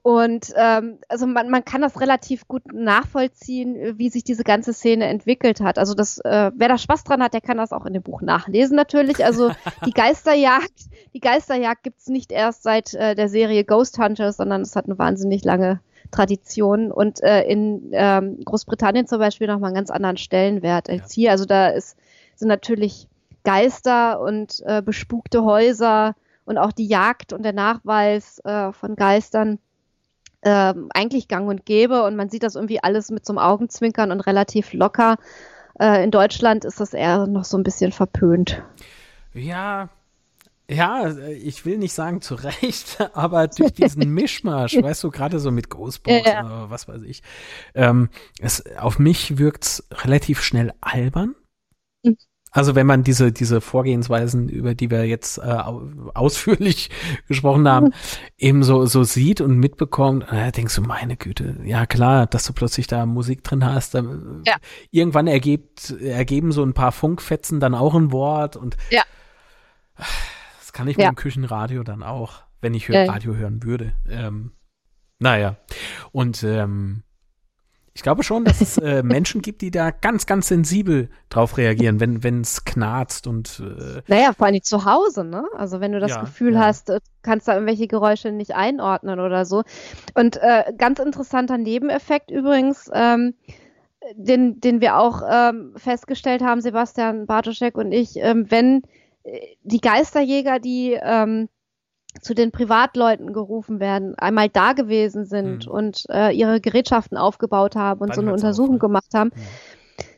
Und 0.03 0.53
ähm, 0.57 0.99
also 1.09 1.27
man, 1.27 1.51
man 1.51 1.65
kann 1.65 1.83
das 1.83 2.01
relativ 2.01 2.49
gut 2.49 2.73
nachvollziehen, 2.73 3.99
wie 3.99 4.09
sich 4.09 4.25
diese 4.25 4.45
ganze 4.45 4.73
Szene 4.73 5.07
entwickelt 5.07 5.61
hat. 5.61 5.79
Also 5.79 5.95
das, 5.95 6.19
äh, 6.19 6.51
wer 6.55 6.69
da 6.69 6.79
Spaß 6.79 7.05
dran 7.05 7.23
hat, 7.23 7.35
der 7.35 7.43
kann 7.43 7.59
das 7.59 7.73
auch 7.73 7.85
in 7.85 7.93
dem 7.93 8.03
Buch 8.03 8.23
nachlesen 8.23 8.77
natürlich. 8.77 9.25
Also 9.25 9.51
die 9.87 9.93
Geisterjagd, 9.93 10.89
die 11.13 11.21
Geisterjagd 11.21 11.83
gibt's 11.83 12.09
nicht 12.09 12.33
erst 12.33 12.63
seit 12.63 12.95
äh, 12.95 13.15
der 13.15 13.29
Serie 13.29 13.65
Ghost 13.65 13.99
Hunters, 13.99 14.39
sondern 14.39 14.63
es 14.63 14.75
hat 14.75 14.87
eine 14.87 14.99
wahnsinnig 14.99 15.45
lange 15.45 15.81
Tradition 16.11 16.91
und 16.91 17.23
äh, 17.23 17.43
in 17.43 17.91
ähm, 17.93 18.41
Großbritannien 18.45 19.07
zum 19.07 19.19
Beispiel 19.19 19.47
nochmal 19.47 19.69
einen 19.69 19.77
ganz 19.77 19.91
anderen 19.91 20.17
Stellenwert 20.17 20.89
als 20.89 21.15
ja. 21.15 21.23
hier. 21.23 21.31
Also 21.33 21.45
da 21.45 21.69
ist, 21.69 21.97
sind 22.37 22.49
natürlich 22.49 23.07
Geister 23.45 24.21
und 24.21 24.63
äh, 24.65 24.83
bespukte 24.83 25.45
Häuser 25.45 26.15
und 26.47 26.59
auch 26.59 26.73
die 26.73 26.87
Jagd 26.87 27.33
und 27.33 27.43
der 27.43 27.53
Nachweis 27.53 28.41
äh, 28.45 28.73
von 28.73 28.97
Geistern 28.97 29.59
ähm, 30.43 30.89
eigentlich 30.95 31.29
gang 31.29 31.49
und 31.49 31.67
gäbe 31.67 32.03
und 32.05 32.17
man 32.17 32.31
sieht 32.31 32.43
das 32.43 32.55
irgendwie 32.55 32.83
alles 32.83 33.11
mit 33.11 33.27
so 33.27 33.33
einem 33.33 33.39
Augenzwinkern 33.39 34.11
und 34.11 34.21
relativ 34.21 34.73
locker. 34.73 35.17
Äh, 35.79 36.05
in 36.05 36.11
Deutschland 36.11 36.65
ist 36.65 36.81
das 36.81 36.95
eher 36.95 37.27
noch 37.27 37.45
so 37.45 37.57
ein 37.57 37.63
bisschen 37.63 37.93
verpönt. 37.93 38.63
Ja, 39.35 39.89
ja, 40.71 41.17
ich 41.31 41.67
will 41.67 41.79
nicht 41.79 41.93
sagen 41.93 42.21
zu 42.21 42.37
Recht, 42.37 42.99
aber 43.15 43.49
durch 43.49 43.73
diesen 43.73 44.09
Mischmasch, 44.15 44.81
weißt 44.81 45.03
du, 45.03 45.11
gerade 45.11 45.41
so 45.41 45.51
mit 45.51 45.69
Ghostbox 45.69 46.27
ja, 46.27 46.33
ja. 46.33 46.45
oder 46.45 46.71
was 46.71 46.87
weiß 46.87 47.03
ich, 47.03 47.23
ähm, 47.75 48.09
es, 48.41 48.65
auf 48.77 48.99
mich 48.99 49.37
wirkt's 49.37 49.85
relativ 49.91 50.43
schnell 50.43 50.73
albern. 50.81 51.35
Mhm. 52.05 52.17
Also 52.53 52.75
wenn 52.75 52.87
man 52.87 53.05
diese, 53.05 53.31
diese 53.33 53.61
Vorgehensweisen, 53.61 54.49
über 54.49 54.75
die 54.75 54.91
wir 54.91 55.05
jetzt 55.05 55.39
äh, 55.39 55.63
ausführlich 56.15 56.91
gesprochen 57.29 57.69
haben, 57.69 57.87
mhm. 57.87 57.93
eben 58.39 58.63
so, 58.65 58.87
so 58.87 59.05
sieht 59.05 59.41
und 59.41 59.57
mitbekommt, 59.59 60.31
äh, 60.33 60.51
denkst 60.51 60.75
du, 60.75 60.83
meine 60.83 61.17
Güte, 61.17 61.61
ja 61.65 61.87
klar, 61.87 62.27
dass 62.27 62.45
du 62.45 62.53
plötzlich 62.53 62.89
da 62.89 63.07
Musik 63.07 63.45
drin 63.45 63.65
hast. 63.65 63.95
Äh, 63.95 64.03
ja. 64.47 64.57
Irgendwann 64.91 65.29
ergibt, 65.29 65.91
ergeben 66.01 66.51
so 66.51 66.65
ein 66.65 66.75
paar 66.75 66.93
Funkfetzen 66.93 67.61
dann 67.61 67.75
auch 67.75 67.95
ein 67.95 68.11
Wort 68.11 68.57
und 68.57 68.77
ja. 68.91 69.03
das 70.59 70.73
kann 70.73 70.89
ich 70.89 70.97
ja. 70.97 71.09
mit 71.09 71.19
dem 71.19 71.23
Küchenradio 71.23 71.85
dann 71.85 72.03
auch, 72.03 72.43
wenn 72.61 72.75
ich 72.75 72.89
ja. 72.89 73.05
Radio 73.05 73.37
hören 73.37 73.63
würde. 73.63 73.93
Ähm, 74.09 74.53
naja. 75.21 75.57
Und 76.11 76.43
ähm, 76.43 77.05
ich 77.93 78.03
glaube 78.03 78.23
schon, 78.23 78.45
dass 78.45 78.61
es 78.61 78.79
äh, 78.79 79.03
Menschen 79.05 79.43
gibt, 79.43 79.63
die 79.63 79.71
da 79.71 79.91
ganz, 79.91 80.27
ganz 80.27 80.49
sensibel 80.49 81.11
drauf 81.29 81.59
reagieren, 81.59 82.01
wenn 82.01 82.23
wenn 82.23 82.41
es 82.41 82.65
knarzt 82.65 83.27
und 83.27 83.61
äh, 83.61 84.03
Naja, 84.07 84.33
vor 84.33 84.47
allem 84.47 84.63
zu 84.63 84.85
Hause, 84.85 85.25
ne? 85.25 85.45
Also 85.57 85.81
wenn 85.81 85.93
du 85.93 86.01
das 86.01 86.13
ja, 86.13 86.21
Gefühl 86.21 86.55
ja. 86.55 86.61
hast, 86.61 86.91
äh, 86.91 87.01
kannst 87.23 87.49
da 87.49 87.55
irgendwelche 87.55 87.89
Geräusche 87.89 88.31
nicht 88.31 88.55
einordnen 88.55 89.21
oder 89.21 89.45
so. 89.45 89.63
Und 90.15 90.37
äh, 90.37 90.73
ganz 90.77 90.99
interessanter 90.99 91.59
Nebeneffekt 91.59 92.31
übrigens, 92.31 92.91
ähm, 92.93 93.35
den, 94.15 94.61
den 94.61 94.81
wir 94.81 94.97
auch 94.97 95.23
ähm, 95.29 95.73
festgestellt 95.77 96.43
haben, 96.43 96.61
Sebastian 96.61 97.27
Bartoschek 97.27 97.77
und 97.77 97.93
ich, 97.93 98.17
ähm, 98.17 98.47
wenn 98.51 98.83
äh, 99.25 99.41
die 99.63 99.81
Geisterjäger, 99.81 100.59
die 100.59 100.99
ähm, 101.01 101.49
zu 102.21 102.35
den 102.35 102.51
Privatleuten 102.51 103.33
gerufen 103.33 103.81
werden, 103.81 104.15
einmal 104.17 104.49
da 104.49 104.73
gewesen 104.73 105.25
sind 105.25 105.67
mhm. 105.67 105.73
und 105.73 106.05
äh, 106.11 106.33
ihre 106.33 106.61
Gerätschaften 106.61 107.17
aufgebaut 107.17 107.77
haben 107.77 108.01
und 108.01 108.11
Dann 108.11 108.17
so 108.17 108.23
eine 108.23 108.33
Untersuchung 108.33 108.77
auf, 108.77 108.81
gemacht 108.81 109.15
haben, 109.15 109.31
mhm. 109.35 109.41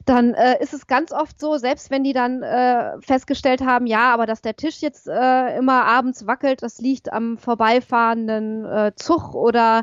dann 0.06 0.34
äh, 0.34 0.62
ist 0.62 0.72
es 0.72 0.86
ganz 0.86 1.12
oft 1.12 1.38
so, 1.38 1.56
selbst 1.58 1.90
wenn 1.90 2.02
die 2.02 2.12
dann 2.12 2.42
äh, 2.42 3.00
festgestellt 3.00 3.62
haben, 3.62 3.86
ja, 3.86 4.12
aber 4.12 4.26
dass 4.26 4.42
der 4.42 4.56
Tisch 4.56 4.80
jetzt 4.80 5.06
äh, 5.06 5.56
immer 5.56 5.84
abends 5.84 6.26
wackelt, 6.26 6.62
das 6.62 6.78
liegt 6.78 7.12
am 7.12 7.38
vorbeifahrenden 7.38 8.64
äh, 8.64 8.92
Zug 8.96 9.34
oder 9.34 9.82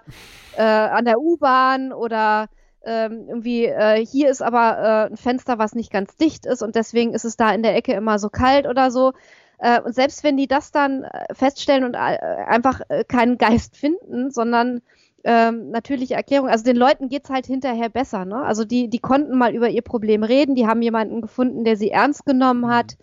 äh, 0.57 0.63
an 0.63 1.05
der 1.05 1.19
U-Bahn 1.19 1.93
oder 1.93 2.47
ähm, 2.81 3.25
irgendwie 3.27 3.65
äh, 3.65 4.05
hier 4.05 4.29
ist 4.29 4.41
aber 4.41 4.77
äh, 4.77 5.11
ein 5.11 5.17
Fenster, 5.17 5.59
was 5.59 5.75
nicht 5.75 5.91
ganz 5.91 6.15
dicht 6.15 6.45
ist 6.45 6.63
und 6.63 6.75
deswegen 6.75 7.13
ist 7.13 7.25
es 7.25 7.35
da 7.35 7.51
in 7.51 7.61
der 7.61 7.75
Ecke 7.75 7.93
immer 7.93 8.19
so 8.19 8.29
kalt 8.29 8.67
oder 8.67 8.89
so. 8.89 9.13
Äh, 9.59 9.81
und 9.81 9.93
selbst 9.93 10.23
wenn 10.23 10.37
die 10.37 10.47
das 10.47 10.71
dann 10.71 11.03
äh, 11.03 11.33
feststellen 11.33 11.83
und 11.83 11.93
äh, 11.93 11.97
einfach 11.97 12.81
äh, 12.89 13.03
keinen 13.03 13.37
Geist 13.37 13.77
finden, 13.77 14.31
sondern 14.31 14.81
ähm, 15.23 15.71
natürliche 15.71 16.15
Erklärung. 16.15 16.47
Also 16.47 16.63
den 16.63 16.77
Leuten 16.77 17.09
geht's 17.09 17.29
halt 17.29 17.45
hinterher 17.45 17.89
besser. 17.89 18.25
Ne? 18.25 18.37
Also 18.37 18.63
die, 18.63 18.89
die 18.89 18.99
konnten 18.99 19.37
mal 19.37 19.53
über 19.53 19.69
ihr 19.69 19.81
Problem 19.81 20.23
reden, 20.23 20.55
die 20.55 20.67
haben 20.67 20.81
jemanden 20.81 21.21
gefunden, 21.21 21.63
der 21.65 21.75
sie 21.75 21.91
ernst 21.91 22.25
genommen 22.25 22.61
mhm. 22.61 22.69
hat. 22.69 22.97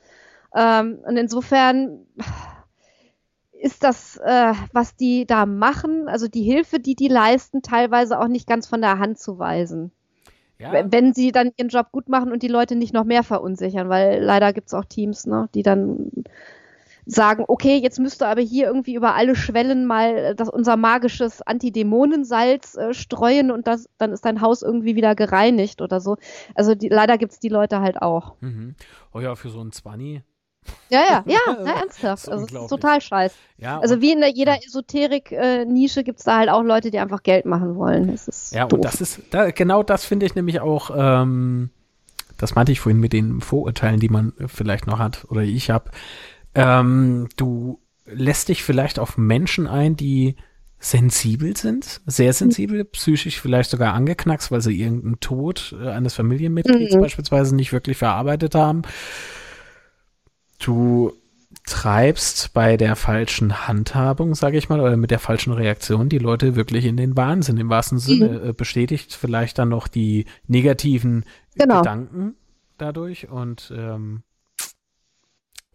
Ähm, 0.55 0.99
und 1.07 1.17
insofern 1.17 2.07
ist 3.61 3.85
das, 3.85 4.17
äh, 4.19 4.53
was 4.73 4.97
die 4.97 5.27
da 5.27 5.45
machen, 5.45 6.09
also 6.09 6.29
die 6.29 6.43
Hilfe, 6.43 6.81
die 6.81 6.95
die 6.95 7.09
leisten, 7.09 7.63
teilweise 7.63 8.19
auch 8.19 8.29
nicht 8.29 8.47
ganz 8.47 8.67
von 8.67 8.81
der 8.81 8.99
Hand 8.99 9.19
zu 9.19 9.39
weisen. 9.39 9.93
Ja. 10.59 10.91
Wenn 10.91 11.13
sie 11.13 11.33
dann 11.33 11.53
ihren 11.57 11.69
Job 11.69 11.93
gut 11.93 12.09
machen 12.09 12.33
und 12.33 12.43
die 12.43 12.49
Leute 12.49 12.77
nicht 12.77 12.95
noch 12.95 13.05
mehr 13.05 13.23
verunsichern, 13.23 13.89
weil 13.89 14.23
leider 14.23 14.53
gibt's 14.53 14.73
auch 14.75 14.85
Teams, 14.85 15.27
ne, 15.27 15.49
die 15.55 15.63
dann 15.63 16.11
sagen, 17.07 17.45
okay, 17.47 17.79
jetzt 17.79 18.01
müsste 18.01 18.27
aber 18.27 18.41
hier 18.41 18.67
irgendwie 18.67 18.95
über 18.95 19.15
alle 19.15 19.37
Schwellen 19.37 19.87
mal 19.87 20.17
äh, 20.17 20.35
das, 20.35 20.49
unser 20.49 20.77
magisches 20.77 21.41
Antidämonensalz 21.41 22.77
äh, 22.77 22.93
streuen 22.93 23.53
und 23.53 23.69
das, 23.69 23.89
dann 23.97 24.13
ist 24.13 24.25
dein 24.25 24.41
Haus 24.41 24.63
irgendwie 24.63 24.97
wieder 24.97 25.15
gereinigt 25.15 25.81
oder 25.81 26.01
so. 26.01 26.17
Also 26.57 26.75
die, 26.75 26.89
leider 26.89 27.17
gibt's 27.17 27.39
die 27.39 27.49
Leute 27.49 27.81
halt 27.81 28.03
auch. 28.03 28.35
Mhm. 28.41 28.75
Oh 29.15 29.21
ja, 29.21 29.37
für 29.37 29.51
so 29.51 29.61
ein 29.61 29.71
Zwanni. 29.71 30.23
Ja, 30.89 31.01
ja, 31.01 31.25
ja, 31.33 31.57
na, 31.65 31.81
ernsthaft. 31.81 32.29
Also, 32.29 32.47
das 32.47 32.63
ist 32.63 32.69
total 32.69 33.01
scheiß. 33.01 33.35
Ja, 33.59 33.81
also 33.81 34.01
wie 34.01 34.13
in 34.13 34.21
der, 34.21 34.31
jeder 34.31 34.59
Esoterik-Nische 34.65 36.01
äh, 36.01 36.03
gibt 36.03 36.19
es 36.19 36.25
da 36.25 36.39
halt 36.39 36.49
auch 36.49 36.63
Leute, 36.63 36.91
die 36.91 36.99
einfach 36.99 37.23
Geld 37.23 37.47
machen 37.47 37.77
wollen. 37.77 38.11
Das 38.13 38.29
ist 38.29 38.53
ja, 38.53 38.67
doof. 38.67 38.79
und 38.79 38.85
das 38.85 39.01
ist, 39.01 39.21
da, 39.31 39.51
genau 39.51 39.83
das 39.83 40.05
finde 40.05 40.27
ich 40.27 40.35
nämlich 40.35 40.61
auch, 40.61 40.91
ähm, 40.95 41.71
das 42.39 42.55
meinte 42.55 42.73
ich 42.73 42.81
vorhin 42.81 43.01
mit 43.01 43.13
den 43.13 43.41
Vorurteilen, 43.41 44.01
die 44.01 44.09
man 44.11 44.33
vielleicht 44.47 44.87
noch 44.87 44.99
hat 44.99 45.27
oder 45.31 45.43
ich 45.43 45.71
habe. 45.71 45.91
Ähm, 46.55 47.29
du 47.37 47.81
lässt 48.07 48.49
dich 48.49 48.63
vielleicht 48.63 48.99
auf 48.99 49.17
Menschen 49.17 49.67
ein, 49.67 49.97
die 49.97 50.37
sensibel 50.79 51.57
sind, 51.57 52.01
sehr 52.07 52.33
sensibel, 52.33 52.81
mhm. 52.81 52.91
psychisch 52.93 53.41
vielleicht 53.41 53.71
sogar 53.71 53.95
angeknackst, 53.95 54.51
weil 54.51 54.61
sie 54.61 54.79
irgendeinen 54.79 55.21
Tod 55.21 55.75
äh, 55.81 55.89
eines 55.89 56.15
Familienmitglieds 56.15 56.95
mhm. 56.95 57.01
beispielsweise 57.01 57.57
nicht 57.57 57.73
wirklich 57.73 57.97
verarbeitet 57.97 58.55
haben. 58.55 58.83
Du 60.59 61.13
treibst 61.65 62.55
bei 62.55 62.77
der 62.77 62.95
falschen 62.97 63.67
Handhabung, 63.67 64.35
sage 64.35 64.57
ich 64.57 64.69
mal, 64.69 64.81
oder 64.81 64.97
mit 64.97 65.11
der 65.11 65.19
falschen 65.19 65.53
Reaktion 65.53 66.09
die 66.09 66.19
Leute 66.19 66.55
wirklich 66.55 66.85
in 66.85 66.97
den 66.97 67.17
Wahnsinn. 67.17 67.57
Im 67.59 67.69
wahrsten 67.69 67.99
Sinne 67.99 68.29
mhm. 68.29 68.51
Äh, 68.51 68.53
bestätigt 68.53 69.13
vielleicht 69.15 69.59
dann 69.59 69.71
noch 69.71 69.89
die 69.89 70.27
negativen 70.47 71.25
genau. 71.57 71.79
Gedanken 71.79 72.37
dadurch 72.79 73.29
und 73.29 73.73
ähm, 73.77 74.23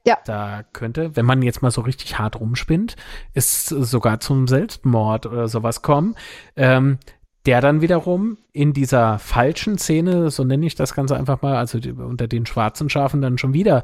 ja. 0.06 0.18
Da 0.26 0.64
könnte, 0.74 1.16
wenn 1.16 1.26
man 1.26 1.44
jetzt 1.44 1.62
mal 1.62 1.70
so 1.70 1.82
richtig 1.82 2.18
hart 2.18 2.40
rumspinnt, 2.40 2.96
es 3.34 3.66
sogar 3.66 4.20
zum 4.20 4.48
Selbstmord 4.48 5.28
oder 5.28 5.48
sowas 5.48 5.84
kommen, 5.84 6.16
ähm, 6.56 6.98
der 7.46 7.60
dann 7.62 7.82
wiederum 7.82 8.38
in 8.54 8.74
dieser 8.74 9.18
falschen 9.18 9.78
Szene, 9.78 10.30
so 10.30 10.44
nenne 10.44 10.66
ich 10.66 10.76
das 10.76 10.94
Ganze 10.94 11.16
einfach 11.16 11.42
mal, 11.42 11.56
also 11.56 11.80
die, 11.80 11.92
unter 11.92 12.28
den 12.28 12.46
schwarzen 12.46 12.90
Schafen 12.90 13.22
dann 13.22 13.38
schon 13.38 13.54
wieder 13.54 13.84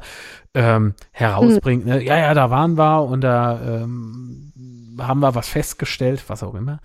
ähm, 0.54 0.94
herausbringt. 1.10 1.84
Ne? 1.84 2.02
Ja, 2.02 2.16
ja, 2.18 2.34
da 2.34 2.50
waren 2.50 2.78
wir 2.78 3.02
und 3.02 3.22
da 3.22 3.60
ähm, 3.60 4.52
haben 4.98 5.20
wir 5.20 5.34
was 5.34 5.48
festgestellt, 5.48 6.22
was 6.28 6.42
auch 6.42 6.54
immer. 6.54 6.78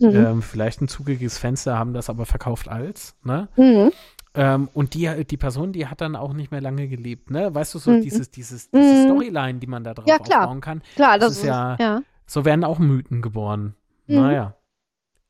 Mhm. 0.00 0.14
Ähm, 0.14 0.42
vielleicht 0.42 0.82
ein 0.82 0.88
zugiges 0.88 1.38
Fenster, 1.38 1.78
haben 1.78 1.94
das 1.94 2.10
aber 2.10 2.26
verkauft 2.26 2.68
als. 2.68 3.16
Ne? 3.24 3.48
Mhm. 3.56 3.90
Ähm, 4.34 4.68
und 4.74 4.94
die, 4.94 5.24
die 5.24 5.36
Person, 5.38 5.72
die 5.72 5.86
hat 5.86 6.00
dann 6.02 6.14
auch 6.14 6.34
nicht 6.34 6.50
mehr 6.50 6.60
lange 6.60 6.86
gelebt, 6.86 7.30
ne? 7.30 7.52
Weißt 7.52 7.74
du, 7.74 7.78
so 7.78 7.90
mhm. 7.90 8.02
dieses, 8.02 8.30
dieses, 8.30 8.70
diese 8.70 8.84
mhm. 8.84 9.04
Storyline, 9.04 9.58
die 9.58 9.66
man 9.66 9.82
da 9.82 9.94
drauf 9.94 10.06
ja, 10.06 10.18
klar. 10.18 10.42
aufbauen 10.42 10.60
kann. 10.60 10.82
Klar, 10.94 11.18
das, 11.18 11.30
das 11.30 11.38
ist, 11.38 11.44
ja, 11.44 11.76
ja, 11.80 12.02
so 12.26 12.44
werden 12.44 12.62
auch 12.62 12.78
Mythen 12.78 13.22
geboren. 13.22 13.74
Mhm. 14.06 14.16
Naja. 14.16 14.54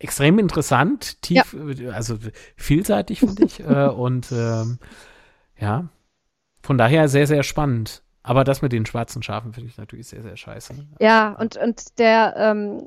Extrem 0.01 0.39
interessant, 0.39 1.21
tief, 1.23 1.57
ja. 1.77 1.91
also 1.91 2.17
vielseitig, 2.57 3.21
finde 3.21 3.45
ich. 3.45 3.61
äh, 3.61 3.89
und 3.89 4.31
ähm, 4.33 4.79
ja, 5.59 5.89
von 6.63 6.79
daher 6.79 7.09
sehr, 7.09 7.27
sehr 7.27 7.43
spannend. 7.43 8.03
Aber 8.23 8.45
das 8.45 8.61
mit 8.61 8.73
den 8.73 8.85
schwarzen 8.85 9.23
Schafen 9.23 9.55
finde 9.55 9.71
ich 9.71 9.79
natürlich 9.79 10.09
sehr, 10.09 10.23
sehr 10.23 10.37
scheiße. 10.37 10.75
Ja, 11.01 11.33
und, 11.33 11.57
und 11.57 11.99
der 11.99 12.35
ähm, 12.37 12.87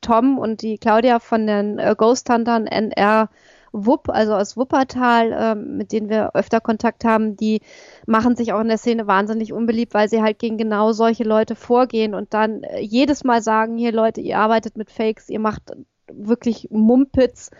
Tom 0.00 0.38
und 0.38 0.62
die 0.62 0.78
Claudia 0.78 1.18
von 1.18 1.46
den 1.46 1.78
äh, 1.78 1.94
Ghost 1.96 2.30
Huntern 2.30 2.66
NR 2.66 3.28
Wupp, 3.72 4.08
also 4.08 4.34
aus 4.34 4.56
Wuppertal, 4.56 5.36
ähm, 5.38 5.76
mit 5.76 5.92
denen 5.92 6.08
wir 6.08 6.34
öfter 6.34 6.60
Kontakt 6.60 7.04
haben, 7.04 7.36
die 7.36 7.60
machen 8.06 8.34
sich 8.34 8.52
auch 8.52 8.60
in 8.60 8.68
der 8.68 8.78
Szene 8.78 9.06
wahnsinnig 9.06 9.52
unbeliebt, 9.52 9.92
weil 9.92 10.08
sie 10.08 10.22
halt 10.22 10.38
gegen 10.38 10.56
genau 10.56 10.92
solche 10.92 11.24
Leute 11.24 11.54
vorgehen 11.54 12.14
und 12.14 12.32
dann 12.32 12.62
äh, 12.62 12.80
jedes 12.80 13.24
Mal 13.24 13.42
sagen, 13.42 13.76
hier 13.76 13.92
Leute, 13.92 14.20
ihr 14.22 14.38
arbeitet 14.38 14.76
mit 14.78 14.90
Fakes, 14.90 15.28
ihr 15.28 15.40
macht 15.40 15.72
wirklich 16.12 16.68
Mumpitz 16.70 17.50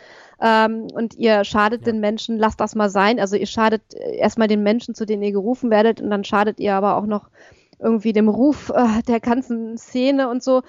ähm, 0.40 0.88
und 0.92 1.14
ihr 1.14 1.44
schadet 1.44 1.86
ja. 1.86 1.92
den 1.92 2.00
Menschen, 2.00 2.38
lasst 2.38 2.60
das 2.60 2.74
mal 2.74 2.90
sein. 2.90 3.18
Also 3.18 3.36
ihr 3.36 3.46
schadet 3.46 3.82
äh, 3.94 4.16
erstmal 4.16 4.48
den 4.48 4.62
Menschen, 4.62 4.94
zu 4.94 5.06
denen 5.06 5.22
ihr 5.22 5.32
gerufen 5.32 5.70
werdet 5.70 6.00
und 6.00 6.10
dann 6.10 6.24
schadet 6.24 6.60
ihr 6.60 6.74
aber 6.74 6.96
auch 6.96 7.06
noch 7.06 7.30
irgendwie 7.78 8.12
dem 8.12 8.28
Ruf 8.28 8.70
äh, 8.74 9.02
der 9.06 9.20
ganzen 9.20 9.78
Szene 9.78 10.28
und 10.28 10.42
so. 10.42 10.62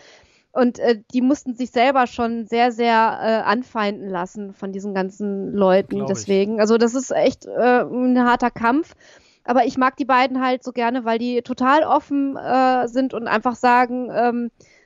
Und 0.51 0.79
äh, 0.79 1.01
die 1.13 1.21
mussten 1.21 1.53
sich 1.53 1.71
selber 1.71 2.07
schon 2.07 2.47
sehr, 2.47 2.71
sehr 2.71 3.19
äh, 3.21 3.49
anfeinden 3.49 4.09
lassen 4.09 4.53
von 4.53 4.71
diesen 4.71 4.93
ganzen 4.93 5.53
Leuten. 5.53 5.97
Glaub 5.97 6.07
Deswegen, 6.07 6.55
ich. 6.55 6.61
also 6.61 6.77
das 6.77 6.95
ist 6.95 7.11
echt 7.11 7.45
äh, 7.45 7.81
ein 7.83 8.23
harter 8.23 8.49
Kampf. 8.51 8.95
Aber 9.43 9.65
ich 9.65 9.77
mag 9.77 9.95
die 9.95 10.05
beiden 10.05 10.43
halt 10.43 10.63
so 10.63 10.71
gerne, 10.73 11.05
weil 11.05 11.19
die 11.19 11.41
total 11.41 11.83
offen 11.83 12.35
äh, 12.35 12.87
sind 12.87 13.13
und 13.13 13.27
einfach 13.27 13.55
sagen, 13.55 14.09
ähm, 14.13 14.51
äh, 14.55 14.76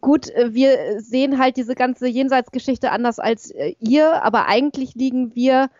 gut, 0.00 0.30
äh, 0.30 0.54
wir 0.54 1.00
sehen 1.00 1.38
halt 1.38 1.56
diese 1.56 1.74
ganze 1.74 2.06
Jenseitsgeschichte 2.06 2.90
anders 2.90 3.18
als 3.18 3.50
äh, 3.50 3.74
ihr, 3.80 4.22
aber 4.22 4.46
eigentlich 4.46 4.94
liegen 4.94 5.34
wir 5.34 5.70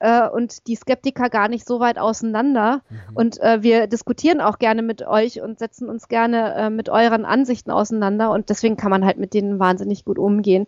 äh, 0.00 0.28
und 0.28 0.66
die 0.66 0.76
Skeptiker 0.76 1.28
gar 1.28 1.48
nicht 1.48 1.66
so 1.66 1.80
weit 1.80 1.98
auseinander. 1.98 2.82
Mhm. 2.88 3.16
Und 3.16 3.40
äh, 3.40 3.62
wir 3.62 3.86
diskutieren 3.86 4.40
auch 4.40 4.58
gerne 4.58 4.82
mit 4.82 5.06
euch 5.06 5.40
und 5.40 5.58
setzen 5.58 5.88
uns 5.88 6.08
gerne 6.08 6.54
äh, 6.54 6.70
mit 6.70 6.88
euren 6.88 7.24
Ansichten 7.24 7.70
auseinander. 7.70 8.30
Und 8.30 8.50
deswegen 8.50 8.76
kann 8.76 8.90
man 8.90 9.04
halt 9.04 9.18
mit 9.18 9.34
denen 9.34 9.58
wahnsinnig 9.58 10.04
gut 10.04 10.18
umgehen. 10.18 10.66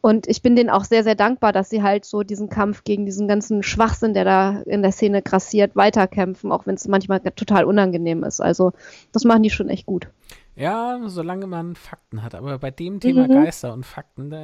Und 0.00 0.26
ich 0.26 0.42
bin 0.42 0.54
denen 0.54 0.68
auch 0.68 0.84
sehr, 0.84 1.02
sehr 1.02 1.14
dankbar, 1.14 1.54
dass 1.54 1.70
sie 1.70 1.82
halt 1.82 2.04
so 2.04 2.22
diesen 2.22 2.50
Kampf 2.50 2.84
gegen 2.84 3.06
diesen 3.06 3.26
ganzen 3.26 3.62
Schwachsinn, 3.62 4.12
der 4.12 4.24
da 4.26 4.60
in 4.66 4.82
der 4.82 4.92
Szene 4.92 5.22
grassiert, 5.22 5.76
weiterkämpfen, 5.76 6.52
auch 6.52 6.66
wenn 6.66 6.74
es 6.74 6.86
manchmal 6.86 7.20
total 7.20 7.64
unangenehm 7.64 8.22
ist. 8.22 8.42
Also 8.42 8.74
das 9.12 9.24
machen 9.24 9.42
die 9.42 9.48
schon 9.48 9.70
echt 9.70 9.86
gut. 9.86 10.08
Ja, 10.56 11.00
solange 11.06 11.46
man 11.46 11.74
Fakten 11.74 12.22
hat. 12.22 12.34
Aber 12.34 12.58
bei 12.58 12.70
dem 12.70 13.00
Thema 13.00 13.26
mhm. 13.26 13.44
Geister 13.44 13.72
und 13.72 13.84
Fakten, 13.84 14.30
da. 14.30 14.38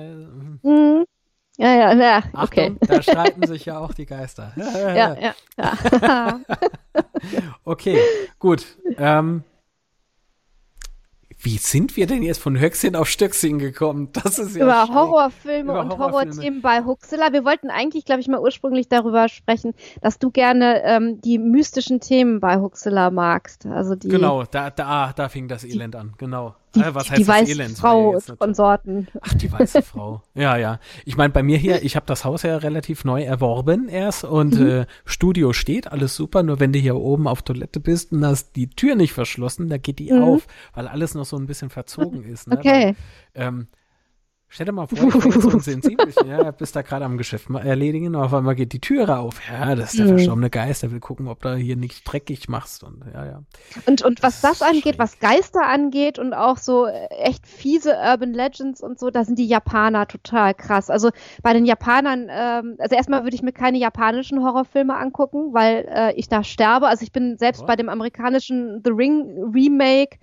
Mhm. 0.68 1.04
Ja, 1.56 1.74
ja, 1.74 1.92
ja, 1.92 2.22
okay. 2.32 2.72
Achtung, 2.72 2.78
da 2.80 3.02
streiten 3.02 3.46
sich 3.46 3.66
ja 3.66 3.78
auch 3.78 3.92
die 3.92 4.06
Geister. 4.06 4.52
ja, 4.56 4.94
ja, 4.94 5.34
ja. 5.58 6.40
okay, 7.64 7.98
gut. 8.38 8.78
Ähm, 8.96 9.44
wie 11.42 11.58
sind 11.58 11.96
wir 11.96 12.06
denn 12.06 12.22
jetzt 12.22 12.40
von 12.40 12.58
Höchstchen 12.58 12.96
auf 12.96 13.08
Stöckchen 13.08 13.58
gekommen? 13.58 14.10
Das 14.12 14.38
ist 14.38 14.56
ja 14.56 14.64
Über 14.64 14.86
schräg. 14.86 14.94
Horrorfilme 14.94 15.72
Über 15.72 15.80
und 15.80 15.90
Horrorfilme. 15.90 16.12
Horrorthemen 16.12 16.62
bei 16.62 16.84
Huxilla. 16.84 17.32
Wir 17.32 17.44
wollten 17.44 17.70
eigentlich, 17.70 18.04
glaube 18.04 18.20
ich, 18.20 18.28
mal 18.28 18.40
ursprünglich 18.40 18.88
darüber 18.88 19.28
sprechen, 19.28 19.74
dass 20.02 20.18
du 20.18 20.30
gerne 20.30 20.82
ähm, 20.84 21.20
die 21.20 21.38
mystischen 21.38 22.00
Themen 22.00 22.40
bei 22.40 22.58
Huxilla 22.58 23.10
magst. 23.10 23.66
Also 23.66 23.94
die, 23.94 24.08
genau, 24.08 24.44
da, 24.44 24.70
da, 24.70 25.12
da 25.14 25.28
fing 25.28 25.48
das 25.48 25.64
Elend 25.64 25.96
an, 25.96 26.14
genau. 26.18 26.54
Die, 26.74 26.80
äh, 26.80 26.94
was 26.94 27.10
heißt 27.10 27.20
die 27.20 27.26
weiße 27.26 27.50
Elend? 27.52 27.78
Frau 27.78 28.18
von 28.20 28.54
Sorten. 28.54 29.08
Ach, 29.20 29.34
die 29.34 29.50
weiße 29.50 29.82
Frau. 29.82 30.22
Ja, 30.34 30.56
ja. 30.56 30.78
Ich 31.04 31.16
meine, 31.16 31.32
bei 31.32 31.42
mir 31.42 31.58
hier, 31.58 31.82
ich 31.82 31.96
habe 31.96 32.06
das 32.06 32.24
Haus 32.24 32.42
ja 32.42 32.56
relativ 32.56 33.04
neu 33.04 33.22
erworben 33.22 33.88
erst 33.88 34.24
und 34.24 34.58
mhm. 34.58 34.68
äh, 34.68 34.86
Studio 35.04 35.52
steht, 35.52 35.90
alles 35.90 36.14
super, 36.14 36.42
nur 36.42 36.60
wenn 36.60 36.72
du 36.72 36.78
hier 36.78 36.96
oben 36.96 37.26
auf 37.26 37.42
Toilette 37.42 37.80
bist 37.80 38.12
und 38.12 38.24
hast 38.24 38.54
die 38.56 38.70
Tür 38.70 38.94
nicht 38.94 39.12
verschlossen, 39.12 39.68
da 39.68 39.78
geht 39.78 39.98
die 39.98 40.12
mhm. 40.12 40.22
auf, 40.22 40.46
weil 40.74 40.86
alles 40.86 41.14
noch 41.14 41.24
so 41.24 41.36
ein 41.36 41.46
bisschen 41.46 41.70
verzogen 41.70 42.24
ist. 42.24 42.48
Ne? 42.48 42.58
Okay. 42.58 42.94
Weil, 43.34 43.46
ähm, 43.46 43.66
Stell 44.52 44.66
dir 44.66 44.72
mal 44.72 44.88
vor, 44.88 44.98
bin 45.12 45.40
so 45.40 45.48
ein 45.48 45.60
Sensibelchen, 45.60 46.26
ja, 46.26 46.50
bist 46.50 46.74
da 46.74 46.82
gerade 46.82 47.04
am 47.04 47.16
Geschäft 47.18 47.48
mal 47.50 47.64
erledigen 47.64 48.08
und 48.08 48.16
auf 48.16 48.34
einmal 48.34 48.56
geht 48.56 48.72
die 48.72 48.80
Türe 48.80 49.16
auf. 49.18 49.40
Ja, 49.48 49.76
das 49.76 49.90
ist 49.90 50.00
der 50.00 50.06
Mhm. 50.06 50.08
verstorbene 50.08 50.50
Geist, 50.50 50.82
der 50.82 50.90
will 50.90 50.98
gucken, 50.98 51.28
ob 51.28 51.40
du 51.40 51.54
hier 51.54 51.76
nichts 51.76 52.02
dreckig 52.02 52.48
machst 52.48 52.82
und 52.82 53.04
ja, 53.14 53.24
ja. 53.26 53.42
Und, 53.86 54.02
und 54.02 54.24
was 54.24 54.40
Das 54.40 54.40
das 54.40 54.60
ist 54.60 54.62
angeht, 54.62 54.96
schräg. 54.96 54.98
was 54.98 55.20
Geister 55.20 55.62
angeht 55.68 56.18
und 56.18 56.34
auch 56.34 56.56
so 56.56 56.86
äh, 56.86 57.06
echt 57.10 57.46
fiese 57.46 57.94
Urban 57.96 58.32
Legends 58.34 58.82
und 58.82 58.98
so, 58.98 59.10
da 59.10 59.24
sind 59.24 59.38
die 59.38 59.46
Japaner 59.46 60.08
total 60.08 60.52
krass. 60.54 60.90
Also 60.90 61.10
bei 61.44 61.52
den 61.52 61.64
Japanern, 61.64 62.26
ähm, 62.28 62.74
also 62.80 62.96
erstmal 62.96 63.22
würde 63.22 63.36
ich 63.36 63.42
mir 63.42 63.52
keine 63.52 63.78
japanischen 63.78 64.42
Horrorfilme 64.42 64.96
angucken, 64.96 65.54
weil 65.54 65.86
äh, 65.88 66.12
ich 66.14 66.28
da 66.28 66.42
sterbe. 66.42 66.88
Also 66.88 67.04
ich 67.04 67.12
bin 67.12 67.38
selbst 67.38 67.60
What? 67.60 67.68
bei 67.68 67.76
dem 67.76 67.88
amerikanischen 67.88 68.80
The 68.84 68.90
Ring 68.90 69.52
Remake 69.54 70.18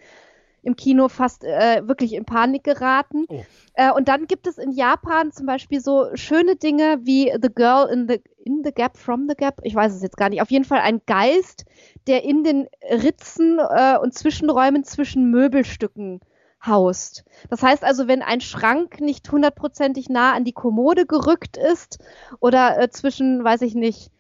im 0.68 0.76
Kino 0.76 1.08
fast 1.08 1.46
äh, 1.46 1.88
wirklich 1.88 2.14
in 2.14 2.26
Panik 2.26 2.66
geraten. 2.66 3.26
Oh. 3.30 3.44
Äh, 3.74 3.92
und 3.92 4.10
dann 4.10 4.28
gibt 4.28 4.48
es 4.48 4.58
in 4.58 4.72
Japan 4.72 5.32
zum 5.32 5.46
Beispiel 5.46 5.80
so 5.80 6.08
schöne 6.14 6.58
Dinge 6.58 7.00
wie 7.04 7.34
The 7.42 7.50
Girl 7.54 7.88
in 7.90 8.08
the, 8.10 8.22
in 8.44 8.64
the 8.66 8.74
Gap, 8.74 8.98
From 8.98 9.28
the 9.30 9.36
Gap, 9.36 9.62
ich 9.64 9.74
weiß 9.74 9.96
es 9.96 10.02
jetzt 10.02 10.18
gar 10.18 10.30
nicht. 10.30 10.42
Auf 10.42 10.52
jeden 10.52 10.66
Fall 10.66 10.80
ein 10.80 11.02
Geist, 11.06 11.66
der 12.06 12.26
in 12.26 12.44
den 12.44 12.68
Ritzen 12.92 13.60
äh, 13.60 13.98
und 13.98 14.14
Zwischenräumen 14.14 14.84
zwischen 14.84 15.32
Möbelstücken 15.32 16.20
haust. 16.66 17.24
Das 17.50 17.64
heißt 17.64 17.86
also, 17.86 18.10
wenn 18.10 18.22
ein 18.22 18.42
Schrank 18.42 19.00
nicht 19.00 19.32
hundertprozentig 19.32 20.10
nah 20.10 20.34
an 20.34 20.44
die 20.44 20.54
Kommode 20.54 21.06
gerückt 21.06 21.56
ist 21.56 22.00
oder 22.42 22.78
äh, 22.78 22.90
zwischen, 22.90 23.42
weiß 23.42 23.62
ich 23.62 23.74
nicht, 23.74 24.12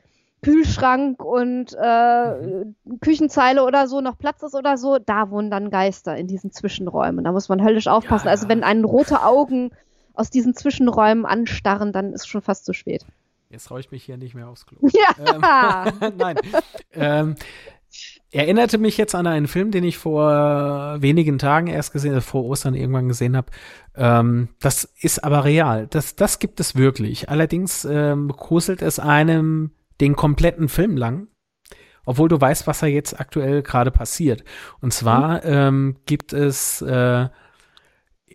Kühlschrank 0.47 1.23
und 1.23 1.73
äh, 1.73 2.65
Küchenzeile 3.01 3.63
oder 3.63 3.87
so 3.87 3.99
noch 4.01 4.17
Platz 4.17 4.43
ist 4.43 4.55
oder 4.55 4.77
so, 4.77 4.97
da 4.97 5.29
wohnen 5.29 5.51
dann 5.51 5.69
Geister 5.69 6.15
in 6.15 6.27
diesen 6.27 6.51
Zwischenräumen. 6.51 7.25
Da 7.25 7.31
muss 7.31 7.49
man 7.49 7.63
höllisch 7.63 7.87
aufpassen. 7.87 8.27
Ja. 8.27 8.31
Also 8.31 8.47
wenn 8.47 8.63
einen 8.63 8.85
rote 8.85 9.23
Augen 9.23 9.71
aus 10.13 10.29
diesen 10.29 10.55
Zwischenräumen 10.55 11.25
anstarren, 11.25 11.91
dann 11.91 12.13
ist 12.13 12.27
schon 12.27 12.41
fast 12.41 12.65
zu 12.65 12.73
spät. 12.73 13.05
Jetzt 13.49 13.67
traue 13.67 13.79
ich 13.79 13.91
mich 13.91 14.03
hier 14.03 14.17
nicht 14.17 14.35
mehr 14.35 14.47
aufs 14.47 14.65
Klo. 14.65 14.79
Ja. 14.93 15.85
Ähm, 15.85 16.13
Nein. 16.17 16.37
Ähm, 16.93 17.35
erinnerte 18.31 18.77
mich 18.77 18.97
jetzt 18.97 19.15
an 19.15 19.27
einen 19.27 19.47
Film, 19.47 19.71
den 19.71 19.83
ich 19.83 19.97
vor 19.97 20.97
wenigen 20.99 21.39
Tagen 21.39 21.67
erst 21.67 21.91
gesehen, 21.91 22.13
äh, 22.13 22.21
vor 22.21 22.45
Ostern 22.45 22.73
irgendwann 22.73 23.07
gesehen 23.07 23.35
habe. 23.35 23.51
Ähm, 23.95 24.49
das 24.59 24.85
ist 25.01 25.23
aber 25.23 25.43
real. 25.43 25.87
Das, 25.89 26.15
das 26.15 26.39
gibt 26.39 26.59
es 26.59 26.75
wirklich. 26.75 27.29
Allerdings 27.29 27.85
ähm, 27.85 28.29
gruselt 28.29 28.81
es 28.81 28.99
einem 28.99 29.71
den 30.01 30.15
kompletten 30.15 30.69
Film 30.69 30.97
lang. 30.97 31.27
Obwohl 32.05 32.29
du 32.29 32.39
weißt, 32.39 32.67
was 32.67 32.79
da 32.79 32.87
jetzt 32.87 33.19
aktuell 33.19 33.61
gerade 33.61 33.91
passiert. 33.91 34.43
Und 34.79 34.93
zwar 34.93 35.43
ähm, 35.43 35.97
gibt 36.05 36.31
es 36.31 36.81
äh, 36.81 37.27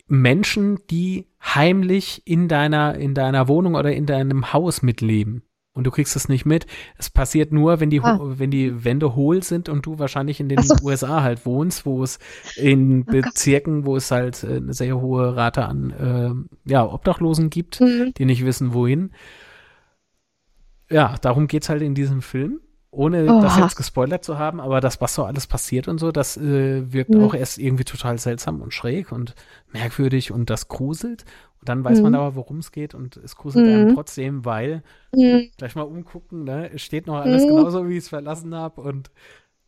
Menschen, 0.07 0.79
die 0.89 1.27
heimlich 1.41 2.21
in 2.25 2.47
deiner, 2.47 2.95
in 2.95 3.13
deiner 3.13 3.47
Wohnung 3.47 3.75
oder 3.75 3.91
in 3.93 4.05
deinem 4.05 4.53
Haus 4.53 4.81
mitleben. 4.81 5.43
Und 5.75 5.85
du 5.87 5.91
kriegst 5.91 6.15
es 6.15 6.29
nicht 6.29 6.45
mit. 6.45 6.67
Es 6.99 7.09
passiert 7.09 7.51
nur, 7.51 7.79
wenn 7.79 7.89
die, 7.89 7.99
Ah. 8.01 8.19
wenn 8.21 8.51
die 8.51 8.85
Wände 8.85 9.15
hohl 9.15 9.41
sind 9.41 9.69
und 9.69 9.87
du 9.87 9.97
wahrscheinlich 9.97 10.39
in 10.39 10.47
den 10.49 10.61
so. 10.61 10.75
Oh 10.83 10.85
USA 10.85 11.23
halt 11.23 11.47
wohnst, 11.47 11.83
wo 11.87 12.03
es 12.03 12.19
in 12.55 13.05
Gott. 13.07 13.23
Bezirken, 13.23 13.85
wo 13.87 13.95
es 13.95 14.11
halt 14.11 14.43
äh, 14.43 14.57
eine 14.57 14.73
sehr 14.75 15.01
hohe 15.01 15.35
Rate 15.35 15.65
an 15.65 15.91
ähm, 15.99 16.49
ja, 16.65 16.85
Obdachlosen 16.85 17.49
gibt, 17.49 17.81
Mhm. 17.81 18.13
die 18.15 18.25
nicht 18.25 18.45
wissen, 18.45 18.75
wohin. 18.75 19.13
Ja, 20.93 21.15
darum 21.21 21.47
geht's 21.47 21.69
halt 21.69 21.81
in 21.81 21.95
diesem 21.95 22.21
Film. 22.21 22.59
Ohne 22.91 23.25
Oha. 23.25 23.41
das 23.41 23.57
jetzt 23.57 23.75
gespoilert 23.75 24.23
zu 24.23 24.37
haben, 24.37 24.59
aber 24.61 24.79
das, 24.79 25.01
was 25.01 25.15
so 25.15 25.23
alles 25.25 25.47
passiert 25.47 25.87
und 25.87 25.97
so, 25.97 26.11
das 26.11 26.37
äh, 26.37 26.93
wirkt 26.93 27.15
Mhm. 27.15 27.21
auch 27.23 27.33
erst 27.33 27.57
irgendwie 27.57 27.85
total 27.85 28.19
seltsam 28.19 28.61
und 28.61 28.71
schräg 28.71 29.11
und 29.11 29.33
merkwürdig 29.71 30.31
und 30.31 30.51
das 30.51 30.67
gruselt. 30.67 31.25
Und 31.59 31.69
dann 31.69 31.83
weiß 31.83 32.03
man 32.03 32.11
Mhm. 32.11 32.19
aber, 32.19 32.35
worum 32.35 32.59
es 32.59 32.71
geht 32.71 32.93
und 32.93 33.17
es 33.17 33.35
gruselt 33.35 33.67
einem 33.67 33.87
Mhm. 33.87 33.93
trotzdem, 33.95 34.45
weil, 34.45 34.83
Mhm. 35.15 35.49
gleich 35.57 35.73
mal 35.75 35.81
umgucken, 35.81 36.43
ne, 36.43 36.69
es 36.71 36.83
steht 36.83 37.07
noch 37.07 37.15
alles 37.15 37.45
Mhm. 37.45 37.47
genauso, 37.55 37.89
wie 37.89 37.93
ich 37.93 38.03
es 38.03 38.09
verlassen 38.09 38.53
habe 38.53 38.81
und 38.81 39.09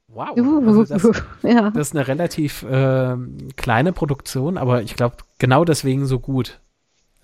wow. 0.07 0.37
Also 0.67 0.83
das, 0.83 1.03
ja. 1.41 1.71
das 1.71 1.87
ist 1.87 1.95
eine 1.95 2.07
relativ 2.07 2.63
ähm, 2.69 3.47
kleine 3.55 3.91
Produktion, 3.91 4.59
aber 4.59 4.83
ich 4.83 4.95
glaube, 4.95 5.15
genau 5.39 5.65
deswegen 5.65 6.05
so 6.05 6.19
gut 6.19 6.59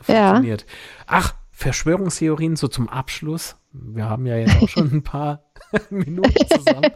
Ja. 0.07 0.29
funktioniert. 0.29 0.65
Ach, 1.05 1.35
Verschwörungstheorien 1.61 2.55
so 2.55 2.67
zum 2.67 2.89
Abschluss. 2.89 3.57
Wir 3.71 4.09
haben 4.09 4.25
ja 4.25 4.35
jetzt 4.37 4.61
auch 4.61 4.67
schon 4.67 4.91
ein 4.91 5.03
paar 5.03 5.45
Minuten 5.91 6.33
zusammen. 6.49 6.91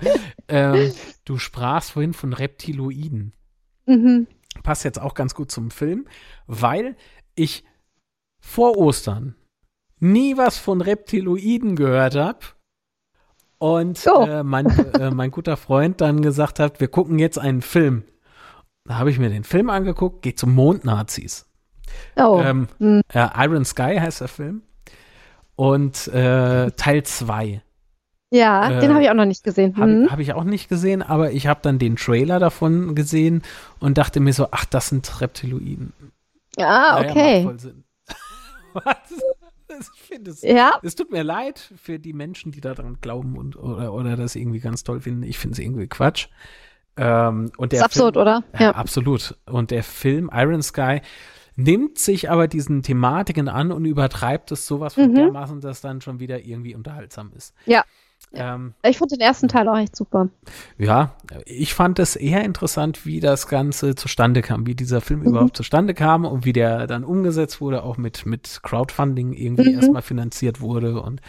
ähm, 0.48 0.92
du 1.24 1.38
sprachst 1.38 1.92
vorhin 1.92 2.14
von 2.14 2.34
Reptiloiden. 2.34 3.34
Mhm. 3.86 4.28
Passt 4.64 4.84
jetzt 4.84 5.00
auch 5.00 5.14
ganz 5.14 5.36
gut 5.36 5.52
zum 5.52 5.70
Film, 5.70 6.08
weil 6.48 6.96
ich 7.36 7.64
vor 8.40 8.78
Ostern 8.78 9.36
nie 10.00 10.36
was 10.38 10.58
von 10.58 10.82
Reptiloiden 10.82 11.76
gehört 11.76 12.16
habe. 12.16 12.40
Und 13.60 14.06
Oh. 14.08 14.26
äh, 14.26 14.44
mein, 14.44 14.66
äh, 14.96 15.12
mein 15.12 15.32
guter 15.32 15.58
Freund 15.58 16.02
dann 16.02 16.22
gesagt 16.22 16.60
hat, 16.60 16.80
wir 16.80 16.88
gucken 16.88 17.20
jetzt 17.20 17.38
einen 17.38 17.62
Film. 17.62 18.04
Da 18.84 18.96
habe 18.98 19.10
ich 19.12 19.20
mir 19.20 19.30
den 19.30 19.44
Film 19.44 19.70
angeguckt, 19.70 20.22
geht 20.24 20.38
zum 20.40 20.54
Mondnazis. 20.56 21.48
Oh. 22.16 22.42
Ähm, 22.44 22.68
Mhm. 22.80 23.02
äh, 23.14 23.28
Iron 23.46 23.66
Sky 23.66 23.98
heißt 24.00 24.22
der 24.22 24.28
Film. 24.28 24.62
Und 25.56 26.08
äh, 26.10 26.72
Teil 26.72 27.04
2. 27.04 27.62
ja, 28.32 28.70
äh, 28.70 28.80
den 28.82 28.94
habe 28.94 29.04
ich 29.04 29.10
auch 29.10 29.14
noch 29.14 29.26
nicht 29.26 29.44
gesehen. 29.44 29.78
Habe 29.78 29.92
Mhm. 29.92 30.12
hab 30.12 30.20
ich 30.20 30.34
auch 30.34 30.44
nicht 30.44 30.68
gesehen, 30.68 31.02
aber 31.02 31.32
ich 31.32 31.48
habe 31.48 31.60
dann 31.64 31.80
den 31.80 31.96
Trailer 31.96 32.40
davon 32.40 32.94
gesehen 32.96 33.42
und 33.80 33.98
dachte 33.98 34.20
mir 34.20 34.34
so, 34.34 34.50
ach, 34.52 34.66
das 34.66 34.90
sind 34.90 35.22
Reptiloiden. 35.22 35.94
Ah, 36.58 37.00
okay. 37.02 37.44
macht 37.44 37.46
voll 37.46 37.60
Sinn. 37.60 37.84
Was? 38.74 38.96
Ich 39.94 40.02
finde 40.02 40.32
es. 40.32 40.42
Ja, 40.42 40.80
Es 40.84 40.96
tut 40.96 41.12
mir 41.12 41.24
leid 41.24 41.72
für 41.82 42.00
die 42.00 42.14
Menschen, 42.14 42.52
die 42.52 42.62
daran 42.62 42.98
glauben 43.02 43.38
und 43.38 43.58
oder, 43.58 43.94
oder 43.94 44.16
das 44.16 44.36
irgendwie 44.36 44.60
ganz 44.60 44.84
toll 44.84 45.02
finden. 45.02 45.24
Ich 45.24 45.38
finde 45.38 45.54
es 45.54 45.60
irgendwie 45.60 45.88
Quatsch. 45.88 46.28
Ähm, 46.98 47.52
und 47.58 47.72
der 47.74 47.80
ist 47.80 47.86
absurd, 47.86 48.16
Film, 48.16 48.22
oder? 48.22 48.44
Ja, 48.58 48.72
absolut. 48.72 49.36
Und 49.46 49.72
der 49.72 49.84
Film 49.84 50.30
Iron 50.34 50.62
Sky 50.64 51.02
nimmt 51.56 51.98
sich 52.00 52.30
aber 52.30 52.48
diesen 52.48 52.84
Thematiken 52.84 53.48
an 53.50 53.72
und 53.72 53.86
übertreibt 53.86 54.52
es 54.52 54.68
sowas 54.68 54.96
von 54.96 55.10
Mhm. 55.12 55.16
dermaßen, 55.16 55.62
dass 55.62 55.82
dann 55.82 56.02
schon 56.02 56.20
wieder 56.20 56.44
irgendwie 56.46 56.76
unterhaltsam 56.76 57.32
ist. 57.36 57.54
Ja. 57.66 57.84
Ähm, 58.34 58.74
Ich 58.84 58.98
fand 58.98 59.12
den 59.12 59.20
ersten 59.22 59.48
Teil 59.48 59.68
auch 59.70 59.78
echt 59.78 59.96
super. 59.96 60.30
ja, 60.78 61.16
ich 61.46 61.74
fand 61.74 62.00
es 62.00 62.16
eher 62.16 62.44
interessant, 62.44 63.06
wie 63.06 63.20
das 63.20 63.48
Ganze 63.48 63.96
zustande 63.96 64.42
kam, 64.42 64.66
wie 64.66 64.76
dieser 64.76 65.00
Film 65.02 65.22
Mhm. 65.22 65.28
überhaupt 65.28 65.56
zustande 65.58 65.94
kam 65.94 66.26
und 66.26 66.44
wie 66.44 66.54
der 66.54 66.88
dann 66.88 67.04
umgesetzt 67.04 67.62
wurde, 67.62 67.84
auch 67.84 67.98
mit, 67.98 68.26
mit 68.26 68.60
Crowdfunding 68.64 69.34
irgendwie 69.34 69.70
Mhm. 69.70 69.76
erstmal 69.76 70.02
finanziert 70.02 70.60
wurde. 70.60 71.00
Und 71.02 71.22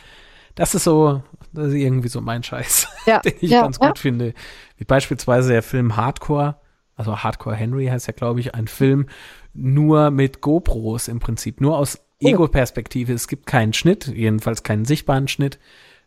das 0.54 0.74
ist 0.74 0.84
so, 0.84 1.22
das 1.52 1.68
ist 1.68 1.74
irgendwie 1.74 2.08
so 2.08 2.20
mein 2.20 2.42
Scheiß, 2.42 2.88
Ja, 3.06 3.20
den 3.24 3.34
ich 3.40 3.50
ja, 3.50 3.60
ganz 3.62 3.78
ja. 3.80 3.88
gut 3.88 3.98
finde. 3.98 4.32
Wie 4.78 4.84
beispielsweise 4.84 5.50
der 5.52 5.62
Film 5.62 5.96
Hardcore, 5.96 6.56
also 6.96 7.18
Hardcore 7.22 7.54
Henry 7.56 7.86
heißt 7.86 8.06
ja, 8.06 8.14
glaube 8.14 8.40
ich, 8.40 8.54
ein 8.54 8.68
Film 8.68 9.06
nur 9.56 10.10
mit 10.10 10.40
GoPros 10.40 11.08
im 11.08 11.18
Prinzip, 11.20 11.60
nur 11.60 11.78
aus 11.78 11.98
Oh. 12.22 12.28
Ego-Perspektive. 12.28 13.12
Es 13.12 13.28
gibt 13.28 13.44
keinen 13.46 13.74
Schnitt, 13.74 14.06
jedenfalls 14.06 14.62
keinen 14.62 14.86
sichtbaren 14.86 15.28
Schnitt. 15.28 15.58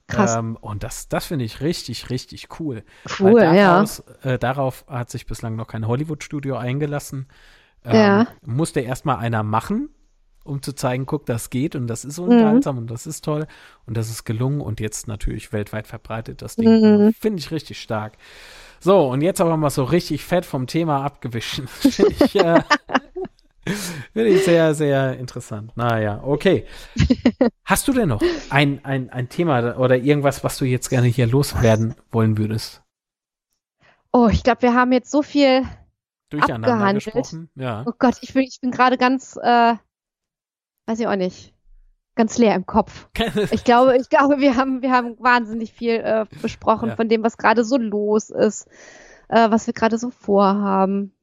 Krass. 0.07 0.35
Ähm, 0.37 0.57
und 0.59 0.81
das, 0.81 1.07
das 1.07 1.27
finde 1.27 1.45
ich 1.45 1.61
richtig, 1.61 2.09
richtig 2.09 2.47
cool. 2.59 2.83
Cool, 3.19 3.35
Weil 3.35 3.55
ja. 3.55 3.73
daraus, 3.75 3.99
äh, 4.23 4.39
darauf 4.39 4.85
hat 4.87 5.11
sich 5.11 5.27
bislang 5.27 5.55
noch 5.55 5.67
kein 5.67 5.85
Hollywood-Studio 5.87 6.57
eingelassen. 6.57 7.27
Ähm, 7.85 7.95
Ja. 7.95 8.27
Musste 8.43 8.79
erstmal 8.79 9.17
einer 9.17 9.43
machen, 9.43 9.89
um 10.43 10.63
zu 10.63 10.73
zeigen, 10.73 11.05
guck, 11.05 11.27
das 11.27 11.51
geht 11.51 11.75
und 11.75 11.85
das 11.85 12.03
ist 12.05 12.17
Mhm. 12.17 12.23
unterhaltsam 12.29 12.79
und 12.79 12.89
das 12.89 13.05
ist 13.05 13.23
toll 13.23 13.45
und 13.85 13.95
das 13.95 14.09
ist 14.09 14.23
gelungen 14.23 14.61
und 14.61 14.79
jetzt 14.79 15.07
natürlich 15.07 15.53
weltweit 15.53 15.85
verbreitet 15.85 16.41
das 16.41 16.55
Ding. 16.55 16.69
Mhm. 17.05 17.13
Finde 17.13 17.37
ich 17.37 17.51
richtig 17.51 17.79
stark. 17.79 18.17
So, 18.79 19.07
und 19.11 19.21
jetzt 19.21 19.41
aber 19.41 19.57
mal 19.57 19.69
so 19.69 19.83
richtig 19.83 20.23
fett 20.23 20.45
vom 20.45 20.65
Thema. 20.65 21.11
Finde 21.21 21.69
ich, 22.19 22.35
äh, 22.35 22.63
Finde 24.13 24.29
ich 24.29 24.43
sehr, 24.45 24.73
sehr 24.73 25.17
interessant. 25.17 25.71
Naja, 25.75 26.21
okay. 26.23 26.65
Hast 27.65 27.87
du 27.87 27.93
denn 27.93 28.09
noch 28.09 28.21
ein, 28.49 28.83
ein, 28.83 29.09
ein 29.09 29.29
Thema 29.29 29.77
oder 29.77 29.97
irgendwas, 29.97 30.43
was 30.43 30.57
du 30.57 30.65
jetzt 30.65 30.89
gerne 30.89 31.07
hier 31.07 31.27
loswerden 31.27 31.95
wollen 32.11 32.37
würdest? 32.37 32.81
Oh, 34.11 34.27
ich 34.31 34.43
glaube, 34.43 34.63
wir 34.63 34.73
haben 34.73 34.91
jetzt 34.91 35.11
so 35.11 35.21
viel. 35.21 35.63
Durcheinander 36.29 36.73
Abgehandelt. 36.73 37.05
gesprochen? 37.05 37.49
Ja. 37.55 37.83
Oh 37.87 37.93
Gott, 37.97 38.17
ich 38.21 38.33
bin, 38.33 38.43
ich 38.43 38.59
bin 38.61 38.71
gerade 38.71 38.97
ganz, 38.97 39.35
äh, 39.41 39.75
weiß 40.87 40.99
ich 40.99 41.07
auch 41.07 41.15
nicht, 41.15 41.53
ganz 42.15 42.37
leer 42.37 42.55
im 42.55 42.65
Kopf. 42.65 43.09
Ich 43.51 43.63
glaube, 43.63 43.97
ich 43.97 44.09
glaube, 44.09 44.39
wir 44.39 44.55
haben, 44.55 44.81
wir 44.81 44.91
haben 44.91 45.15
wahnsinnig 45.19 45.73
viel 45.73 45.95
äh, 45.95 46.25
besprochen 46.41 46.89
Ja. 46.89 46.95
von 46.95 47.09
dem, 47.09 47.23
was 47.23 47.37
gerade 47.37 47.63
so 47.63 47.77
los 47.77 48.29
ist, 48.29 48.67
äh, 49.27 49.49
was 49.49 49.65
wir 49.67 49.73
gerade 49.73 49.97
so 49.97 50.09
vorhaben. 50.11 51.13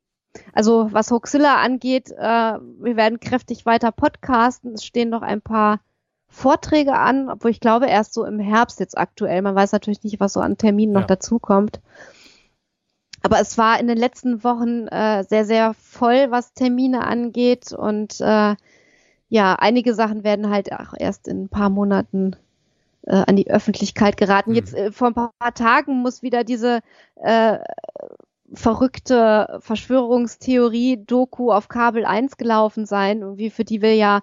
Also 0.52 0.88
was 0.92 1.10
Hoaxilla 1.10 1.56
angeht, 1.56 2.10
äh, 2.10 2.14
wir 2.18 2.96
werden 2.96 3.20
kräftig 3.20 3.66
weiter 3.66 3.92
podcasten. 3.92 4.74
Es 4.74 4.84
stehen 4.84 5.08
noch 5.08 5.22
ein 5.22 5.40
paar 5.40 5.80
Vorträge 6.28 6.94
an, 6.94 7.30
obwohl 7.30 7.50
ich 7.50 7.60
glaube 7.60 7.86
erst 7.86 8.12
so 8.14 8.24
im 8.24 8.38
Herbst 8.38 8.80
jetzt 8.80 8.98
aktuell. 8.98 9.42
Man 9.42 9.54
weiß 9.54 9.72
natürlich 9.72 10.02
nicht, 10.02 10.20
was 10.20 10.32
so 10.32 10.40
an 10.40 10.58
Terminen 10.58 10.92
noch 10.92 11.02
Ja. 11.02 11.06
dazukommt. 11.06 11.80
Aber 13.22 13.40
es 13.40 13.58
war 13.58 13.80
in 13.80 13.88
den 13.88 13.98
letzten 13.98 14.44
Wochen 14.44 14.86
äh, 14.88 15.24
sehr, 15.24 15.44
sehr 15.44 15.74
voll, 15.74 16.30
was 16.30 16.52
Termine 16.52 17.06
angeht. 17.06 17.72
Und 17.72 18.20
äh, 18.20 18.54
ja, 19.28 19.54
einige 19.58 19.94
Sachen 19.94 20.22
werden 20.22 20.50
halt 20.50 20.72
auch 20.72 20.94
erst 20.96 21.26
in 21.26 21.44
ein 21.44 21.48
paar 21.48 21.70
Monaten 21.70 22.36
äh, 23.02 23.24
an 23.26 23.36
die 23.36 23.50
Öffentlichkeit 23.50 24.16
geraten. 24.16 24.50
Mhm. 24.50 24.56
Jetzt 24.56 24.74
äh, 24.74 24.92
vor 24.92 25.08
ein 25.08 25.14
paar, 25.14 25.32
paar 25.38 25.54
Tagen 25.54 26.02
muss 26.02 26.22
wieder 26.22 26.44
diese 26.44 26.80
äh, 27.16 27.58
verrückte 28.52 29.58
Verschwörungstheorie-Doku 29.60 31.52
auf 31.52 31.68
Kabel 31.68 32.04
1 32.04 32.36
gelaufen 32.36 32.86
sein, 32.86 33.22
irgendwie 33.22 33.50
für 33.50 33.64
die 33.64 33.82
wir 33.82 33.94
ja 33.94 34.20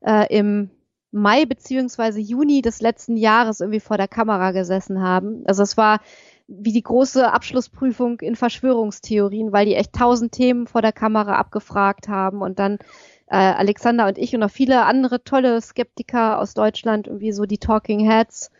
äh, 0.00 0.26
im 0.36 0.70
Mai 1.12 1.44
beziehungsweise 1.44 2.20
Juni 2.20 2.62
des 2.62 2.80
letzten 2.80 3.16
Jahres 3.16 3.60
irgendwie 3.60 3.80
vor 3.80 3.96
der 3.96 4.08
Kamera 4.08 4.52
gesessen 4.52 5.02
haben. 5.02 5.42
Also 5.46 5.62
es 5.62 5.76
war 5.76 6.00
wie 6.46 6.72
die 6.72 6.82
große 6.82 7.32
Abschlussprüfung 7.32 8.20
in 8.20 8.34
Verschwörungstheorien, 8.34 9.52
weil 9.52 9.66
die 9.66 9.76
echt 9.76 9.92
tausend 9.92 10.32
Themen 10.32 10.66
vor 10.66 10.82
der 10.82 10.92
Kamera 10.92 11.36
abgefragt 11.36 12.08
haben 12.08 12.42
und 12.42 12.58
dann 12.58 12.78
äh, 13.28 13.36
Alexander 13.36 14.08
und 14.08 14.18
ich 14.18 14.34
und 14.34 14.40
noch 14.40 14.50
viele 14.50 14.84
andere 14.84 15.22
tolle 15.22 15.60
Skeptiker 15.60 16.40
aus 16.40 16.54
Deutschland 16.54 17.06
irgendwie 17.06 17.32
so 17.32 17.46
die 17.46 17.58
Talking 17.58 18.00
Heads, 18.00 18.50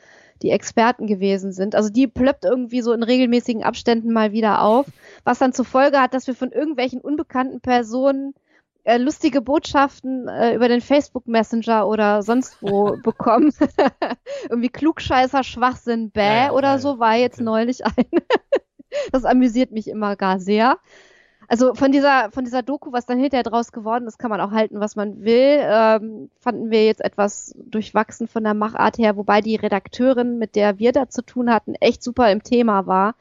die 0.42 0.50
Experten 0.50 1.06
gewesen 1.06 1.52
sind. 1.52 1.74
Also 1.74 1.90
die 1.90 2.06
plöppt 2.06 2.44
irgendwie 2.44 2.80
so 2.80 2.92
in 2.92 3.02
regelmäßigen 3.02 3.62
Abständen 3.62 4.12
mal 4.12 4.32
wieder 4.32 4.62
auf, 4.62 4.86
was 5.24 5.38
dann 5.38 5.52
zur 5.52 5.64
Folge 5.64 6.00
hat, 6.00 6.14
dass 6.14 6.26
wir 6.26 6.34
von 6.34 6.52
irgendwelchen 6.52 7.00
unbekannten 7.00 7.60
Personen 7.60 8.34
äh, 8.84 8.96
lustige 8.96 9.42
Botschaften 9.42 10.28
äh, 10.28 10.54
über 10.54 10.68
den 10.68 10.80
Facebook 10.80 11.26
Messenger 11.26 11.86
oder 11.86 12.22
sonst 12.22 12.56
wo 12.62 12.96
bekommen. 13.02 13.52
irgendwie 14.48 14.70
Klugscheißer, 14.70 15.44
Schwachsinn, 15.44 16.10
bäh 16.10 16.20
Ja, 16.20 16.34
ja, 16.46 16.52
oder 16.52 16.68
ja, 16.68 16.78
so 16.78 16.98
war 16.98 17.16
jetzt 17.16 17.40
neulich 17.40 17.84
ein. 17.84 18.06
das 19.12 19.24
amüsiert 19.24 19.70
mich 19.72 19.88
immer 19.88 20.16
gar 20.16 20.40
sehr. 20.40 20.78
Also 21.50 21.74
von 21.74 21.90
dieser, 21.90 22.30
von 22.30 22.44
dieser 22.44 22.62
Doku, 22.62 22.92
was 22.92 23.06
dann 23.06 23.18
hinterher 23.18 23.42
draus 23.42 23.72
geworden 23.72 24.06
ist, 24.06 24.20
kann 24.20 24.30
man 24.30 24.40
auch 24.40 24.52
halten, 24.52 24.78
was 24.78 24.94
man 24.94 25.24
will. 25.24 25.58
Ähm, 25.60 26.30
fanden 26.38 26.70
wir 26.70 26.86
jetzt 26.86 27.00
etwas 27.04 27.56
durchwachsen 27.56 28.28
von 28.28 28.44
der 28.44 28.54
Machart 28.54 28.98
her, 28.98 29.16
wobei 29.16 29.40
die 29.40 29.56
Redakteurin, 29.56 30.38
mit 30.38 30.54
der 30.54 30.78
wir 30.78 30.92
da 30.92 31.08
zu 31.08 31.22
tun 31.22 31.52
hatten, 31.52 31.74
echt 31.74 32.04
super 32.04 32.30
im 32.30 32.44
Thema 32.44 32.86
war. 32.86 33.16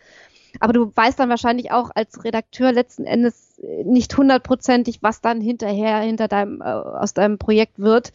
Aber 0.60 0.74
du 0.74 0.96
weißt 0.96 1.20
dann 1.20 1.30
wahrscheinlich 1.30 1.72
auch 1.72 1.90
als 1.96 2.24
Redakteur 2.24 2.72
letzten 2.72 3.06
Endes 3.06 3.60
nicht 3.84 4.16
hundertprozentig, 4.16 5.02
was 5.02 5.22
dann 5.22 5.42
hinterher 5.42 5.98
hinter 5.98 6.28
deinem, 6.28 6.62
äh, 6.62 6.66
aus 6.66 7.16
deinem 7.16 7.40
Projekt 7.40 7.80
wird. 7.80 8.12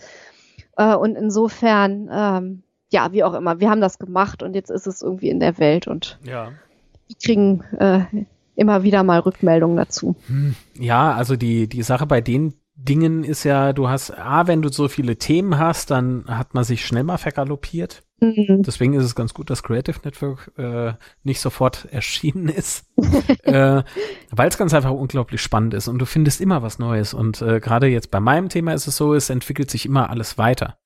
Äh, 0.77 0.95
und 0.95 1.17
insofern, 1.17 2.09
ähm, 2.13 2.63
ja, 2.93 3.11
wie 3.11 3.25
auch 3.25 3.35
immer, 3.35 3.59
wir 3.59 3.69
haben 3.69 3.81
das 3.81 3.99
gemacht 3.99 4.45
und 4.45 4.55
jetzt 4.55 4.71
ist 4.71 4.87
es 4.87 5.03
irgendwie 5.03 5.31
in 5.31 5.41
der 5.41 5.59
Welt 5.59 5.89
und 5.89 6.21
Ja. 6.23 6.53
wir 7.09 7.17
kriegen 7.17 7.65
äh, 7.81 8.05
immer 8.57 8.83
wieder 8.83 9.03
mal 9.03 9.21
Rückmeldungen 9.21 9.77
dazu. 9.77 10.17
Hm, 10.27 10.55
Ja, 10.79 11.13
also 11.13 11.37
die, 11.37 11.69
die 11.69 11.83
Sache 11.83 12.07
bei 12.07 12.21
den 12.21 12.55
Dingen 12.77 13.23
ist 13.23 13.45
ja, 13.45 13.73
du 13.73 13.89
hast, 13.89 14.11
ah, 14.19 14.49
wenn 14.49 14.61
du 14.61 14.69
so 14.69 14.89
viele 14.89 15.17
Themen 15.17 15.59
hast, 15.59 15.93
dann 15.93 16.25
hat 16.27 16.55
man 16.55 16.65
sich 16.65 16.85
schnell 16.85 17.05
mal 17.05 17.19
vergaloppiert. 17.19 18.03
Mhm. 18.21 18.63
Deswegen 18.67 18.95
ist 18.95 19.05
es 19.05 19.15
ganz 19.15 19.33
gut, 19.33 19.49
dass 19.49 19.63
Creative 19.63 20.01
Network 20.05 20.51
äh, 20.59 20.95
nicht 21.23 21.41
sofort 21.41 21.85
erschienen 21.93 22.49
ist, 22.49 22.87
äh, 23.45 23.83
weil 24.31 24.49
es 24.49 24.59
ganz 24.59 24.75
einfach 24.75 24.91
unglaublich 24.91 25.41
spannend 25.41 25.75
ist 25.75 25.87
und 25.89 25.99
du 25.99 26.07
findest 26.07 26.41
immer 26.41 26.63
was 26.63 26.79
Neues. 26.79 27.15
Und 27.15 27.43
äh, 27.43 27.61
gerade 27.61 27.87
jetzt 27.87 28.11
bei 28.11 28.21
meinem 28.21 28.49
Thema 28.49 28.75
ist 28.75 28.89
es 28.89 28.97
so, 28.97 29.15
es 29.15 29.31
entwickelt 29.31 29.71
sich 29.71 29.87
immer 29.87 30.11
alles 30.11 30.37
weiter. 30.37 30.79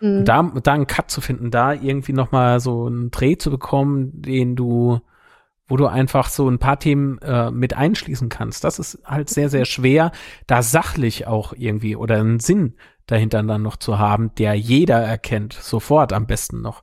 Mhm. 0.00 0.24
Da, 0.24 0.42
da 0.62 0.72
einen 0.72 0.86
Cut 0.86 1.10
zu 1.10 1.20
finden, 1.20 1.50
da 1.50 1.72
irgendwie 1.72 2.12
noch 2.12 2.32
mal 2.32 2.58
so 2.60 2.86
einen 2.86 3.10
Dreh 3.10 3.36
zu 3.36 3.50
bekommen, 3.50 4.10
den 4.22 4.56
du, 4.56 5.00
wo 5.68 5.76
du 5.76 5.86
einfach 5.86 6.28
so 6.28 6.48
ein 6.48 6.58
paar 6.58 6.78
Themen 6.78 7.18
äh, 7.18 7.50
mit 7.50 7.74
einschließen 7.76 8.28
kannst, 8.28 8.64
das 8.64 8.78
ist 8.78 8.98
halt 9.04 9.28
sehr, 9.30 9.48
sehr 9.48 9.64
schwer, 9.64 10.12
da 10.46 10.62
sachlich 10.62 11.26
auch 11.26 11.52
irgendwie 11.56 11.96
oder 11.96 12.16
einen 12.20 12.38
Sinn 12.40 12.74
dahinter 13.06 13.42
dann 13.42 13.62
noch 13.62 13.76
zu 13.76 13.98
haben, 13.98 14.34
der 14.36 14.54
jeder 14.54 15.00
erkennt, 15.00 15.52
sofort 15.54 16.12
am 16.12 16.26
besten 16.26 16.60
noch. 16.60 16.82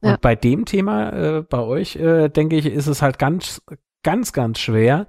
Und 0.00 0.10
Ja. 0.12 0.16
bei 0.20 0.34
dem 0.34 0.64
Thema, 0.64 1.10
äh, 1.12 1.42
bei 1.42 1.58
euch, 1.58 1.96
äh, 1.96 2.28
denke 2.28 2.56
ich, 2.56 2.66
ist 2.66 2.86
es 2.86 3.02
halt 3.02 3.18
ganz, 3.18 3.62
ganz, 4.02 4.32
ganz 4.32 4.58
schwer, 4.58 5.06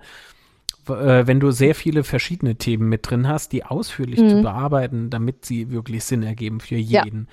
äh, 0.89 1.27
wenn 1.27 1.39
du 1.39 1.51
sehr 1.51 1.75
viele 1.75 2.03
verschiedene 2.03 2.55
Themen 2.55 2.89
mit 2.89 3.09
drin 3.09 3.27
hast, 3.27 3.53
die 3.53 3.63
ausführlich 3.65 4.19
Mhm. 4.21 4.29
zu 4.29 4.41
bearbeiten, 4.41 5.09
damit 5.09 5.45
sie 5.45 5.69
wirklich 5.71 6.03
Sinn 6.03 6.23
ergeben 6.23 6.59
für 6.59 6.75
Ja. 6.75 7.03
jeden. 7.05 7.27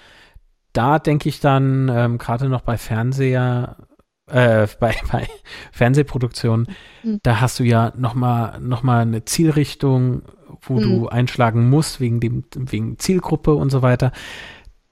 Da 0.72 0.98
denke 1.00 1.28
ich 1.28 1.40
dann 1.40 1.88
ähm, 1.88 2.18
gerade 2.18 2.48
noch 2.48 2.60
bei 2.60 2.76
Fernseher, 2.76 3.87
äh, 4.30 4.66
bei, 4.80 4.94
bei 5.10 5.26
Fernsehproduktionen, 5.72 6.66
Mhm. 7.02 7.20
da 7.22 7.40
hast 7.40 7.58
du 7.60 7.64
ja 7.64 7.92
noch 7.96 8.14
mal, 8.14 8.58
noch 8.60 8.82
mal 8.82 9.00
eine 9.02 9.24
Zielrichtung, 9.24 10.22
wo 10.62 10.74
Mhm. 10.74 10.80
du 10.82 11.08
einschlagen 11.08 11.68
musst 11.70 12.00
wegen 12.00 12.20
dem, 12.20 12.44
wegen 12.54 12.98
Zielgruppe 12.98 13.54
und 13.54 13.70
so 13.70 13.82
weiter. 13.82 14.12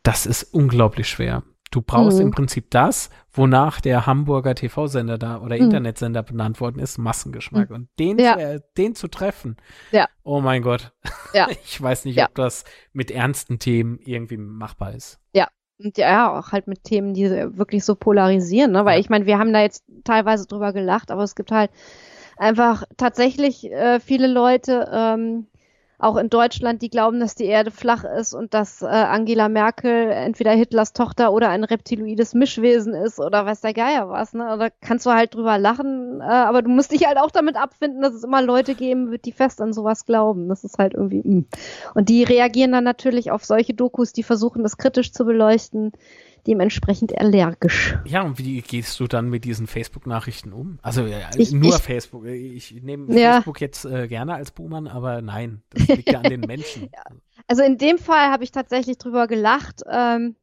Das 0.03 0.25
ist 0.27 0.43
unglaublich 0.55 1.09
schwer. 1.09 1.43
Du 1.73 1.83
brauchst 1.83 2.19
Mhm. 2.19 2.27
im 2.27 2.31
Prinzip 2.31 2.71
das, 2.71 3.11
wonach 3.33 3.81
der 3.81 4.07
Hamburger 4.07 4.55
TV-Sender 4.55 5.19
da 5.19 5.39
oder 5.41 5.57
Mhm. 5.57 5.63
Internetsender 5.65 6.23
benannt 6.23 6.61
worden 6.61 6.79
ist, 6.79 6.97
Massengeschmack. 6.97 7.71
Und 7.71 7.89
den, 7.99 8.19
Ja. 8.21 8.35
zu, 8.35 8.39
äh, 8.41 8.61
den 8.79 8.95
zu 8.95 9.09
treffen, 9.09 9.57
Ja. 9.91 10.07
oh 10.23 10.41
mein 10.41 10.63
Gott. 10.63 10.93
Ja. 11.35 11.49
Ich 11.65 11.83
weiß 11.83 12.05
nicht, 12.05 12.17
Ja. 12.17 12.27
ob 12.27 12.37
das 12.37 12.65
mit 12.93 13.11
ernsten 13.11 13.59
Themen 13.59 13.99
irgendwie 13.99 14.37
machbar 14.37 14.95
ist. 14.95 15.19
Und 15.79 15.99
ja, 15.99 16.39
auch 16.39 16.53
halt 16.53 16.69
mit 16.69 16.85
Themen, 16.85 17.13
die 17.13 17.29
wirklich 17.31 17.85
so 17.85 17.95
polarisieren, 17.95 18.73
ne? 18.73 18.85
Weil 18.85 19.01
ich 19.01 19.11
meine, 19.11 19.27
wir 19.27 19.39
haben 19.39 19.53
da 19.53 19.61
jetzt 19.61 19.85
teilweise 20.05 20.47
drüber 20.47 20.73
gelacht, 20.73 21.11
aber 21.11 21.23
es 21.23 21.35
gibt 21.35 21.53
halt 21.53 21.71
einfach 22.39 22.85
tatsächlich 22.97 23.71
äh, 23.71 24.01
viele 24.01 24.27
Leute, 24.27 24.89
ähm, 24.93 25.47
auch 25.99 26.17
in 26.17 26.29
Deutschland, 26.29 26.83
die 26.83 26.91
glauben, 26.91 27.21
dass 27.21 27.35
die 27.35 27.45
Erde 27.45 27.71
flach 27.71 28.05
ist 28.05 28.35
und 28.35 28.55
dass 28.55 28.83
äh, 28.83 28.87
Angela 28.87 29.49
Merkel 29.49 30.11
entweder 30.11 30.53
Hitlers 30.53 30.93
Tochter 30.93 31.33
oder 31.33 31.49
ein 31.49 31.65
reptiloides 31.65 32.35
Mischwesen 32.35 32.95
ist 32.95 33.19
oder 33.19 33.47
weiß 33.47 33.63
der 33.63 33.73
Geier 33.73 34.09
was, 34.09 34.35
ne? 34.35 34.57
Da 34.59 34.69
kannst 34.81 35.07
du 35.07 35.11
halt 35.11 35.35
drüber 35.35 35.59
lachen, 35.59 36.21
äh, 36.21 36.25
aber 36.25 36.63
du 36.63 36.71
musst 36.71 36.93
dich 36.93 37.07
halt 37.07 37.19
auch 37.19 37.31
damit 37.31 37.57
abfinden, 37.57 38.03
dass 38.03 38.15
es 38.15 38.25
immer 38.25 38.43
Leute 38.43 38.75
geben 38.75 39.11
wird, 39.11 39.25
die 39.25 39.33
fest 39.33 39.61
an 39.61 39.73
sowas 39.73 40.05
glauben. 40.05 40.49
Das 40.49 40.65
ist 40.65 40.79
halt 40.79 40.95
irgendwie, 40.95 41.23
mh. 41.25 41.45
Und 41.95 42.09
die 42.09 42.25
reagieren 42.25 42.73
dann 42.73 42.85
natürlich 42.85 43.31
auf 43.31 43.45
solche 43.45 43.75
Dokus, 43.75 44.13
die 44.13 44.23
versuchen, 44.23 44.63
das 44.63 44.77
kritisch 44.77 45.13
zu 45.13 45.25
beleuchten, 45.25 45.93
dementsprechend 46.47 47.17
allergisch. 47.19 47.97
Ja, 48.05 48.23
und 48.23 48.39
wie 48.39 48.61
gehst 48.63 48.99
du 49.01 49.07
dann 49.07 49.29
mit 49.29 49.45
diesen 49.45 49.67
Facebook-Nachrichten 49.67 50.53
um? 50.53 50.79
Also 50.83 51.03
äh, 51.05 51.21
Ich- 51.37 51.53
nur 51.53 51.75
ich- 51.77 51.83
Facebook. 51.83 52.25
Ich 52.27 52.73
nehme 52.83 53.13
Ja. 53.19 53.35
Facebook 53.35 53.61
jetzt 53.61 53.85
äh, 53.85 54.09
gerne 54.09 54.35
als 54.35 54.51
Buhmann, 54.51 54.87
aber 54.87 55.23
nein, 55.23 55.63
das 55.71 55.89
liegt 55.89 56.11
ja 56.13 56.19
an 56.21 56.31
den 56.31 56.41
Menschen. 56.47 56.91
Also 57.49 57.63
in 57.63 57.79
dem 57.79 57.99
Fall 57.99 58.31
habe 58.31 58.45
ich 58.45 58.53
tatsächlich 58.53 58.99
drüber 58.99 59.27
gelacht. 59.27 59.83
Ähm, 59.91 60.37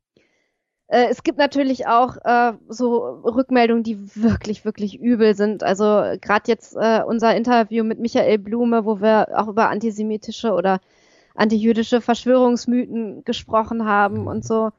äh, 0.87 1.07
es 1.09 1.23
gibt 1.23 1.37
natürlich 1.37 1.87
auch 1.87 2.17
äh, 2.23 2.53
so 2.69 2.97
Rückmeldungen, 3.23 3.83
die 3.83 3.97
wirklich, 4.15 4.65
wirklich 4.65 4.99
übel 4.99 5.35
sind. 5.35 5.63
Also 5.63 5.85
gerade 6.21 6.43
jetzt 6.47 6.75
äh, 6.75 7.01
unser 7.05 7.35
Interview 7.35 7.83
mit 7.83 7.99
Michael 7.99 8.37
Blume, 8.39 8.85
wo 8.85 8.99
wir 9.01 9.29
auch 9.35 9.47
über 9.47 9.69
antisemitische 9.69 10.51
oder 10.51 10.79
antijüdische 11.35 11.99
Verschwörungsmythen 11.99 13.23
gesprochen 13.23 13.85
haben 13.85 14.27
und 14.27 14.45
so. 14.45 14.69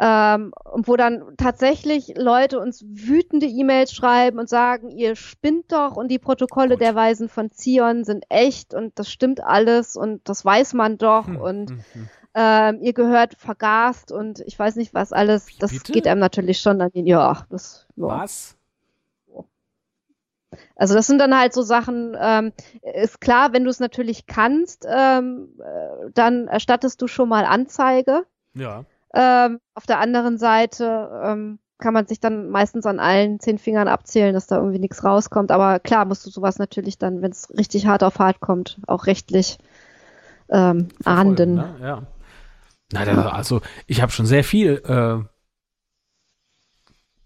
Ähm, 0.00 0.52
und 0.72 0.88
wo 0.88 0.96
dann 0.96 1.36
tatsächlich 1.36 2.14
Leute 2.16 2.58
uns 2.58 2.84
wütende 2.84 3.46
E-Mails 3.46 3.92
schreiben 3.92 4.40
und 4.40 4.48
sagen, 4.48 4.90
ihr 4.90 5.14
spinnt 5.14 5.70
doch 5.70 5.96
und 5.96 6.08
die 6.08 6.18
Protokolle 6.18 6.70
Gut. 6.70 6.80
der 6.80 6.96
Weisen 6.96 7.28
von 7.28 7.52
Zion 7.52 8.04
sind 8.04 8.24
echt 8.28 8.74
und 8.74 8.98
das 8.98 9.08
stimmt 9.08 9.42
alles 9.44 9.94
und 9.94 10.28
das 10.28 10.44
weiß 10.44 10.74
man 10.74 10.98
doch 10.98 11.28
Hm, 11.28 11.36
und 11.36 11.70
hm, 11.70 11.84
hm. 11.92 12.08
ähm, 12.34 12.78
ihr 12.82 12.92
gehört 12.92 13.34
vergast 13.34 14.10
und 14.10 14.40
ich 14.40 14.58
weiß 14.58 14.76
nicht 14.76 14.94
was 14.94 15.12
alles. 15.12 15.46
Das 15.60 15.70
Bitte? 15.70 15.92
geht 15.92 16.08
einem 16.08 16.20
natürlich 16.20 16.60
schon 16.60 16.80
an 16.80 16.90
den, 16.90 17.06
ja, 17.06 17.46
das, 17.50 17.86
ja. 17.94 18.06
Was? 18.06 18.56
Also 20.76 20.94
das 20.94 21.06
sind 21.06 21.18
dann 21.18 21.36
halt 21.38 21.52
so 21.52 21.62
Sachen, 21.62 22.16
ähm, 22.18 22.52
ist 22.82 23.20
klar, 23.20 23.52
wenn 23.52 23.64
du 23.64 23.70
es 23.70 23.80
natürlich 23.80 24.26
kannst, 24.26 24.86
ähm, 24.88 25.48
äh, 25.60 26.10
dann 26.14 26.48
erstattest 26.48 27.00
du 27.02 27.06
schon 27.06 27.28
mal 27.28 27.44
Anzeige. 27.44 28.26
Ja. 28.54 28.84
Ähm, 29.14 29.60
auf 29.74 29.86
der 29.86 30.00
anderen 30.00 30.38
Seite 30.38 31.08
ähm, 31.24 31.58
kann 31.78 31.94
man 31.94 32.06
sich 32.06 32.20
dann 32.20 32.50
meistens 32.50 32.86
an 32.86 32.98
allen 33.00 33.40
zehn 33.40 33.58
Fingern 33.58 33.88
abzählen, 33.88 34.34
dass 34.34 34.46
da 34.46 34.56
irgendwie 34.56 34.78
nichts 34.78 35.04
rauskommt. 35.04 35.50
Aber 35.50 35.78
klar 35.80 36.04
musst 36.04 36.24
du 36.26 36.30
sowas 36.30 36.58
natürlich 36.58 36.98
dann, 36.98 37.22
wenn 37.22 37.30
es 37.30 37.48
richtig 37.56 37.86
hart 37.86 38.02
auf 38.02 38.18
hart 38.18 38.40
kommt, 38.40 38.80
auch 38.86 39.06
rechtlich 39.06 39.58
ähm, 40.50 40.88
ahnden. 41.04 41.54
Ne? 41.56 41.76
Ja. 41.82 42.02
Na, 42.92 43.04
da, 43.04 43.28
also 43.30 43.60
ich 43.86 44.02
habe 44.02 44.12
schon 44.12 44.26
sehr 44.26 44.44
viel 44.44 44.82
äh, 44.86 45.24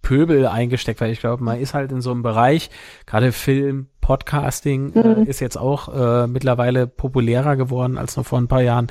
Pöbel 0.03 0.47
eingesteckt, 0.47 1.01
weil 1.01 1.11
ich 1.11 1.21
glaube, 1.21 1.43
man 1.43 1.61
ist 1.61 1.75
halt 1.75 1.93
in 1.93 2.01
so 2.01 2.11
einem 2.11 2.23
Bereich, 2.23 2.71
gerade 3.05 3.33
Film, 3.33 3.89
Podcasting 4.01 4.95
äh, 4.95 5.09
Mhm. 5.09 5.27
ist 5.27 5.41
jetzt 5.41 5.59
auch 5.59 5.89
äh, 5.95 6.27
mittlerweile 6.27 6.87
populärer 6.87 7.57
geworden 7.57 7.99
als 7.99 8.17
noch 8.17 8.25
vor 8.25 8.39
ein 8.39 8.49
paar 8.49 8.63
Jahren. 8.63 8.87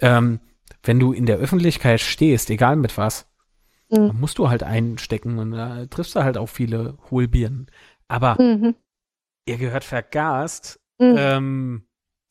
Ähm, 0.00 0.40
wenn 0.86 0.98
du 0.98 1.12
in 1.12 1.26
der 1.26 1.36
Öffentlichkeit 1.38 2.00
stehst, 2.00 2.50
egal 2.50 2.76
mit 2.76 2.96
was, 2.96 3.26
Mhm. 3.88 4.08
dann 4.08 4.20
musst 4.20 4.38
du 4.38 4.48
halt 4.48 4.62
einstecken 4.62 5.38
und 5.38 5.52
da 5.52 5.86
triffst 5.86 6.16
du 6.16 6.22
halt 6.24 6.36
auch 6.38 6.48
viele 6.48 6.98
Hohlbirnen. 7.10 7.66
Aber 8.08 8.36
Mhm. 8.40 8.74
ihr 9.46 9.58
gehört 9.58 9.84
vergast, 9.84 10.80
Mhm. 10.98 11.14
ähm, 11.16 11.82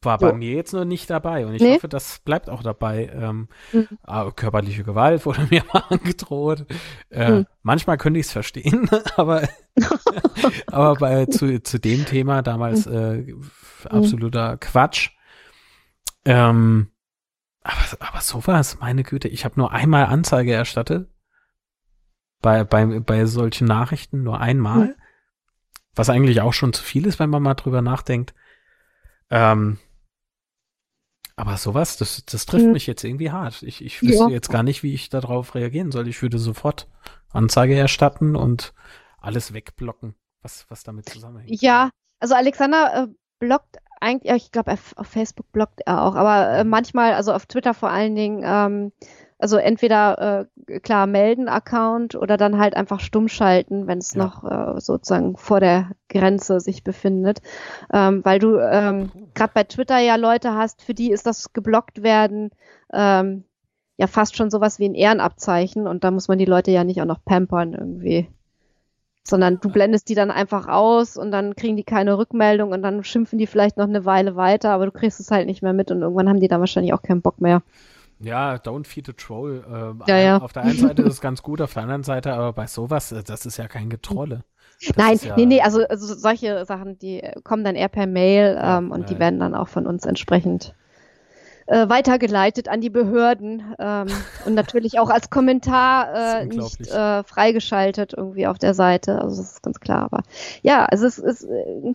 war 0.02 0.18
bei 0.20 0.34
mir 0.34 0.54
jetzt 0.54 0.72
nur 0.74 0.86
nicht 0.86 1.10
dabei 1.10 1.48
und 1.48 1.56
ich 1.56 1.62
nee. 1.64 1.74
hoffe, 1.74 1.88
das 1.88 2.20
bleibt 2.20 2.50
auch 2.50 2.62
dabei. 2.62 3.10
Ähm, 3.14 3.48
mhm. 3.74 3.88
körperliche 4.36 4.84
Gewalt 4.84 5.26
wurde 5.26 5.48
mir 5.52 5.64
mal 5.74 5.84
angedroht. 5.90 6.66
Äh, 7.10 7.32
mhm. 7.32 7.46
Manchmal 7.64 7.98
könnte 7.98 8.20
ich 8.20 8.28
es 8.28 8.32
verstehen, 8.32 8.88
aber, 9.16 9.48
aber 10.68 10.96
bei, 10.96 11.26
zu, 11.26 11.62
zu 11.64 11.80
dem 11.80 12.06
Thema 12.06 12.42
damals 12.44 12.86
äh, 12.86 13.34
absoluter 13.90 14.58
Quatsch. 14.58 15.10
Ähm, 16.26 16.92
aber, 17.66 18.08
aber 18.08 18.22
sowas, 18.22 18.80
meine 18.80 19.04
Güte, 19.04 19.28
ich 19.28 19.44
habe 19.44 19.60
nur 19.60 19.72
einmal 19.72 20.06
Anzeige 20.06 20.54
erstattet. 20.54 21.10
Bei, 22.42 22.64
bei, 22.64 22.86
bei 23.00 23.26
solchen 23.26 23.66
Nachrichten 23.66 24.22
nur 24.22 24.40
einmal. 24.40 24.88
Mhm. 24.88 24.96
Was 25.96 26.10
eigentlich 26.10 26.42
auch 26.42 26.54
schon 26.54 26.74
zu 26.74 26.84
viel 26.84 27.08
ist, 27.08 27.20
wenn 27.20 27.30
man 27.30 27.42
mal 27.42 27.56
drüber 27.56 27.82
nachdenkt. 27.82 28.36
Ähm, 29.32 29.80
aber 31.36 31.58
sowas, 31.58 31.98
das, 31.98 32.24
das 32.26 32.46
trifft 32.46 32.68
mhm. 32.68 32.74
mich 32.74 32.86
jetzt 32.86 33.04
irgendwie 33.04 33.32
hart. 33.32 33.64
Ich, 33.64 33.84
ich 33.84 34.02
wüsste 34.02 34.26
ja. 34.26 34.30
jetzt 34.30 34.50
gar 34.50 34.62
nicht, 34.62 34.84
wie 34.84 34.94
ich 34.94 35.10
darauf 35.10 35.56
reagieren 35.56 35.92
soll. 35.92 36.08
Ich 36.08 36.22
würde 36.22 36.38
sofort 36.38 36.88
Anzeige 37.30 37.76
erstatten 37.76 38.36
und 38.36 38.74
alles 39.20 39.54
wegblocken, 39.54 40.14
was, 40.42 40.66
was 40.70 40.84
damit 40.84 41.10
zusammenhängt. 41.10 41.62
Ja, 41.62 41.90
also 42.20 42.36
Alexander 42.36 43.08
äh, 43.10 43.14
blockt 43.40 43.78
eigentlich, 44.06 44.32
ich 44.34 44.52
glaube, 44.52 44.72
auf 44.72 45.08
Facebook 45.08 45.52
blockt 45.52 45.82
er 45.86 46.04
auch, 46.04 46.16
aber 46.16 46.60
äh, 46.60 46.64
manchmal, 46.64 47.14
also 47.14 47.34
auf 47.34 47.46
Twitter 47.46 47.74
vor 47.74 47.90
allen 47.90 48.16
Dingen, 48.16 48.44
ähm, 48.46 48.92
also 49.38 49.58
entweder 49.58 50.48
äh, 50.68 50.80
klar 50.80 51.08
melden 51.08 51.50
Account 51.50 52.16
oder 52.16 52.38
dann 52.38 52.58
halt 52.58 52.76
einfach 52.76 53.02
stumm 53.02 53.28
schalten, 53.28 53.88
wenn 53.88 53.98
es 53.98 54.14
ja. 54.14 54.24
noch 54.24 54.44
äh, 54.44 54.80
sozusagen 54.80 55.36
vor 55.36 55.60
der 55.60 55.92
Grenze 56.08 56.60
sich 56.62 56.84
befindet, 56.84 57.42
ähm, 57.92 58.24
weil 58.24 58.40
du 58.40 58.58
ähm, 58.58 59.12
gerade 59.34 59.52
bei 59.54 59.64
Twitter 59.66 60.00
ja 60.00 60.16
Leute 60.16 60.54
hast, 60.54 60.82
für 60.82 60.94
die 60.94 61.12
ist 61.12 61.26
das 61.26 61.52
geblockt 61.52 62.02
werden 62.02 62.52
ähm, 62.94 63.44
ja 63.98 64.08
fast 64.08 64.36
schon 64.36 64.50
sowas 64.50 64.80
wie 64.80 64.86
ein 64.86 64.96
Ehrenabzeichen 64.96 65.88
und 65.88 66.04
da 66.04 66.12
muss 66.12 66.28
man 66.28 66.38
die 66.38 66.46
Leute 66.46 66.72
ja 66.72 66.84
nicht 66.84 67.02
auch 67.02 67.06
noch 67.06 67.24
pampern 67.24 67.74
irgendwie 67.74 68.28
sondern 69.28 69.60
du 69.60 69.70
blendest 69.70 70.08
die 70.10 70.16
dann 70.16 70.32
einfach 70.32 70.68
aus 70.68 71.18
und 71.18 71.32
dann 71.32 71.56
kriegen 71.56 71.76
die 71.76 71.84
keine 71.84 72.18
Rückmeldung 72.18 72.72
und 72.72 72.84
dann 72.84 73.04
schimpfen 73.04 73.40
die 73.40 73.48
vielleicht 73.48 73.78
noch 73.78 73.88
eine 73.88 74.06
Weile 74.06 74.36
weiter, 74.36 74.72
aber 74.72 74.86
du 74.86 74.92
kriegst 74.92 75.20
es 75.20 75.32
halt 75.32 75.48
nicht 75.48 75.64
mehr 75.64 75.74
mit 75.74 75.92
und 75.92 76.02
irgendwann 76.02 76.30
haben 76.30 76.40
die 76.40 76.48
dann 76.48 76.60
wahrscheinlich 76.60 76.94
auch 76.94 77.02
keinen 77.02 77.22
Bock 77.22 77.42
mehr. 77.42 77.64
Ja, 78.20 78.56
don't 78.56 78.88
feed 78.88 79.08
the 79.08 79.14
troll. 79.14 79.64
Ähm, 79.68 80.04
ja, 80.08 80.18
ja. 80.18 80.38
Auf 80.38 80.54
der 80.54 80.64
einen 80.64 80.78
Seite 80.78 81.02
ist 81.02 81.14
es 81.14 81.22
ganz 81.22 81.42
gut, 81.42 81.60
auf 81.60 81.74
der 81.74 81.84
anderen 81.84 82.04
Seite, 82.04 82.34
aber 82.34 82.54
bei 82.54 82.68
sowas, 82.68 83.12
äh, 83.12 83.24
das 83.24 83.46
ist 83.46 83.58
ja 83.58 83.68
kein 83.68 83.90
Getrolle. 83.90 84.44
Das 84.86 84.96
Nein, 84.98 85.20
ja, 85.22 85.36
nee, 85.36 85.46
nee, 85.46 85.62
also, 85.62 85.86
also, 85.88 86.14
solche 86.14 86.66
Sachen, 86.66 86.98
die 87.00 87.22
kommen 87.44 87.64
dann 87.64 87.76
eher 87.76 87.88
per 87.88 88.08
Mail 88.08 88.60
ähm, 88.62 88.92
und 88.92 89.10
die 89.10 89.20
werden 89.20 89.40
dann 89.40 89.56
auch 89.56 89.68
von 89.68 89.88
uns 89.88 90.06
entsprechend 90.06 90.76
äh, 91.68 91.90
weitergeleitet 91.90 92.70
an 92.70 92.82
die 92.82 92.90
Behörden 92.90 93.76
ähm, 93.80 94.08
und 94.46 94.54
natürlich 94.54 95.00
auch 95.00 95.10
als 95.10 95.30
Kommentar 95.30 96.14
äh, 96.42 96.46
nicht 96.46 96.88
äh, 96.88 97.24
freigeschaltet 97.24 98.14
irgendwie 98.16 98.48
auf 98.48 98.60
der 98.60 98.74
Seite. 98.74 99.22
Also 99.22 99.42
das 99.42 99.54
ist 99.54 99.64
ganz 99.64 99.80
klar. 99.80 100.04
Aber 100.04 100.24
ja, 100.62 100.86
also 100.86 101.06
es 101.06 101.18
ist 101.18 101.44
äh, 101.44 101.94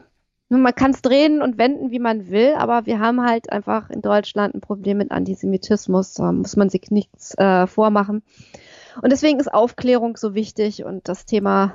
man 0.50 0.74
kann 0.74 0.90
es 0.90 1.00
drehen 1.00 1.42
und 1.42 1.58
wenden, 1.58 1.92
wie 1.92 2.00
man 2.00 2.28
will, 2.28 2.54
aber 2.56 2.84
wir 2.84 2.98
haben 2.98 3.22
halt 3.22 3.52
einfach 3.52 3.88
in 3.88 4.02
Deutschland 4.02 4.52
ein 4.54 4.60
Problem 4.60 4.98
mit 4.98 5.12
Antisemitismus. 5.12 6.14
Da 6.14 6.32
muss 6.32 6.56
man 6.56 6.68
sich 6.68 6.90
nichts 6.90 7.38
äh, 7.38 7.68
vormachen. 7.68 8.22
Und 9.00 9.12
deswegen 9.12 9.38
ist 9.38 9.52
Aufklärung 9.52 10.16
so 10.16 10.34
wichtig 10.34 10.84
und 10.84 11.08
das 11.08 11.24
Thema 11.24 11.74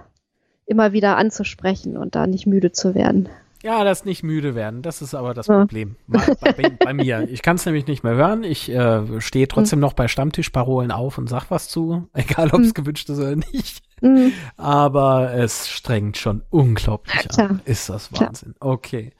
immer 0.65 0.91
wieder 0.91 1.15
anzusprechen 1.15 1.95
und 1.95 2.15
da 2.15 2.27
nicht 2.27 2.47
müde 2.47 2.73
zu 2.73 2.95
werden. 2.95 3.29
Ja, 3.65 3.83
das 3.83 4.05
nicht 4.05 4.21
müde 4.21 4.53
werden, 4.53 4.83
das 4.83 5.01
ist 5.01 5.15
aber 5.15 5.33
das 5.33 5.47
ja. 5.47 5.57
Problem 5.57 5.95
bei, 6.07 6.23
bei, 6.39 6.69
bei, 6.69 6.93
mir. 6.93 7.27
Ich 7.31 7.41
kann 7.41 7.55
es 7.55 7.65
nämlich 7.65 7.87
nicht 7.87 8.03
mehr 8.03 8.13
hören. 8.13 8.43
Ich 8.43 8.69
äh, 8.69 9.19
stehe 9.19 9.47
trotzdem 9.47 9.79
mhm. 9.79 9.81
noch 9.81 9.93
bei 9.93 10.07
Stammtischparolen 10.07 10.91
auf 10.91 11.17
und 11.17 11.27
sag 11.27 11.49
was 11.49 11.67
zu, 11.67 12.07
egal 12.13 12.51
ob 12.51 12.59
es 12.59 12.67
mhm. 12.67 12.73
gewünscht 12.75 13.09
ist 13.09 13.17
oder 13.17 13.35
nicht. 13.35 13.81
Mhm. 14.01 14.33
Aber 14.55 15.33
es 15.33 15.67
strengt 15.67 16.17
schon 16.17 16.43
unglaublich 16.51 17.27
ja, 17.35 17.45
an. 17.45 17.61
Ist 17.65 17.89
das 17.89 18.13
Wahnsinn. 18.13 18.53
Klar. 18.59 18.73
Okay. 18.73 19.13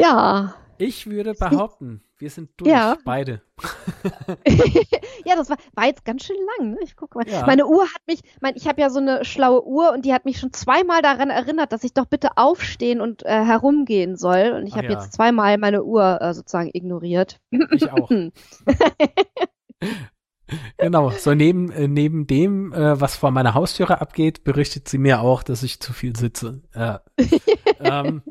Ja. 0.00 0.54
Ich 0.78 1.06
würde 1.06 1.34
behaupten, 1.34 2.02
wir 2.18 2.30
sind 2.30 2.50
durch, 2.56 2.70
ja. 2.70 2.96
beide. 3.04 3.42
ja, 5.24 5.36
das 5.36 5.50
war, 5.50 5.56
war 5.74 5.86
jetzt 5.86 6.04
ganz 6.04 6.24
schön 6.24 6.36
lang. 6.58 6.70
Ne? 6.70 6.78
Ich 6.82 6.96
gucke 6.96 7.18
mal. 7.18 7.28
Ja. 7.28 7.46
Meine 7.46 7.66
Uhr 7.66 7.82
hat 7.82 8.02
mich, 8.06 8.20
mein, 8.40 8.54
ich 8.56 8.66
habe 8.66 8.80
ja 8.80 8.90
so 8.90 8.98
eine 8.98 9.24
schlaue 9.24 9.66
Uhr 9.66 9.92
und 9.92 10.04
die 10.04 10.12
hat 10.12 10.24
mich 10.24 10.38
schon 10.38 10.52
zweimal 10.52 11.02
daran 11.02 11.30
erinnert, 11.30 11.72
dass 11.72 11.84
ich 11.84 11.94
doch 11.94 12.06
bitte 12.06 12.36
aufstehen 12.36 13.00
und 13.00 13.24
äh, 13.24 13.44
herumgehen 13.44 14.16
soll. 14.16 14.52
Und 14.56 14.66
ich 14.66 14.74
habe 14.74 14.86
ja. 14.86 14.92
jetzt 14.92 15.12
zweimal 15.12 15.58
meine 15.58 15.84
Uhr 15.84 16.20
äh, 16.20 16.34
sozusagen 16.34 16.70
ignoriert. 16.72 17.40
Ich 17.70 17.90
auch. 17.90 18.10
genau, 20.78 21.10
so 21.10 21.34
neben, 21.34 21.70
äh, 21.70 21.88
neben 21.88 22.26
dem, 22.26 22.72
äh, 22.72 23.00
was 23.00 23.16
vor 23.16 23.30
meiner 23.30 23.54
Haustüre 23.54 24.00
abgeht, 24.00 24.44
berichtet 24.44 24.88
sie 24.88 24.98
mir 24.98 25.20
auch, 25.20 25.42
dass 25.42 25.62
ich 25.62 25.80
zu 25.80 25.92
viel 25.92 26.16
sitze. 26.16 26.62
Äh, 26.72 26.98
ähm, 27.80 28.22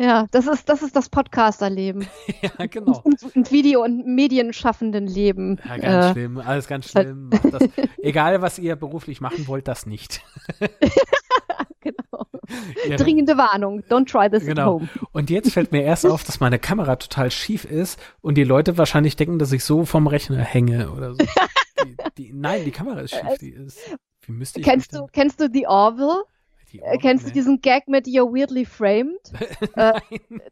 ja, 0.00 0.26
das 0.30 0.46
ist 0.46 0.66
das, 0.66 0.80
ist 0.80 0.96
das 0.96 1.10
Podcasterleben. 1.10 2.06
ja, 2.40 2.66
genau. 2.66 3.02
Und, 3.04 3.22
und, 3.36 3.52
Video- 3.52 3.84
und 3.84 4.06
Medienschaffenden 4.06 5.06
Leben. 5.06 5.60
Ja, 5.68 5.76
ganz 5.76 6.06
äh, 6.06 6.12
schlimm, 6.12 6.38
alles 6.38 6.66
ganz 6.66 6.88
schlimm. 6.88 7.28
Das, 7.50 7.62
egal, 7.98 8.40
was 8.40 8.58
ihr 8.58 8.76
beruflich 8.76 9.20
machen 9.20 9.46
wollt, 9.46 9.68
das 9.68 9.84
nicht. 9.84 10.22
genau. 11.80 12.26
Ja. 12.88 12.96
Dringende 12.96 13.36
Warnung, 13.36 13.82
don't 13.90 14.10
try 14.10 14.30
this 14.30 14.46
genau. 14.46 14.76
at 14.76 14.80
home. 14.80 14.88
Und 15.12 15.28
jetzt 15.28 15.52
fällt 15.52 15.70
mir 15.70 15.82
erst 15.82 16.06
auf, 16.06 16.24
dass 16.24 16.40
meine 16.40 16.58
Kamera 16.58 16.96
total 16.96 17.30
schief 17.30 17.66
ist 17.66 18.00
und 18.22 18.36
die 18.36 18.44
Leute 18.44 18.78
wahrscheinlich 18.78 19.16
denken, 19.16 19.38
dass 19.38 19.52
ich 19.52 19.64
so 19.64 19.84
vom 19.84 20.06
Rechner 20.06 20.38
hänge 20.38 20.90
oder 20.92 21.12
so. 21.12 21.18
die, 21.84 21.96
die, 22.16 22.32
nein, 22.32 22.64
die 22.64 22.70
Kamera 22.70 23.00
ist 23.00 23.10
schief. 23.10 23.38
Die 23.38 23.50
ist, 23.50 23.78
wie 24.22 24.32
müsste 24.32 24.60
ich 24.60 24.66
kennst 24.66 24.94
du, 24.94 25.06
kennst 25.12 25.40
du 25.40 25.50
The 25.52 25.66
Orville? 25.66 26.24
Äh, 26.74 26.98
kennst 26.98 27.26
du 27.26 27.32
diesen 27.32 27.60
Gag 27.60 27.88
mit 27.88 28.06
You're 28.06 28.32
Weirdly 28.32 28.64
Framed? 28.64 29.20
äh, 29.76 29.92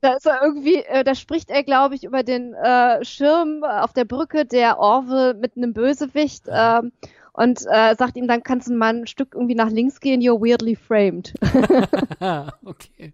da 0.00 0.14
ist 0.14 0.26
er 0.26 0.42
irgendwie, 0.42 0.76
äh, 0.76 1.04
da 1.04 1.14
spricht 1.14 1.50
er, 1.50 1.62
glaube 1.62 1.94
ich, 1.94 2.04
über 2.04 2.22
den 2.22 2.54
äh, 2.54 3.04
Schirm 3.04 3.64
auf 3.64 3.92
der 3.92 4.04
Brücke 4.04 4.44
der 4.44 4.78
Orville 4.78 5.34
mit 5.34 5.56
einem 5.56 5.72
Bösewicht 5.72 6.44
ähm, 6.48 6.92
und 7.32 7.60
äh, 7.70 7.94
sagt 7.96 8.16
ihm, 8.16 8.26
dann 8.26 8.42
kannst 8.42 8.68
du 8.68 8.74
mal 8.74 8.94
ein 8.94 9.06
Stück 9.06 9.34
irgendwie 9.34 9.54
nach 9.54 9.70
links 9.70 10.00
gehen, 10.00 10.20
You're 10.20 10.40
Weirdly 10.40 10.76
Framed. 10.76 11.34
okay. 12.64 13.12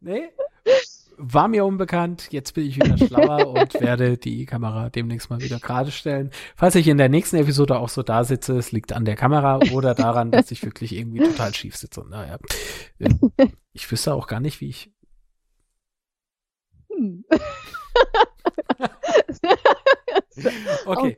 Nee? 0.00 0.30
War 1.16 1.48
mir 1.48 1.64
unbekannt. 1.64 2.28
Jetzt 2.30 2.54
bin 2.54 2.66
ich 2.66 2.76
wieder 2.76 2.98
schlauer 2.98 3.48
und 3.54 3.80
werde 3.80 4.16
die 4.16 4.46
Kamera 4.46 4.90
demnächst 4.90 5.30
mal 5.30 5.40
wieder 5.40 5.58
gerade 5.58 5.90
stellen. 5.90 6.30
Falls 6.56 6.74
ich 6.74 6.88
in 6.88 6.98
der 6.98 7.08
nächsten 7.08 7.36
Episode 7.36 7.78
auch 7.78 7.88
so 7.88 8.02
da 8.02 8.24
sitze, 8.24 8.56
es 8.56 8.72
liegt 8.72 8.92
an 8.92 9.04
der 9.04 9.16
Kamera 9.16 9.60
oder 9.72 9.94
daran, 9.94 10.30
dass 10.30 10.50
ich 10.50 10.64
wirklich 10.64 10.94
irgendwie 10.94 11.20
total 11.20 11.54
schief 11.54 11.76
sitze. 11.76 12.04
Naja, 12.08 12.38
ich 13.72 13.90
wüsste 13.90 14.14
auch 14.14 14.26
gar 14.26 14.40
nicht, 14.40 14.60
wie 14.60 14.68
ich. 14.68 14.90
Hm. 16.94 17.24
okay. 20.86 21.16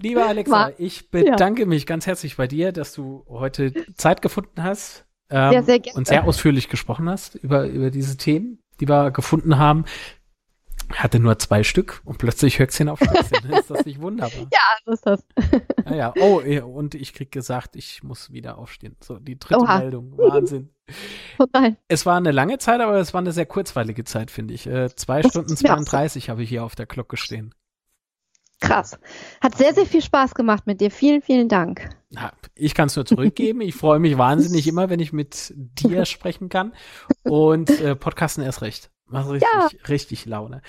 Lieber 0.00 0.26
Alexa, 0.26 0.72
ich 0.78 1.10
bedanke 1.10 1.66
mich 1.66 1.86
ganz 1.86 2.06
herzlich 2.06 2.36
bei 2.36 2.46
dir, 2.46 2.72
dass 2.72 2.92
du 2.92 3.24
heute 3.28 3.72
Zeit 3.94 4.22
gefunden 4.22 4.62
hast 4.62 5.08
ähm, 5.30 5.52
ja, 5.52 5.62
sehr 5.62 5.80
und 5.94 6.06
sehr 6.06 6.24
ausführlich 6.24 6.68
gesprochen 6.68 7.08
hast 7.08 7.34
über, 7.34 7.66
über 7.66 7.90
diese 7.90 8.16
Themen 8.16 8.58
die 8.80 8.88
wir 8.88 9.10
gefunden 9.10 9.58
haben, 9.58 9.84
hatte 10.94 11.20
nur 11.20 11.38
zwei 11.38 11.62
Stück 11.64 12.00
und 12.04 12.18
plötzlich 12.18 12.58
Höchstchen 12.58 12.88
auf 12.88 13.00
Höchstchen. 13.00 13.50
ist 13.50 13.70
das 13.70 13.84
nicht 13.84 14.00
wunderbar? 14.00 14.46
Ja, 14.50 14.60
so 14.84 14.92
ist 14.92 15.06
das. 15.06 15.24
Naja, 15.84 16.12
ah 16.16 16.20
oh, 16.20 16.40
und 16.64 16.94
ich 16.94 17.12
krieg 17.12 17.30
gesagt, 17.30 17.76
ich 17.76 18.02
muss 18.02 18.32
wieder 18.32 18.58
aufstehen. 18.58 18.96
So, 19.02 19.18
die 19.18 19.38
dritte 19.38 19.60
Oha. 19.60 19.78
Meldung. 19.78 20.16
Wahnsinn. 20.16 20.70
Oh 21.38 21.46
nein. 21.52 21.76
Es 21.88 22.06
war 22.06 22.16
eine 22.16 22.32
lange 22.32 22.58
Zeit, 22.58 22.80
aber 22.80 22.96
es 22.96 23.12
war 23.12 23.20
eine 23.20 23.32
sehr 23.32 23.46
kurzweilige 23.46 24.04
Zeit, 24.04 24.30
finde 24.30 24.54
ich. 24.54 24.66
Äh, 24.66 24.94
zwei 24.96 25.20
das 25.20 25.32
Stunden 25.32 25.56
32 25.56 26.30
habe 26.30 26.42
ich 26.42 26.48
hier 26.48 26.64
auf 26.64 26.74
der 26.74 26.86
Glocke 26.86 27.16
stehen. 27.16 27.54
Krass. 28.60 28.98
Hat 29.40 29.56
sehr, 29.56 29.72
sehr 29.72 29.86
viel 29.86 30.02
Spaß 30.02 30.34
gemacht 30.34 30.66
mit 30.66 30.80
dir. 30.80 30.90
Vielen, 30.90 31.22
vielen 31.22 31.48
Dank. 31.48 31.88
Ich 32.54 32.74
kann 32.74 32.86
es 32.86 32.96
nur 32.96 33.06
zurückgeben. 33.06 33.60
Ich 33.60 33.74
freue 33.74 34.00
mich 34.00 34.18
wahnsinnig 34.18 34.66
immer, 34.68 34.90
wenn 34.90 35.00
ich 35.00 35.12
mit 35.12 35.54
dir 35.56 36.04
sprechen 36.04 36.48
kann. 36.48 36.72
Und 37.22 37.70
äh, 37.80 37.94
Podcasten 37.94 38.42
erst 38.42 38.62
recht. 38.62 38.90
Macht 39.06 39.30
richtig, 39.30 39.48
ja. 39.50 39.68
richtig 39.88 40.26
Laune. 40.26 40.60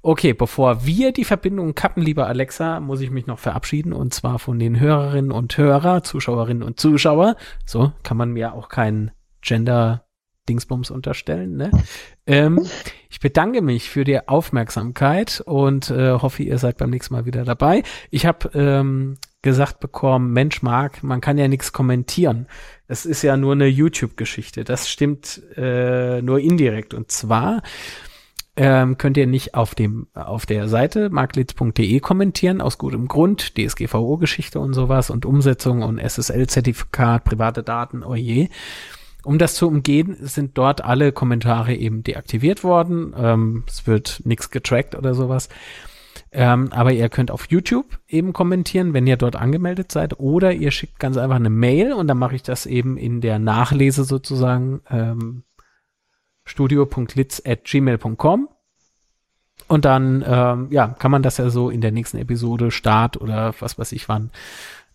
Okay, 0.00 0.32
bevor 0.32 0.86
wir 0.86 1.12
die 1.12 1.24
Verbindung 1.24 1.74
kappen, 1.74 2.02
lieber 2.02 2.26
Alexa, 2.26 2.80
muss 2.80 3.00
ich 3.00 3.10
mich 3.10 3.26
noch 3.26 3.38
verabschieden 3.38 3.92
und 3.92 4.14
zwar 4.14 4.38
von 4.38 4.58
den 4.58 4.78
Hörerinnen 4.78 5.32
und 5.32 5.56
Hörer, 5.56 6.02
Zuschauerinnen 6.02 6.62
und 6.62 6.80
Zuschauer. 6.80 7.36
So 7.66 7.92
kann 8.02 8.16
man 8.16 8.30
mir 8.30 8.54
auch 8.54 8.68
keinen 8.68 9.10
Gender 9.42 10.06
Dingsbums 10.48 10.90
unterstellen. 10.90 11.56
Ne? 11.56 11.70
ähm, 12.26 12.66
ich 13.08 13.20
bedanke 13.20 13.62
mich 13.62 13.90
für 13.90 14.04
die 14.04 14.26
Aufmerksamkeit 14.26 15.42
und 15.44 15.90
äh, 15.90 16.12
hoffe, 16.12 16.42
ihr 16.42 16.58
seid 16.58 16.78
beim 16.78 16.90
nächsten 16.90 17.14
Mal 17.14 17.26
wieder 17.26 17.44
dabei. 17.44 17.82
Ich 18.10 18.26
habe 18.26 18.50
ähm, 18.54 19.16
gesagt 19.42 19.80
bekommen, 19.80 20.32
Mensch 20.32 20.62
mag, 20.62 21.02
man 21.02 21.20
kann 21.20 21.38
ja 21.38 21.48
nichts 21.48 21.72
kommentieren. 21.72 22.46
Es 22.88 23.06
ist 23.06 23.22
ja 23.22 23.36
nur 23.36 23.52
eine 23.52 23.66
YouTube-Geschichte. 23.66 24.64
Das 24.64 24.88
stimmt 24.88 25.42
äh, 25.56 26.22
nur 26.22 26.40
indirekt. 26.40 26.94
Und 26.94 27.10
zwar 27.10 27.62
ähm, 28.56 28.98
könnt 28.98 29.16
ihr 29.16 29.26
nicht 29.26 29.54
auf 29.54 29.74
dem 29.74 30.06
auf 30.14 30.46
der 30.46 30.68
Seite 30.68 31.10
marklitz.de 31.10 32.00
kommentieren 32.00 32.60
aus 32.60 32.78
gutem 32.78 33.08
Grund 33.08 33.56
DSGVO-Geschichte 33.58 34.60
und 34.60 34.74
sowas 34.74 35.10
und 35.10 35.26
Umsetzung 35.26 35.82
und 35.82 35.98
SSL-Zertifikat 35.98 37.24
private 37.24 37.64
Daten 37.64 38.04
oje 38.04 38.48
um 39.24 39.38
das 39.38 39.54
zu 39.54 39.66
umgehen 39.66 40.16
sind 40.20 40.58
dort 40.58 40.84
alle 40.84 41.12
Kommentare 41.12 41.74
eben 41.74 42.02
deaktiviert 42.02 42.64
worden. 42.64 43.14
Ähm, 43.16 43.64
es 43.66 43.86
wird 43.86 44.20
nichts 44.24 44.50
getrackt 44.50 44.94
oder 44.94 45.14
sowas. 45.14 45.48
Ähm, 46.30 46.72
aber 46.72 46.92
ihr 46.92 47.08
könnt 47.08 47.30
auf 47.30 47.46
YouTube 47.48 47.98
eben 48.08 48.32
kommentieren, 48.32 48.92
wenn 48.92 49.06
ihr 49.06 49.16
dort 49.16 49.36
angemeldet 49.36 49.92
seid, 49.92 50.18
oder 50.18 50.52
ihr 50.52 50.72
schickt 50.72 50.98
ganz 50.98 51.16
einfach 51.16 51.36
eine 51.36 51.50
Mail 51.50 51.92
und 51.92 52.08
dann 52.08 52.18
mache 52.18 52.34
ich 52.34 52.42
das 52.42 52.66
eben 52.66 52.96
in 52.96 53.20
der 53.20 53.38
Nachlese 53.38 54.04
sozusagen 54.04 54.80
ähm, 54.90 55.44
studio.litz.gmail.com 56.44 58.48
und 59.68 59.84
dann 59.84 60.24
ähm, 60.26 60.66
ja 60.70 60.88
kann 60.88 61.12
man 61.12 61.22
das 61.22 61.38
ja 61.38 61.50
so 61.50 61.70
in 61.70 61.80
der 61.80 61.92
nächsten 61.92 62.18
Episode 62.18 62.72
Start 62.72 63.20
oder 63.20 63.54
was 63.60 63.78
weiß 63.78 63.92
ich 63.92 64.08
wann 64.08 64.30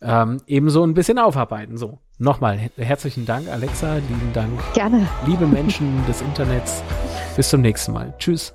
ähm, 0.02 0.42
ebenso 0.48 0.84
ein 0.84 0.94
bisschen 0.94 1.20
aufarbeiten. 1.20 1.78
So, 1.78 2.00
nochmal 2.20 2.60
herzlichen 2.78 3.26
Dank, 3.26 3.50
Alexa, 3.50 3.96
lieben 3.96 4.32
Dank. 4.34 4.52
Gerne. 4.74 5.08
Liebe 5.26 5.48
Menschen 5.48 6.06
des 6.08 6.22
Internets. 6.22 6.84
Bis 7.36 7.50
zum 7.50 7.62
nächsten 7.62 7.94
Mal. 7.94 8.14
Tschüss. 8.20 8.54